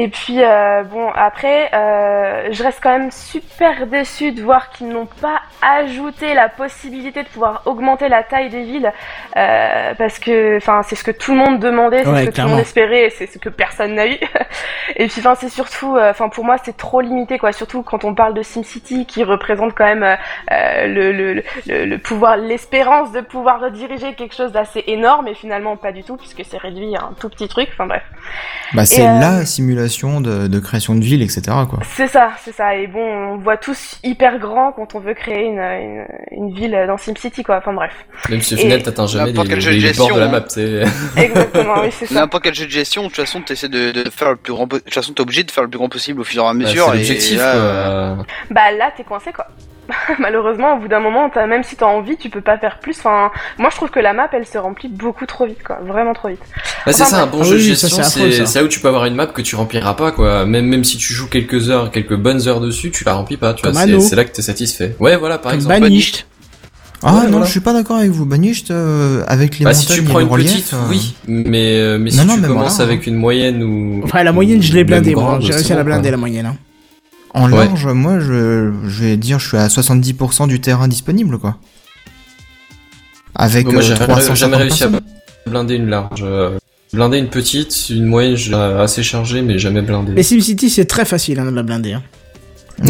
Et 0.00 0.06
puis 0.06 0.44
euh, 0.44 0.84
bon 0.84 1.10
après, 1.12 1.70
euh, 1.74 2.50
je 2.52 2.62
reste 2.62 2.78
quand 2.80 2.96
même 2.96 3.10
super 3.10 3.88
déçue 3.88 4.30
de 4.30 4.40
voir 4.40 4.70
qu'ils 4.70 4.90
n'ont 4.90 5.08
pas 5.20 5.40
ajouté 5.60 6.34
la 6.34 6.48
possibilité 6.48 7.24
de 7.24 7.28
pouvoir 7.28 7.62
augmenter 7.64 8.08
la 8.08 8.22
taille 8.22 8.48
des 8.48 8.62
villes 8.62 8.92
euh, 9.36 9.94
parce 9.98 10.20
que 10.20 10.56
enfin 10.58 10.82
c'est 10.84 10.94
ce 10.94 11.02
que 11.02 11.10
tout 11.10 11.32
le 11.32 11.38
monde 11.38 11.58
demandait, 11.58 12.04
c'est 12.04 12.10
Ouais, 12.10 12.24
ce 12.26 12.30
que 12.30 12.34
tout 12.36 12.42
le 12.42 12.46
monde 12.46 12.60
espérait, 12.60 13.06
et 13.06 13.10
c'est 13.10 13.26
ce 13.26 13.38
que 13.38 13.48
personne 13.48 13.96
n'a 13.96 14.06
eu. 14.06 14.18
et 14.94 15.08
puis 15.08 15.18
enfin 15.18 15.34
c'est 15.34 15.48
surtout, 15.48 15.98
enfin 15.98 16.28
pour 16.28 16.44
moi 16.44 16.58
c'est 16.62 16.76
trop 16.76 17.00
limité 17.00 17.36
quoi, 17.36 17.50
surtout 17.50 17.82
quand 17.82 18.04
on 18.04 18.14
parle 18.14 18.34
de 18.34 18.42
SimCity 18.42 19.04
qui 19.04 19.24
représente 19.24 19.74
quand 19.74 19.92
même 19.92 20.16
le, 20.48 21.10
le, 21.10 21.42
le, 21.66 21.84
le 21.86 21.98
pouvoir, 21.98 22.36
l'espérance 22.36 23.10
de 23.10 23.20
pouvoir 23.20 23.60
rediriger 23.60 24.14
quelque 24.14 24.36
chose 24.36 24.52
d'assez 24.52 24.84
énorme 24.86 25.26
et 25.26 25.34
finalement 25.34 25.76
pas 25.76 25.90
du 25.90 26.04
tout 26.04 26.16
puisque 26.16 26.44
c'est 26.48 26.58
réduit 26.58 26.94
à 26.94 27.00
un 27.00 27.14
tout 27.18 27.28
petit 27.28 27.48
truc. 27.48 27.68
Enfin 27.72 27.86
bref. 27.86 28.04
Bah, 28.74 28.84
c'est 28.84 29.02
la 29.02 29.44
simulation 29.44 29.87
de, 30.20 30.46
de 30.46 30.58
création 30.60 30.94
de 30.94 31.00
ville, 31.04 31.22
etc. 31.22 31.40
Quoi. 31.68 31.80
C'est 31.96 32.06
ça, 32.06 32.30
c'est 32.44 32.52
ça. 32.54 32.74
Et 32.76 32.86
bon, 32.86 33.00
on 33.00 33.36
voit 33.38 33.56
tous 33.56 33.98
hyper 34.04 34.38
grand 34.38 34.72
quand 34.72 34.94
on 34.94 35.00
veut 35.00 35.14
créer 35.14 35.44
une, 35.46 35.58
une, 35.58 36.04
une 36.30 36.54
ville 36.54 36.84
dans 36.86 36.96
SimCity, 36.96 37.42
quoi. 37.42 37.58
Enfin 37.58 37.72
bref. 37.72 37.92
Même 38.30 38.40
si 38.42 38.54
au 38.54 38.56
final 38.58 38.82
t'atteins 38.82 39.06
jamais 39.06 39.26
les, 39.26 39.32
N'importe 39.32 39.48
quel 39.48 39.60
jeu 39.60 39.70
les- 39.72 39.78
de 39.78 39.82
les 39.86 39.92
bords 39.94 40.14
de 40.14 40.20
la 40.20 40.40
gestion, 40.40 40.82
map, 40.82 40.84
c'est... 41.16 41.20
Exactement, 41.22 41.74
oui, 41.82 41.88
c'est 41.92 42.06
ça. 42.06 42.14
N'importe 42.14 42.44
quel 42.44 42.54
jeu 42.54 42.66
de 42.66 42.70
gestion, 42.70 43.02
de 43.02 43.08
toute 43.08 43.16
façon, 43.16 43.40
t'essaies 43.42 43.68
de, 43.68 43.92
de 43.92 44.10
faire 44.10 44.30
le 44.30 44.36
plus 44.36 44.52
grand, 44.52 44.66
de 44.66 44.78
toute 44.78 44.92
façon, 44.94 45.12
t'es 45.12 45.20
obligé 45.20 45.42
de 45.44 45.50
faire 45.50 45.64
le 45.64 45.70
plus 45.70 45.78
grand 45.78 45.88
possible 45.88 46.20
au 46.20 46.24
fur 46.24 46.42
et 46.42 46.46
à 46.46 46.52
Bah, 46.52 46.54
mesure. 46.54 46.84
c'est 46.86 46.90
et 46.90 46.94
l'objectif, 46.98 47.38
là, 47.38 47.52
quoi. 47.52 47.60
euh, 47.60 48.14
Bah 48.50 48.72
là, 48.78 48.90
t'es 48.96 49.04
coincé, 49.04 49.32
quoi. 49.32 49.46
Malheureusement, 50.18 50.76
au 50.76 50.80
bout 50.80 50.88
d'un 50.88 51.00
moment, 51.00 51.30
même 51.48 51.62
si 51.64 51.76
t'as 51.76 51.86
envie, 51.86 52.16
tu 52.16 52.28
peux 52.30 52.40
pas 52.40 52.58
faire 52.58 52.78
plus. 52.78 52.96
Enfin, 52.98 53.30
moi, 53.58 53.70
je 53.70 53.76
trouve 53.76 53.90
que 53.90 54.00
la 54.00 54.12
map, 54.12 54.28
elle 54.32 54.46
se 54.46 54.58
remplit 54.58 54.88
beaucoup 54.88 55.24
trop 55.26 55.46
vite, 55.46 55.62
quoi. 55.64 55.78
Vraiment 55.86 56.12
trop 56.12 56.28
vite. 56.28 56.40
Bah, 56.84 56.92
c'est 56.92 57.04
ça, 57.04 57.22
un 57.22 57.26
bon 57.26 57.38
Ah 57.40 57.44
jeu 57.44 57.56
de 57.56 57.62
oui, 57.62 57.76
ça, 57.76 57.88
gestion, 57.88 58.02
c'est 58.46 58.58
là 58.58 58.64
où 58.64 58.68
tu 58.68 58.80
peux 58.80 58.88
avoir 58.88 59.06
une 59.06 59.14
map 59.14 59.26
que 59.26 59.40
tu 59.42 59.56
rempliras 59.56 59.94
pas, 59.94 60.12
quoi. 60.12 60.44
Même, 60.44 60.66
même 60.66 60.84
si 60.84 60.96
tu 60.98 61.12
joues 61.12 61.28
quelques 61.28 61.70
heures, 61.70 61.90
quelques 61.90 62.16
bonnes 62.16 62.46
heures 62.48 62.60
dessus, 62.60 62.90
tu 62.90 63.04
la 63.04 63.14
remplis 63.14 63.36
pas, 63.38 63.54
tu 63.54 63.62
vois. 63.62 63.72
Comme 63.72 64.00
C'est 64.00 64.16
là 64.16 64.24
que 64.24 64.32
t'es 64.32 64.42
satisfait. 64.42 64.94
Ouais, 65.00 65.16
voilà, 65.16 65.38
par 65.38 65.52
Comme 65.52 65.60
exemple. 65.60 65.80
Banished. 65.80 66.24
Ah 67.00 67.14
Ouais, 67.14 67.22
non, 67.26 67.30
voilà. 67.30 67.46
je 67.46 67.50
suis 67.52 67.60
pas 67.60 67.72
d'accord 67.72 67.96
avec 67.98 68.10
vous. 68.10 68.26
Banished, 68.26 68.70
euh, 68.72 69.22
avec 69.28 69.58
les 69.60 69.64
Bah, 69.64 69.70
montagnes 69.70 69.86
si 69.86 69.92
tu 69.94 70.00
et 70.00 70.02
prends 70.04 70.18
le 70.18 70.24
une 70.24 70.30
relief, 70.30 70.52
petite, 70.52 70.74
euh, 70.74 70.86
oui. 70.90 71.14
Mais, 71.28 71.78
euh, 71.78 71.96
mais 71.98 72.10
si 72.10 72.16
Non, 72.18 72.24
non, 72.24 72.34
tu 72.34 72.40
mais 72.40 72.48
commences 72.48 72.76
voilà, 72.76 72.90
avec 72.92 73.06
une 73.06 73.14
moyenne 73.14 73.62
ou. 73.62 74.00
Enfin, 74.04 74.24
la 74.24 74.32
moyenne, 74.32 74.60
je 74.60 74.72
l'ai 74.74 74.82
blindée, 74.84 75.14
moi. 75.14 75.38
J'ai 75.40 75.52
réussi 75.52 75.72
à 75.72 75.76
la 75.76 75.84
blinder, 75.84 76.10
la 76.10 76.16
moyenne. 76.16 76.46
hein. 76.46 76.56
En 77.34 77.50
Ouais. 77.52 77.66
large, 77.66 77.86
moi, 77.86 78.18
je, 78.20 78.72
je 78.86 79.04
vais 79.04 79.16
dire, 79.16 79.38
je 79.38 79.48
suis 79.48 79.56
à 79.56 79.68
70% 79.68 80.48
du 80.48 80.60
terrain 80.60 80.88
disponible, 80.88 81.38
quoi. 81.38 81.56
Avec 83.34 83.66
Bon, 83.66 83.72
moi, 83.72 83.80
euh, 83.80 83.84
j'ai 83.84 83.94
jamais, 83.94 84.06
350 84.06 84.36
jamais 84.36 84.56
réussi 84.56 84.84
à 84.84 84.90
blinder 85.46 85.74
une 85.76 85.88
large. 85.88 86.22
euh, 86.22 86.58
Blinder 86.92 87.18
une 87.18 87.28
petite, 87.28 87.90
une 87.90 88.06
moyenne 88.06 88.38
assez 88.54 89.02
chargée, 89.02 89.42
mais 89.42 89.58
jamais 89.58 89.82
blindée. 89.82 90.12
Mais 90.12 90.22
SimCity, 90.22 90.70
c'est 90.70 90.86
très 90.86 91.04
facile 91.04 91.38
hein, 91.38 91.44
de 91.44 91.54
la 91.54 91.62
blinder. 91.62 91.92
hein. 91.92 92.02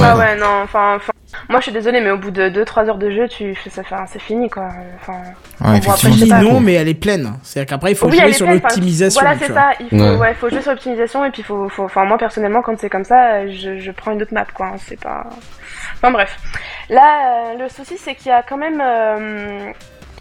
Ah 0.01 0.17
ouais, 0.17 0.39
non, 0.39 0.63
enfin, 0.63 0.97
enfin, 0.97 1.13
moi, 1.49 1.59
je 1.61 1.65
suis 1.65 1.73
désolée, 1.73 2.01
mais 2.01 2.11
au 2.11 2.19
bout 2.19 2.31
de 2.31 2.49
2-3 2.51 2.89
heures 2.89 2.99
de 2.99 3.11
jeu, 3.11 3.27
tu, 3.29 3.57
enfin, 3.79 4.05
c'est 4.07 4.21
fini, 4.21 4.49
quoi. 4.51 4.69
Enfin, 5.01 5.19
Ouais, 5.61 5.81
Bon, 5.81 5.91
après, 5.93 6.09
pas. 6.29 6.43
non, 6.43 6.61
mais 6.61 6.75
elle 6.75 6.89
est 6.89 6.95
pleine. 6.95 7.33
C'est-à-dire 7.43 7.71
qu'après, 7.71 7.93
il 7.93 7.97
faut 7.97 8.09
oui, 8.09 8.19
jouer 8.21 8.33
sur 8.33 8.47
l'optimisation. 8.49 9.21
Voilà, 9.21 9.37
c'est 9.39 9.53
ça. 9.53 9.71
Il 9.81 9.89
faut, 9.89 9.97
Ouais. 9.97 10.17
ouais, 10.17 10.35
faut 10.35 10.49
jouer 10.51 10.61
sur 10.63 10.71
l'optimisation 10.73 11.25
et 11.25 11.31
puis 11.31 11.43
faut, 11.43 11.69
faut, 11.69 11.85
enfin, 11.85 12.05
moi 12.05 12.19
personnellement, 12.19 12.63
quand 12.63 12.79
c'est 12.79 12.91
comme 12.91 13.05
ça, 13.05 13.47
je, 13.49 13.79
je 13.79 13.91
prends 13.91 14.13
une 14.13 14.23
autre 14.23 14.35
map, 14.35 14.47
quoi. 14.55 14.67
hein, 14.67 14.77
C'est 14.79 15.01
pas. 15.01 15.25
Enfin 15.95 16.11
bref. 16.13 16.37
Là, 16.91 17.53
euh, 17.55 17.59
le 17.63 17.69
souci, 17.69 17.97
c'est 17.99 18.15
qu'il 18.15 18.29
y 18.29 18.33
a 18.33 18.43
quand 18.43 18.57
même. 18.59 18.81
euh, 18.85 19.71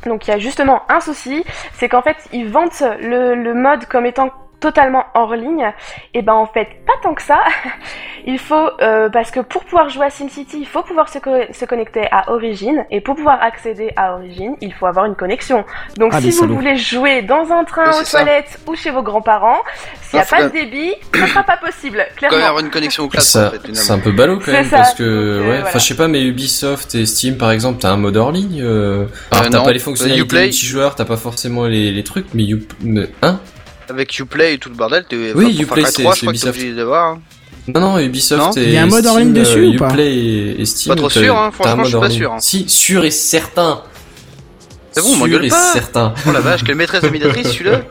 Donc 0.06 0.28
il 0.28 0.32
y 0.32 0.34
a 0.34 0.38
justement 0.40 0.84
un 0.90 1.00
souci, 1.02 1.44
c'est 1.74 1.90
qu'en 1.90 2.02
fait 2.02 2.16
ils 2.32 2.48
vantent 2.48 2.84
le, 3.02 3.36
le 3.36 3.54
mode 3.54 3.86
comme 3.86 4.06
étant 4.06 4.30
totalement 4.60 5.06
hors 5.14 5.36
ligne, 5.36 5.72
et 6.14 6.22
ben 6.22 6.34
en 6.34 6.48
fait 6.48 6.68
pas 6.86 6.94
tant 7.04 7.14
que 7.14 7.22
ça. 7.22 7.40
il 8.26 8.40
faut 8.40 8.70
euh, 8.82 9.10
parce 9.10 9.32
que 9.32 9.40
pour 9.40 9.64
pouvoir 9.66 9.90
jouer 9.90 10.06
à 10.08 10.10
SimCity, 10.10 10.58
il 10.60 10.66
faut 10.68 10.82
pouvoir 10.84 11.10
se, 11.10 11.20
co- 11.20 11.52
se 11.54 11.66
connecter 11.66 12.08
à 12.12 12.32
Origin 12.32 12.86
et 12.90 13.00
pour 13.02 13.16
pouvoir 13.16 13.42
accéder 13.42 13.92
à 13.96 14.14
Origin, 14.16 14.56
il 14.62 14.74
faut 14.74 14.86
avoir 14.88 15.06
une 15.06 15.16
connexion. 15.16 15.64
Donc 15.98 16.12
Ah, 16.16 16.22
si 16.22 16.32
vous 16.32 16.40
salauds. 16.40 16.56
voulez 16.56 16.76
jouer 16.76 17.22
dans 17.22 17.52
un 17.52 17.64
train, 17.64 17.90
aux 17.92 18.04
ça. 18.04 18.20
toilettes 18.20 18.60
ou 18.68 18.76
chez 18.76 18.90
vos 18.92 19.04
grands-parents, 19.04 19.60
s'il 20.02 20.18
n'y 20.20 20.24
a 20.24 20.26
pas 20.26 20.44
de 20.44 20.50
débit, 20.50 20.94
ça 21.14 21.28
sera 21.28 21.44
pas 21.44 21.58
possible, 21.58 22.04
quand 22.10 22.16
clairement. 22.16 22.38
même 22.38 22.48
avoir 22.48 22.64
une 22.64 22.72
connexion 22.72 23.04
au 23.04 23.08
en 23.08 23.10
fait, 23.12 23.20
c'est 23.74 23.92
un 23.92 24.00
peu 24.00 24.12
ballot 24.12 24.40
quand 24.44 24.52
même 24.52 24.66
ça, 24.66 24.78
parce 24.78 24.94
que 24.96 25.04
donc, 25.04 25.12
euh, 25.12 25.42
ouais, 25.50 25.54
enfin 25.54 25.62
voilà. 25.64 25.78
je 25.80 25.86
sais 25.86 25.96
pas 25.96 26.08
mais 26.08 26.22
Ubisoft 26.24 26.96
et 26.96 27.06
Steam 27.06 27.38
par 27.38 27.52
exemple 27.52 27.80
t'as 27.82 27.92
un 27.92 27.98
mode 27.98 28.18
hors 28.18 28.32
ligne. 28.32 28.62
Euh... 28.64 29.06
Alors 29.32 29.46
Euh, 29.46 29.50
t'as 29.52 29.64
pas 29.64 29.72
les 29.72 29.80
fonctionnalités 29.80 30.24
Uplay. 30.26 30.42
multijoueurs, 30.44 30.96
t'as 30.96 31.06
pas 31.06 31.18
forcément 31.18 31.66
les, 31.66 31.92
les 31.92 32.04
trucs, 32.04 32.34
mais 32.34 32.44
you... 32.44 32.60
mais- 32.82 33.08
hein? 33.22 33.40
Avec 33.90 34.20
Uplay 34.20 34.54
et 34.56 34.58
tout 34.58 34.70
le 34.70 34.76
bordel, 34.76 35.06
t'es. 35.08 35.16
Oui, 35.34 35.58
Uplay, 35.62 35.86
c'est- 35.86 36.02
3, 36.04 36.14
c'est 36.14 36.20
je 36.20 36.22
crois 36.26 36.34
que 36.34 36.38
t'es 36.40 36.68
Ubisoft. 36.70 36.94
hein. 36.94 37.20
Non 37.70 37.82
non 37.82 38.00
Ubisoft 38.00 38.42
Non 38.42 38.52
et 38.62 38.64
Il 38.66 38.72
y 38.72 38.78
a 38.78 38.84
un 38.84 38.86
mode 38.88 39.06
Steam, 39.06 39.20
ligne 39.20 39.34
dessus 39.34 39.60
euh, 39.60 39.70
ou 39.74 39.78
pas 39.78 39.90
Uplay 39.90 40.14
et, 40.16 40.62
et 40.62 40.66
Steam. 40.66 40.90
Pas 40.94 40.96
trop 40.96 41.10
sûr, 41.10 41.38
hein, 41.38 41.52
franchement, 41.52 41.84
je 41.84 41.90
suis 41.90 42.00
pas 42.00 42.10
sûr, 42.10 42.32
hein. 42.34 42.38
Si 42.40 42.68
sûr 42.70 43.04
et 43.06 43.12
certain. 43.12 43.82
C'est 44.92 45.02
bon, 45.02 45.10
sûr 45.10 45.18
m'engueule 45.20 45.46
et 45.46 45.50
pas. 45.50 45.74
certain. 45.74 46.14
Oh 46.28 46.32
la 46.32 46.40
vache, 46.40 46.64
quelle 46.64 46.76
maîtresse 46.76 47.02
dominatrice 47.04 47.50
celui-là 47.52 47.82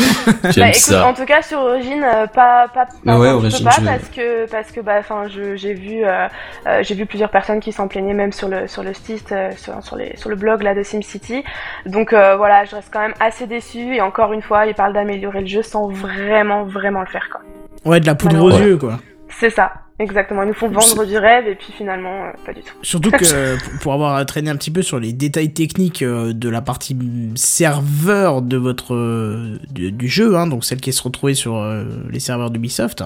Bah 0.42 0.50
écoute, 0.68 0.74
ça. 0.74 1.06
en 1.06 1.14
tout 1.14 1.24
cas 1.24 1.42
sur 1.42 1.58
Origin, 1.60 2.02
euh, 2.02 2.26
pas 2.26 2.68
pas, 2.68 2.86
pas 3.04 3.18
Ouais, 3.18 3.32
pas 3.40 3.48
je- 3.48 3.84
parce 3.84 4.08
que 4.08 4.50
parce 4.50 4.70
que 4.72 4.80
bah 4.80 4.96
enfin 4.98 5.24
je 5.28 5.56
j'ai 5.56 5.74
vu 5.74 6.04
euh, 6.04 6.26
euh, 6.66 6.82
j'ai 6.82 6.94
vu 6.94 7.06
plusieurs 7.06 7.30
personnes 7.30 7.60
qui 7.60 7.72
s'en 7.72 7.88
plaignaient 7.88 8.14
même 8.14 8.32
sur 8.32 8.48
le 8.48 8.66
sur 8.68 8.82
le 8.82 8.94
site 8.94 9.32
euh, 9.32 9.50
sur 9.56 9.82
sur 9.82 9.96
les 9.96 10.16
sur 10.16 10.28
le 10.30 10.36
blog 10.36 10.62
là 10.62 10.74
de 10.74 10.82
SimCity. 10.82 11.44
Donc 11.86 12.12
euh, 12.12 12.36
voilà, 12.36 12.64
je 12.64 12.74
reste 12.76 12.90
quand 12.92 13.00
même 13.00 13.14
assez 13.20 13.46
déçue 13.46 13.94
et 13.94 14.00
encore 14.00 14.32
une 14.32 14.42
fois, 14.42 14.66
ils 14.66 14.74
parlent 14.74 14.92
d'améliorer 14.94 15.40
le 15.40 15.46
jeu 15.46 15.62
sans 15.62 15.88
vraiment 15.88 16.64
vraiment 16.64 17.00
le 17.00 17.06
faire 17.06 17.28
quoi. 17.30 17.40
Ouais, 17.84 18.00
de 18.00 18.06
la 18.06 18.14
poudre 18.14 18.42
aux 18.44 18.50
yeux, 18.50 18.76
quoi. 18.76 18.98
C'est 19.30 19.50
ça, 19.50 19.72
exactement. 20.00 20.42
Ils 20.42 20.48
nous 20.48 20.54
font 20.54 20.68
vendre 20.68 21.04
du 21.06 21.16
rêve 21.16 21.46
et 21.46 21.54
puis 21.54 21.72
finalement 21.76 22.24
euh, 22.24 22.30
pas 22.44 22.52
du 22.52 22.60
tout. 22.62 22.74
Surtout 22.82 23.10
que 23.12 23.56
pour- 23.82 23.92
avoir 23.92 24.24
traîné 24.26 24.50
un 24.50 24.56
petit 24.56 24.70
peu 24.72 24.82
sur 24.82 24.98
les 24.98 25.12
détails 25.12 25.52
techniques 25.52 26.02
euh, 26.02 26.32
de 26.32 26.48
la 26.48 26.60
partie 26.62 26.96
serveur 27.36 28.42
de 28.42 28.56
votre 28.56 28.94
euh, 28.94 29.58
du, 29.70 29.92
du 29.92 30.08
jeu, 30.08 30.36
hein, 30.36 30.46
donc 30.46 30.64
celle 30.64 30.80
qui 30.80 30.92
se 30.92 31.02
retrouvée 31.02 31.34
sur 31.34 31.62
les 32.10 32.20
serveurs 32.20 32.50
d'Ubisoft, 32.50 33.02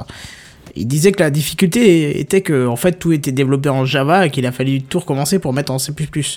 il 0.77 0.87
disait 0.89 1.13
que 1.13 1.23
la 1.23 1.31
difficulté 1.31 2.19
était 2.21 2.41
que 2.41 2.67
en 2.67 2.77
fait 2.77 2.93
tout 2.99 3.13
était 3.13 3.33
développé 3.33 3.69
en 3.69 3.85
Java 3.85 4.27
et 4.27 4.31
qu'il 4.31 4.47
a 4.47 4.53
fallu 4.53 4.83
tout 4.83 4.99
recommencer 4.99 5.39
pour 5.39 5.53
mettre 5.53 5.73
en 5.73 5.79
C++. 5.79 5.93
Tu 5.95 6.33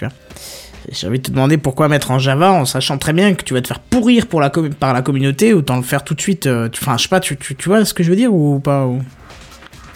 vois. 0.00 0.08
J'ai 0.90 1.06
envie 1.06 1.18
de 1.18 1.22
te 1.24 1.30
demander 1.30 1.58
pourquoi 1.58 1.88
mettre 1.88 2.10
en 2.10 2.18
Java 2.18 2.50
en 2.52 2.64
sachant 2.64 2.98
très 2.98 3.12
bien 3.12 3.34
que 3.34 3.44
tu 3.44 3.54
vas 3.54 3.60
te 3.62 3.68
faire 3.68 3.78
pourrir 3.78 4.26
pour 4.26 4.40
la 4.40 4.50
com- 4.50 4.74
par 4.74 4.92
la 4.92 5.02
communauté, 5.02 5.52
autant 5.54 5.76
le 5.76 5.82
faire 5.82 6.02
tout 6.02 6.14
de 6.14 6.20
suite. 6.20 6.48
Enfin, 6.48 6.96
je 6.96 7.04
sais 7.04 7.08
pas, 7.08 7.20
tu, 7.20 7.36
tu, 7.36 7.54
tu 7.54 7.68
vois 7.68 7.84
ce 7.84 7.94
que 7.94 8.02
je 8.02 8.10
veux 8.10 8.16
dire 8.16 8.32
ou 8.34 8.58
pas 8.58 8.86
ou... 8.86 9.00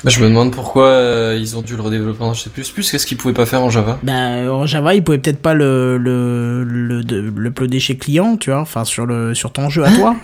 Bah, 0.04 0.10
je 0.10 0.20
me 0.22 0.28
demande 0.28 0.52
pourquoi 0.54 0.86
euh, 0.86 1.36
ils 1.38 1.56
ont 1.56 1.62
dû 1.62 1.74
le 1.76 1.82
redévelopper 1.82 2.22
en 2.22 2.34
C++. 2.34 2.50
Qu'est-ce 2.54 3.06
qu'ils 3.06 3.16
pouvaient 3.16 3.34
pas 3.34 3.46
faire 3.46 3.62
en 3.62 3.70
Java? 3.70 3.98
Bah, 4.02 4.12
en 4.52 4.66
Java, 4.66 4.94
ils 4.94 5.02
pouvaient 5.02 5.18
peut-être 5.18 5.42
pas 5.42 5.54
le, 5.54 5.96
le, 5.98 6.64
le, 6.64 7.00
l'uploader 7.36 7.80
chez 7.80 7.96
client, 7.96 8.36
tu 8.36 8.50
vois, 8.50 8.60
enfin, 8.60 8.84
sur 8.84 9.06
le, 9.06 9.34
sur 9.34 9.52
ton 9.52 9.68
jeu 9.68 9.84
à 9.84 9.90
toi. 9.90 10.14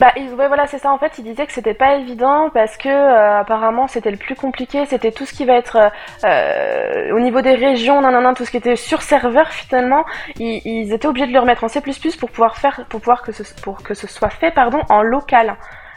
Bah 0.00 0.10
ils- 0.16 0.34
ouais 0.34 0.48
voilà 0.48 0.66
c'est 0.66 0.78
ça. 0.78 0.90
En 0.90 0.98
fait 0.98 1.12
ils 1.18 1.22
disaient 1.22 1.46
que 1.46 1.52
c'était 1.52 1.74
pas 1.74 1.94
évident 1.94 2.50
parce 2.52 2.76
que 2.76 2.88
euh, 2.88 3.38
apparemment 3.40 3.86
c'était 3.86 4.10
le 4.10 4.16
plus 4.16 4.34
compliqué. 4.34 4.84
C'était 4.86 5.12
tout 5.12 5.26
ce 5.26 5.32
qui 5.32 5.44
va 5.44 5.52
être 5.54 5.76
euh, 5.76 5.88
euh, 6.26 7.14
au 7.14 7.20
niveau 7.20 7.40
des 7.40 7.54
régions 7.54 8.00
nanana 8.00 8.34
tout 8.34 8.44
ce 8.44 8.50
qui 8.50 8.56
était 8.56 8.74
sur 8.74 9.00
serveur 9.02 9.46
finalement. 9.50 10.04
Ils, 10.40 10.60
ils 10.64 10.92
étaient 10.92 11.06
obligés 11.06 11.28
de 11.28 11.32
le 11.32 11.38
remettre 11.38 11.62
en 11.62 11.68
C++ 11.68 11.80
pour 12.18 12.30
pouvoir 12.32 12.56
faire 12.56 12.80
pour 12.88 12.98
pouvoir 13.00 13.22
que 13.22 13.30
ce 13.30 13.44
pour 13.62 13.80
que 13.84 13.94
ce 13.94 14.08
soit 14.08 14.30
fait 14.30 14.50
pardon 14.50 14.80
en 14.88 15.02
local 15.02 15.54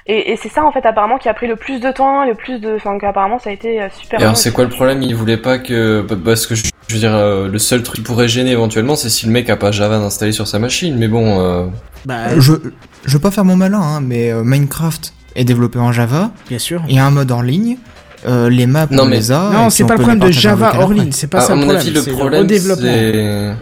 et, 0.08 0.32
et 0.32 0.38
c'est 0.42 0.50
ça 0.50 0.64
en 0.64 0.72
fait 0.72 0.86
apparemment 0.86 1.18
qui 1.18 1.30
a 1.30 1.34
pris 1.34 1.48
le 1.48 1.56
plus 1.56 1.80
de 1.80 1.92
temps 1.92 2.26
le 2.26 2.36
plus 2.36 2.60
de 2.60 2.76
enfin 2.76 2.98
qu'apparemment 3.00 3.40
ça 3.40 3.50
a 3.50 3.54
été 3.54 3.82
euh, 3.82 3.88
super 4.00 4.20
Et 4.20 4.24
alors 4.24 4.38
c'est 4.38 4.52
quoi 4.52 4.64
le 4.64 4.70
problème? 4.70 5.02
Ils 5.02 5.16
voulaient 5.16 5.38
pas 5.38 5.58
que 5.58 6.06
bah, 6.08 6.16
parce 6.24 6.46
que 6.48 6.56
je, 6.56 6.64
je 6.88 6.94
veux 6.94 7.00
dire 7.00 7.16
euh, 7.16 7.48
le 7.48 7.58
seul 7.60 7.82
truc 7.84 7.98
qui 7.98 8.02
pourrait 8.04 8.28
gêner 8.28 8.52
éventuellement 8.52 8.96
c'est 8.96 9.10
si 9.10 9.26
le 9.26 9.32
mec 9.32 9.50
a 9.50 9.56
pas 9.58 9.72
Java 9.72 9.96
installé 9.98 10.32
sur 10.32 10.48
sa 10.48 10.60
machine. 10.60 10.96
Mais 10.98 11.08
bon. 11.08 11.40
euh, 11.40 11.66
Bah, 12.06 12.38
Je, 12.38 12.54
je 13.06 13.14
veux 13.14 13.20
pas 13.22 13.32
faire 13.32 13.46
mon 13.46 13.56
malin, 13.56 13.82
hein, 13.82 14.00
mais 14.02 14.32
euh, 14.32 14.44
Minecraft 14.44 15.14
est 15.36 15.44
développé 15.44 15.80
en 15.80 15.92
Java. 15.92 16.32
bien 16.50 16.60
sûr. 16.60 16.84
Il 16.88 16.96
y 16.96 17.00
a 17.00 17.06
un 17.06 17.12
mode 17.12 17.32
en 17.32 17.42
ligne. 17.42 17.78
euh, 18.28 18.50
les 18.50 18.68
maps, 18.68 18.88
Non, 18.92 19.04
on 19.04 19.06
mais- 19.08 19.18
les 19.18 19.32
a. 19.32 19.50
et 19.52 19.54
Non, 19.56 19.70
c'est 19.70 19.86
pas 19.86 19.96
le 19.96 20.02
problème 20.02 20.20
de 20.20 20.32
Java 20.32 20.74
hors 20.80 20.94
ligne, 20.94 21.12
c'est 21.12 21.28
pas 21.28 21.40
à, 21.40 21.42
ça 21.42 21.54
à 21.54 21.56
le 21.56 21.62
mon 21.62 21.68
problème, 21.68 21.82
avis, 21.82 21.92
le 21.94 22.02
problème 22.14 22.48
c'est. 22.50 23.56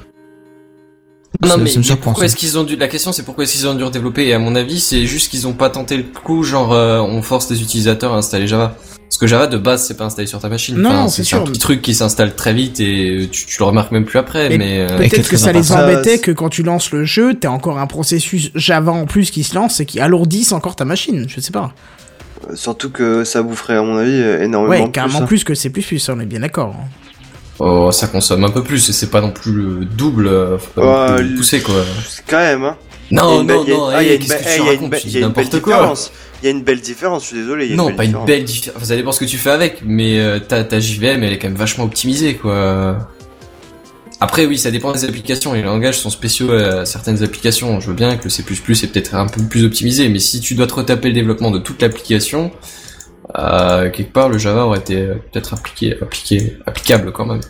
Non, 1.42 1.50
Ça- 1.50 1.58
mais, 1.58 1.66
ça 1.70 1.74
me 1.76 1.80
mais 1.80 1.84
surprend, 1.84 2.12
pourquoi 2.12 2.26
est-ce 2.26 2.36
qu'ils 2.36 2.58
ont 2.58 2.64
dû 2.64 2.76
La 2.76 2.88
question 2.88 3.12
c'est 3.12 3.24
pourquoi 3.24 3.44
est-ce 3.44 3.54
qu'ils 3.54 3.68
ont 3.68 3.74
dû 3.74 3.84
redévelopper 3.84 4.28
Et 4.28 4.34
à 4.34 4.40
mon 4.40 4.56
avis, 4.56 4.80
c'est 4.80 5.06
juste 5.06 5.30
qu'ils 5.32 5.48
ont 5.48 5.54
pas 5.54 5.70
tenté 5.70 5.98
le 5.98 6.04
coup, 6.04 6.44
genre 6.44 6.74
euh, 6.74 7.00
on 7.00 7.22
force 7.22 7.50
les 7.50 7.62
utilisateurs 7.62 8.14
à 8.14 8.18
installer 8.18 8.48
Java. 8.48 8.76
Parce 9.10 9.18
que 9.20 9.28
Java 9.28 9.46
de 9.48 9.58
base 9.58 9.84
c'est 9.86 9.96
pas 9.98 10.06
installé 10.06 10.28
sur 10.28 10.40
ta 10.40 10.50
machine. 10.50 10.76
Non, 10.78 10.90
Enfin, 10.90 11.08
c'est 11.08 11.24
c'est 11.24 11.36
un 11.36 11.42
petit 11.42 11.60
truc 11.60 11.82
qui 11.82 11.94
s'installe 11.94 12.36
très 12.36 12.54
vite 12.54 12.80
et 12.80 13.28
tu, 13.32 13.46
tu 13.46 13.56
le 13.60 13.66
remarques 13.66 13.92
même 13.92 14.06
plus 14.06 14.18
après. 14.20 14.54
Et 14.54 14.58
mais 14.58 14.80
euh, 14.80 14.98
Peut-être 14.98 15.30
que 15.30 15.38
ça 15.38 15.52
les 15.52 15.72
embêtait 15.72 16.20
que 16.20 16.32
quand 16.32 16.50
tu 16.50 16.64
lances 16.64 16.92
le 16.92 17.04
jeu, 17.04 17.34
t'as 17.36 17.50
encore 17.50 17.78
un 17.80 17.88
processus 17.88 18.50
Java 18.56 18.92
en 18.92 19.06
plus 19.06 19.30
qui 19.30 19.44
se 19.44 19.54
lance 19.56 19.80
et 19.80 19.86
qui 19.86 20.00
alourdisse 20.00 20.52
encore 20.52 20.76
ta 20.76 20.86
machine. 20.86 21.26
Je 21.28 21.40
sais 21.42 21.52
pas. 21.52 21.74
Euh, 22.50 22.56
Surtout 22.56 22.90
que 22.90 23.24
ça 23.24 23.42
boufferait, 23.44 23.76
à 23.78 23.84
mon 23.84 23.98
avis, 23.98 24.12
euh, 24.14 24.44
énormément 24.44 24.72
Ouais, 24.72 24.84
plus, 24.84 24.92
carrément 24.92 25.22
hein. 25.22 25.26
plus 25.26 25.44
que 25.44 25.54
C++, 25.54 25.72
on 26.10 26.20
est 26.20 26.26
bien 26.26 26.40
d'accord. 26.40 26.76
Oh, 27.60 27.92
ça 27.92 28.08
consomme 28.08 28.44
un 28.44 28.50
peu 28.50 28.64
plus 28.64 28.90
et 28.90 28.94
c'est 28.94 29.10
pas 29.10 29.22
non 29.22 29.32
plus 29.32 29.52
le 29.54 29.86
double. 29.86 30.28
euh, 30.28 30.58
Faut 30.58 30.82
pas 30.82 31.20
le 31.22 31.36
pousser 31.36 31.62
quoi. 31.62 31.76
Quand 32.28 32.38
même, 32.38 32.64
hein. 32.64 32.78
Non, 33.12 33.44
non, 33.44 33.64
non. 33.66 33.88
ah, 33.94 34.02
il 34.02 34.08
y 34.08 34.12
a 34.12 34.14
hey, 34.14 34.18
une 34.18 34.20
Qu'est-ce 34.22 34.34
belle- 34.34 34.44
que 34.44 34.50
eh, 34.50 34.56
tu 34.56 34.60
il 34.60 34.66
y 34.66 34.70
a 34.70 34.72
une 34.74 34.76
racontes 34.88 35.00
Tu 35.02 35.08
il 35.08 35.14
y 35.14 35.18
a 35.18 35.28
une 35.28 35.34
belle 35.34 35.50
différence. 35.50 36.12
Il 36.42 36.46
y 36.46 36.48
a 36.48 36.52
une 36.52 36.64
belle 36.64 36.82
différence, 36.82 37.22
je 37.24 37.28
suis 37.28 37.38
désolé. 37.38 37.68
y 37.68 37.74
a 37.74 37.76
Non, 37.76 37.94
pas 37.96 38.06
une 38.06 38.18
belle 38.26 38.44
différence. 38.44 38.78
Enfin, 38.78 38.86
ça 38.88 38.96
dépend 38.96 39.12
ce 39.12 39.20
que 39.20 39.26
tu 39.26 39.38
fais 39.38 39.52
avec, 39.52 39.82
mais 39.86 40.20
euh, 40.20 40.40
ta, 40.40 40.64
ta 40.64 40.80
JVM, 40.80 41.22
elle 41.24 41.34
est 41.34 41.38
quand 41.38 41.48
même 41.48 41.58
vachement 41.58 41.84
optimisée, 41.84 42.36
quoi. 42.36 42.98
Après, 44.20 44.46
oui, 44.46 44.58
ça 44.58 44.72
dépend 44.72 44.92
des 44.94 45.04
applications. 45.06 45.54
Les 45.54 45.62
langages 45.62 46.00
sont 46.00 46.10
spéciaux 46.10 46.52
à 46.52 46.86
certaines 46.86 47.24
applications. 47.24 47.80
Je 47.82 47.88
veux 47.88 47.94
bien 47.94 48.16
que 48.16 48.24
le 48.24 48.30
C++ 48.30 48.42
est 48.44 48.88
peut-être 48.88 49.16
un 49.16 49.28
peu 49.28 49.42
plus 49.44 49.66
optimisé, 49.66 50.08
mais 50.10 50.20
si 50.20 50.40
tu 50.40 50.56
dois 50.56 50.66
te 50.68 50.74
retaper 50.74 51.10
le 51.10 51.14
développement 51.14 51.52
de 51.52 51.60
toute 51.60 51.82
l'application, 51.82 52.52
euh, 53.38 53.90
quelque 53.90 54.12
part, 54.12 54.30
le 54.30 54.38
Java 54.38 54.66
aurait 54.66 54.80
été 54.80 54.98
euh, 55.02 55.16
peut-être 55.32 55.54
appliqué, 55.54 55.98
appliqué, 56.02 56.58
applicable 56.66 57.12
quand 57.12 57.26
même. 57.26 57.42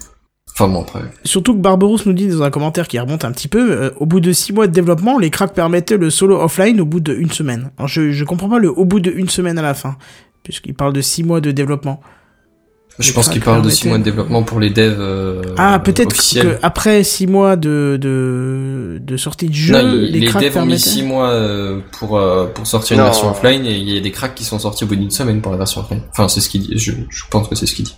Enfin 0.52 0.68
bon. 0.68 0.86
Surtout 1.24 1.56
que 1.56 1.60
Barberousse 1.60 2.06
nous 2.06 2.14
dit 2.14 2.28
dans 2.28 2.44
un 2.44 2.52
commentaire 2.52 2.88
qui 2.88 3.00
remonte 3.00 3.26
un 3.26 3.32
petit 3.32 3.48
peu, 3.48 3.72
euh, 3.72 3.90
au 3.98 4.06
bout 4.06 4.20
de 4.20 4.32
6 4.32 4.54
mois 4.54 4.68
de 4.68 4.72
développement, 4.72 5.18
les 5.18 5.32
cracks 5.32 5.54
permettaient 5.54 5.98
le 5.98 6.12
solo 6.12 6.40
offline 6.40 6.80
au 6.80 6.86
bout 6.86 7.00
d'une 7.00 7.32
semaine. 7.32 7.72
Alors 7.78 7.88
je, 7.88 8.12
je 8.12 8.24
comprends 8.24 8.50
pas 8.50 8.60
le 8.60 8.70
au 8.70 8.86
bout 8.86 9.00
d'une 9.00 9.30
semaine 9.30 9.58
à 9.58 9.64
la 9.64 9.74
fin, 9.74 9.98
puisqu'il 10.44 10.76
parle 10.76 10.94
de 10.94 11.02
6 11.02 11.24
mois 11.24 11.42
de 11.42 11.52
développement. 11.52 12.02
Je 13.00 13.12
pense 13.12 13.28
qu'il 13.30 13.42
parle 13.42 13.62
de 13.64 13.70
6 13.70 13.84
permettaient- 13.84 13.90
mois 13.90 13.98
de 13.98 14.04
développement 14.04 14.44
pour 14.44 14.60
les 14.60 14.70
devs. 14.70 14.98
euh, 15.00 15.42
Ah, 15.58 15.80
peut-être 15.84 16.12
officiels. 16.14 16.58
que 16.60 16.60
après 16.62 17.04
6 17.04 17.26
mois 17.26 17.56
de, 17.56 17.98
de, 18.00 19.00
de 19.02 19.18
sortie 19.18 19.48
de 19.50 19.54
jeu, 19.54 19.74
Non, 19.74 19.80
il- 19.96 20.12
les, 20.12 20.20
devs 20.28 20.36
ont 20.36 20.40
mis 20.40 20.50
permettaient... 20.50 20.78
6 20.78 21.02
mois 21.04 21.30
euh, 21.32 21.80
pour 21.98 22.18
euh, 22.18 22.46
pour 22.48 22.68
sortir 22.68 22.94
une 22.96 23.00
Non. 23.00 23.06
version 23.06 23.32
offline 23.32 23.66
et 23.66 23.74
il 23.76 23.90
y 23.90 23.98
a 23.98 24.00
des 24.02 24.12
cracks 24.12 24.36
qui 24.36 24.44
sont 24.44 24.60
sortis 24.60 24.84
au 24.84 24.88
bout 24.88 24.96
d'une 24.96 25.10
semaine 25.10 25.42
pour 25.42 25.52
la 25.52 25.58
version 25.58 25.82
offline. 25.82 26.02
Enfin, 26.12 26.28
c'est 26.28 26.40
ce 26.40 26.50
qu'il 26.50 26.62
dit. 26.62 26.78
Je, 26.78 26.92
je 27.10 27.24
pense 27.32 27.48
que 27.48 27.56
c'est 27.56 27.66
ce 27.66 27.74
qu'il 27.74 27.86
dit. 27.86 27.96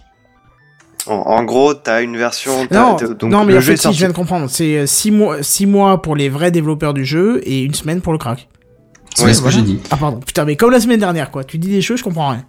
En, 1.07 1.13
en 1.15 1.43
gros, 1.43 1.73
t'as 1.73 2.01
une 2.01 2.15
version. 2.17 2.65
t'as- 2.67 2.79
Non, 2.79 2.95
donc 2.95 3.23
non, 3.31 3.43
mais 3.45 3.51
le 3.51 3.57
en 3.57 3.61
jeu 3.61 3.73
fait, 3.73 3.77
si, 3.77 3.83
sorti. 3.83 3.97
je 3.97 4.01
viens 4.03 4.09
de 4.09 4.15
comprendre. 4.15 4.49
C'est 4.49 4.87
6 4.87 5.11
mois, 5.11 5.43
six 5.43 5.65
mois 5.65 6.01
pour 6.01 6.15
les 6.15 6.29
vrais 6.29 6.51
développeurs 6.51 6.93
du 6.93 7.03
jeu 7.05 7.41
et 7.43 7.61
une 7.63 7.73
semaine 7.73 7.99
pour 8.01 8.13
le 8.13 8.17
crack. 8.17 8.47
C'est 9.13 9.25
Ouais, 9.25 9.33
ce 9.33 9.41
que 9.41 9.49
j'ai 9.49 9.61
dit. 9.61 9.79
Ah 9.91 9.97
pardon, 9.97 10.19
putain, 10.19 10.45
mais 10.45 10.55
comme 10.55 10.71
la 10.71 10.79
semaine 10.79 10.99
dernière, 10.99 11.31
quoi. 11.31 11.43
Tu 11.43 11.57
dis 11.57 11.69
des 11.69 11.81
choses, 11.81 11.99
je 11.99 12.03
comprends 12.03 12.29
rien. 12.29 12.43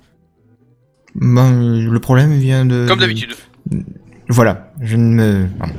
Ben, 1.20 1.80
le 1.80 1.98
problème 2.00 2.32
vient 2.38 2.64
de... 2.64 2.86
Comme 2.86 3.00
d'habitude. 3.00 3.34
Voilà, 4.28 4.72
je 4.80 4.96
ne 4.96 5.14
me... 5.14 5.46
pardon. 5.58 5.74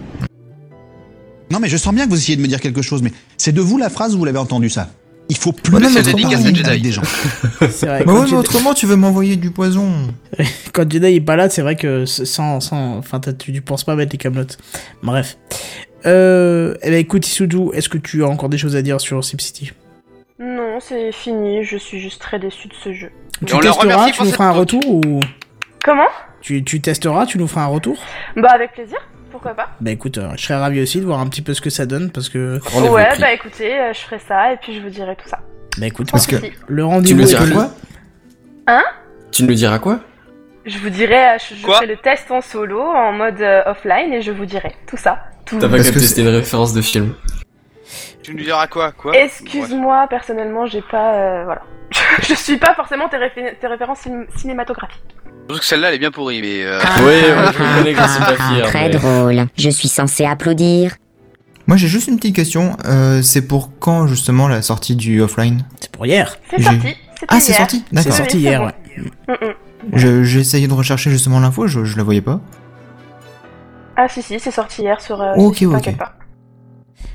Non, 1.51 1.59
mais 1.59 1.69
je 1.69 1.77
sens 1.77 1.93
bien 1.93 2.05
que 2.05 2.09
vous 2.09 2.17
essayez 2.17 2.35
de 2.35 2.41
me 2.41 2.47
dire 2.47 2.59
quelque 2.59 2.81
chose, 2.81 3.01
mais 3.01 3.11
c'est 3.37 3.51
de 3.51 3.61
vous 3.61 3.77
la 3.77 3.89
phrase 3.89 4.15
ou 4.15 4.19
vous 4.19 4.25
l'avez 4.25 4.37
entendu 4.37 4.69
ça 4.69 4.89
Il 5.29 5.37
faut 5.37 5.53
plus 5.53 5.71
non, 5.73 5.79
se 5.79 5.95
mais 5.95 6.01
parler 6.01 6.13
dédicace 6.13 6.41
avec 6.41 6.55
de 6.55 6.63
Jedi. 6.63 6.81
des 6.81 6.91
gens. 6.91 7.03
C'est 7.69 7.85
vrai. 7.85 7.99
Bah 7.99 8.05
quand, 8.05 8.13
ouais, 8.13 8.21
mais 8.21 8.27
Jedi, 8.27 8.35
autrement, 8.35 8.73
tu 8.73 8.85
veux 8.85 8.95
m'envoyer 8.95 9.35
du 9.37 9.51
poison. 9.51 9.89
quand 10.73 10.91
Jedi 10.91 11.05
est 11.07 11.21
pas 11.21 11.35
là, 11.35 11.49
c'est 11.49 11.61
vrai 11.61 11.75
que 11.75 12.05
sans, 12.05 12.59
sans, 12.59 12.97
enfin, 12.97 13.19
tu, 13.19 13.53
tu 13.53 13.61
penses 13.61 13.83
pas 13.83 13.95
mettre 13.95 14.11
les 14.11 14.17
camelotes. 14.17 14.57
Bref. 15.03 15.37
Euh, 16.05 16.75
eh 16.83 16.89
ben, 16.89 16.99
écoute, 16.99 17.27
Isuzu, 17.27 17.69
est-ce 17.73 17.89
que 17.89 17.97
tu 17.97 18.23
as 18.23 18.27
encore 18.27 18.49
des 18.49 18.57
choses 18.57 18.75
à 18.75 18.81
dire 18.81 18.99
sur 18.99 19.23
SimCity 19.23 19.71
Non, 20.39 20.79
c'est 20.79 21.11
fini, 21.11 21.63
je 21.63 21.77
suis 21.77 21.99
juste 21.99 22.21
très 22.21 22.39
déçue 22.39 22.67
de 22.67 22.73
ce 22.73 22.93
jeu. 22.93 23.11
Tu 23.45 23.53
on 23.53 23.59
le 23.59 23.63
testeras, 23.67 24.09
tu 24.11 24.23
nous 24.23 24.31
feras 24.31 24.45
un 24.45 24.51
retour 24.51 24.81
ou 24.87 25.19
Comment 25.83 26.07
tu, 26.41 26.63
tu 26.63 26.81
testeras, 26.81 27.25
tu 27.25 27.37
nous 27.37 27.47
feras 27.47 27.63
un 27.63 27.67
retour? 27.67 27.97
Bah 28.35 28.49
avec 28.53 28.73
plaisir, 28.73 28.97
pourquoi 29.31 29.53
pas. 29.53 29.69
Bah 29.81 29.91
écoute, 29.91 30.17
euh, 30.17 30.29
je 30.37 30.41
serais 30.43 30.59
ravi 30.59 30.81
aussi 30.81 30.99
de 30.99 31.05
voir 31.05 31.19
un 31.19 31.27
petit 31.27 31.41
peu 31.41 31.53
ce 31.53 31.61
que 31.61 31.69
ça 31.69 31.85
donne 31.85 32.09
parce 32.11 32.29
que 32.29 32.59
Rendez-vous 32.65 32.93
ouais, 32.95 33.09
bah 33.19 33.33
écoutez, 33.33 33.77
euh, 33.77 33.93
je 33.93 33.99
ferai 33.99 34.19
ça 34.19 34.53
et 34.53 34.57
puis 34.57 34.73
je 34.75 34.81
vous 34.81 34.89
dirai 34.89 35.15
tout 35.15 35.27
ça. 35.27 35.39
bah 35.77 35.87
écoute, 35.87 36.09
Parce 36.11 36.25
que- 36.27 36.37
Sans 36.37 36.41
souci. 36.45 36.53
le 36.67 36.81
Tu 36.83 36.87
rendez-vous 36.87 37.19
nous 37.21 37.23
est 37.23 37.37
diras 37.37 37.51
quoi? 37.51 37.69
Tu 39.31 39.43
nous 39.43 39.53
diras 39.53 39.79
quoi? 39.79 39.99
Je 40.65 40.77
vous 40.79 40.89
dirai, 40.89 41.15
euh, 41.15 41.37
je, 41.39 41.55
je 41.55 41.71
fais 41.79 41.85
le 41.85 41.97
test 41.97 42.29
en 42.31 42.41
solo, 42.41 42.81
en 42.81 43.11
mode 43.13 43.39
euh, 43.41 43.61
offline 43.65 44.13
et 44.13 44.21
je 44.21 44.31
vous 44.31 44.45
dirai 44.45 44.75
tout 44.87 44.97
ça. 44.97 45.19
Tout. 45.45 45.59
T'as 45.59 45.69
pas 45.69 45.77
capté, 45.77 45.93
que 45.93 45.99
c'était 45.99 46.21
une 46.21 46.27
référence 46.27 46.73
de 46.73 46.81
film. 46.81 47.13
Tu 48.27 48.35
nous 48.35 48.43
diras 48.43 48.67
quoi 48.67 48.91
Quoi 48.91 49.15
Excuse-moi, 49.17 50.05
personnellement, 50.09 50.65
j'ai 50.65 50.81
pas, 50.81 51.13
euh, 51.13 51.43
voilà. 51.45 51.61
je 52.21 52.33
suis 52.33 52.57
pas 52.57 52.73
forcément 52.75 53.07
tes, 53.07 53.15
réfé- 53.15 53.57
tes 53.57 53.67
références 53.67 54.05
cin- 54.05 54.25
cinématographiques. 54.35 55.01
Surtout 55.47 55.59
que 55.61 55.65
celle-là, 55.65 55.87
elle 55.87 55.95
est 55.95 55.99
bien 55.99 56.11
pourrie, 56.11 56.41
mais... 56.41 56.65
Euh... 56.65 56.77
Oui, 56.97 57.05
ouais, 57.05 57.21
je 57.53 57.63
reconnais 57.63 57.93
que 57.93 58.01
je 58.01 58.07
suis 58.09 58.19
pas 58.19 58.35
fier. 58.35 58.65
Très 58.65 58.89
mais- 58.89 58.89
drôle. 58.89 59.45
Je 59.57 59.69
suis 59.69 59.87
censé 59.87 60.25
applaudir. 60.25 60.95
Moi, 61.67 61.77
j'ai 61.77 61.87
juste 61.87 62.09
une 62.09 62.17
petite 62.17 62.35
question. 62.35 62.75
Euh, 62.85 63.21
c'est 63.21 63.47
pour 63.47 63.71
quand, 63.79 64.07
justement, 64.07 64.49
la 64.49 64.61
sortie 64.61 64.97
du 64.97 65.21
offline? 65.21 65.63
C'est 65.79 65.89
pour 65.93 66.05
hier. 66.05 66.35
C'est 66.49 66.61
sorti. 66.61 66.97
Ah, 67.29 67.39
c'est 67.39 67.53
sorti 67.53 67.85
C'est 67.87 67.95
D'accord. 67.95 68.11
sorti 68.13 68.35
Oui, 68.35 68.43
hier, 68.43 68.73
c'est 68.97 69.31
ouais. 69.31 69.37
Mm, 69.39 69.95
mm. 69.95 70.23
J'ai 70.25 70.39
essayé 70.41 70.67
de 70.67 70.73
rechercher 70.73 71.11
justement 71.11 71.39
l'info, 71.39 71.67
je, 71.67 71.85
je 71.85 71.95
la 71.95 72.03
voyais 72.03 72.21
pas. 72.21 72.41
Ah 73.95 74.09
si 74.09 74.21
si, 74.21 74.37
c'est 74.37 74.51
sorti 74.51 74.81
hier 74.81 74.99
sur. 74.99 75.21
Euh, 75.21 75.33
Ok, 75.37 75.55
sur- 75.59 75.73
ok. 75.73 75.95
pas. 75.97 76.13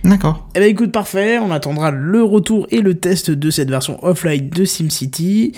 D'accord. 0.04 0.48
Eh 0.54 0.60
ben 0.60 0.68
écoute, 0.68 0.92
parfait, 0.92 1.38
on 1.38 1.50
attendra 1.50 1.90
le 1.90 2.22
retour 2.22 2.66
et 2.70 2.80
le 2.80 2.94
test 2.94 3.30
de 3.30 3.50
cette 3.50 3.70
version 3.70 4.02
offline 4.04 4.48
de 4.48 4.64
SimCity. 4.64 5.52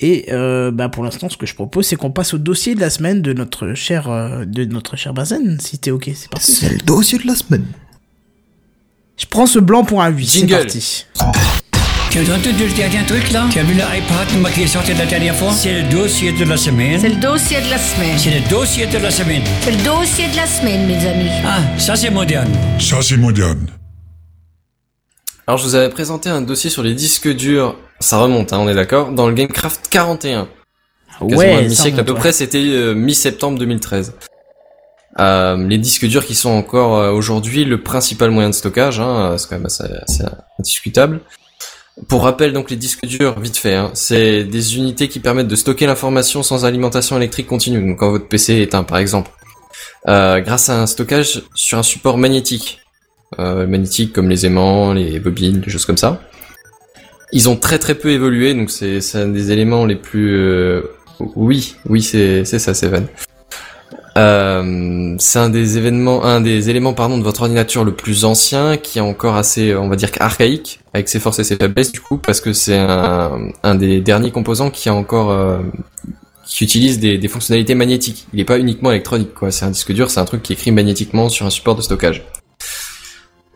Et 0.00 0.26
euh, 0.32 0.70
bah 0.70 0.88
pour 0.88 1.04
l'instant, 1.04 1.28
ce 1.28 1.36
que 1.36 1.44
je 1.44 1.54
propose, 1.54 1.86
c'est 1.86 1.96
qu'on 1.96 2.10
passe 2.10 2.32
au 2.32 2.38
dossier 2.38 2.74
de 2.74 2.80
la 2.80 2.88
semaine 2.88 3.20
de 3.20 3.34
notre 3.34 3.74
cher, 3.74 4.10
euh, 4.10 4.46
de 4.46 4.64
notre 4.64 4.96
cher 4.96 5.12
Bazen, 5.12 5.58
si 5.60 5.78
t'es 5.78 5.90
ok, 5.90 6.10
c'est 6.14 6.30
parti. 6.30 6.52
C'est 6.52 6.70
le 6.70 6.78
dossier 6.78 7.18
de 7.18 7.26
la 7.26 7.34
semaine. 7.34 7.66
Je 9.18 9.26
prends 9.26 9.46
ce 9.46 9.58
blanc 9.58 9.84
pour 9.84 10.02
un 10.02 10.08
8, 10.08 10.26
c'est 10.26 10.46
parti. 10.46 11.06
Tu 12.10 12.18
as 12.18 12.22
entendu 12.22 12.66
le 12.66 12.74
dernier 12.74 13.06
truc 13.06 13.30
là? 13.30 13.46
Tu 13.52 13.60
as 13.60 13.62
vu 13.62 13.72
l'iPad 13.74 14.52
qui 14.52 14.62
est 14.62 14.66
sorti 14.66 14.92
la 14.94 15.06
dernière 15.06 15.36
fois? 15.36 15.52
C'est 15.52 15.80
le 15.82 15.88
dossier 15.88 16.32
de 16.32 16.44
la 16.44 16.56
semaine. 16.56 16.98
C'est 16.98 17.08
le 17.08 17.20
dossier 17.20 17.60
de 17.60 17.70
la 17.70 17.78
semaine. 17.78 18.18
C'est 18.18 18.30
le 18.30 18.50
dossier 18.50 18.86
de 18.88 18.98
la 18.98 19.10
semaine. 19.12 19.42
C'est 19.60 19.70
le 19.70 19.84
dossier 19.84 20.26
de 20.26 20.34
la 20.34 20.46
semaine, 20.46 20.88
mes 20.88 21.06
amis. 21.06 21.30
Ah, 21.46 21.60
ça 21.78 21.94
c'est 21.94 22.10
moderne. 22.10 22.50
Ça, 22.80 23.00
c'est 23.00 23.16
moderne. 23.16 23.64
Alors 25.46 25.58
je 25.58 25.64
vous 25.64 25.76
avais 25.76 25.88
présenté 25.88 26.28
un 26.28 26.40
dossier 26.42 26.68
sur 26.68 26.82
les 26.82 26.94
disques 26.94 27.32
durs, 27.32 27.76
ça 28.00 28.18
remonte, 28.18 28.52
hein, 28.52 28.58
on 28.58 28.68
est 28.68 28.74
d'accord, 28.74 29.12
dans 29.12 29.28
le 29.28 29.34
Gamecraft 29.34 29.86
41. 29.88 30.48
Quasiment 31.20 31.30
un 31.30 31.36
Ouais, 31.36 31.54
ça 31.54 31.62
demi-siècle 31.62 32.00
à 32.00 32.04
peu 32.04 32.14
près, 32.14 32.32
c'était 32.32 32.58
euh, 32.58 32.92
mi-septembre 32.92 33.56
2013. 33.60 34.14
Euh, 35.20 35.56
les 35.68 35.78
disques 35.78 36.06
durs 36.06 36.26
qui 36.26 36.34
sont 36.34 36.50
encore 36.50 36.96
euh, 36.96 37.12
aujourd'hui 37.12 37.64
le 37.64 37.80
principal 37.80 38.32
moyen 38.32 38.50
de 38.50 38.54
stockage, 38.54 38.98
hein, 38.98 39.36
c'est 39.38 39.48
quand 39.48 39.56
même 39.56 39.66
assez, 39.66 39.84
assez 39.84 40.24
indiscutable. 40.58 41.20
Pour 42.08 42.22
rappel, 42.24 42.52
donc 42.52 42.70
les 42.70 42.76
disques 42.76 43.04
durs, 43.06 43.38
vite 43.40 43.56
fait, 43.56 43.74
hein, 43.74 43.90
c'est 43.94 44.44
des 44.44 44.76
unités 44.76 45.08
qui 45.08 45.20
permettent 45.20 45.48
de 45.48 45.56
stocker 45.56 45.86
l'information 45.86 46.42
sans 46.42 46.64
alimentation 46.64 47.16
électrique 47.16 47.46
continue. 47.46 47.80
Donc 47.86 47.98
quand 47.98 48.10
votre 48.10 48.26
PC 48.26 48.54
est 48.54 48.62
éteint, 48.62 48.84
par 48.84 48.98
exemple, 48.98 49.30
Euh, 50.08 50.40
grâce 50.40 50.70
à 50.70 50.80
un 50.80 50.86
stockage 50.86 51.42
sur 51.54 51.76
un 51.78 51.82
support 51.82 52.16
magnétique, 52.16 52.80
euh, 53.38 53.66
magnétique 53.66 54.14
comme 54.14 54.30
les 54.30 54.46
aimants, 54.46 54.94
les 54.94 55.20
bobines, 55.20 55.60
des 55.60 55.70
choses 55.70 55.84
comme 55.84 55.98
ça. 55.98 56.22
Ils 57.32 57.50
ont 57.50 57.56
très 57.56 57.78
très 57.78 57.94
peu 57.94 58.08
évolué, 58.10 58.54
donc 58.54 58.70
c'est 58.70 59.00
un 59.14 59.28
des 59.28 59.52
éléments 59.52 59.84
les 59.84 59.96
plus. 59.96 60.30
euh, 60.38 60.82
Oui, 61.36 61.76
oui, 61.86 62.00
c'est 62.02 62.46
c'est 62.46 62.58
ça, 62.58 62.72
Seven. 62.72 63.06
Euh, 64.16 65.14
c'est 65.18 65.38
un 65.38 65.48
des 65.48 65.78
événements, 65.78 66.24
un 66.24 66.40
des 66.40 66.68
éléments 66.68 66.94
pardon 66.94 67.18
de 67.18 67.22
votre 67.22 67.42
ordinateur 67.42 67.84
le 67.84 67.92
plus 67.92 68.24
ancien, 68.24 68.76
qui 68.76 68.98
est 68.98 69.02
encore 69.02 69.36
assez, 69.36 69.74
on 69.74 69.88
va 69.88 69.96
dire, 69.96 70.10
archaïque, 70.18 70.80
avec 70.92 71.08
ses 71.08 71.20
forces 71.20 71.38
et 71.38 71.44
ses 71.44 71.56
faiblesses 71.56 71.92
du 71.92 72.00
coup, 72.00 72.18
parce 72.18 72.40
que 72.40 72.52
c'est 72.52 72.78
un, 72.78 73.50
un 73.62 73.74
des 73.74 74.00
derniers 74.00 74.32
composants 74.32 74.70
qui 74.70 74.88
a 74.88 74.94
encore 74.94 75.30
euh, 75.30 75.58
qui 76.44 76.64
utilise 76.64 76.98
des, 76.98 77.18
des 77.18 77.28
fonctionnalités 77.28 77.74
magnétiques. 77.76 78.26
Il 78.32 78.38
n'est 78.38 78.44
pas 78.44 78.58
uniquement 78.58 78.90
électronique, 78.90 79.34
quoi. 79.34 79.52
C'est 79.52 79.64
un 79.64 79.70
disque 79.70 79.92
dur, 79.92 80.10
c'est 80.10 80.20
un 80.20 80.24
truc 80.24 80.42
qui 80.42 80.52
écrit 80.52 80.72
magnétiquement 80.72 81.28
sur 81.28 81.46
un 81.46 81.50
support 81.50 81.76
de 81.76 81.82
stockage. 81.82 82.24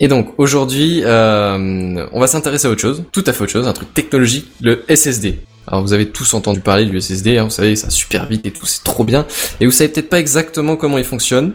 Et 0.00 0.08
donc 0.08 0.34
aujourd'hui, 0.38 1.02
euh, 1.04 2.06
on 2.12 2.20
va 2.20 2.26
s'intéresser 2.26 2.66
à 2.66 2.70
autre 2.70 2.80
chose, 2.80 3.04
tout 3.12 3.22
à 3.26 3.32
fait 3.32 3.42
autre 3.42 3.52
chose, 3.52 3.68
un 3.68 3.72
truc 3.72 3.94
technologique, 3.94 4.48
le 4.60 4.84
SSD. 4.88 5.38
Alors 5.66 5.82
vous 5.82 5.92
avez 5.92 6.08
tous 6.08 6.34
entendu 6.34 6.60
parler 6.60 6.84
du 6.84 7.00
SSD, 7.00 7.38
hein, 7.38 7.44
vous 7.44 7.50
savez, 7.50 7.76
ça 7.76 7.90
super 7.90 8.26
vite 8.26 8.44
et 8.44 8.50
tout, 8.50 8.66
c'est 8.66 8.82
trop 8.82 9.04
bien. 9.04 9.24
Et 9.60 9.66
vous 9.66 9.72
savez 9.72 9.88
peut-être 9.88 10.10
pas 10.10 10.18
exactement 10.18 10.76
comment 10.76 10.98
il 10.98 11.04
fonctionne. 11.04 11.52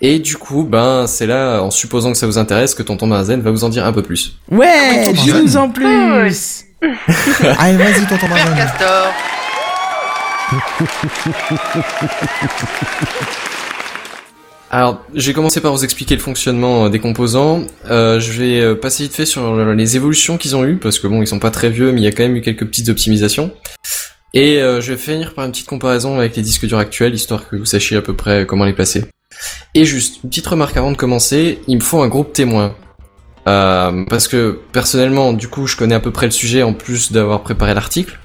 Et 0.00 0.18
du 0.20 0.36
coup, 0.36 0.62
ben 0.62 1.06
c'est 1.06 1.26
là, 1.26 1.60
en 1.60 1.70
supposant 1.70 2.12
que 2.12 2.18
ça 2.18 2.26
vous 2.26 2.38
intéresse, 2.38 2.74
que 2.74 2.82
tonton 2.82 3.08
Benzen 3.08 3.40
va 3.40 3.50
vous 3.50 3.64
en 3.64 3.68
dire 3.68 3.84
un 3.84 3.92
peu 3.92 4.02
plus. 4.02 4.38
Ouais, 4.50 5.04
Tonton 5.06 5.22
dis-nous 5.22 5.56
en 5.56 5.70
plus. 5.70 6.64
Allez, 7.58 7.76
vas-y, 7.76 8.06
tonton. 8.06 8.26
Castor 8.56 9.12
Alors, 14.70 15.04
je 15.14 15.26
vais 15.26 15.32
commencer 15.32 15.60
par 15.60 15.72
vous 15.72 15.84
expliquer 15.84 16.16
le 16.16 16.20
fonctionnement 16.20 16.86
euh, 16.86 16.88
des 16.88 16.98
composants. 16.98 17.62
Euh, 17.88 18.18
je 18.18 18.32
vais 18.32 18.60
euh, 18.60 18.74
passer 18.74 19.04
vite 19.04 19.14
fait 19.14 19.24
sur 19.24 19.42
euh, 19.44 19.74
les 19.74 19.96
évolutions 19.96 20.38
qu'ils 20.38 20.56
ont 20.56 20.64
eues, 20.64 20.76
parce 20.76 20.98
que 20.98 21.06
bon, 21.06 21.22
ils 21.22 21.26
sont 21.26 21.38
pas 21.38 21.52
très 21.52 21.70
vieux, 21.70 21.92
mais 21.92 22.00
il 22.00 22.04
y 22.04 22.08
a 22.08 22.10
quand 22.10 22.24
même 22.24 22.36
eu 22.36 22.40
quelques 22.40 22.66
petites 22.66 22.88
optimisations. 22.88 23.52
Et 24.34 24.60
euh, 24.60 24.80
je 24.80 24.92
vais 24.92 24.98
finir 24.98 25.34
par 25.34 25.44
une 25.44 25.52
petite 25.52 25.68
comparaison 25.68 26.18
avec 26.18 26.34
les 26.36 26.42
disques 26.42 26.66
durs 26.66 26.78
actuels, 26.78 27.14
histoire 27.14 27.48
que 27.48 27.56
vous 27.56 27.64
sachiez 27.64 27.96
à 27.96 28.02
peu 28.02 28.14
près 28.14 28.44
comment 28.44 28.64
les 28.64 28.72
placer. 28.72 29.04
Et 29.74 29.84
juste, 29.84 30.20
une 30.24 30.30
petite 30.30 30.46
remarque 30.46 30.76
avant 30.76 30.90
de 30.90 30.96
commencer, 30.96 31.60
il 31.68 31.76
me 31.76 31.82
faut 31.82 32.02
un 32.02 32.08
groupe 32.08 32.32
témoin. 32.32 32.74
Euh, 33.46 34.04
parce 34.10 34.26
que 34.26 34.58
personnellement, 34.72 35.32
du 35.32 35.46
coup, 35.46 35.68
je 35.68 35.76
connais 35.76 35.94
à 35.94 36.00
peu 36.00 36.10
près 36.10 36.26
le 36.26 36.32
sujet 36.32 36.64
en 36.64 36.72
plus 36.72 37.12
d'avoir 37.12 37.42
préparé 37.42 37.72
l'article. 37.72 38.18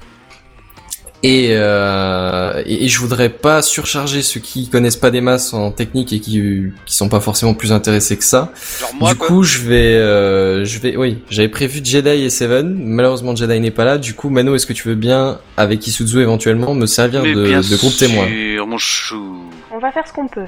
Et, 1.24 1.50
euh, 1.52 2.62
et, 2.66 2.84
et 2.84 2.88
je 2.88 2.98
voudrais 2.98 3.28
pas 3.28 3.62
surcharger 3.62 4.22
ceux 4.22 4.40
qui 4.40 4.68
connaissent 4.68 4.96
pas 4.96 5.12
des 5.12 5.20
masses 5.20 5.52
en 5.54 5.70
technique 5.70 6.12
et 6.12 6.18
qui 6.18 6.42
qui 6.84 6.94
sont 6.96 7.08
pas 7.08 7.20
forcément 7.20 7.54
plus 7.54 7.70
intéressés 7.70 8.16
que 8.16 8.24
ça. 8.24 8.52
Genre 8.80 8.90
moi, 8.98 9.12
du 9.12 9.18
quoi. 9.18 9.28
coup, 9.28 9.42
je 9.44 9.58
vais 9.60 9.94
euh, 9.94 10.64
je 10.64 10.78
vais 10.80 10.96
oui, 10.96 11.18
j'avais 11.30 11.48
prévu 11.48 11.80
Jedi 11.84 12.08
et 12.24 12.30
Seven. 12.30 12.74
Malheureusement, 12.76 13.36
Jedi 13.36 13.60
n'est 13.60 13.70
pas 13.70 13.84
là. 13.84 13.98
Du 13.98 14.14
coup, 14.14 14.30
Mano, 14.30 14.54
est-ce 14.56 14.66
que 14.66 14.72
tu 14.72 14.88
veux 14.88 14.96
bien 14.96 15.38
avec 15.56 15.86
Isuzu 15.86 16.20
éventuellement 16.20 16.74
me 16.74 16.86
servir 16.86 17.22
Mais 17.22 17.34
de, 17.34 17.44
bien 17.44 17.60
de 17.60 17.76
groupe 17.76 17.96
témoin? 17.96 18.26
mon 18.66 18.78
chou. 18.78 19.42
On 19.72 19.78
va 19.78 19.92
faire 19.92 20.06
ce 20.08 20.12
qu'on 20.12 20.26
peut. 20.28 20.46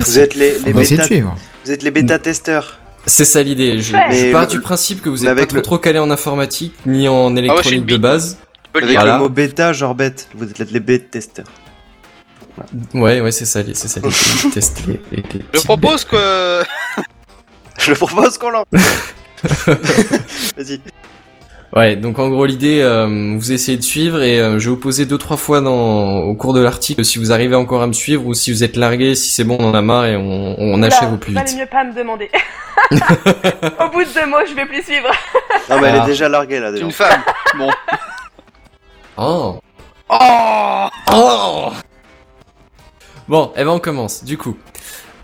Vous 0.00 0.18
êtes 0.18 0.34
les, 0.34 0.58
les 0.64 0.72
bêta, 0.72 1.04
suivre. 1.04 1.36
vous 1.64 1.70
êtes 1.70 1.82
les 1.82 1.90
bêta-testeurs. 1.90 2.78
C'est 3.06 3.24
ça 3.26 3.42
l'idée. 3.42 3.78
Je, 3.80 3.92
je 4.10 4.32
pars 4.32 4.46
du 4.46 4.60
principe 4.60 5.02
que 5.02 5.10
vous 5.10 5.22
mais 5.24 5.30
êtes 5.30 5.36
pas 5.38 5.46
trop 5.46 5.56
le- 5.56 5.62
trop 5.62 5.78
calé 5.78 5.98
en 5.98 6.10
informatique 6.10 6.72
ni 6.86 7.06
en 7.08 7.36
Ah, 7.36 7.38
électronique 7.38 7.84
de 7.86 7.96
base. 7.98 8.38
Avec. 8.74 8.90
Voilà. 8.96 9.14
le 9.14 9.18
mot 9.20 9.28
bêta, 9.28 9.72
genre 9.72 9.94
bête. 9.94 10.28
Vous 10.34 10.44
êtes 10.48 10.70
les 10.70 10.80
bêta-testeurs. 10.80 11.46
Ouais, 12.94 13.20
ouais, 13.20 13.32
c'est 13.32 13.44
ça, 13.46 13.62
les- 13.62 13.74
c'est 13.74 13.88
ça 13.88 13.98
les 14.00 14.08
petits 14.08 14.50
tests. 14.50 14.86
les- 14.86 15.00
les- 15.10 15.22
les 15.34 15.44
Je 15.52 15.60
propose 15.64 16.04
que. 16.04 16.62
Je 17.78 17.92
propose 17.94 18.38
qu'on 18.38 18.50
l'en... 18.50 18.62
Vas-y. 18.72 20.80
Ouais, 21.74 21.96
donc 21.96 22.20
en 22.20 22.28
gros 22.30 22.46
l'idée, 22.46 22.80
euh, 22.82 23.34
vous 23.36 23.50
essayez 23.50 23.76
de 23.76 23.82
suivre 23.82 24.22
et 24.22 24.38
euh, 24.40 24.60
je 24.60 24.66
vais 24.66 24.70
vous 24.76 24.80
poser 24.80 25.06
deux 25.06 25.18
trois 25.18 25.36
fois 25.36 25.60
dans 25.60 26.18
au 26.20 26.34
cours 26.36 26.54
de 26.54 26.60
l'article 26.60 27.04
si 27.04 27.18
vous 27.18 27.32
arrivez 27.32 27.56
encore 27.56 27.82
à 27.82 27.88
me 27.88 27.92
suivre 27.92 28.24
ou 28.26 28.34
si 28.34 28.52
vous 28.52 28.62
êtes 28.62 28.76
largué, 28.76 29.16
si 29.16 29.32
c'est 29.32 29.42
bon, 29.42 29.56
on 29.58 29.70
en 29.70 29.74
a 29.74 29.82
marre 29.82 30.06
et 30.06 30.16
on, 30.16 30.54
on 30.56 30.74
Oula, 30.78 30.86
achève 30.86 31.12
au 31.12 31.16
plus 31.16 31.32
valait 31.34 31.50
vite. 31.50 31.58
mieux 31.58 31.66
pas 31.66 31.82
me 31.82 31.92
demander. 31.92 32.30
Au 32.92 33.88
bout 33.90 34.04
de 34.04 34.14
deux 34.14 34.26
mots, 34.26 34.36
je 34.48 34.54
vais 34.54 34.66
plus 34.66 34.84
suivre. 34.84 35.10
Non, 35.68 35.80
mais 35.80 35.88
elle 35.88 35.96
Ah. 36.00 36.04
est 36.04 36.06
déjà 36.06 36.28
larguée 36.28 36.60
là, 36.60 36.68
C'est 36.68 36.74
déjà. 36.74 36.84
une 36.84 36.92
femme. 36.92 37.22
Bon. 37.58 37.68
Oh. 39.16 39.60
Oh 40.08 40.88
Oh. 41.12 41.72
Bon, 43.28 43.52
eh 43.56 43.64
ben 43.64 43.70
on 43.70 43.78
commence. 43.78 44.24
Du 44.24 44.36
coup, 44.36 44.56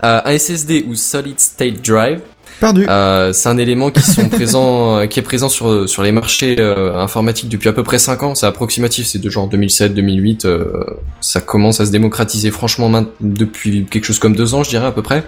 euh, 0.03 0.21
un 0.25 0.31
SSD 0.37 0.85
ou 0.87 0.95
Solid 0.95 1.39
State 1.39 1.81
Drive, 1.85 2.21
Perdu. 2.59 2.87
euh, 2.89 3.31
c'est 3.33 3.49
un 3.49 3.57
élément 3.57 3.91
qui 3.91 4.01
sont 4.01 4.27
présents, 4.29 4.97
euh, 4.99 5.05
qui 5.05 5.19
est 5.19 5.23
présent 5.23 5.49
sur 5.49 5.87
sur 5.87 6.01
les 6.01 6.11
marchés 6.11 6.55
euh, 6.59 6.95
informatiques 6.97 7.49
depuis 7.49 7.69
à 7.69 7.73
peu 7.73 7.83
près 7.83 7.99
5 7.99 8.23
ans. 8.23 8.33
C'est 8.35 8.47
approximatif, 8.47 9.05
c'est 9.07 9.19
de 9.19 9.29
genre 9.29 9.47
2007-2008. 9.49 10.45
euh, 10.47 10.83
ça 11.19 11.41
commence 11.41 11.79
à 11.79 11.85
se 11.85 11.91
démocratiser 11.91 12.49
franchement 12.49 12.89
depuis 13.19 13.85
quelque 13.85 14.05
chose 14.05 14.19
comme 14.19 14.35
deux 14.35 14.55
ans, 14.55 14.63
je 14.63 14.69
dirais 14.69 14.87
à 14.87 14.91
peu 14.91 15.03
près. 15.03 15.23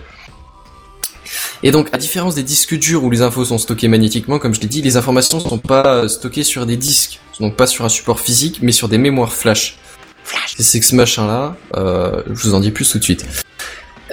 Et 1.66 1.72
donc, 1.72 1.88
à 1.94 1.98
différence 1.98 2.36
des 2.36 2.44
disques 2.44 2.78
durs 2.78 3.06
où 3.06 3.10
les 3.10 3.22
infos 3.22 3.46
sont 3.46 3.58
stockées 3.58 3.88
magnétiquement, 3.88 4.38
comme 4.38 4.54
je 4.54 4.60
l'ai 4.60 4.68
dit, 4.68 4.82
les 4.82 4.98
informations 4.98 5.38
ne 5.38 5.44
sont 5.44 5.58
pas 5.58 6.04
euh, 6.04 6.08
stockées 6.10 6.44
sur 6.44 6.66
des 6.66 6.76
disques, 6.76 7.22
donc 7.40 7.56
pas 7.56 7.68
sur 7.68 7.86
un 7.86 7.90
support 7.90 8.20
physique, 8.20 8.60
mais 8.62 8.74
sur 8.74 8.90
des 8.90 8.98
mémoires 8.98 9.32
flash. 9.32 9.78
Flash. 10.26 10.56
C'est 10.60 10.80
que 10.82 10.86
ce 10.86 10.96
machin-là, 10.96 11.56
euh, 11.76 12.22
je 12.28 12.44
vous 12.44 12.54
en 12.54 12.60
dis 12.60 12.72
plus 12.72 12.90
tout 12.92 13.00
de 13.00 13.04
suite. 13.04 13.26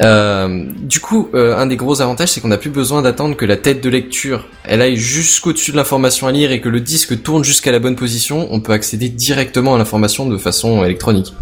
Euh, 0.01 0.65
du 0.79 1.01
coup, 1.01 1.29
euh, 1.35 1.57
un 1.57 1.67
des 1.67 1.77
gros 1.77 2.01
avantages, 2.01 2.31
c'est 2.31 2.41
qu'on 2.41 2.49
n'a 2.49 2.57
plus 2.57 2.71
besoin 2.71 3.03
d'attendre 3.03 3.37
que 3.37 3.45
la 3.45 3.57
tête 3.57 3.83
de 3.83 3.91
lecture, 3.91 4.47
elle 4.65 4.81
aille 4.81 4.97
jusqu'au-dessus 4.97 5.73
de 5.73 5.77
l'information 5.77 6.27
à 6.27 6.33
lire 6.33 6.53
et 6.53 6.61
que 6.61 6.69
le 6.69 6.81
disque 6.81 7.21
tourne 7.23 7.45
jusqu'à 7.45 7.73
la 7.73 7.81
bonne 7.81 7.97
position. 7.97 8.49
On 8.51 8.61
peut 8.61 8.73
accéder 8.73 9.09
directement 9.09 9.75
à 9.75 9.79
l'information 9.79 10.27
de 10.27 10.39
façon 10.39 10.85
électronique. 10.85 11.35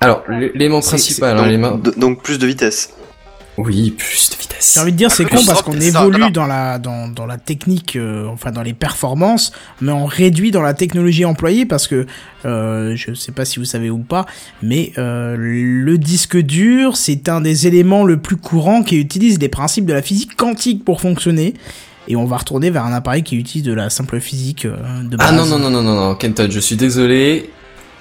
Alors, 0.00 0.22
l'élément 0.28 0.80
principal, 0.80 1.36
hein, 1.38 1.80
donc 1.96 2.22
plus 2.22 2.38
de 2.38 2.46
vitesse. 2.46 2.94
Oui, 3.58 3.90
plus 3.90 4.30
de 4.30 4.36
vitesse. 4.36 4.72
J'ai 4.74 4.80
envie 4.80 4.92
de 4.92 4.96
dire 4.96 5.10
c'est 5.10 5.24
Ah, 5.24 5.36
con 5.36 5.44
parce 5.44 5.62
qu'on 5.62 5.72
ça, 5.72 5.86
évolue 5.86 6.30
dans 6.30 6.46
la 6.46 6.78
dans, 6.78 7.08
dans 7.08 7.26
la 7.26 7.38
technique 7.38 7.96
euh, 7.96 8.26
enfin 8.28 8.52
dans 8.52 8.62
les 8.62 8.72
performances 8.72 9.52
mais 9.80 9.92
on 9.92 10.06
réduit 10.06 10.50
dans 10.50 10.62
la 10.62 10.74
technologie 10.74 11.24
employée 11.24 11.66
parce 11.66 11.88
que 11.88 12.06
euh, 12.44 12.94
je 12.96 13.14
sais 13.14 13.32
pas 13.32 13.44
si 13.44 13.58
vous 13.58 13.64
savez 13.64 13.90
ou 13.90 13.98
pas 13.98 14.26
mais 14.62 14.92
euh, 14.96 15.36
le 15.36 15.98
disque 15.98 16.36
dur 16.36 16.96
c'est 16.96 17.28
un 17.28 17.40
des 17.40 17.66
éléments 17.66 18.04
le 18.04 18.16
plus 18.16 18.36
courant 18.36 18.82
qui 18.82 18.96
utilise 18.96 19.38
les 19.40 19.48
principes 19.48 19.86
de 19.86 19.92
la 19.92 20.02
physique 20.02 20.36
quantique 20.36 20.84
pour 20.84 21.00
fonctionner 21.00 21.54
et 22.08 22.16
on 22.16 22.24
va 22.24 22.38
retourner 22.38 22.70
vers 22.70 22.84
un 22.84 22.92
appareil 22.92 23.22
qui 23.22 23.36
utilise 23.36 23.64
de 23.64 23.74
la 23.74 23.90
simple 23.90 24.18
physique 24.18 24.64
euh, 24.64 24.76
de 25.04 25.16
base. 25.16 25.28
Ah 25.30 25.32
non, 25.32 25.44
non, 25.44 25.58
non, 25.58 25.70
non, 25.70 25.82
non, 25.82 25.94
non, 25.94 26.14
Kenton, 26.14 26.48
je 26.50 26.58
suis 26.58 26.76
désolé. 26.76 27.50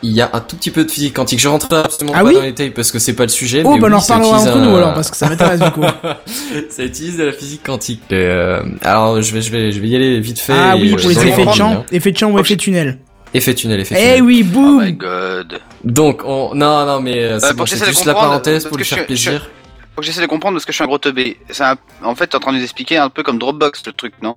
Il 0.04 0.12
y 0.12 0.22
a 0.22 0.30
un 0.34 0.40
tout 0.42 0.56
petit 0.56 0.70
peu 0.70 0.84
de 0.86 0.92
physique 0.92 1.16
quantique. 1.16 1.40
Je 1.40 1.48
rentre 1.48 1.74
absolument 1.76 2.14
Ah 2.16 2.22
pas 2.22 2.28
oui 2.30 2.36
dans 2.36 2.42
les 2.42 2.48
détails 2.52 2.70
parce 2.70 2.92
que 2.92 3.00
c'est 3.00 3.14
pas 3.14 3.24
le 3.24 3.30
sujet. 3.30 3.64
Oh 3.66 3.74
mais 3.74 3.80
bah 3.80 3.88
on 3.88 3.92
oui, 3.92 3.96
en 3.96 4.00
ça 4.00 4.16
reparlera 4.16 4.38
utilise 4.40 4.56
entre 4.56 4.66
nous 4.70 4.76
alors 4.76 4.94
parce 4.94 5.10
que 5.10 5.18
ça 5.18 5.28
m'intéresse 5.30 5.60
du 5.60 5.72
coup. 5.72 5.82
ça 6.70 6.84
utilise 6.84 7.18
de 7.18 7.24
la 7.24 7.32
physique 7.34 7.64
quantique. 7.64 8.04
Euh, 8.12 8.62
alors 8.84 9.22
je 9.22 9.34
vais, 9.34 9.42
je 9.42 9.52
vais, 9.52 9.72
je 9.72 9.80
vais 9.80 9.88
y 9.88 9.96
aller 9.96 10.20
vite 10.20 10.40
fait. 10.40 10.54
Ah 10.56 10.76
oui 10.78 10.92
pour 10.96 11.10
les 11.10 11.16
dans 11.16 11.22
effets 11.22 11.46
de 11.46 11.52
champ, 11.52 11.72
hein. 11.72 11.86
effets 11.92 12.12
de 12.12 12.18
champ 12.18 12.32
ou 12.32 12.40
effets 12.40 12.56
de 12.56 12.62
tunnel. 12.62 13.00
Effet 13.34 13.54
tunnel, 13.56 13.80
effet 13.80 13.96
Eh 13.98 14.04
tunnel. 14.18 14.22
oui 14.24 14.46
Oh 14.48 14.54
boum. 14.54 14.84
my 14.86 14.94
god. 14.94 15.60
Donc 15.84 16.22
on, 16.26 16.54
non, 16.56 16.86
non, 16.86 17.02
mais 17.02 17.24
euh, 17.24 17.40
c'est 17.40 17.48
Euh, 17.50 17.54
bon, 17.54 17.66
juste 17.66 18.06
la 18.06 18.14
parenthèse 18.14 18.66
pour 18.66 18.78
lui 18.78 18.86
faire 18.86 19.06
plaisir. 19.06 19.50
Faut 19.96 20.02
que 20.02 20.06
j'essaie 20.06 20.22
de 20.22 20.28
comprendre 20.28 20.56
parce 20.56 20.66
que 20.66 20.72
je 20.72 20.76
suis 20.76 20.84
un 20.84 20.88
gros 20.88 21.00
teubé. 21.00 21.38
C'est 21.50 21.64
un... 21.64 21.76
En 22.04 22.14
fait, 22.14 22.28
t'es 22.28 22.36
en 22.36 22.40
train 22.40 22.52
de 22.54 22.58
nous 22.58 22.64
expliquer 22.64 22.98
un 22.98 23.10
peu 23.10 23.24
comme 23.24 23.40
Dropbox 23.40 23.82
le 23.88 23.94
truc, 23.94 24.14
non? 24.22 24.36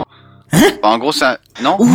Enfin, 0.53 0.69
En 0.83 0.99
gros, 0.99 1.13
c'est 1.13 1.25
un... 1.25 1.37
Non? 1.63 1.77
Quoi 1.77 1.87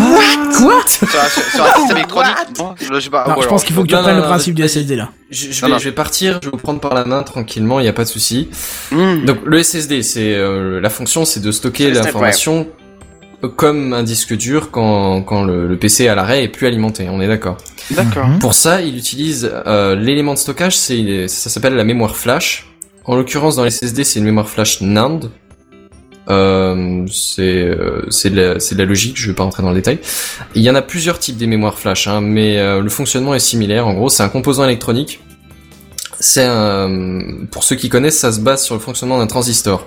sur, 0.87 1.07
un, 1.07 1.27
sur- 1.29 1.43
sur 1.43 1.63
un 1.65 1.73
système 1.79 1.97
électronique 1.97 2.35
Non, 2.59 2.75
je 2.79 2.99
sais 2.99 3.09
pas. 3.09 3.25
Non, 3.27 3.31
ou 3.31 3.35
je 3.35 3.39
alors, 3.39 3.47
pense 3.47 3.63
qu'il 3.63 3.75
faut 3.75 3.81
que 3.83 3.87
tu 3.87 3.93
Non, 3.93 3.99
reprennes 3.99 4.15
non, 4.15 4.21
le 4.21 4.27
non, 4.27 4.31
principe 4.33 4.55
du. 4.55 4.67
SSD 4.67 4.95
là. 4.95 5.09
Je, 5.29 5.51
je 5.51 5.61
Non, 5.61 5.67
vais, 5.67 5.73
non. 5.73 5.79
je 5.79 5.85
vais 5.85 5.91
partir, 5.91 6.39
je 6.41 6.47
vais 6.47 6.51
vous 6.51 6.57
prendre 6.61 6.79
par 6.79 6.93
la 6.93 7.03
main 7.03 7.23
tranquillement, 7.23 7.79
il 7.79 7.83
n'y 7.83 7.89
a 7.89 7.93
pas 7.93 8.03
de 8.03 8.09
souci. 8.09 8.49
Hmm. 8.91 9.25
Donc 9.25 9.39
le 9.45 9.61
SSD, 9.61 10.03
c'est 10.03 10.35
euh, 10.35 10.79
la 10.79 10.89
fonction, 10.89 11.25
c'est 11.25 11.39
de 11.41 11.51
stocker 11.51 11.85
C'est 11.85 11.89
le 11.91 11.95
l'information 12.05 12.67
comme 13.57 13.93
un 13.93 14.03
disque 14.03 14.33
dur 14.35 14.71
quand, 14.71 15.21
quand 15.21 15.43
le, 15.43 15.67
le 15.67 15.77
PC 15.77 16.07
à 16.07 16.15
l'arrêt 16.15 16.43
est 16.43 16.47
plus 16.47 16.65
alimenté. 16.67 17.07
On 17.11 17.21
est 17.21 17.27
d'accord. 17.27 17.57
D'accord. 17.91 18.27
Mhm. 18.27 18.39
Pour 18.39 18.53
ça, 18.53 18.81
il 18.81 18.97
utilise 18.97 19.51
euh, 19.67 19.95
l'élément 19.95 20.33
de 20.33 20.39
stockage, 20.39 20.75
c'est 20.77 21.27
ça 21.27 21.49
s'appelle 21.49 21.75
la 21.75 21.83
mémoire 21.83 22.15
flash. 22.15 22.67
En 23.03 23.15
l'occurrence, 23.15 23.55
dans 23.57 23.63
les 23.63 23.69
SSD, 23.71 24.03
c'est 24.03 24.19
une 24.19 24.25
mémoire 24.25 24.49
flash 24.49 24.81
NAND. 24.81 25.29
Euh, 26.29 27.05
c'est 27.11 27.41
euh, 27.63 28.01
c'est 28.09 28.31
de, 28.31 28.35
de 28.57 28.77
la 28.79 28.85
logique, 28.85 29.15
je 29.19 29.27
vais 29.27 29.35
pas 29.35 29.43
rentrer 29.43 29.61
dans 29.63 29.69
le 29.69 29.75
détail. 29.75 29.99
Il 30.55 30.61
y 30.63 30.69
en 30.69 30.75
a 30.75 30.81
plusieurs 30.81 31.19
types 31.19 31.37
des 31.37 31.47
mémoires 31.47 31.77
flash, 31.77 32.07
hein, 32.07 32.21
mais 32.21 32.57
euh, 32.57 32.81
le 32.81 32.89
fonctionnement 32.89 33.35
est 33.35 33.39
similaire. 33.39 33.85
En 33.87 33.93
gros, 33.93 34.09
c'est 34.09 34.23
un 34.23 34.29
composant 34.29 34.63
électronique. 34.65 35.19
C'est 36.19 36.47
pour 37.51 37.63
ceux 37.63 37.75
qui 37.75 37.89
connaissent, 37.89 38.17
ça 38.19 38.31
se 38.31 38.39
base 38.39 38.63
sur 38.63 38.73
le 38.75 38.81
fonctionnement 38.81 39.17
d'un 39.19 39.27
transistor. 39.27 39.85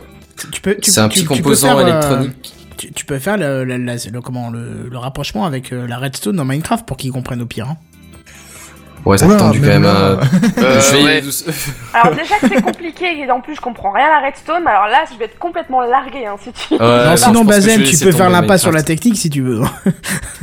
Tu 0.52 0.60
peux, 0.60 0.76
tu, 0.76 0.90
C'est 0.90 1.00
un 1.00 1.08
tu- 1.08 1.20
petit 1.20 1.22
tu 1.22 1.42
composant 1.42 1.76
faire, 1.78 1.80
électronique. 1.88 2.54
tu, 2.76 2.92
tu 2.92 3.04
peux 3.06 3.18
faire 3.18 3.36
le, 3.38 3.64
le, 3.64 3.76
la- 3.78 3.94
le- 3.96 4.20
comment, 4.20 4.50
le, 4.50 4.88
rapprochement 4.96 5.46
avec 5.46 5.70
la 5.72 5.98
redstone 5.98 6.36
dans 6.36 6.44
Minecraft 6.44 6.86
pour 6.86 6.96
qu'ils 6.96 7.10
comprennent 7.12 7.42
au 7.42 7.46
pire. 7.46 7.68
hein. 7.70 7.76
Ouais, 9.08 9.16
ça 9.16 9.26
Oula, 9.26 9.36
tendu 9.36 9.60
quand 9.60 9.66
même 9.66 9.82
même. 9.82 9.90
là. 9.90 9.96
euh, 10.00 10.16
Euh, 10.58 10.80
je 10.80 10.96
vais 10.96 11.02
ouais. 11.02 11.22
Alors 11.94 12.14
déjà 12.14 12.38
que 12.38 12.48
c'est 12.48 12.62
compliqué 12.62 13.18
et 13.18 13.30
en 13.30 13.40
plus 13.40 13.54
je 13.54 13.60
comprends 13.60 13.90
rien 13.90 14.06
à 14.06 14.20
redstone, 14.26 14.66
alors 14.66 14.86
là 14.88 15.04
je 15.10 15.18
vais 15.18 15.24
être 15.24 15.38
complètement 15.38 15.80
largué 15.80 16.26
hein, 16.26 16.36
si 16.42 16.52
tu... 16.52 16.74
Ouais, 16.74 16.78
non, 16.78 17.04
non, 17.10 17.16
sinon, 17.16 17.44
je 17.48 17.60
je 17.60 17.66
vais 17.78 17.84
tu 17.84 17.98
peux 17.98 18.12
faire 18.12 18.28
l'impasse 18.28 18.60
sur 18.62 18.72
la 18.72 18.82
technique 18.82 19.16
si 19.16 19.30
tu 19.30 19.40
veux. 19.40 19.60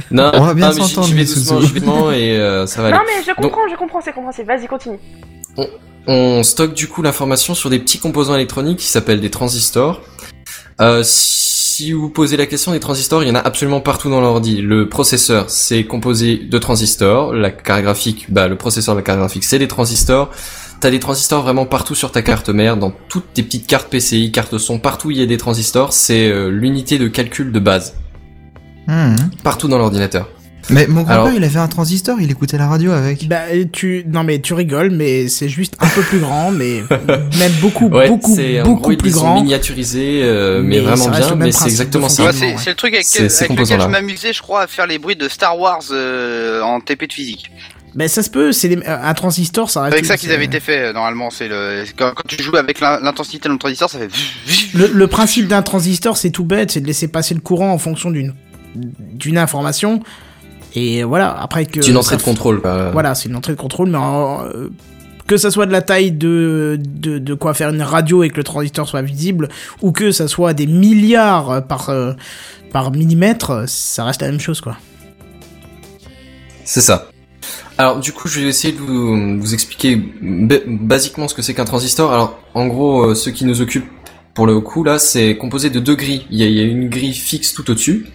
Non, 0.09 0.31
On 0.33 0.41
va 0.41 0.53
bien 0.55 0.71
s'entendre, 0.71 1.07
j'y 1.07 1.13
vais 1.13 1.25
doucement, 1.25 2.11
et 2.11 2.37
euh, 2.37 2.65
ça 2.65 2.81
va 2.81 2.87
aller. 2.87 2.97
Non 2.97 3.03
mais 3.05 3.23
je 3.23 3.31
comprends, 3.39 3.67
je 3.71 3.75
comprends, 3.75 4.01
c'est 4.01 4.13
compréhensible. 4.13 4.47
Vas-y, 4.47 4.67
continue. 4.67 4.99
On 6.07 6.43
stocke 6.43 6.73
du 6.73 6.87
coup 6.87 7.01
l'information 7.01 7.53
sur 7.55 7.69
des 7.69 7.79
petits 7.79 7.99
composants 7.99 8.35
électroniques 8.35 8.79
qui 8.79 8.87
s'appellent 8.87 9.21
des 9.21 9.31
transistors. 9.31 10.01
Euh, 10.81 11.03
si 11.75 11.91
vous 11.91 12.09
posez 12.09 12.37
la 12.37 12.45
question 12.45 12.71
des 12.71 12.79
transistors, 12.79 13.21
il 13.21 13.27
y 13.27 13.31
en 13.31 13.35
a 13.35 13.39
absolument 13.39 13.81
partout 13.81 14.09
dans 14.09 14.21
l'ordi. 14.21 14.61
Le 14.61 14.87
processeur, 14.87 15.49
c'est 15.49 15.83
composé 15.83 16.37
de 16.37 16.57
transistors. 16.57 17.33
La 17.33 17.51
carte 17.51 17.81
graphique, 17.81 18.27
bah 18.29 18.47
le 18.47 18.55
processeur 18.55 18.95
de 18.95 18.99
la 18.99 19.03
carte 19.03 19.19
graphique, 19.19 19.43
c'est 19.43 19.59
des 19.59 19.67
transistors. 19.67 20.31
T'as 20.79 20.89
des 20.89 21.01
transistors 21.01 21.41
vraiment 21.43 21.65
partout 21.65 21.93
sur 21.93 22.13
ta 22.13 22.21
carte 22.21 22.47
mère, 22.47 22.77
dans 22.77 22.93
toutes 23.09 23.33
tes 23.33 23.43
petites 23.43 23.67
cartes 23.67 23.89
PCI, 23.89 24.31
cartes 24.31 24.57
son, 24.57 24.79
partout 24.79 25.09
où 25.09 25.11
il 25.11 25.17
y 25.17 25.21
a 25.21 25.25
des 25.25 25.35
transistors, 25.35 25.91
c'est 25.91 26.29
euh, 26.29 26.47
l'unité 26.47 26.97
de 26.97 27.09
calcul 27.09 27.51
de 27.51 27.59
base, 27.59 27.95
Mhm. 28.87 29.31
partout 29.43 29.67
dans 29.67 29.77
l'ordinateur. 29.77 30.29
Mais 30.69 30.87
mon 30.87 31.01
grand-père, 31.03 31.15
Alors- 31.25 31.31
il 31.35 31.43
avait 31.43 31.59
un 31.59 31.67
transistor, 31.67 32.19
il 32.19 32.31
écoutait 32.31 32.57
la 32.57 32.67
radio 32.67 32.91
avec. 32.91 33.27
bah, 33.27 33.41
tu, 33.71 34.03
non 34.07 34.23
mais 34.23 34.39
tu 34.39 34.53
rigoles, 34.53 34.89
mais 34.91 35.27
c'est 35.27 35.49
juste 35.49 35.75
un 35.79 35.87
peu 35.87 36.01
plus 36.01 36.19
grand, 36.19 36.51
mais 36.51 36.81
même 37.37 37.51
beaucoup, 37.61 37.87
Ouais, 37.87 38.07
beaucoup, 38.07 38.35
beaucoup 38.63 38.75
gros, 38.81 38.91
ils 38.91 38.97
plus 38.97 39.15
ont 39.17 39.21
grand. 39.21 39.41
miniaturisés, 39.41 40.21
euh, 40.23 40.61
mais, 40.63 40.79
vraiment 40.79 41.09
bien, 41.09 41.35
mais 41.35 41.51
c'est 41.51 41.65
exactement 41.65 42.09
ça. 42.09 42.25
Ouais, 42.25 42.31
c'est 42.33 42.69
le 42.69 42.75
truc 42.75 42.93
avec, 42.93 43.05
lequel 43.05 43.81
je 43.81 43.87
m'amusais, 43.87 44.33
je 44.33 44.41
crois, 44.41 44.61
à 44.63 44.67
faire 44.67 44.87
les 44.87 44.97
bruits 44.97 45.15
de 45.15 45.29
Star 45.29 45.57
Wars 45.59 45.83
euh, 45.91 46.61
en 46.61 46.79
TP 46.79 47.07
de 47.07 47.13
physique. 47.13 47.51
Mais 47.97 48.09
ça 48.09 48.23
se 48.23 48.29
peut, 48.29 48.51
c'est 48.51 48.67
des- 48.67 48.85
un 48.85 49.13
transistor, 49.13 49.69
ça. 49.69 49.85
Avec 49.85 50.03
ça 50.05 50.17
qu'ils 50.17 50.31
avaient 50.33 50.43
été 50.45 50.59
faits, 50.59 50.79
euh, 50.89 50.93
normalement. 50.93 51.29
C'est 51.29 51.47
le 51.47 51.85
quand, 51.97 52.11
quand 52.13 52.27
tu 52.27 52.41
joues 52.43 52.57
avec 52.57 52.81
l'in- 52.81 52.99
l'intensité 52.99 53.47
d'un 53.47 53.55
transistor, 53.57 53.89
ça 53.89 53.99
fait. 53.99 54.09
Le, 54.73 54.87
le 54.93 55.07
principe 55.07 55.47
d'un 55.47 55.61
transistor, 55.61 56.17
c'est 56.17 56.29
tout 56.31 56.43
bête, 56.43 56.71
c'est 56.71 56.81
de 56.81 56.87
laisser 56.87 57.07
passer 57.07 57.33
le 57.33 57.39
courant 57.39 57.71
en 57.71 57.77
fonction 57.77 58.09
d'une 58.11 58.33
d'une 58.75 59.37
information. 59.37 60.01
Et 60.75 61.03
voilà, 61.03 61.31
après 61.39 61.65
que 61.65 61.81
C'est 61.81 61.91
une 61.91 61.97
entrée 61.97 62.17
de 62.17 62.21
contrôle. 62.21 62.61
Voilà, 62.91 63.15
c'est 63.15 63.29
une 63.29 63.35
entrée 63.35 63.53
de 63.53 63.57
contrôle, 63.57 63.89
mais 63.89 63.97
euh, 63.97 64.67
que 65.25 65.37
ça 65.37 65.49
soit 65.49 65.65
de 65.65 65.71
la 65.71 65.81
taille 65.81 66.11
de, 66.11 66.77
de, 66.85 67.17
de 67.17 67.33
quoi 67.33 67.53
faire 67.53 67.69
une 67.69 67.81
radio 67.81 68.23
et 68.23 68.29
que 68.29 68.37
le 68.37 68.43
transistor 68.43 68.87
soit 68.87 69.01
visible, 69.01 69.47
ou 69.81 69.91
que 69.91 70.11
ça 70.11 70.27
soit 70.27 70.53
des 70.53 70.67
milliards 70.67 71.65
par, 71.65 71.89
euh, 71.89 72.13
par 72.71 72.91
millimètre, 72.91 73.63
ça 73.67 74.03
reste 74.03 74.21
la 74.21 74.27
même 74.29 74.39
chose, 74.39 74.59
quoi. 74.61 74.75
C'est 76.65 76.81
ça. 76.81 77.07
Alors 77.77 77.99
du 77.99 78.11
coup, 78.11 78.27
je 78.27 78.39
vais 78.41 78.47
essayer 78.47 78.73
de 78.73 78.79
vous, 78.79 79.39
vous 79.39 79.53
expliquer 79.53 79.97
ba- 80.21 80.55
basiquement 80.65 81.27
ce 81.27 81.35
que 81.35 81.41
c'est 81.41 81.53
qu'un 81.53 81.65
transistor. 81.65 82.11
Alors 82.11 82.39
en 82.53 82.67
gros, 82.67 83.09
euh, 83.11 83.15
ce 83.15 83.29
qui 83.29 83.45
nous 83.45 83.61
occupe 83.61 83.85
pour 84.35 84.45
le 84.45 84.59
coup 84.59 84.83
là, 84.83 84.99
c'est 84.99 85.37
composé 85.37 85.69
de 85.71 85.79
deux 85.79 85.95
grilles. 85.95 86.25
Il 86.29 86.37
y 86.39 86.43
a, 86.43 86.45
il 86.47 86.53
y 86.53 86.59
a 86.59 86.63
une 86.63 86.89
grille 86.89 87.13
fixe 87.13 87.53
tout 87.53 87.71
au-dessus, 87.71 88.05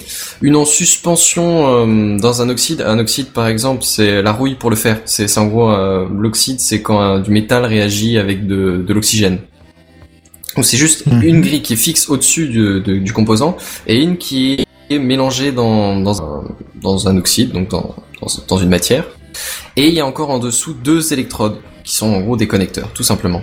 une 0.42 0.55
en 0.55 0.64
suspension 0.66 1.66
euh, 1.66 2.18
dans 2.18 2.42
un 2.42 2.48
oxyde. 2.51 2.82
Un 2.82 2.98
oxyde 3.01 3.28
par 3.32 3.48
exemple, 3.48 3.82
c'est 3.84 4.22
la 4.22 4.32
rouille 4.32 4.55
pour 4.55 4.70
le 4.70 4.76
fer. 4.76 5.01
C'est 5.06 5.36
en 5.38 5.47
gros 5.47 5.70
euh, 5.70 6.06
l'oxyde, 6.16 6.60
c'est 6.60 6.82
quand 6.82 7.01
euh, 7.02 7.18
du 7.20 7.30
métal 7.30 7.64
réagit 7.64 8.18
avec 8.18 8.47
de, 8.47 8.84
de 8.86 8.94
l'oxygène. 8.94 9.38
Donc 10.56 10.64
c'est 10.64 10.76
juste 10.76 11.06
Mhm. 11.06 11.22
une 11.22 11.40
grille 11.40 11.62
qui 11.62 11.72
est 11.72 11.76
fixe 11.76 12.09
au-dessus 12.10 12.48
du, 12.48 12.80
de- 12.80 12.98
du 12.98 13.12
composant 13.12 13.56
et 13.86 13.97
une 14.02 14.16
qui 14.18 14.64
est 14.90 14.98
mélangée 14.98 15.52
dans, 15.52 15.98
dans, 16.01 16.20
un, 16.22 16.44
dans 16.82 17.09
un 17.09 17.16
oxyde, 17.16 17.52
donc 17.52 17.68
dans, 17.70 17.94
dans, 18.20 18.26
dans 18.48 18.59
une 18.59 18.68
matière. 18.68 19.05
Et 19.76 19.86
il 19.88 19.94
y 19.94 20.01
a 20.01 20.06
encore 20.06 20.30
en 20.30 20.38
dessous 20.40 20.74
deux 20.74 21.12
électrodes 21.12 21.56
qui 21.84 21.94
sont 21.94 22.09
en 22.12 22.20
gros 22.20 22.36
des 22.36 22.48
connecteurs, 22.48 22.90
tout 22.92 23.05
simplement. 23.05 23.42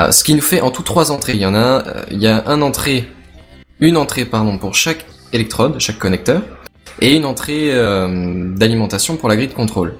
Euh, 0.00 0.12
ce 0.12 0.22
qui 0.22 0.34
nous 0.34 0.42
fait 0.42 0.60
en 0.60 0.70
tout 0.70 0.82
trois 0.82 1.10
entrées. 1.10 1.32
Il 1.34 1.40
y 1.40 1.46
en 1.46 1.54
a, 1.54 1.58
un, 1.58 1.86
euh, 1.86 2.04
il 2.10 2.22
y 2.22 2.28
a 2.28 2.44
un 2.46 2.62
entrée, 2.62 3.08
une 3.80 3.96
entrée 3.96 4.24
pardon 4.24 4.56
pour 4.58 4.74
chaque 4.74 5.04
électrode, 5.32 5.80
chaque 5.80 5.98
connecteur, 5.98 6.42
et 7.00 7.16
une 7.16 7.24
entrée 7.24 7.70
euh, 7.72 8.54
d'alimentation 8.54 9.16
pour 9.16 9.28
la 9.28 9.36
grille 9.36 9.48
de 9.48 9.54
contrôle. 9.54 9.98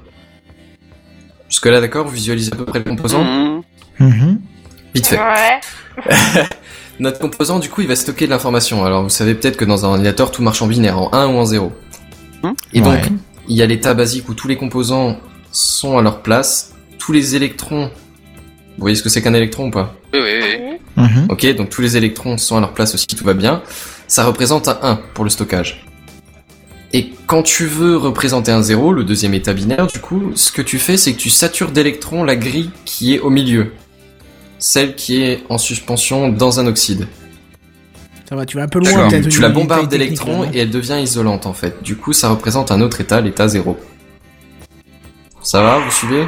Jusque 1.48 1.66
là, 1.66 1.80
d'accord, 1.80 2.06
vous 2.06 2.12
visualisez 2.12 2.52
à 2.52 2.56
peu 2.56 2.64
près 2.64 2.78
le 2.78 2.84
composant? 2.84 3.24
Mhm. 3.98 4.40
Vite 4.94 5.06
fait. 5.08 5.18
Ouais. 5.18 5.60
Notre 7.00 7.18
composant, 7.18 7.58
du 7.58 7.68
coup, 7.68 7.80
il 7.80 7.88
va 7.88 7.96
stocker 7.96 8.26
de 8.26 8.30
l'information. 8.30 8.84
Alors, 8.84 9.02
vous 9.02 9.08
savez 9.08 9.34
peut-être 9.34 9.56
que 9.56 9.64
dans 9.64 9.84
un 9.84 9.90
ordinateur, 9.90 10.30
tout 10.30 10.42
marche 10.42 10.62
en 10.62 10.66
binaire, 10.66 10.98
en 11.00 11.12
1 11.14 11.26
ou 11.28 11.38
en 11.38 11.44
0. 11.44 11.72
Hmm. 12.42 12.52
Et 12.72 12.80
donc, 12.80 12.92
Ouais. 12.94 13.02
il 13.48 13.56
y 13.56 13.62
a 13.62 13.66
l'état 13.66 13.94
basique 13.94 14.28
où 14.28 14.34
tous 14.34 14.48
les 14.48 14.56
composants 14.56 15.16
sont 15.50 15.96
à 15.98 16.02
leur 16.02 16.22
place. 16.22 16.74
Tous 16.98 17.12
les 17.12 17.34
électrons... 17.34 17.90
Vous 18.78 18.82
voyez 18.82 18.94
ce 18.94 19.02
que 19.02 19.08
c'est 19.08 19.22
qu'un 19.22 19.34
électron 19.34 19.66
ou 19.66 19.70
pas 19.72 19.96
Oui, 20.14 20.20
oui, 20.22 20.38
oui. 20.40 20.56
Oui. 20.96 21.02
Mhm. 21.02 21.26
Ok, 21.30 21.46
donc 21.56 21.68
tous 21.68 21.82
les 21.82 21.96
électrons 21.96 22.38
sont 22.38 22.56
à 22.56 22.60
leur 22.60 22.72
place 22.74 22.94
aussi, 22.94 23.08
tout 23.08 23.24
va 23.24 23.34
bien. 23.34 23.60
Ça 24.06 24.24
représente 24.24 24.68
un 24.68 24.78
1 24.80 25.00
pour 25.14 25.24
le 25.24 25.30
stockage. 25.30 25.84
Et 26.92 27.10
quand 27.26 27.42
tu 27.42 27.66
veux 27.66 27.96
représenter 27.96 28.52
un 28.52 28.62
0, 28.62 28.92
le 28.92 29.02
deuxième 29.02 29.34
état 29.34 29.52
binaire, 29.52 29.88
du 29.88 29.98
coup, 29.98 30.30
ce 30.36 30.52
que 30.52 30.62
tu 30.62 30.78
fais, 30.78 30.96
c'est 30.96 31.12
que 31.12 31.18
tu 31.18 31.28
satures 31.28 31.72
d'électrons 31.72 32.22
la 32.22 32.36
grille 32.36 32.70
qui 32.84 33.14
est 33.14 33.18
au 33.18 33.30
milieu. 33.30 33.72
Celle 34.60 34.94
qui 34.94 35.22
est 35.22 35.42
en 35.48 35.58
suspension 35.58 36.28
dans 36.28 36.60
un 36.60 36.66
oxyde. 36.68 37.08
Ça 38.28 38.36
va, 38.36 38.46
tu 38.46 38.58
vas 38.58 38.62
un 38.62 38.68
peu 38.68 38.78
loin 38.78 39.08
Tu, 39.08 39.28
tu 39.28 39.40
la 39.40 39.48
des 39.48 39.54
bombardes 39.54 39.88
d'électrons 39.88 40.44
et 40.52 40.58
elle 40.58 40.70
devient 40.70 41.00
isolante 41.02 41.46
en 41.46 41.52
fait. 41.52 41.82
Du 41.82 41.96
coup, 41.96 42.12
ça 42.12 42.28
représente 42.28 42.70
un 42.70 42.80
autre 42.80 43.00
état, 43.00 43.20
l'état 43.20 43.48
0. 43.48 43.76
Ça 45.42 45.62
va, 45.62 45.78
vous 45.80 45.90
suivez? 45.90 46.26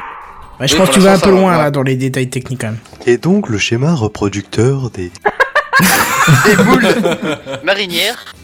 Je 0.67 0.73
Oui, 0.75 0.79
pense 0.79 0.89
que 0.91 0.95
tu 0.95 1.01
vas 1.01 1.15
un 1.15 1.19
peu 1.19 1.31
va, 1.31 1.41
loin 1.41 1.59
là 1.59 1.71
dans 1.71 1.83
les 1.83 1.97
détails 1.97 2.29
techniques 2.29 2.61
quand 2.61 2.69
même. 2.69 2.79
Et 3.07 3.17
donc 3.19 3.49
le 3.49 3.59
schéma 3.59 3.95
reproducteur 3.95 4.91
des... 4.91 5.11
Des 6.47 6.63
boules 6.63 6.87
marinières. 7.65 8.35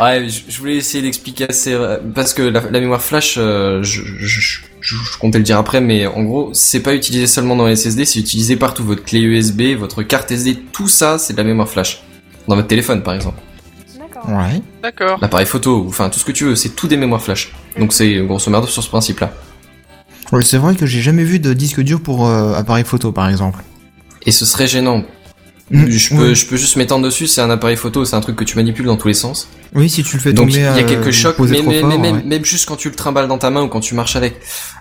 Ouais, 0.00 0.26
je, 0.28 0.40
je 0.50 0.58
voulais 0.58 0.76
essayer 0.76 1.02
d'expliquer 1.02 1.48
assez 1.48 1.72
euh, 1.72 1.98
parce 2.14 2.34
que 2.34 2.42
la, 2.42 2.62
la 2.62 2.80
mémoire 2.80 3.00
flash, 3.02 3.34
euh, 3.38 3.82
je, 3.82 4.02
je, 4.02 4.26
je- 4.40 4.60
je- 4.80 4.96
je 4.96 5.18
comptais 5.18 5.38
le 5.38 5.44
dire 5.44 5.56
après, 5.58 5.80
mais 5.80 6.06
en 6.06 6.22
gros, 6.24 6.50
c'est 6.52 6.80
pas 6.80 6.94
utilisé 6.94 7.26
seulement 7.28 7.54
dans 7.54 7.66
les 7.66 7.76
SSD, 7.76 8.04
c'est 8.04 8.18
utilisé 8.18 8.56
partout. 8.56 8.82
Votre 8.84 9.04
clé 9.04 9.20
USB, 9.20 9.76
votre 9.78 10.02
carte 10.02 10.32
SD, 10.32 10.56
tout 10.72 10.88
ça, 10.88 11.18
c'est 11.18 11.32
de 11.34 11.38
la 11.38 11.44
mémoire 11.44 11.68
flash. 11.68 12.02
Dans 12.48 12.56
votre 12.56 12.66
téléphone, 12.68 13.02
par 13.04 13.14
exemple. 13.14 13.38
D'accord. 13.98 14.28
Ouais. 14.30 14.60
D'accord. 14.82 15.18
L'appareil 15.20 15.46
photo, 15.46 15.84
enfin 15.88 16.08
tout 16.08 16.18
ce 16.18 16.24
que 16.24 16.32
tu 16.32 16.44
veux, 16.44 16.56
c'est 16.56 16.70
tout 16.70 16.88
des 16.88 16.96
mémoires 16.96 17.22
flash. 17.22 17.52
Donc 17.78 17.92
c'est 17.92 18.16
grosso 18.26 18.50
modo 18.50 18.66
sur 18.66 18.82
ce 18.82 18.88
principe-là. 18.88 19.32
Ouais, 20.32 20.42
c'est 20.42 20.58
vrai 20.58 20.74
que 20.74 20.86
j'ai 20.86 21.00
jamais 21.00 21.24
vu 21.24 21.38
de 21.38 21.52
disque 21.54 21.80
dur 21.80 22.00
pour 22.02 22.26
euh, 22.26 22.54
appareil 22.54 22.84
photo, 22.84 23.12
par 23.12 23.28
exemple. 23.28 23.60
Et 24.26 24.30
ce 24.30 24.44
serait 24.44 24.66
gênant. 24.66 25.04
Mm, 25.70 25.86
Je 25.90 26.08
peux, 26.14 26.28
ouais. 26.30 26.34
je 26.34 26.46
peux 26.46 26.56
juste 26.56 26.76
m'étendre 26.76 27.04
dessus, 27.04 27.26
c'est 27.26 27.40
un 27.42 27.50
appareil 27.50 27.76
photo, 27.76 28.04
c'est 28.04 28.16
un 28.16 28.20
truc 28.20 28.36
que 28.36 28.44
tu 28.44 28.56
manipules 28.56 28.86
dans 28.86 28.96
tous 28.96 29.08
les 29.08 29.14
sens. 29.14 29.48
Oui, 29.74 29.88
si 29.90 30.02
tu 30.02 30.16
le 30.16 30.22
fais 30.22 30.32
Donc 30.32 30.48
tomber. 30.48 30.60
il 30.60 30.62
y 30.62 30.66
a 30.66 30.74
euh, 30.76 30.82
quelques 30.82 31.10
chocs, 31.10 31.38
mais, 31.40 31.58
trop 31.58 31.68
mais- 31.70 31.80
fort, 31.80 31.88
mais 31.90 31.98
même, 31.98 32.16
ouais. 32.16 32.22
même 32.24 32.44
juste 32.44 32.66
quand 32.66 32.76
tu 32.76 32.88
le 32.88 32.94
trimbales 32.94 33.28
dans 33.28 33.36
ta 33.38 33.50
main 33.50 33.62
ou 33.62 33.68
quand 33.68 33.80
tu 33.80 33.94
marches 33.94 34.16
avec 34.16 34.36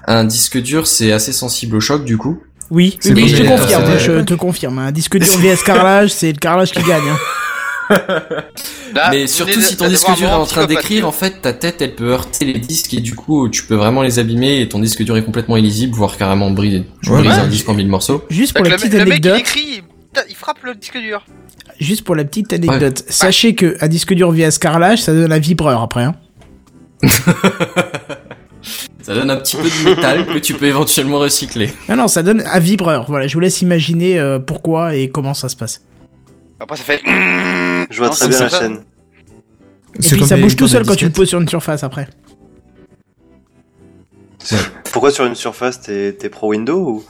un 0.08 0.24
disque 0.24 0.58
dur, 0.62 0.88
c'est 0.88 1.12
assez 1.12 1.34
sensible 1.34 1.76
au 1.76 1.80
choc 1.82 2.06
du 2.06 2.18
coup. 2.18 2.40
Oui, 2.70 2.98
je 3.02 3.10
te 3.14 3.48
confirme, 3.48 3.98
je 4.00 4.22
te 4.22 4.34
confirme. 4.34 4.80
Un 4.80 4.92
disque 4.92 5.18
dur 5.18 5.34
vs 5.38 5.64
carrelage, 5.66 6.10
c'est 6.12 6.32
le 6.32 6.38
carrelage 6.38 6.72
qui 6.72 6.84
gagne. 6.84 7.08
hein. 7.10 7.18
Là, 7.90 9.10
mais 9.12 9.28
surtout 9.28 9.62
si 9.62 9.78
ton 9.78 9.88
disque 9.88 10.16
dur 10.16 10.30
est 10.30 10.34
en 10.34 10.46
train 10.46 10.66
d'écrire, 10.66 11.08
en 11.08 11.12
fait, 11.12 11.42
ta 11.42 11.54
tête 11.54 11.82
elle 11.82 11.96
peut 11.96 12.10
heurter 12.12 12.46
les 12.46 12.60
disques 12.60 12.94
et 12.94 13.00
du 13.02 13.16
coup 13.16 13.50
tu 13.50 13.64
peux 13.64 13.76
vraiment 13.76 14.02
les 14.02 14.20
abîmer 14.20 14.62
et 14.62 14.70
ton 14.70 14.80
disque 14.80 15.04
dur 15.04 15.16
est 15.18 15.24
complètement 15.24 15.58
illisible, 15.58 15.94
voire 15.96 16.18
carrément 16.18 16.50
brisé. 16.52 16.84
Tu 17.04 17.10
Ouais, 17.12 17.20
brises 17.20 17.32
ouais. 17.32 17.40
un 17.40 17.48
disque 17.48 17.68
en 17.70 17.74
mille 17.74 17.88
morceaux. 17.90 18.24
Juste 18.30 18.54
pour 18.54 18.64
Donc, 18.64 18.72
la 18.72 18.78
le, 18.78 18.82
petite 18.82 18.94
le 18.94 19.00
mec 19.06 19.08
il 19.08 19.12
anecdote, 19.30 19.40
écrit, 19.40 19.82
il 20.30 20.36
frappe 20.36 20.64
le 20.64 20.74
disque 20.76 20.98
dur. 20.98 21.26
juste 21.80 22.04
pour 22.04 22.16
la 22.16 22.24
petite 22.26 22.52
anecdote, 22.54 23.04
sachez 23.08 23.56
que 23.56 23.78
un 23.82 23.88
disque 23.88 24.14
dur 24.14 24.32
vs 24.32 24.58
carrelage, 24.60 25.02
ça 25.04 25.14
donne 25.14 25.32
un 25.32 25.40
vibreur 25.40 25.82
après. 25.82 26.04
Hein. 26.04 26.16
Ça 29.02 29.14
donne 29.14 29.30
un 29.30 29.38
petit 29.38 29.56
peu 29.56 29.64
de 29.64 29.90
métal 29.90 30.26
que 30.26 30.38
tu 30.38 30.54
peux 30.54 30.66
éventuellement 30.66 31.20
recycler. 31.20 31.72
Non, 31.88 31.96
non, 31.96 32.08
ça 32.10 32.24
donne 32.24 32.44
un 32.46 32.60
vibreur. 32.60 33.06
Voilà, 33.08 33.26
je 33.28 33.34
vous 33.36 33.40
laisse 33.40 33.62
imaginer 33.62 34.20
euh, 34.20 34.38
pourquoi 34.38 34.96
et 34.96 35.10
comment 35.10 35.34
ça 35.34 35.48
se 35.48 35.56
passe. 35.56 35.82
Après 36.60 36.76
ça 36.78 36.84
fait. 36.84 37.02
Je 37.06 37.98
vois 37.98 38.08
Non, 38.08 38.14
très 38.14 38.28
bien 38.28 38.40
la 38.40 38.50
chaîne. 38.50 38.84
Et 39.96 40.00
puis 40.00 40.26
ça 40.26 40.38
bouge 40.38 40.56
tout 40.56 40.68
seul 40.68 40.86
quand 40.86 40.96
tu 40.96 41.06
le 41.06 41.12
poses 41.12 41.30
sur 41.30 41.40
une 41.40 41.48
surface 41.50 41.84
après. 41.84 42.08
Pourquoi 44.92 45.12
sur 45.12 45.26
une 45.26 45.36
surface 45.36 45.82
t'es 45.82 46.14
t'es 46.14 46.30
pro 46.30 46.50
Windows 46.50 46.80
ou... 46.90 47.04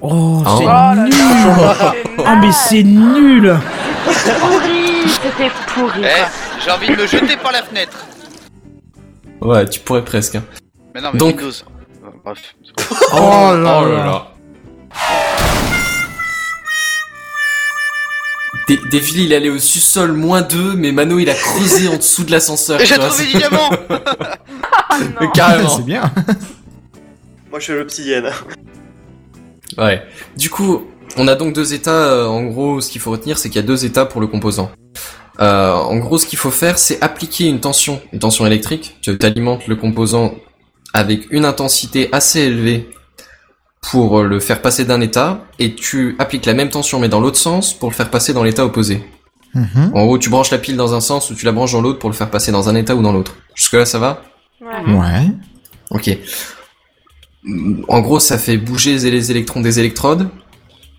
Oh, 0.00 0.42
Oh. 0.46 0.56
c'est 0.58 0.64
Oh 0.64 0.66
là 0.66 0.94
nul 1.04 1.12
là, 1.12 1.94
Oh, 2.18 2.24
mais 2.40 2.52
c'est 2.52 2.82
nul 2.82 3.56
pourri, 4.04 5.08
c'était 5.08 5.50
pourri. 5.74 6.02
Eh, 6.02 6.62
j'ai 6.64 6.70
envie 6.70 6.88
de 6.88 6.96
me 7.02 7.06
jeter 7.06 7.36
par 7.36 7.52
la 7.52 7.62
fenêtre. 7.62 8.04
Ouais, 9.40 9.66
tu 9.68 9.80
pourrais 9.80 10.04
presque. 10.04 10.34
hein. 10.36 10.44
Mais 10.94 11.00
non, 11.00 11.10
mais 11.12 11.18
Donc- 11.18 11.36
Windows. 11.36 11.52
Bref. 12.24 12.54
Oh 13.12 13.52
là 13.54 13.82
là. 13.88 14.26
Des, 18.68 18.78
Devil, 18.90 19.24
il 19.24 19.34
allé 19.34 19.50
au 19.50 19.58
sous-sol 19.58 20.12
moins 20.12 20.42
2, 20.42 20.74
mais 20.74 20.90
Mano 20.92 21.18
il 21.18 21.28
a 21.28 21.34
creusé 21.34 21.88
en 21.88 21.96
dessous 21.96 22.24
de 22.24 22.30
l'ascenseur. 22.30 22.80
Et 22.80 22.86
j'ai 22.86 22.96
trouvé 22.96 23.26
du 23.26 23.38
diamant 23.38 23.70
Ah 24.88 24.98
carrément. 25.34 25.76
C'est 25.76 25.84
bien. 25.84 26.02
Moi 27.50 27.58
je 27.58 27.64
suis 27.64 27.72
l'obsidienne. 27.74 28.30
Ouais. 29.76 30.02
Du 30.36 30.50
coup, 30.50 30.86
on 31.16 31.28
a 31.28 31.34
donc 31.34 31.54
deux 31.54 31.74
états. 31.74 31.90
euh, 31.90 32.26
en 32.26 32.44
gros, 32.44 32.80
ce 32.80 32.90
qu'il 32.90 33.00
faut 33.00 33.10
retenir, 33.10 33.38
c'est 33.38 33.48
qu'il 33.48 33.60
y 33.60 33.64
a 33.64 33.66
deux 33.66 33.84
états 33.84 34.06
pour 34.06 34.20
le 34.20 34.26
composant. 34.26 34.70
Euh, 35.40 35.72
en 35.72 35.96
gros, 35.96 36.18
ce 36.18 36.26
qu'il 36.26 36.38
faut 36.38 36.50
faire, 36.50 36.78
c'est 36.78 37.02
appliquer 37.02 37.46
une 37.46 37.60
tension, 37.60 38.00
une 38.12 38.20
tension 38.20 38.46
électrique. 38.46 38.96
Tu 39.02 39.16
alimentes 39.22 39.66
le 39.66 39.76
composant 39.76 40.34
avec 40.92 41.26
une 41.30 41.44
intensité 41.44 42.08
assez 42.12 42.40
élevée 42.40 42.88
pour 43.90 44.20
euh, 44.20 44.24
le 44.24 44.40
faire 44.40 44.62
passer 44.62 44.84
d'un 44.84 45.00
état, 45.00 45.44
et 45.58 45.74
tu 45.74 46.16
appliques 46.18 46.46
la 46.46 46.54
même 46.54 46.70
tension 46.70 46.98
mais 46.98 47.08
dans 47.08 47.20
l'autre 47.20 47.36
sens 47.38 47.74
pour 47.74 47.90
le 47.90 47.94
faire 47.94 48.10
passer 48.10 48.32
dans 48.32 48.42
l'état 48.44 48.64
opposé. 48.64 49.02
Mhm. 49.54 49.92
En 49.94 50.04
gros, 50.06 50.18
tu 50.18 50.30
branches 50.30 50.50
la 50.50 50.58
pile 50.58 50.76
dans 50.76 50.94
un 50.94 51.00
sens 51.00 51.30
ou 51.30 51.34
tu 51.34 51.44
la 51.44 51.52
branches 51.52 51.72
dans 51.72 51.80
l'autre 51.80 51.98
pour 51.98 52.10
le 52.10 52.16
faire 52.16 52.30
passer 52.30 52.50
dans 52.50 52.68
un 52.68 52.74
état 52.74 52.96
ou 52.96 53.02
dans 53.02 53.12
l'autre. 53.12 53.36
Jusque 53.54 53.74
là, 53.74 53.84
ça 53.84 53.98
va 53.98 54.24
Ouais. 54.60 54.94
Ouais. 54.94 55.26
Ok. 55.90 56.16
En 57.88 58.00
gros, 58.00 58.18
ça 58.18 58.38
fait 58.38 58.56
bouger 58.56 58.98
les 58.98 59.30
électrons 59.30 59.60
des 59.60 59.78
électrodes, 59.78 60.28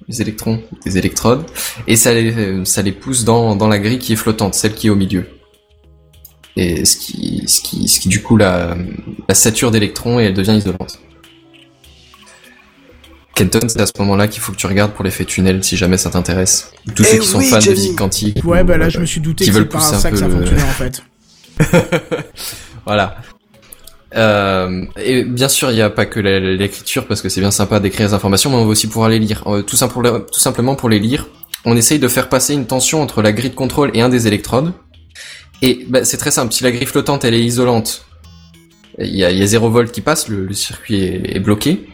les 0.08 0.22
électrons 0.22 0.62
des 0.86 0.98
électrodes, 0.98 1.44
et 1.88 1.96
ça 1.96 2.14
les, 2.14 2.64
ça 2.66 2.82
les 2.84 2.92
pousse 2.92 3.24
dans, 3.24 3.56
dans 3.56 3.68
la 3.68 3.80
grille 3.80 3.98
qui 3.98 4.14
est 4.14 4.18
flottante, 4.18 4.54
celle 4.54 4.76
qui 4.76 4.88
est 4.88 4.90
au 4.92 4.96
milieu. 4.96 5.26
Et 6.56 6.86
ce 6.86 6.96
qui, 6.96 7.44
ce 7.48 7.62
qui, 7.62 7.88
ce 7.88 8.00
qui 8.00 8.08
du 8.08 8.22
coup 8.22 8.38
la, 8.38 8.78
la 9.28 9.36
sature 9.36 9.72
d'électrons 9.72 10.20
et 10.20 10.26
elle 10.26 10.34
devient 10.34 10.56
isolante. 10.56 11.00
Kenton, 13.36 13.68
c'est 13.68 13.82
à 13.82 13.86
ce 13.86 13.92
moment-là 14.00 14.30
qu'il 14.30 14.42
faut 14.42 14.54
que 14.54 14.58
tu 14.58 14.66
regardes 14.66 14.94
pour 14.94 15.04
l'effet 15.04 15.26
tunnel 15.26 15.62
si 15.64 15.76
jamais 15.76 15.98
ça 15.98 16.10
t'intéresse. 16.10 16.72
Tous 16.96 17.04
Eh 17.04 17.16
ceux 17.16 17.18
qui 17.20 17.28
sont 17.28 17.42
fans 17.42 17.58
de 17.58 17.64
physique 17.64 17.98
quantique. 17.98 18.42
Ouais, 18.46 18.62
ou, 18.62 18.64
bah 18.64 18.78
là, 18.78 18.86
euh, 18.86 18.90
je 18.90 19.00
me 19.00 19.06
suis 19.06 19.20
douté 19.20 19.44
qui 19.44 19.52
que 19.52 19.58
c'est 19.58 19.66
par 19.66 19.82
ça 19.82 20.10
que 20.10 20.18
ça 20.18 20.30
fonctionnait 20.30 20.64
en 20.64 20.68
fait. 20.68 21.04
voilà. 22.86 23.18
Euh, 24.16 24.86
et 24.96 25.26
bien 25.26 25.50
sûr, 25.50 25.70
il 25.70 25.76
n'y 25.76 25.82
a 25.82 25.90
pas 25.90 26.06
que 26.06 26.22
l'écriture 26.22 27.06
parce 27.08 27.22
que 27.22 27.28
c'est 27.28 27.42
bien 27.42 27.52
sympa 27.52 27.82
d'écrire 27.82 28.08
les 28.08 28.14
informations, 28.14 28.50
mais 28.50 28.56
on 28.56 28.64
va 28.64 28.72
aussi 28.72 28.88
pouvoir 28.88 29.10
les 29.10 29.20
lire. 29.20 29.44
Euh, 29.48 29.62
tout, 29.62 29.76
simplement, 29.76 30.22
tout 30.22 30.40
simplement 30.40 30.76
pour 30.76 30.88
les 30.88 31.00
lire, 31.00 31.28
on 31.66 31.76
essaye 31.76 32.00
de 32.00 32.08
faire 32.08 32.30
passer 32.30 32.54
une 32.54 32.66
tension 32.66 33.02
entre 33.02 33.22
la 33.22 33.34
grille 33.34 33.50
de 33.50 33.56
contrôle 33.56 33.92
et 33.94 34.02
un 34.02 34.08
des 34.08 34.28
électrodes. 34.28 34.72
Et 35.62 35.86
bah, 35.90 36.06
c'est 36.06 36.18
très 36.18 36.32
simple. 36.32 36.54
Si 36.54 36.64
la 36.64 36.72
grille 36.72 36.88
flottante 36.88 37.26
elle 37.26 37.34
est 37.34 37.44
isolante, 37.44 38.06
il 38.98 39.14
y 39.14 39.26
a, 39.26 39.32
il 39.32 39.38
y 39.38 39.44
a 39.44 39.46
0 39.46 39.70
volt 39.70 39.92
qui 39.92 40.00
passe, 40.00 40.30
le, 40.30 40.46
le 40.46 40.54
circuit 40.54 41.04
est, 41.04 41.36
est 41.36 41.40
bloqué. 41.42 41.86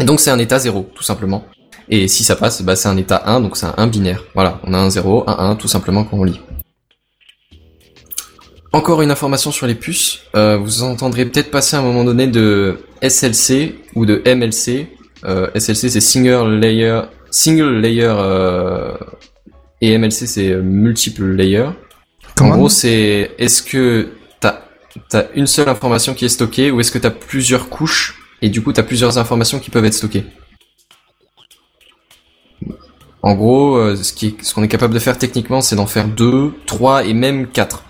Donc 0.00 0.20
c'est 0.20 0.30
un 0.30 0.38
état 0.38 0.58
0, 0.58 0.90
tout 0.94 1.02
simplement. 1.02 1.44
Et 1.88 2.08
si 2.08 2.24
ça 2.24 2.36
passe, 2.36 2.62
bah, 2.62 2.76
c'est 2.76 2.88
un 2.88 2.96
état 2.96 3.22
1, 3.26 3.40
donc 3.40 3.56
c'est 3.56 3.66
un 3.66 3.74
1 3.76 3.86
binaire. 3.86 4.24
Voilà, 4.34 4.60
on 4.64 4.72
a 4.72 4.78
un 4.78 4.90
0, 4.90 5.24
un 5.26 5.50
1, 5.50 5.56
tout 5.56 5.68
simplement 5.68 6.04
quand 6.04 6.18
on 6.18 6.24
lit. 6.24 6.40
Encore 8.72 9.02
une 9.02 9.10
information 9.10 9.52
sur 9.52 9.66
les 9.66 9.74
puces. 9.74 10.20
Euh, 10.34 10.56
vous 10.56 10.82
entendrez 10.82 11.26
peut-être 11.26 11.50
passer 11.50 11.76
à 11.76 11.80
un 11.80 11.82
moment 11.82 12.04
donné 12.04 12.26
de 12.26 12.78
SLC 13.02 13.74
ou 13.94 14.06
de 14.06 14.22
MLC. 14.24 14.88
Euh, 15.24 15.48
SLC 15.54 15.90
c'est 15.90 16.00
single 16.00 16.58
layer, 16.58 17.02
single 17.30 17.80
layer 17.80 18.14
euh, 18.16 18.96
et 19.82 19.96
MLC 19.98 20.26
c'est 20.26 20.56
multiple 20.56 21.24
layer. 21.24 21.66
Comment 22.34 22.54
en 22.54 22.56
gros 22.56 22.68
c'est 22.70 23.32
est-ce 23.38 23.62
que 23.62 24.08
t'as 24.40 24.62
as 25.12 25.26
une 25.34 25.46
seule 25.46 25.68
information 25.68 26.14
qui 26.14 26.24
est 26.24 26.30
stockée 26.30 26.70
ou 26.70 26.80
est-ce 26.80 26.90
que 26.90 26.98
t'as 26.98 27.10
plusieurs 27.10 27.68
couches 27.68 28.21
et 28.42 28.50
du 28.50 28.60
coup 28.60 28.72
t'as 28.72 28.82
plusieurs 28.82 29.16
informations 29.18 29.58
qui 29.58 29.70
peuvent 29.70 29.84
être 29.84 29.94
stockées. 29.94 30.24
En 33.22 33.34
gros, 33.34 33.76
euh, 33.76 33.94
ce 33.94 34.52
qu'on 34.52 34.64
est 34.64 34.68
capable 34.68 34.94
de 34.94 34.98
faire 34.98 35.16
techniquement, 35.16 35.60
c'est 35.60 35.76
d'en 35.76 35.86
faire 35.86 36.08
deux, 36.08 36.52
trois 36.66 37.04
et 37.04 37.14
même 37.14 37.46
quatre. 37.46 37.84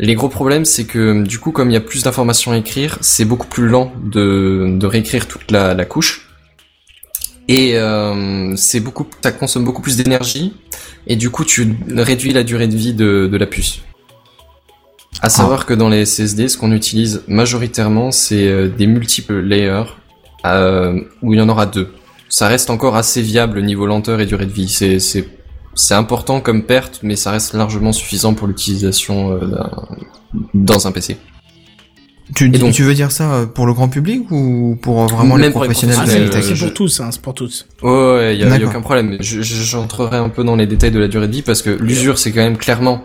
Les 0.00 0.14
gros 0.14 0.28
problèmes, 0.28 0.64
c'est 0.64 0.86
que 0.86 1.22
du 1.22 1.38
coup, 1.38 1.52
comme 1.52 1.70
il 1.70 1.74
y 1.74 1.76
a 1.76 1.80
plus 1.80 2.02
d'informations 2.02 2.50
à 2.50 2.56
écrire, 2.56 2.98
c'est 3.00 3.24
beaucoup 3.24 3.46
plus 3.46 3.68
lent 3.68 3.92
de, 4.02 4.78
réécrire 4.82 5.28
toute 5.28 5.50
la, 5.52 5.84
couche. 5.84 6.28
Et 7.46 7.72
euh, 7.74 8.56
beaucoup, 8.82 9.06
ça 9.22 9.30
consomme 9.30 9.64
beaucoup 9.64 9.82
plus 9.82 9.96
d'énergie. 9.96 10.54
Et 11.06 11.16
du 11.16 11.30
coup, 11.30 11.44
tu 11.44 11.76
réduis 11.88 12.32
la 12.32 12.42
durée 12.42 12.66
de 12.66 12.76
vie 12.76 12.94
de 12.94 13.36
la 13.36 13.46
puce. 13.46 13.82
À 15.22 15.28
savoir 15.28 15.66
que 15.66 15.74
dans 15.74 15.88
les 15.88 16.06
SSD, 16.06 16.48
ce 16.48 16.56
qu'on 16.56 16.72
utilise 16.72 17.22
majoritairement, 17.28 18.10
c'est 18.10 18.48
euh, 18.48 18.68
des 18.68 18.86
multiples 18.86 19.40
layers 19.40 19.84
euh, 20.46 21.00
où 21.22 21.34
il 21.34 21.38
y 21.38 21.42
en 21.42 21.48
aura 21.48 21.66
deux. 21.66 21.88
Ça 22.28 22.48
reste 22.48 22.70
encore 22.70 22.96
assez 22.96 23.20
viable 23.20 23.60
niveau 23.62 23.86
lenteur 23.86 24.20
et 24.20 24.26
durée 24.26 24.46
de 24.46 24.52
vie. 24.52 24.68
C'est 24.68 24.98
c'est 24.98 25.28
c'est 25.74 25.94
important 25.94 26.40
comme 26.40 26.62
perte, 26.64 27.00
mais 27.02 27.16
ça 27.16 27.30
reste 27.32 27.54
largement 27.54 27.92
suffisant 27.92 28.34
pour 28.34 28.46
l'utilisation 28.48 29.32
euh, 29.32 29.46
d'un- 29.46 29.70
dans 30.54 30.86
un 30.86 30.92
PC. 30.92 31.16
Tu, 32.34 32.48
dis- 32.48 32.70
tu 32.70 32.84
veux 32.84 32.94
dire 32.94 33.10
ça 33.10 33.32
euh, 33.34 33.46
pour 33.46 33.66
le 33.66 33.74
grand 33.74 33.88
public 33.88 34.30
ou 34.30 34.78
pour 34.80 35.02
euh, 35.02 35.06
vraiment 35.06 35.34
les 35.36 35.42
Même 35.44 35.52
pour 35.52 35.62
les 35.64 35.68
professionnels 35.68 35.96
de 35.96 36.00
professionnels, 36.02 36.30
la 36.30 36.36
euh, 36.38 36.54
C'est 36.54 36.64
pour 36.64 36.74
tous, 36.74 37.00
hein, 37.00 37.08
c'est 37.10 37.20
pour 37.20 37.34
tous. 37.34 37.66
Ouais, 37.82 37.90
ouais, 37.90 38.36
y 38.38 38.44
a, 38.44 38.56
y 38.56 38.62
a 38.62 38.66
aucun 38.66 38.80
problème. 38.80 39.16
Je- 39.20 39.42
je- 39.42 39.54
J'entrerai 39.64 40.16
un 40.16 40.28
peu 40.28 40.44
dans 40.44 40.54
les 40.56 40.66
détails 40.66 40.92
de 40.92 41.00
la 41.00 41.08
durée 41.08 41.26
de 41.26 41.32
vie 41.32 41.42
parce 41.42 41.60
que 41.62 41.70
l'usure, 41.70 42.18
c'est 42.18 42.30
quand 42.30 42.40
même 42.40 42.56
clairement 42.56 43.02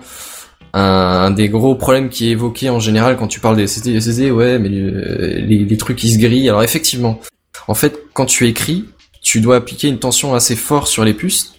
un, 0.76 0.81
un 1.27 1.31
des 1.31 1.49
gros 1.49 1.76
problèmes 1.76 2.10
qui 2.10 2.27
est 2.27 2.31
évoqué 2.31 2.69
en 2.69 2.80
général 2.80 3.18
quand 3.18 3.27
tu 3.27 3.39
parles 3.39 3.56
des. 3.57 3.68
SSD, 3.68 4.30
ouais, 4.31 4.60
mais 4.60 4.69
les, 4.69 5.65
les 5.65 5.77
trucs 5.77 5.97
qui 5.97 6.11
se 6.11 6.19
grillent. 6.19 6.49
Alors 6.49 6.64
effectivement, 6.64 7.19
en 7.68 7.73
fait, 7.73 7.97
quand 8.14 8.26
tu 8.26 8.47
écris, 8.47 8.85
tu 9.22 9.41
dois 9.41 9.56
appliquer 9.56 9.88
une 9.88 9.99
tension 9.99 10.35
assez 10.35 10.56
forte 10.56 10.88
sur 10.88 11.03
les 11.03 11.14
puces. 11.14 11.53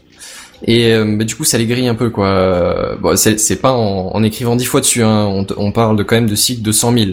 Et 0.64 0.94
euh, 0.94 1.16
bah, 1.18 1.24
du 1.24 1.34
coup, 1.34 1.44
ça 1.44 1.58
les 1.58 1.66
grille 1.66 1.88
un 1.88 1.94
peu, 1.94 2.10
quoi. 2.10 2.96
Bon, 3.00 3.16
c'est 3.16 3.60
pas 3.60 3.72
en, 3.72 4.10
en 4.14 4.22
écrivant 4.22 4.56
dix 4.56 4.64
fois 4.64 4.80
dessus. 4.80 5.02
Hein. 5.02 5.26
On, 5.26 5.46
on 5.56 5.72
parle 5.72 5.96
de 5.96 6.02
quand 6.02 6.16
même 6.16 6.28
de 6.30 6.36
cycles 6.36 6.62
de 6.62 6.72
100 6.72 6.92
000 6.92 7.10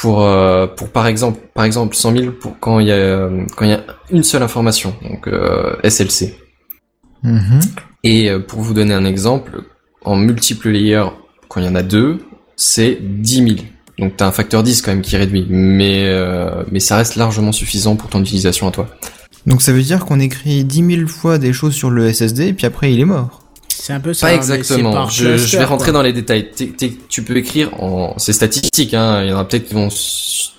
pour 0.00 0.22
euh, 0.22 0.66
pour 0.66 0.90
par 0.90 1.06
exemple 1.06 1.40
par 1.54 1.64
exemple 1.64 1.94
100 1.94 2.12
000 2.16 2.32
pour 2.32 2.58
quand 2.58 2.80
il 2.80 2.88
y 2.88 2.92
a 2.92 3.30
quand 3.56 3.64
il 3.64 3.70
y 3.70 3.74
a 3.74 3.84
une 4.10 4.24
seule 4.24 4.42
information 4.42 4.94
donc 5.08 5.28
euh, 5.28 5.76
SLC 5.84 6.34
Mhm. 7.22 7.60
et 8.02 8.28
pour 8.48 8.60
vous 8.60 8.74
donner 8.74 8.92
un 8.92 9.06
exemple 9.06 9.62
en 10.04 10.16
multiple 10.16 10.70
layer 10.70 11.04
quand 11.48 11.60
il 11.60 11.66
y 11.66 11.68
en 11.68 11.74
a 11.74 11.82
deux 11.82 12.18
c'est 12.56 12.98
10 13.00 13.34
000 13.34 13.48
donc 13.98 14.16
t'as 14.16 14.26
un 14.26 14.32
facteur 14.32 14.62
10 14.62 14.82
quand 14.82 14.90
même 14.92 15.02
qui 15.02 15.16
réduit 15.16 15.46
mais 15.48 16.04
euh, 16.06 16.62
mais 16.70 16.80
ça 16.80 16.96
reste 16.96 17.16
largement 17.16 17.52
suffisant 17.52 17.96
pour 17.96 18.10
ton 18.10 18.20
utilisation 18.22 18.68
à 18.68 18.70
toi 18.70 18.88
Donc 19.46 19.62
ça 19.62 19.72
veut 19.72 19.82
dire 19.82 20.04
qu'on 20.04 20.20
écrit 20.20 20.64
10 20.64 20.96
000 20.96 21.08
fois 21.08 21.38
des 21.38 21.52
choses 21.52 21.74
sur 21.74 21.90
le 21.90 22.12
SSD 22.12 22.48
et 22.48 22.52
puis 22.54 22.66
après 22.66 22.92
il 22.92 23.00
est 23.00 23.04
mort. 23.04 23.40
C'est 23.68 23.92
un 23.92 24.00
peu 24.00 24.14
ça. 24.14 24.28
pas 24.28 24.34
exactement 24.34 24.92
par 24.92 25.10
je, 25.10 25.36
je 25.36 25.58
vais 25.58 25.64
rentrer 25.64 25.86
quoi. 25.90 25.94
dans 25.94 26.02
les 26.02 26.12
détails 26.14 26.50
T'es- 26.50 26.68
t'es- 26.68 26.92
tu 27.08 27.22
peux 27.22 27.36
écrire 27.36 27.68
en 27.82 28.14
c'est 28.18 28.32
statistique 28.32 28.94
hein 28.94 29.22
il 29.22 29.28
y 29.28 29.32
en 29.32 29.38
a 29.38 29.44
peut-être 29.44 29.68
qui 29.68 29.74
vont 29.74 29.88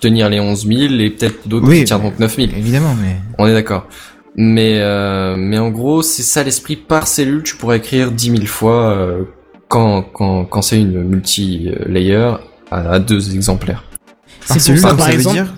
tenir 0.00 0.28
les 0.28 0.38
11 0.38 0.66
000 0.66 0.94
et 1.00 1.10
peut-être 1.10 1.48
d'autres 1.48 1.66
Oui, 1.66 1.78
qui 1.80 1.84
tiendront 1.86 2.10
que 2.12 2.20
9 2.20 2.36
000 2.36 2.48
Évidemment, 2.56 2.94
mais 3.00 3.16
On 3.38 3.46
est 3.46 3.52
d'accord. 3.54 3.86
Mais 4.36 4.78
euh, 4.80 5.34
mais 5.38 5.58
en 5.58 5.70
gros, 5.70 6.02
c'est 6.02 6.22
ça 6.22 6.44
l'esprit 6.44 6.76
par 6.76 7.06
cellule. 7.08 7.42
Tu 7.42 7.56
pourrais 7.56 7.78
écrire 7.78 8.12
10 8.12 8.30
000 8.32 8.44
fois 8.46 8.90
euh, 8.92 9.22
quand 9.68 10.02
quand 10.02 10.44
quand 10.44 10.62
c'est 10.62 10.80
une 10.80 11.02
multi-layer 11.02 12.34
à, 12.70 12.98
deux 12.98 13.34
exemplaires. 13.34 13.84
C'est 14.44 14.58
cellule, 14.58 14.80
pour 14.80 14.90
ça, 14.90 14.96
par 14.96 15.06
ça 15.06 15.12
veut 15.12 15.18
exemple. 15.18 15.34
dire- 15.36 15.54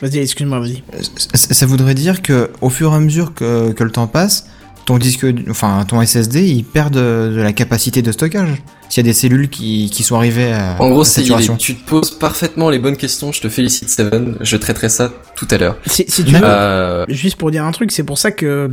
Vas-y, 0.00 0.18
excuse-moi, 0.18 0.58
vas-y. 0.58 0.82
ça, 1.16 1.54
ça 1.54 1.66
voudrait 1.66 1.94
dire 1.94 2.22
que 2.22 2.50
au 2.60 2.70
fur 2.70 2.92
et 2.92 2.96
à 2.96 2.98
mesure 2.98 3.34
que, 3.34 3.70
que 3.70 3.84
le 3.84 3.90
temps 3.92 4.08
passe, 4.08 4.46
ton 4.84 4.98
disque, 4.98 5.24
enfin 5.48 5.84
ton 5.86 6.04
SSD, 6.04 6.44
il 6.44 6.64
perd 6.64 6.92
de, 6.92 7.32
de 7.34 7.40
la 7.40 7.52
capacité 7.52 8.02
de 8.02 8.10
stockage. 8.10 8.48
S'il 8.88 9.06
y 9.06 9.08
a 9.08 9.10
des 9.10 9.16
cellules 9.16 9.48
qui, 9.48 9.88
qui 9.90 10.02
sont 10.02 10.16
arrivées 10.16 10.52
à, 10.52 10.76
En 10.80 10.90
gros, 10.90 11.02
à 11.02 11.04
c'est 11.04 11.20
saturation. 11.20 11.56
tu 11.56 11.76
te 11.76 11.88
poses 11.88 12.10
parfaitement 12.10 12.68
les 12.68 12.80
bonnes 12.80 12.96
questions. 12.96 13.30
Je 13.30 13.40
te 13.42 13.48
félicite, 13.48 13.88
Seven. 13.88 14.36
Je 14.40 14.56
traiterai 14.56 14.88
ça 14.88 15.12
tout 15.36 15.46
à 15.52 15.56
l'heure. 15.58 15.78
Si, 15.86 16.04
si 16.08 16.24
tu 16.24 16.34
veux, 16.34 17.04
juste 17.08 17.36
pour 17.36 17.50
dire 17.52 17.64
un 17.64 17.70
truc, 17.72 17.92
c'est 17.92 18.02
pour 18.02 18.18
ça 18.18 18.32
que 18.32 18.68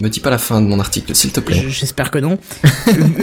me 0.00 0.08
dis 0.08 0.20
pas 0.20 0.30
la 0.30 0.38
fin 0.38 0.60
de 0.60 0.66
mon 0.66 0.78
article, 0.80 1.14
s'il 1.14 1.32
te 1.32 1.40
plaît. 1.40 1.64
j'espère 1.68 2.10
que 2.10 2.18
non. 2.18 2.38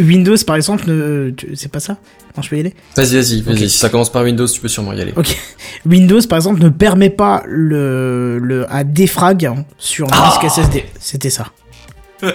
Windows, 0.01 0.35
par 0.45 0.55
exemple, 0.55 0.85
ne... 0.87 1.31
c'est 1.53 1.71
pas 1.71 1.79
ça? 1.79 1.97
Non, 2.35 2.43
je 2.43 2.49
peux 2.49 2.57
y 2.57 2.59
aller 2.59 2.73
Vas-y, 2.97 3.15
vas-y, 3.15 3.41
vas-y. 3.41 3.69
Si 3.69 3.77
ça 3.77 3.89
commence 3.89 4.11
par 4.11 4.23
Windows, 4.23 4.47
tu 4.47 4.59
peux 4.59 4.67
sûrement 4.67 4.93
y 4.93 5.01
aller. 5.01 5.13
Ok. 5.15 5.37
Windows, 5.85 6.21
par 6.27 6.37
exemple, 6.37 6.61
ne 6.61 6.69
permet 6.69 7.09
pas 7.09 7.43
le, 7.47 8.39
le 8.39 8.71
à 8.71 8.83
défrag 8.83 9.45
hein, 9.45 9.65
sur 9.77 10.07
un 10.13 10.29
disque 10.29 10.49
SSD. 10.53 10.85
C'était 10.99 11.29
ça. 11.29 11.47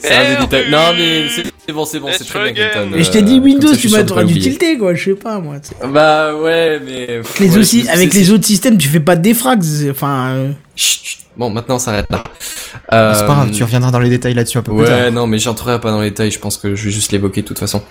C'est 0.00 0.12
un 0.14 0.34
des 0.34 0.40
détails. 0.42 0.70
Non, 0.70 0.92
mais 0.96 1.28
c'est 1.28 1.42
c'est 1.66 1.72
bon, 1.72 1.84
c'est 1.84 1.98
bon, 2.00 2.08
c'est 2.12 2.24
très 2.24 2.50
bien, 2.52 2.70
Kenton. 2.70 2.88
Mais 2.92 3.02
je 3.04 3.10
t'ai 3.10 3.22
dit 3.22 3.38
Euh, 3.38 3.42
Windows, 3.42 3.74
tu 3.74 3.88
m'as 3.90 4.02
t'aurais 4.04 4.24
d'utilité, 4.24 4.76
quoi. 4.78 4.94
Je 4.94 5.04
sais 5.10 5.16
pas, 5.16 5.38
moi. 5.38 5.56
tu 5.60 5.68
sais. 5.68 5.74
Bah 5.86 6.34
ouais, 6.34 6.80
mais. 6.84 7.20
Les 7.40 7.48
ouais, 7.56 7.88
avec 7.90 8.14
les 8.14 8.30
autres 8.30 8.44
systèmes, 8.46 8.78
tu 8.78 8.88
fais 8.88 9.00
pas 9.00 9.16
de 9.16 9.22
défrag. 9.22 9.62
c'est- 9.62 9.90
Enfin, 9.90 10.30
euh, 10.30 10.50
Chut, 10.76 11.00
chut. 11.04 11.18
Bon, 11.36 11.50
maintenant, 11.50 11.76
on 11.76 11.78
s'arrête 11.78 12.06
là. 12.10 12.24
C'est 12.72 12.88
pas 12.90 13.24
grave, 13.26 13.48
Euh, 13.48 13.52
tu 13.54 13.62
reviendras 13.62 13.90
dans 13.92 14.00
les 14.00 14.08
détails 14.10 14.34
là-dessus 14.34 14.58
un 14.58 14.62
peu 14.62 14.72
plus 14.72 14.80
Ouais, 14.82 14.86
tard. 14.88 15.12
non, 15.12 15.26
mais 15.26 15.38
j'entrerai 15.38 15.80
pas 15.80 15.90
dans 15.92 16.00
les 16.00 16.10
détails. 16.10 16.30
Je 16.32 16.38
pense 16.40 16.56
que 16.58 16.74
je 16.74 16.84
vais 16.86 16.90
juste 16.90 17.12
l'évoquer 17.12 17.42
de 17.42 17.46
toute 17.46 17.58
façon. 17.58 17.82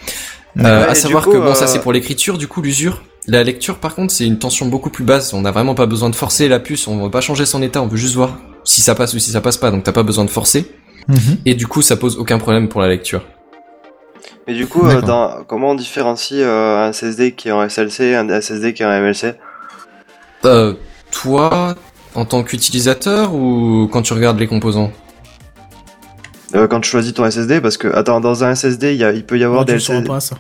Ouais, 0.56 0.66
Euh, 0.66 0.90
à 0.90 0.96
savoir 0.96 1.24
coup, 1.24 1.32
que 1.32 1.38
bon, 1.38 1.54
ça 1.56 1.68
c'est 1.68 1.80
pour 1.80 1.94
l'écriture. 1.94 2.38
Du 2.38 2.48
coup, 2.48 2.62
l'usure. 2.62 3.04
La 3.28 3.44
lecture, 3.44 3.78
par 3.78 3.94
contre, 3.96 4.12
c'est 4.14 4.26
une 4.26 4.40
tension 4.40 4.66
beaucoup 4.66 4.90
plus 4.90 5.04
basse. 5.04 5.34
On 5.34 5.42
n'a 5.42 5.52
vraiment 5.52 5.76
pas 5.76 5.86
besoin 5.86 6.10
de 6.10 6.16
forcer 6.16 6.48
la 6.48 6.60
puce. 6.60 6.88
On 6.88 7.04
veut 7.04 7.12
pas 7.12 7.22
changer 7.22 7.46
son 7.46 7.62
état. 7.62 7.82
On 7.82 7.88
veut 7.88 7.98
juste 7.98 8.16
voir 8.16 8.38
si 8.64 8.82
ça 8.82 8.96
passe 8.96 9.14
ou 9.14 9.20
si 9.20 9.32
ça 9.32 9.40
passe 9.42 9.58
pas. 9.58 9.70
Donc, 9.72 9.84
t'as 9.84 9.92
pas 9.92 10.04
besoin 10.04 10.26
de 10.26 10.30
forcer. 10.30 10.70
Mhm. 11.08 11.38
Et 11.46 11.56
du 11.56 11.68
coup, 11.68 11.82
ça 11.82 11.96
pose 11.96 12.18
aucun 12.18 12.38
problème 12.38 12.68
pour 12.68 12.82
la 12.82 12.88
lecture. 12.88 13.24
Mais 14.48 14.54
du 14.54 14.68
coup, 14.68 14.86
euh, 14.86 15.02
dans, 15.02 15.44
comment 15.46 15.72
on 15.72 15.76
différencie 15.76 16.42
euh, 16.42 16.88
un 16.88 16.94
SSD 16.94 17.34
qui 17.34 17.50
est 17.50 17.52
en 17.52 17.68
SLC 17.68 18.02
et 18.02 18.16
un 18.16 18.30
SSD 18.30 18.74
qui 18.74 18.84
est 18.84 18.86
en 18.86 19.02
MLC 19.02 19.36
Euh, 20.46 20.74
toi, 21.12 21.76
en 22.16 22.26
tant 22.26 22.44
qu'utilisateur 22.44 23.34
ou 23.34 23.90
quand 23.92 24.02
tu 24.02 24.14
regardes 24.14 24.40
les 24.40 24.48
composants? 24.48 24.92
Euh, 26.56 26.68
Quand 26.68 26.80
tu 26.80 26.90
choisis 26.90 27.14
ton 27.14 27.30
SSD, 27.30 27.60
parce 27.60 27.76
que, 27.76 27.90
attends, 27.90 28.22
dans 28.22 28.46
un 28.46 28.56
SSD, 28.56 28.94
il, 28.94 29.00
y 29.00 29.04
a, 29.04 29.12
il 29.12 29.26
peut 29.26 29.38
y 29.38 29.44
avoir 29.44 29.66
des 29.66 29.78
pas, 30.08 30.20
ça. 30.22 30.38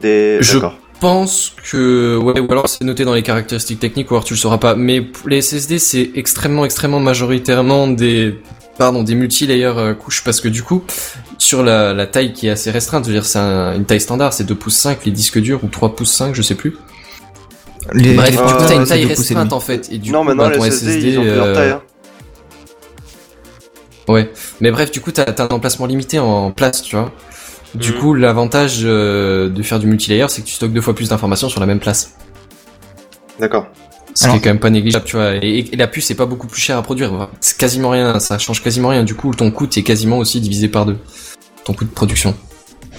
Des... 0.00 0.38
Je 0.40 0.58
pense 1.00 1.54
que 1.70 2.16
ouais 2.16 2.40
ou 2.40 2.50
alors 2.50 2.68
c'est 2.68 2.84
noté 2.84 3.04
dans 3.04 3.14
les 3.14 3.22
caractéristiques 3.22 3.80
techniques 3.80 4.10
ou 4.10 4.14
alors 4.14 4.24
tu 4.24 4.34
le 4.34 4.38
sauras 4.38 4.58
pas 4.58 4.74
mais 4.74 5.06
les 5.26 5.42
SSD 5.42 5.78
c'est 5.78 6.12
extrêmement 6.14 6.64
extrêmement 6.64 7.00
majoritairement 7.00 7.88
des 7.88 8.38
pardon 8.78 9.02
des 9.02 9.14
multi-layer 9.14 9.66
euh, 9.76 9.94
couches 9.94 10.22
parce 10.24 10.40
que 10.40 10.48
du 10.48 10.62
coup 10.62 10.82
sur 11.38 11.62
la, 11.62 11.92
la 11.94 12.06
taille 12.06 12.32
qui 12.32 12.46
est 12.48 12.50
assez 12.50 12.70
restreinte 12.70 13.04
je 13.04 13.10
veux 13.10 13.14
dire 13.14 13.24
c'est 13.26 13.38
un- 13.38 13.74
une 13.76 13.84
taille 13.84 14.00
standard 14.00 14.32
c'est 14.32 14.44
2 14.44 14.54
pouces 14.54 14.76
5 14.76 15.04
les 15.04 15.12
disques 15.12 15.38
durs 15.40 15.62
ou 15.62 15.68
3 15.68 15.94
pouces 15.94 16.12
5 16.12 16.34
je 16.34 16.42
sais 16.42 16.54
plus 16.54 16.76
Les- 17.92 18.14
bref 18.14 18.30
les 18.30 18.36
du 18.36 18.42
coup 18.42 18.64
t'as 18.66 18.74
une 18.76 18.84
taille 18.86 19.04
restreinte 19.06 19.52
en 19.52 19.60
fait 19.60 19.88
et 19.92 19.98
du 19.98 20.10
non, 20.10 20.20
coup 20.20 20.26
maintenant, 20.28 20.44
bah, 20.44 20.50
les 20.50 20.58
ton 20.58 20.64
SSD, 20.64 20.90
SSD 20.92 21.08
ils 21.12 21.18
ont 21.18 21.24
euh, 21.24 21.54
tailles. 21.54 21.70
hein. 21.70 21.82
Ouais, 24.06 24.30
mais 24.60 24.70
bref, 24.70 24.90
du 24.90 25.00
coup, 25.00 25.12
t'as 25.12 25.22
as 25.24 25.42
un 25.44 25.48
emplacement 25.48 25.86
limité 25.86 26.18
en 26.18 26.50
place, 26.50 26.82
tu 26.82 26.94
vois. 26.94 27.10
Du 27.74 27.92
Mhm. 27.92 27.98
coup, 27.98 28.12
l'avantage 28.14 28.80
euh, 28.84 29.48
de 29.48 29.62
faire 29.62 29.78
du 29.78 29.86
multilayer, 29.86 30.26
c'est 30.28 30.42
que 30.42 30.46
tu 30.46 30.52
stockes 30.54 30.74
deux 30.74 30.82
fois 30.82 30.94
plus 30.94 31.08
d'informations 31.08 31.48
sur 31.48 31.58
la 31.58 31.64
même 31.64 31.80
place. 31.80 32.12
D'accord. 33.40 33.66
Ce 34.14 34.24
Alors- 34.24 34.36
qui 34.36 34.38
est 34.38 34.42
quand 34.44 34.50
même 34.50 34.60
pas 34.60 34.70
négligeable, 34.70 35.04
tu 35.04 35.16
vois. 35.16 35.34
Et, 35.36 35.68
et 35.72 35.76
la 35.76 35.88
puce, 35.88 36.06
c'est 36.06 36.14
pas 36.14 36.26
beaucoup 36.26 36.46
plus 36.46 36.60
cher 36.60 36.78
à 36.78 36.82
produire. 36.82 37.28
C'est 37.40 37.56
quasiment 37.58 37.90
rien, 37.90 38.18
ça 38.20 38.38
change 38.38 38.62
quasiment 38.62 38.88
rien. 38.88 39.02
Du 39.04 39.14
coup, 39.14 39.32
ton 39.34 39.50
coût 39.50 39.66
est 39.66 39.82
quasiment 39.82 40.18
aussi 40.18 40.40
divisé 40.40 40.68
par 40.68 40.86
deux. 40.86 40.98
Ton 41.64 41.72
coût 41.74 41.84
de 41.84 41.90
production. 41.90 42.34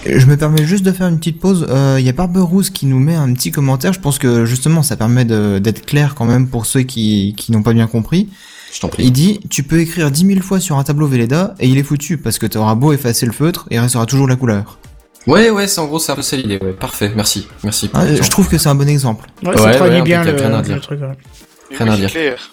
Je 0.04 0.26
me 0.26 0.36
permets 0.36 0.64
juste 0.64 0.84
de 0.84 0.92
faire 0.92 1.08
une 1.08 1.18
petite 1.18 1.40
pause. 1.40 1.66
Il 1.98 2.04
y 2.04 2.08
a 2.08 2.12
Barberousse 2.12 2.70
qui 2.70 2.86
nous 2.86 2.98
met 3.00 3.14
un 3.14 3.32
petit 3.32 3.50
commentaire. 3.50 3.92
Je 3.92 3.98
pense 4.00 4.18
que 4.18 4.44
justement 4.44 4.82
ça 4.82 4.96
permet 4.96 5.24
d'être 5.24 5.84
clair 5.86 6.14
quand 6.14 6.26
même 6.26 6.48
pour 6.48 6.66
ceux 6.66 6.82
qui, 6.82 7.34
qui 7.36 7.50
n'ont 7.50 7.62
pas 7.62 7.72
bien 7.72 7.86
compris. 7.86 8.28
Je 8.72 8.80
t'en 8.80 8.88
prie. 8.88 9.04
Il 9.04 9.12
dit 9.12 9.40
Tu 9.48 9.62
peux 9.62 9.80
écrire 9.80 10.10
10 10.10 10.26
000 10.26 10.40
fois 10.42 10.60
sur 10.60 10.76
un 10.76 10.84
tableau 10.84 11.06
Velleda 11.08 11.54
et 11.60 11.66
il 11.68 11.78
est 11.78 11.82
foutu 11.82 12.18
parce 12.18 12.38
que 12.38 12.46
tu 12.46 12.58
auras 12.58 12.74
beau 12.74 12.92
effacer 12.92 13.24
le 13.26 13.32
feutre 13.32 13.66
et 13.70 13.76
il 13.76 13.78
restera 13.78 14.04
toujours 14.06 14.28
la 14.28 14.36
couleur. 14.36 14.78
Ouais, 15.26 15.50
ouais, 15.50 15.66
c'est 15.66 15.80
en 15.80 15.86
gros, 15.86 15.98
c'est 15.98 16.12
un 16.12 16.16
peu 16.16 16.22
ça 16.22 16.36
l'idée. 16.36 16.58
Ouais, 16.62 16.72
parfait, 16.72 17.10
merci, 17.14 17.48
merci. 17.64 17.90
Ah, 17.94 18.04
le 18.04 18.16
je 18.22 18.30
trouve 18.30 18.48
que 18.48 18.58
c'est 18.58 18.68
un 18.68 18.74
bon 18.76 18.88
exemple. 18.88 19.26
Ouais, 19.44 19.56
ça 19.56 19.64
Ouais, 19.64 19.74
traduit 19.76 19.96
ouais, 19.96 20.02
bien 20.02 20.22
le, 20.22 20.30
impeccable, 20.30 20.48
rien 20.52 20.58
à 20.58 20.62
dire. 20.62 20.74
le 20.76 20.80
truc. 20.80 21.00
ouais. 21.00 21.76
Rien 21.78 21.92
à 21.92 21.96
dire. 21.96 22.10
clair. 22.10 22.50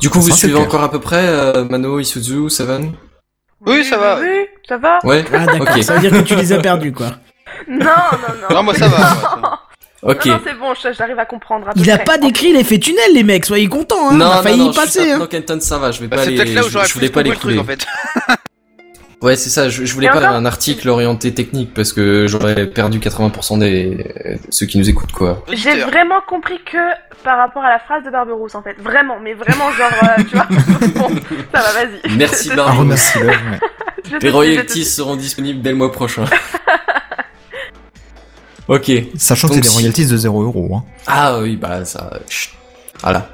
Du 0.00 0.10
coup, 0.10 0.20
vous 0.20 0.28
Ça, 0.30 0.34
c'est 0.34 0.38
suivez 0.40 0.54
clair. 0.54 0.66
encore 0.66 0.82
à 0.82 0.90
peu 0.90 0.98
près 1.00 1.24
euh, 1.26 1.64
Mano, 1.64 1.98
Isuzu, 2.00 2.50
Seven? 2.50 2.92
Oui, 3.64 3.84
ça 3.84 3.96
va. 3.96 4.18
Oui, 4.20 4.46
ça 4.68 4.76
va. 4.78 4.98
Ouais. 5.04 5.24
Ah 5.32 5.46
d'accord, 5.46 5.60
Ok. 5.76 5.82
ça 5.82 5.94
veut 5.94 6.00
dire 6.00 6.10
que 6.10 6.26
tu 6.26 6.34
les 6.34 6.52
as 6.52 6.58
perdus 6.58 6.92
quoi. 6.92 7.12
Non, 7.68 7.78
non, 7.78 7.84
non. 8.50 8.54
Non, 8.56 8.62
moi 8.64 8.74
ça 8.74 8.88
va. 8.88 8.98
moi, 8.98 9.08
ça 9.22 9.36
va. 9.40 9.60
Ok. 10.02 10.26
Non, 10.26 10.32
non, 10.34 10.40
c'est 10.44 10.54
bon, 10.58 10.74
je- 10.74 10.92
j'arrive 10.92 11.18
à 11.18 11.24
comprendre. 11.24 11.68
à 11.68 11.72
peu 11.72 11.80
Il 11.80 11.90
a 11.90 11.96
près. 11.96 12.04
pas 12.04 12.18
décrit 12.18 12.52
l'effet 12.52 12.78
tunnel 12.78 13.14
les 13.14 13.22
mecs, 13.22 13.46
soyez 13.46 13.68
contents 13.68 14.10
hein. 14.10 14.14
non, 14.14 14.26
On 14.26 14.30
a 14.30 14.36
non, 14.36 14.42
failli 14.42 14.58
non, 14.58 14.70
y 14.72 14.74
passer 14.74 14.98
pas- 15.08 15.14
hein. 15.14 15.18
Non, 15.18 15.26
Kenton, 15.26 15.60
ça 15.60 15.78
va, 15.78 15.90
je 15.92 16.00
vais 16.00 16.08
Bah, 16.08 16.16
pas 16.16 16.24
c'est 16.24 16.30
les. 16.32 16.36
peut-être 16.36 16.54
là 16.54 16.60
où 16.60 16.64
je- 16.66 16.70
j'aurais 16.70 16.86
je 16.86 16.92
pu 16.92 16.98
voulais 16.98 17.10
pas 17.10 17.22
les 17.22 17.30
le 17.30 17.36
couler. 17.36 17.56
truc 17.56 17.64
en 17.66 17.70
fait. 17.72 17.86
Ouais, 19.22 19.34
c'est 19.34 19.48
ça, 19.48 19.68
je, 19.70 19.84
je 19.86 19.94
voulais 19.94 20.08
Et 20.08 20.10
pas 20.10 20.18
encore 20.18 20.30
un 20.30 20.44
article 20.44 20.88
orienté 20.90 21.32
technique 21.32 21.72
parce 21.72 21.92
que 21.92 22.26
j'aurais 22.26 22.66
perdu 22.66 22.98
80% 22.98 23.58
des 23.58 24.06
ceux 24.50 24.66
qui 24.66 24.78
nous 24.78 24.88
écoutent 24.90 25.12
quoi. 25.12 25.42
J'ai 25.52 25.80
vraiment 25.80 26.20
compris 26.28 26.58
que 26.70 26.76
par 27.24 27.38
rapport 27.38 27.64
à 27.64 27.70
la 27.70 27.78
phrase 27.78 28.04
de 28.04 28.10
Barberousse 28.10 28.54
en 28.54 28.62
fait. 28.62 28.76
Vraiment, 28.78 29.18
mais 29.18 29.32
vraiment 29.32 29.72
genre, 29.72 29.90
euh, 30.02 30.22
tu 30.28 30.36
vois. 30.36 30.46
Bon, 30.94 31.08
ça 31.52 31.60
va, 31.62 31.72
vas-y. 31.72 32.16
Merci, 32.16 32.48
Je- 32.50 32.56
Barbe. 32.56 32.70
Ah, 32.74 32.78
remercie-le. 32.78 33.26
ouais. 33.28 33.34
je 34.04 34.16
te 34.18 34.22
Les 34.26 34.30
royalties 34.30 34.84
seront 34.84 35.16
disponibles 35.16 35.62
dès 35.62 35.70
le 35.70 35.76
mois 35.76 35.90
prochain. 35.90 36.26
ok. 38.68 38.92
Sachant 39.16 39.48
que 39.48 39.54
c'est 39.54 39.60
des 39.62 39.68
royalties 39.70 40.06
de 40.06 40.16
0 40.16 40.42
euros. 40.42 40.70
Hein. 40.76 40.84
Ah 41.06 41.38
oui, 41.40 41.56
bah 41.56 41.84
ça. 41.86 42.10
chut. 42.28 42.52
Voilà. 43.02 43.28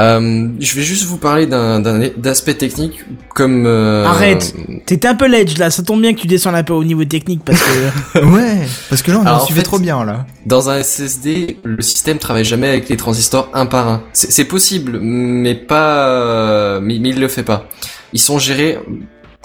Euh, 0.00 0.48
je 0.58 0.74
vais 0.74 0.82
juste 0.82 1.04
vous 1.04 1.18
parler 1.18 1.46
d'un 1.46 1.78
d'un 1.80 2.00
d'aspect 2.16 2.54
technique 2.54 3.04
comme. 3.34 3.66
euh, 3.66 4.04
Arrête. 4.04 4.54
T'étais 4.86 5.06
un 5.06 5.14
peu 5.14 5.26
ledge 5.28 5.58
là, 5.58 5.70
ça 5.70 5.82
tombe 5.82 6.00
bien 6.00 6.12
que 6.14 6.20
tu 6.20 6.26
descendes 6.26 6.54
un 6.56 6.64
peu 6.64 6.72
au 6.72 6.82
niveau 6.82 7.04
technique 7.04 7.42
parce 7.44 7.60
que. 7.62 8.18
Ouais, 8.24 8.58
parce 8.88 9.02
que 9.02 9.10
là 9.12 9.18
on 9.22 9.26
Alors, 9.26 9.42
en 9.42 9.44
suivait 9.44 9.60
fait- 9.60 9.64
trop 9.64 9.78
bien 9.78 10.04
là. 10.04 10.26
Dans 10.46 10.70
un 10.70 10.82
SSD, 10.82 11.58
le 11.62 11.82
système 11.82 12.18
travaille 12.18 12.44
jamais 12.44 12.68
avec 12.68 12.88
les 12.88 12.96
transistors 12.96 13.48
un 13.54 13.66
par 13.66 13.86
un. 13.88 14.02
C'est 14.12 14.32
c'est 14.32 14.44
possible, 14.46 14.98
mais 15.00 15.54
pas, 15.54 16.80
mais, 16.80 16.98
mais 16.98 17.10
il 17.10 17.20
le 17.20 17.28
fait 17.28 17.44
pas. 17.44 17.68
Ils 18.12 18.20
sont 18.20 18.38
gérés, 18.38 18.78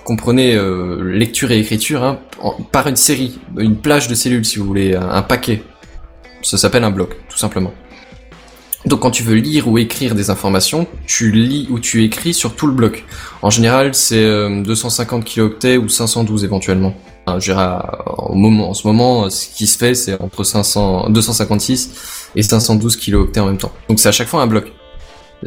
comprenez 0.06 0.56
euh, 0.56 1.02
lecture 1.04 1.52
et 1.52 1.60
écriture, 1.60 2.04
hein, 2.04 2.20
en- 2.42 2.54
par 2.54 2.88
une 2.88 2.96
série, 2.96 3.40
une 3.58 3.76
plage 3.76 4.08
de 4.08 4.16
cellules 4.16 4.46
si 4.46 4.58
vous 4.60 4.66
voulez, 4.66 4.96
un, 4.96 5.08
un 5.10 5.22
paquet. 5.22 5.62
Ça 6.42 6.58
s'appelle 6.58 6.84
un 6.84 6.92
bloc, 6.92 7.16
tout 7.30 7.38
simplement. 7.38 7.74
Donc 8.88 9.02
quand 9.02 9.12
tu 9.12 9.22
veux 9.22 9.36
lire 9.36 9.68
ou 9.68 9.78
écrire 9.78 10.16
des 10.16 10.30
informations, 10.30 10.88
tu 11.06 11.32
lis 11.32 11.68
ou 11.70 11.78
tu 11.78 12.06
écris 12.06 12.34
sur 12.34 12.56
tout 12.56 12.68
le 12.68 12.74
bloc. 12.74 13.04
En 13.42 13.50
général, 13.50 13.94
c'est 13.94 14.24
euh, 14.24 14.64
250 14.64 15.26
kilooctets 15.26 15.76
ou 15.76 15.90
512 15.90 16.46
éventuellement. 16.46 16.96
Enfin, 17.26 17.38
je 17.38 17.52
dirais, 17.52 17.64
euh, 17.64 18.34
moment, 18.34 18.70
en 18.70 18.74
ce 18.74 18.88
moment, 18.88 19.26
euh, 19.26 19.30
ce 19.30 19.50
qui 19.50 19.68
se 19.68 19.78
fait, 19.78 19.94
c'est 19.94 20.20
entre 20.22 20.46
500, 20.46 21.10
256 21.10 22.30
et 22.38 22.42
512 22.44 22.96
kilooctets 22.96 23.42
en 23.42 23.48
même 23.48 23.58
temps. 23.58 23.74
Donc 23.90 24.00
c'est 24.00 24.08
à 24.08 24.14
chaque 24.14 24.30
fois 24.30 24.42
un 24.42 24.48
bloc. 24.48 24.72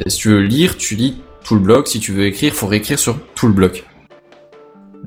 Et 0.04 0.10
si 0.10 0.18
tu 0.18 0.28
veux 0.28 0.42
lire, 0.42 0.76
tu 0.76 0.94
lis 0.94 1.16
tout 1.42 1.54
le 1.54 1.62
bloc. 1.62 1.88
Si 1.88 1.98
tu 1.98 2.12
veux 2.12 2.26
écrire, 2.26 2.52
faut 2.52 2.66
réécrire 2.66 2.98
sur 2.98 3.18
tout 3.34 3.46
le 3.46 3.54
bloc. 3.54 3.86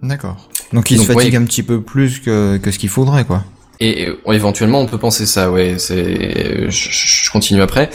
D'accord. 0.01 0.49
Donc 0.73 0.89
il 0.89 0.97
Donc, 0.97 1.05
se 1.05 1.13
fatigue 1.13 1.33
ouais. 1.33 1.39
un 1.39 1.45
petit 1.45 1.61
peu 1.61 1.81
plus 1.81 2.19
que, 2.19 2.57
que 2.57 2.71
ce 2.71 2.79
qu'il 2.79 2.89
faudrait 2.89 3.25
quoi. 3.25 3.43
Et 3.85 4.07
éventuellement, 4.31 4.79
on 4.79 4.85
peut 4.85 4.97
penser 4.97 5.25
ça, 5.25 5.51
ouais. 5.51 5.75
C'est, 5.77 6.69
je, 6.69 6.89
je 6.91 7.31
continue 7.31 7.61
après. 7.61 7.89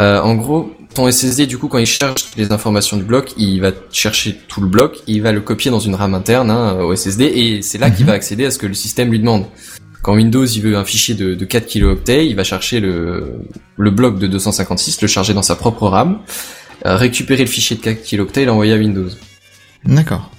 Euh, 0.00 0.20
en 0.20 0.34
gros, 0.34 0.72
ton 0.92 1.10
SSD, 1.10 1.46
du 1.46 1.56
coup, 1.56 1.68
quand 1.68 1.78
il 1.78 1.86
cherche 1.86 2.26
les 2.36 2.52
informations 2.52 2.96
du 2.96 3.04
bloc, 3.04 3.32
il 3.38 3.60
va 3.60 3.70
chercher 3.92 4.36
tout 4.48 4.60
le 4.60 4.66
bloc, 4.66 4.98
il 5.06 5.22
va 5.22 5.32
le 5.32 5.40
copier 5.40 5.70
dans 5.70 5.78
une 5.80 5.94
RAM 5.94 6.14
interne 6.14 6.50
hein, 6.50 6.74
au 6.80 6.94
SSD, 6.94 7.24
et 7.24 7.62
c'est 7.62 7.78
là 7.78 7.90
qu'il 7.90 8.04
Mhm. 8.04 8.08
va 8.08 8.12
accéder 8.14 8.44
à 8.44 8.50
ce 8.50 8.58
que 8.58 8.66
le 8.66 8.74
système 8.74 9.10
lui 9.10 9.18
demande. 9.20 9.46
Quand 10.02 10.14
Windows 10.16 10.44
il 10.44 10.60
veut 10.62 10.76
un 10.76 10.84
fichier 10.84 11.14
de, 11.14 11.34
de 11.34 11.44
4 11.46 11.64
kilooctets, 11.66 12.26
il 12.26 12.36
va 12.36 12.44
chercher 12.44 12.80
le, 12.80 13.34
le 13.78 13.90
bloc 13.90 14.18
de 14.18 14.26
256, 14.26 15.00
le 15.00 15.08
charger 15.08 15.32
dans 15.32 15.42
sa 15.42 15.54
propre 15.56 15.86
RAM, 15.88 16.18
euh, 16.84 16.96
récupérer 16.96 17.44
le 17.44 17.50
fichier 17.50 17.76
de 17.76 17.80
4 17.80 18.02
kilooctets 18.02 18.42
et 18.42 18.44
l'envoyer 18.44 18.74
à 18.74 18.76
Windows. 18.76 19.08
D'accord. 19.86 20.30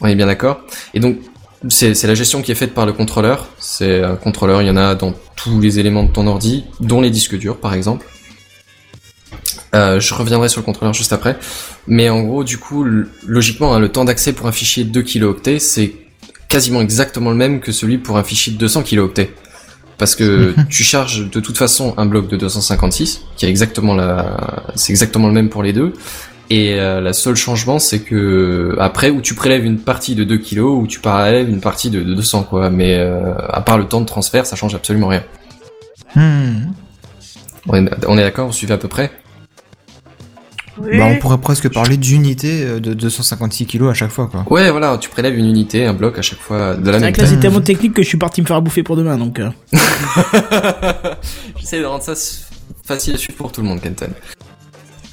On 0.00 0.06
est 0.06 0.14
bien 0.14 0.26
d'accord. 0.26 0.60
Et 0.94 1.00
donc, 1.00 1.16
c'est 1.68 2.06
la 2.06 2.14
gestion 2.14 2.42
qui 2.42 2.52
est 2.52 2.56
faite 2.56 2.74
par 2.74 2.86
le 2.86 2.92
contrôleur. 2.92 3.48
C'est 3.58 4.02
un 4.02 4.16
contrôleur, 4.16 4.62
il 4.62 4.68
y 4.68 4.70
en 4.70 4.76
a 4.76 4.94
dans 4.94 5.14
tous 5.36 5.60
les 5.60 5.78
éléments 5.78 6.02
de 6.02 6.10
ton 6.10 6.26
ordi, 6.26 6.64
dont 6.80 7.00
les 7.00 7.10
disques 7.10 7.38
durs, 7.38 7.58
par 7.58 7.74
exemple. 7.74 8.06
Euh, 9.74 10.00
je 10.00 10.14
reviendrai 10.14 10.48
sur 10.48 10.60
le 10.60 10.66
contrôleur 10.66 10.92
juste 10.92 11.12
après. 11.12 11.38
Mais 11.86 12.10
en 12.10 12.22
gros, 12.22 12.44
du 12.44 12.58
coup, 12.58 12.84
logiquement, 13.26 13.74
hein, 13.74 13.78
le 13.78 13.88
temps 13.88 14.04
d'accès 14.04 14.32
pour 14.32 14.46
un 14.46 14.52
fichier 14.52 14.84
de 14.84 14.90
2 14.90 15.02
kilooctets, 15.02 15.58
c'est 15.58 15.94
quasiment 16.48 16.80
exactement 16.82 17.30
le 17.30 17.36
même 17.36 17.60
que 17.60 17.72
celui 17.72 17.98
pour 17.98 18.18
un 18.18 18.24
fichier 18.24 18.52
de 18.52 18.58
200 18.58 18.82
kilooctets. 18.82 19.32
Parce 19.98 20.14
que 20.14 20.54
tu 20.68 20.82
charges 20.82 21.30
de 21.30 21.40
toute 21.40 21.56
façon 21.56 21.94
un 21.96 22.06
bloc 22.06 22.28
de 22.28 22.36
256, 22.36 23.22
qui 23.36 23.46
est 23.46 23.48
exactement 23.48 23.94
la, 23.94 24.64
c'est 24.74 24.92
exactement 24.92 25.28
le 25.28 25.34
même 25.34 25.48
pour 25.48 25.62
les 25.62 25.72
deux. 25.72 25.94
Et 26.54 26.74
euh, 26.78 27.00
la 27.00 27.14
seule 27.14 27.34
changement, 27.36 27.78
c'est 27.78 28.00
que 28.00 28.76
après, 28.78 29.08
où 29.08 29.22
tu 29.22 29.34
prélèves 29.34 29.64
une 29.64 29.78
partie 29.78 30.14
de 30.14 30.22
2 30.22 30.36
kilos, 30.36 30.82
ou 30.82 30.86
tu 30.86 31.00
prélèves 31.00 31.48
une 31.48 31.60
partie 31.60 31.88
de, 31.88 32.02
de 32.02 32.12
200, 32.14 32.42
quoi. 32.42 32.68
Mais 32.68 32.98
euh, 32.98 33.32
à 33.48 33.62
part 33.62 33.78
le 33.78 33.84
temps 33.84 34.02
de 34.02 34.06
transfert, 34.06 34.44
ça 34.44 34.54
change 34.54 34.74
absolument 34.74 35.08
rien. 35.08 35.22
Hmm. 36.14 36.72
On 37.68 37.86
est, 37.86 37.90
on 38.06 38.18
est 38.18 38.22
d'accord, 38.22 38.48
vous 38.48 38.52
suivez 38.52 38.74
à 38.74 38.78
peu 38.78 38.88
près? 38.88 39.10
Oui. 40.78 40.98
Bah 40.98 41.04
on 41.06 41.18
pourrait 41.18 41.38
presque 41.38 41.68
parler 41.72 41.96
d'unité 41.96 42.64
euh, 42.64 42.80
de 42.80 42.92
256 42.94 43.66
kilos 43.66 43.90
à 43.90 43.94
chaque 43.94 44.10
fois 44.10 44.26
quoi. 44.26 44.44
Ouais, 44.50 44.70
voilà, 44.70 44.96
tu 44.98 45.08
prélèves 45.10 45.36
une 45.38 45.46
unité, 45.46 45.84
un 45.86 45.92
bloc 45.94 46.18
à 46.18 46.22
chaque 46.22 46.38
fois 46.40 46.74
de 46.74 46.90
la 46.90 46.98
C'est 46.98 47.00
même 47.00 47.00
vrai 47.00 47.12
que 47.12 47.18
là 47.20 47.24
taille. 47.26 47.34
c'est 47.34 47.40
tellement 47.40 47.60
technique 47.60 47.92
que 47.94 48.02
je 48.02 48.08
suis 48.08 48.16
parti 48.18 48.40
me 48.42 48.46
faire 48.46 48.60
bouffer 48.62 48.82
pour 48.82 48.96
demain 48.96 49.16
donc. 49.18 49.38
euh. 49.38 49.50
J'essaie 51.60 51.80
de 51.80 51.84
rendre 51.84 52.02
ça 52.02 52.14
facile 52.84 53.14
à 53.14 53.18
suivre 53.18 53.36
pour 53.36 53.52
tout 53.52 53.60
le 53.62 53.68
monde, 53.68 53.80
Kenton. 53.82 54.08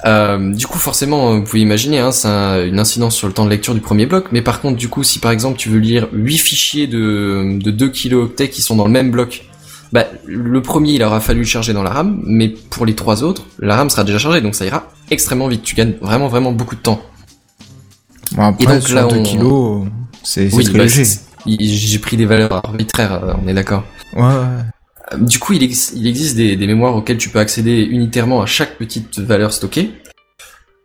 Euh, 0.06 0.54
du 0.54 0.66
coup, 0.66 0.78
forcément, 0.78 1.34
vous 1.36 1.42
pouvez 1.44 1.60
imaginer, 1.60 1.98
hein, 1.98 2.10
c'est 2.12 2.28
un- 2.28 2.64
une 2.64 2.78
incidence 2.78 3.14
sur 3.14 3.26
le 3.26 3.32
temps 3.34 3.44
de 3.44 3.50
lecture 3.50 3.74
du 3.74 3.80
premier 3.80 4.06
bloc. 4.06 4.26
Mais 4.32 4.40
par 4.42 4.60
contre, 4.60 4.76
du 4.76 4.88
coup, 4.88 5.02
si 5.02 5.18
par 5.18 5.30
exemple 5.30 5.58
tu 5.58 5.68
veux 5.68 5.78
lire 5.78 6.08
8 6.12 6.38
fichiers 6.38 6.86
de, 6.86 7.58
de 7.62 7.70
2 7.70 7.88
kilooctets 7.90 8.48
qui 8.48 8.62
sont 8.62 8.76
dans 8.76 8.86
le 8.86 8.90
même 8.92 9.10
bloc, 9.10 9.44
bah, 9.92 10.06
le 10.24 10.62
premier, 10.62 10.92
il 10.92 11.02
aura 11.02 11.20
fallu 11.20 11.40
le 11.40 11.46
charger 11.46 11.72
dans 11.72 11.82
la 11.82 11.90
RAM, 11.90 12.20
mais 12.24 12.48
pour 12.48 12.86
les 12.86 12.94
trois 12.94 13.22
autres, 13.24 13.42
la 13.58 13.76
RAM 13.76 13.90
sera 13.90 14.04
déjà 14.04 14.18
chargée, 14.18 14.40
donc 14.40 14.54
ça 14.54 14.64
ira 14.64 14.84
extrêmement 15.10 15.48
vite. 15.48 15.62
Tu 15.64 15.74
gagnes 15.74 15.94
vraiment, 16.00 16.28
vraiment 16.28 16.52
beaucoup 16.52 16.76
de 16.76 16.80
temps. 16.80 17.02
Bon, 18.32 18.42
après, 18.44 18.64
Et 18.64 18.78
donc, 18.78 18.86
sur 18.86 18.94
là, 18.94 19.04
2 19.04 19.16
on- 19.16 19.22
kilos, 19.22 19.82
c'est 20.22 20.54
Oui, 20.54 20.64
très 20.64 20.78
bah, 20.78 20.84
léger. 20.84 21.04
j'ai 21.46 21.98
pris 21.98 22.16
des 22.16 22.24
valeurs 22.26 22.52
arbitraires, 22.52 23.20
euh, 23.24 23.32
on 23.44 23.48
est 23.48 23.54
d'accord. 23.54 23.82
Ouais, 24.14 24.22
ouais. 24.22 24.62
Du 25.18 25.38
coup, 25.38 25.54
il, 25.54 25.62
ex- 25.62 25.92
il 25.96 26.06
existe 26.06 26.36
des, 26.36 26.56
mémoires 26.56 26.94
auxquelles 26.94 27.18
tu 27.18 27.30
peux 27.30 27.40
accéder 27.40 27.82
unitairement 27.82 28.42
à 28.42 28.46
chaque 28.46 28.78
petite 28.78 29.18
valeur 29.18 29.52
stockée. 29.52 29.90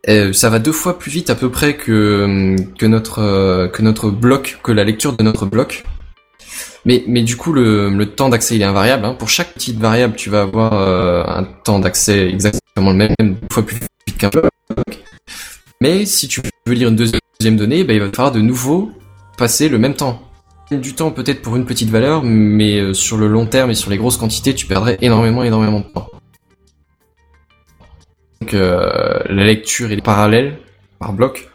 Euh, 0.08 0.32
ça 0.32 0.50
va 0.50 0.58
deux 0.58 0.72
fois 0.72 0.98
plus 0.98 1.10
vite 1.10 1.30
à 1.30 1.34
peu 1.34 1.50
près 1.50 1.76
que, 1.76 2.56
euh, 2.80 2.88
notre 2.88 4.10
bloc, 4.10 4.58
que 4.62 4.72
la 4.72 4.84
lecture 4.84 5.16
de 5.16 5.22
notre 5.22 5.46
bloc. 5.46 5.84
Mais, 6.84 7.22
du 7.22 7.36
coup, 7.36 7.52
le, 7.52 8.04
temps 8.04 8.28
d'accès 8.28 8.56
est 8.58 8.64
invariable. 8.64 9.04
hein. 9.04 9.14
Pour 9.14 9.28
chaque 9.28 9.52
petite 9.54 9.78
variable, 9.78 10.14
tu 10.14 10.30
vas 10.30 10.42
avoir 10.42 10.74
euh, 10.74 11.24
un 11.26 11.42
temps 11.42 11.80
d'accès 11.80 12.28
exactement 12.28 12.90
le 12.92 12.96
même, 12.96 13.14
même 13.18 13.34
deux 13.34 13.48
fois 13.50 13.64
plus 13.66 13.76
vite 13.76 14.18
qu'un 14.18 14.28
bloc. 14.28 14.44
Mais 15.80 16.06
si 16.06 16.28
tu 16.28 16.40
veux 16.66 16.74
lire 16.74 16.88
une 16.88 16.96
deuxième 16.96 17.56
donnée, 17.56 17.82
bah, 17.82 17.92
il 17.92 18.00
va 18.00 18.08
te 18.08 18.16
falloir 18.16 18.32
de 18.32 18.40
nouveau 18.40 18.92
passer 19.36 19.68
le 19.68 19.78
même 19.78 19.94
temps 19.94 20.25
du 20.70 20.94
temps 20.94 21.10
peut-être 21.12 21.42
pour 21.42 21.56
une 21.56 21.64
petite 21.64 21.90
valeur, 21.90 22.22
mais 22.24 22.78
euh, 22.80 22.94
sur 22.94 23.16
le 23.16 23.28
long 23.28 23.46
terme 23.46 23.70
et 23.70 23.74
sur 23.74 23.90
les 23.90 23.96
grosses 23.98 24.16
quantités, 24.16 24.54
tu 24.54 24.66
perdrais 24.66 24.98
énormément, 25.00 25.44
énormément 25.44 25.80
de 25.80 25.84
temps. 25.86 26.08
Donc 28.40 28.54
euh, 28.54 29.22
la 29.28 29.44
lecture 29.44 29.90
et 29.92 29.96
les 29.96 30.02
parallèles 30.02 30.58
par 30.98 31.12
bloc, 31.12 31.48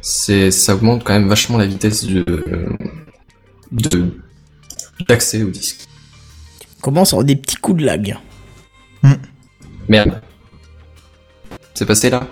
c'est 0.00 0.50
ça 0.50 0.74
augmente 0.74 1.04
quand 1.04 1.12
même 1.12 1.28
vachement 1.28 1.58
la 1.58 1.66
vitesse 1.66 2.04
de 2.04 2.24
de 3.72 4.12
d'accès 5.08 5.42
au 5.42 5.50
disque. 5.50 5.88
Commence 6.80 7.12
à 7.12 7.16
avoir 7.16 7.24
des 7.24 7.36
petits 7.36 7.56
coups 7.56 7.80
de 7.80 7.86
lag? 7.86 8.16
Merde. 9.88 10.22
C'est 11.74 11.86
passé 11.86 12.10
là? 12.10 12.26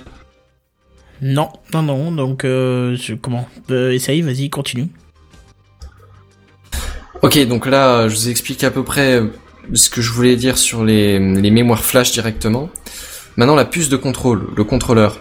Non, 1.20 1.50
non, 1.74 1.82
non, 1.82 2.12
donc 2.12 2.44
euh, 2.44 2.96
je- 2.96 3.14
comment? 3.14 3.48
Euh, 3.70 3.92
Essaye, 3.92 4.22
vas-y, 4.22 4.48
continue. 4.48 4.88
Ok, 7.22 7.38
donc 7.46 7.66
là, 7.66 8.08
je 8.08 8.14
vous 8.16 8.28
explique 8.28 8.64
à 8.64 8.70
peu 8.70 8.82
près 8.82 9.22
ce 9.74 9.90
que 9.90 10.00
je 10.00 10.10
voulais 10.10 10.36
dire 10.36 10.56
sur 10.56 10.84
les, 10.84 11.18
les 11.18 11.50
mémoires 11.50 11.84
flash 11.84 12.12
directement. 12.12 12.70
Maintenant, 13.36 13.54
la 13.54 13.64
puce 13.66 13.88
de 13.88 13.96
contrôle, 13.96 14.48
le 14.56 14.64
contrôleur, 14.64 15.20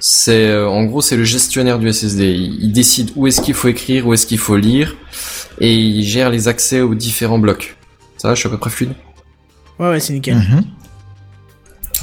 c'est 0.00 0.48
euh, 0.48 0.68
en 0.68 0.84
gros 0.84 1.00
c'est 1.00 1.16
le 1.16 1.24
gestionnaire 1.24 1.78
du 1.78 1.92
SSD. 1.92 2.24
Il, 2.32 2.64
il 2.64 2.72
décide 2.72 3.10
où 3.16 3.26
est-ce 3.26 3.40
qu'il 3.40 3.54
faut 3.54 3.68
écrire, 3.68 4.06
où 4.06 4.14
est-ce 4.14 4.26
qu'il 4.26 4.38
faut 4.38 4.56
lire, 4.56 4.96
et 5.60 5.72
il 5.74 6.02
gère 6.04 6.30
les 6.30 6.48
accès 6.48 6.80
aux 6.80 6.94
différents 6.94 7.38
blocs. 7.38 7.76
Ça 8.16 8.28
va, 8.28 8.34
je 8.34 8.40
suis 8.40 8.48
à 8.48 8.50
peu 8.50 8.58
près 8.58 8.70
fluide? 8.70 8.94
Ouais, 9.78 9.90
ouais, 9.90 10.00
c'est 10.00 10.12
nickel. 10.12 10.36
Mhm. 10.36 10.64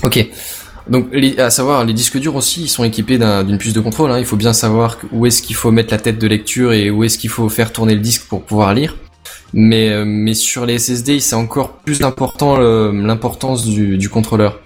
Ok. 0.03 0.28
Donc, 0.90 1.07
les- 1.12 1.38
à 1.40 1.49
savoir, 1.49 1.84
les 1.84 1.94
disques 1.94 2.18
durs 2.20 2.36
aussi, 2.36 2.64
ils 2.64 2.68
sont 2.70 2.84
équipés 2.84 3.18
d'un- 3.18 3.44
d'une 3.44 3.57
puce 3.57 3.74
de 3.74 3.80
contrôle. 3.82 4.12
hein. 4.12 4.20
Il 4.20 4.26
faut 4.26 4.36
bien 4.38 4.53
savoir 4.53 4.98
où 5.12 5.26
est-ce 5.26 5.41
qu'il 5.41 5.56
faut 5.56 5.72
mettre 5.72 5.91
la 5.91 5.99
tête 5.99 6.20
de 6.20 6.28
lecture 6.28 6.72
et 6.74 6.90
où 6.90 7.03
est-ce 7.03 7.18
qu'il 7.18 7.30
faut 7.30 7.49
faire 7.49 7.74
tourner 7.74 7.95
le 7.95 8.02
disque 8.02 8.24
pour 8.30 8.44
pouvoir 8.44 8.74
lire. 8.74 8.95
Mais, 9.57 9.90
euh, 9.90 10.03
mais 10.06 10.34
sur 10.34 10.65
les 10.65 10.77
SSD, 10.77 11.22
c'est 11.22 11.36
encore 11.36 11.77
plus 11.77 12.02
important 12.03 12.57
le- 12.57 12.91
l'importance 12.91 13.65
du, 13.65 13.98
du 13.98 14.10
contrôleur. 14.10 14.60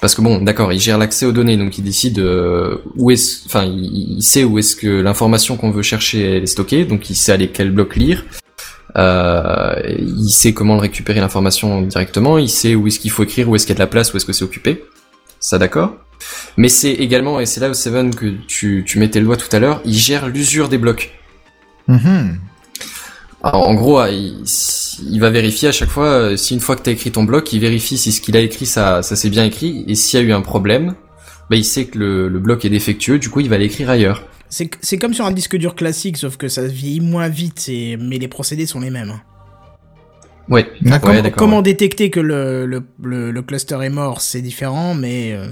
Parce 0.00 0.14
que 0.14 0.22
bon, 0.22 0.40
d'accord, 0.40 0.72
il 0.72 0.78
gère 0.78 0.96
l'accès 0.96 1.26
aux 1.26 1.32
données, 1.32 1.56
donc 1.56 1.76
il 1.76 1.82
décide 1.82 2.20
euh, 2.20 2.76
où 2.96 3.10
est, 3.10 3.42
enfin, 3.46 3.64
il, 3.64 4.22
sait 4.22 4.44
où 4.44 4.56
est-ce 4.60 4.76
que 4.76 4.86
l'information 4.86 5.56
qu'on 5.56 5.72
veut 5.72 5.82
chercher 5.82 6.36
est 6.42 6.46
stockée, 6.46 6.84
donc 6.84 7.10
il 7.10 7.16
sait 7.16 7.32
aller 7.32 7.48
quel 7.48 7.72
bloc 7.72 7.96
lire. 7.96 8.24
Euh, 8.96 9.74
il 9.98 10.30
sait 10.30 10.52
comment 10.54 10.78
récupérer 10.78 11.18
l'information 11.18 11.82
directement, 11.82 12.38
il 12.38 12.48
sait 12.48 12.76
où 12.76 12.86
est-ce 12.86 13.00
qu'il 13.00 13.10
faut 13.10 13.24
écrire, 13.24 13.48
où 13.48 13.56
est-ce 13.56 13.66
qu'il 13.66 13.74
y 13.74 13.76
a 13.76 13.80
de 13.80 13.80
la 13.82 13.88
place, 13.88 14.14
où 14.14 14.16
est-ce 14.16 14.24
que 14.24 14.32
c'est 14.32 14.44
occupé. 14.44 14.84
Ça 15.40 15.58
d'accord. 15.58 15.96
Mais 16.56 16.68
c'est 16.68 16.92
également, 16.92 17.40
et 17.40 17.46
c'est 17.46 17.60
là 17.60 17.68
où 17.68 17.74
Seven 17.74 18.14
que 18.14 18.34
tu, 18.46 18.84
tu 18.86 19.00
mettais 19.00 19.18
le 19.18 19.26
doigt 19.26 19.36
tout 19.36 19.54
à 19.54 19.58
l'heure, 19.58 19.80
il 19.84 19.94
gère 19.94 20.28
l'usure 20.28 20.68
des 20.68 20.78
blocs. 20.78 21.10
Mhm. 21.88 22.38
Alors, 23.48 23.68
en 23.68 23.74
gros, 23.74 24.00
euh, 24.00 24.10
il, 24.10 24.34
il 25.10 25.20
va 25.20 25.30
vérifier 25.30 25.68
à 25.68 25.72
chaque 25.72 25.88
fois, 25.88 26.06
euh, 26.08 26.36
si 26.36 26.54
une 26.54 26.60
fois 26.60 26.76
que 26.76 26.82
tu 26.82 26.90
as 26.90 26.92
écrit 26.92 27.10
ton 27.10 27.24
bloc, 27.24 27.52
il 27.52 27.60
vérifie 27.60 27.96
si 27.96 28.12
ce 28.12 28.20
qu'il 28.20 28.36
a 28.36 28.40
écrit, 28.40 28.66
ça, 28.66 29.02
ça 29.02 29.16
s'est 29.16 29.30
bien 29.30 29.44
écrit, 29.44 29.84
et 29.88 29.94
s'il 29.94 30.20
y 30.20 30.22
a 30.22 30.26
eu 30.26 30.32
un 30.32 30.40
problème, 30.42 30.94
bah, 31.48 31.56
il 31.56 31.64
sait 31.64 31.86
que 31.86 31.98
le, 31.98 32.28
le 32.28 32.38
bloc 32.40 32.64
est 32.64 32.70
défectueux, 32.70 33.18
du 33.18 33.30
coup 33.30 33.40
il 33.40 33.48
va 33.48 33.56
l'écrire 33.56 33.88
ailleurs. 33.90 34.24
C'est 34.50 34.70
c'est 34.82 34.98
comme 34.98 35.14
sur 35.14 35.24
un 35.26 35.30
disque 35.30 35.56
dur 35.56 35.74
classique, 35.74 36.16
sauf 36.18 36.36
que 36.36 36.48
ça 36.48 36.66
vieillit 36.66 37.00
moins 37.00 37.28
vite, 37.28 37.66
et- 37.68 37.96
mais 37.96 38.18
les 38.18 38.28
procédés 38.28 38.66
sont 38.66 38.80
les 38.80 38.90
mêmes. 38.90 39.14
Ouais, 40.48 40.66
D'accord. 40.82 41.10
ouais, 41.10 41.16
Comment, 41.16 41.22
d'accord. 41.22 41.38
comment 41.38 41.62
détecter 41.62 42.10
que 42.10 42.20
le, 42.20 42.66
le, 42.66 42.82
le, 43.02 43.30
le 43.30 43.42
cluster 43.42 43.78
est 43.82 43.90
mort, 43.90 44.20
c'est 44.22 44.40
différent, 44.42 44.94
mais, 44.94 45.32
euh, 45.32 45.46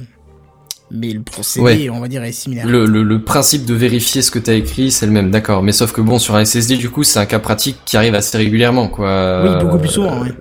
mais 0.90 1.12
le 1.12 1.20
procédé, 1.22 1.64
Ouais. 1.64 1.90
on 1.90 2.00
va 2.00 2.08
dire, 2.08 2.22
est 2.22 2.32
similaire. 2.32 2.66
Le, 2.66 2.86
le, 2.86 3.02
le 3.02 3.22
principe 3.22 3.64
de 3.64 3.74
vérifier 3.74 4.22
ce 4.22 4.30
que 4.30 4.38
t'as 4.38 4.54
écrit, 4.54 4.90
c'est 4.90 5.06
le 5.06 5.12
même, 5.12 5.30
d'accord. 5.30 5.62
Mais 5.62 5.72
sauf 5.72 5.92
que 5.92 6.00
bon, 6.00 6.18
sur 6.18 6.36
un 6.36 6.44
SSD, 6.44 6.76
du 6.76 6.90
coup, 6.90 7.02
c'est 7.02 7.18
un 7.18 7.26
cas 7.26 7.38
pratique 7.40 7.78
qui 7.84 7.96
arrive 7.96 8.14
assez 8.14 8.38
régulièrement, 8.38 8.88
quoi. 8.88 9.42
Oui, 9.44 9.64
beaucoup 9.64 9.78
plus 9.78 9.88
souvent, 9.88 10.22
ouais. 10.22 10.32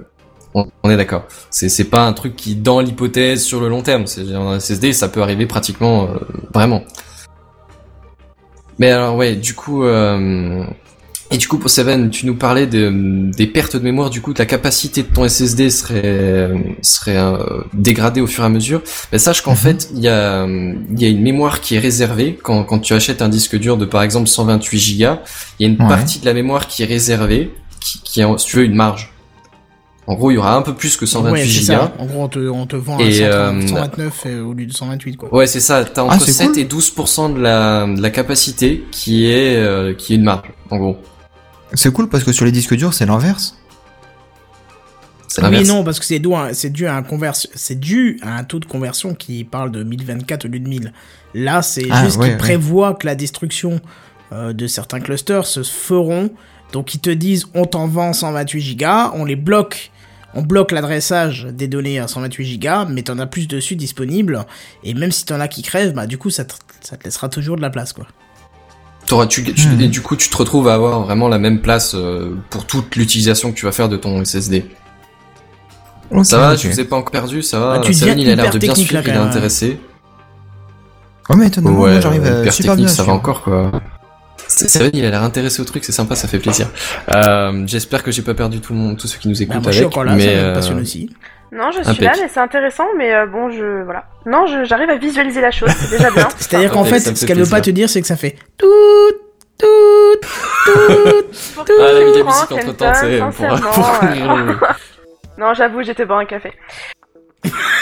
On, 0.53 0.67
on 0.83 0.89
est 0.89 0.95
d'accord. 0.97 1.25
C'est 1.49 1.67
c'est 1.67 1.83
pas 1.83 2.05
un 2.05 2.13
truc 2.13 2.35
qui, 2.35 2.55
dans 2.55 2.79
l'hypothèse, 2.79 3.43
sur 3.43 3.59
le 3.59 3.67
long 3.67 3.81
terme, 3.81 4.07
c'est 4.07 4.31
un 4.33 4.59
SSD, 4.59 4.93
ça 4.93 5.09
peut 5.09 5.21
arriver 5.21 5.47
pratiquement, 5.47 6.05
euh, 6.05 6.17
vraiment. 6.53 6.83
Mais 8.79 8.91
alors, 8.91 9.15
ouais, 9.15 9.35
du 9.35 9.53
coup, 9.53 9.83
euh, 9.83 10.63
et 11.31 11.37
du 11.37 11.47
coup, 11.47 11.57
pour 11.57 11.69
Seven, 11.71 12.09
tu 12.11 12.25
nous 12.27 12.35
parlais 12.35 12.67
de, 12.67 13.31
des 13.35 13.47
pertes 13.47 13.75
de 13.75 13.81
mémoire, 13.81 14.09
du 14.11 14.21
coup, 14.21 14.33
que 14.33 14.39
la 14.39 14.45
capacité 14.45 15.01
de 15.01 15.07
ton 15.07 15.27
SSD 15.27 15.69
serait, 15.71 16.51
serait 16.81 17.17
euh, 17.17 17.61
dégradée 17.73 18.21
au 18.21 18.27
fur 18.27 18.43
et 18.43 18.47
à 18.47 18.49
mesure. 18.49 18.81
Mais 19.11 19.17
sache 19.17 19.41
qu'en 19.41 19.55
fait, 19.55 19.89
il 19.95 20.01
y 20.01 20.07
a, 20.07 20.45
il 20.45 21.01
y 21.01 21.05
a 21.05 21.07
une 21.09 21.21
mémoire 21.21 21.61
qui 21.61 21.75
est 21.75 21.79
réservée 21.79 22.37
quand, 22.41 22.63
quand 22.63 22.79
tu 22.79 22.93
achètes 22.93 23.21
un 23.23 23.29
disque 23.29 23.57
dur 23.57 23.77
de, 23.77 23.85
par 23.85 24.03
exemple, 24.03 24.27
128 24.27 24.77
Go. 24.77 24.83
Il 24.87 24.97
y 24.99 25.05
a 25.05 25.17
une 25.73 25.81
Ouais. 25.81 25.87
partie 25.89 26.19
de 26.19 26.25
la 26.25 26.33
mémoire 26.33 26.67
qui 26.67 26.83
est 26.83 26.87
réservée, 26.87 27.51
qui, 27.79 27.99
qui 28.03 28.21
est, 28.21 28.37
si 28.37 28.45
tu 28.45 28.57
veux, 28.57 28.63
une 28.65 28.75
marge. 28.75 29.11
En 30.07 30.13
gros, 30.13 30.29
il 30.29 30.35
y 30.35 30.37
aura 30.37 30.55
un 30.55 30.61
peu 30.61 30.75
plus 30.75 30.95
que 30.97 31.07
128 31.07 31.31
ouais, 31.41 31.47
c'est 31.47 31.59
Go. 31.61 31.65
ça. 31.65 31.93
En 31.97 32.05
gros, 32.05 32.21
on 32.25 32.27
te, 32.27 32.37
on 32.37 32.67
te 32.67 32.75
vend 32.75 32.99
Et, 32.99 33.23
un 33.25 33.59
130 33.61 33.63
euh, 33.63 33.67
129 33.67 34.23
euh, 34.27 34.43
au 34.43 34.53
lieu 34.53 34.67
de 34.67 34.71
128, 34.73 35.17
quoi. 35.17 35.33
Ouais, 35.33 35.47
c'est 35.47 35.59
ça. 35.59 35.83
T'as 35.83 36.03
Ah, 36.07 36.13
entre 36.13 36.25
c'est 36.25 36.31
7 36.33 36.47
cool. 36.49 36.59
et 36.59 36.65
12% 36.65 37.33
de 37.35 37.39
la, 37.41 37.87
de 37.87 37.99
la 37.99 38.09
capacité 38.11 38.83
qui 38.91 39.25
est, 39.31 39.55
euh, 39.55 39.95
qui 39.95 40.13
est 40.13 40.17
une 40.17 40.23
marge, 40.23 40.51
en 40.69 40.77
gros. 40.77 40.97
C'est 41.73 41.91
cool 41.91 42.07
parce 42.09 42.23
que 42.23 42.31
sur 42.31 42.45
les 42.45 42.51
disques 42.51 42.75
durs, 42.75 42.93
c'est 42.93 43.05
l'inverse. 43.05 43.55
C'est 45.27 45.43
Oui, 45.45 45.67
non, 45.67 45.83
parce 45.83 45.99
que 45.99 46.05
c'est 46.05 46.19
dû, 46.19 46.33
à- 46.33 46.53
c'est 46.53 46.69
dû 46.69 46.87
à 46.87 46.95
un 46.95 47.03
conversion, 47.03 47.49
c'est 47.55 47.77
dû 47.79 48.19
à 48.21 48.37
un 48.37 48.43
taux 48.45 48.59
de 48.59 48.65
conversion 48.65 49.13
qui 49.13 49.43
parle 49.43 49.69
de 49.71 49.83
1024 49.83 50.45
au 50.45 50.47
lieu 50.47 50.59
de 50.59 50.67
1000. 50.69 50.93
Là, 51.33 51.61
c'est 51.61 51.87
Ah, 51.91 52.05
juste 52.05 52.17
ouais, 52.17 52.25
qu'ils 52.27 52.31
ouais. 52.33 52.37
prévoient 52.37 52.93
que 52.93 53.05
la 53.05 53.15
destruction 53.15 53.81
euh, 54.31 54.53
de 54.53 54.65
certains 54.67 54.99
clusters 55.01 55.45
se 55.45 55.61
feront. 55.63 56.29
Donc, 56.71 56.93
ils 56.95 56.99
te 56.99 57.09
disent, 57.09 57.47
on 57.53 57.65
t'en 57.65 57.87
vend 57.87 58.13
128 58.13 58.61
gigas, 58.61 59.11
on 59.13 59.25
les 59.25 59.35
bloque. 59.35 59.91
On 60.33 60.41
bloque 60.41 60.71
l'adressage 60.71 61.45
des 61.51 61.67
données 61.67 61.99
à 61.99 62.07
128 62.07 62.45
gigas, 62.45 62.85
mais 62.85 63.03
t'en 63.03 63.19
as 63.19 63.27
plus 63.27 63.47
dessus 63.47 63.75
disponible. 63.75 64.45
Et 64.83 64.93
même 64.93 65.11
si 65.11 65.25
t'en 65.25 65.39
as 65.39 65.47
qui 65.47 65.61
crèvent, 65.61 65.93
bah, 65.93 66.07
du 66.07 66.17
coup, 66.17 66.29
ça 66.29 66.43
te, 66.45 66.53
ça 66.81 66.97
te 66.97 67.03
laissera 67.03 67.29
toujours 67.29 67.55
de 67.57 67.61
la 67.61 67.69
place, 67.69 67.93
quoi. 67.93 68.07
T'auras- 69.07 69.27
tu, 69.27 69.43
tu- 69.53 69.67
Hmm. 69.67 69.81
Et 69.81 69.87
du 69.87 70.01
coup, 70.01 70.15
tu 70.15 70.29
te 70.29 70.37
retrouves 70.37 70.67
à 70.67 70.73
avoir 70.73 71.01
vraiment 71.01 71.27
la 71.27 71.37
même 71.37 71.61
place 71.61 71.93
euh, 71.95 72.35
pour 72.49 72.65
toute 72.65 72.95
l'utilisation 72.95 73.51
que 73.51 73.57
tu 73.57 73.65
vas 73.65 73.71
faire 73.71 73.87
de 73.89 73.97
ton 73.97 74.23
SSD. 74.23 74.65
Ça 76.23 76.37
va, 76.37 76.53
ok. 76.53 76.59
je 76.59 76.67
vous 76.69 76.79
ai 76.79 76.85
pas 76.85 76.95
encore 76.95 77.11
perdu, 77.11 77.41
ça 77.41 77.59
va. 77.59 77.73
Ah, 77.75 77.79
deviens 77.79 78.15
il 78.15 78.29
a 78.29 78.35
l'air 78.35 78.51
de 78.51 78.59
bien 78.59 78.75
suivre, 78.75 79.01
il 79.05 79.09
est 79.09 79.17
intéressé. 79.17 79.79
Oh, 81.29 81.35
mais 81.35 81.47
étonnamment, 81.47 81.75
moi, 81.77 81.99
j'arrive 81.99 82.21
ouais, 82.21 82.29
euh, 82.29 82.41
hyper 82.41 82.53
super 82.53 82.71
technique, 82.73 82.85
bien. 82.87 82.95
ça 82.95 83.01
à 83.01 83.05
va 83.05 83.13
encore, 83.13 83.41
quoi. 83.41 83.71
Seven, 84.47 84.91
il 84.93 85.03
a 85.05 85.09
l'air 85.09 85.23
intéressé 85.23 85.59
au 85.61 85.65
truc, 85.65 85.83
c'est 85.83 85.91
sympa, 85.91 86.15
ça 86.15 86.27
fait 86.27 86.37
plaisir. 86.37 86.69
Euh, 87.15 87.63
J'espère 87.65 88.03
que 88.03 88.11
j'ai 88.11 88.21
pas 88.21 88.35
perdu 88.35 88.59
tout 88.59 88.73
le 88.73 88.79
monde, 88.79 88.97
tous 88.97 89.07
ceux 89.07 89.17
qui 89.17 89.27
nous 89.27 89.33
Bah, 89.35 89.41
écoutent 89.41 89.63
moi, 89.63 89.71
je 89.71 89.77
suis 89.77 89.85
avec, 89.85 89.93
encore 89.93 90.03
là, 90.03 90.13
mais 90.15 90.25
ça 90.25 90.31
me 90.31 90.37
euh, 90.37 90.53
passionne 90.53 90.79
aussi. 90.81 91.09
Non, 91.55 91.71
je 91.71 91.81
suis 91.81 91.91
Impec. 91.91 92.01
là, 92.03 92.11
mais 92.21 92.27
c'est 92.27 92.39
intéressant, 92.39 92.85
mais 92.97 93.13
euh, 93.13 93.25
bon, 93.27 93.49
je. 93.49 93.83
Voilà. 93.83 94.03
Non, 94.25 94.45
je- 94.45 94.65
j'arrive 94.65 94.89
à 94.89 94.97
visualiser 94.97 95.39
la 95.41 95.51
chose, 95.51 95.69
c'est 95.79 95.89
déjà 95.97 96.11
bien. 96.11 96.27
C'est-à-dire 96.37 96.69
Ah, 96.71 96.73
qu'en 96.73 96.81
ok, 96.81 96.87
fait, 96.89 96.99
ça 96.99 97.11
me 97.11 97.15
ce 97.15 97.21
fait 97.21 97.27
qu'elle 97.27 97.37
veut 97.37 97.43
pas 97.43 97.57
plaisir. 97.61 97.63
te 97.63 97.69
dire, 97.71 97.89
c'est 97.89 98.01
que 98.01 98.07
ça 98.07 98.17
fait 98.17 98.35
tout, 98.57 98.67
tout, 99.57 99.65
tout. 100.21 100.71
Ah, 101.57 101.63
elle 101.89 101.97
a 101.97 102.05
mis 102.05 102.11
de 102.13 102.17
la 102.19 102.23
musique 102.25 102.51
entre 102.51 102.75
temps, 102.75 102.91
tu 102.91 102.99
sais, 102.99 103.09
Kenton, 103.19 103.31
pour, 103.31 103.47
pour 103.47 103.57
sincèrement, 103.57 103.99
couvrir 103.99 104.31
euh, 104.31 104.43
le- 104.45 104.57
Non, 105.37 105.53
j'avoue, 105.53 105.81
j'étais 105.83 106.05
boire 106.05 106.19
un 106.19 106.25
café. 106.25 106.53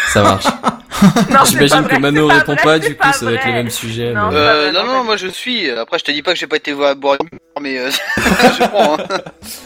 Ça 0.08 0.22
marche. 0.22 0.46
Non, 0.46 1.40
c'est 1.46 1.52
J'imagine 1.52 1.84
que 1.84 1.90
vrai, 1.90 2.00
Mano 2.00 2.30
c'est 2.30 2.36
répond 2.38 2.54
vrai, 2.54 2.64
pas, 2.64 2.82
c'est 2.82 2.88
du 2.90 2.96
coup, 2.96 3.08
ça 3.12 3.20
doit 3.26 3.34
être 3.34 3.42
vrai. 3.42 3.50
le 3.52 3.56
même 3.58 3.70
sujet. 3.70 4.14
Non, 4.14 4.28
mais- 4.30 4.32
c'est 4.32 4.36
pas 4.36 4.42
Euh, 4.54 4.72
vrai, 4.72 4.84
non, 4.86 4.94
non, 4.94 5.04
moi 5.04 5.18
je 5.18 5.28
suis. 5.28 5.70
Après, 5.72 5.98
je 6.00 6.04
te 6.04 6.12
dis 6.12 6.22
pas 6.22 6.34
que 6.34 6.38
j'ai 6.40 6.48
pas 6.48 6.56
été 6.58 6.74
voir 6.74 6.96
boire 6.96 7.18
une 7.22 7.30
bière, 7.30 7.40
mais 7.62 7.80
euh, 7.80 7.90
je 8.18 8.68
prends. 8.68 8.94
hein. 8.94 8.98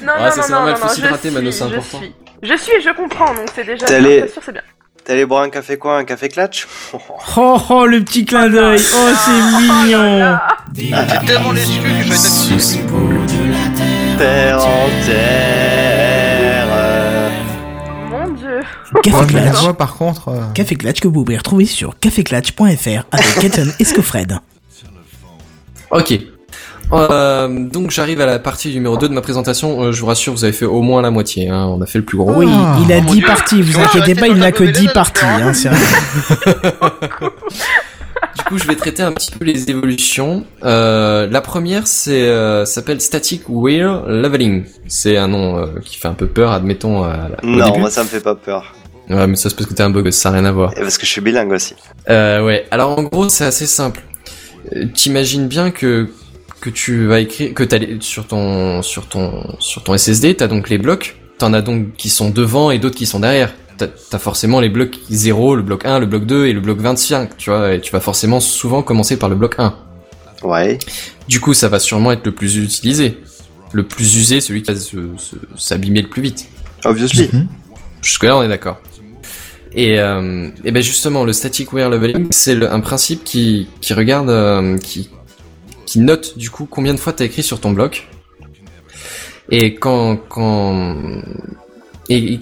Non, 0.01 0.13
Ouais, 0.13 0.19
non, 0.23 0.31
ça, 0.31 0.35
non, 0.38 0.41
c'est 0.41 0.41
non, 0.41 0.55
normal, 0.57 0.71
non, 0.71 0.75
faut 0.77 0.88
non, 0.88 0.93
s'hydrater, 0.93 1.29
je 1.29 1.34
Mano, 1.34 1.51
suis, 1.51 1.59
c'est 1.59 1.69
je 1.69 1.75
important. 1.75 1.97
suis. 1.99 2.15
Je 2.43 2.55
suis 2.55 2.73
et 2.73 2.81
je 2.81 2.89
comprends, 2.95 3.34
donc 3.34 3.47
c'est 3.53 3.64
déjà 3.65 3.85
bien, 3.88 4.27
sûr, 4.27 4.41
c'est 4.45 4.51
bien. 4.51 4.61
T'es 5.03 5.14
allé 5.14 5.26
boire 5.26 5.43
un 5.43 5.49
café 5.49 5.77
quoi 5.77 5.97
Un 5.97 6.03
café 6.05 6.27
clutch 6.30 6.68
Oh, 7.38 7.57
oh, 7.69 7.85
le 7.85 8.03
petit 8.03 8.26
clin 8.26 8.49
d'œil. 8.49 8.80
Oh, 8.93 9.09
c'est 9.26 9.61
mignon. 9.61 10.38
C'est 10.76 11.26
tellement 11.26 11.51
l'exclu 11.53 11.81
que 11.81 12.03
je 12.03 12.09
vais 12.09 12.15
être 12.15 12.88
Terre. 14.18 14.59
Mon 18.09 18.27
dieu. 18.34 18.59
Café 19.03 19.26
Clutch. 19.27 19.72
par 19.77 19.95
contre. 19.95 20.30
euh, 20.30 20.41
Café 20.53 20.76
Clutch 20.76 20.99
que 20.99 21.07
vous 21.07 21.23
pouvez 21.23 21.38
retrouver 21.38 21.65
sur 21.65 21.97
caféclatch.fr 21.99 23.03
avec 23.11 23.39
Kenton 23.39 23.72
et 23.80 23.84
Scofred. 23.84 24.39
Ok. 25.89 26.19
Euh, 26.93 27.47
donc 27.68 27.91
j'arrive 27.91 28.22
à 28.22 28.26
la 28.26 28.39
partie 28.39 28.73
numéro 28.73 28.97
2 28.97 29.09
de 29.09 29.14
ma 29.14 29.22
présentation. 29.22 29.81
Euh, 29.84 29.91
je 29.91 29.99
vous 29.99 30.05
rassure, 30.07 30.34
vous 30.34 30.43
avez 30.43 30.53
fait 30.53 30.65
au 30.65 30.81
moins 30.81 31.01
la 31.01 31.11
moitié. 31.11 31.49
Hein. 31.49 31.65
On 31.68 31.81
a 31.81 31.85
fait 31.85 31.99
le 31.99 32.05
plus 32.05 32.18
gros. 32.18 32.31
Oui, 32.34 32.47
Ah. 32.49 32.77
il 32.85 32.91
a 32.93 32.97
Oh 32.99 33.01
mon 33.01 33.11
10 33.11 33.18
Dieu. 33.18 33.27
parties, 33.27 33.61
vous 33.61 33.80
inquiétez 33.80 34.15
pas, 34.15 34.27
il 34.27 34.35
n'a 34.35 34.51
que 34.51 34.64
de 34.64 34.72
10 34.72 34.85
la 34.88 34.93
parties. 34.93 35.26
Hein, 35.26 35.51
Du 38.38 38.43
coup, 38.43 38.57
je 38.59 38.68
vais 38.68 38.76
traiter 38.76 39.01
un 39.03 39.11
petit 39.11 39.31
peu 39.31 39.43
les 39.43 39.69
évolutions. 39.69 40.45
Euh, 40.64 41.27
la 41.30 41.41
première, 41.41 41.88
c'est 41.88 42.27
euh, 42.27 42.65
s'appelle 42.65 43.01
Static 43.01 43.43
Wear 43.49 44.05
Leveling. 44.07 44.64
C'est 44.88 45.18
un 45.18 45.27
nom 45.27 45.57
euh, 45.57 45.65
qui 45.84 45.97
fait 45.97 46.07
un 46.07 46.14
peu 46.14 46.27
peur, 46.27 46.51
admettons. 46.51 47.01
au 47.03 47.07
Non, 47.43 47.65
début. 47.65 47.80
moi 47.80 47.89
ça 47.89 48.03
me 48.03 48.07
fait 48.07 48.22
pas 48.22 48.35
peur. 48.35 48.73
Ouais, 49.09 49.26
mais 49.27 49.35
ça 49.35 49.49
c'est 49.49 49.55
parce 49.55 49.68
que 49.69 49.73
t'es 49.73 49.84
un 49.84 49.89
bug, 49.89 50.09
ça 50.11 50.30
n'a 50.30 50.38
rien 50.39 50.45
à 50.45 50.51
voir. 50.51 50.72
Et 50.77 50.81
parce 50.81 50.97
que 50.97 51.05
je 51.05 51.11
suis 51.11 51.22
bilingue 51.22 51.51
aussi. 51.51 51.76
Euh, 52.09 52.43
ouais. 52.45 52.65
Alors 52.72 52.97
en 52.97 53.03
gros, 53.03 53.27
c'est 53.27 53.45
assez 53.45 53.65
simple. 53.65 54.01
Euh, 54.76 54.85
T'imagines 54.93 55.47
bien 55.47 55.72
que 55.72 56.07
que 56.72 56.76
tu 56.76 57.06
vas 57.07 57.19
écrire, 57.19 57.53
que 57.53 57.64
t'as 57.64 57.80
sur 57.99 58.27
ton 58.27 58.81
sur 58.81 59.07
ton 59.07 59.56
sur 59.60 59.84
ton 59.84 59.98
SSD, 59.98 60.35
t'as 60.35 60.48
donc 60.48 60.69
les 60.69 60.77
blocs. 60.77 61.15
T'en 61.38 61.53
as 61.53 61.61
donc 61.61 61.94
qui 61.98 62.10
sont 62.10 62.30
devant 62.30 62.72
et 62.72 62.80
d'autres 62.80 62.95
qui 62.95 63.06
sont 63.06 63.19
derrière. 63.19 63.53
T'as 63.77 63.88
as 64.11 64.18
forcément 64.19 64.60
les 64.60 64.69
blocs 64.69 64.98
0, 65.10 65.56
le 65.56 65.61
bloc 65.61 65.85
1, 65.85 65.99
le 65.99 66.06
bloc 66.07 66.26
2 66.26 66.48
et 66.48 66.53
le 66.53 66.60
bloc 66.61 66.80
25, 66.80 67.38
tu 67.38 67.52
vois, 67.52 67.73
et 67.76 67.81
tu 67.81 67.91
vas 67.91 67.99
forcément 67.99 68.39
souvent 68.39 68.81
commencer 68.81 69.18
par 69.18 69.30
le 69.30 69.35
bloc 69.35 69.56
1. 69.60 69.76
Ouais. 70.44 70.80
Du 71.27 71.39
coup, 71.39 71.53
ça 71.53 71.68
va 71.68 71.80
sûrement 71.80 72.11
être 72.11 72.26
le 72.26 72.31
plus 72.31 72.57
utilisé. 72.57 73.18
Le 73.73 73.84
plus 73.84 74.15
usé, 74.15 74.39
celui 74.41 74.64
qui 74.64 74.72
va 74.72 74.80
s'abîmer 75.57 76.02
le 76.02 76.07
plus 76.10 76.22
vite. 76.23 76.48
Obviously. 76.85 77.30
mhm. 77.31 77.48
Jusque-là, 78.02 78.38
on 78.38 78.44
est 78.44 78.48
d'accord. 78.48 78.80
Et, 79.73 79.99
euh, 79.99 80.49
et 80.64 80.72
ben 80.72 80.81
justement, 80.81 81.23
le 81.23 81.34
static 81.34 81.72
wear 81.73 81.89
leveling, 81.89 82.27
c'est 82.31 82.56
le- 82.56 82.72
un 82.72 82.80
principe 82.80 83.23
qui, 83.23 83.68
qui 83.81 83.94
regarde, 83.94 84.30
euh, 84.30 84.77
qui, 84.77 85.10
qui 85.88 85.99
note 85.99 86.38
du 86.38 86.51
coup 86.51 86.68
combien 86.69 86.93
de 86.93 86.99
fois 86.99 87.14
t'as 87.14 87.26
écrit 87.26 87.41
sur 87.41 87.59
ton 87.59 87.72
bloc. 87.72 88.07
Et 89.49 89.76
quand, 89.76 90.18
quand, 90.18 90.97
et, 92.09 92.38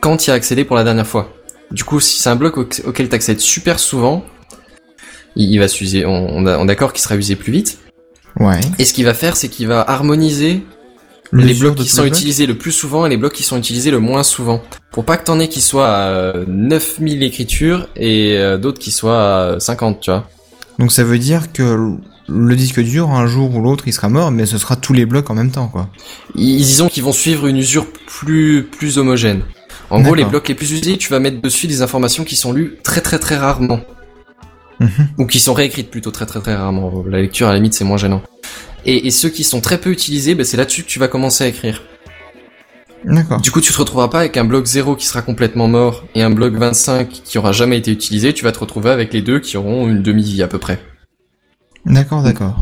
quand 0.00 0.18
tu 0.18 0.30
as 0.30 0.34
accédé 0.34 0.64
pour 0.64 0.76
la 0.76 0.84
dernière 0.84 1.06
fois. 1.06 1.32
Du 1.70 1.84
coup, 1.84 2.00
si 2.00 2.20
c'est 2.20 2.28
un 2.28 2.36
bloc 2.36 2.58
au- 2.58 2.68
auquel 2.84 3.08
t'accèdes 3.08 3.38
super 3.38 3.78
souvent, 3.78 4.24
il, 5.36 5.56
va 5.60 5.68
s'user, 5.68 6.04
on, 6.04 6.44
est 6.44 6.66
d'accord 6.66 6.92
qu'il 6.92 7.00
sera 7.00 7.14
usé 7.14 7.36
plus 7.36 7.52
vite. 7.52 7.78
Ouais. 8.40 8.60
Et 8.80 8.84
ce 8.84 8.92
qu'il 8.92 9.04
va 9.04 9.14
faire, 9.14 9.36
c'est 9.36 9.48
qu'il 9.48 9.68
va 9.68 9.80
harmoniser 9.80 10.64
Le 11.30 11.44
les 11.44 11.54
blocs 11.54 11.76
qui 11.76 11.88
sont 11.88 12.02
blocs 12.02 12.16
utilisés 12.16 12.46
le 12.46 12.58
plus 12.58 12.72
souvent 12.72 13.06
et 13.06 13.08
les 13.08 13.16
blocs 13.16 13.32
qui 13.32 13.44
sont 13.44 13.56
utilisés 13.56 13.92
le 13.92 14.00
moins 14.00 14.24
souvent. 14.24 14.60
Pour 14.90 15.04
pas 15.04 15.16
que 15.16 15.24
t'en 15.24 15.38
aies 15.38 15.48
qui 15.48 15.60
soient 15.60 15.88
à 15.88 16.08
euh, 16.08 16.44
9000 16.48 17.22
écritures 17.22 17.88
et 17.94 18.36
euh, 18.36 18.58
d'autres 18.58 18.80
qui 18.80 18.90
soient 18.90 19.52
à 19.52 19.60
50, 19.60 20.00
tu 20.00 20.10
vois. 20.10 20.28
Donc 20.80 20.90
ça 20.90 21.04
veut 21.04 21.18
dire 21.18 21.52
que 21.52 21.96
le 22.30 22.56
disque 22.56 22.80
dur, 22.80 23.10
un 23.10 23.26
jour 23.26 23.54
ou 23.54 23.60
l'autre, 23.60 23.84
il 23.86 23.92
sera 23.92 24.08
mort, 24.08 24.30
mais 24.30 24.46
ce 24.46 24.58
sera 24.58 24.76
tous 24.76 24.92
les 24.92 25.06
blocs 25.06 25.28
en 25.30 25.34
même 25.34 25.50
temps, 25.50 25.68
quoi. 25.68 25.88
Ils 26.34 26.58
disons 26.58 26.88
qu'ils 26.88 27.02
vont 27.02 27.12
suivre 27.12 27.46
une 27.46 27.56
usure 27.56 27.86
plus 28.06 28.64
plus 28.64 28.98
homogène. 28.98 29.42
En 29.90 30.00
gros, 30.00 30.14
les 30.14 30.24
blocs 30.24 30.48
les 30.48 30.54
plus 30.54 30.72
utilisés, 30.72 30.96
tu 30.98 31.10
vas 31.10 31.18
mettre 31.18 31.40
dessus 31.42 31.66
des 31.66 31.82
informations 31.82 32.24
qui 32.24 32.36
sont 32.36 32.52
lues 32.52 32.76
très 32.84 33.00
très 33.00 33.18
très 33.18 33.36
rarement. 33.36 33.80
Mhm. 34.78 35.08
Ou 35.18 35.26
qui 35.26 35.40
sont 35.40 35.52
réécrites 35.52 35.90
plutôt 35.90 36.10
très 36.10 36.26
très 36.26 36.40
très 36.40 36.54
rarement. 36.54 37.04
La 37.06 37.20
lecture, 37.20 37.48
à 37.48 37.50
la 37.50 37.56
limite, 37.56 37.74
c'est 37.74 37.84
moins 37.84 37.98
gênant. 37.98 38.22
Et, 38.86 39.06
et 39.06 39.10
ceux 39.10 39.28
qui 39.28 39.44
sont 39.44 39.60
très 39.60 39.78
peu 39.78 39.90
utilisés, 39.90 40.34
ben, 40.34 40.44
c'est 40.44 40.56
là-dessus 40.56 40.84
que 40.84 40.88
tu 40.88 40.98
vas 40.98 41.08
commencer 41.08 41.44
à 41.44 41.48
écrire. 41.48 41.82
D'accord. 43.04 43.40
Du 43.40 43.50
coup, 43.50 43.60
tu 43.60 43.72
te 43.72 43.78
retrouveras 43.78 44.08
pas 44.08 44.20
avec 44.20 44.36
un 44.36 44.44
bloc 44.44 44.66
0 44.66 44.94
qui 44.96 45.06
sera 45.06 45.22
complètement 45.22 45.68
mort 45.68 46.04
et 46.14 46.22
un 46.22 46.30
bloc 46.30 46.54
25 46.54 47.08
qui 47.08 47.38
aura 47.38 47.52
jamais 47.52 47.78
été 47.78 47.90
utilisé. 47.90 48.32
Tu 48.32 48.44
vas 48.44 48.52
te 48.52 48.58
retrouver 48.58 48.90
avec 48.90 49.12
les 49.12 49.22
deux 49.22 49.40
qui 49.40 49.56
auront 49.56 49.88
une 49.88 50.02
demi-vie 50.02 50.42
à 50.42 50.48
peu 50.48 50.58
près. 50.58 50.80
D'accord, 51.86 52.22
d'accord. 52.22 52.54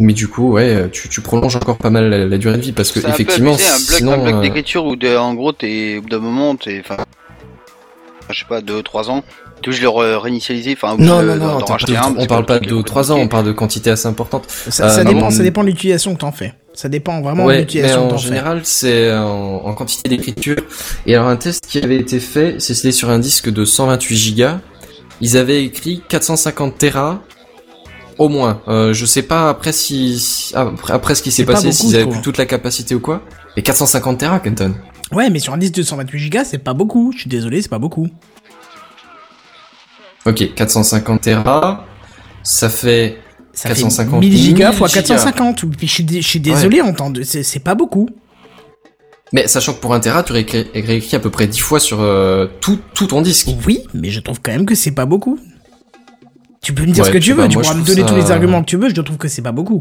Mais 0.00 0.12
du 0.14 0.26
coup, 0.26 0.52
ouais, 0.52 0.88
tu, 0.90 1.08
tu 1.08 1.20
prolonges 1.20 1.54
encore 1.56 1.76
pas 1.76 1.90
mal 1.90 2.08
la, 2.08 2.24
la 2.26 2.38
durée 2.38 2.56
de 2.56 2.62
vie 2.62 2.72
parce 2.72 2.90
que 2.90 3.00
C'est 3.00 3.08
effectivement, 3.08 3.52
abusé, 3.52 3.68
un 3.68 3.76
bloc, 3.76 3.98
sinon, 3.98 4.12
un 4.12 4.18
bloc 4.18 4.34
euh, 4.34 4.40
d'écriture 4.40 4.84
où 4.86 4.96
de- 4.96 5.16
en 5.16 5.34
gros 5.34 5.52
t'es 5.52 5.98
au 5.98 6.02
bout 6.02 6.08
d'un 6.08 6.18
moment 6.18 6.56
t'es 6.56 6.80
enfin 6.84 6.96
je 8.30 8.38
sais 8.38 8.44
pas 8.48 8.60
2 8.62 8.82
3 8.82 9.10
ans 9.10 9.22
tu 9.60 9.70
veux 9.70 9.80
le 9.80 10.16
réinitialiser 10.16 10.72
enfin 10.72 10.94
au 10.94 10.96
bout 10.96 11.04
non, 11.04 11.20
de- 11.22 11.26
non, 11.28 11.36
non, 11.36 11.58
de- 11.58 12.18
on 12.18 12.26
parle 12.26 12.46
pas 12.46 12.58
de 12.58 12.64
truc 12.66 12.78
est 12.78 12.90
2-3 12.90 13.12
ans, 13.12 13.16
on 13.18 13.28
parle 13.28 13.46
de 13.46 13.52
quantité 13.52 13.90
assez 13.90 14.08
importante. 14.08 14.44
Ça, 14.48 14.86
Euh, 14.86 14.88
ça 14.88 15.04
non, 15.04 15.12
dépend, 15.12 15.30
ça 15.30 15.42
dépend 15.44 15.62
de 15.62 15.68
l'utilisation 15.68 16.14
que 16.14 16.20
t'en 16.20 16.32
fais. 16.32 16.54
Ça 16.74 16.88
dépend 16.88 17.20
vraiment 17.20 17.44
de 17.44 17.48
Ouais, 17.48 17.54
mais 17.56 17.60
l'utilisation 17.60 18.00
que 18.00 18.06
en 18.06 18.08
t'en 18.08 18.18
fais. 18.18 18.24
général, 18.28 18.60
c'est 18.64 19.12
en, 19.14 19.60
en 19.66 19.74
quantité 19.74 20.08
d'écriture. 20.08 20.56
Et 21.06 21.14
alors, 21.14 21.28
un 21.28 21.36
test 21.36 21.64
qui 21.68 21.78
avait 21.78 21.98
été 21.98 22.18
fait, 22.18 22.56
c'est 22.58 22.74
c'était 22.74 22.90
sur 22.92 23.08
un 23.10 23.20
disque 23.20 23.50
de 23.50 23.64
128 23.64 24.16
gigas. 24.16 24.58
Ils 25.20 25.36
avaient 25.36 25.62
écrit 25.62 26.02
450 26.08 26.78
Tera 26.78 27.22
au 28.18 28.28
moins. 28.28 28.60
Euh, 28.68 28.92
je 28.92 29.06
sais 29.06 29.22
pas 29.22 29.48
après 29.48 29.72
si, 29.72 30.18
si- 30.18 30.54
après, 30.54 30.92
après 30.92 31.14
ce 31.14 31.22
qui 31.22 31.30
s'est 31.32 31.44
passé, 31.44 31.72
s'ils 31.72 31.94
avaient 31.96 32.06
plus 32.06 32.20
toute 32.22 32.38
la 32.38 32.46
capacité 32.46 32.94
ou 32.94 33.00
quoi. 33.00 33.22
Mais 33.56 33.62
450 33.62 34.18
Tera, 34.18 34.40
Kenton. 34.40 34.74
Ouais, 35.12 35.28
mais 35.30 35.38
sur 35.38 35.52
un 35.52 35.58
disque 35.58 35.74
de 35.74 35.82
128 35.82 36.30
Go, 36.30 36.38
c'est 36.44 36.58
pas 36.58 36.72
beaucoup. 36.74 37.12
Je 37.12 37.20
suis 37.20 37.28
désolé, 37.28 37.60
c'est 37.62 37.68
pas 37.68 37.78
beaucoup. 37.78 38.08
Ok, 40.24 40.54
450 40.54 41.20
Tera, 41.20 41.86
ça 42.42 42.68
fait 42.70 43.18
Ça 43.52 43.68
450 43.70 44.22
fait 44.22 44.28
1000 44.28 44.36
gigas 44.38 44.68
1000 44.70 44.78
fois 44.78 44.88
gigas. 44.88 45.02
450. 45.02 45.64
Puis 45.76 45.86
je 45.88 45.92
suis, 45.92 46.04
dé- 46.04 46.22
je 46.22 46.28
suis 46.28 46.40
désolé, 46.40 46.80
en 46.80 46.92
temps 46.94 47.10
de- 47.10 47.22
c'est 47.24 47.58
pas 47.60 47.74
beaucoup. 47.74 48.08
Mais 49.34 49.48
sachant 49.48 49.72
que 49.74 49.80
pour 49.80 49.94
un 49.94 50.00
Tera, 50.00 50.22
tu 50.22 50.32
réécris, 50.32 50.66
réécris 50.74 51.16
à 51.16 51.18
peu 51.18 51.30
près 51.30 51.46
10 51.46 51.58
fois 51.58 51.80
sur 51.80 52.00
euh, 52.00 52.46
tout, 52.60 52.78
tout 52.94 53.06
ton 53.06 53.20
disque. 53.22 53.48
Oui, 53.66 53.80
mais 53.94 54.10
je 54.10 54.20
trouve 54.20 54.40
quand 54.42 54.52
même 54.52 54.66
que 54.66 54.74
c'est 54.74 54.90
pas 54.92 55.06
beaucoup. 55.06 55.38
Tu 56.62 56.72
peux 56.72 56.82
me 56.86 56.92
dire 56.92 57.02
Ouais, 57.02 57.08
ce 57.10 57.12
que 57.12 57.18
tu 57.18 57.32
veux, 57.32 57.42
pas, 57.42 57.48
tu 57.48 57.58
pourras 57.58 57.74
me 57.74 57.84
donner 57.84 58.04
tous 58.06 58.14
les 58.14 58.30
arguments 58.30 58.60
que 58.62 58.66
tu 58.68 58.76
veux, 58.76 58.88
je 58.88 59.00
trouve 59.00 59.18
que 59.18 59.28
c'est 59.28 59.42
pas 59.42 59.52
beaucoup. 59.52 59.80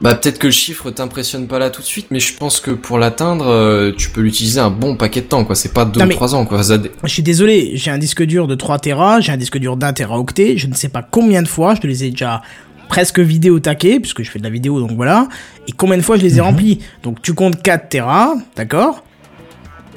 Bah 0.00 0.14
peut-être 0.14 0.38
que 0.38 0.46
le 0.48 0.52
chiffre 0.52 0.90
t'impressionne 0.90 1.46
pas 1.46 1.58
là 1.58 1.70
tout 1.70 1.80
de 1.80 1.86
suite, 1.86 2.08
mais 2.10 2.20
je 2.20 2.34
pense 2.34 2.60
que 2.60 2.70
pour 2.70 2.98
l'atteindre, 2.98 3.46
euh, 3.46 3.92
tu 3.96 4.10
peux 4.10 4.20
l'utiliser 4.20 4.60
un 4.60 4.68
bon 4.70 4.94
paquet 4.94 5.22
de 5.22 5.26
temps, 5.26 5.44
quoi. 5.44 5.54
C'est 5.54 5.72
pas 5.72 5.86
2 5.86 6.00
Non, 6.00 6.06
ou 6.06 6.10
3 6.10 6.34
ans, 6.34 6.44
quoi. 6.44 6.60
Je 6.62 7.08
suis 7.08 7.22
désolé, 7.22 7.72
j'ai 7.74 7.90
un 7.90 7.96
disque 7.96 8.22
dur 8.22 8.46
de 8.46 8.54
3 8.54 8.78
Tera, 8.78 9.20
j'ai 9.20 9.32
un 9.32 9.38
disque 9.38 9.56
dur 9.56 9.76
d'un 9.78 9.94
Teraoctet, 9.94 10.58
je 10.58 10.66
ne 10.66 10.74
sais 10.74 10.90
pas 10.90 11.02
combien 11.02 11.40
de 11.42 11.48
fois, 11.48 11.74
je 11.74 11.80
te 11.80 11.86
les 11.86 12.04
ai 12.04 12.10
déjà 12.10 12.42
presque 12.88 13.20
vidés 13.20 13.48
au 13.48 13.58
taquet, 13.58 13.98
puisque 13.98 14.22
je 14.22 14.30
fais 14.30 14.38
de 14.38 14.44
la 14.44 14.50
vidéo, 14.50 14.80
donc 14.80 14.92
voilà, 14.92 15.28
et 15.66 15.72
combien 15.72 15.96
de 15.96 16.02
fois 16.02 16.16
je 16.18 16.22
les 16.22 16.36
ai 16.36 16.40
remplis. 16.40 16.80
Donc 17.02 17.22
tu 17.22 17.32
comptes 17.32 17.62
4 17.62 17.88
Tera, 17.88 18.34
d'accord? 18.54 19.02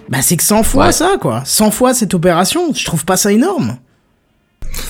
Bah 0.07 0.19
c'est 0.21 0.37
que 0.37 0.43
100 0.43 0.63
fois 0.63 0.87
Ouais. 0.87 0.91
ça, 0.93 1.17
quoi. 1.19 1.41
100 1.45 1.71
fois 1.71 1.93
cette 1.93 2.13
opération, 2.13 2.73
je 2.73 2.85
trouve 2.85 3.03
pas 3.03 3.17
ça 3.17 3.33
énorme. 3.33 3.77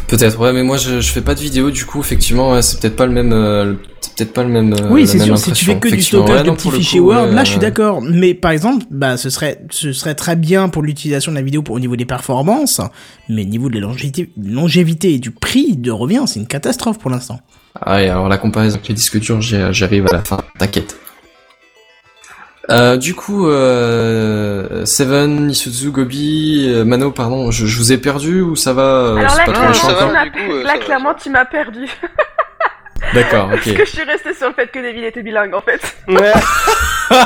Peut-être, 0.08 0.40
ouais, 0.40 0.54
mais 0.54 0.64
moi 0.64 0.78
je, 0.78 1.02
je 1.02 1.12
fais 1.12 1.22
pas 1.22 1.36
de 1.36 1.40
vidéo, 1.40 1.70
du 1.72 1.86
coup, 1.86 2.00
effectivement, 2.00 2.54
ouais, 2.54 2.62
c'est 2.62 2.80
peut-être 2.80 2.96
pas 2.96 3.06
le 3.06 3.12
même, 3.12 3.32
euh, 3.32 3.76
c'est 4.02 4.16
peut-être 4.16 4.34
pas 4.34 4.44
le 4.44 4.50
même. 4.50 4.74
euh, 4.74 4.90
Oui, 4.90 5.06
c'est 5.08 5.20
sûr, 5.20 5.38
si 5.38 5.52
tu 5.52 5.66
fais 5.66 5.78
que 5.78 5.88
du 5.88 6.02
stockage 6.02 6.38
ouais, 6.42 6.44
de 6.44 6.52
petits 6.56 6.72
fichiers 6.72 7.00
Word, 7.00 7.28
là 7.28 7.44
je 7.44 7.50
suis 7.50 7.58
euh, 7.58 7.62
d'accord. 7.62 8.02
Mais 8.02 8.34
par 8.34 8.52
exemple, 8.52 8.86
bah 8.90 9.18
ce 9.18 9.30
serait, 9.30 9.62
ce 9.70 9.94
serait 9.94 10.16
très 10.16 10.36
bien 10.36 10.68
pour 10.70 10.82
l'utilisation 10.82 11.32
de 11.32 11.38
la 11.38 11.44
vidéo 11.44 11.62
pour, 11.62 11.76
au 11.76 11.80
niveau 11.80 11.96
des 11.96 12.06
performances, 12.06 12.82
mais 13.30 13.44
au 13.44 13.48
niveau 13.48 13.70
de 13.70 13.76
la 13.76 13.82
longévité, 13.82 14.32
longévité 14.42 15.14
et 15.14 15.20
du 15.20 15.32
prix 15.32 15.76
de 15.78 15.92
revient, 15.92 16.24
c'est 16.26 16.40
une 16.40 16.48
catastrophe 16.48 16.98
pour 16.98 17.12
l'instant. 17.12 17.40
Ah 17.80 17.98
ouais, 17.98 18.10
alors 18.10 18.28
la 18.30 18.38
comparaison 18.40 18.76
avec 18.78 18.88
les 18.88 18.96
disques 18.96 19.20
durs, 19.20 19.42
j'y 19.42 19.56
arrive 19.84 20.08
à 20.08 20.14
la 20.14 20.24
fin, 20.24 20.40
t'inquiète. 20.58 20.98
Euh, 22.72 22.98
du 22.98 23.16
coup, 23.16 23.48
euh, 23.48 24.86
Seven, 24.86 25.50
Isuzu, 25.50 25.90
Gobi, 25.92 26.68
euh, 26.70 26.86
Mano, 26.86 27.12
pardon, 27.12 27.50
je, 27.50 27.66
je 27.66 27.78
vous 27.78 27.92
ai 27.92 27.98
perdu 27.98 28.42
ou 28.42 28.56
ça 28.56 28.74
va 28.74 29.16
Alors 29.18 29.22
là, 29.22 29.28
pas 29.28 29.44
trop 29.44 29.52
clairement, 29.54 29.68
méchant, 29.70 29.88
va, 29.88 30.30
coup, 30.30 30.56
là, 30.64 30.74
ça 30.74 30.78
va. 30.78 30.86
clairement, 30.86 31.14
tu 31.16 31.30
m'as 31.30 31.46
perdu. 31.46 31.88
D'accord, 33.14 33.50
Parce 33.50 33.66
ok. 33.66 33.74
que 33.76 33.86
je 33.86 33.90
suis 33.90 34.04
restée 34.04 34.34
sur 34.36 34.50
le 34.50 34.54
fait 34.54 34.68
que 34.68 34.80
Devil 34.80 35.04
était 35.04 35.24
bilingue, 35.24 35.56
en 35.56 35.62
fait. 35.62 35.82
Ouais. 36.08 36.32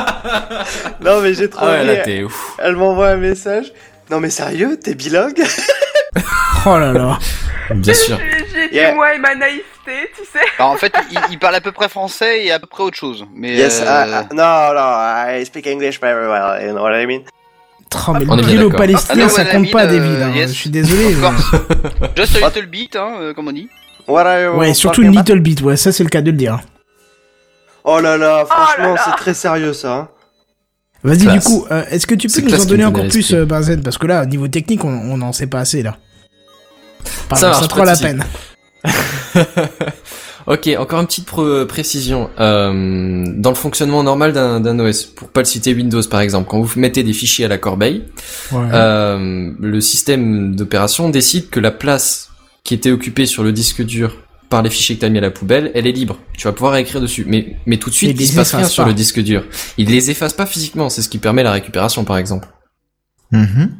non, 1.04 1.20
mais 1.20 1.34
j'ai 1.34 1.50
trop 1.50 1.66
Ah 1.66 1.72
ouais, 1.72 1.84
là 1.84 1.96
t'es 1.98 2.22
ouf. 2.22 2.52
Elle 2.58 2.76
m'envoie 2.76 3.08
un 3.08 3.16
message. 3.16 3.72
Non, 4.10 4.20
mais 4.20 4.30
sérieux, 4.30 4.78
t'es 4.82 4.94
bilingue? 4.94 5.42
Oh 6.66 6.78
là 6.78 6.92
là. 6.92 7.18
Bien 7.70 7.94
sûr. 7.94 8.18
J'ai 8.18 8.74
Yeah. 8.74 8.94
moi 8.94 9.14
et 9.14 9.18
ma 9.18 9.34
naïveté, 9.34 10.10
tu 10.16 10.24
sais. 10.24 10.44
Alors, 10.58 10.72
en 10.72 10.76
fait 10.76 10.92
il, 11.10 11.18
il 11.32 11.38
parle 11.38 11.54
à 11.56 11.60
peu 11.60 11.72
près 11.72 11.88
français 11.88 12.44
et 12.44 12.50
à 12.52 12.58
peu 12.58 12.66
près 12.66 12.82
autre 12.82 12.96
chose 12.96 13.24
mais 13.34 13.54
Yes, 13.54 13.82
euh, 13.82 13.84
I- 13.84 14.10
I- 14.32 14.34
no, 14.34 14.74
no, 14.74 15.40
I 15.40 15.44
speak 15.44 15.66
English 15.66 16.00
very 16.00 16.26
well, 16.28 16.64
you 16.64 16.72
know 16.72 16.82
what 16.82 16.98
I 17.00 17.06
mean? 17.06 17.20
Oh, 18.08 18.12
mais 18.12 18.24
On 18.28 18.36
le 18.36 18.68
palestinien, 18.70 19.26
Ah, 19.26 19.28
ça 19.28 19.44
compte 19.44 19.70
pas, 19.70 19.86
David, 19.86 20.00
David. 20.02 20.18
euh, 20.20 20.24
hein. 20.24 20.32
yes. 20.34 20.50
Je 20.50 20.54
suis 20.56 20.70
désolé. 20.70 21.14
Course. 21.14 21.52
Just 22.16 22.36
a 22.42 22.48
little 22.48 22.66
bit, 22.66 22.96
hein, 22.96 23.14
euh, 23.20 23.34
comme 23.34 23.46
on 23.48 23.52
dit. 23.52 23.68
What 24.08 24.22
are 24.26 24.40
you 24.40 24.58
Ouais, 24.58 24.74
surtout 24.74 25.02
une 25.02 25.12
little 25.16 25.40
bit, 25.40 25.60
ouais, 25.62 25.76
ça 25.76 25.92
c'est 25.92 26.02
le 26.02 26.08
cas 26.10 26.20
de 26.20 26.30
le 26.30 26.36
dire. 26.36 26.58
Oh 27.84 28.00
là 28.00 28.16
là, 28.16 28.44
franchement, 28.48 28.94
là. 28.94 29.02
c'est 29.04 29.16
très 29.16 29.34
sérieux 29.34 29.72
ça. 29.74 29.92
hein. 29.94 30.08
Vas-y, 31.04 31.26
du 31.26 31.38
coup, 31.40 31.66
euh, 31.70 31.84
est-ce 31.90 32.06
que 32.06 32.14
tu 32.14 32.28
peux 32.28 32.40
nous 32.40 32.60
en 32.60 32.64
donner 32.64 32.84
encore 32.86 33.06
plus, 33.08 33.32
euh, 33.34 33.44
Benzen 33.44 33.82
Parce 33.82 33.98
que 33.98 34.06
là, 34.06 34.22
au 34.22 34.26
niveau 34.26 34.48
technique, 34.48 34.84
on 34.84 34.88
on 34.88 35.18
n'en 35.18 35.32
sait 35.32 35.46
pas 35.46 35.60
assez, 35.60 35.82
là. 35.82 35.96
Pardon, 37.28 37.46
Ça 37.46 37.52
ça, 37.54 37.60
marche, 37.60 37.68
pas 37.68 37.80
de 37.82 37.86
la 37.86 37.96
peine. 37.96 38.24
ok, 40.46 40.70
encore 40.78 41.00
une 41.00 41.06
petite 41.06 41.28
pr- 41.28 41.66
précision. 41.66 42.30
Euh, 42.38 43.24
dans 43.36 43.50
le 43.50 43.56
fonctionnement 43.56 44.02
normal 44.02 44.32
d'un 44.32 44.78
OS, 44.78 45.04
pour 45.04 45.28
pas 45.28 45.40
le 45.40 45.46
citer 45.46 45.74
Windows 45.74 46.02
par 46.10 46.20
exemple, 46.20 46.48
quand 46.48 46.60
vous 46.60 46.78
mettez 46.80 47.02
des 47.02 47.12
fichiers 47.12 47.44
à 47.44 47.48
la 47.48 47.58
corbeille, 47.58 48.04
Ouais. 48.52 48.68
euh, 48.72 49.52
le 49.58 49.80
système 49.80 50.54
d'opération 50.54 51.08
décide 51.08 51.48
que 51.50 51.60
la 51.60 51.70
place 51.70 52.30
qui 52.62 52.74
était 52.74 52.90
occupée 52.90 53.26
sur 53.26 53.42
le 53.42 53.52
disque 53.52 53.82
dur 53.82 54.16
par 54.50 54.62
les 54.62 54.70
fichiers 54.70 54.94
que 54.96 55.00
tu 55.00 55.06
as 55.06 55.08
mis 55.10 55.18
à 55.18 55.22
la 55.22 55.30
poubelle, 55.30 55.70
elle 55.74 55.86
est 55.86 55.92
libre. 55.92 56.18
Tu 56.36 56.44
vas 56.46 56.52
pouvoir 56.52 56.76
écrire 56.76 57.00
dessus. 57.00 57.24
Mais, 57.26 57.56
mais 57.66 57.78
tout 57.78 57.90
de 57.90 57.94
suite, 57.94 58.10
Il 58.10 58.16
il, 58.16 58.20
les 58.20 58.26
se 58.26 58.36
passe 58.36 58.50
rien 58.52 58.60
efface 58.60 58.72
sur 58.72 58.84
pas. 58.84 58.88
le 58.88 58.94
disque 58.94 59.20
dur. 59.20 59.44
Il 59.78 59.88
les 59.90 60.10
efface 60.10 60.32
pas 60.34 60.46
physiquement, 60.46 60.90
c'est 60.90 61.02
ce 61.02 61.08
qui 61.08 61.18
permet 61.18 61.42
la 61.42 61.52
récupération 61.52 62.04
par 62.04 62.18
exemple. 62.18 62.48
Mhm. 63.32 63.72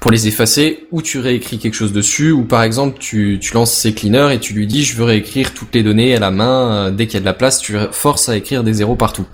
Pour 0.00 0.10
les 0.10 0.26
effacer, 0.28 0.86
ou 0.90 1.02
tu 1.02 1.18
réécris 1.18 1.58
quelque 1.58 1.74
chose 1.74 1.92
dessus, 1.92 2.32
ou 2.32 2.44
par 2.44 2.62
exemple 2.62 2.98
tu, 2.98 3.38
lances 3.52 3.72
ces 3.72 3.92
cleaners 3.92 4.32
et 4.32 4.38
tu 4.38 4.54
lui 4.54 4.66
dis 4.66 4.82
je 4.82 4.96
veux 4.96 5.04
réécrire 5.04 5.52
toutes 5.52 5.74
les 5.74 5.82
données 5.82 6.16
à 6.16 6.20
la 6.20 6.30
main, 6.30 6.86
euh, 6.86 6.90
dès 6.90 7.06
qu'il 7.06 7.14
y 7.14 7.16
a 7.18 7.20
de 7.20 7.26
la 7.26 7.34
place, 7.34 7.60
tu 7.60 7.76
forces 7.92 8.28
à 8.28 8.36
écrire 8.36 8.64
des 8.64 8.72
zéros 8.72 8.96
partout. 8.96 9.26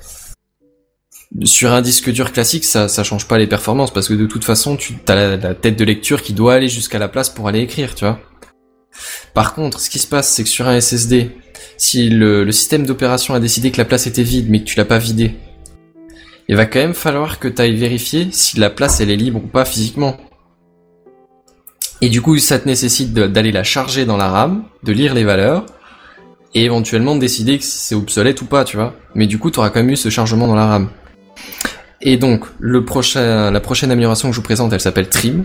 Sur 1.45 1.73
un 1.73 1.83
disque 1.83 2.11
dur 2.11 2.33
classique, 2.33 2.65
ça, 2.65 2.89
change 3.03 3.27
pas 3.27 3.39
les 3.39 3.47
performances, 3.47 3.93
parce 3.93 4.09
que 4.09 4.15
de 4.15 4.27
toute 4.27 4.45
façon, 4.45 4.77
tu 4.77 4.95
as 5.09 5.37
la, 5.37 5.55
tête 5.55 5.77
de 5.77 5.85
lecture 5.85 6.23
qui 6.23 6.33
doit 6.33 6.55
aller 6.55 6.69
jusqu'à 6.69 6.99
la 6.99 7.09
place 7.09 7.29
pour 7.29 7.49
aller 7.49 7.61
écrire, 7.61 7.95
tu 7.95 8.05
vois. 8.05 8.21
Par 9.35 9.55
contre, 9.55 9.81
ce 9.81 9.91
qui 9.91 9.99
se 9.99 10.07
passe, 10.07 10.29
c'est 10.29 10.45
que 10.45 10.49
sur 10.49 10.69
un 10.69 10.81
SSD, 10.81 11.33
si 11.77 12.09
le, 12.09 12.45
le 12.45 12.53
système 12.53 12.87
d'opération 12.87 13.35
a 13.35 13.41
décidé 13.41 13.73
que 13.73 13.79
la 13.79 13.85
place 13.85 14.07
était 14.07 14.23
vide, 14.23 14.47
mais 14.49 14.61
que 14.61 14.65
tu 14.65 14.77
l'as 14.77 14.85
pas 14.85 14.99
vidée, 14.99 15.35
il 16.49 16.57
va 16.57 16.67
quand 16.67 16.79
même 16.79 16.95
falloir 16.95 17.39
que 17.39 17.49
tu 17.49 17.63
ailles 17.63 17.77
vérifier 17.77 18.29
si 18.31 18.59
la 18.59 18.71
place 18.71 19.01
elle 19.01 19.11
est 19.11 19.17
libre 19.17 19.41
ou 19.43 19.47
pas 19.47 19.65
physiquement. 19.65 20.17
Et 22.01 22.09
du 22.09 22.21
coup, 22.21 22.37
ça 22.39 22.59
te 22.59 22.67
nécessite 22.69 23.15
d'aller 23.15 23.53
la 23.53 23.63
charger 23.65 24.05
dans 24.05 24.17
la 24.17 24.29
RAM, 24.29 24.65
de 24.83 24.93
lire 24.93 25.15
les 25.15 25.25
valeurs, 25.25 25.65
et 26.55 26.65
éventuellement 26.65 27.15
de 27.15 27.21
décider 27.21 27.59
que 27.59 27.65
c'est 27.65 27.95
obsolète 27.95 28.43
ou 28.43 28.47
pas, 28.47 28.65
tu 28.65 28.77
vois. 28.77 28.95
Mais 29.15 29.27
du 29.27 29.39
coup, 29.39 29.51
tu 29.51 29.59
auras 29.59 29.71
quand 29.71 29.81
même 29.81 29.91
eu 29.91 29.97
ce 29.97 30.11
chargement 30.11 30.47
dans 30.47 30.55
la 30.55 30.67
RAM. 30.67 30.91
Et 32.03 32.17
donc, 32.19 32.45
le 32.59 32.85
prochain, 32.85 33.51
la 33.51 33.61
prochaine 33.61 33.91
amélioration 33.91 34.29
que 34.29 34.35
je 34.35 34.41
vous 34.41 34.45
présente, 34.45 34.73
elle 34.73 34.81
s'appelle 34.81 35.09
Trim. 35.09 35.45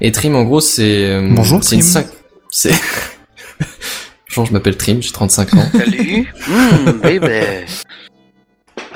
Et 0.00 0.12
Trim, 0.12 0.36
en 0.36 0.44
gros, 0.44 0.60
c'est... 0.60 1.06
euh, 1.10 1.28
Bonjour, 1.32 1.64
c'est 1.64 1.74
une 1.76 1.82
C'est... 2.50 2.72
Bonjour, 4.28 4.46
je 4.46 4.52
m'appelle 4.52 4.76
Trim, 4.76 5.02
j'ai 5.02 5.10
35 5.10 5.54
ans. 5.54 5.68
Salut. 5.76 6.32
Mmh, 6.48 6.90
baby. 7.02 7.66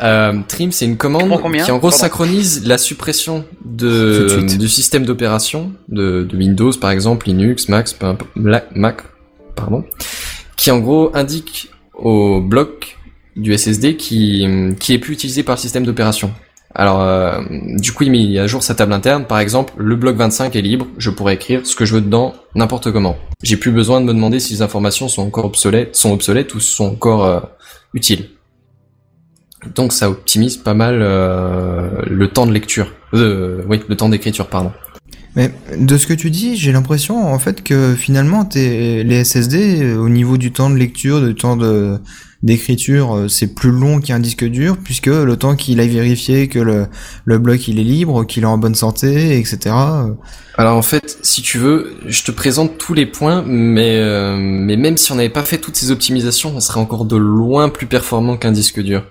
Euh, 0.03 0.33
Trim, 0.49 0.73
c'est 0.73 0.87
une 0.87 0.97
commande 0.97 1.29
qui 1.29 1.71
en 1.71 1.79
gros 1.79 1.89
Pardon. 1.89 1.91
synchronise 1.91 2.67
la 2.67 2.79
suppression 2.79 3.45
de, 3.65 4.27
suite. 4.29 4.59
du 4.59 4.69
système 4.69 5.05
d'opération 5.05 5.73
de, 5.89 6.25
de 6.29 6.37
Windows 6.37 6.73
par 6.81 6.91
exemple, 6.91 7.27
Linux, 7.29 7.69
la- 7.69 8.65
Mac, 8.75 9.03
pardon, 9.55 9.85
qui 10.57 10.71
en 10.71 10.81
gros 10.81 11.11
indique 11.15 11.71
au 11.95 12.41
bloc 12.41 12.99
du 13.37 13.57
SSD 13.57 13.97
qui 13.97 14.47
qui 14.81 14.95
est 14.95 14.99
plus 14.99 15.15
utilisé 15.15 15.43
par 15.43 15.55
le 15.57 15.61
système 15.61 15.85
d'opération. 15.85 16.33
Alors, 16.77 17.01
euh, 17.03 17.41
du 17.79 17.93
coup, 17.93 18.03
il 18.03 18.11
met 18.11 18.37
à 18.41 18.49
jour 18.49 18.65
sa 18.65 18.75
table 18.75 18.93
interne. 18.93 19.27
Par 19.27 19.39
exemple, 19.39 19.75
le 19.77 19.95
bloc 19.95 20.17
25 20.17 20.57
est 20.57 20.61
libre. 20.61 20.89
Je 20.99 21.11
pourrais 21.11 21.35
écrire 21.35 21.61
ce 21.65 21.77
que 21.77 21.85
je 21.85 21.95
veux 21.95 22.01
dedans, 22.01 22.35
n'importe 22.57 22.91
comment. 22.91 23.17
J'ai 23.45 23.57
plus 23.57 23.71
besoin 23.71 24.01
de 24.01 24.07
me 24.07 24.13
demander 24.13 24.41
si 24.41 24.55
les 24.55 24.63
informations 24.63 25.07
sont 25.07 25.23
encore 25.23 25.45
obsolètes, 25.45 25.95
sont 25.95 26.13
obsolètes 26.13 26.53
ou 26.57 26.59
sont 26.59 26.87
encore 26.87 27.25
euh, 27.27 27.39
utiles. 27.95 28.29
Donc, 29.75 29.93
ça 29.93 30.11
optimise 30.11 30.57
pas 30.57 30.75
mal 30.75 30.99
euh, 31.01 31.89
le 32.07 32.29
temps 32.29 32.47
de 32.47 32.53
lecture. 32.53 32.93
Euh, 33.15 33.63
oui, 33.69 33.81
le 33.89 33.97
temps 33.97 34.09
d'écriture, 34.09 34.49
pardon. 34.49 34.73
Mais 35.37 35.51
de 35.77 35.97
ce 35.97 36.07
que 36.07 36.15
tu 36.15 36.31
dis, 36.31 36.57
j'ai 36.57 36.71
l'impression 36.71 37.27
en 37.27 37.39
fait 37.41 37.65
que 37.65 37.97
finalement 37.97 38.45
t'es- 38.45 39.03
les 39.03 39.25
SSD 39.25 39.83
euh, 39.83 39.97
au 39.99 40.09
niveau 40.09 40.37
du 40.37 40.53
temps 40.53 40.71
de 40.71 40.77
lecture, 40.77 41.21
du 41.21 41.35
temps 41.35 41.57
de 41.57 41.99
d'écriture, 42.45 43.25
c'est 43.29 43.55
plus 43.55 43.71
long 43.71 44.01
qu'un 44.01 44.21
disque 44.21 44.45
dur 44.45 44.77
puisque 44.77 45.07
le 45.07 45.37
temps 45.37 45.57
qu'il 45.57 45.81
aille 45.81 45.89
vérifier 45.89 46.47
que 46.49 46.59
le, 46.59 46.87
le 47.25 47.39
bloc 47.39 47.67
il 47.69 47.81
est 47.81 47.85
libre, 47.85 48.25
qu'il 48.27 48.43
est 48.43 48.47
en 48.47 48.59
bonne 48.59 48.75
santé, 48.75 49.39
etc. 49.39 49.75
Alors 50.57 50.77
en 50.77 50.83
fait, 50.83 51.19
si 51.23 51.43
tu 51.43 51.59
veux, 51.59 51.95
je 52.07 52.23
te 52.23 52.31
présente 52.31 52.79
tous 52.79 52.95
les 52.95 53.07
points, 53.07 53.43
mais 53.47 53.97
euh, 53.99 54.37
mais 54.39 54.77
même 54.77 54.97
si 54.99 55.11
on 55.11 55.17
n'avait 55.17 55.31
pas 55.31 55.43
fait 55.43 55.59
toutes 55.59 55.75
ces 55.77 55.91
optimisations, 55.91 56.53
on 56.55 56.61
serait 56.61 56.81
encore 56.81 57.07
de 57.07 57.17
loin 57.17 57.71
plus 57.71 57.87
performant 57.87 58.37
qu'un 58.37 58.53
disque 58.53 58.81
dur. 58.81 59.05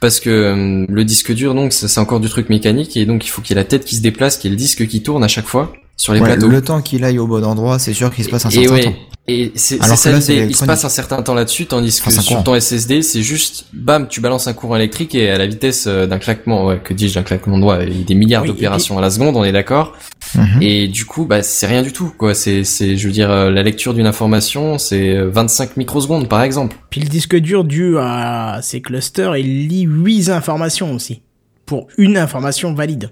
Parce 0.00 0.20
que 0.20 0.30
euh, 0.30 0.86
le 0.88 1.04
disque 1.04 1.32
dur, 1.32 1.54
donc, 1.54 1.72
c'est 1.72 2.00
encore 2.00 2.20
du 2.20 2.28
truc 2.28 2.48
mécanique, 2.48 2.96
et 2.96 3.06
donc 3.06 3.24
il 3.26 3.28
faut 3.28 3.42
qu'il 3.42 3.56
y 3.56 3.58
ait 3.58 3.62
la 3.62 3.68
tête 3.68 3.84
qui 3.84 3.96
se 3.96 4.02
déplace, 4.02 4.36
qu'il 4.36 4.50
y 4.50 4.52
ait 4.52 4.56
le 4.56 4.58
disque 4.58 4.86
qui 4.86 5.02
tourne 5.02 5.24
à 5.24 5.28
chaque 5.28 5.46
fois 5.46 5.72
sur 5.96 6.12
les 6.12 6.20
ouais, 6.20 6.26
plateaux. 6.26 6.48
le 6.48 6.60
temps 6.60 6.82
qu'il 6.82 7.04
aille 7.04 7.18
au 7.18 7.26
bon 7.26 7.42
endroit, 7.44 7.78
c'est 7.78 7.94
sûr 7.94 8.14
qu'il 8.14 8.24
se 8.24 8.28
passe 8.28 8.44
un 8.46 8.50
et 8.50 8.52
certain 8.52 8.74
ouais, 8.74 8.84
temps. 8.84 8.94
et 9.28 9.52
c'est 9.54 9.82
ça 9.82 10.12
l'idée. 10.12 10.46
Il 10.50 10.54
se 10.56 10.64
passe 10.66 10.84
un 10.84 10.90
certain 10.90 11.22
temps 11.22 11.32
là-dessus, 11.32 11.66
tandis 11.66 11.98
que 11.98 12.08
Enfin, 12.08 12.20
sur 12.20 12.44
ton 12.44 12.58
SSD, 12.58 13.00
c'est 13.00 13.22
juste, 13.22 13.66
bam, 13.72 14.06
tu 14.06 14.20
balances 14.20 14.46
un 14.46 14.52
courant 14.52 14.76
électrique 14.76 15.14
et 15.14 15.30
à 15.30 15.38
la 15.38 15.46
vitesse 15.46 15.86
euh, 15.86 16.06
d'un 16.06 16.18
claquement, 16.18 16.66
ouais, 16.66 16.80
que 16.84 16.92
dis-je, 16.92 17.14
d'un 17.14 17.22
claquement 17.22 17.56
de 17.56 17.62
doigts, 17.62 17.82
il 17.82 17.98
y 17.98 18.02
a 18.02 18.04
des 18.04 18.14
milliards 18.14 18.42
Oui, 18.42 18.50
et 18.50 18.52
d'opérations 18.52 18.98
à 18.98 19.00
la 19.00 19.10
seconde, 19.10 19.36
on 19.36 19.44
est 19.44 19.52
d'accord. 19.52 19.94
Mhm. 20.34 20.62
Et 20.62 20.88
du 20.88 21.06
coup, 21.06 21.24
bah, 21.24 21.42
c'est 21.42 21.66
rien 21.66 21.82
du 21.82 21.92
tout, 21.92 22.12
quoi. 22.16 22.34
C'est, 22.34 22.62
c'est, 22.64 22.98
je 22.98 23.06
veux 23.06 23.12
dire, 23.12 23.30
euh, 23.30 23.50
la 23.50 23.62
lecture 23.62 23.94
d'une 23.94 24.06
information, 24.06 24.76
c'est 24.76 25.16
euh, 25.16 25.30
25 25.30 25.78
microsecondes, 25.78 26.28
par 26.28 26.42
exemple. 26.42 26.76
Puis 26.90 27.00
le 27.00 27.08
disque 27.08 27.36
dur 27.36 27.64
dû 27.64 27.96
à 27.98 28.60
ces 28.62 28.82
clusters, 28.82 29.36
il 29.38 29.68
lit 29.68 29.82
8 29.88 30.28
informations 30.28 30.92
aussi. 30.92 31.22
Pour 31.64 31.88
une 31.96 32.16
information 32.18 32.74
valide. 32.74 33.10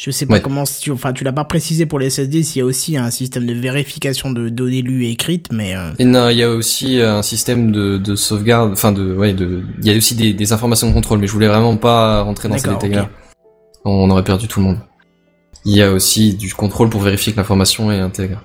Je 0.00 0.12
sais 0.12 0.26
pas 0.26 0.34
Ouais. 0.34 0.40
comment, 0.40 0.62
tu, 0.62 0.92
enfin, 0.92 1.12
tu 1.12 1.24
l'as 1.24 1.32
pas 1.32 1.42
précisé 1.44 1.84
pour 1.84 1.98
les 1.98 2.08
SSD 2.08 2.44
s'il 2.44 2.60
y 2.60 2.62
a 2.62 2.64
aussi 2.64 2.96
un 2.96 3.10
système 3.10 3.44
de 3.46 3.52
vérification 3.52 4.30
de 4.30 4.48
données 4.48 4.80
lues 4.80 5.06
et 5.06 5.10
écrites, 5.10 5.48
mais 5.52 5.74
euh, 5.74 5.90
Et 5.98 6.04
non, 6.04 6.28
il 6.28 6.36
y 6.38 6.44
a 6.44 6.50
aussi 6.50 7.00
un 7.00 7.20
système 7.22 7.72
de, 7.72 7.98
de 7.98 8.14
sauvegarde, 8.14 8.70
enfin 8.72 8.92
de, 8.92 9.12
ouais, 9.12 9.32
de, 9.32 9.62
il 9.82 9.88
y 9.88 9.92
a 9.92 9.96
aussi 9.96 10.14
des, 10.14 10.32
des 10.34 10.52
informations 10.52 10.86
de 10.88 10.92
contrôle, 10.92 11.18
mais 11.18 11.26
je 11.26 11.32
voulais 11.32 11.48
vraiment 11.48 11.76
pas 11.76 12.22
rentrer 12.22 12.48
dans 12.48 12.56
ces 12.58 12.68
détails-là. 12.68 13.10
On 13.84 14.08
aurait 14.10 14.22
perdu 14.22 14.46
tout 14.46 14.60
le 14.60 14.66
monde. 14.66 14.78
Il 15.64 15.76
y 15.76 15.82
a 15.82 15.90
aussi 15.90 16.34
du 16.34 16.54
contrôle 16.54 16.90
pour 16.90 17.00
vérifier 17.00 17.32
que 17.32 17.38
l'information 17.38 17.90
est 17.90 17.98
intègre. 17.98 18.44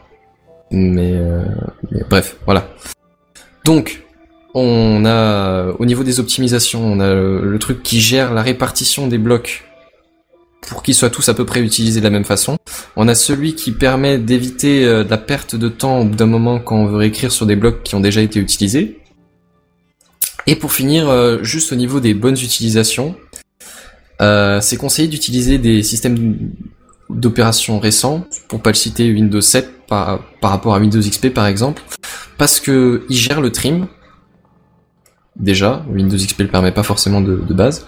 Mais, 0.72 1.12
euh, 1.14 1.44
mais 1.92 2.02
bref, 2.10 2.38
voilà. 2.46 2.68
Donc, 3.64 4.04
on 4.56 5.04
a, 5.06 5.68
au 5.78 5.86
niveau 5.86 6.04
des 6.04 6.20
optimisations, 6.20 6.84
on 6.84 7.00
a 7.00 7.14
le, 7.14 7.48
le 7.48 7.60
truc 7.60 7.84
qui 7.84 8.02
gère 8.02 8.34
la 8.34 8.42
répartition 8.42 9.08
des 9.08 9.20
blocs 9.20 9.64
pour 10.68 10.84
qu'ils 10.84 10.96
soient 10.96 11.10
tous 11.10 11.28
à 11.30 11.34
peu 11.34 11.46
près 11.46 11.62
utilisés 11.62 12.00
de 12.00 12.04
la 12.04 12.10
même 12.10 12.26
façon. 12.26 12.58
On 12.96 13.08
a 13.08 13.16
celui 13.16 13.56
qui 13.56 13.72
permet 13.72 14.18
d'éviter 14.18 14.86
euh, 14.86 15.04
la 15.08 15.18
perte 15.18 15.56
de 15.56 15.70
temps 15.70 16.00
au 16.00 16.06
bout 16.06 16.16
d'un 16.16 16.26
moment 16.26 16.60
quand 16.60 16.76
on 16.76 16.86
veut 16.86 16.98
réécrire 16.98 17.32
sur 17.32 17.46
des 17.46 17.56
blocs 17.56 17.84
qui 17.84 17.96
ont 17.96 18.00
déjà 18.00 18.22
été 18.22 18.40
utilisés. 18.40 19.00
Et 20.48 20.56
pour 20.56 20.74
finir, 20.74 21.10
euh, 21.10 21.40
juste 21.42 21.72
au 21.72 21.76
niveau 21.76 22.00
des 22.00 22.14
bonnes 22.14 22.38
utilisations, 22.38 23.16
euh, 24.22 24.60
c'est 24.62 24.78
conseillé 24.78 25.08
d'utiliser 25.08 25.58
des 25.58 25.84
systèmes 25.84 26.52
d'opération 27.10 27.80
récents, 27.80 28.26
pour 28.48 28.62
pas 28.62 28.72
le 28.72 28.76
citer 28.76 29.12
Windows 29.12 29.42
7 29.42 29.88
par, 29.88 30.22
rapport 30.42 30.76
à 30.76 30.80
Windows 30.80 31.00
XP 31.00 31.30
par 31.30 31.46
exemple, 31.48 31.82
parce 32.38 32.60
que 32.60 33.06
il 33.10 33.18
gère 33.18 33.42
le 33.42 33.52
trim. 33.52 33.88
Déjà, 35.36 35.84
Windows 35.90 36.18
XP 36.18 36.42
le 36.42 36.48
permet 36.48 36.72
pas 36.72 36.84
forcément 36.84 37.20
de 37.20 37.54
base. 37.54 37.86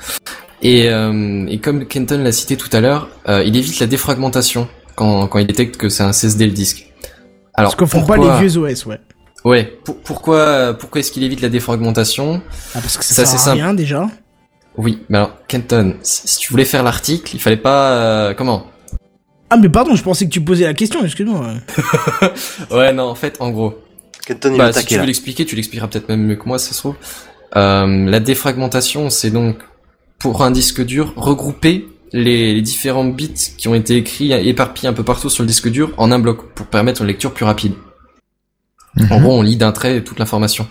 Et, 0.62 0.90
euh, 0.90 1.46
et 1.48 1.60
comme 1.60 1.86
Kenton 1.86 2.20
l'a 2.24 2.32
cité 2.32 2.56
tout 2.58 2.70
à 2.72 2.80
l'heure, 2.82 3.10
euh, 3.28 3.44
il 3.46 3.56
évite 3.56 3.80
la 3.80 3.88
défragmentation 3.88 4.68
quand, 4.96 5.28
quand 5.28 5.40
il 5.40 5.48
détecte 5.48 5.78
que 5.78 5.90
c'est 5.90 6.04
un 6.04 6.12
CSD 6.14 6.46
le 6.48 6.52
disque. 6.54 6.92
Alors, 7.54 7.72
ce 7.72 7.76
que 7.78 7.86
font 7.86 8.04
pas 8.06 8.16
pourquoi- 8.16 8.40
les 8.42 8.48
vieux 8.48 8.58
OS, 8.60 8.86
ouais. 8.86 9.00
Ouais, 9.44 9.64
pour- 9.84 9.98
pourquoi, 10.00 10.74
pourquoi 10.74 11.00
est-ce 11.02 11.12
qu'il 11.12 11.24
évite 11.24 11.42
la 11.42 11.50
défragmentation? 11.50 12.42
Ah, 12.74 12.80
parce 12.82 12.98
que 12.98 13.04
ça, 13.04 13.14
Ça, 13.14 13.22
sert 13.26 13.28
c'est 13.28 13.36
à 13.36 13.40
simple. 13.40 13.58
rien 13.58 13.74
déjà. 13.74 14.10
Oui, 14.78 15.04
mais 15.08 15.20
alors, 15.20 15.34
Kenton, 15.48 15.96
si, 16.02 16.28
si 16.28 16.40
tu 16.40 16.52
voulais 16.52 16.66
faire 16.66 16.84
l'article, 16.84 17.36
il 17.36 17.40
fallait 17.40 17.56
pas... 17.58 17.92
euh, 17.92 18.34
comment? 18.34 18.66
Ah, 19.52 19.58
mais 19.58 19.70
pardon, 19.70 19.94
je 19.96 20.02
pensais 20.04 20.26
que 20.26 20.32
tu 20.32 20.42
posais 20.42 20.64
la 20.66 20.74
question, 20.74 21.04
excuse-moi. 21.06 21.54
Ouais, 22.72 22.92
non, 22.92 23.04
en 23.04 23.16
fait, 23.16 23.38
en 23.40 23.52
gros... 23.52 23.76
Kenton, 24.26 24.52
il 24.54 24.58
Bah, 24.58 24.70
est 24.70 24.80
si 24.80 24.86
tu 24.88 24.98
veux 24.98 25.06
l'expliquer, 25.06 25.46
tu 25.46 25.56
l'expliqueras 25.56 25.88
peut-être 25.88 26.10
même 26.10 26.24
mieux 26.26 26.36
que 26.36 26.46
moi, 26.48 26.58
ça 26.58 26.74
se 26.74 26.80
trouve. 26.80 26.96
Euh, 27.56 28.10
la 28.10 28.20
défragmentation, 28.20 29.10
c'est 29.12 29.30
donc, 29.30 29.58
pour 30.20 30.44
un 30.44 30.52
disque 30.52 30.84
dur, 30.84 31.14
regrouper 31.16 31.88
les, 32.14 32.54
les 32.54 32.62
différents 32.62 33.06
bits 33.06 33.54
qui 33.58 33.68
ont 33.68 33.76
été 33.76 33.98
écrits, 33.98 34.32
éparpillés 34.32 34.90
un 34.90 34.94
peu 34.94 35.04
partout 35.04 35.30
sur 35.30 35.44
le 35.44 35.48
disque 35.48 35.70
dur, 35.70 35.94
en 35.98 36.12
un 36.12 36.20
bloc, 36.20 36.54
pour 36.54 36.68
permettre 36.68 37.02
une 37.02 37.08
lecture 37.08 37.34
plus 37.34 37.46
rapide. 37.46 37.74
En 39.12 39.20
gros, 39.20 39.38
on 39.38 39.42
lit 39.42 39.58
d'un 39.58 39.72
trait 39.72 40.04
toute 40.04 40.20
l'information. 40.20 40.68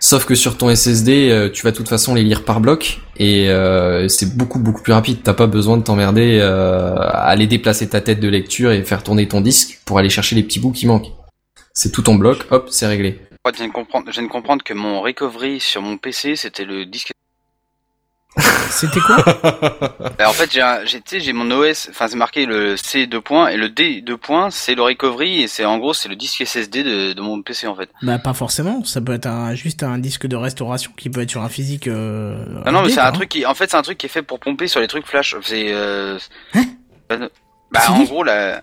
Sauf 0.00 0.26
que 0.26 0.36
sur 0.36 0.56
ton 0.56 0.72
SSD, 0.74 1.30
euh, 1.30 1.50
tu 1.50 1.64
vas 1.64 1.72
de 1.72 1.76
toute 1.76 1.88
façon 1.88 2.14
les 2.14 2.22
lire 2.22 2.44
par 2.44 2.60
bloc 2.60 3.00
et 3.16 3.48
euh, 3.50 4.06
c'est 4.06 4.36
beaucoup 4.36 4.60
beaucoup 4.60 4.82
plus 4.82 4.92
rapide. 4.92 5.18
T'as 5.24 5.34
pas 5.34 5.48
besoin 5.48 5.76
de 5.76 5.82
t'emmerder 5.82 6.38
euh, 6.40 6.94
à 6.94 7.24
aller 7.24 7.48
déplacer 7.48 7.88
ta 7.88 8.00
tête 8.00 8.20
de 8.20 8.28
lecture 8.28 8.70
et 8.70 8.84
faire 8.84 9.02
tourner 9.02 9.26
ton 9.26 9.40
disque 9.40 9.80
pour 9.84 9.98
aller 9.98 10.08
chercher 10.08 10.36
les 10.36 10.44
petits 10.44 10.60
bouts 10.60 10.70
qui 10.70 10.86
manquent. 10.86 11.10
C'est 11.74 11.90
tout 11.90 12.08
en 12.08 12.14
bloc, 12.14 12.46
hop, 12.50 12.68
c'est 12.70 12.86
réglé. 12.86 13.20
Je 13.44 13.56
viens 13.56 13.68
de 13.68 13.72
comprendre, 13.72 14.06
je 14.08 14.12
viens 14.12 14.22
de 14.22 14.28
comprendre 14.32 14.62
que 14.62 14.74
mon 14.74 15.00
recovery 15.00 15.58
sur 15.58 15.80
mon 15.80 15.96
PC, 15.96 16.36
c'était 16.36 16.64
le 16.64 16.84
disque. 16.84 17.12
C'était 18.70 19.00
quoi? 19.00 19.16
Bah, 20.18 20.28
en 20.28 20.32
fait, 20.32 20.52
j'ai, 20.52 20.60
un- 20.60 20.84
j'ai, 20.84 21.00
tu 21.00 21.16
sais, 21.16 21.20
j'ai 21.20 21.32
mon 21.32 21.50
OS, 21.50 21.88
enfin, 21.90 22.06
c'est 22.08 22.16
marqué 22.16 22.46
le 22.46 22.76
C2 22.76 23.20
points 23.20 23.48
et 23.48 23.56
le 23.56 23.68
D2 23.68 24.16
points, 24.16 24.50
c'est 24.50 24.74
le 24.74 24.82
recovery 24.82 25.42
et 25.42 25.48
c'est 25.48 25.64
en 25.64 25.78
gros, 25.78 25.92
c'est 25.94 26.08
le 26.08 26.14
disque 26.16 26.44
SSD 26.46 26.84
de, 26.84 27.12
de 27.14 27.20
mon 27.20 27.42
PC 27.42 27.66
en 27.66 27.74
fait. 27.74 27.88
Bah, 28.02 28.18
pas 28.18 28.34
forcément. 28.34 28.84
Ça 28.84 29.00
peut 29.00 29.14
être 29.14 29.26
un, 29.26 29.54
juste 29.54 29.82
un 29.82 29.98
disque 29.98 30.26
de 30.26 30.36
restauration 30.36 30.92
qui 30.96 31.10
peut 31.10 31.22
être 31.22 31.30
sur 31.30 31.42
un 31.42 31.48
physique. 31.48 31.88
Euh, 31.88 32.44
Ah 32.64 32.70
non, 32.70 32.82
mais 32.82 32.90
c'est 32.90 33.00
un 33.00 33.04
quoi. 33.04 33.12
truc 33.12 33.28
qui, 33.30 33.46
en 33.46 33.54
fait, 33.54 33.70
c'est 33.70 33.76
un 33.76 33.82
truc 33.82 33.98
qui 33.98 34.06
est 34.06 34.10
fait 34.10 34.22
pour 34.22 34.38
pomper 34.38 34.68
sur 34.68 34.80
les 34.80 34.88
trucs 34.88 35.06
flash. 35.06 35.34
C'est, 35.42 35.66
euh, 35.72 36.18
Hein? 36.54 37.28
Bah, 37.72 37.80
C'est 37.82 37.90
en 37.90 38.02
gros, 38.04 38.22
là, 38.22 38.60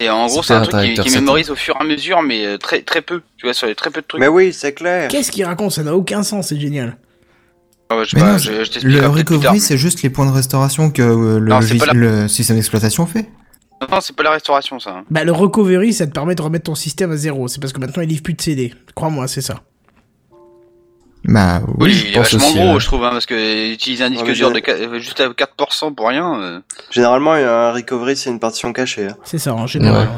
et 0.00 0.08
en 0.08 0.26
gros, 0.26 0.42
C'est 0.42 0.54
un 0.54 0.62
truc 0.62 0.82
qui, 0.82 0.94
qui 0.94 1.10
mémorise 1.14 1.50
au 1.50 1.56
fur 1.56 1.76
et 1.78 1.82
à 1.82 1.84
mesure, 1.84 2.22
mais 2.22 2.46
euh, 2.46 2.58
très, 2.58 2.82
très 2.82 3.02
peu, 3.02 3.22
tu 3.36 3.46
vois, 3.46 3.54
sur 3.54 3.66
les 3.66 3.74
très 3.74 3.90
peu 3.90 4.00
de 4.00 4.06
trucs. 4.06 4.20
Mais 4.20 4.28
oui, 4.28 4.52
c'est 4.52 4.72
clair. 4.72 5.08
Qu'est-ce 5.08 5.30
qu'il 5.32 5.44
raconte? 5.44 5.72
Ça 5.72 5.82
n'a 5.82 5.94
aucun 5.94 6.22
sens, 6.22 6.48
c'est 6.48 6.58
génial. 6.60 6.96
Ah 7.90 7.96
ouais, 7.98 8.04
je 8.04 8.10
sais 8.10 8.16
Mais 8.16 8.22
pas, 8.22 8.32
non, 8.32 8.38
je, 8.38 8.52
je 8.52 8.56
t'expliquerai 8.70 9.00
le 9.00 9.08
recovery, 9.08 9.60
c'est 9.60 9.76
juste 9.76 10.02
les 10.02 10.10
points 10.10 10.26
de 10.26 10.32
restauration 10.32 10.90
que 10.90 11.02
euh, 11.02 11.38
le, 11.38 11.48
Non, 11.50 11.60
la- 11.60 12.28
système 12.28 12.56
d'exploitation 12.56 13.06
fait. 13.06 13.28
Non, 13.90 14.00
c'est 14.00 14.16
pas 14.16 14.22
la 14.22 14.30
restauration, 14.30 14.78
ça. 14.80 15.02
Bah, 15.10 15.24
le 15.24 15.32
recovery, 15.32 15.92
ça 15.92 16.06
te 16.06 16.12
permet 16.12 16.34
de 16.34 16.40
remettre 16.42 16.64
ton 16.64 16.74
système 16.74 17.12
à 17.12 17.16
zéro. 17.16 17.48
C'est 17.48 17.60
parce 17.60 17.72
que 17.74 17.80
maintenant 17.80 18.02
il 18.02 18.08
livre 18.08 18.22
plus 18.22 18.32
de 18.34 18.40
CD. 18.40 18.72
Crois-moi, 18.94 19.28
c'est 19.28 19.42
ça. 19.42 19.60
Bah 21.26 21.62
oui. 21.66 21.74
Oui, 21.78 21.90
je 21.92 22.04
il 22.06 22.10
est 22.10 22.14
pense 22.14 22.32
vachement 22.34 22.48
aussi, 22.48 22.58
gros, 22.58 22.78
je 22.80 22.86
trouve, 22.86 23.04
hein, 23.04 23.10
parce 23.10 23.24
que 23.26 23.72
utiliser 23.72 24.04
un 24.04 24.10
disque 24.10 24.24
Ouais, 24.26 24.32
dur 24.34 24.52
de 24.52 24.60
qua- 24.60 24.74
euh, 24.74 24.98
juste 24.98 25.20
à 25.20 25.28
4% 25.28 25.94
pour 25.94 26.08
rien. 26.08 26.38
euh, 26.40 26.60
Généralement, 26.90 27.32
un 27.32 27.72
recovery, 27.72 28.14
c'est 28.16 28.28
une 28.30 28.38
partition 28.40 28.72
cachée. 28.74 29.06
hein. 29.08 29.16
C'est 29.24 29.38
ça, 29.38 29.54
en 29.54 29.66
général. 29.66 30.08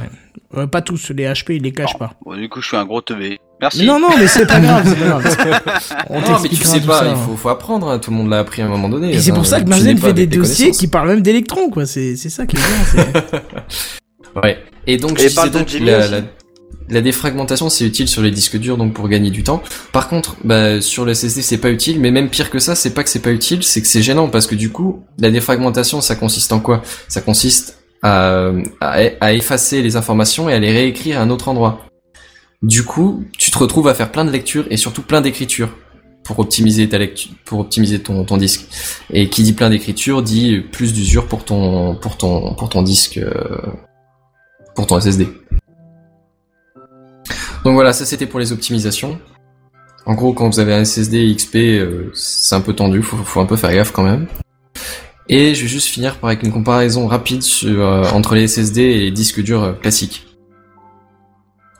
ouais. 0.54 0.60
Euh, 0.62 0.66
pas 0.66 0.82
tous, 0.82 1.10
les 1.10 1.24
HP, 1.24 1.56
ils 1.56 1.62
les 1.62 1.72
cachent 1.72 1.98
pas. 1.98 2.14
Bon, 2.24 2.36
du 2.36 2.48
coup, 2.48 2.60
je 2.60 2.66
suis 2.68 2.76
un 2.76 2.84
gros 2.84 3.00
teubé. 3.02 3.38
Merci. 3.60 3.86
Non, 3.86 3.98
non, 3.98 4.08
mais 4.18 4.26
c'est 4.26 4.46
pas 4.46 4.60
grave, 4.60 4.84
c'est 4.86 4.96
pas 4.98 5.06
grave. 5.20 5.64
On 6.10 6.20
non, 6.20 6.38
mais 6.42 6.48
tu 6.50 6.56
sais 6.56 6.80
tout 6.80 6.86
pas, 6.88 7.00
ça. 7.00 7.06
il 7.08 7.16
faut, 7.16 7.36
faut 7.36 7.48
apprendre, 7.48 7.88
hein, 7.88 7.98
tout 7.98 8.10
le 8.10 8.16
monde 8.16 8.28
l'a 8.28 8.38
appris 8.40 8.60
à 8.62 8.66
un 8.66 8.68
moment 8.68 8.88
donné. 8.88 9.14
Et 9.14 9.20
c'est 9.20 9.30
pour 9.32 9.40
hein, 9.40 9.44
ça 9.44 9.60
que 9.60 9.68
Marzen 9.68 9.96
fait 9.98 10.12
des 10.12 10.26
dossiers 10.26 10.70
qui 10.72 10.86
parlent 10.88 11.08
même 11.08 11.22
d'électrons, 11.22 11.70
quoi. 11.70 11.86
C'est 11.86 12.16
c'est 12.16 12.28
ça 12.30 12.44
qui 12.46 12.56
est 12.56 12.60
bien. 12.60 13.04
c'est- 13.04 13.42
Ouais. 14.42 14.58
Et 14.86 14.98
donc, 14.98 15.18
Et 15.20 15.28
je 15.30 15.34
parle 15.34 15.50
disais 15.50 15.64
de 15.64 15.78
donc, 15.78 15.86
la, 15.88 16.06
la, 16.08 16.20
la 16.90 17.00
défragmentation, 17.00 17.70
c'est 17.70 17.86
utile 17.86 18.06
sur 18.06 18.20
les 18.20 18.30
disques 18.30 18.58
durs, 18.58 18.76
donc 18.76 18.92
pour 18.92 19.08
gagner 19.08 19.30
du 19.30 19.42
temps. 19.42 19.62
Par 19.92 20.08
contre, 20.08 20.36
bah, 20.44 20.82
sur 20.82 21.06
le 21.06 21.14
SSD, 21.14 21.40
c'est 21.40 21.56
pas 21.56 21.70
utile, 21.70 21.98
mais 21.98 22.10
même 22.10 22.28
pire 22.28 22.50
que 22.50 22.58
ça, 22.58 22.74
c'est 22.74 22.90
pas 22.90 23.02
que 23.02 23.08
c'est 23.08 23.20
pas 23.22 23.30
utile, 23.32 23.62
c'est 23.62 23.80
que 23.80 23.88
c'est 23.88 24.02
gênant, 24.02 24.28
parce 24.28 24.46
que 24.46 24.54
du 24.54 24.70
coup, 24.70 25.02
la 25.18 25.30
défragmentation, 25.30 26.02
ça 26.02 26.14
consiste 26.16 26.52
en 26.52 26.60
quoi? 26.60 26.82
Ça 27.08 27.22
consiste 27.22 27.78
à, 28.02 28.50
à, 28.82 28.98
à 29.20 29.32
effacer 29.32 29.80
les 29.80 29.96
informations 29.96 30.50
et 30.50 30.52
à 30.54 30.58
les 30.58 30.70
réécrire 30.70 31.18
à 31.18 31.22
un 31.22 31.30
autre 31.30 31.48
endroit. 31.48 31.80
Du 32.66 32.82
coup, 32.82 33.24
tu 33.38 33.52
te 33.52 33.58
retrouves 33.58 33.86
à 33.86 33.94
faire 33.94 34.10
plein 34.10 34.24
de 34.24 34.30
lectures 34.32 34.66
et 34.70 34.76
surtout 34.76 35.02
plein 35.02 35.20
d'écritures 35.20 35.68
pour 36.24 36.40
optimiser 36.40 36.88
ta 36.88 36.98
lecture, 36.98 37.30
pour 37.44 37.60
optimiser 37.60 38.00
ton, 38.00 38.24
disque. 38.36 38.66
Et 39.10 39.30
qui 39.30 39.44
dit 39.44 39.52
plein 39.52 39.70
d'écritures 39.70 40.20
dit 40.20 40.62
plus 40.72 40.92
d'usure 40.92 41.28
pour 41.28 41.44
ton, 41.44 41.94
pour 41.94 42.16
pour 42.16 42.68
ton 42.68 42.82
disque, 42.82 43.18
euh, 43.18 43.30
pour 44.74 44.88
ton 44.88 44.98
SSD. 44.98 45.28
Donc 47.62 47.74
voilà, 47.74 47.92
ça 47.92 48.04
c'était 48.04 48.26
pour 48.26 48.40
les 48.40 48.50
optimisations. 48.50 49.20
En 50.04 50.14
gros, 50.14 50.32
quand 50.32 50.48
vous 50.48 50.58
avez 50.58 50.74
un 50.74 50.84
SSD 50.84 51.36
XP, 51.36 51.54
euh, 51.54 52.10
c'est 52.14 52.56
un 52.56 52.60
peu 52.60 52.72
tendu, 52.72 53.00
faut, 53.00 53.40
un 53.40 53.46
peu 53.46 53.54
faire 53.54 53.72
gaffe 53.72 53.92
quand 53.92 54.02
même. 54.02 54.26
Et 55.28 55.54
je 55.54 55.62
vais 55.62 55.68
juste 55.68 55.86
finir 55.86 56.18
par 56.18 56.30
avec 56.30 56.42
une 56.42 56.50
comparaison 56.50 57.06
rapide 57.06 57.44
euh, 57.62 58.10
entre 58.10 58.34
les 58.34 58.48
SSD 58.48 58.80
et 58.80 58.98
les 59.02 59.10
disques 59.12 59.40
durs 59.40 59.78
classiques. 59.80 60.26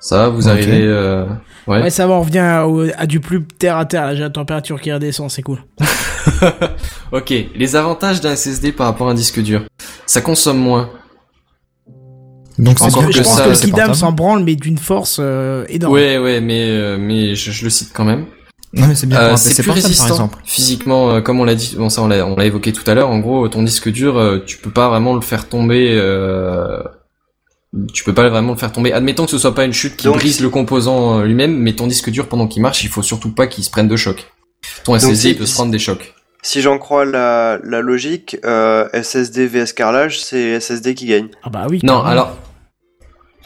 Ça 0.01 0.17
va, 0.19 0.29
vous 0.29 0.49
arrivez... 0.49 0.83
euh, 0.83 1.25
Ouais. 1.67 1.83
Ouais, 1.83 1.91
ça 1.91 2.07
va, 2.07 2.15
on 2.15 2.21
revient 2.21 2.63
au- 2.65 2.87
à, 2.97 3.07
du 3.07 3.19
plus 3.19 3.43
terre 3.45 3.77
à 3.77 3.85
terre. 3.87 4.07
Là, 4.07 4.15
j'ai 4.15 4.21
la 4.23 4.31
température 4.31 4.81
qui 4.81 4.93
redescend, 4.93 5.29
c'est 5.29 5.43
cool. 5.43 5.59
ok, 7.13 7.35
les 7.57 7.75
avantages 7.77 8.21
d'un 8.21 8.37
SSD 8.37 8.71
par 8.73 8.87
rapport 8.87 9.09
à 9.09 9.11
un 9.11 9.15
disque 9.15 9.41
dur. 9.43 9.63
Ça 10.07 10.21
consomme 10.21 10.59
moins. 10.59 10.91
Donc 12.59 12.81
Encore 12.81 13.11
je 13.11 13.19
que 13.19 13.25
pense 13.25 13.37
ça, 13.37 13.45
que 13.45 13.49
le 13.51 13.55
c'est 13.57 13.67
Kidam 13.67 13.95
s'en 13.95 14.13
branle, 14.13 14.45
mais 14.45 14.55
d'une 14.55 14.79
force 14.79 15.19
euh, 15.21 15.65
énorme. 15.69 15.93
Ouais, 15.93 16.19
ouais, 16.19 16.41
mais, 16.41 16.69
euh, 16.71 16.97
mais 16.99 17.35
je, 17.35 17.51
je 17.51 17.65
le 17.65 17.71
cite 17.71 17.91
quand 17.93 18.05
même. 18.05 18.27
Non 18.73 18.87
mais 18.89 18.95
c'est 18.95 19.07
bien 19.07 19.19
Euh, 19.21 19.37
c'est 19.37 19.55
plus 19.63 19.65
portable 19.65 19.75
par 19.83 19.85
résistant 19.85 20.07
exemple. 20.09 20.39
physiquement, 20.45 21.11
euh, 21.11 21.21
comme 21.21 21.41
on 21.41 21.45
l'a 21.45 21.55
dit, 21.55 21.75
bon 21.77 21.89
ça 21.89 22.03
on 22.03 22.09
l'a 22.09 22.27
on 22.27 22.37
l'a 22.37 22.45
évoqué 22.47 22.73
tout 22.73 22.89
à 22.91 22.95
l'heure. 22.95 23.11
En 23.11 23.19
gros, 23.19 23.47
ton 23.49 23.63
disque 23.63 23.91
dur, 23.91 24.17
euh, 24.19 24.39
tu 24.45 24.59
peux 24.59 24.71
pas 24.71 24.89
vraiment 24.89 25.15
le 25.15 25.21
faire 25.21 25.49
tomber. 25.49 25.91
Tu 27.93 28.05
peux 28.05 28.15
pas 28.15 28.29
vraiment 28.29 28.53
le 28.53 28.59
faire 28.59 28.73
tomber. 28.73 28.93
Admettons 28.93 29.25
que 29.25 29.31
ce 29.31 29.39
soit 29.39 29.55
pas 29.55 29.65
une 29.65 29.73
chute 29.73 29.97
qui 29.97 30.07
Donc, 30.07 30.17
brise 30.17 30.41
le 30.41 30.49
composant 30.49 31.19
euh, 31.21 31.25
lui-même, 31.25 31.57
mais 31.57 31.75
ton 31.75 31.87
disque 31.87 32.11
dur 32.11 32.29
pendant 32.29 32.47
qu'il 32.47 32.63
marche, 32.63 32.83
il 32.85 32.89
faut 32.89 33.03
surtout 33.03 33.33
pas 33.35 33.47
qu'il 33.47 33.65
se 33.65 33.71
prenne 33.71 33.89
de 33.89 33.97
choc. 33.97 34.33
Ton 34.85 34.93
Donc, 34.93 35.01
SSD 35.03 35.17
si- 35.17 35.29
il 35.31 35.37
peut 35.37 35.47
se 35.47 35.55
prendre 35.55 35.71
des 35.73 35.79
chocs. 35.79 36.15
Si 36.43 36.63
j'en 36.63 36.79
crois 36.79 37.05
la, 37.05 37.59
la 37.65 37.81
logique, 37.81 38.37
euh, 38.45 38.89
SSD 38.95 39.47
vs 39.49 39.73
carrelage, 39.75 40.21
c'est 40.23 40.61
SSD 40.61 40.95
qui 40.95 41.07
gagne. 41.07 41.29
Ah 41.43 41.51
bah 41.51 41.67
oui. 41.69 41.81
Non, 41.83 42.03
alors. 42.03 42.37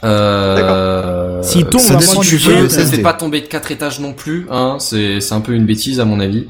Euh, 0.03 1.41
S'il 1.43 1.65
tombe, 1.65 1.81
ça 1.81 1.95
du 1.95 2.37
jeu, 2.37 2.67
jet, 2.67 2.69
ça 2.69 2.85
fait 2.85 3.01
pas 3.01 3.13
tomber 3.13 3.41
de 3.41 3.47
4 3.47 3.71
étages 3.71 3.99
non 3.99 4.13
plus, 4.13 4.47
hein, 4.49 4.77
c'est 4.79 5.19
c'est 5.21 5.33
un 5.33 5.41
peu 5.41 5.53
une 5.53 5.65
bêtise 5.65 5.99
à 5.99 6.05
mon 6.05 6.19
avis. 6.19 6.47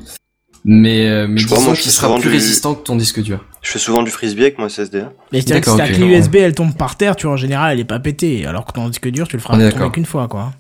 Mais, 0.64 1.08
euh, 1.10 1.28
mais 1.28 1.40
Je 1.40 1.48
disons 1.48 1.74
qu'il 1.74 1.92
sera 1.92 2.14
plus 2.16 2.22
du- 2.24 2.30
résistant 2.30 2.76
que 2.76 2.84
ton 2.84 2.96
disque 2.96 3.20
dur. 3.22 3.44
Je 3.64 3.72
fais 3.72 3.80
souvent 3.80 4.04
du 4.04 4.12
frisbee 4.12 4.42
avec 4.44 4.60
mon 4.60 4.68
SSD. 4.70 5.00
hein. 5.00 5.12
Mais 5.32 5.42
c'est 5.42 5.50
vrai 5.54 5.62
que 5.62 5.72
si 5.72 5.78
ta 5.78 5.88
clé. 5.88 6.06
USB 6.06 6.36
elle 6.36 6.54
tombe 6.54 6.76
par 6.76 6.98
terre, 6.98 7.16
tu 7.16 7.26
vois, 7.26 7.34
en 7.34 7.38
général 7.38 7.74
elle 7.74 7.80
est 7.80 7.84
pas 7.86 8.00
pétée. 8.00 8.46
Alors 8.46 8.66
que 8.66 8.72
ton 8.74 8.88
disque 8.90 9.08
dur, 9.10 9.28
tu 9.28 9.38
le 9.38 9.42
feras 9.42 9.58
tomber 9.58 9.92
qu'une 9.92 10.06
fois, 10.06 10.28
quoi. 10.28 10.52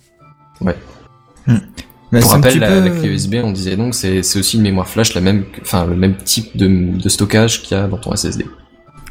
Mais 2.14 2.19
Pour 2.19 2.30
c'est 2.30 2.36
un 2.36 2.41
rappel, 2.41 2.60
la, 2.60 2.68
peu- 2.68 2.80
la 2.84 2.90
clé 2.90 3.07
USB, 3.10 3.36
on 3.44 3.52
disait 3.52 3.78
donc, 3.78 3.95
c'est 3.95 4.22
c'est 4.22 4.38
aussi 4.40 4.57
une 4.57 4.64
mémoire 4.64 4.88
flash, 4.88 5.14
la 5.14 5.22
même, 5.22 5.45
enfin 5.61 5.86
le 5.86 5.95
même 5.95 6.18
type 6.18 6.57
de, 6.57 6.68
de 6.98 7.10
stockage 7.10 7.61
qu'il 7.61 7.78
y 7.78 7.80
a 7.80 7.88
dans 7.88 7.98
ton 7.98 8.14
SSD. 8.15 8.45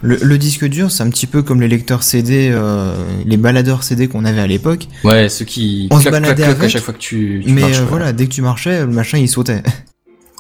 Le, 0.03 0.17
le 0.23 0.39
disque 0.39 0.67
dur, 0.67 0.91
c'est 0.91 1.03
un 1.03 1.09
petit 1.11 1.27
peu 1.27 1.43
comme 1.43 1.61
les 1.61 1.69
lecteurs 1.69 2.03
CD, 2.03 2.51
euh, 2.53 2.95
les 3.27 3.37
baladeurs 3.37 3.85
CD 3.85 4.07
qu'on 4.09 4.25
avait 4.25 4.41
à 4.41 4.47
l'époque. 4.47 4.87
Ouais, 5.05 5.29
ceux 5.29 5.45
qui 5.47 5.89
On 5.91 5.97
se 5.99 6.03
clac, 6.09 6.13
clac, 6.13 6.23
baladait 6.23 6.43
clac 6.43 6.57
à 6.57 6.59
avec, 6.59 6.71
chaque 6.71 6.83
fois 6.83 6.95
que 6.95 6.99
tu, 6.99 7.43
tu 7.45 7.53
Mais 7.53 7.61
marches, 7.63 7.77
euh, 7.79 7.81
ouais. 7.83 7.87
voilà, 7.89 8.13
dès 8.13 8.25
que 8.27 8.33
tu 8.33 8.43
marchais, 8.43 8.81
le 8.81 8.87
machin 8.93 9.19
il 9.19 9.29
sautait. 9.29 9.63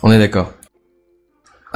On 0.03 0.11
est 0.13 0.19
d'accord. 0.19 0.53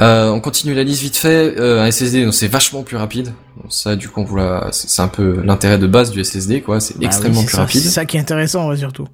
Euh, 0.01 0.29
on 0.29 0.41
continue 0.41 0.73
la 0.73 0.83
liste 0.83 1.01
vite 1.01 1.15
fait. 1.15 1.55
Euh, 1.57 1.81
un 1.81 1.85
SSD, 1.89 2.29
c'est 2.31 2.47
vachement 2.47 2.83
plus 2.83 2.97
rapide. 2.97 3.33
Ça, 3.69 3.95
du 3.95 4.09
coup, 4.09 4.21
on 4.21 4.23
vous 4.25 4.35
l'a- 4.35 4.67
c'est 4.71 5.01
un 5.01 5.07
peu 5.07 5.41
l'intérêt 5.43 5.77
de 5.77 5.87
base 5.87 6.11
du 6.11 6.19
SSD, 6.23 6.61
quoi. 6.61 6.79
C'est 6.81 6.97
Bah 6.99 7.05
extrêmement 7.05 7.43
plus 7.43 7.55
ça- 7.55 7.61
rapide. 7.61 7.81
C'est 7.81 7.89
ça 7.89 8.05
qui 8.05 8.17
est 8.17 8.19
intéressant, 8.19 8.67
ouais, 8.67 8.75
surtout. 8.77 9.07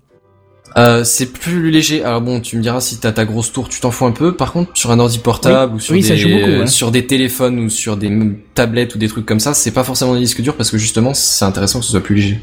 Euh, 0.78 1.04
c'est 1.04 1.28
plus 1.28 1.70
léger. 1.70 2.04
Alors 2.04 2.22
bon, 2.22 2.40
tu 2.40 2.56
me 2.58 2.62
diras 2.64 2.80
si 2.80 2.98
t'as 2.98 3.12
ta 3.12 3.26
grosse 3.26 3.52
tour, 3.52 3.68
tu 3.70 3.80
t'en 3.82 3.92
fous 3.92 4.06
un 4.06 4.12
peu. 4.12 4.36
Par 4.36 4.54
contre, 4.54 4.72
sur 4.74 4.90
un 4.90 5.00
ordi 5.00 5.20
portable 5.20 5.74
Oui. 5.74 5.78
ou 5.78 5.80
sur 5.82 5.94
Oui, 5.94 6.02
des 6.02 6.16
beaucoup, 6.34 6.60
ouais. 6.62 6.68
sur 6.68 6.92
des 6.92 7.06
téléphones 7.06 7.60
ou 7.60 7.70
sur 7.70 7.98
des 7.98 8.10
tablettes 8.56 8.96
ou 8.96 8.98
des 8.98 9.10
trucs 9.10 9.26
comme 9.26 9.42
ça, 9.42 9.54
c'est 9.54 9.72
pas 9.72 9.84
forcément 9.84 10.14
des 10.14 10.22
disques 10.22 10.42
durs 10.42 10.56
parce 10.56 10.72
que 10.72 10.78
justement, 10.78 11.14
c'est 11.14 11.44
intéressant 11.46 11.80
que 11.80 11.86
ce 11.86 11.92
soit 11.92 12.02
plus 12.02 12.16
léger. 12.16 12.42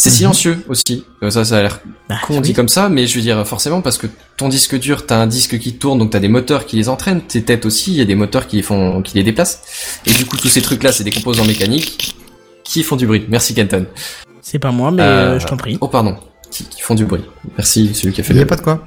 C'est 0.00 0.10
Mhm. 0.10 0.14
silencieux 0.16 0.64
aussi. 0.68 1.04
Euh, 1.24 1.30
ça, 1.30 1.44
ça 1.44 1.58
a 1.58 1.62
l'air 1.62 1.80
Bah, 2.08 2.14
con 2.24 2.40
dit 2.40 2.50
oui. 2.50 2.54
comme 2.54 2.68
ça, 2.68 2.88
mais 2.88 3.08
je 3.08 3.16
veux 3.16 3.20
dire 3.20 3.44
forcément 3.44 3.80
parce 3.82 3.98
que 3.98 4.06
ton 4.36 4.48
disque 4.48 4.78
dur, 4.78 5.06
t'as 5.06 5.16
un 5.18 5.26
disque 5.26 5.58
qui 5.58 5.74
tourne, 5.74 5.98
donc 5.98 6.10
t'as 6.10 6.20
des 6.20 6.28
moteurs 6.28 6.66
qui 6.66 6.76
les 6.76 6.88
entraînent. 6.88 7.20
Tes 7.20 7.42
têtes 7.42 7.66
aussi, 7.66 7.90
il 7.90 7.96
y 7.96 8.00
a 8.00 8.04
des 8.04 8.14
moteurs 8.14 8.46
qui 8.46 8.54
les 8.56 8.62
font, 8.62 9.02
qui 9.02 9.16
les 9.16 9.24
déplacent. 9.24 9.60
Et 10.06 10.12
du 10.12 10.24
coup, 10.24 10.36
tous 10.36 10.46
ces 10.46 10.62
trucs-là, 10.62 10.92
c'est 10.92 11.02
des 11.02 11.10
composants 11.10 11.44
mécaniques 11.44 12.14
qui 12.62 12.84
font 12.84 12.94
du 12.94 13.08
bruit. 13.08 13.24
Merci 13.28 13.54
Kenton. 13.54 13.86
C'est 14.40 14.60
pas 14.60 14.70
moi, 14.70 14.92
mais 14.92 15.02
Euh, 15.02 15.06
euh, 15.34 15.38
je 15.40 15.46
t'en 15.48 15.56
prie. 15.56 15.78
Oh 15.80 15.88
pardon, 15.88 16.16
qui, 16.52 16.62
qui 16.64 16.80
font 16.80 16.94
du 16.94 17.04
bruit. 17.04 17.24
Merci 17.56 17.92
celui 17.92 18.12
qui 18.14 18.20
a 18.20 18.24
fait 18.24 18.34
Il 18.34 18.36
y 18.36 18.38
a 18.38 18.42
le- 18.44 18.48
pas 18.48 18.56
de 18.56 18.60
quoi. 18.62 18.86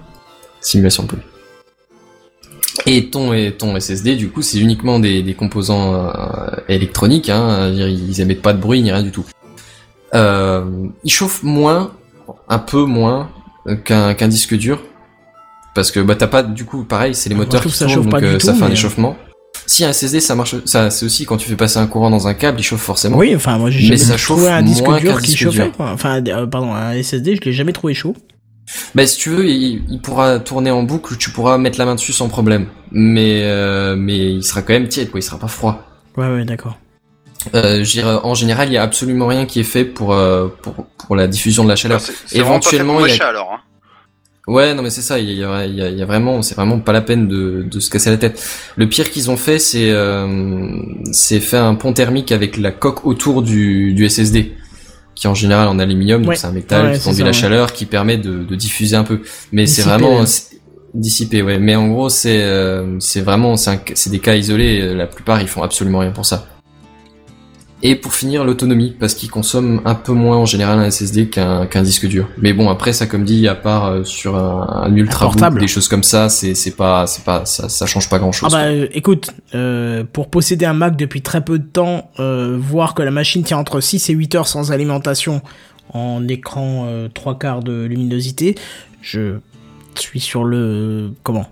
simulation 0.62 1.04
de 1.04 1.10
bruit. 1.10 1.22
Et 2.86 3.10
ton 3.10 3.34
et 3.34 3.52
ton 3.52 3.76
SSD, 3.76 4.16
du 4.16 4.30
coup, 4.30 4.42
c'est 4.42 4.58
uniquement 4.60 5.00
des, 5.00 5.22
des 5.24 5.34
composants 5.34 5.94
euh, 5.94 6.48
électroniques. 6.70 7.30
Hein, 7.30 7.70
ils 7.70 8.22
émettent 8.22 8.42
pas 8.42 8.54
de 8.54 8.60
bruit 8.62 8.82
ni 8.82 8.92
rien 8.94 9.04
du 9.04 9.12
tout. 9.12 9.26
Euh, 10.14 10.88
ils 11.04 11.12
chauffent 11.12 11.44
moins, 11.44 11.92
un 12.50 12.60
peu 12.60 12.84
moins 12.84 13.30
euh, 13.68 13.76
qu'un 13.76 14.14
qu'un 14.14 14.28
disque 14.28 14.56
dur, 14.56 14.82
parce 15.74 15.92
que 15.92 16.00
bah 16.00 16.16
t'as 16.16 16.28
pas 16.28 16.44
du 16.44 16.66
coup 16.66 16.84
pareil, 16.84 17.16
c'est 17.16 17.30
les 17.30 17.36
Moi, 17.36 17.46
moteurs 17.46 17.64
qui 17.64 17.70
ça 17.72 17.86
tournent, 17.86 17.96
chauffe 17.96 18.08
donc 18.08 18.22
euh, 18.24 18.40
ça 18.40 18.52
tout, 18.54 18.60
fait 18.60 18.66
un 18.66 18.72
échauffement. 18.72 19.16
Si 19.68 19.86
un 19.86 19.94
SSD, 19.94 20.20
ça 20.20 20.36
marche, 20.36 20.56
ça 20.66 20.90
c'est 20.90 21.06
aussi 21.06 21.26
quand 21.26 21.38
tu 21.38 21.48
fais 21.48 21.56
passer 21.56 21.78
un 21.78 21.88
courant 21.88 22.10
dans 22.10 22.28
un 22.28 22.34
câble, 22.34 22.60
il 22.60 22.64
chauffe 22.64 22.82
forcément. 22.82 23.18
Oui, 23.18 23.34
enfin, 23.36 23.58
moi 23.58 23.70
j'ai 23.70 23.80
Mais 23.80 23.86
jamais 23.96 23.98
ça 23.98 24.18
chauffe 24.18 24.38
trouvé 24.38 24.52
un 24.52 24.62
disque 24.64 24.84
dur 25.00 25.22
qui 25.22 25.28
disque 25.28 25.44
chauffait, 25.44 25.64
dur. 25.66 25.72
quoi. 25.78 25.92
Enfin, 25.92 26.22
euh, 26.28 26.46
pardon, 26.48 26.74
un 26.74 27.02
SSD, 27.02 27.38
je 27.38 27.42
l'ai 27.42 27.54
jamais 27.54 27.72
trouvé 27.74 27.94
chaud. 27.94 28.16
Bah 28.96 29.06
si 29.06 29.18
tu 29.18 29.30
veux, 29.30 29.48
il, 29.50 29.84
il 29.90 30.00
pourra 30.02 30.40
tourner 30.40 30.72
en 30.72 30.84
boucle, 30.84 31.16
tu 31.18 31.30
pourras 31.32 31.58
mettre 31.58 31.78
la 31.80 31.86
main 31.86 31.96
dessus 31.96 32.14
sans 32.14 32.28
problème. 32.30 32.68
Mais 32.92 33.42
euh, 33.44 33.96
mais 33.98 34.34
il 34.34 34.44
sera 34.44 34.62
quand 34.62 34.74
même 34.74 34.88
tiède, 34.88 35.10
quoi. 35.10 35.20
Il 35.20 35.24
sera 35.24 35.38
pas 35.40 35.48
froid. 35.48 35.84
Ouais, 36.18 36.28
ouais, 36.28 36.44
d'accord. 36.46 36.78
Euh, 37.56 37.84
je 37.84 37.92
dirais, 37.92 38.18
en 38.24 38.34
général, 38.36 38.70
il 38.70 38.74
y 38.74 38.78
a 38.78 38.84
absolument 38.84 39.28
rien 39.28 39.46
qui 39.46 39.60
est 39.60 39.64
fait 39.64 39.86
pour 39.86 40.14
euh, 40.14 40.48
pour, 40.62 40.74
pour 40.98 41.16
la 41.16 41.28
diffusion 41.28 41.64
de 41.64 41.70
la 41.70 41.76
chaleur. 41.76 42.00
C'est 42.02 42.40
vraiment 42.40 42.60
pas 42.60 42.70
fait 42.70 42.78
pour 42.78 42.86
Éventuellement, 42.86 43.06
il 43.06 43.16
y 43.16 43.22
a... 43.22 43.28
alors. 43.28 43.52
Hein. 43.54 43.60
ouais, 44.48 44.74
non 44.74 44.84
mais 44.84 44.90
c'est 44.90 45.02
ça. 45.02 45.20
Il 45.20 45.32
y 45.32 45.44
a, 45.44 45.66
il 45.66 45.76
y 45.76 45.82
a, 45.82 45.90
il 45.90 45.98
y 45.98 46.02
a 46.02 46.06
vraiment, 46.06 46.42
c'est 46.42 46.56
vraiment 46.56 46.80
pas 46.80 46.92
la 46.94 47.02
peine 47.02 47.28
de, 47.28 47.64
de 47.64 47.80
se 47.80 47.90
casser 47.90 48.10
la 48.10 48.18
tête. 48.18 48.44
Le 48.76 48.88
pire 48.88 49.10
qu'ils 49.12 49.32
ont 49.32 49.38
fait, 49.38 49.60
c'est 49.60 49.90
euh, 49.92 50.78
c'est 51.12 51.40
fait 51.40 51.58
un 51.58 51.76
pont 51.76 51.94
thermique 51.94 52.32
avec 52.32 52.58
la 52.58 52.72
coque 52.72 53.06
autour 53.06 53.42
du, 53.42 53.94
du 53.94 54.08
SSD 54.10 54.54
qui 55.16 55.28
est 55.28 55.30
en 55.30 55.36
général 55.36 55.68
en 55.68 55.78
aluminium, 55.78 56.24
donc 56.26 56.38
c'est 56.38 56.48
un 56.48 56.52
métal 56.54 56.86
Ouais, 56.88 56.98
qui 56.98 57.04
conduit 57.04 57.18
ça, 57.20 57.24
la 57.26 57.30
ouais. 57.32 57.34
chaleur, 57.34 57.74
qui 57.74 57.86
permet 57.86 58.18
de, 58.18 58.44
de 58.44 58.56
diffuser 58.56 58.96
un 58.96 59.04
peu. 59.04 59.22
Mais 59.52 59.68
c'est 59.68 59.82
vraiment 59.82 60.24
dissipé, 60.94 61.42
ouais. 61.42 61.60
Mais 61.60 61.76
en 61.76 61.88
gros, 61.90 62.10
c'est 62.10 62.42
euh, 62.44 62.98
c'est 63.00 63.22
vraiment 63.22 63.58
c'est 63.58 63.70
un- 63.72 63.82
c'est 63.94 64.10
des 64.10 64.20
cas 64.20 64.36
isolés. 64.36 64.94
La 64.96 65.08
plupart, 65.08 65.42
ils 65.42 65.48
font 65.48 65.64
absolument 65.64 66.00
rien 66.00 66.12
pour 66.12 66.26
ça. 66.26 66.48
Et 67.84 67.96
pour 67.96 68.14
finir, 68.14 68.44
l'autonomie, 68.44 68.96
parce 69.00 69.16
qu'il 69.16 69.30
consomme 69.32 69.82
un 69.86 69.96
peu 69.96 70.12
moins 70.14 70.38
en 70.38 70.46
général 70.46 70.78
un 70.80 70.90
SSD 70.90 71.30
qu'un 71.30 71.82
disque 71.82 72.08
dur. 72.08 72.28
Mais 72.38 72.54
bon, 72.54 72.70
après 72.70 72.94
ça, 72.94 73.08
comme 73.08 73.24
dit, 73.24 73.48
à 73.48 73.56
part 73.56 73.88
euh, 73.88 74.04
sur 74.04 74.36
un, 74.36 74.84
un 74.84 74.96
ultra 74.96 75.26
portable. 75.26 75.60
des 75.62 75.68
choses 75.68 75.88
comme 75.88 76.04
ça, 76.04 76.30
c'est 76.30 76.54
pas 76.78 77.08
c'est 77.08 77.24
pas 77.24 77.46
ça, 77.46 77.70
ça 77.70 77.86
change 77.88 78.08
pas 78.08 78.20
grand 78.20 78.30
Ah 78.30 78.32
chose. 78.38 78.52
bah 78.52 78.66
euh, 78.66 78.88
écoute, 78.94 79.32
euh, 79.56 80.04
pour 80.14 80.30
posséder 80.30 80.66
un 80.66 80.74
Mac 80.74 80.96
depuis 80.96 81.22
très 81.24 81.44
peu 81.44 81.58
de 81.58 81.66
temps, 81.66 82.12
euh, 82.20 82.56
voir 82.60 82.94
que 82.94 83.02
la 83.02 83.12
machine 83.12 83.44
tient 83.44 83.58
entre 83.58 83.80
6 83.82 84.10
et 84.12 84.14
8 84.14 84.36
heures 84.36 84.48
sans 84.48 84.72
alimentation 84.72 85.42
en 85.94 86.28
écran 86.28 86.86
euh, 86.88 87.08
trois 87.14 87.38
quarts 87.40 87.64
de 87.64 87.84
luminosité, 87.86 88.56
je 89.02 89.40
suis 89.96 90.20
sur 90.20 90.44
le... 90.44 91.12
comment? 91.24 91.48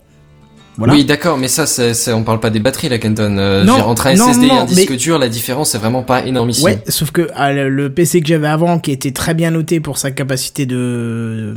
Voilà. 0.79 0.93
Oui, 0.93 1.03
d'accord, 1.05 1.37
mais 1.37 1.47
ça, 1.49 1.65
c'est, 1.67 1.93
c'est- 1.93 2.13
on 2.13 2.23
parle 2.23 2.39
pas 2.39 2.49
des 2.49 2.59
batteries, 2.59 2.89
là, 2.89 2.97
Kenton. 2.97 3.37
Euh, 3.37 3.63
Non, 3.65 3.75
entre 3.81 4.07
un 4.07 4.15
non, 4.15 4.29
SSD 4.31 4.47
et 4.47 4.51
un 4.51 4.63
disque 4.65 4.89
mais- 4.89 4.95
dur, 4.97 5.19
la 5.19 5.27
différence 5.29 5.75
est 5.75 5.77
vraiment 5.77 6.01
pas 6.03 6.25
énormissime. 6.25 6.63
Ouais, 6.65 6.81
sauf 6.87 7.11
que 7.11 7.27
ah, 7.35 7.51
le- 7.51 7.89
PC 7.91 8.21
que 8.21 8.27
j'avais 8.27 8.47
avant, 8.47 8.79
qui 8.79 8.91
était 8.91 9.11
très 9.11 9.33
bien 9.33 9.51
noté 9.51 9.79
pour 9.81 9.97
sa 9.97 10.09
capacité 10.11 10.65
de... 10.65 11.53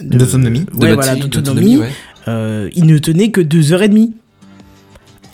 D'autonomie. 0.00 0.60
De 0.60 0.64
Ouais, 0.64 0.94
batterie, 0.94 0.94
voilà, 0.94 1.14
d'autonomie, 1.28 1.76
ouais. 1.78 1.88
euh, 2.28 2.68
il 2.74 2.86
ne 2.86 2.98
tenait 2.98 3.30
que 3.30 3.40
2h30. 3.40 4.10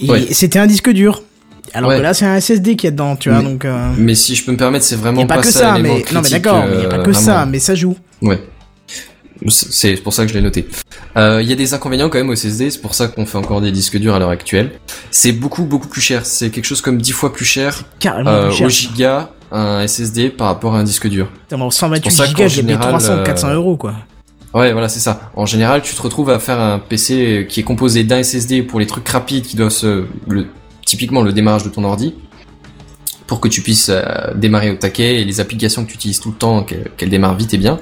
Et 0.01 0.11
Ouais. 0.11 0.27
c'était 0.32 0.59
un 0.59 0.66
disque 0.66 0.90
dur. 0.90 1.23
Alors 1.73 1.90
Ouais. 1.90 1.97
que 1.98 2.02
là, 2.02 2.15
c'est 2.15 2.27
un 2.27 2.36
SSD 2.36 2.77
qui 2.77 2.86
est 2.86 2.90
dedans, 2.93 3.16
tu 3.16 3.31
vois, 3.31 3.39
Mais- 3.39 3.44
donc... 3.44 3.65
euh, 3.65 3.89
Mais 3.97 4.15
si 4.15 4.35
je 4.36 4.44
peux 4.44 4.52
me 4.52 4.56
permettre, 4.56 4.85
c'est 4.85 4.94
Il 4.94 5.01
vraiment 5.01 5.19
n'y 5.19 5.24
a 5.24 5.27
pas, 5.27 5.39
que 5.39 5.47
ça, 5.51 5.78
mais 5.78 6.05
non 6.12 6.20
mais 6.23 6.28
d'accord, 6.31 6.65
il 6.73 6.78
n'y 6.81 6.85
a 6.85 6.89
pas 6.89 6.98
que 6.98 7.12
ça, 7.12 7.47
mais 7.47 7.59
ça 7.59 7.74
joue. 7.74 7.97
Ouais. 8.23 8.39
C'est 9.49 9.95
pour 9.97 10.12
ça 10.12 10.25
que 10.25 10.29
je 10.31 10.35
l'ai 10.35 10.41
noté. 10.43 10.66
Euh, 11.16 11.41
Il 11.43 11.49
y 11.49 11.53
a 11.53 11.57
des 11.57 11.75
inconvénients 11.75 12.09
quand 12.09 12.19
même 12.19 12.31
au 12.31 12.35
SSD, 12.35 12.71
c'est 12.71 12.81
pour 12.81 12.95
ça 12.95 13.09
qu'on 13.09 13.27
fait 13.27 13.39
encore 13.39 13.61
des 13.61 13.73
disques 13.73 13.99
durs 13.99 14.15
à 14.15 14.19
l'heure 14.19 14.31
actuelle. 14.31 14.73
C'est 15.11 15.33
beaucoup 15.33 15.65
beaucoup 15.65 15.89
plus 15.89 16.01
cher, 16.01 16.25
c'est 16.27 16.51
quelque 16.51 16.65
chose 16.65 16.81
comme 16.81 16.99
10 17.01 17.12
fois 17.12 17.33
plus 17.33 17.45
cher, 17.45 17.85
Carrément 17.99 18.31
euh, 18.31 18.47
plus 18.49 18.57
cher. 18.57 18.66
au 18.66 18.71
giga 18.71 19.31
un 19.53 19.87
SSD 19.87 20.31
par 20.31 20.49
rapport 20.49 20.75
à 20.75 20.79
un 20.81 20.85
disque 20.85 21.09
dur. 21.09 21.29
Attends, 21.51 21.71
C'est 21.71 21.79
128 21.79 22.03
pour 22.03 22.12
ça 22.12 22.27
gigas, 22.27 22.45
l'ai 22.45 22.49
payé 22.49 22.62
général, 22.62 22.89
300, 22.89 23.12
euh, 23.12 23.23
400 23.25 23.55
euros 23.55 23.77
quoi. 23.77 23.95
Ouais, 24.55 24.73
voilà, 24.73 24.89
c'est 24.89 25.01
ça. 25.01 25.31
En 25.35 25.47
général, 25.47 25.83
tu 25.83 25.95
te 25.95 26.01
retrouves 26.03 26.31
à 26.31 26.39
faire 26.39 26.61
un 26.61 26.79
PC 26.79 27.47
qui 27.49 27.61
est 27.61 27.65
composé 27.65 28.05
d'un 28.05 28.23
SSD 28.23 28.62
pour 28.62 28.79
les 28.79 28.87
trucs 28.87 29.09
rapides 29.09 29.45
qui 29.45 29.57
doivent 29.57 29.71
se, 29.71 30.07
le, 30.29 30.47
typiquement 30.87 31.23
le 31.23 31.33
démarrage 31.33 31.65
de 31.65 31.71
ton 31.71 31.83
ordi, 31.83 32.15
pour 33.27 33.41
que 33.41 33.49
tu 33.49 33.62
puisses 33.62 33.89
euh, 33.91 34.03
démarrer 34.35 34.71
au 34.71 34.77
taquet 34.77 35.21
et 35.21 35.25
les 35.25 35.41
applications 35.41 35.85
que 35.85 35.91
tu 35.91 35.97
utilises 35.97 36.21
tout 36.21 36.31
le 36.31 36.37
temps, 36.37 36.65
qu'elles 36.97 37.11
démarrent 37.11 37.37
vite 37.37 37.53
et 37.55 37.59
bien. 37.59 37.81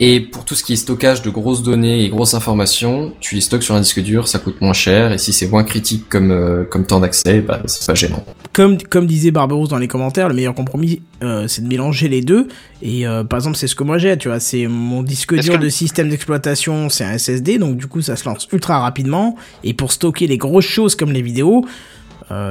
Et 0.00 0.18
pour 0.20 0.44
tout 0.44 0.56
ce 0.56 0.64
qui 0.64 0.72
est 0.72 0.76
stockage 0.76 1.22
de 1.22 1.30
grosses 1.30 1.62
données 1.62 2.02
et 2.04 2.08
grosses 2.08 2.34
informations, 2.34 3.12
tu 3.20 3.36
les 3.36 3.40
stockes 3.40 3.62
sur 3.62 3.76
un 3.76 3.80
disque 3.80 4.00
dur, 4.02 4.26
ça 4.26 4.40
coûte 4.40 4.60
moins 4.60 4.72
cher, 4.72 5.12
et 5.12 5.18
si 5.18 5.32
c'est 5.32 5.46
moins 5.46 5.62
critique 5.62 6.08
comme, 6.08 6.32
euh, 6.32 6.64
comme 6.64 6.84
temps 6.84 6.98
d'accès, 6.98 7.40
bah, 7.40 7.60
c'est 7.66 7.86
pas 7.86 7.94
gênant. 7.94 8.24
Comme, 8.52 8.76
comme 8.82 9.06
disait 9.06 9.30
Barberousse 9.30 9.68
dans 9.68 9.78
les 9.78 9.86
commentaires, 9.86 10.28
le 10.28 10.34
meilleur 10.34 10.54
compromis, 10.54 11.00
euh, 11.22 11.46
c'est 11.46 11.62
de 11.62 11.68
mélanger 11.68 12.08
les 12.08 12.22
deux. 12.22 12.48
Et 12.82 13.06
euh, 13.06 13.22
par 13.22 13.38
exemple, 13.38 13.56
c'est 13.56 13.68
ce 13.68 13.76
que 13.76 13.84
moi 13.84 13.98
j'ai, 13.98 14.16
tu 14.18 14.26
vois, 14.28 14.40
c'est 14.40 14.66
mon 14.66 15.04
disque 15.04 15.34
dur 15.38 15.54
que- 15.54 15.58
de 15.64 15.68
système 15.68 16.08
d'exploitation, 16.08 16.88
c'est 16.88 17.04
un 17.04 17.12
SSD, 17.16 17.58
donc 17.58 17.76
du 17.76 17.86
coup 17.86 18.02
ça 18.02 18.16
se 18.16 18.24
lance 18.28 18.48
ultra 18.52 18.80
rapidement. 18.80 19.36
Et 19.62 19.74
pour 19.74 19.92
stocker 19.92 20.26
les 20.26 20.38
grosses 20.38 20.64
choses 20.66 20.96
comme 20.96 21.12
les 21.12 21.22
vidéos, 21.22 21.64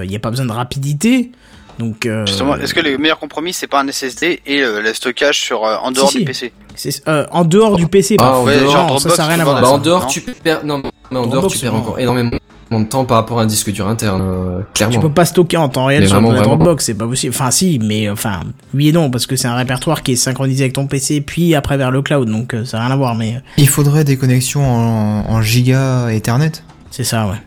Il 0.03 0.07
n'y 0.07 0.15
a 0.15 0.19
pas 0.19 0.29
besoin 0.29 0.45
de 0.45 0.51
rapidité. 0.51 1.31
Donc, 1.79 2.05
euh, 2.05 2.25
Justement, 2.25 2.55
est-ce 2.55 2.73
que 2.73 2.79
le 2.81 2.97
meilleur 2.97 3.19
compromis 3.19 3.53
c'est 3.53 3.67
pas 3.67 3.81
un 3.81 3.87
SSD 3.87 4.41
et 4.45 4.61
euh, 4.61 4.81
le 4.81 4.93
stockage 4.93 5.39
sur 5.39 5.65
euh, 5.65 5.77
en 5.81 5.91
dehors 5.91 6.09
si. 6.09 6.19
du 6.19 6.25
PC 6.25 6.53
c'est 6.75 7.07
euh, 7.07 7.25
en 7.31 7.45
dehors 7.45 7.75
du 7.77 7.87
PC. 7.87 8.15
Ah, 8.19 8.23
par 8.23 8.41
en 8.41 8.45
dehors, 8.45 9.01
ça, 9.01 9.09
ça 9.09 9.23
n'a 9.23 9.29
rien 9.29 9.39
à 9.39 9.43
voir. 9.43 9.61
Bah, 9.61 9.69
en 9.69 9.77
ça. 9.77 9.83
dehors, 9.83 10.01
non 10.01 10.07
tu 10.07 10.21
perds, 10.21 10.65
non, 10.65 10.81
mais 11.11 11.17
en 11.17 11.27
dehors, 11.27 11.41
Dropbox, 11.41 11.53
tu 11.53 11.59
perds 11.61 11.75
encore 11.75 11.99
énormément 11.99 12.37
de 12.71 12.83
temps 12.85 13.05
par 13.05 13.17
rapport 13.17 13.39
à 13.39 13.43
un 13.43 13.45
disque 13.45 13.71
dur 13.71 13.87
interne, 13.87 14.21
euh, 14.23 14.61
clairement. 14.73 14.95
Tu 14.95 14.99
peux 14.99 15.11
pas 15.11 15.25
stocker 15.25 15.57
en 15.57 15.69
temps 15.69 15.85
réel 15.85 16.01
Mais 16.01 16.07
sur 16.07 16.19
vraiment. 16.19 16.41
Dropbox, 16.41 16.85
c'est 16.85 16.95
pas 16.95 17.05
possible. 17.05 17.33
Enfin, 17.35 17.51
si, 17.51 17.79
mais 17.79 18.09
enfin, 18.09 18.41
oui 18.73 18.89
et 18.89 18.91
non, 18.91 19.11
parce 19.11 19.27
que 19.27 19.35
c'est 19.35 19.47
un 19.47 19.55
répertoire 19.55 20.01
qui 20.01 20.13
est 20.13 20.15
synchronisé 20.15 20.63
avec 20.63 20.73
ton 20.73 20.87
PC, 20.87 21.21
puis 21.21 21.53
après 21.55 21.77
vers 21.77 21.91
le 21.91 22.01
cloud, 22.01 22.27
donc 22.29 22.53
euh, 22.53 22.65
ça 22.65 22.77
n'a 22.77 22.85
rien 22.85 22.93
à 22.93 22.97
voir, 22.97 23.15
mais 23.15 23.35
euh, 23.35 23.39
Il 23.57 23.67
faudrait 23.69 24.03
des 24.03 24.17
connexions 24.17 24.65
en, 24.65 25.29
en 25.29 25.41
giga 25.41 26.07
Ethernet. 26.11 26.51
c'est 26.89 27.03
ça, 27.03 27.27
ouais. 27.27 27.37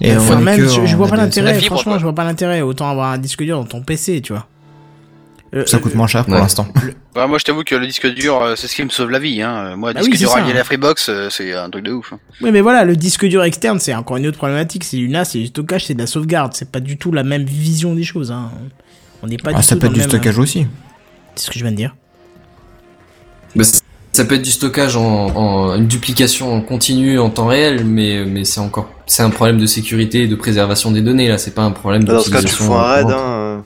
Et 0.00 0.16
Enfin, 0.16 0.36
on 0.36 0.40
est 0.40 0.42
même, 0.44 0.56
que 0.58 0.66
je, 0.68 0.96
vois 0.96 1.08
pas 1.08 1.16
ADSL. 1.16 1.44
l'intérêt, 1.44 1.60
franchement, 1.66 1.92
quoi. 1.92 1.98
je 1.98 2.02
vois 2.04 2.14
pas 2.14 2.24
l'intérêt. 2.24 2.62
Autant 2.62 2.88
avoir 2.90 3.12
un 3.12 3.18
disque 3.18 3.42
dur 3.42 3.58
dans 3.58 3.64
ton 3.66 3.82
PC, 3.82 4.20
tu 4.22 4.32
vois. 4.32 4.46
Euh, 5.54 5.64
Ça 5.66 5.78
euh, 5.78 5.80
coûte 5.80 5.94
moins 5.96 6.06
cher 6.06 6.24
pour 6.24 6.34
Ouais. 6.34 6.40
l'instant. 6.40 6.66
Bah, 7.12 7.26
moi 7.26 7.38
je 7.38 7.44
t'avoue 7.44 7.64
que 7.64 7.74
le 7.74 7.84
disque 7.84 8.06
dur 8.14 8.40
euh, 8.40 8.54
c'est 8.54 8.68
ce 8.68 8.76
qui 8.76 8.84
me 8.84 8.88
sauve 8.88 9.10
la 9.10 9.18
vie 9.18 9.42
hein. 9.42 9.74
Moi 9.74 9.90
Ah 9.92 9.98
disque 9.98 10.12
oui, 10.12 10.18
dur 10.18 10.32
allié 10.32 10.52
à 10.52 10.54
la 10.54 10.62
Freebox 10.62 11.08
euh, 11.08 11.28
c'est 11.28 11.52
un 11.54 11.68
truc 11.68 11.84
de 11.84 11.90
ouf. 11.92 12.12
hein. 12.12 12.20
Oui, 12.40 12.52
mais 12.52 12.60
voilà, 12.60 12.84
le 12.84 12.94
disque 12.94 13.26
dur 13.26 13.42
externe, 13.42 13.80
c'est 13.80 13.92
encore 13.92 14.16
une 14.18 14.28
autre 14.28 14.36
problématique. 14.38 14.84
C'est 14.84 14.96
du 14.96 15.08
NAS, 15.08 15.24
c'est 15.24 15.40
du 15.40 15.46
stockage, 15.48 15.86
c'est 15.86 15.94
de 15.94 15.98
la 15.98 16.06
sauvegarde. 16.06 16.52
C'est 16.54 16.70
pas 16.70 16.78
du 16.78 16.96
tout 16.98 17.10
la 17.10 17.24
même 17.24 17.42
vision 17.42 17.94
des 17.94 18.04
choses. 18.04 18.30
Hein. 18.30 18.52
On 19.24 19.26
n'est 19.26 19.38
pas 19.38 19.50
Ah, 19.52 19.58
du 19.58 19.62
ça 19.64 19.74
tout 19.74 19.80
peut 19.80 19.86
être 19.88 19.92
du 19.92 19.98
le 19.98 20.04
même, 20.04 20.08
stockage 20.10 20.38
aussi. 20.38 20.60
euh, 20.60 20.64
C'est 21.34 21.46
ce 21.46 21.50
que 21.50 21.58
je 21.58 21.64
viens 21.64 21.72
de 21.72 21.76
dire. 21.76 21.96
Bah, 23.56 23.64
ça 24.12 24.24
peut 24.24 24.34
être 24.36 24.42
du 24.42 24.50
stockage 24.50 24.96
en, 24.96 25.26
en 25.36 25.74
une 25.76 25.86
duplication 25.86 26.52
en 26.54 26.60
continu 26.60 27.18
en 27.18 27.30
temps 27.30 27.46
réel, 27.46 27.84
mais 27.84 28.24
mais 28.26 28.44
c'est 28.44 28.60
encore 28.60 28.90
c'est 29.06 29.22
un 29.22 29.30
problème 29.30 29.58
de 29.58 29.66
sécurité 29.66 30.22
et 30.22 30.26
de 30.28 30.34
préservation 30.36 30.90
des 30.90 31.02
données 31.02 31.28
là. 31.28 31.38
C'est 31.38 31.54
pas 31.54 31.62
un 31.62 31.70
problème 31.72 32.04
Bah, 32.04 32.14
Dans 32.14 32.20
ce 32.20 32.30
cas, 32.30 32.42
tu 32.42 32.48
fous 32.48 32.72
un 32.74 32.82
raid. 32.94 33.06
Hein. 33.06 33.16
euh. 33.18 33.58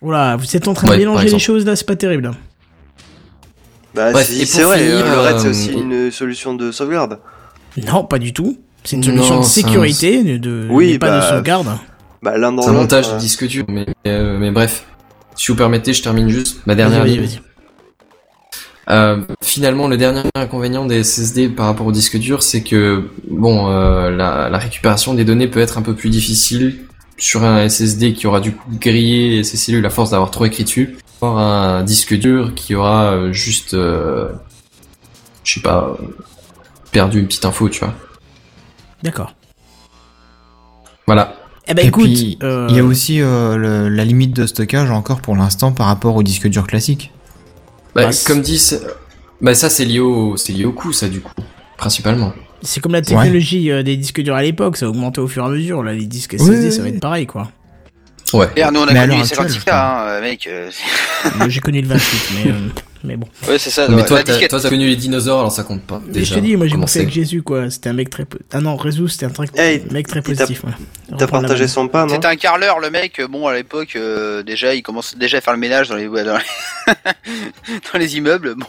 Voilà, 0.00 0.36
vous 0.36 0.56
êtes 0.56 0.68
en 0.68 0.74
train 0.74 0.86
de 0.86 0.92
Ouais, 0.92 0.98
mélanger 0.98 1.28
les 1.28 1.38
choses 1.38 1.64
là, 1.64 1.76
c'est 1.76 1.86
pas 1.86 1.96
terrible. 1.96 2.26
hein. 2.26 2.36
Bah, 3.94 4.10
Bref, 4.12 4.26
si, 4.28 4.42
et 4.42 4.46
c'est 4.46 4.62
pour 4.62 4.70
vrai, 4.72 4.78
finir, 4.80 5.06
euh, 5.06 5.14
le 5.14 5.20
raid 5.20 5.38
c'est 5.38 5.46
euh, 5.46 5.50
aussi 5.50 5.72
une 5.72 6.10
solution 6.10 6.54
de 6.54 6.72
sauvegarde. 6.72 7.18
Non, 7.86 8.04
pas 8.04 8.18
du 8.18 8.32
tout. 8.32 8.58
C'est 8.82 8.96
une 8.96 9.02
Non, 9.02 9.06
solution 9.14 9.34
de 9.36 9.40
un- 9.40 9.42
sécurité, 9.44 10.22
de, 10.24 10.36
de- 10.36 10.66
Oui, 10.70 10.92
mais 10.92 10.98
pas 10.98 11.08
bah, 11.10 11.20
de 11.20 11.24
sauvegarde. 11.36 11.68
Bah, 12.22 12.36
l'un 12.36 12.52
dans 12.52 12.62
C'est 12.62 12.70
un 12.70 12.72
montage 12.72 13.08
euh, 13.08 13.12
du 13.16 13.18
disque 13.22 13.46
dur, 13.46 13.64
mais 13.68 13.86
euh, 14.06 14.36
mais 14.38 14.50
bref. 14.50 14.84
Si 15.36 15.50
vous 15.50 15.56
permettez, 15.56 15.92
je 15.92 16.02
termine 16.02 16.28
juste 16.28 16.58
ma 16.66 16.74
dernière 16.74 17.02
Vas-y, 17.02 17.16
ligne. 17.18 17.40
Euh, 18.90 19.22
finalement, 19.42 19.88
le 19.88 19.96
dernier 19.96 20.22
inconvénient 20.34 20.84
des 20.84 21.02
SSD 21.02 21.48
par 21.48 21.66
rapport 21.66 21.86
au 21.86 21.92
disque 21.92 22.18
dur, 22.18 22.42
c'est 22.42 22.62
que 22.62 23.08
bon, 23.30 23.68
euh, 23.70 24.10
la, 24.10 24.48
la 24.50 24.58
récupération 24.58 25.14
des 25.14 25.24
données 25.24 25.48
peut 25.48 25.60
être 25.60 25.78
un 25.78 25.82
peu 25.82 25.94
plus 25.94 26.10
difficile 26.10 26.80
sur 27.16 27.44
un 27.44 27.66
SSD 27.68 28.12
qui 28.12 28.26
aura 28.26 28.40
du 28.40 28.52
coup 28.52 28.68
grillé 28.80 29.42
ses 29.44 29.56
cellules 29.56 29.86
à 29.86 29.90
force 29.90 30.10
d'avoir 30.10 30.30
trop 30.30 30.44
écrit 30.44 30.64
dessus, 30.64 30.96
or 31.22 31.38
un 31.38 31.82
disque 31.82 32.14
dur 32.14 32.54
qui 32.54 32.74
aura 32.74 33.12
euh, 33.12 33.32
juste, 33.32 33.72
euh, 33.74 34.28
je 35.44 35.54
sais 35.54 35.60
pas, 35.60 35.96
perdu 36.92 37.20
une 37.20 37.26
petite 37.26 37.44
info, 37.46 37.68
tu 37.70 37.80
vois. 37.80 37.94
D'accord. 39.02 39.34
Voilà. 41.06 41.34
Eh 41.66 41.72
ben 41.74 41.84
Et 41.84 41.88
écoute, 41.88 42.04
puis, 42.04 42.38
euh, 42.42 42.66
il 42.68 42.76
y 42.76 42.80
a 42.80 42.84
aussi 42.84 43.22
euh, 43.22 43.56
le- 43.56 43.88
la 43.88 44.04
limite 44.04 44.34
de 44.36 44.44
stockage 44.46 44.90
encore 44.90 45.22
pour 45.22 45.34
l'instant 45.36 45.72
par 45.72 45.86
rapport 45.86 46.14
au 46.16 46.22
disque 46.22 46.48
dur 46.48 46.66
classique. 46.66 47.10
Bah, 47.94 48.06
Bah, 48.06 48.10
comme 48.26 48.40
dit, 48.42 48.60
bah 49.40 49.54
ça 49.54 49.68
c'est 49.70 49.84
lié 49.84 50.00
au, 50.00 50.36
c'est 50.36 50.52
lié 50.52 50.64
au 50.64 50.72
coût, 50.72 50.92
ça 50.92 51.08
du 51.08 51.20
coup, 51.20 51.32
principalement. 51.76 52.32
c'est 52.62 52.80
comme 52.80 52.92
la 52.92 53.02
technologie 53.02 53.70
euh, 53.70 53.82
des 53.82 53.96
disques 53.96 54.20
durs 54.20 54.34
à 54.34 54.42
l'époque, 54.42 54.76
ça 54.76 54.86
a 54.86 54.88
augmenté 54.88 55.20
au 55.20 55.28
fur 55.28 55.42
et 55.44 55.46
à 55.46 55.50
mesure. 55.50 55.82
Là, 55.82 55.92
les 55.92 56.06
disques 56.06 56.34
SSD, 56.38 56.66
Oui, 56.66 56.72
ça 56.72 56.82
va 56.82 56.88
être 56.88 57.00
pareil, 57.00 57.26
quoi. 57.26 57.50
Ouais. 58.32 58.48
Et 58.56 58.62
nous 58.72 58.80
on 58.80 58.88
a 58.88 58.92
Mais 58.92 59.00
connu 59.06 59.16
les 59.18 59.22
actuelle, 59.32 59.46
56K 59.48 59.70
hein, 59.70 60.04
euh, 60.08 60.20
mec. 60.20 60.46
euh, 60.48 60.70
Moi, 61.36 61.48
J'ai 61.48 61.60
connu 61.60 61.80
le 61.82 61.88
28, 61.88 62.30
mais, 62.44 62.50
euh, 62.50 62.54
mais 63.04 63.16
bon. 63.16 63.26
Ouais 63.48 63.58
c'est 63.58 63.70
ça. 63.70 63.86
Mais 63.88 63.96
ouais. 63.96 64.04
toi, 64.06 64.22
t'as, 64.22 64.38
toi, 64.48 64.60
t'as 64.60 64.68
connu 64.68 64.86
les 64.86 64.96
dinosaures, 64.96 65.38
alors 65.40 65.52
ça 65.52 65.62
compte 65.62 65.82
pas. 65.82 66.00
Mais 66.06 66.12
Déjà, 66.14 66.34
je 66.34 66.40
te 66.40 66.44
dis, 66.44 66.56
moi 66.56 66.66
j'ai 66.66 66.76
bossé 66.76 67.00
avec 67.00 67.10
Jésus, 67.12 67.42
quoi. 67.42 67.70
C'était 67.70 67.90
un 67.90 67.92
mec 67.92 68.10
très. 68.10 68.24
Ah 68.52 68.60
non, 68.60 68.76
Réseau, 68.76 69.06
c'était 69.08 69.26
un 69.26 69.30
très... 69.30 69.46
Hey, 69.56 69.84
mec 69.90 70.08
très 70.08 70.22
positif. 70.22 70.64
ouais. 70.64 70.72
T'as 71.10 71.16
la 71.18 71.26
partagé 71.28 71.68
son 71.68 71.86
pain, 71.88 72.06
non 72.06 72.14
C'était 72.14 72.26
un 72.26 72.36
carleur 72.36 72.80
le 72.80 72.90
mec. 72.90 73.20
euh, 73.20 73.28
Bon 73.28 73.46
à 73.46 73.54
l'époque 73.54 73.94
euh, 73.96 74.42
déjà 74.42 74.74
il 74.74 74.82
commence 74.82 75.16
déjà 75.16 75.38
à 75.38 75.40
faire 75.40 75.52
le 75.54 75.60
ménage 75.60 75.88
dans 75.88 75.96
les 75.96 76.06
dans 76.08 76.14
les, 76.38 76.94
dans 77.92 77.98
les 77.98 78.16
immeubles. 78.16 78.54
Bon. 78.56 78.66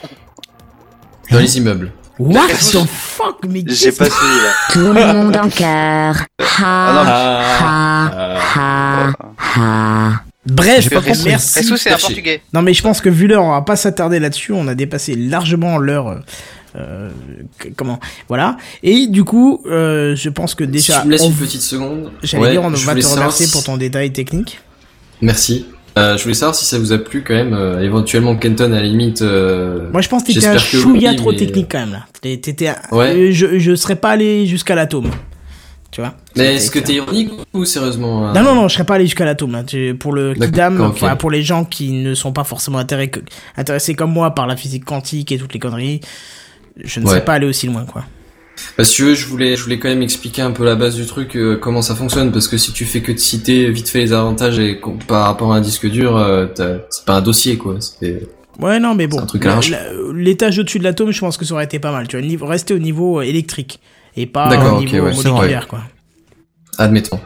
Dans 1.32 1.40
les 1.40 1.57
immeubles. 1.57 1.91
What 2.18 2.48
the 2.48 2.86
fuck, 2.88 3.40
mais 3.49 3.64
J'ai 3.68 3.91
pas 3.91 4.06
suivi 4.10 4.36
là. 4.44 4.52
Tout 4.72 4.80
le 4.94 5.06
monde 5.14 5.36
en 5.36 5.49
cœur. 5.49 6.16
Ah 6.64 6.91
non, 6.94 7.12
Ha, 7.12 8.10
mais- 8.10 8.40
ha, 8.56 9.12
ha, 9.56 10.12
ha. 10.12 10.22
Bref, 10.46 10.82
J'ai 10.84 10.90
pas 10.90 11.02
compris. 11.02 11.24
merci. 11.26 11.60
Ressus 11.60 11.78
c'est 11.78 11.90
un 11.90 11.94
Perché. 11.94 12.08
portugais. 12.08 12.42
Non, 12.54 12.62
mais 12.62 12.74
je 12.74 12.82
pense 12.84 13.02
que 13.02 13.10
vu 13.10 13.28
l'heure, 13.28 13.44
on 13.44 13.52
va 13.52 13.62
pas 13.62 13.76
s'attarder 13.76 14.20
là-dessus. 14.20 14.52
On 14.54 14.68
a 14.68 14.76
dépassé 14.76 15.16
largement 15.16 15.78
l'heure. 15.78 16.08
euh, 16.10 16.16
euh, 16.78 17.10
que- 17.58 17.70
comment 17.76 18.00
Voilà. 18.28 18.58
Et 18.84 19.08
du 19.08 19.24
coup, 19.24 19.61
euh, 19.66 20.16
je 20.16 20.30
pense 20.30 20.56
que 20.56 20.64
déjà. 20.66 20.95
si 20.95 21.02
tu 21.02 21.06
me 21.08 21.11
laisses 21.14 21.22
on- 21.22 21.30
une 21.30 21.36
petite 21.36 21.61
seconde. 21.61 22.11
J'allais 22.22 22.44
Ouais, 22.44 22.52
dire, 22.52 22.61
on 22.64 22.69
va 22.69 22.78
te 22.95 23.06
remercier 23.08 23.45
si- 23.45 23.52
pour 23.53 23.64
ton 23.64 23.78
détail 23.78 24.11
technique. 24.11 24.60
Merci. 25.22 25.66
Euh, 25.98 26.18
je 26.18 26.24
voulais 26.24 26.36
savoir 26.36 26.53
si 26.53 26.66
ça 26.66 26.78
vous 26.78 26.92
a 26.92 26.98
plu 26.98 27.24
quand 27.26 27.34
même. 27.34 27.53
euh, 27.53 27.82
éventuellement, 27.82 28.36
Kenton 28.36 28.66
à 28.74 28.76
la 28.76 28.82
limite. 28.84 29.22
euh, 29.22 29.90
Moi, 29.94 30.02
je 30.02 30.10
pense 30.10 30.24
que 30.24 30.34
t'étais 30.34 30.45
un 30.48 30.58
chouïa 30.58 31.11
oui, 31.11 31.16
trop 31.16 31.32
mais- 31.32 31.38
technique 31.38 31.68
quand 31.72 31.80
même 31.80 31.94
là. 31.94 32.06
T'étais. 32.22 32.72
Ouais. 32.92 33.16
euh, 33.16 33.32
Je, 33.32 33.58
je 33.58 33.76
serais 33.76 33.95
pas 33.95 34.10
allé 34.10 34.45
jusqu'à 34.45 34.76
l'atome. 34.76 35.10
Tu 35.95 36.01
vois 36.01 36.14
Mais 36.35 36.56
est-ce 36.56 36.69
que 36.72 36.80
t'es 36.80 36.95
ironique 36.95 37.32
ou 37.53 37.64
sérieusement 37.64 38.27
euh, 38.27 38.33
Non, 38.33 38.43
non, 38.43 38.53
non, 38.53 38.67
je 38.67 38.74
serais 38.74 38.83
pas 38.83 38.95
allé 38.95 39.06
jusqu'à 39.06 39.24
l'atome. 39.24 39.56
hein. 39.56 39.64
Tu- 39.64 39.95
Pour 39.98 40.11
le 40.11 40.33
Kidam, 40.33 40.93
pour 41.17 41.32
les 41.32 41.41
gens 41.41 41.64
qui 41.64 41.93
ne 41.93 42.14
sont 42.14 42.33
pas 42.33 42.43
forcément 42.43 42.80
intéressés, 42.80 43.95
comme 43.95 44.11
moi 44.11 44.32
par 44.35 44.45
la 44.45 44.57
physique 44.57 44.83
quantique 44.83 45.32
et 45.32 45.38
toutes 45.38 45.53
les 45.53 45.59
conneries, 45.59 46.01
je 46.83 46.99
ne 46.99 47.06
Ouais. 47.06 47.14
sais 47.14 47.22
pas 47.22 47.35
aller 47.35 47.48
aussi 47.48 47.67
loin, 47.67 47.85
quoi. 47.85 48.03
Parce 48.75 48.93
que 48.93 49.14
je 49.15 49.25
voulais, 49.25 49.56
je 49.56 49.64
voulais 49.64 49.80
quand 49.80 49.88
même 49.88 50.01
expliquer 50.01 50.41
un 50.41 50.51
peu 50.51 50.65
la 50.65 50.75
base 50.75 50.98
du 50.98 51.06
truc, 51.06 51.38
euh, 51.38 51.56
comment 51.56 51.82
ça 51.82 51.95
fonctionne, 51.95 52.33
parce 52.33 52.49
que 52.49 52.57
si 52.57 52.74
tu 52.74 52.83
fais 52.83 52.99
que 53.01 53.14
de 53.14 53.17
citer 53.17 53.72
vite 53.72 53.88
fait 53.88 53.99
les 53.99 54.11
avantages 54.11 54.59
et 54.59 54.82
par 55.07 55.27
rapport 55.27 55.53
à 55.53 55.56
un 55.57 55.61
disque 55.61 55.90
dur, 55.90 56.17
euh, 56.17 56.48
c'est 56.90 57.06
pas 57.06 57.15
un 57.15 57.22
dossier 57.22 57.57
quoi. 57.57 57.75
C'est 57.80 58.27
Ouais, 58.59 58.80
non, 58.82 58.95
mais 58.95 59.07
bon. 59.07 59.25
La- 59.41 59.59
L'étage 60.14 60.59
au-dessus 60.59 60.80
de 60.80 60.83
l'atome, 60.83 61.11
je 61.11 61.19
pense 61.22 61.38
que 61.38 61.45
ça 61.45 61.53
aurait 61.53 61.64
été 61.65 61.80
pas 61.80 61.91
mal. 61.93 62.07
Tu 62.09 62.17
vois, 62.38 62.49
rester 62.49 62.74
au 62.74 62.80
niveau 62.80 63.19
euh, 63.19 63.24
électrique 63.24 63.80
et 64.16 64.26
pas 64.26 64.48
au 64.74 64.80
niveau 64.80 65.06
ouais, 65.06 65.14
c'est 65.14 65.30
moléculaire, 65.30 65.68
quoi. 65.68 65.82
admettons. 66.77 67.19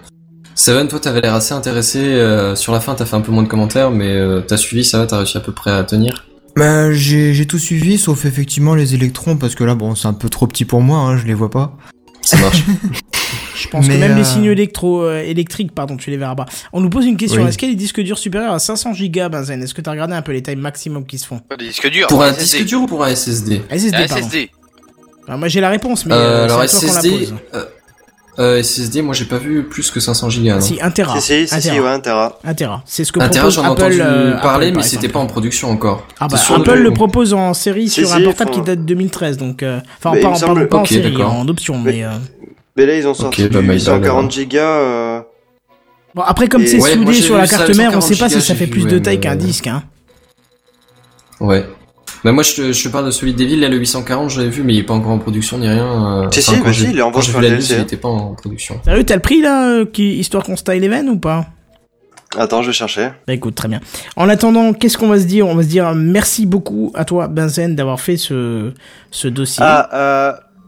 Seven, 0.56 0.88
toi 0.88 1.00
t'avais 1.00 1.22
l'air 1.22 1.36
assez 1.36 1.54
intéressé. 1.54 2.00
euh, 2.00 2.56
sur 2.56 2.74
la 2.74 2.82
fin, 2.82 2.94
t'as 2.96 3.06
fait 3.06 3.16
un 3.16 3.22
peu 3.22 3.32
moins 3.32 3.44
de 3.44 3.48
commentaires, 3.48 3.92
mais 3.92 4.10
euh, 4.12 4.42
t'as 4.42 4.58
suivi, 4.58 4.84
ça 4.84 4.98
va, 4.98 5.08
t'as 5.08 5.18
réussi 5.18 5.38
à 5.38 5.42
peu 5.42 5.54
près 5.54 5.72
à 5.72 5.84
tenir? 5.84 6.26
Bah, 6.58 6.92
j'ai 6.92 7.34
j'ai 7.34 7.46
tout 7.46 7.60
suivi, 7.60 7.98
sauf 7.98 8.26
effectivement 8.26 8.76
les 8.76 8.94
électrons, 8.96 9.38
parce 9.38 9.56
que 9.56 9.64
là, 9.64 9.76
bon, 9.76 9.96
c'est 9.96 10.08
un 10.08 10.14
peu 10.14 10.28
trop 10.30 10.48
petit 10.48 10.66
pour 10.66 10.82
moi, 10.82 10.98
hein, 11.00 11.18
je 11.18 11.26
les 11.26 11.34
vois 11.34 11.50
pas. 11.50 11.78
Ça 12.22 12.38
marche. 12.38 12.64
Je 13.56 13.68
pense 13.68 13.88
Mais, 13.88 13.96
que 13.96 14.00
même 14.00 14.16
les 14.16 14.22
euh, 14.22 14.24
signaux 14.24 14.52
électro, 14.54 15.02
euh, 15.04 15.20
électriques, 15.22 15.74
pardon, 15.76 15.98
tu 15.98 16.10
les 16.10 16.16
verras 16.18 16.34
pas. 16.36 16.46
On 16.72 16.80
nous 16.80 16.90
pose 16.90 17.06
une 17.06 17.18
question. 17.18 17.42
Oui. 17.44 17.50
Est-ce 17.50 17.58
qu'il 17.58 17.68
y 17.68 17.72
a 17.72 17.76
des 17.76 17.80
disques 17.80 18.00
durs 18.00 18.18
supérieurs 18.18 18.54
à 18.54 18.60
500 18.60 18.94
gigas, 18.94 19.28
Benzen? 19.28 19.62
Est-ce 19.62 19.74
que 19.74 19.82
t'as 19.82 19.92
regardé 19.92 20.14
un 20.14 20.22
peu 20.22 20.32
les 20.32 20.42
tailles 20.42 20.56
maximum 20.56 21.06
qui 21.06 21.18
se 21.18 21.28
font? 21.28 21.42
Des 21.60 21.66
disques 21.68 21.90
durs. 21.90 22.08
pour 22.08 22.24
un 22.24 22.32
SSD. 22.32 22.44
disque 22.60 22.66
dur 22.70 22.82
ou 22.84 22.86
pour 22.88 23.04
un 23.04 23.14
SSD 23.14 23.62
SSD, 23.70 23.96
Un 23.98 24.08
pardon. 24.08 24.24
SSD. 24.28 24.50
Moi 25.38 25.48
j'ai 25.48 25.62
la 25.62 25.70
réponse, 25.70 26.06
mais 26.06 26.14
Euh, 26.14 26.18
euh, 26.18 26.44
Alors 26.46 26.64
SSD, 26.64 27.10
pose. 27.12 27.34
euh, 27.56 27.66
euh, 28.40 28.64
SSD, 28.64 29.02
moi 29.02 29.14
j'ai 29.14 29.26
pas 29.26 29.38
vu 29.38 29.64
plus 29.64 29.92
que 29.92 30.00
500 30.00 30.30
gigas. 30.30 30.62
Si, 30.62 30.80
1 30.82 30.92
Tera. 30.92 31.20
Si, 31.20 31.22
si, 31.22 31.48
si, 31.48 31.56
1 31.56 31.60
si, 31.62 31.70
Tera. 31.70 31.82
ouais, 31.82 31.90
un 31.90 32.00
Tera. 32.00 32.40
1 32.44 32.54
Tera. 32.54 32.82
C'est 32.86 33.04
ce 33.04 33.12
que 33.12 33.20
Un 33.20 33.30
Tera, 33.30 33.42
propose 33.50 33.56
j'en 33.56 33.64
ai 33.64 33.66
Apple. 33.68 33.82
entendu 33.84 34.02
euh, 34.02 34.38
parler, 34.42 34.68
Apple, 34.68 34.76
mais 34.78 34.82
par 34.82 34.90
c'était 34.90 35.10
pas 35.10 35.20
en 35.20 35.28
production 35.28 35.70
encore. 35.72 36.06
Ah 36.20 36.28
bah 36.28 36.38
Apple 36.56 36.64
de- 36.78 36.84
le 36.84 36.92
propose 36.92 37.34
en 37.34 37.54
série 37.54 37.90
Si, 37.90 38.02
sur 38.02 38.08
si, 38.10 38.14
un 38.16 38.22
portable 38.24 38.52
qui 38.52 38.62
date 38.62 38.80
de 38.80 38.86
2013, 38.86 39.38
donc 39.38 39.62
euh, 39.64 39.80
enfin 39.98 40.16
il 40.16 40.22
pas, 40.22 40.28
en- 40.30 40.32
pas- 40.32 40.38
semble- 40.40 40.68
pas 40.68 40.78
en 40.78 40.86
série, 40.86 41.12
d'accord. 41.12 41.34
en 41.34 41.48
option, 41.48 41.78
Mais- 41.80 41.92
mais 41.92 42.04
euh, 42.06 42.10
Mais 42.76 42.86
là, 42.86 42.96
ils 42.96 43.06
ont 43.08 43.14
sorti 43.14 43.44
bah, 43.44 43.50
du 43.50 43.58
my 43.58 43.68
bad, 43.68 43.74
840 43.76 44.18
alors. 44.20 44.30
gigas. 44.32 44.62
euh, 44.64 45.22
bon 46.16 46.22
après 46.24 46.48
comme 46.48 46.66
c'est 46.66 46.80
Ouais, 46.80 46.94
soudé 46.94 47.14
sur 47.14 47.38
la 47.38 47.46
carte 47.46 47.70
mère, 47.76 47.90
on 47.90 48.00
140 48.02 48.04
sait 48.04 48.16
pas 48.16 48.30
si 48.30 48.42
ça 48.42 48.56
fait 48.56 48.68
plus 48.68 48.86
de 48.86 48.96
ouais, 48.96 49.02
taille 49.02 49.20
qu'un 49.20 49.34
euh, 49.34 49.36
disque, 49.36 49.68
hein. 49.68 49.84
Ouais. 51.42 51.66
Bah 52.24 52.32
moi 52.34 52.44
je 52.44 52.54
te, 52.54 52.72
je 52.74 52.84
te 52.84 52.90
parle 52.90 53.06
de 53.06 53.12
celui 53.12 53.34
de 53.34 53.38
Devil, 53.38 53.58
là 53.62 53.70
le 53.70 53.78
840 53.78 54.30
je 54.30 54.40
l'avais 54.40 54.50
vu 54.50 54.64
mais 54.64 54.74
il 54.74 54.80
est 54.80 54.84
pas 54.84 54.94
encore 54.94 55.12
en 55.12 55.20
production 55.20 55.58
ni 55.58 55.68
rien. 55.70 56.24
euh, 56.26 56.28
Si, 56.32 56.40
enfin, 56.42 56.58
si, 56.58 56.62
bah 56.64 56.74
si, 56.74 56.84
il 56.92 56.98
est 57.00 57.02
en 57.02 57.12
vente 57.12 57.34
la 57.34 57.40
DLC, 57.42 57.76
il 57.76 57.82
était 57.82 57.98
pas 57.98 58.10
en 58.10 58.34
production. 58.36 58.80
Sérieux, 58.84 59.04
t'as 59.06 59.16
le 59.16 59.22
prix 59.22 59.42
là, 59.42 59.70
euh, 59.70 59.86
qui, 59.86 60.18
histoire 60.18 60.44
qu'on 60.44 60.56
style 60.58 60.84
even 60.84 61.08
ou 61.10 61.18
pas? 61.18 61.46
Attends, 62.38 62.62
je 62.62 62.68
vais 62.68 62.74
chercher. 62.74 63.10
Bah 63.26 63.34
écoute, 63.34 63.56
très 63.56 63.68
bien. 63.68 63.80
En 64.16 64.30
attendant, 64.30 64.74
qu'est-ce 64.74 64.98
qu'on 65.00 65.08
va 65.08 65.20
se 65.20 65.26
dire? 65.26 65.48
On 65.48 65.56
va 65.56 65.64
se 65.64 65.68
dire 65.68 65.96
merci 65.96 66.46
beaucoup 66.46 66.92
à 66.94 67.04
toi, 67.04 67.28
Benzen, 67.28 67.76
d'avoir 67.76 68.00
fait 68.00 68.18
ce, 68.18 68.72
ce 69.10 69.28
dossier. 69.28 69.64
Ah, 69.66 69.90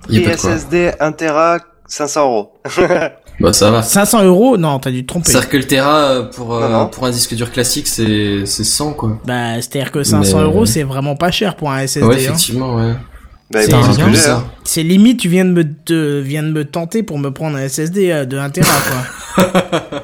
euh. 0.09 0.35
SSD 0.35 0.93
1 0.99 1.11
Tera, 1.11 1.59
500 1.85 2.21
euros. 2.23 2.53
Bah 3.40 3.53
ça 3.53 3.72
va. 3.72 3.82
500 3.82 4.24
euros 4.26 4.58
Non, 4.58 4.77
t'as 4.80 4.92
dû 4.92 5.01
te 5.03 5.08
tromper. 5.08 5.32
C'est-à-dire 5.32 5.50
que 5.50 5.58
le 5.58 5.64
Tera 5.66 5.98
euh, 6.10 6.24
pour, 6.24 6.53
euh, 6.56 6.61
Non, 6.69 6.80
non. 6.82 6.88
pour 6.88 7.06
un 7.06 7.11
disque 7.11 7.34
dur 7.34 7.51
classique 7.51 7.88
c'est 7.88 8.45
c'est 8.45 8.64
100 8.64 8.93
quoi. 8.93 9.18
Bah, 9.26 9.56
c'est-à-dire 9.56 9.92
que 9.92 10.03
500 10.03 10.38
Mais- 10.38 10.43
euros, 10.43 10.66
c'est 10.66 10.84
vraiment 10.84 11.16
pas 11.16 11.32
cher 11.32 11.56
pour 11.56 11.72
un 11.72 11.80
SSD. 11.80 12.06
ouais 12.08 12.16
hein. 12.16 12.19
effectivement 12.19 12.76
ouais. 12.76 12.93
Bah, 13.51 13.60
C'est 13.64 13.74
hein. 14.30 14.43
C'est 14.64 14.84
limite, 14.84 15.19
tu 15.19 15.27
viens 15.27 15.43
de 15.43 15.50
me, 15.51 15.64
te, 15.64 16.19
viens 16.22 16.43
de 16.43 16.51
me 16.51 16.64
tenter 16.64 17.03
pour 17.03 17.18
me 17.19 17.32
prendre 17.32 17.58
un 17.58 17.68
SSD 17.68 18.10
euh, 18.11 18.26
de 18.26 18.38
1 18.38 18.50
Tera, 18.51 18.74
quoi. 19.35 19.43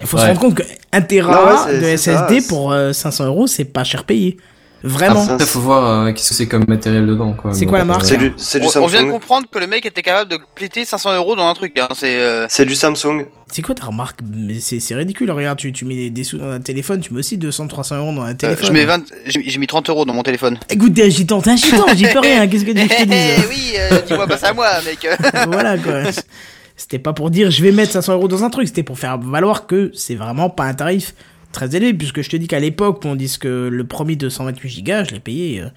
Il 0.00 0.06
faut 0.06 0.16
se 0.16 0.22
Ouais. 0.22 0.28
rendre 0.28 0.40
compte 0.40 0.54
que 0.54 0.62
1 0.92 1.00
Non, 1.00 1.06
Tera 1.06 1.66
ouais, 1.66 1.80
de 1.80 1.96
ça, 1.96 2.26
SSD 2.28 2.40
pour 2.48 2.72
euh, 2.72 2.92
500 2.92 3.26
euros, 3.26 3.46
c'est 3.46 3.64
pas 3.66 3.84
cher 3.84 4.04
payé. 4.04 4.36
Vraiment. 4.82 5.24
Après, 5.24 5.46
faut 5.46 5.60
voir 5.60 5.86
euh, 6.06 6.12
qu'est-ce 6.12 6.30
que 6.30 6.34
c'est 6.34 6.48
comme 6.48 6.64
matériel 6.66 7.06
dedans, 7.06 7.34
quoi. 7.34 7.54
C'est 7.54 7.66
quoi 7.66 7.78
la 7.78 7.84
marque 7.84 8.02
euh, 8.02 8.06
C'est 8.06 8.16
du, 8.16 8.32
c'est 8.36 8.60
du 8.60 8.66
On, 8.66 8.82
on 8.82 8.86
vient 8.86 9.04
de 9.04 9.10
comprendre 9.10 9.46
que 9.50 9.58
le 9.58 9.66
mec 9.66 9.86
était 9.86 10.02
capable 10.02 10.30
de 10.30 10.38
péter 10.54 10.84
500 10.84 11.14
euros 11.16 11.36
dans 11.36 11.46
un 11.46 11.54
truc. 11.54 11.78
Hein. 11.78 11.88
C'est 11.94 12.18
euh, 12.20 12.46
C'est 12.48 12.66
du 12.66 12.74
Samsung. 12.74 13.26
C'est 13.52 13.62
quoi 13.62 13.74
ta 13.74 13.84
remarque 13.86 14.20
Mais 14.34 14.60
c'est 14.60 14.80
c'est 14.80 14.94
ridicule. 14.94 15.30
Regarde, 15.30 15.58
tu, 15.58 15.72
tu 15.72 15.84
mets 15.84 15.94
des, 15.94 16.10
des 16.10 16.24
sous 16.24 16.38
dans 16.38 16.50
un 16.50 16.60
téléphone, 16.60 17.00
tu 17.00 17.12
mets 17.12 17.20
aussi 17.20 17.36
200-300 17.36 17.96
euros 17.98 18.12
dans 18.12 18.22
un 18.22 18.30
euh, 18.30 18.34
téléphone. 18.34 18.66
je 18.66 18.72
mets 18.72 18.84
20, 18.84 19.04
j'ai 19.26 19.42
j'ai 19.46 19.58
mis 19.58 19.66
30 19.66 19.88
euros 19.90 20.04
dans 20.04 20.14
mon 20.14 20.22
téléphone. 20.22 20.58
Écoute, 20.70 20.94
t'es 20.94 21.02
agitant, 21.02 21.40
t'es 21.42 21.50
agitant, 21.50 21.84
j'y 21.94 22.06
peux 22.08 22.20
rien. 22.20 22.48
Qu'est-ce 22.48 22.64
que 22.64 22.72
tu 22.72 22.78
veux 22.78 22.88
que 22.88 22.94
je 22.94 23.02
te 23.02 23.08
dise 23.08 23.46
oui, 23.50 23.74
euh, 23.78 24.00
dis-moi 24.06 24.26
pas 24.26 24.38
ça 24.38 24.48
à 24.48 24.52
moi, 24.54 24.68
mec. 24.84 25.06
Voilà 25.48 25.76
quoi. 25.78 26.10
C'était 26.76 26.98
pas 26.98 27.12
pour 27.12 27.30
dire 27.30 27.50
je 27.50 27.62
vais 27.62 27.72
mettre 27.72 27.92
500 27.92 28.14
euros 28.14 28.28
dans 28.28 28.42
un 28.42 28.50
truc, 28.50 28.66
c'était 28.66 28.82
pour 28.82 28.98
faire 28.98 29.18
valoir 29.18 29.66
que 29.66 29.90
c'est 29.94 30.14
vraiment 30.14 30.48
pas 30.50 30.64
un 30.64 30.74
tarif 30.74 31.14
très 31.52 31.74
élevé, 31.76 31.94
puisque 31.94 32.22
je 32.22 32.30
te 32.30 32.36
dis 32.36 32.48
qu'à 32.48 32.60
l'époque 32.60 33.00
on 33.04 33.14
dit 33.14 33.36
que 33.38 33.68
le 33.70 33.84
premier 33.84 34.16
228 34.16 34.84
Go, 34.84 34.92
je 35.08 35.14
l'ai 35.14 35.20
payé 35.20 35.60
euh, 35.60 35.68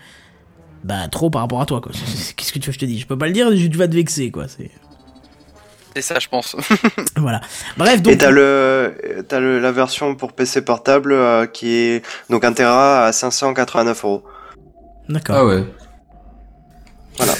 bah 0.83 1.07
trop 1.09 1.29
par 1.29 1.41
rapport 1.41 1.61
à 1.61 1.65
toi 1.65 1.81
quoi. 1.81 1.91
Qu'est-ce 2.35 2.53
que 2.53 2.59
tu 2.59 2.67
veux 2.67 2.71
que 2.71 2.73
je 2.73 2.79
te 2.79 2.85
dis 2.85 2.99
Je 2.99 3.07
peux 3.07 3.17
pas 3.17 3.27
le 3.27 3.33
dire, 3.33 3.49
tu 3.49 3.77
vas 3.77 3.87
te 3.87 3.95
vexer 3.95 4.31
quoi. 4.31 4.47
C'est 4.47 4.71
C'est 5.95 6.01
ça, 6.01 6.19
je 6.19 6.27
pense. 6.27 6.55
voilà. 7.17 7.41
Bref 7.77 8.01
donc. 8.01 8.13
Et 8.13 8.17
t'as 8.17 8.31
le, 8.31 9.23
t'as 9.27 9.39
le, 9.39 9.59
la 9.59 9.71
version 9.71 10.15
pour 10.15 10.33
PC 10.33 10.63
portable 10.63 11.13
euh, 11.13 11.45
qui 11.45 11.69
est 11.69 12.05
donc 12.29 12.43
un 12.43 12.53
Tera 12.53 13.05
à 13.05 13.11
589 13.11 14.03
euros. 14.05 14.23
D'accord. 15.09 15.35
Ah 15.37 15.45
ouais. 15.45 15.63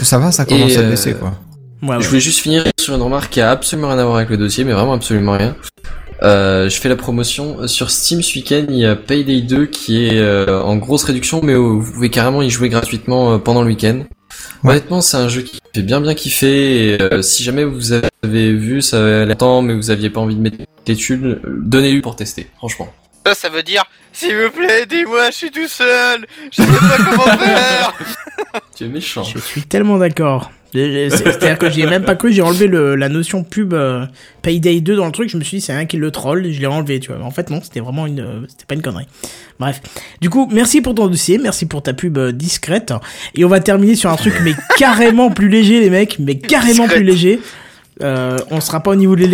Ça 0.03 0.17
va, 0.19 0.31
ça 0.31 0.45
commence 0.45 0.71
Et, 0.71 0.77
à 0.77 0.81
euh, 0.81 0.89
baisser, 0.89 1.13
quoi. 1.13 1.33
Ouais, 1.81 1.89
ouais. 1.89 2.01
Je 2.01 2.07
voulais 2.07 2.21
juste 2.21 2.39
finir 2.39 2.63
sur 2.79 2.95
une 2.95 3.01
remarque 3.01 3.31
qui 3.31 3.41
a 3.41 3.51
absolument 3.51 3.89
rien 3.89 3.99
à 3.99 4.05
voir 4.05 4.17
avec 4.17 4.29
le 4.29 4.37
dossier, 4.37 4.63
mais 4.63 4.73
vraiment 4.73 4.93
absolument 4.93 5.33
rien. 5.33 5.55
Euh, 6.23 6.69
je 6.69 6.79
fais 6.79 6.89
la 6.89 6.95
promotion 6.95 7.67
sur 7.67 7.91
Steam 7.91 8.21
ce 8.21 8.35
week-end. 8.37 8.65
Il 8.69 8.77
y 8.77 8.85
a 8.85 8.95
Payday 8.95 9.41
2 9.41 9.65
qui 9.65 10.05
est 10.05 10.17
euh, 10.19 10.61
en 10.61 10.77
grosse 10.77 11.03
réduction, 11.03 11.41
mais 11.43 11.55
vous 11.55 11.83
pouvez 11.93 12.09
carrément 12.09 12.41
y 12.41 12.49
jouer 12.49 12.69
gratuitement 12.69 13.33
euh, 13.33 13.37
pendant 13.37 13.61
le 13.61 13.67
week-end. 13.67 14.03
Ouais. 14.63 14.71
Honnêtement, 14.71 15.01
c'est 15.01 15.17
un 15.17 15.27
jeu 15.27 15.41
qui 15.41 15.59
fait 15.73 15.81
bien 15.81 16.01
bien 16.01 16.13
kiffer. 16.13 16.93
Et, 16.93 17.01
euh, 17.01 17.21
si 17.21 17.43
jamais 17.43 17.63
vous 17.63 17.93
avez 17.93 18.53
vu 18.53 18.81
ça 18.81 18.99
avait 18.99 19.25
l'air 19.25 19.37
temps, 19.37 19.61
mais 19.61 19.75
vous 19.75 19.91
aviez 19.91 20.09
pas 20.09 20.21
envie 20.21 20.35
de 20.35 20.41
mettre 20.41 20.57
thunes, 20.93 21.39
euh, 21.45 21.59
donnez-lui 21.61 22.01
pour 22.01 22.15
tester. 22.15 22.47
Franchement. 22.57 22.91
Ça, 23.25 23.33
ça 23.33 23.49
veut 23.49 23.63
dire, 23.63 23.83
s'il 24.13 24.35
vous 24.37 24.51
plaît, 24.51 24.83
aidez-moi, 24.83 25.31
je 25.31 25.35
suis 25.35 25.51
tout 25.51 25.67
seul. 25.67 26.25
Je 26.51 26.61
sais 26.61 26.67
pas 26.67 26.97
comment 26.97 27.37
faire. 27.37 27.93
Tu 28.75 28.85
es 28.85 28.87
méchant. 28.87 29.23
Je 29.23 29.39
suis 29.39 29.63
tellement 29.63 29.97
d'accord. 29.97 30.51
C'est- 30.75 31.09
C'est-à-dire 31.17 31.57
que 31.57 31.69
j'y 31.69 31.81
ai 31.81 31.85
même 31.87 32.03
pas 32.03 32.15
cru, 32.15 32.31
j'ai 32.33 32.41
enlevé 32.41 32.67
le, 32.67 32.95
la 32.95 33.09
notion 33.09 33.43
pub 33.43 33.73
euh, 33.73 34.05
Payday 34.41 34.81
2 34.81 34.95
dans 34.95 35.05
le 35.05 35.11
truc, 35.11 35.29
je 35.29 35.37
me 35.37 35.43
suis 35.43 35.57
dit 35.57 35.61
c'est 35.61 35.73
un 35.73 35.85
qui 35.85 35.97
le 35.97 36.11
troll, 36.11 36.51
je 36.51 36.59
l'ai 36.59 36.67
enlevé, 36.67 36.99
tu 36.99 37.09
vois. 37.09 37.17
Mais 37.17 37.25
en 37.25 37.31
fait 37.31 37.49
non, 37.49 37.61
c'était 37.63 37.79
vraiment 37.79 38.05
une 38.05 38.19
euh, 38.19 38.41
c'était 38.47 38.65
pas 38.67 38.75
une 38.75 38.81
connerie. 38.81 39.07
Bref. 39.59 39.81
Du 40.21 40.29
coup, 40.29 40.49
merci 40.51 40.81
pour 40.81 40.93
ton 40.95 41.07
dossier, 41.07 41.37
merci 41.37 41.65
pour 41.65 41.81
ta 41.81 41.93
pub 41.93 42.17
euh, 42.17 42.31
discrète 42.31 42.93
et 43.35 43.45
on 43.45 43.49
va 43.49 43.59
terminer 43.61 43.95
sur 43.95 44.09
un 44.11 44.15
truc 44.17 44.33
mais 44.43 44.53
carrément 44.77 45.31
plus 45.31 45.47
léger 45.49 45.79
les 45.79 45.89
mecs, 45.89 46.17
mais 46.19 46.37
carrément 46.37 46.83
Discrète. 46.83 46.97
plus 46.97 47.03
léger. 47.05 47.39
Euh, 48.03 48.37
on 48.51 48.59
sera 48.59 48.81
pas 48.81 48.91
au 48.91 48.95
niveau 48.95 49.15
de 49.15 49.25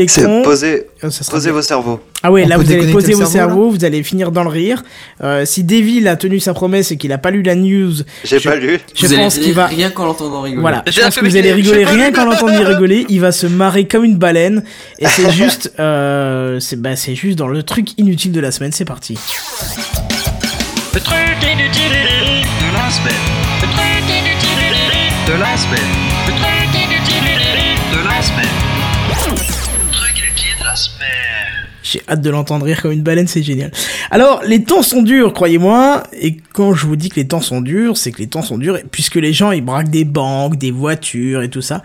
posez, 0.44 0.86
Euh, 1.04 1.10
ça 1.10 1.24
sera 1.24 1.38
posez 1.38 1.48
bien. 1.50 1.54
vos 1.56 1.62
cerveaux. 1.64 2.00
Ah 2.22 2.32
ouais, 2.32 2.44
On 2.46 2.48
là 2.48 2.58
vous 2.58 2.72
allez 2.72 2.92
poser 2.92 3.14
vos 3.14 3.26
cerveau, 3.26 3.32
cerveaux, 3.32 3.70
vous 3.72 3.84
allez 3.86 4.04
finir 4.04 4.32
dans 4.32 4.44
le 4.44 4.50
rire. 4.50 4.84
Euh, 5.24 5.46
si 5.46 5.64
Devil 5.64 6.08
a 6.08 6.16
tenu 6.16 6.40
sa 6.40 6.54
promesse 6.54 6.92
et 6.92 6.98
qu'il 6.98 7.12
a 7.12 7.18
pas 7.18 7.32
lu 7.32 7.42
la 7.42 7.56
news, 7.56 7.92
J'ai 8.24 8.38
Je- 8.38 8.48
pas 8.48 8.56
lu. 8.56 8.80
je 8.94 9.08
vous 9.08 9.16
pense 9.16 9.40
qu'il 9.40 9.54
va 9.54 9.66
rien 9.66 9.90
qu'en 9.90 10.06
l'entendant 10.06 10.42
rigoler. 10.42 10.62
Voilà, 10.62 10.84
je 10.86 11.02
pense 11.02 11.16
que 11.16 11.26
vous 11.26 11.36
allez 11.38 11.52
rigoler 11.54 11.86
rien 11.86 12.12
qu'en 12.12 12.26
l'entendant 12.26 12.64
rigoler. 12.64 13.08
Il 13.10 13.20
va 13.20 13.32
se 13.32 13.48
marrer 13.48 13.88
comme 13.88 14.04
une 14.04 14.18
baleine. 14.18 14.64
Et 15.00 15.08
c'est 15.08 15.32
juste, 15.32 15.72
euh, 15.80 16.60
c'est 16.60 16.80
bah, 16.80 16.96
c'est 16.96 17.16
juste 17.16 17.40
dans 17.40 17.48
le 17.48 17.64
truc 17.64 17.98
inutile 17.98 18.32
de 18.32 18.40
la 18.42 18.52
semaine. 18.52 18.72
C'est 18.72 18.86
parti. 18.86 19.18
Le 20.94 21.00
truc 21.00 21.18
inutile 21.42 21.92
de 21.92 22.74
la 22.78 22.92
semaine. 22.92 23.14
Le 23.62 23.68
truc 23.68 24.04
inutile 24.08 24.78
de 25.28 25.34
la 25.40 25.58
semaine. 25.58 25.80
Le 26.28 26.34
truc 26.34 26.46
inutile 26.46 26.58
de 26.58 26.61
la 28.22 28.28
semaine. 30.76 31.10
J'ai 31.84 32.02
hâte 32.08 32.22
de 32.22 32.30
l'entendre 32.30 32.66
rire 32.66 32.82
comme 32.82 32.92
une 32.92 33.02
baleine, 33.02 33.28
c'est 33.28 33.42
génial. 33.42 33.72
Alors, 34.12 34.42
les 34.46 34.64
temps 34.64 34.84
sont 34.84 35.02
durs, 35.02 35.34
croyez-moi. 35.34 36.04
Et 36.14 36.38
quand 36.54 36.74
je 36.74 36.86
vous 36.86 36.96
dis 36.96 37.10
que 37.10 37.16
les 37.16 37.28
temps 37.28 37.42
sont 37.42 37.62
durs, 37.62 37.98
c'est 37.98 38.12
que 38.12 38.20
les 38.20 38.28
temps 38.28 38.44
sont 38.44 38.60
durs 38.60 38.78
puisque 38.92 39.16
les 39.16 39.34
gens 39.34 39.52
ils 39.52 39.64
braquent 39.64 39.90
des 39.90 40.06
banques, 40.06 40.58
des 40.58 40.72
voitures 40.72 41.42
et 41.42 41.50
tout 41.50 41.62
ça. 41.62 41.82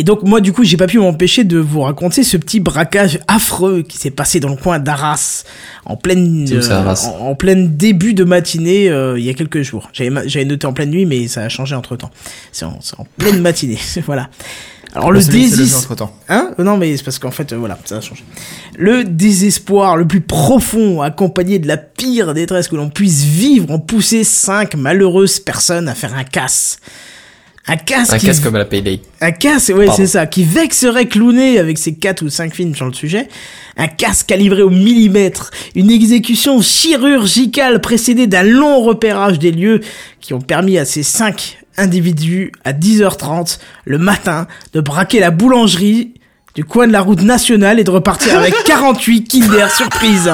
Et 0.00 0.04
donc 0.04 0.22
moi 0.22 0.40
du 0.40 0.52
coup 0.52 0.62
j'ai 0.62 0.76
pas 0.76 0.86
pu 0.86 1.00
m'empêcher 1.00 1.42
de 1.42 1.58
vous 1.58 1.80
raconter 1.80 2.22
ce 2.22 2.36
petit 2.36 2.60
braquage 2.60 3.18
affreux 3.26 3.82
qui 3.82 3.98
s'est 3.98 4.12
passé 4.12 4.38
dans 4.38 4.48
le 4.48 4.54
coin 4.54 4.78
d'Arras 4.78 5.42
en 5.84 5.96
pleine 5.96 6.46
Arras 6.70 7.10
en, 7.20 7.30
en 7.30 7.34
plein 7.34 7.56
début 7.56 8.14
de 8.14 8.22
matinée 8.22 8.88
euh, 8.88 9.18
il 9.18 9.24
y 9.24 9.28
a 9.28 9.34
quelques 9.34 9.62
jours. 9.62 9.90
J'avais 9.92 10.44
noté 10.44 10.68
en 10.68 10.72
pleine 10.72 10.90
nuit 10.90 11.04
mais 11.04 11.26
ça 11.26 11.42
a 11.42 11.48
changé 11.48 11.74
entre 11.74 11.96
temps. 11.96 12.12
C'est 12.52 12.64
en, 12.64 12.78
c'est 12.80 12.98
en 12.98 13.08
pleine 13.18 13.40
matinée 13.40 13.78
voilà. 14.06 14.30
Alors 14.98 15.12
le 15.12 15.22
désir 15.22 15.78
entre-temps. 15.78 16.12
Hein 16.28 16.50
Non, 16.58 16.76
mais 16.76 16.96
c'est 16.96 17.04
parce 17.04 17.18
qu'en 17.18 17.30
fait, 17.30 17.52
euh, 17.52 17.56
voilà, 17.56 17.78
ça 17.84 17.96
a 17.98 18.00
changé. 18.00 18.24
Le 18.76 19.04
désespoir 19.04 19.96
le 19.96 20.06
plus 20.06 20.20
profond, 20.20 21.00
accompagné 21.02 21.58
de 21.58 21.68
la 21.68 21.76
pire 21.76 22.34
détresse 22.34 22.68
que 22.68 22.76
l'on 22.76 22.90
puisse 22.90 23.22
vivre, 23.22 23.70
ont 23.70 23.78
poussé 23.78 24.24
cinq 24.24 24.74
malheureuses 24.74 25.38
personnes 25.40 25.88
à 25.88 25.94
faire 25.94 26.14
un 26.14 26.24
casse. 26.24 26.78
Un 27.70 27.76
casse, 27.76 28.12
Un 28.14 28.18
qui- 28.18 28.24
casque 28.26 28.42
comme 28.42 28.54
à 28.56 28.60
la 28.60 28.64
Payday. 28.64 29.00
un 29.20 29.30
casse, 29.30 29.68
ouais, 29.68 29.88
c'est 29.94 30.06
ça, 30.06 30.26
qui 30.26 30.42
vexerait 30.42 31.04
Clooney 31.06 31.58
avec 31.58 31.76
ses 31.76 31.94
quatre 31.94 32.22
ou 32.22 32.30
cinq 32.30 32.54
films 32.54 32.74
sur 32.74 32.86
le 32.86 32.94
sujet. 32.94 33.28
Un 33.76 33.88
casse 33.88 34.22
calibré 34.22 34.62
au 34.62 34.70
millimètre. 34.70 35.50
Une 35.74 35.90
exécution 35.90 36.62
chirurgicale 36.62 37.80
précédée 37.82 38.26
d'un 38.26 38.42
long 38.42 38.82
repérage 38.82 39.38
des 39.38 39.52
lieux 39.52 39.80
qui 40.20 40.32
ont 40.34 40.40
permis 40.40 40.78
à 40.78 40.84
ces 40.86 41.02
cinq 41.02 41.58
individus 41.78 42.52
à 42.64 42.72
10h30 42.72 43.58
le 43.84 43.98
matin 43.98 44.46
de 44.74 44.80
braquer 44.80 45.20
la 45.20 45.30
boulangerie 45.30 46.14
du 46.54 46.64
coin 46.64 46.86
de 46.88 46.92
la 46.92 47.00
route 47.00 47.22
nationale 47.22 47.78
et 47.78 47.84
de 47.84 47.90
repartir 47.90 48.36
avec 48.36 48.54
48 48.64 49.28
Kinder 49.28 49.70
Surprise. 49.70 50.28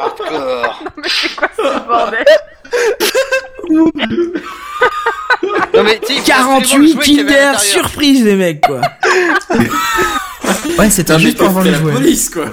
Hardcore. 0.00 0.84
Mais 0.96 1.08
c'est 1.08 1.36
quoi 1.36 1.48
ce 1.56 1.86
bordel 1.86 2.24
Non, 5.74 5.82
mais, 5.84 6.00
tu 6.00 6.14
sais, 6.14 6.20
il 6.26 6.32
faut 6.32 6.32
absolument 6.32 6.58
le 6.58 6.64
48 6.64 6.92
jouet 6.92 7.02
qu'il 7.04 7.16
y 7.16 7.20
avait 7.20 7.38
à 7.38 7.44
Kinder. 7.52 7.60
Surprise, 7.60 8.24
les 8.24 8.34
mecs, 8.36 8.60
quoi. 8.62 8.80
Ouais, 10.78 10.90
c'était 10.90 11.18
juste 11.18 11.38
pour 11.38 11.46
avoir 11.48 11.64
les 11.64 11.74
jouets. 11.74 11.92
police, 11.92 12.30
quoi. 12.30 12.46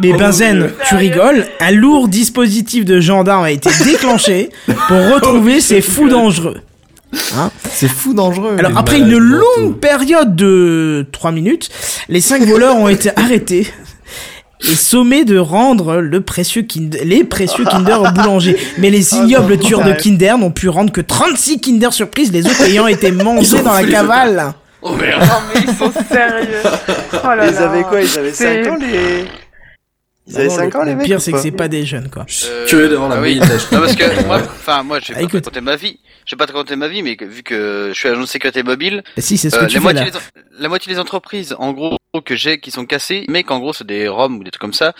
Mais 0.00 0.12
Benzen, 0.12 0.70
tu 0.88 0.96
rigoles, 0.96 1.46
un 1.60 1.70
lourd 1.70 2.08
dispositif 2.08 2.84
de 2.84 3.00
gendarme 3.00 3.44
a 3.44 3.50
été 3.50 3.70
déclenché 3.84 4.50
pour 4.88 4.96
retrouver 5.14 5.60
ces 5.60 5.80
fous 5.80 6.08
dangereux. 6.08 6.60
Hein 7.36 7.50
C'est 7.70 7.88
fou 7.88 8.12
dangereux. 8.12 8.56
Alors 8.58 8.76
après 8.76 8.98
une 8.98 9.16
longue 9.16 9.76
période 9.80 10.34
de 10.34 11.06
3 11.12 11.30
minutes, 11.30 11.68
les 12.08 12.20
5 12.20 12.42
voleurs 12.42 12.76
ont 12.76 12.88
été 12.88 13.10
arrêtés 13.16 13.68
et 14.68 14.74
sommés 14.74 15.24
de 15.24 15.38
rendre 15.38 15.96
le 15.98 16.20
précieux 16.22 16.62
Kinder- 16.62 17.04
les 17.04 17.22
précieux 17.22 17.64
Kinder 17.64 18.00
au 18.00 18.10
boulanger. 18.10 18.56
Mais 18.78 18.90
les 18.90 19.14
ignobles 19.14 19.58
tueurs 19.58 19.84
de 19.84 19.92
Kinder 19.92 20.38
n'ont 20.38 20.50
pu 20.50 20.68
rendre 20.68 20.90
que 20.92 21.00
36 21.02 21.60
Kinder 21.60 21.92
surprises, 21.92 22.32
les 22.32 22.46
autres 22.46 22.62
ayant 22.62 22.88
été 22.88 23.12
mangés 23.12 23.62
dans 23.62 23.74
la 23.74 23.84
cavale. 23.84 24.52
Oh 24.82 24.94
merde. 24.96 25.20
Non 25.22 25.34
mais 25.54 25.60
ils 25.66 25.76
sont 25.76 25.92
sérieux. 26.10 26.58
Oh 27.12 27.28
là 27.28 27.46
Ils 27.48 27.54
là. 27.54 27.70
avaient 27.70 27.82
quoi 27.84 28.00
Ils 28.02 28.18
avaient 28.18 28.32
C'est- 28.32 28.64
5 28.64 28.72
ans 28.72 28.76
les. 28.80 29.24
Ils 30.26 30.36
avaient 30.36 30.48
Non, 30.48 30.54
5 30.56 30.72
le- 30.74 30.80
ans 30.80 30.84
les 30.84 30.94
le 30.94 31.02
pire 31.02 31.20
c'est 31.20 31.32
que 31.32 31.36
pas 31.36 31.42
c'est 31.42 31.50
pas 31.50 31.68
des 31.68 31.84
jeunes 31.84 32.08
quoi. 32.10 32.24
Euh, 32.46 32.66
Curieux 32.66 32.88
d'avoir 32.88 33.08
la 33.10 33.16
ah 33.16 33.20
oui. 33.20 33.38
Non, 33.72 33.80
parce 33.80 33.94
que 33.94 34.24
moi, 34.26 34.38
enfin, 34.42 34.82
moi, 34.82 34.98
je 35.00 35.08
vais 35.12 35.18
Ah, 35.18 35.22
pas 35.22 35.28
te 35.28 35.36
raconter 35.36 35.60
ma 35.60 35.76
vie. 35.76 35.98
Je 36.26 36.34
vais 36.34 36.38
pas 36.38 36.46
te 36.46 36.52
raconter 36.52 36.76
ma 36.76 36.88
vie, 36.88 37.02
mais 37.02 37.16
que- 37.16 37.24
vu 37.26 37.42
que 37.42 37.90
je 37.92 37.98
suis 37.98 38.08
agent 38.08 38.20
de 38.22 38.26
sécurité 38.26 38.62
mobile, 38.62 39.02
si 39.18 39.36
c'est 39.36 39.50
ce 39.50 39.56
euh, 39.56 39.58
que 39.58 39.64
la, 39.64 39.68
tu 39.68 39.74
fais 39.74 39.80
moitié 39.80 40.10
là. 40.10 40.18
la 40.58 40.68
moitié 40.68 40.92
des 40.94 40.98
entreprises, 40.98 41.54
en 41.58 41.72
gros, 41.72 41.98
que 42.20 42.36
j'ai, 42.36 42.58
qui 42.60 42.70
sont 42.70 42.84
cassées, 42.86 43.24
mais 43.28 43.42
qu'en 43.42 43.58
gros, 43.58 43.72
c'est 43.72 43.86
des 43.86 44.08
ROM 44.08 44.38
ou 44.38 44.44
des 44.44 44.50
trucs 44.50 44.60
comme 44.60 44.72
ça, 44.72 44.92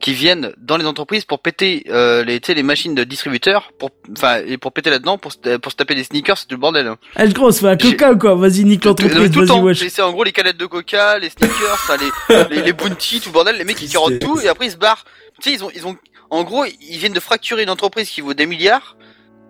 qui 0.00 0.12
viennent 0.14 0.52
dans 0.58 0.76
les 0.76 0.86
entreprises 0.86 1.24
pour 1.24 1.40
péter 1.40 1.84
euh, 1.88 2.24
les, 2.24 2.40
tu 2.40 2.46
sais, 2.48 2.54
les 2.54 2.62
machines 2.62 2.94
de 2.94 3.04
distributeurs, 3.04 3.72
pour, 3.78 3.90
enfin, 4.16 4.40
et 4.46 4.56
pour 4.58 4.72
péter 4.72 4.90
là-dedans, 4.90 5.18
pour, 5.18 5.32
se- 5.32 5.56
pour 5.58 5.72
se 5.72 5.76
taper 5.76 5.94
des 5.94 6.04
sneakers, 6.04 6.38
c'est 6.38 6.48
du 6.48 6.56
bordel. 6.56 6.86
Hein. 6.86 6.96
Ah 7.16 7.26
gros, 7.26 7.50
c'est 7.50 7.66
un 7.66 7.76
coca 7.76 8.12
ou 8.12 8.18
quoi? 8.18 8.34
Vas-y 8.34 8.64
nique 8.64 8.80
Tout, 8.80 8.88
l'entreprise, 8.88 9.30
tout 9.30 9.40
le 9.40 9.46
vas-y. 9.46 9.90
C'est 9.90 10.02
en 10.02 10.12
gros 10.12 10.24
les 10.24 10.32
canettes 10.32 10.56
de 10.56 10.66
coca, 10.66 11.18
les 11.18 11.30
sneakers, 11.30 11.72
enfin, 11.74 11.96
les, 12.28 12.44
les, 12.56 12.62
les 12.62 12.72
bounty, 12.72 13.20
tout 13.20 13.28
le 13.28 13.32
bordel, 13.32 13.56
les 13.56 13.64
mecs 13.64 13.76
qui 13.76 13.88
carottent 13.88 14.18
tout 14.20 14.40
et 14.40 14.48
après 14.48 14.66
ils 14.66 14.72
se 14.72 14.76
barrent. 14.76 15.04
Tu 15.40 15.50
sais, 15.50 15.56
ils 15.56 15.64
ont, 15.64 15.70
ils 15.74 15.86
ont, 15.86 15.96
en 16.30 16.44
gros, 16.44 16.64
ils 16.64 16.98
viennent 16.98 17.12
de 17.12 17.20
fracturer 17.20 17.62
une 17.64 17.70
entreprise 17.70 18.08
qui 18.08 18.20
vaut 18.20 18.34
des 18.34 18.46
milliards, 18.46 18.96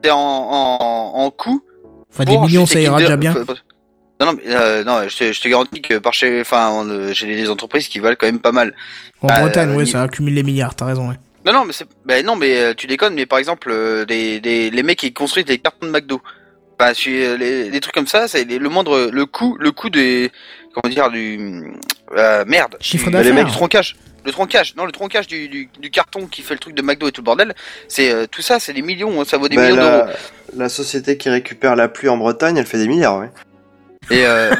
c'est 0.03 0.11
en, 0.11 0.19
en, 0.19 1.13
en 1.15 1.31
coût. 1.31 1.63
Enfin 2.13 2.25
des 2.25 2.37
millions 2.47 2.67
ça 2.67 2.81
ira 2.81 2.99
déjà 2.99 3.17
bien. 3.17 3.35
Non, 4.23 4.33
non, 4.33 4.39
mais, 4.39 4.55
euh, 4.55 4.85
non, 4.85 5.09
je 5.09 5.17
te, 5.17 5.33
je 5.33 5.41
te 5.41 5.49
garantis 5.49 5.83
que 5.83 5.99
par 5.99 6.13
chez, 6.15 6.41
enfin, 6.43 6.71
on, 6.73 6.89
euh, 6.89 7.13
j'ai 7.13 7.27
des 7.35 7.51
entreprises 7.51 7.89
qui 7.89 7.99
valent 7.99 8.15
quand 8.17 8.27
même 8.27 8.39
pas 8.39 8.53
mal. 8.53 8.73
En 9.21 9.27
Bah, 9.27 9.41
Bretagne, 9.41 9.71
euh, 9.71 9.77
ouais, 9.77 9.85
il- 9.85 9.91
ça 9.91 10.03
accumule 10.03 10.35
les 10.35 10.45
milliards, 10.45 10.77
t'as 10.77 10.85
raison, 10.87 11.09
ouais. 11.09 11.17
Non, 11.45 11.53
non, 11.53 11.65
mais 11.65 11.73
c'est, 11.73 11.87
ben 12.07 12.25
non, 12.25 12.37
mais 12.37 12.57
euh, 12.57 12.73
tu 12.75 12.87
déconnes, 12.87 13.15
mais 13.15 13.27
par 13.27 13.41
exemple, 13.41 13.69
euh, 13.73 14.05
des, 14.05 14.39
des, 14.39 14.71
les 14.71 14.83
mecs 14.85 14.99
qui 15.01 15.13
construisent 15.13 15.45
des 15.45 15.59
cartons 15.59 15.87
de 15.87 15.91
McDo. 15.91 16.21
Euh, 16.81 17.37
les, 17.37 17.71
des 17.71 17.81
trucs 17.81 17.95
comme 17.95 18.07
ça, 18.09 18.27
c'est 18.29 18.45
les- 18.45 18.59
le 18.59 18.69
moindre, 18.69 19.09
le 19.13 19.27
coût, 19.27 19.57
le 19.61 19.71
coût 19.73 19.89
des, 19.91 20.31
comment 20.75 20.93
dire 20.93 21.11
du 21.11 21.65
euh, 22.17 22.45
merde. 22.47 22.77
Chiffre 22.81 23.07
Du- 23.07 23.13
d'affaires. 23.13 23.29
Les 23.29 23.33
mecs 23.33 23.47
du 23.47 23.53
tronquage. 23.53 23.97
Le 24.25 24.31
tronquage, 24.33 24.75
non 24.77 24.85
le 24.85 24.93
tronquage 24.93 25.27
du, 25.27 25.49
du, 25.49 25.69
du 25.81 25.91
carton 25.91 26.27
qui 26.27 26.43
fait 26.43 26.55
le 26.55 26.61
truc 26.61 26.75
de 26.77 26.83
McDo 26.83 27.09
et 27.09 27.13
tout 27.13 27.21
le 27.23 27.25
bordel, 27.25 27.55
c'est 27.89 28.13
euh, 28.13 28.27
tout 28.31 28.43
ça, 28.43 28.61
c'est 28.61 28.73
des 28.73 28.83
millions, 28.83 29.21
hein, 29.21 29.25
ça 29.25 29.37
vaut 29.37 29.49
des 29.49 29.57
Bah, 29.57 29.63
millions 29.65 29.77
la, 29.77 29.91
d'euros. 30.07 30.11
la 30.57 30.69
société 30.69 31.17
qui 31.17 31.29
récupère 31.29 31.75
la 31.75 31.89
pluie 31.89 32.09
en 32.09 32.17
Bretagne, 32.17 32.57
elle 32.57 32.67
fait 32.67 32.79
des 32.79 32.87
milliards, 32.89 33.19
ouais. 33.19 33.31
Et 34.11 34.25
euh, 34.27 34.53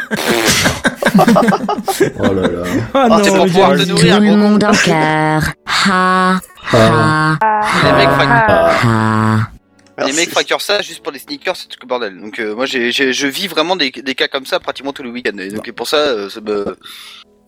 Oh 2.19 2.33
là 2.33 2.43
là. 2.49 2.63
Ah 2.95 3.21
c'est 3.23 3.31
pour 3.31 3.47
pouvoir 3.47 3.73
te 3.73 3.83
Tout 3.83 3.89
nourrir. 3.91 4.21
le 4.21 4.27
gros. 4.29 4.37
monde 4.37 4.65
en 4.65 4.73
cœur. 4.73 5.43
Ha, 5.87 6.39
ha, 6.73 7.39
Les 7.85 7.93
mecs, 7.93 8.09
fracturent- 8.09 8.87
ha. 8.87 9.49
les 10.07 10.13
mecs 10.13 10.31
fracturent 10.31 10.61
ça 10.63 10.81
juste 10.81 11.03
pour 11.03 11.13
des 11.13 11.19
sneakers, 11.19 11.57
c'est 11.57 11.69
tout 11.69 11.79
le 11.83 11.87
bordel. 11.89 12.19
Donc 12.21 12.39
euh, 12.39 12.55
moi, 12.55 12.67
j'ai, 12.67 12.93
je 12.93 13.27
vis 13.27 13.49
vraiment 13.49 13.77
des, 13.77 13.91
des 13.91 14.15
cas 14.15 14.29
comme 14.29 14.47
ça 14.47 14.59
pratiquement 14.61 14.93
tous 14.93 15.03
les 15.03 15.11
week-ends. 15.11 15.37
Et 15.39 15.49
donc 15.49 15.67
et 15.69 15.73
pour 15.73 15.89
ça, 15.89 15.97
euh, 15.97 16.29
ça 16.31 16.41
me, 16.41 16.77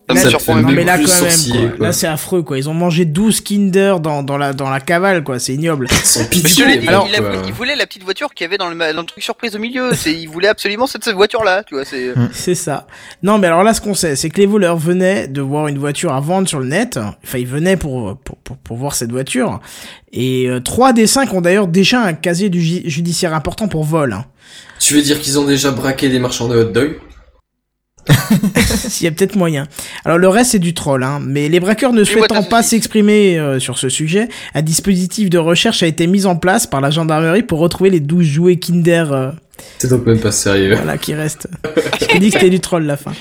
Ça 0.07 0.29
te 0.29 0.51
Non 0.51 0.55
même 0.61 0.75
mais 0.75 0.83
là 0.83 0.93
quand 0.93 0.99
même, 0.99 1.07
sourciller, 1.07 1.59
quoi. 1.61 1.77
quoi. 1.77 1.85
là 1.87 1.91
c'est 1.93 2.05
affreux 2.05 2.43
quoi. 2.43 2.59
Ils 2.59 2.69
ont 2.69 2.75
mangé 2.75 3.05
12 3.05 3.41
Kinder 3.41 3.99
dans, 3.99 4.21
dans, 4.21 4.37
la, 4.37 4.53
dans 4.53 4.69
la 4.69 4.79
cavale 4.79 5.23
quoi, 5.23 5.39
c'est 5.39 5.53
ignoble. 5.55 5.87
Te 5.89 6.23
pitié. 6.29 6.87
Alors- 6.87 7.07
il, 7.09 7.15
a 7.15 7.21
voulu- 7.21 7.37
il 7.47 7.53
voulait 7.53 7.75
la 7.75 7.87
petite 7.87 8.03
voiture 8.03 8.31
qu'il 8.33 8.45
y 8.45 8.47
avait 8.47 8.59
dans 8.59 8.69
le, 8.69 8.75
dans 8.93 9.01
le 9.01 9.07
truc 9.07 9.23
surprise 9.23 9.55
au 9.55 9.59
milieu. 9.59 9.95
C'est, 9.95 10.13
il 10.13 10.27
voulait 10.27 10.47
absolument 10.47 10.85
cette, 10.85 11.03
cette 11.03 11.15
voiture-là, 11.15 11.63
tu 11.63 11.73
vois. 11.73 11.85
C'est, 11.85 12.13
C'est 12.33 12.53
ça. 12.53 12.85
Non 13.23 13.39
mais 13.39 13.47
alors 13.47 13.63
là 13.63 13.73
ce 13.73 13.81
qu'on 13.81 13.95
sait, 13.95 14.15
c'est 14.15 14.29
que 14.29 14.37
les 14.37 14.45
voleurs 14.45 14.77
venaient 14.77 15.27
de 15.27 15.41
voir 15.41 15.67
une 15.67 15.79
voiture 15.79 16.13
à 16.13 16.19
vendre 16.19 16.47
sur 16.47 16.59
le 16.59 16.67
net. 16.67 16.97
Enfin 17.23 17.39
ils 17.39 17.47
venaient 17.47 17.77
pour, 17.77 18.15
pour, 18.19 18.37
pour, 18.37 18.57
pour 18.57 18.77
voir 18.77 18.93
cette 18.93 19.11
voiture. 19.11 19.59
Et 20.13 20.47
euh, 20.47 20.59
trois 20.59 20.93
des 20.93 21.07
cinq 21.07 21.33
ont 21.33 21.41
d'ailleurs 21.41 21.67
déjà 21.67 22.01
un 22.01 22.13
casier 22.13 22.49
du 22.49 22.61
ju- 22.61 22.83
judiciaire 22.85 23.33
important 23.33 23.67
pour 23.67 23.83
vol. 23.83 24.13
hein. 24.13 24.25
Tu 24.79 24.93
veux 24.93 25.01
dire 25.01 25.19
qu'ils 25.19 25.39
ont 25.39 25.45
déjà 25.45 25.71
braqué 25.71 26.09
des 26.09 26.19
marchands 26.19 26.47
de 26.47 26.57
hot 26.57 26.65
dog? 26.71 26.99
S'il 28.89 29.05
y 29.05 29.07
a 29.07 29.11
peut-être 29.11 29.35
moyen. 29.35 29.67
Alors 30.03 30.17
le 30.17 30.27
reste 30.27 30.51
c'est 30.51 30.59
du 30.59 30.73
troll, 30.73 31.03
hein. 31.03 31.19
mais 31.25 31.49
les 31.49 31.59
braqueurs 31.59 31.93
ne 31.93 32.03
souhaitant 32.03 32.43
pas 32.43 32.63
s'exprimer 32.63 33.37
euh, 33.37 33.59
sur 33.59 33.77
ce 33.77 33.89
sujet, 33.89 34.29
un 34.53 34.61
dispositif 34.61 35.29
de 35.29 35.37
recherche 35.37 35.83
a 35.83 35.87
été 35.87 36.07
mis 36.07 36.25
en 36.25 36.35
place 36.35 36.67
par 36.67 36.81
la 36.81 36.89
gendarmerie 36.89 37.43
pour 37.43 37.59
retrouver 37.59 37.89
les 37.89 37.99
12 37.99 38.25
jouets 38.25 38.55
Kinder 38.57 39.05
euh, 39.11 39.31
C'est 39.77 39.89
donc 39.89 40.05
même 40.05 40.19
pas 40.19 40.31
sérieux. 40.31 40.75
voilà, 40.75 40.97
qui 40.97 41.13
restent. 41.13 41.47
J'ai 42.11 42.19
dit 42.19 42.27
que 42.29 42.33
c'était 42.33 42.49
du 42.49 42.59
troll 42.59 42.83
la 42.83 42.97
fin. 42.97 43.13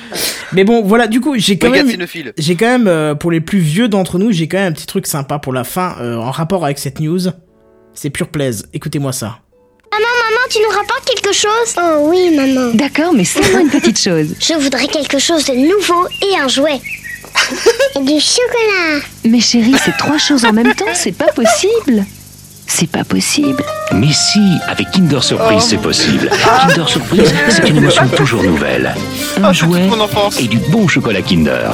Mais 0.54 0.64
bon, 0.64 0.82
voilà, 0.82 1.06
du 1.06 1.20
coup, 1.20 1.34
j'ai 1.36 1.58
quand 1.58 1.68
regarde 1.68 1.86
même, 1.86 1.94
cinéphile. 1.94 2.32
j'ai 2.38 2.54
quand 2.54 2.66
même, 2.66 2.86
euh, 2.86 3.14
pour 3.14 3.30
les 3.30 3.40
plus 3.40 3.58
vieux 3.58 3.88
d'entre 3.88 4.18
nous, 4.18 4.30
j'ai 4.30 4.46
quand 4.46 4.58
même 4.58 4.68
un 4.68 4.72
petit 4.72 4.86
truc 4.86 5.06
sympa 5.06 5.38
pour 5.38 5.52
la 5.52 5.64
fin 5.64 5.96
euh, 6.00 6.16
en 6.16 6.30
rapport 6.30 6.64
avec 6.64 6.78
cette 6.78 7.00
news. 7.00 7.20
C'est 7.92 8.10
pure 8.10 8.28
plaise. 8.28 8.66
Écoutez-moi 8.72 9.12
ça. 9.12 9.38
Maman, 10.34 10.48
tu 10.50 10.58
nous 10.62 10.76
rapportes 10.76 11.04
quelque 11.04 11.32
chose? 11.32 11.76
Oh 11.76 12.08
oui, 12.08 12.34
maman. 12.34 12.72
D'accord, 12.74 13.12
mais 13.12 13.24
seulement 13.24 13.60
une 13.60 13.70
petite 13.70 14.00
chose. 14.00 14.34
Je 14.40 14.54
voudrais 14.54 14.88
quelque 14.88 15.18
chose 15.18 15.44
de 15.44 15.52
nouveau 15.52 16.08
et 16.22 16.36
un 16.36 16.48
jouet. 16.48 16.80
et 17.96 18.00
du 18.00 18.20
chocolat. 18.20 19.00
Mais 19.24 19.40
chérie, 19.40 19.76
c'est 19.84 19.96
trois 19.96 20.18
choses 20.18 20.44
en 20.44 20.52
même 20.52 20.74
temps, 20.74 20.92
c'est 20.94 21.12
pas 21.12 21.32
possible. 21.32 22.04
C'est 22.66 22.88
pas 22.88 23.04
possible. 23.04 23.62
Mais 23.92 24.12
si, 24.12 24.40
avec 24.66 24.90
Kinder 24.90 25.22
Surprise, 25.22 25.62
c'est 25.62 25.80
possible. 25.80 26.28
Kinder 26.66 26.88
Surprise, 26.88 27.32
c'est 27.50 27.68
une 27.68 27.76
émotion 27.76 28.08
toujours 28.08 28.42
nouvelle. 28.42 28.92
Un 29.40 29.52
jouet 29.52 29.88
et 30.40 30.48
du 30.48 30.58
bon 30.58 30.88
chocolat 30.88 31.22
Kinder. 31.22 31.70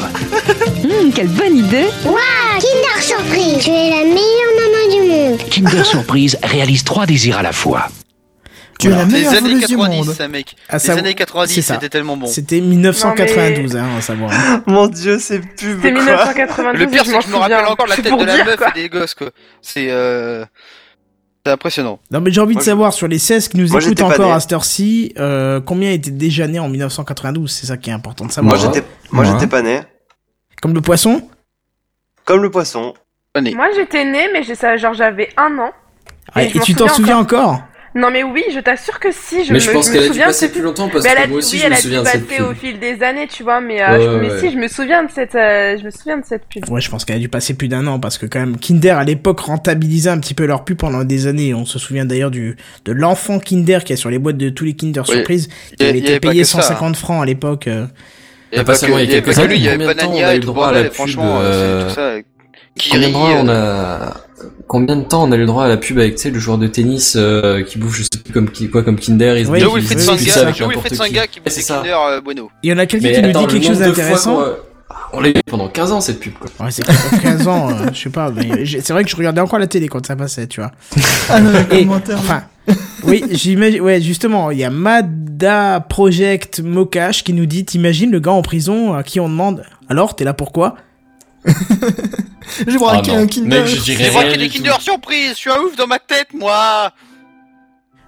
Hum, 0.85 1.13
quelle 1.15 1.29
bonne 1.29 1.57
idée. 1.57 1.87
Waouh, 2.05 2.17
Kinder 2.59 3.01
Surprise. 3.03 3.65
Tu 3.65 3.71
es 3.71 3.91
la 3.91 4.05
meilleure 4.05 4.55
maman 4.57 4.95
du 4.95 5.11
monde. 5.11 5.39
Kinder 5.51 5.87
Surprise 5.87 6.37
réalise 6.43 6.85
trois 6.85 7.07
désirs 7.07 7.39
à 7.39 7.43
la 7.43 7.53
fois. 7.53 7.89
Tu 8.81 8.89
Les 8.89 9.05
meilleure 9.05 9.31
années 9.33 9.41
voleuse 9.41 9.67
du 9.67 9.77
90, 9.77 9.97
monde. 10.07 10.15
ça, 10.15 10.29
mec. 10.29 10.57
À 10.69 10.79
Les 10.79 10.91
années 10.91 11.15
90, 11.15 11.55
c'est 11.55 11.63
ça. 11.63 11.75
c'était 11.75 11.89
tellement 11.89 12.17
bon. 12.17 12.27
C'était 12.27 12.61
1992, 12.61 13.77
hein, 13.77 13.87
à 13.99 14.01
savoir. 14.01 14.31
Mon 14.67 14.87
dieu, 14.87 15.19
c'est 15.19 15.39
pub 15.41 15.81
C'est 15.83 15.93
quoi. 15.93 16.01
1992. 16.01 16.81
Le 16.81 16.87
pire, 16.91 17.05
je 17.05 17.11
c'est 17.11 17.19
que 17.19 17.25
je 17.25 17.29
me 17.31 17.37
rappelle 17.37 17.67
encore 17.67 17.87
la 17.87 17.97
C'est 17.97 18.03
tête 18.03 18.11
pour 18.13 18.21
de 18.21 18.27
la 18.27 18.37
dire, 18.37 18.45
meuf 18.47 18.57
quoi. 18.57 18.69
et 18.75 18.83
des 18.83 18.89
gosses, 18.89 19.15
quoi. 19.15 19.31
C'est, 19.61 19.91
euh, 19.91 20.45
c'est 21.45 21.53
impressionnant. 21.53 21.99
Non, 22.11 22.21
mais 22.21 22.31
j'ai 22.31 22.41
envie 22.41 22.55
de 22.55 22.61
je- 22.61 22.65
savoir 22.65 22.93
sur 22.93 23.07
les 23.09 23.19
16 23.19 23.49
qui 23.49 23.59
nous 23.59 23.69
Moi, 23.69 23.81
écoutent 23.83 24.01
encore 24.03 24.29
né. 24.29 24.33
à 24.33 24.41
cette 24.41 24.53
heure-ci, 24.53 25.13
euh, 25.19 25.61
combien 25.61 25.91
étaient 25.93 26.11
déjà 26.11 26.47
nés 26.47 26.59
en 26.59 26.69
1992 26.69 27.51
C'est 27.51 27.67
ça 27.67 27.77
qui 27.77 27.91
est 27.91 27.93
important 27.93 28.25
de 28.27 28.33
savoir. 28.33 28.57
Moi 28.59 28.67
j'étais, 28.73 28.87
moi 29.13 29.25
Ouais. 29.25 29.31
j'étais 29.33 29.47
pas 29.47 29.63
né. 29.63 29.81
Comme 30.63 30.75
le 30.75 30.81
poisson? 30.81 31.29
Comme 32.25 32.43
le 32.43 32.51
poisson. 32.51 32.95
Moi, 33.37 33.69
j'étais 33.77 34.05
née, 34.05 34.27
mais 34.33 34.43
j'ai 34.43 34.55
ça, 34.57 34.77
genre, 34.77 34.93
j'avais 34.93 35.29
un 35.37 35.57
an. 35.59 35.71
Ah, 36.35 36.43
Et 36.43 36.51
tu 36.51 36.75
t'en 36.75 36.87
souviens 36.89 36.95
souviens 36.95 37.19
encore, 37.19 37.61
Non, 37.97 38.11
mais 38.13 38.23
oui, 38.23 38.45
je 38.55 38.61
t'assure 38.61 39.01
que 39.01 39.09
si, 39.11 39.45
je 39.45 39.49
Mais 39.53 39.55
me, 39.55 39.59
je 39.59 39.71
pense 39.73 39.89
me 39.89 39.95
qu'elle 39.95 40.03
a 40.03 40.07
dû 40.07 40.09
souviens 40.11 40.27
de 40.27 40.29
passer 40.29 40.39
cette 40.47 40.53
plus 40.53 40.63
longtemps 40.63 40.89
parce 40.89 41.03
Mais 41.05 41.11
elle 41.11 41.17
que 41.17 41.23
a 41.23 41.27
moi 41.27 41.39
aussi 41.39 41.57
oui, 41.57 41.59
je 41.59 41.65
me 41.65 41.67
elle 41.67 41.73
a 41.73 41.77
souviens 41.81 41.99
dû 42.03 42.05
de 42.05 42.11
cette 42.11 42.27
passer 42.29 42.43
au 42.43 42.49
pub. 42.51 42.57
fil 42.59 42.79
des 42.79 43.03
années, 43.03 43.27
tu 43.27 43.43
vois, 43.43 43.61
mais, 43.61 43.83
euh, 43.83 43.97
Ouais, 43.99 44.03
je, 44.05 44.09
mais 44.29 44.31
ouais. 44.33 44.41
si, 44.41 44.53
je 44.53 44.57
me 44.59 44.69
souviens 44.69 45.03
de 45.03 45.11
cette, 45.11 45.35
euh, 45.35 45.77
je 45.77 45.85
me 45.85 45.91
souviens 45.91 46.19
de 46.19 46.25
cette 46.25 46.45
pub. 46.47 46.69
Ouais, 46.71 46.81
je 46.81 46.89
pense 46.89 47.05
qu'elle 47.05 47.17
a 47.17 47.19
dû 47.19 47.29
passer 47.29 47.55
plus 47.55 47.67
d'un 47.67 47.85
an 47.89 47.99
parce 47.99 48.17
que 48.17 48.27
quand 48.27 48.39
même 48.39 48.59
Kinder 48.59 48.91
à 48.97 49.03
l'époque 49.03 49.41
rentabilisait 49.41 50.11
un 50.11 50.19
petit 50.21 50.35
peu 50.35 50.47
leur 50.47 50.65
pub 50.65 50.77
pendant 50.79 51.03
des 51.03 51.27
années. 51.27 51.53
On 51.53 51.65
se 51.65 51.81
souvient 51.81 52.05
d'ailleurs 52.05 52.31
du 52.31 52.57
de 52.85 52.93
l'enfant 52.93 53.41
Kinder 53.41 53.81
qui 53.85 53.93
est 53.93 53.97
sur 53.97 54.11
les 54.11 54.21
boîtes 54.21 54.37
de 54.39 54.51
tous 54.51 54.65
les 54.65 54.75
Kinder 54.75 55.03
Oui. 55.09 55.15
Surprise. 55.17 55.49
Il 55.81 55.85
a- 55.87 55.89
avait 55.89 55.99
été 55.99 56.21
payé 56.21 56.43
que 56.43 56.47
ça, 56.47 56.59
hein. 56.59 56.63
150 56.63 56.97
francs 56.97 57.21
à 57.23 57.27
l'époque. 57.27 57.67
euh. 57.67 57.87
Il 58.53 58.57
y 58.57 58.59
avait 58.59 58.63
Ah, 58.63 58.65
pas 58.73 58.75
seulement, 58.77 58.99
il 58.99 59.01
y 59.01 59.03
a 59.03 59.05
il 59.05 59.11
y 59.11 59.17
avait 59.19 59.23
quelques 59.35 59.49
lui, 59.49 59.57
il 59.57 59.63
y 59.65 59.69
années. 59.69 59.85
avait 59.85 59.95
Banania 59.95 60.29
a 60.29 60.35
et 60.35 60.39
droit 60.39 60.69
à 60.69 60.73
la 60.73 60.83
pub, 60.85 60.93
franchement, 60.93 61.39
euh, 61.41 61.89
tout 61.89 61.95
ça. 61.97 62.13
Combien 62.91 63.09
de 63.09 63.13
Kiri, 63.13 63.35
on 63.43 63.49
a 63.49 64.17
Combien 64.67 64.97
de 64.97 65.03
temps 65.05 65.25
on 65.25 65.33
a 65.33 65.37
eu 65.37 65.41
le 65.41 65.47
droit 65.47 65.65
à 65.65 65.69
la 65.69 65.77
pub 65.77 65.99
avec 65.99 66.17
tu 66.17 66.23
sais 66.23 66.31
le 66.31 66.39
joueur 66.39 66.59
de 66.59 66.67
tennis 66.67 67.15
euh, 67.17 67.63
qui 67.63 67.79
bouffe 67.79 67.97
je 67.97 68.03
sais 68.03 68.21
plus 68.23 68.33
comme 68.33 68.51
qui 68.51 68.69
quoi 68.71 68.83
comme 68.83 68.97
Kinder 68.99 69.35
il 69.39 69.47
se 69.47 69.51
Oui, 69.51 69.61
Wilfried 69.63 69.99
ça 70.01 70.17
Sanga, 70.17 70.41
avec 70.43 70.57
Joe 70.57 70.69
qui. 70.89 70.95
Sanga 70.97 71.27
qui 71.27 71.39
Ouais, 71.41 71.45
bouffe 71.45 71.57
des. 71.57 71.63
Kinder 71.63 71.97
euh, 72.09 72.21
Bueno. 72.21 72.51
Il 72.63 72.71
y 72.71 72.73
en 72.73 72.79
a 72.79 72.87
quelqu'un 72.87 73.11
qui 73.13 73.23
nous 73.23 73.33
dit 73.33 73.47
quelque 73.47 73.67
chose 73.67 73.79
d'intéressant. 73.79 74.37
qu'on- 74.37 74.47
On 75.13 75.21
l'a 75.21 75.29
eu 75.31 75.35
pendant 75.47 75.69
15 75.69 75.93
ans 75.93 76.01
cette 76.01 76.21
pub 76.21 76.33
quoi. 76.35 76.49
Ouais, 76.65 76.71
c'est 76.73 76.85
peut-être 76.85 77.21
15 77.23 77.49
ans, 77.49 77.71
euh, 77.71 77.75
je 77.93 77.99
sais 78.01 78.11
pas. 78.11 78.33
C'est 78.67 78.91
vrai 78.93 79.05
que 79.05 79.11
je 79.11 79.17
regardais 79.17 79.41
encore 79.41 79.59
la 79.59 79.67
télé 79.67 79.89
quand 79.89 80.05
ça 80.07 80.17
passait, 80.17 80.47
tu 80.47 80.61
vois. 80.61 80.71
Ah, 81.29 81.41
non, 81.41 81.51
le 81.51 81.75
Et, 81.77 81.81
commentaire. 81.85 82.19
enfin, 82.19 82.43
oui, 83.05 83.25
j'imagine, 83.31 83.81
ouais, 83.81 84.01
justement, 84.01 84.51
il 84.53 84.59
y 84.59 84.65
a 84.65 84.71
Mada 84.71 85.85
Project 85.89 86.61
Mokash 86.61 87.25
qui 87.25 87.33
nous 87.33 87.47
dit, 87.47 87.65
t'imagines 87.65 88.11
le 88.11 88.21
gars 88.21 88.33
en 88.33 88.43
prison 88.43 88.95
à 88.95 89.03
qui 89.03 89.19
on 89.21 89.29
demande, 89.29 89.65
alors, 89.89 90.15
t'es 90.17 90.25
là 90.25 90.33
pourquoi? 90.35 90.77
J'ai 92.67 92.77
braqué 92.79 93.13
Ah 93.15 93.19
un 93.19 93.27
Kinder. 93.27 93.63
Mec, 93.65 93.67
je 93.75 93.81
dirais 93.81 94.05
J'ai 94.05 94.11
braqué 94.11 94.37
des 94.37 94.49
tout. 94.49 94.57
Kinder 94.57 94.81
surprise, 94.81 95.31
je 95.31 95.35
suis 95.37 95.51
un 95.51 95.59
ouf 95.61 95.77
dans 95.77 95.87
ma 95.87 95.99
tête, 95.99 96.29
moi 96.35 96.93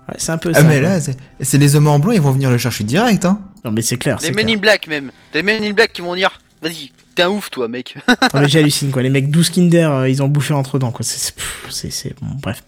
Ouais, 0.09 0.15
c'est 0.19 0.33
un 0.33 0.39
peu 0.39 0.51
Ah 0.55 0.59
ça. 0.59 0.65
mais 0.65 0.81
quoi. 0.81 0.89
là, 0.89 1.01
c'est 1.01 1.17
c'est 1.41 1.59
les 1.59 1.77
hommes 1.77 1.87
en 1.87 1.99
blanc, 1.99 2.13
ils 2.13 2.21
vont 2.21 2.33
venir 2.33 2.51
le 2.51 2.59
chercher 2.59 2.85
direct, 2.85 3.25
hein. 3.25 3.41
Non, 3.65 3.71
mais 3.71 3.83
c'est 3.83 3.97
clair, 3.99 4.19
Des 4.19 4.27
c'est 4.27 4.33
Men 4.33 4.47
clair. 4.47 4.57
in 4.57 4.61
Black 4.61 4.87
même. 4.89 5.13
Des 5.33 5.43
Men 5.43 5.63
in 5.63 5.73
Black 5.73 5.93
qui 5.93 6.03
vont 6.03 6.15
dire, 6.17 6.31
vas-y, 6.61 6.91
t'es 7.15 7.23
un 7.23 7.29
ouf 7.31 7.51
toi 7.51 7.69
mec. 7.69 7.97
Non, 8.35 8.41
mais 8.41 8.49
j'hallucine, 8.49 8.91
quoi. 8.91 9.03
Les 9.03 9.11
mecs 9.11 9.31
12 9.31 9.51
Kinder, 9.51 9.91
euh, 9.91 10.09
ils 10.09 10.23
ont 10.23 10.29
bouffé 10.29 10.55
entre 10.55 10.79
dents, 10.79 10.91
quoi. 10.91 11.05
C'est, 11.05 12.15
bon, 12.21 12.29
bref. 12.41 12.63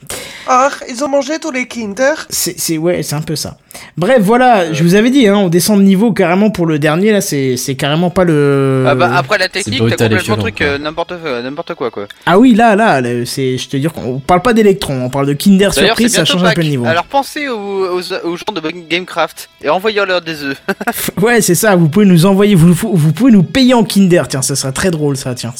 Ah, 0.46 0.68
ils 0.88 1.02
ont 1.04 1.08
mangé 1.08 1.38
tous 1.38 1.50
les 1.50 1.66
Kinder 1.66 2.26
C'est, 2.28 2.58
c'est, 2.58 2.76
ouais, 2.78 3.02
c'est 3.02 3.14
un 3.14 3.22
peu 3.22 3.36
ça. 3.36 3.56
Bref, 3.96 4.18
voilà, 4.20 4.72
je 4.72 4.82
vous 4.82 4.94
avais 4.94 5.10
dit, 5.10 5.26
hein, 5.26 5.36
on 5.36 5.48
descend 5.48 5.78
de 5.78 5.84
niveau 5.84 6.12
carrément 6.12 6.50
pour 6.50 6.66
le 6.66 6.78
dernier, 6.78 7.12
là, 7.12 7.20
c'est, 7.20 7.56
c'est 7.56 7.74
carrément 7.74 8.10
pas 8.10 8.24
le... 8.24 8.84
Ah 8.86 8.94
bah 8.94 9.10
après 9.16 9.38
la 9.38 9.48
technique, 9.48 9.80
t'as 9.80 9.96
complètement 9.96 10.18
violent, 10.18 10.40
truc 10.42 10.56
quoi. 10.58 10.66
euh, 10.66 10.78
n'importe 10.78 11.12
euh, 11.12 11.42
n'importe 11.42 11.74
quoi 11.74 11.90
quoi. 11.90 12.06
Ah 12.26 12.38
oui, 12.38 12.54
là, 12.54 12.76
là, 12.76 13.00
là, 13.00 13.24
c'est, 13.26 13.58
je 13.58 13.68
te 13.68 13.76
dire 13.76 13.92
qu'on 13.92 14.20
parle 14.20 14.42
pas 14.42 14.52
d'électron, 14.52 15.04
on 15.04 15.10
parle 15.10 15.26
de 15.26 15.32
Kinder 15.32 15.72
Surprise, 15.74 16.14
ça 16.14 16.24
change 16.24 16.44
un 16.44 16.52
peu 16.52 16.62
le 16.62 16.68
niveau. 16.68 16.84
Alors 16.86 17.04
pensez 17.04 17.48
aux, 17.48 17.98
aux, 17.98 18.12
aux 18.24 18.36
gens 18.36 18.52
de 18.54 18.60
Gamecraft 18.88 19.48
et 19.62 19.68
envoyez-leur 19.68 20.20
des 20.20 20.42
œufs. 20.42 20.62
Ouais, 21.20 21.40
c'est 21.40 21.54
ça, 21.54 21.74
vous 21.76 21.88
pouvez 21.88 22.06
nous 22.06 22.26
envoyer, 22.26 22.54
vous, 22.54 22.72
vous 22.74 23.12
pouvez 23.12 23.32
nous 23.32 23.42
payer 23.42 23.74
en 23.74 23.84
Kinder, 23.84 24.28
tiens, 24.34 24.42
ça 24.42 24.56
serait 24.56 24.72
très 24.72 24.90
drôle, 24.90 25.16
ça, 25.16 25.34
tiens. 25.34 25.54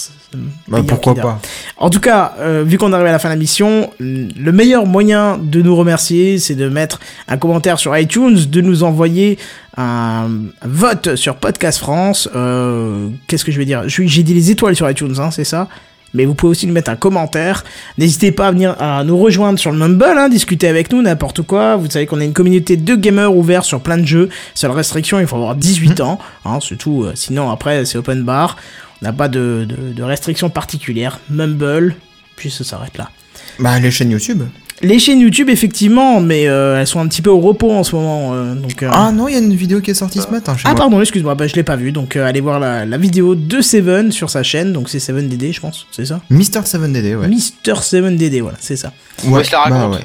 Bah 0.67 0.81
pourquoi 0.87 1.15
pas. 1.15 1.41
En 1.77 1.91
tout 1.91 2.01
cas, 2.01 2.35
euh, 2.41 2.65
vu 2.67 2.77
qu'on 2.77 2.93
arrive 2.93 3.07
à 3.07 3.13
la 3.13 3.19
fin 3.21 3.29
de 3.29 3.35
la 3.35 3.39
mission, 3.39 3.91
le 4.01 4.51
meilleur 4.51 4.85
moyen 4.85 5.39
de 5.39 5.63
nous 5.63 5.77
remercier, 5.77 6.39
c'est 6.39 6.57
de 6.57 6.69
mettre 6.69 6.99
un 7.29 7.37
commentaire 7.37 7.79
sur 7.79 7.97
iTunes, 7.97 8.37
de 8.49 8.61
nous 8.61 8.83
envoyer 8.83 9.39
un 9.77 10.29
vote 10.65 11.15
sur 11.15 11.37
Podcast 11.37 11.79
France. 11.79 12.29
Euh, 12.35 13.11
Qu'est-ce 13.29 13.45
que 13.45 13.53
je 13.53 13.59
vais 13.59 13.65
dire? 13.65 13.85
J'ai 13.87 14.23
dit 14.25 14.35
les 14.35 14.51
étoiles 14.51 14.75
sur 14.75 14.91
iTunes, 14.91 15.15
hein, 15.19 15.31
c'est 15.31 15.45
ça? 15.45 15.69
Mais 16.15 16.25
vous 16.25 16.35
pouvez 16.35 16.51
aussi 16.53 16.67
nous 16.67 16.73
mettre 16.73 16.91
un 16.91 16.97
commentaire. 16.97 17.65
N'hésitez 17.99 18.33
pas 18.33 18.49
à 18.49 18.53
venir 18.53 18.77
à 18.81 19.05
nous 19.05 19.19
rejoindre 19.19 19.59
sur 19.59 19.71
le 19.73 19.79
Mumble, 19.79 20.17
hein, 20.17 20.29
discuter 20.29 20.69
avec 20.69 20.93
nous, 20.93 21.03
n'importe 21.03 21.43
quoi. 21.43 21.77
Vous 21.77 21.91
savez 21.91 22.07
qu'on 22.07 22.21
a 22.21 22.25
une 22.25 22.33
communauté 22.33 22.77
de 22.77 22.95
gamers 22.95 23.35
ouverts 23.35 23.65
sur 23.65 23.81
plein 23.81 23.99
de 23.99 24.07
jeux. 24.07 24.29
Seule 24.55 24.71
restriction, 24.71 25.21
il 25.21 25.27
faut 25.27 25.37
avoir 25.37 25.55
18 25.57 26.01
ans. 26.01 26.19
Hein, 26.45 26.59
c'est 26.67 26.77
tout. 26.77 27.05
Euh, 27.05 27.13
Sinon, 27.15 27.51
après, 27.51 27.85
c'est 27.85 27.99
open 27.99 28.23
bar. 28.23 28.57
On 29.03 29.07
n'a 29.07 29.13
pas 29.13 29.29
de, 29.29 29.67
de, 29.69 29.93
de 29.93 30.03
restrictions 30.03 30.49
particulières. 30.51 31.19
Mumble, 31.29 31.97
puis 32.37 32.51
ça 32.51 32.65
s'arrête 32.65 32.97
là. 32.97 33.11
Bah 33.59 33.79
les 33.79 33.91
chaînes 33.91 34.11
YouTube. 34.11 34.43
Les 34.83 34.99
chaînes 34.99 35.21
YouTube, 35.21 35.49
effectivement, 35.51 36.21
mais 36.21 36.49
euh, 36.49 36.81
elles 36.81 36.87
sont 36.87 37.01
un 37.01 37.07
petit 37.07 37.23
peu 37.23 37.31
au 37.31 37.39
repos 37.41 37.71
en 37.73 37.85
ce 37.85 37.95
moment. 37.95 38.35
euh, 38.35 38.55
donc, 38.55 38.83
euh, 38.83 38.91
Ah 38.93 39.13
non, 39.13 39.29
il 39.29 39.33
y 39.35 39.37
a 39.37 39.41
une 39.41 39.55
vidéo 39.55 39.81
qui 39.81 39.93
est 39.93 39.95
sortie 39.95 40.21
ce 40.21 40.29
matin 40.29 40.57
chez 40.57 40.65
ah 40.67 40.71
moi. 40.71 40.79
pardon, 40.79 41.01
excuse-moi, 41.01 41.35
bah, 41.37 41.47
je 41.47 41.55
l'ai 41.55 41.63
pas 41.63 41.77
vu. 41.77 41.93
Donc 41.93 42.17
euh, 42.17 42.27
allez 42.27 42.41
voir 42.41 42.59
la, 42.59 42.85
la 42.85 42.99
vidéo 42.99 43.35
de 43.37 43.61
Seven 43.61 44.11
sur 44.13 44.31
sa 44.31 44.43
chaîne. 44.43 44.73
Donc 44.73 44.89
c'est 44.89 44.99
7DD, 44.99 45.53
je 45.53 45.61
pense, 45.61 45.87
c'est 45.93 46.07
ça? 46.07 46.21
Mister 46.29 46.61
7DD, 46.61 47.15
ouais. 47.17 47.29
Mister 47.29 47.73
7DD, 47.75 48.41
voilà, 48.43 48.59
c'est 48.61 48.77
ça. 48.77 48.93
Ouais, 49.25 49.45
se 49.45 49.53
la 49.53 49.59
bah 49.69 49.77
raconte. 49.77 49.95
ouais. 50.01 50.05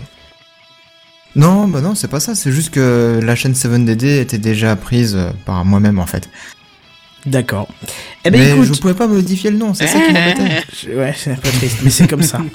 Non, 1.35 1.67
bah 1.67 1.81
non, 1.81 1.95
c'est 1.95 2.07
pas 2.07 2.19
ça. 2.19 2.35
C'est 2.35 2.51
juste 2.51 2.69
que 2.71 3.19
la 3.23 3.35
chaîne 3.35 3.53
7DD 3.53 4.19
était 4.19 4.37
déjà 4.37 4.75
prise 4.75 5.15
euh, 5.15 5.29
par 5.45 5.65
moi-même 5.65 5.99
en 5.99 6.05
fait. 6.05 6.29
D'accord. 7.25 7.67
Eh 8.23 8.29
ben 8.31 8.39
Mais 8.39 8.51
écoute, 8.51 8.73
je 8.73 8.79
pouvais 8.79 8.93
pas 8.93 9.07
modifier 9.07 9.49
le 9.51 9.57
nom, 9.57 9.73
c'est 9.73 9.87
ça 9.87 9.99
qui 9.99 10.13
m'embêtait. 10.13 10.95
Ouais, 10.95 11.13
c'est 11.17 11.31
un 11.31 11.35
peu 11.35 11.49
triste, 11.49 11.79
mais 11.83 11.89
c'est 11.89 12.07
comme 12.07 12.21
ça. 12.23 12.39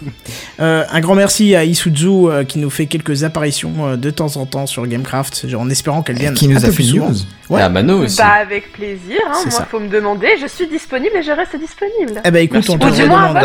Euh, 0.60 0.84
un 0.92 1.00
grand 1.00 1.16
merci 1.16 1.56
à 1.56 1.64
Isuzu 1.64 2.06
euh, 2.08 2.44
qui 2.44 2.60
nous 2.60 2.70
fait 2.70 2.86
quelques 2.86 3.24
apparitions 3.24 3.72
euh, 3.80 3.96
de 3.96 4.10
temps 4.10 4.36
en 4.36 4.46
temps 4.46 4.66
sur 4.66 4.86
Gamecraft, 4.86 5.46
en 5.58 5.68
espérant 5.68 6.02
qu'elle 6.02 6.16
vienne 6.16 6.34
qui 6.34 6.46
nous 6.46 6.54
un 6.54 6.58
a 6.58 6.66
peu 6.66 6.70
fait 6.70 6.84
plus 6.84 6.94
news. 6.94 7.12
Ouais. 7.50 7.60
Ah, 7.60 7.68
Mano 7.68 8.04
aussi. 8.04 8.18
Bah 8.18 8.34
avec 8.40 8.72
plaisir, 8.72 9.18
hein. 9.26 9.32
C'est 9.42 9.50
moi 9.50 9.58
ça. 9.58 9.66
faut 9.68 9.80
me 9.80 9.88
demander, 9.88 10.28
je 10.40 10.46
suis 10.46 10.68
disponible 10.68 11.16
et 11.16 11.22
je 11.24 11.32
reste 11.32 11.56
disponible. 11.58 12.22
Eh 12.24 12.30
ben 12.30 12.38
écoute, 12.44 12.54
Merci 12.58 12.70
on 12.70 12.78
te 12.78 12.84
à 12.84 12.88
redemandera. 12.90 13.40
à 13.40 13.44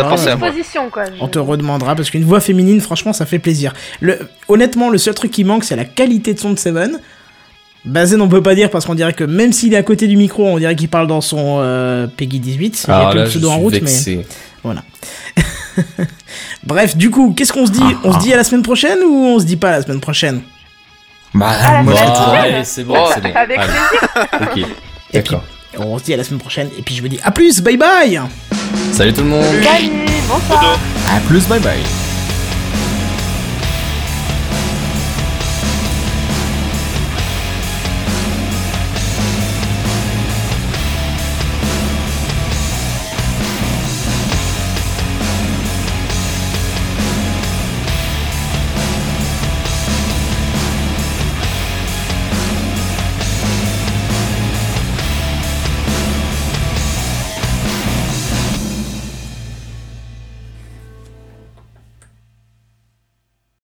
quoi. 0.90 1.04
je- 1.06 1.20
On 1.20 1.26
te 1.28 1.38
redemandera 1.40 1.96
parce 1.96 2.10
qu'une 2.10 2.24
voix 2.24 2.40
féminine, 2.40 2.80
franchement, 2.80 3.12
ça 3.12 3.26
fait 3.26 3.40
plaisir. 3.40 3.72
Le, 4.00 4.18
honnêtement, 4.46 4.88
le 4.88 4.98
seul 4.98 5.14
truc 5.14 5.32
qui 5.32 5.42
manque, 5.42 5.64
c'est 5.64 5.76
la 5.76 5.84
qualité 5.84 6.32
de 6.32 6.38
son 6.38 6.52
de 6.52 6.58
Seven. 6.60 7.00
Bazen, 7.84 8.20
on 8.20 8.28
peut 8.28 8.42
pas 8.42 8.54
dire 8.54 8.68
parce 8.70 8.84
qu'on 8.84 8.94
dirait 8.94 9.14
que 9.14 9.24
même 9.24 9.52
s'il 9.52 9.72
est 9.72 9.76
à 9.76 9.82
côté 9.82 10.06
du 10.06 10.16
micro, 10.16 10.46
on 10.46 10.58
dirait 10.58 10.76
qu'il 10.76 10.88
parle 10.88 11.06
dans 11.06 11.20
son 11.22 11.58
euh, 11.60 12.06
Peggy 12.06 12.38
18. 12.40 12.84
Il 12.86 12.90
y 12.90 12.92
a 12.92 13.08
Ah 13.08 13.12
le 13.14 13.20
là, 13.20 13.24
je 13.24 13.30
pseudo 13.30 13.48
en 13.48 13.54
suis 13.54 13.62
route, 13.62 13.72
vexé. 13.74 14.26
Voilà. 14.62 14.82
Bref, 16.64 16.96
du 16.96 17.10
coup, 17.10 17.32
qu'est-ce 17.34 17.52
qu'on 17.52 17.66
se 17.66 17.72
dit? 17.72 17.80
On 18.04 18.12
se 18.12 18.18
dit 18.18 18.32
à 18.32 18.36
la 18.36 18.44
semaine 18.44 18.62
prochaine 18.62 18.98
ou 19.06 19.14
on 19.26 19.38
se 19.38 19.44
dit 19.44 19.56
pas 19.56 19.68
à 19.70 19.72
la 19.78 19.82
semaine 19.82 20.00
prochaine? 20.00 20.42
Bah, 21.32 21.52
la 21.62 21.82
moi, 21.82 21.94
c'est 22.64 22.84
bon, 22.84 22.94
Oh, 22.98 23.10
c'est 23.14 23.22
bon. 23.22 23.32
Avec 23.34 23.58
plaisir. 23.58 24.28
Ok. 24.42 24.66
Et 25.12 25.22
puis, 25.22 25.36
on 25.78 25.98
se 25.98 26.04
dit 26.04 26.14
à 26.14 26.16
la 26.18 26.24
semaine 26.24 26.40
prochaine. 26.40 26.68
Et 26.78 26.82
puis 26.82 26.94
je 26.94 27.00
vous 27.02 27.08
dis 27.08 27.18
à 27.22 27.30
plus, 27.30 27.60
bye 27.62 27.76
bye 27.76 28.20
Salut 28.92 29.12
tout 29.12 29.22
le 29.22 29.28
monde. 29.28 29.44
Salut, 29.62 29.90
bonsoir. 30.28 30.78
à 31.16 31.20
plus, 31.20 31.46
bye 31.48 31.60
bye. 31.60 32.09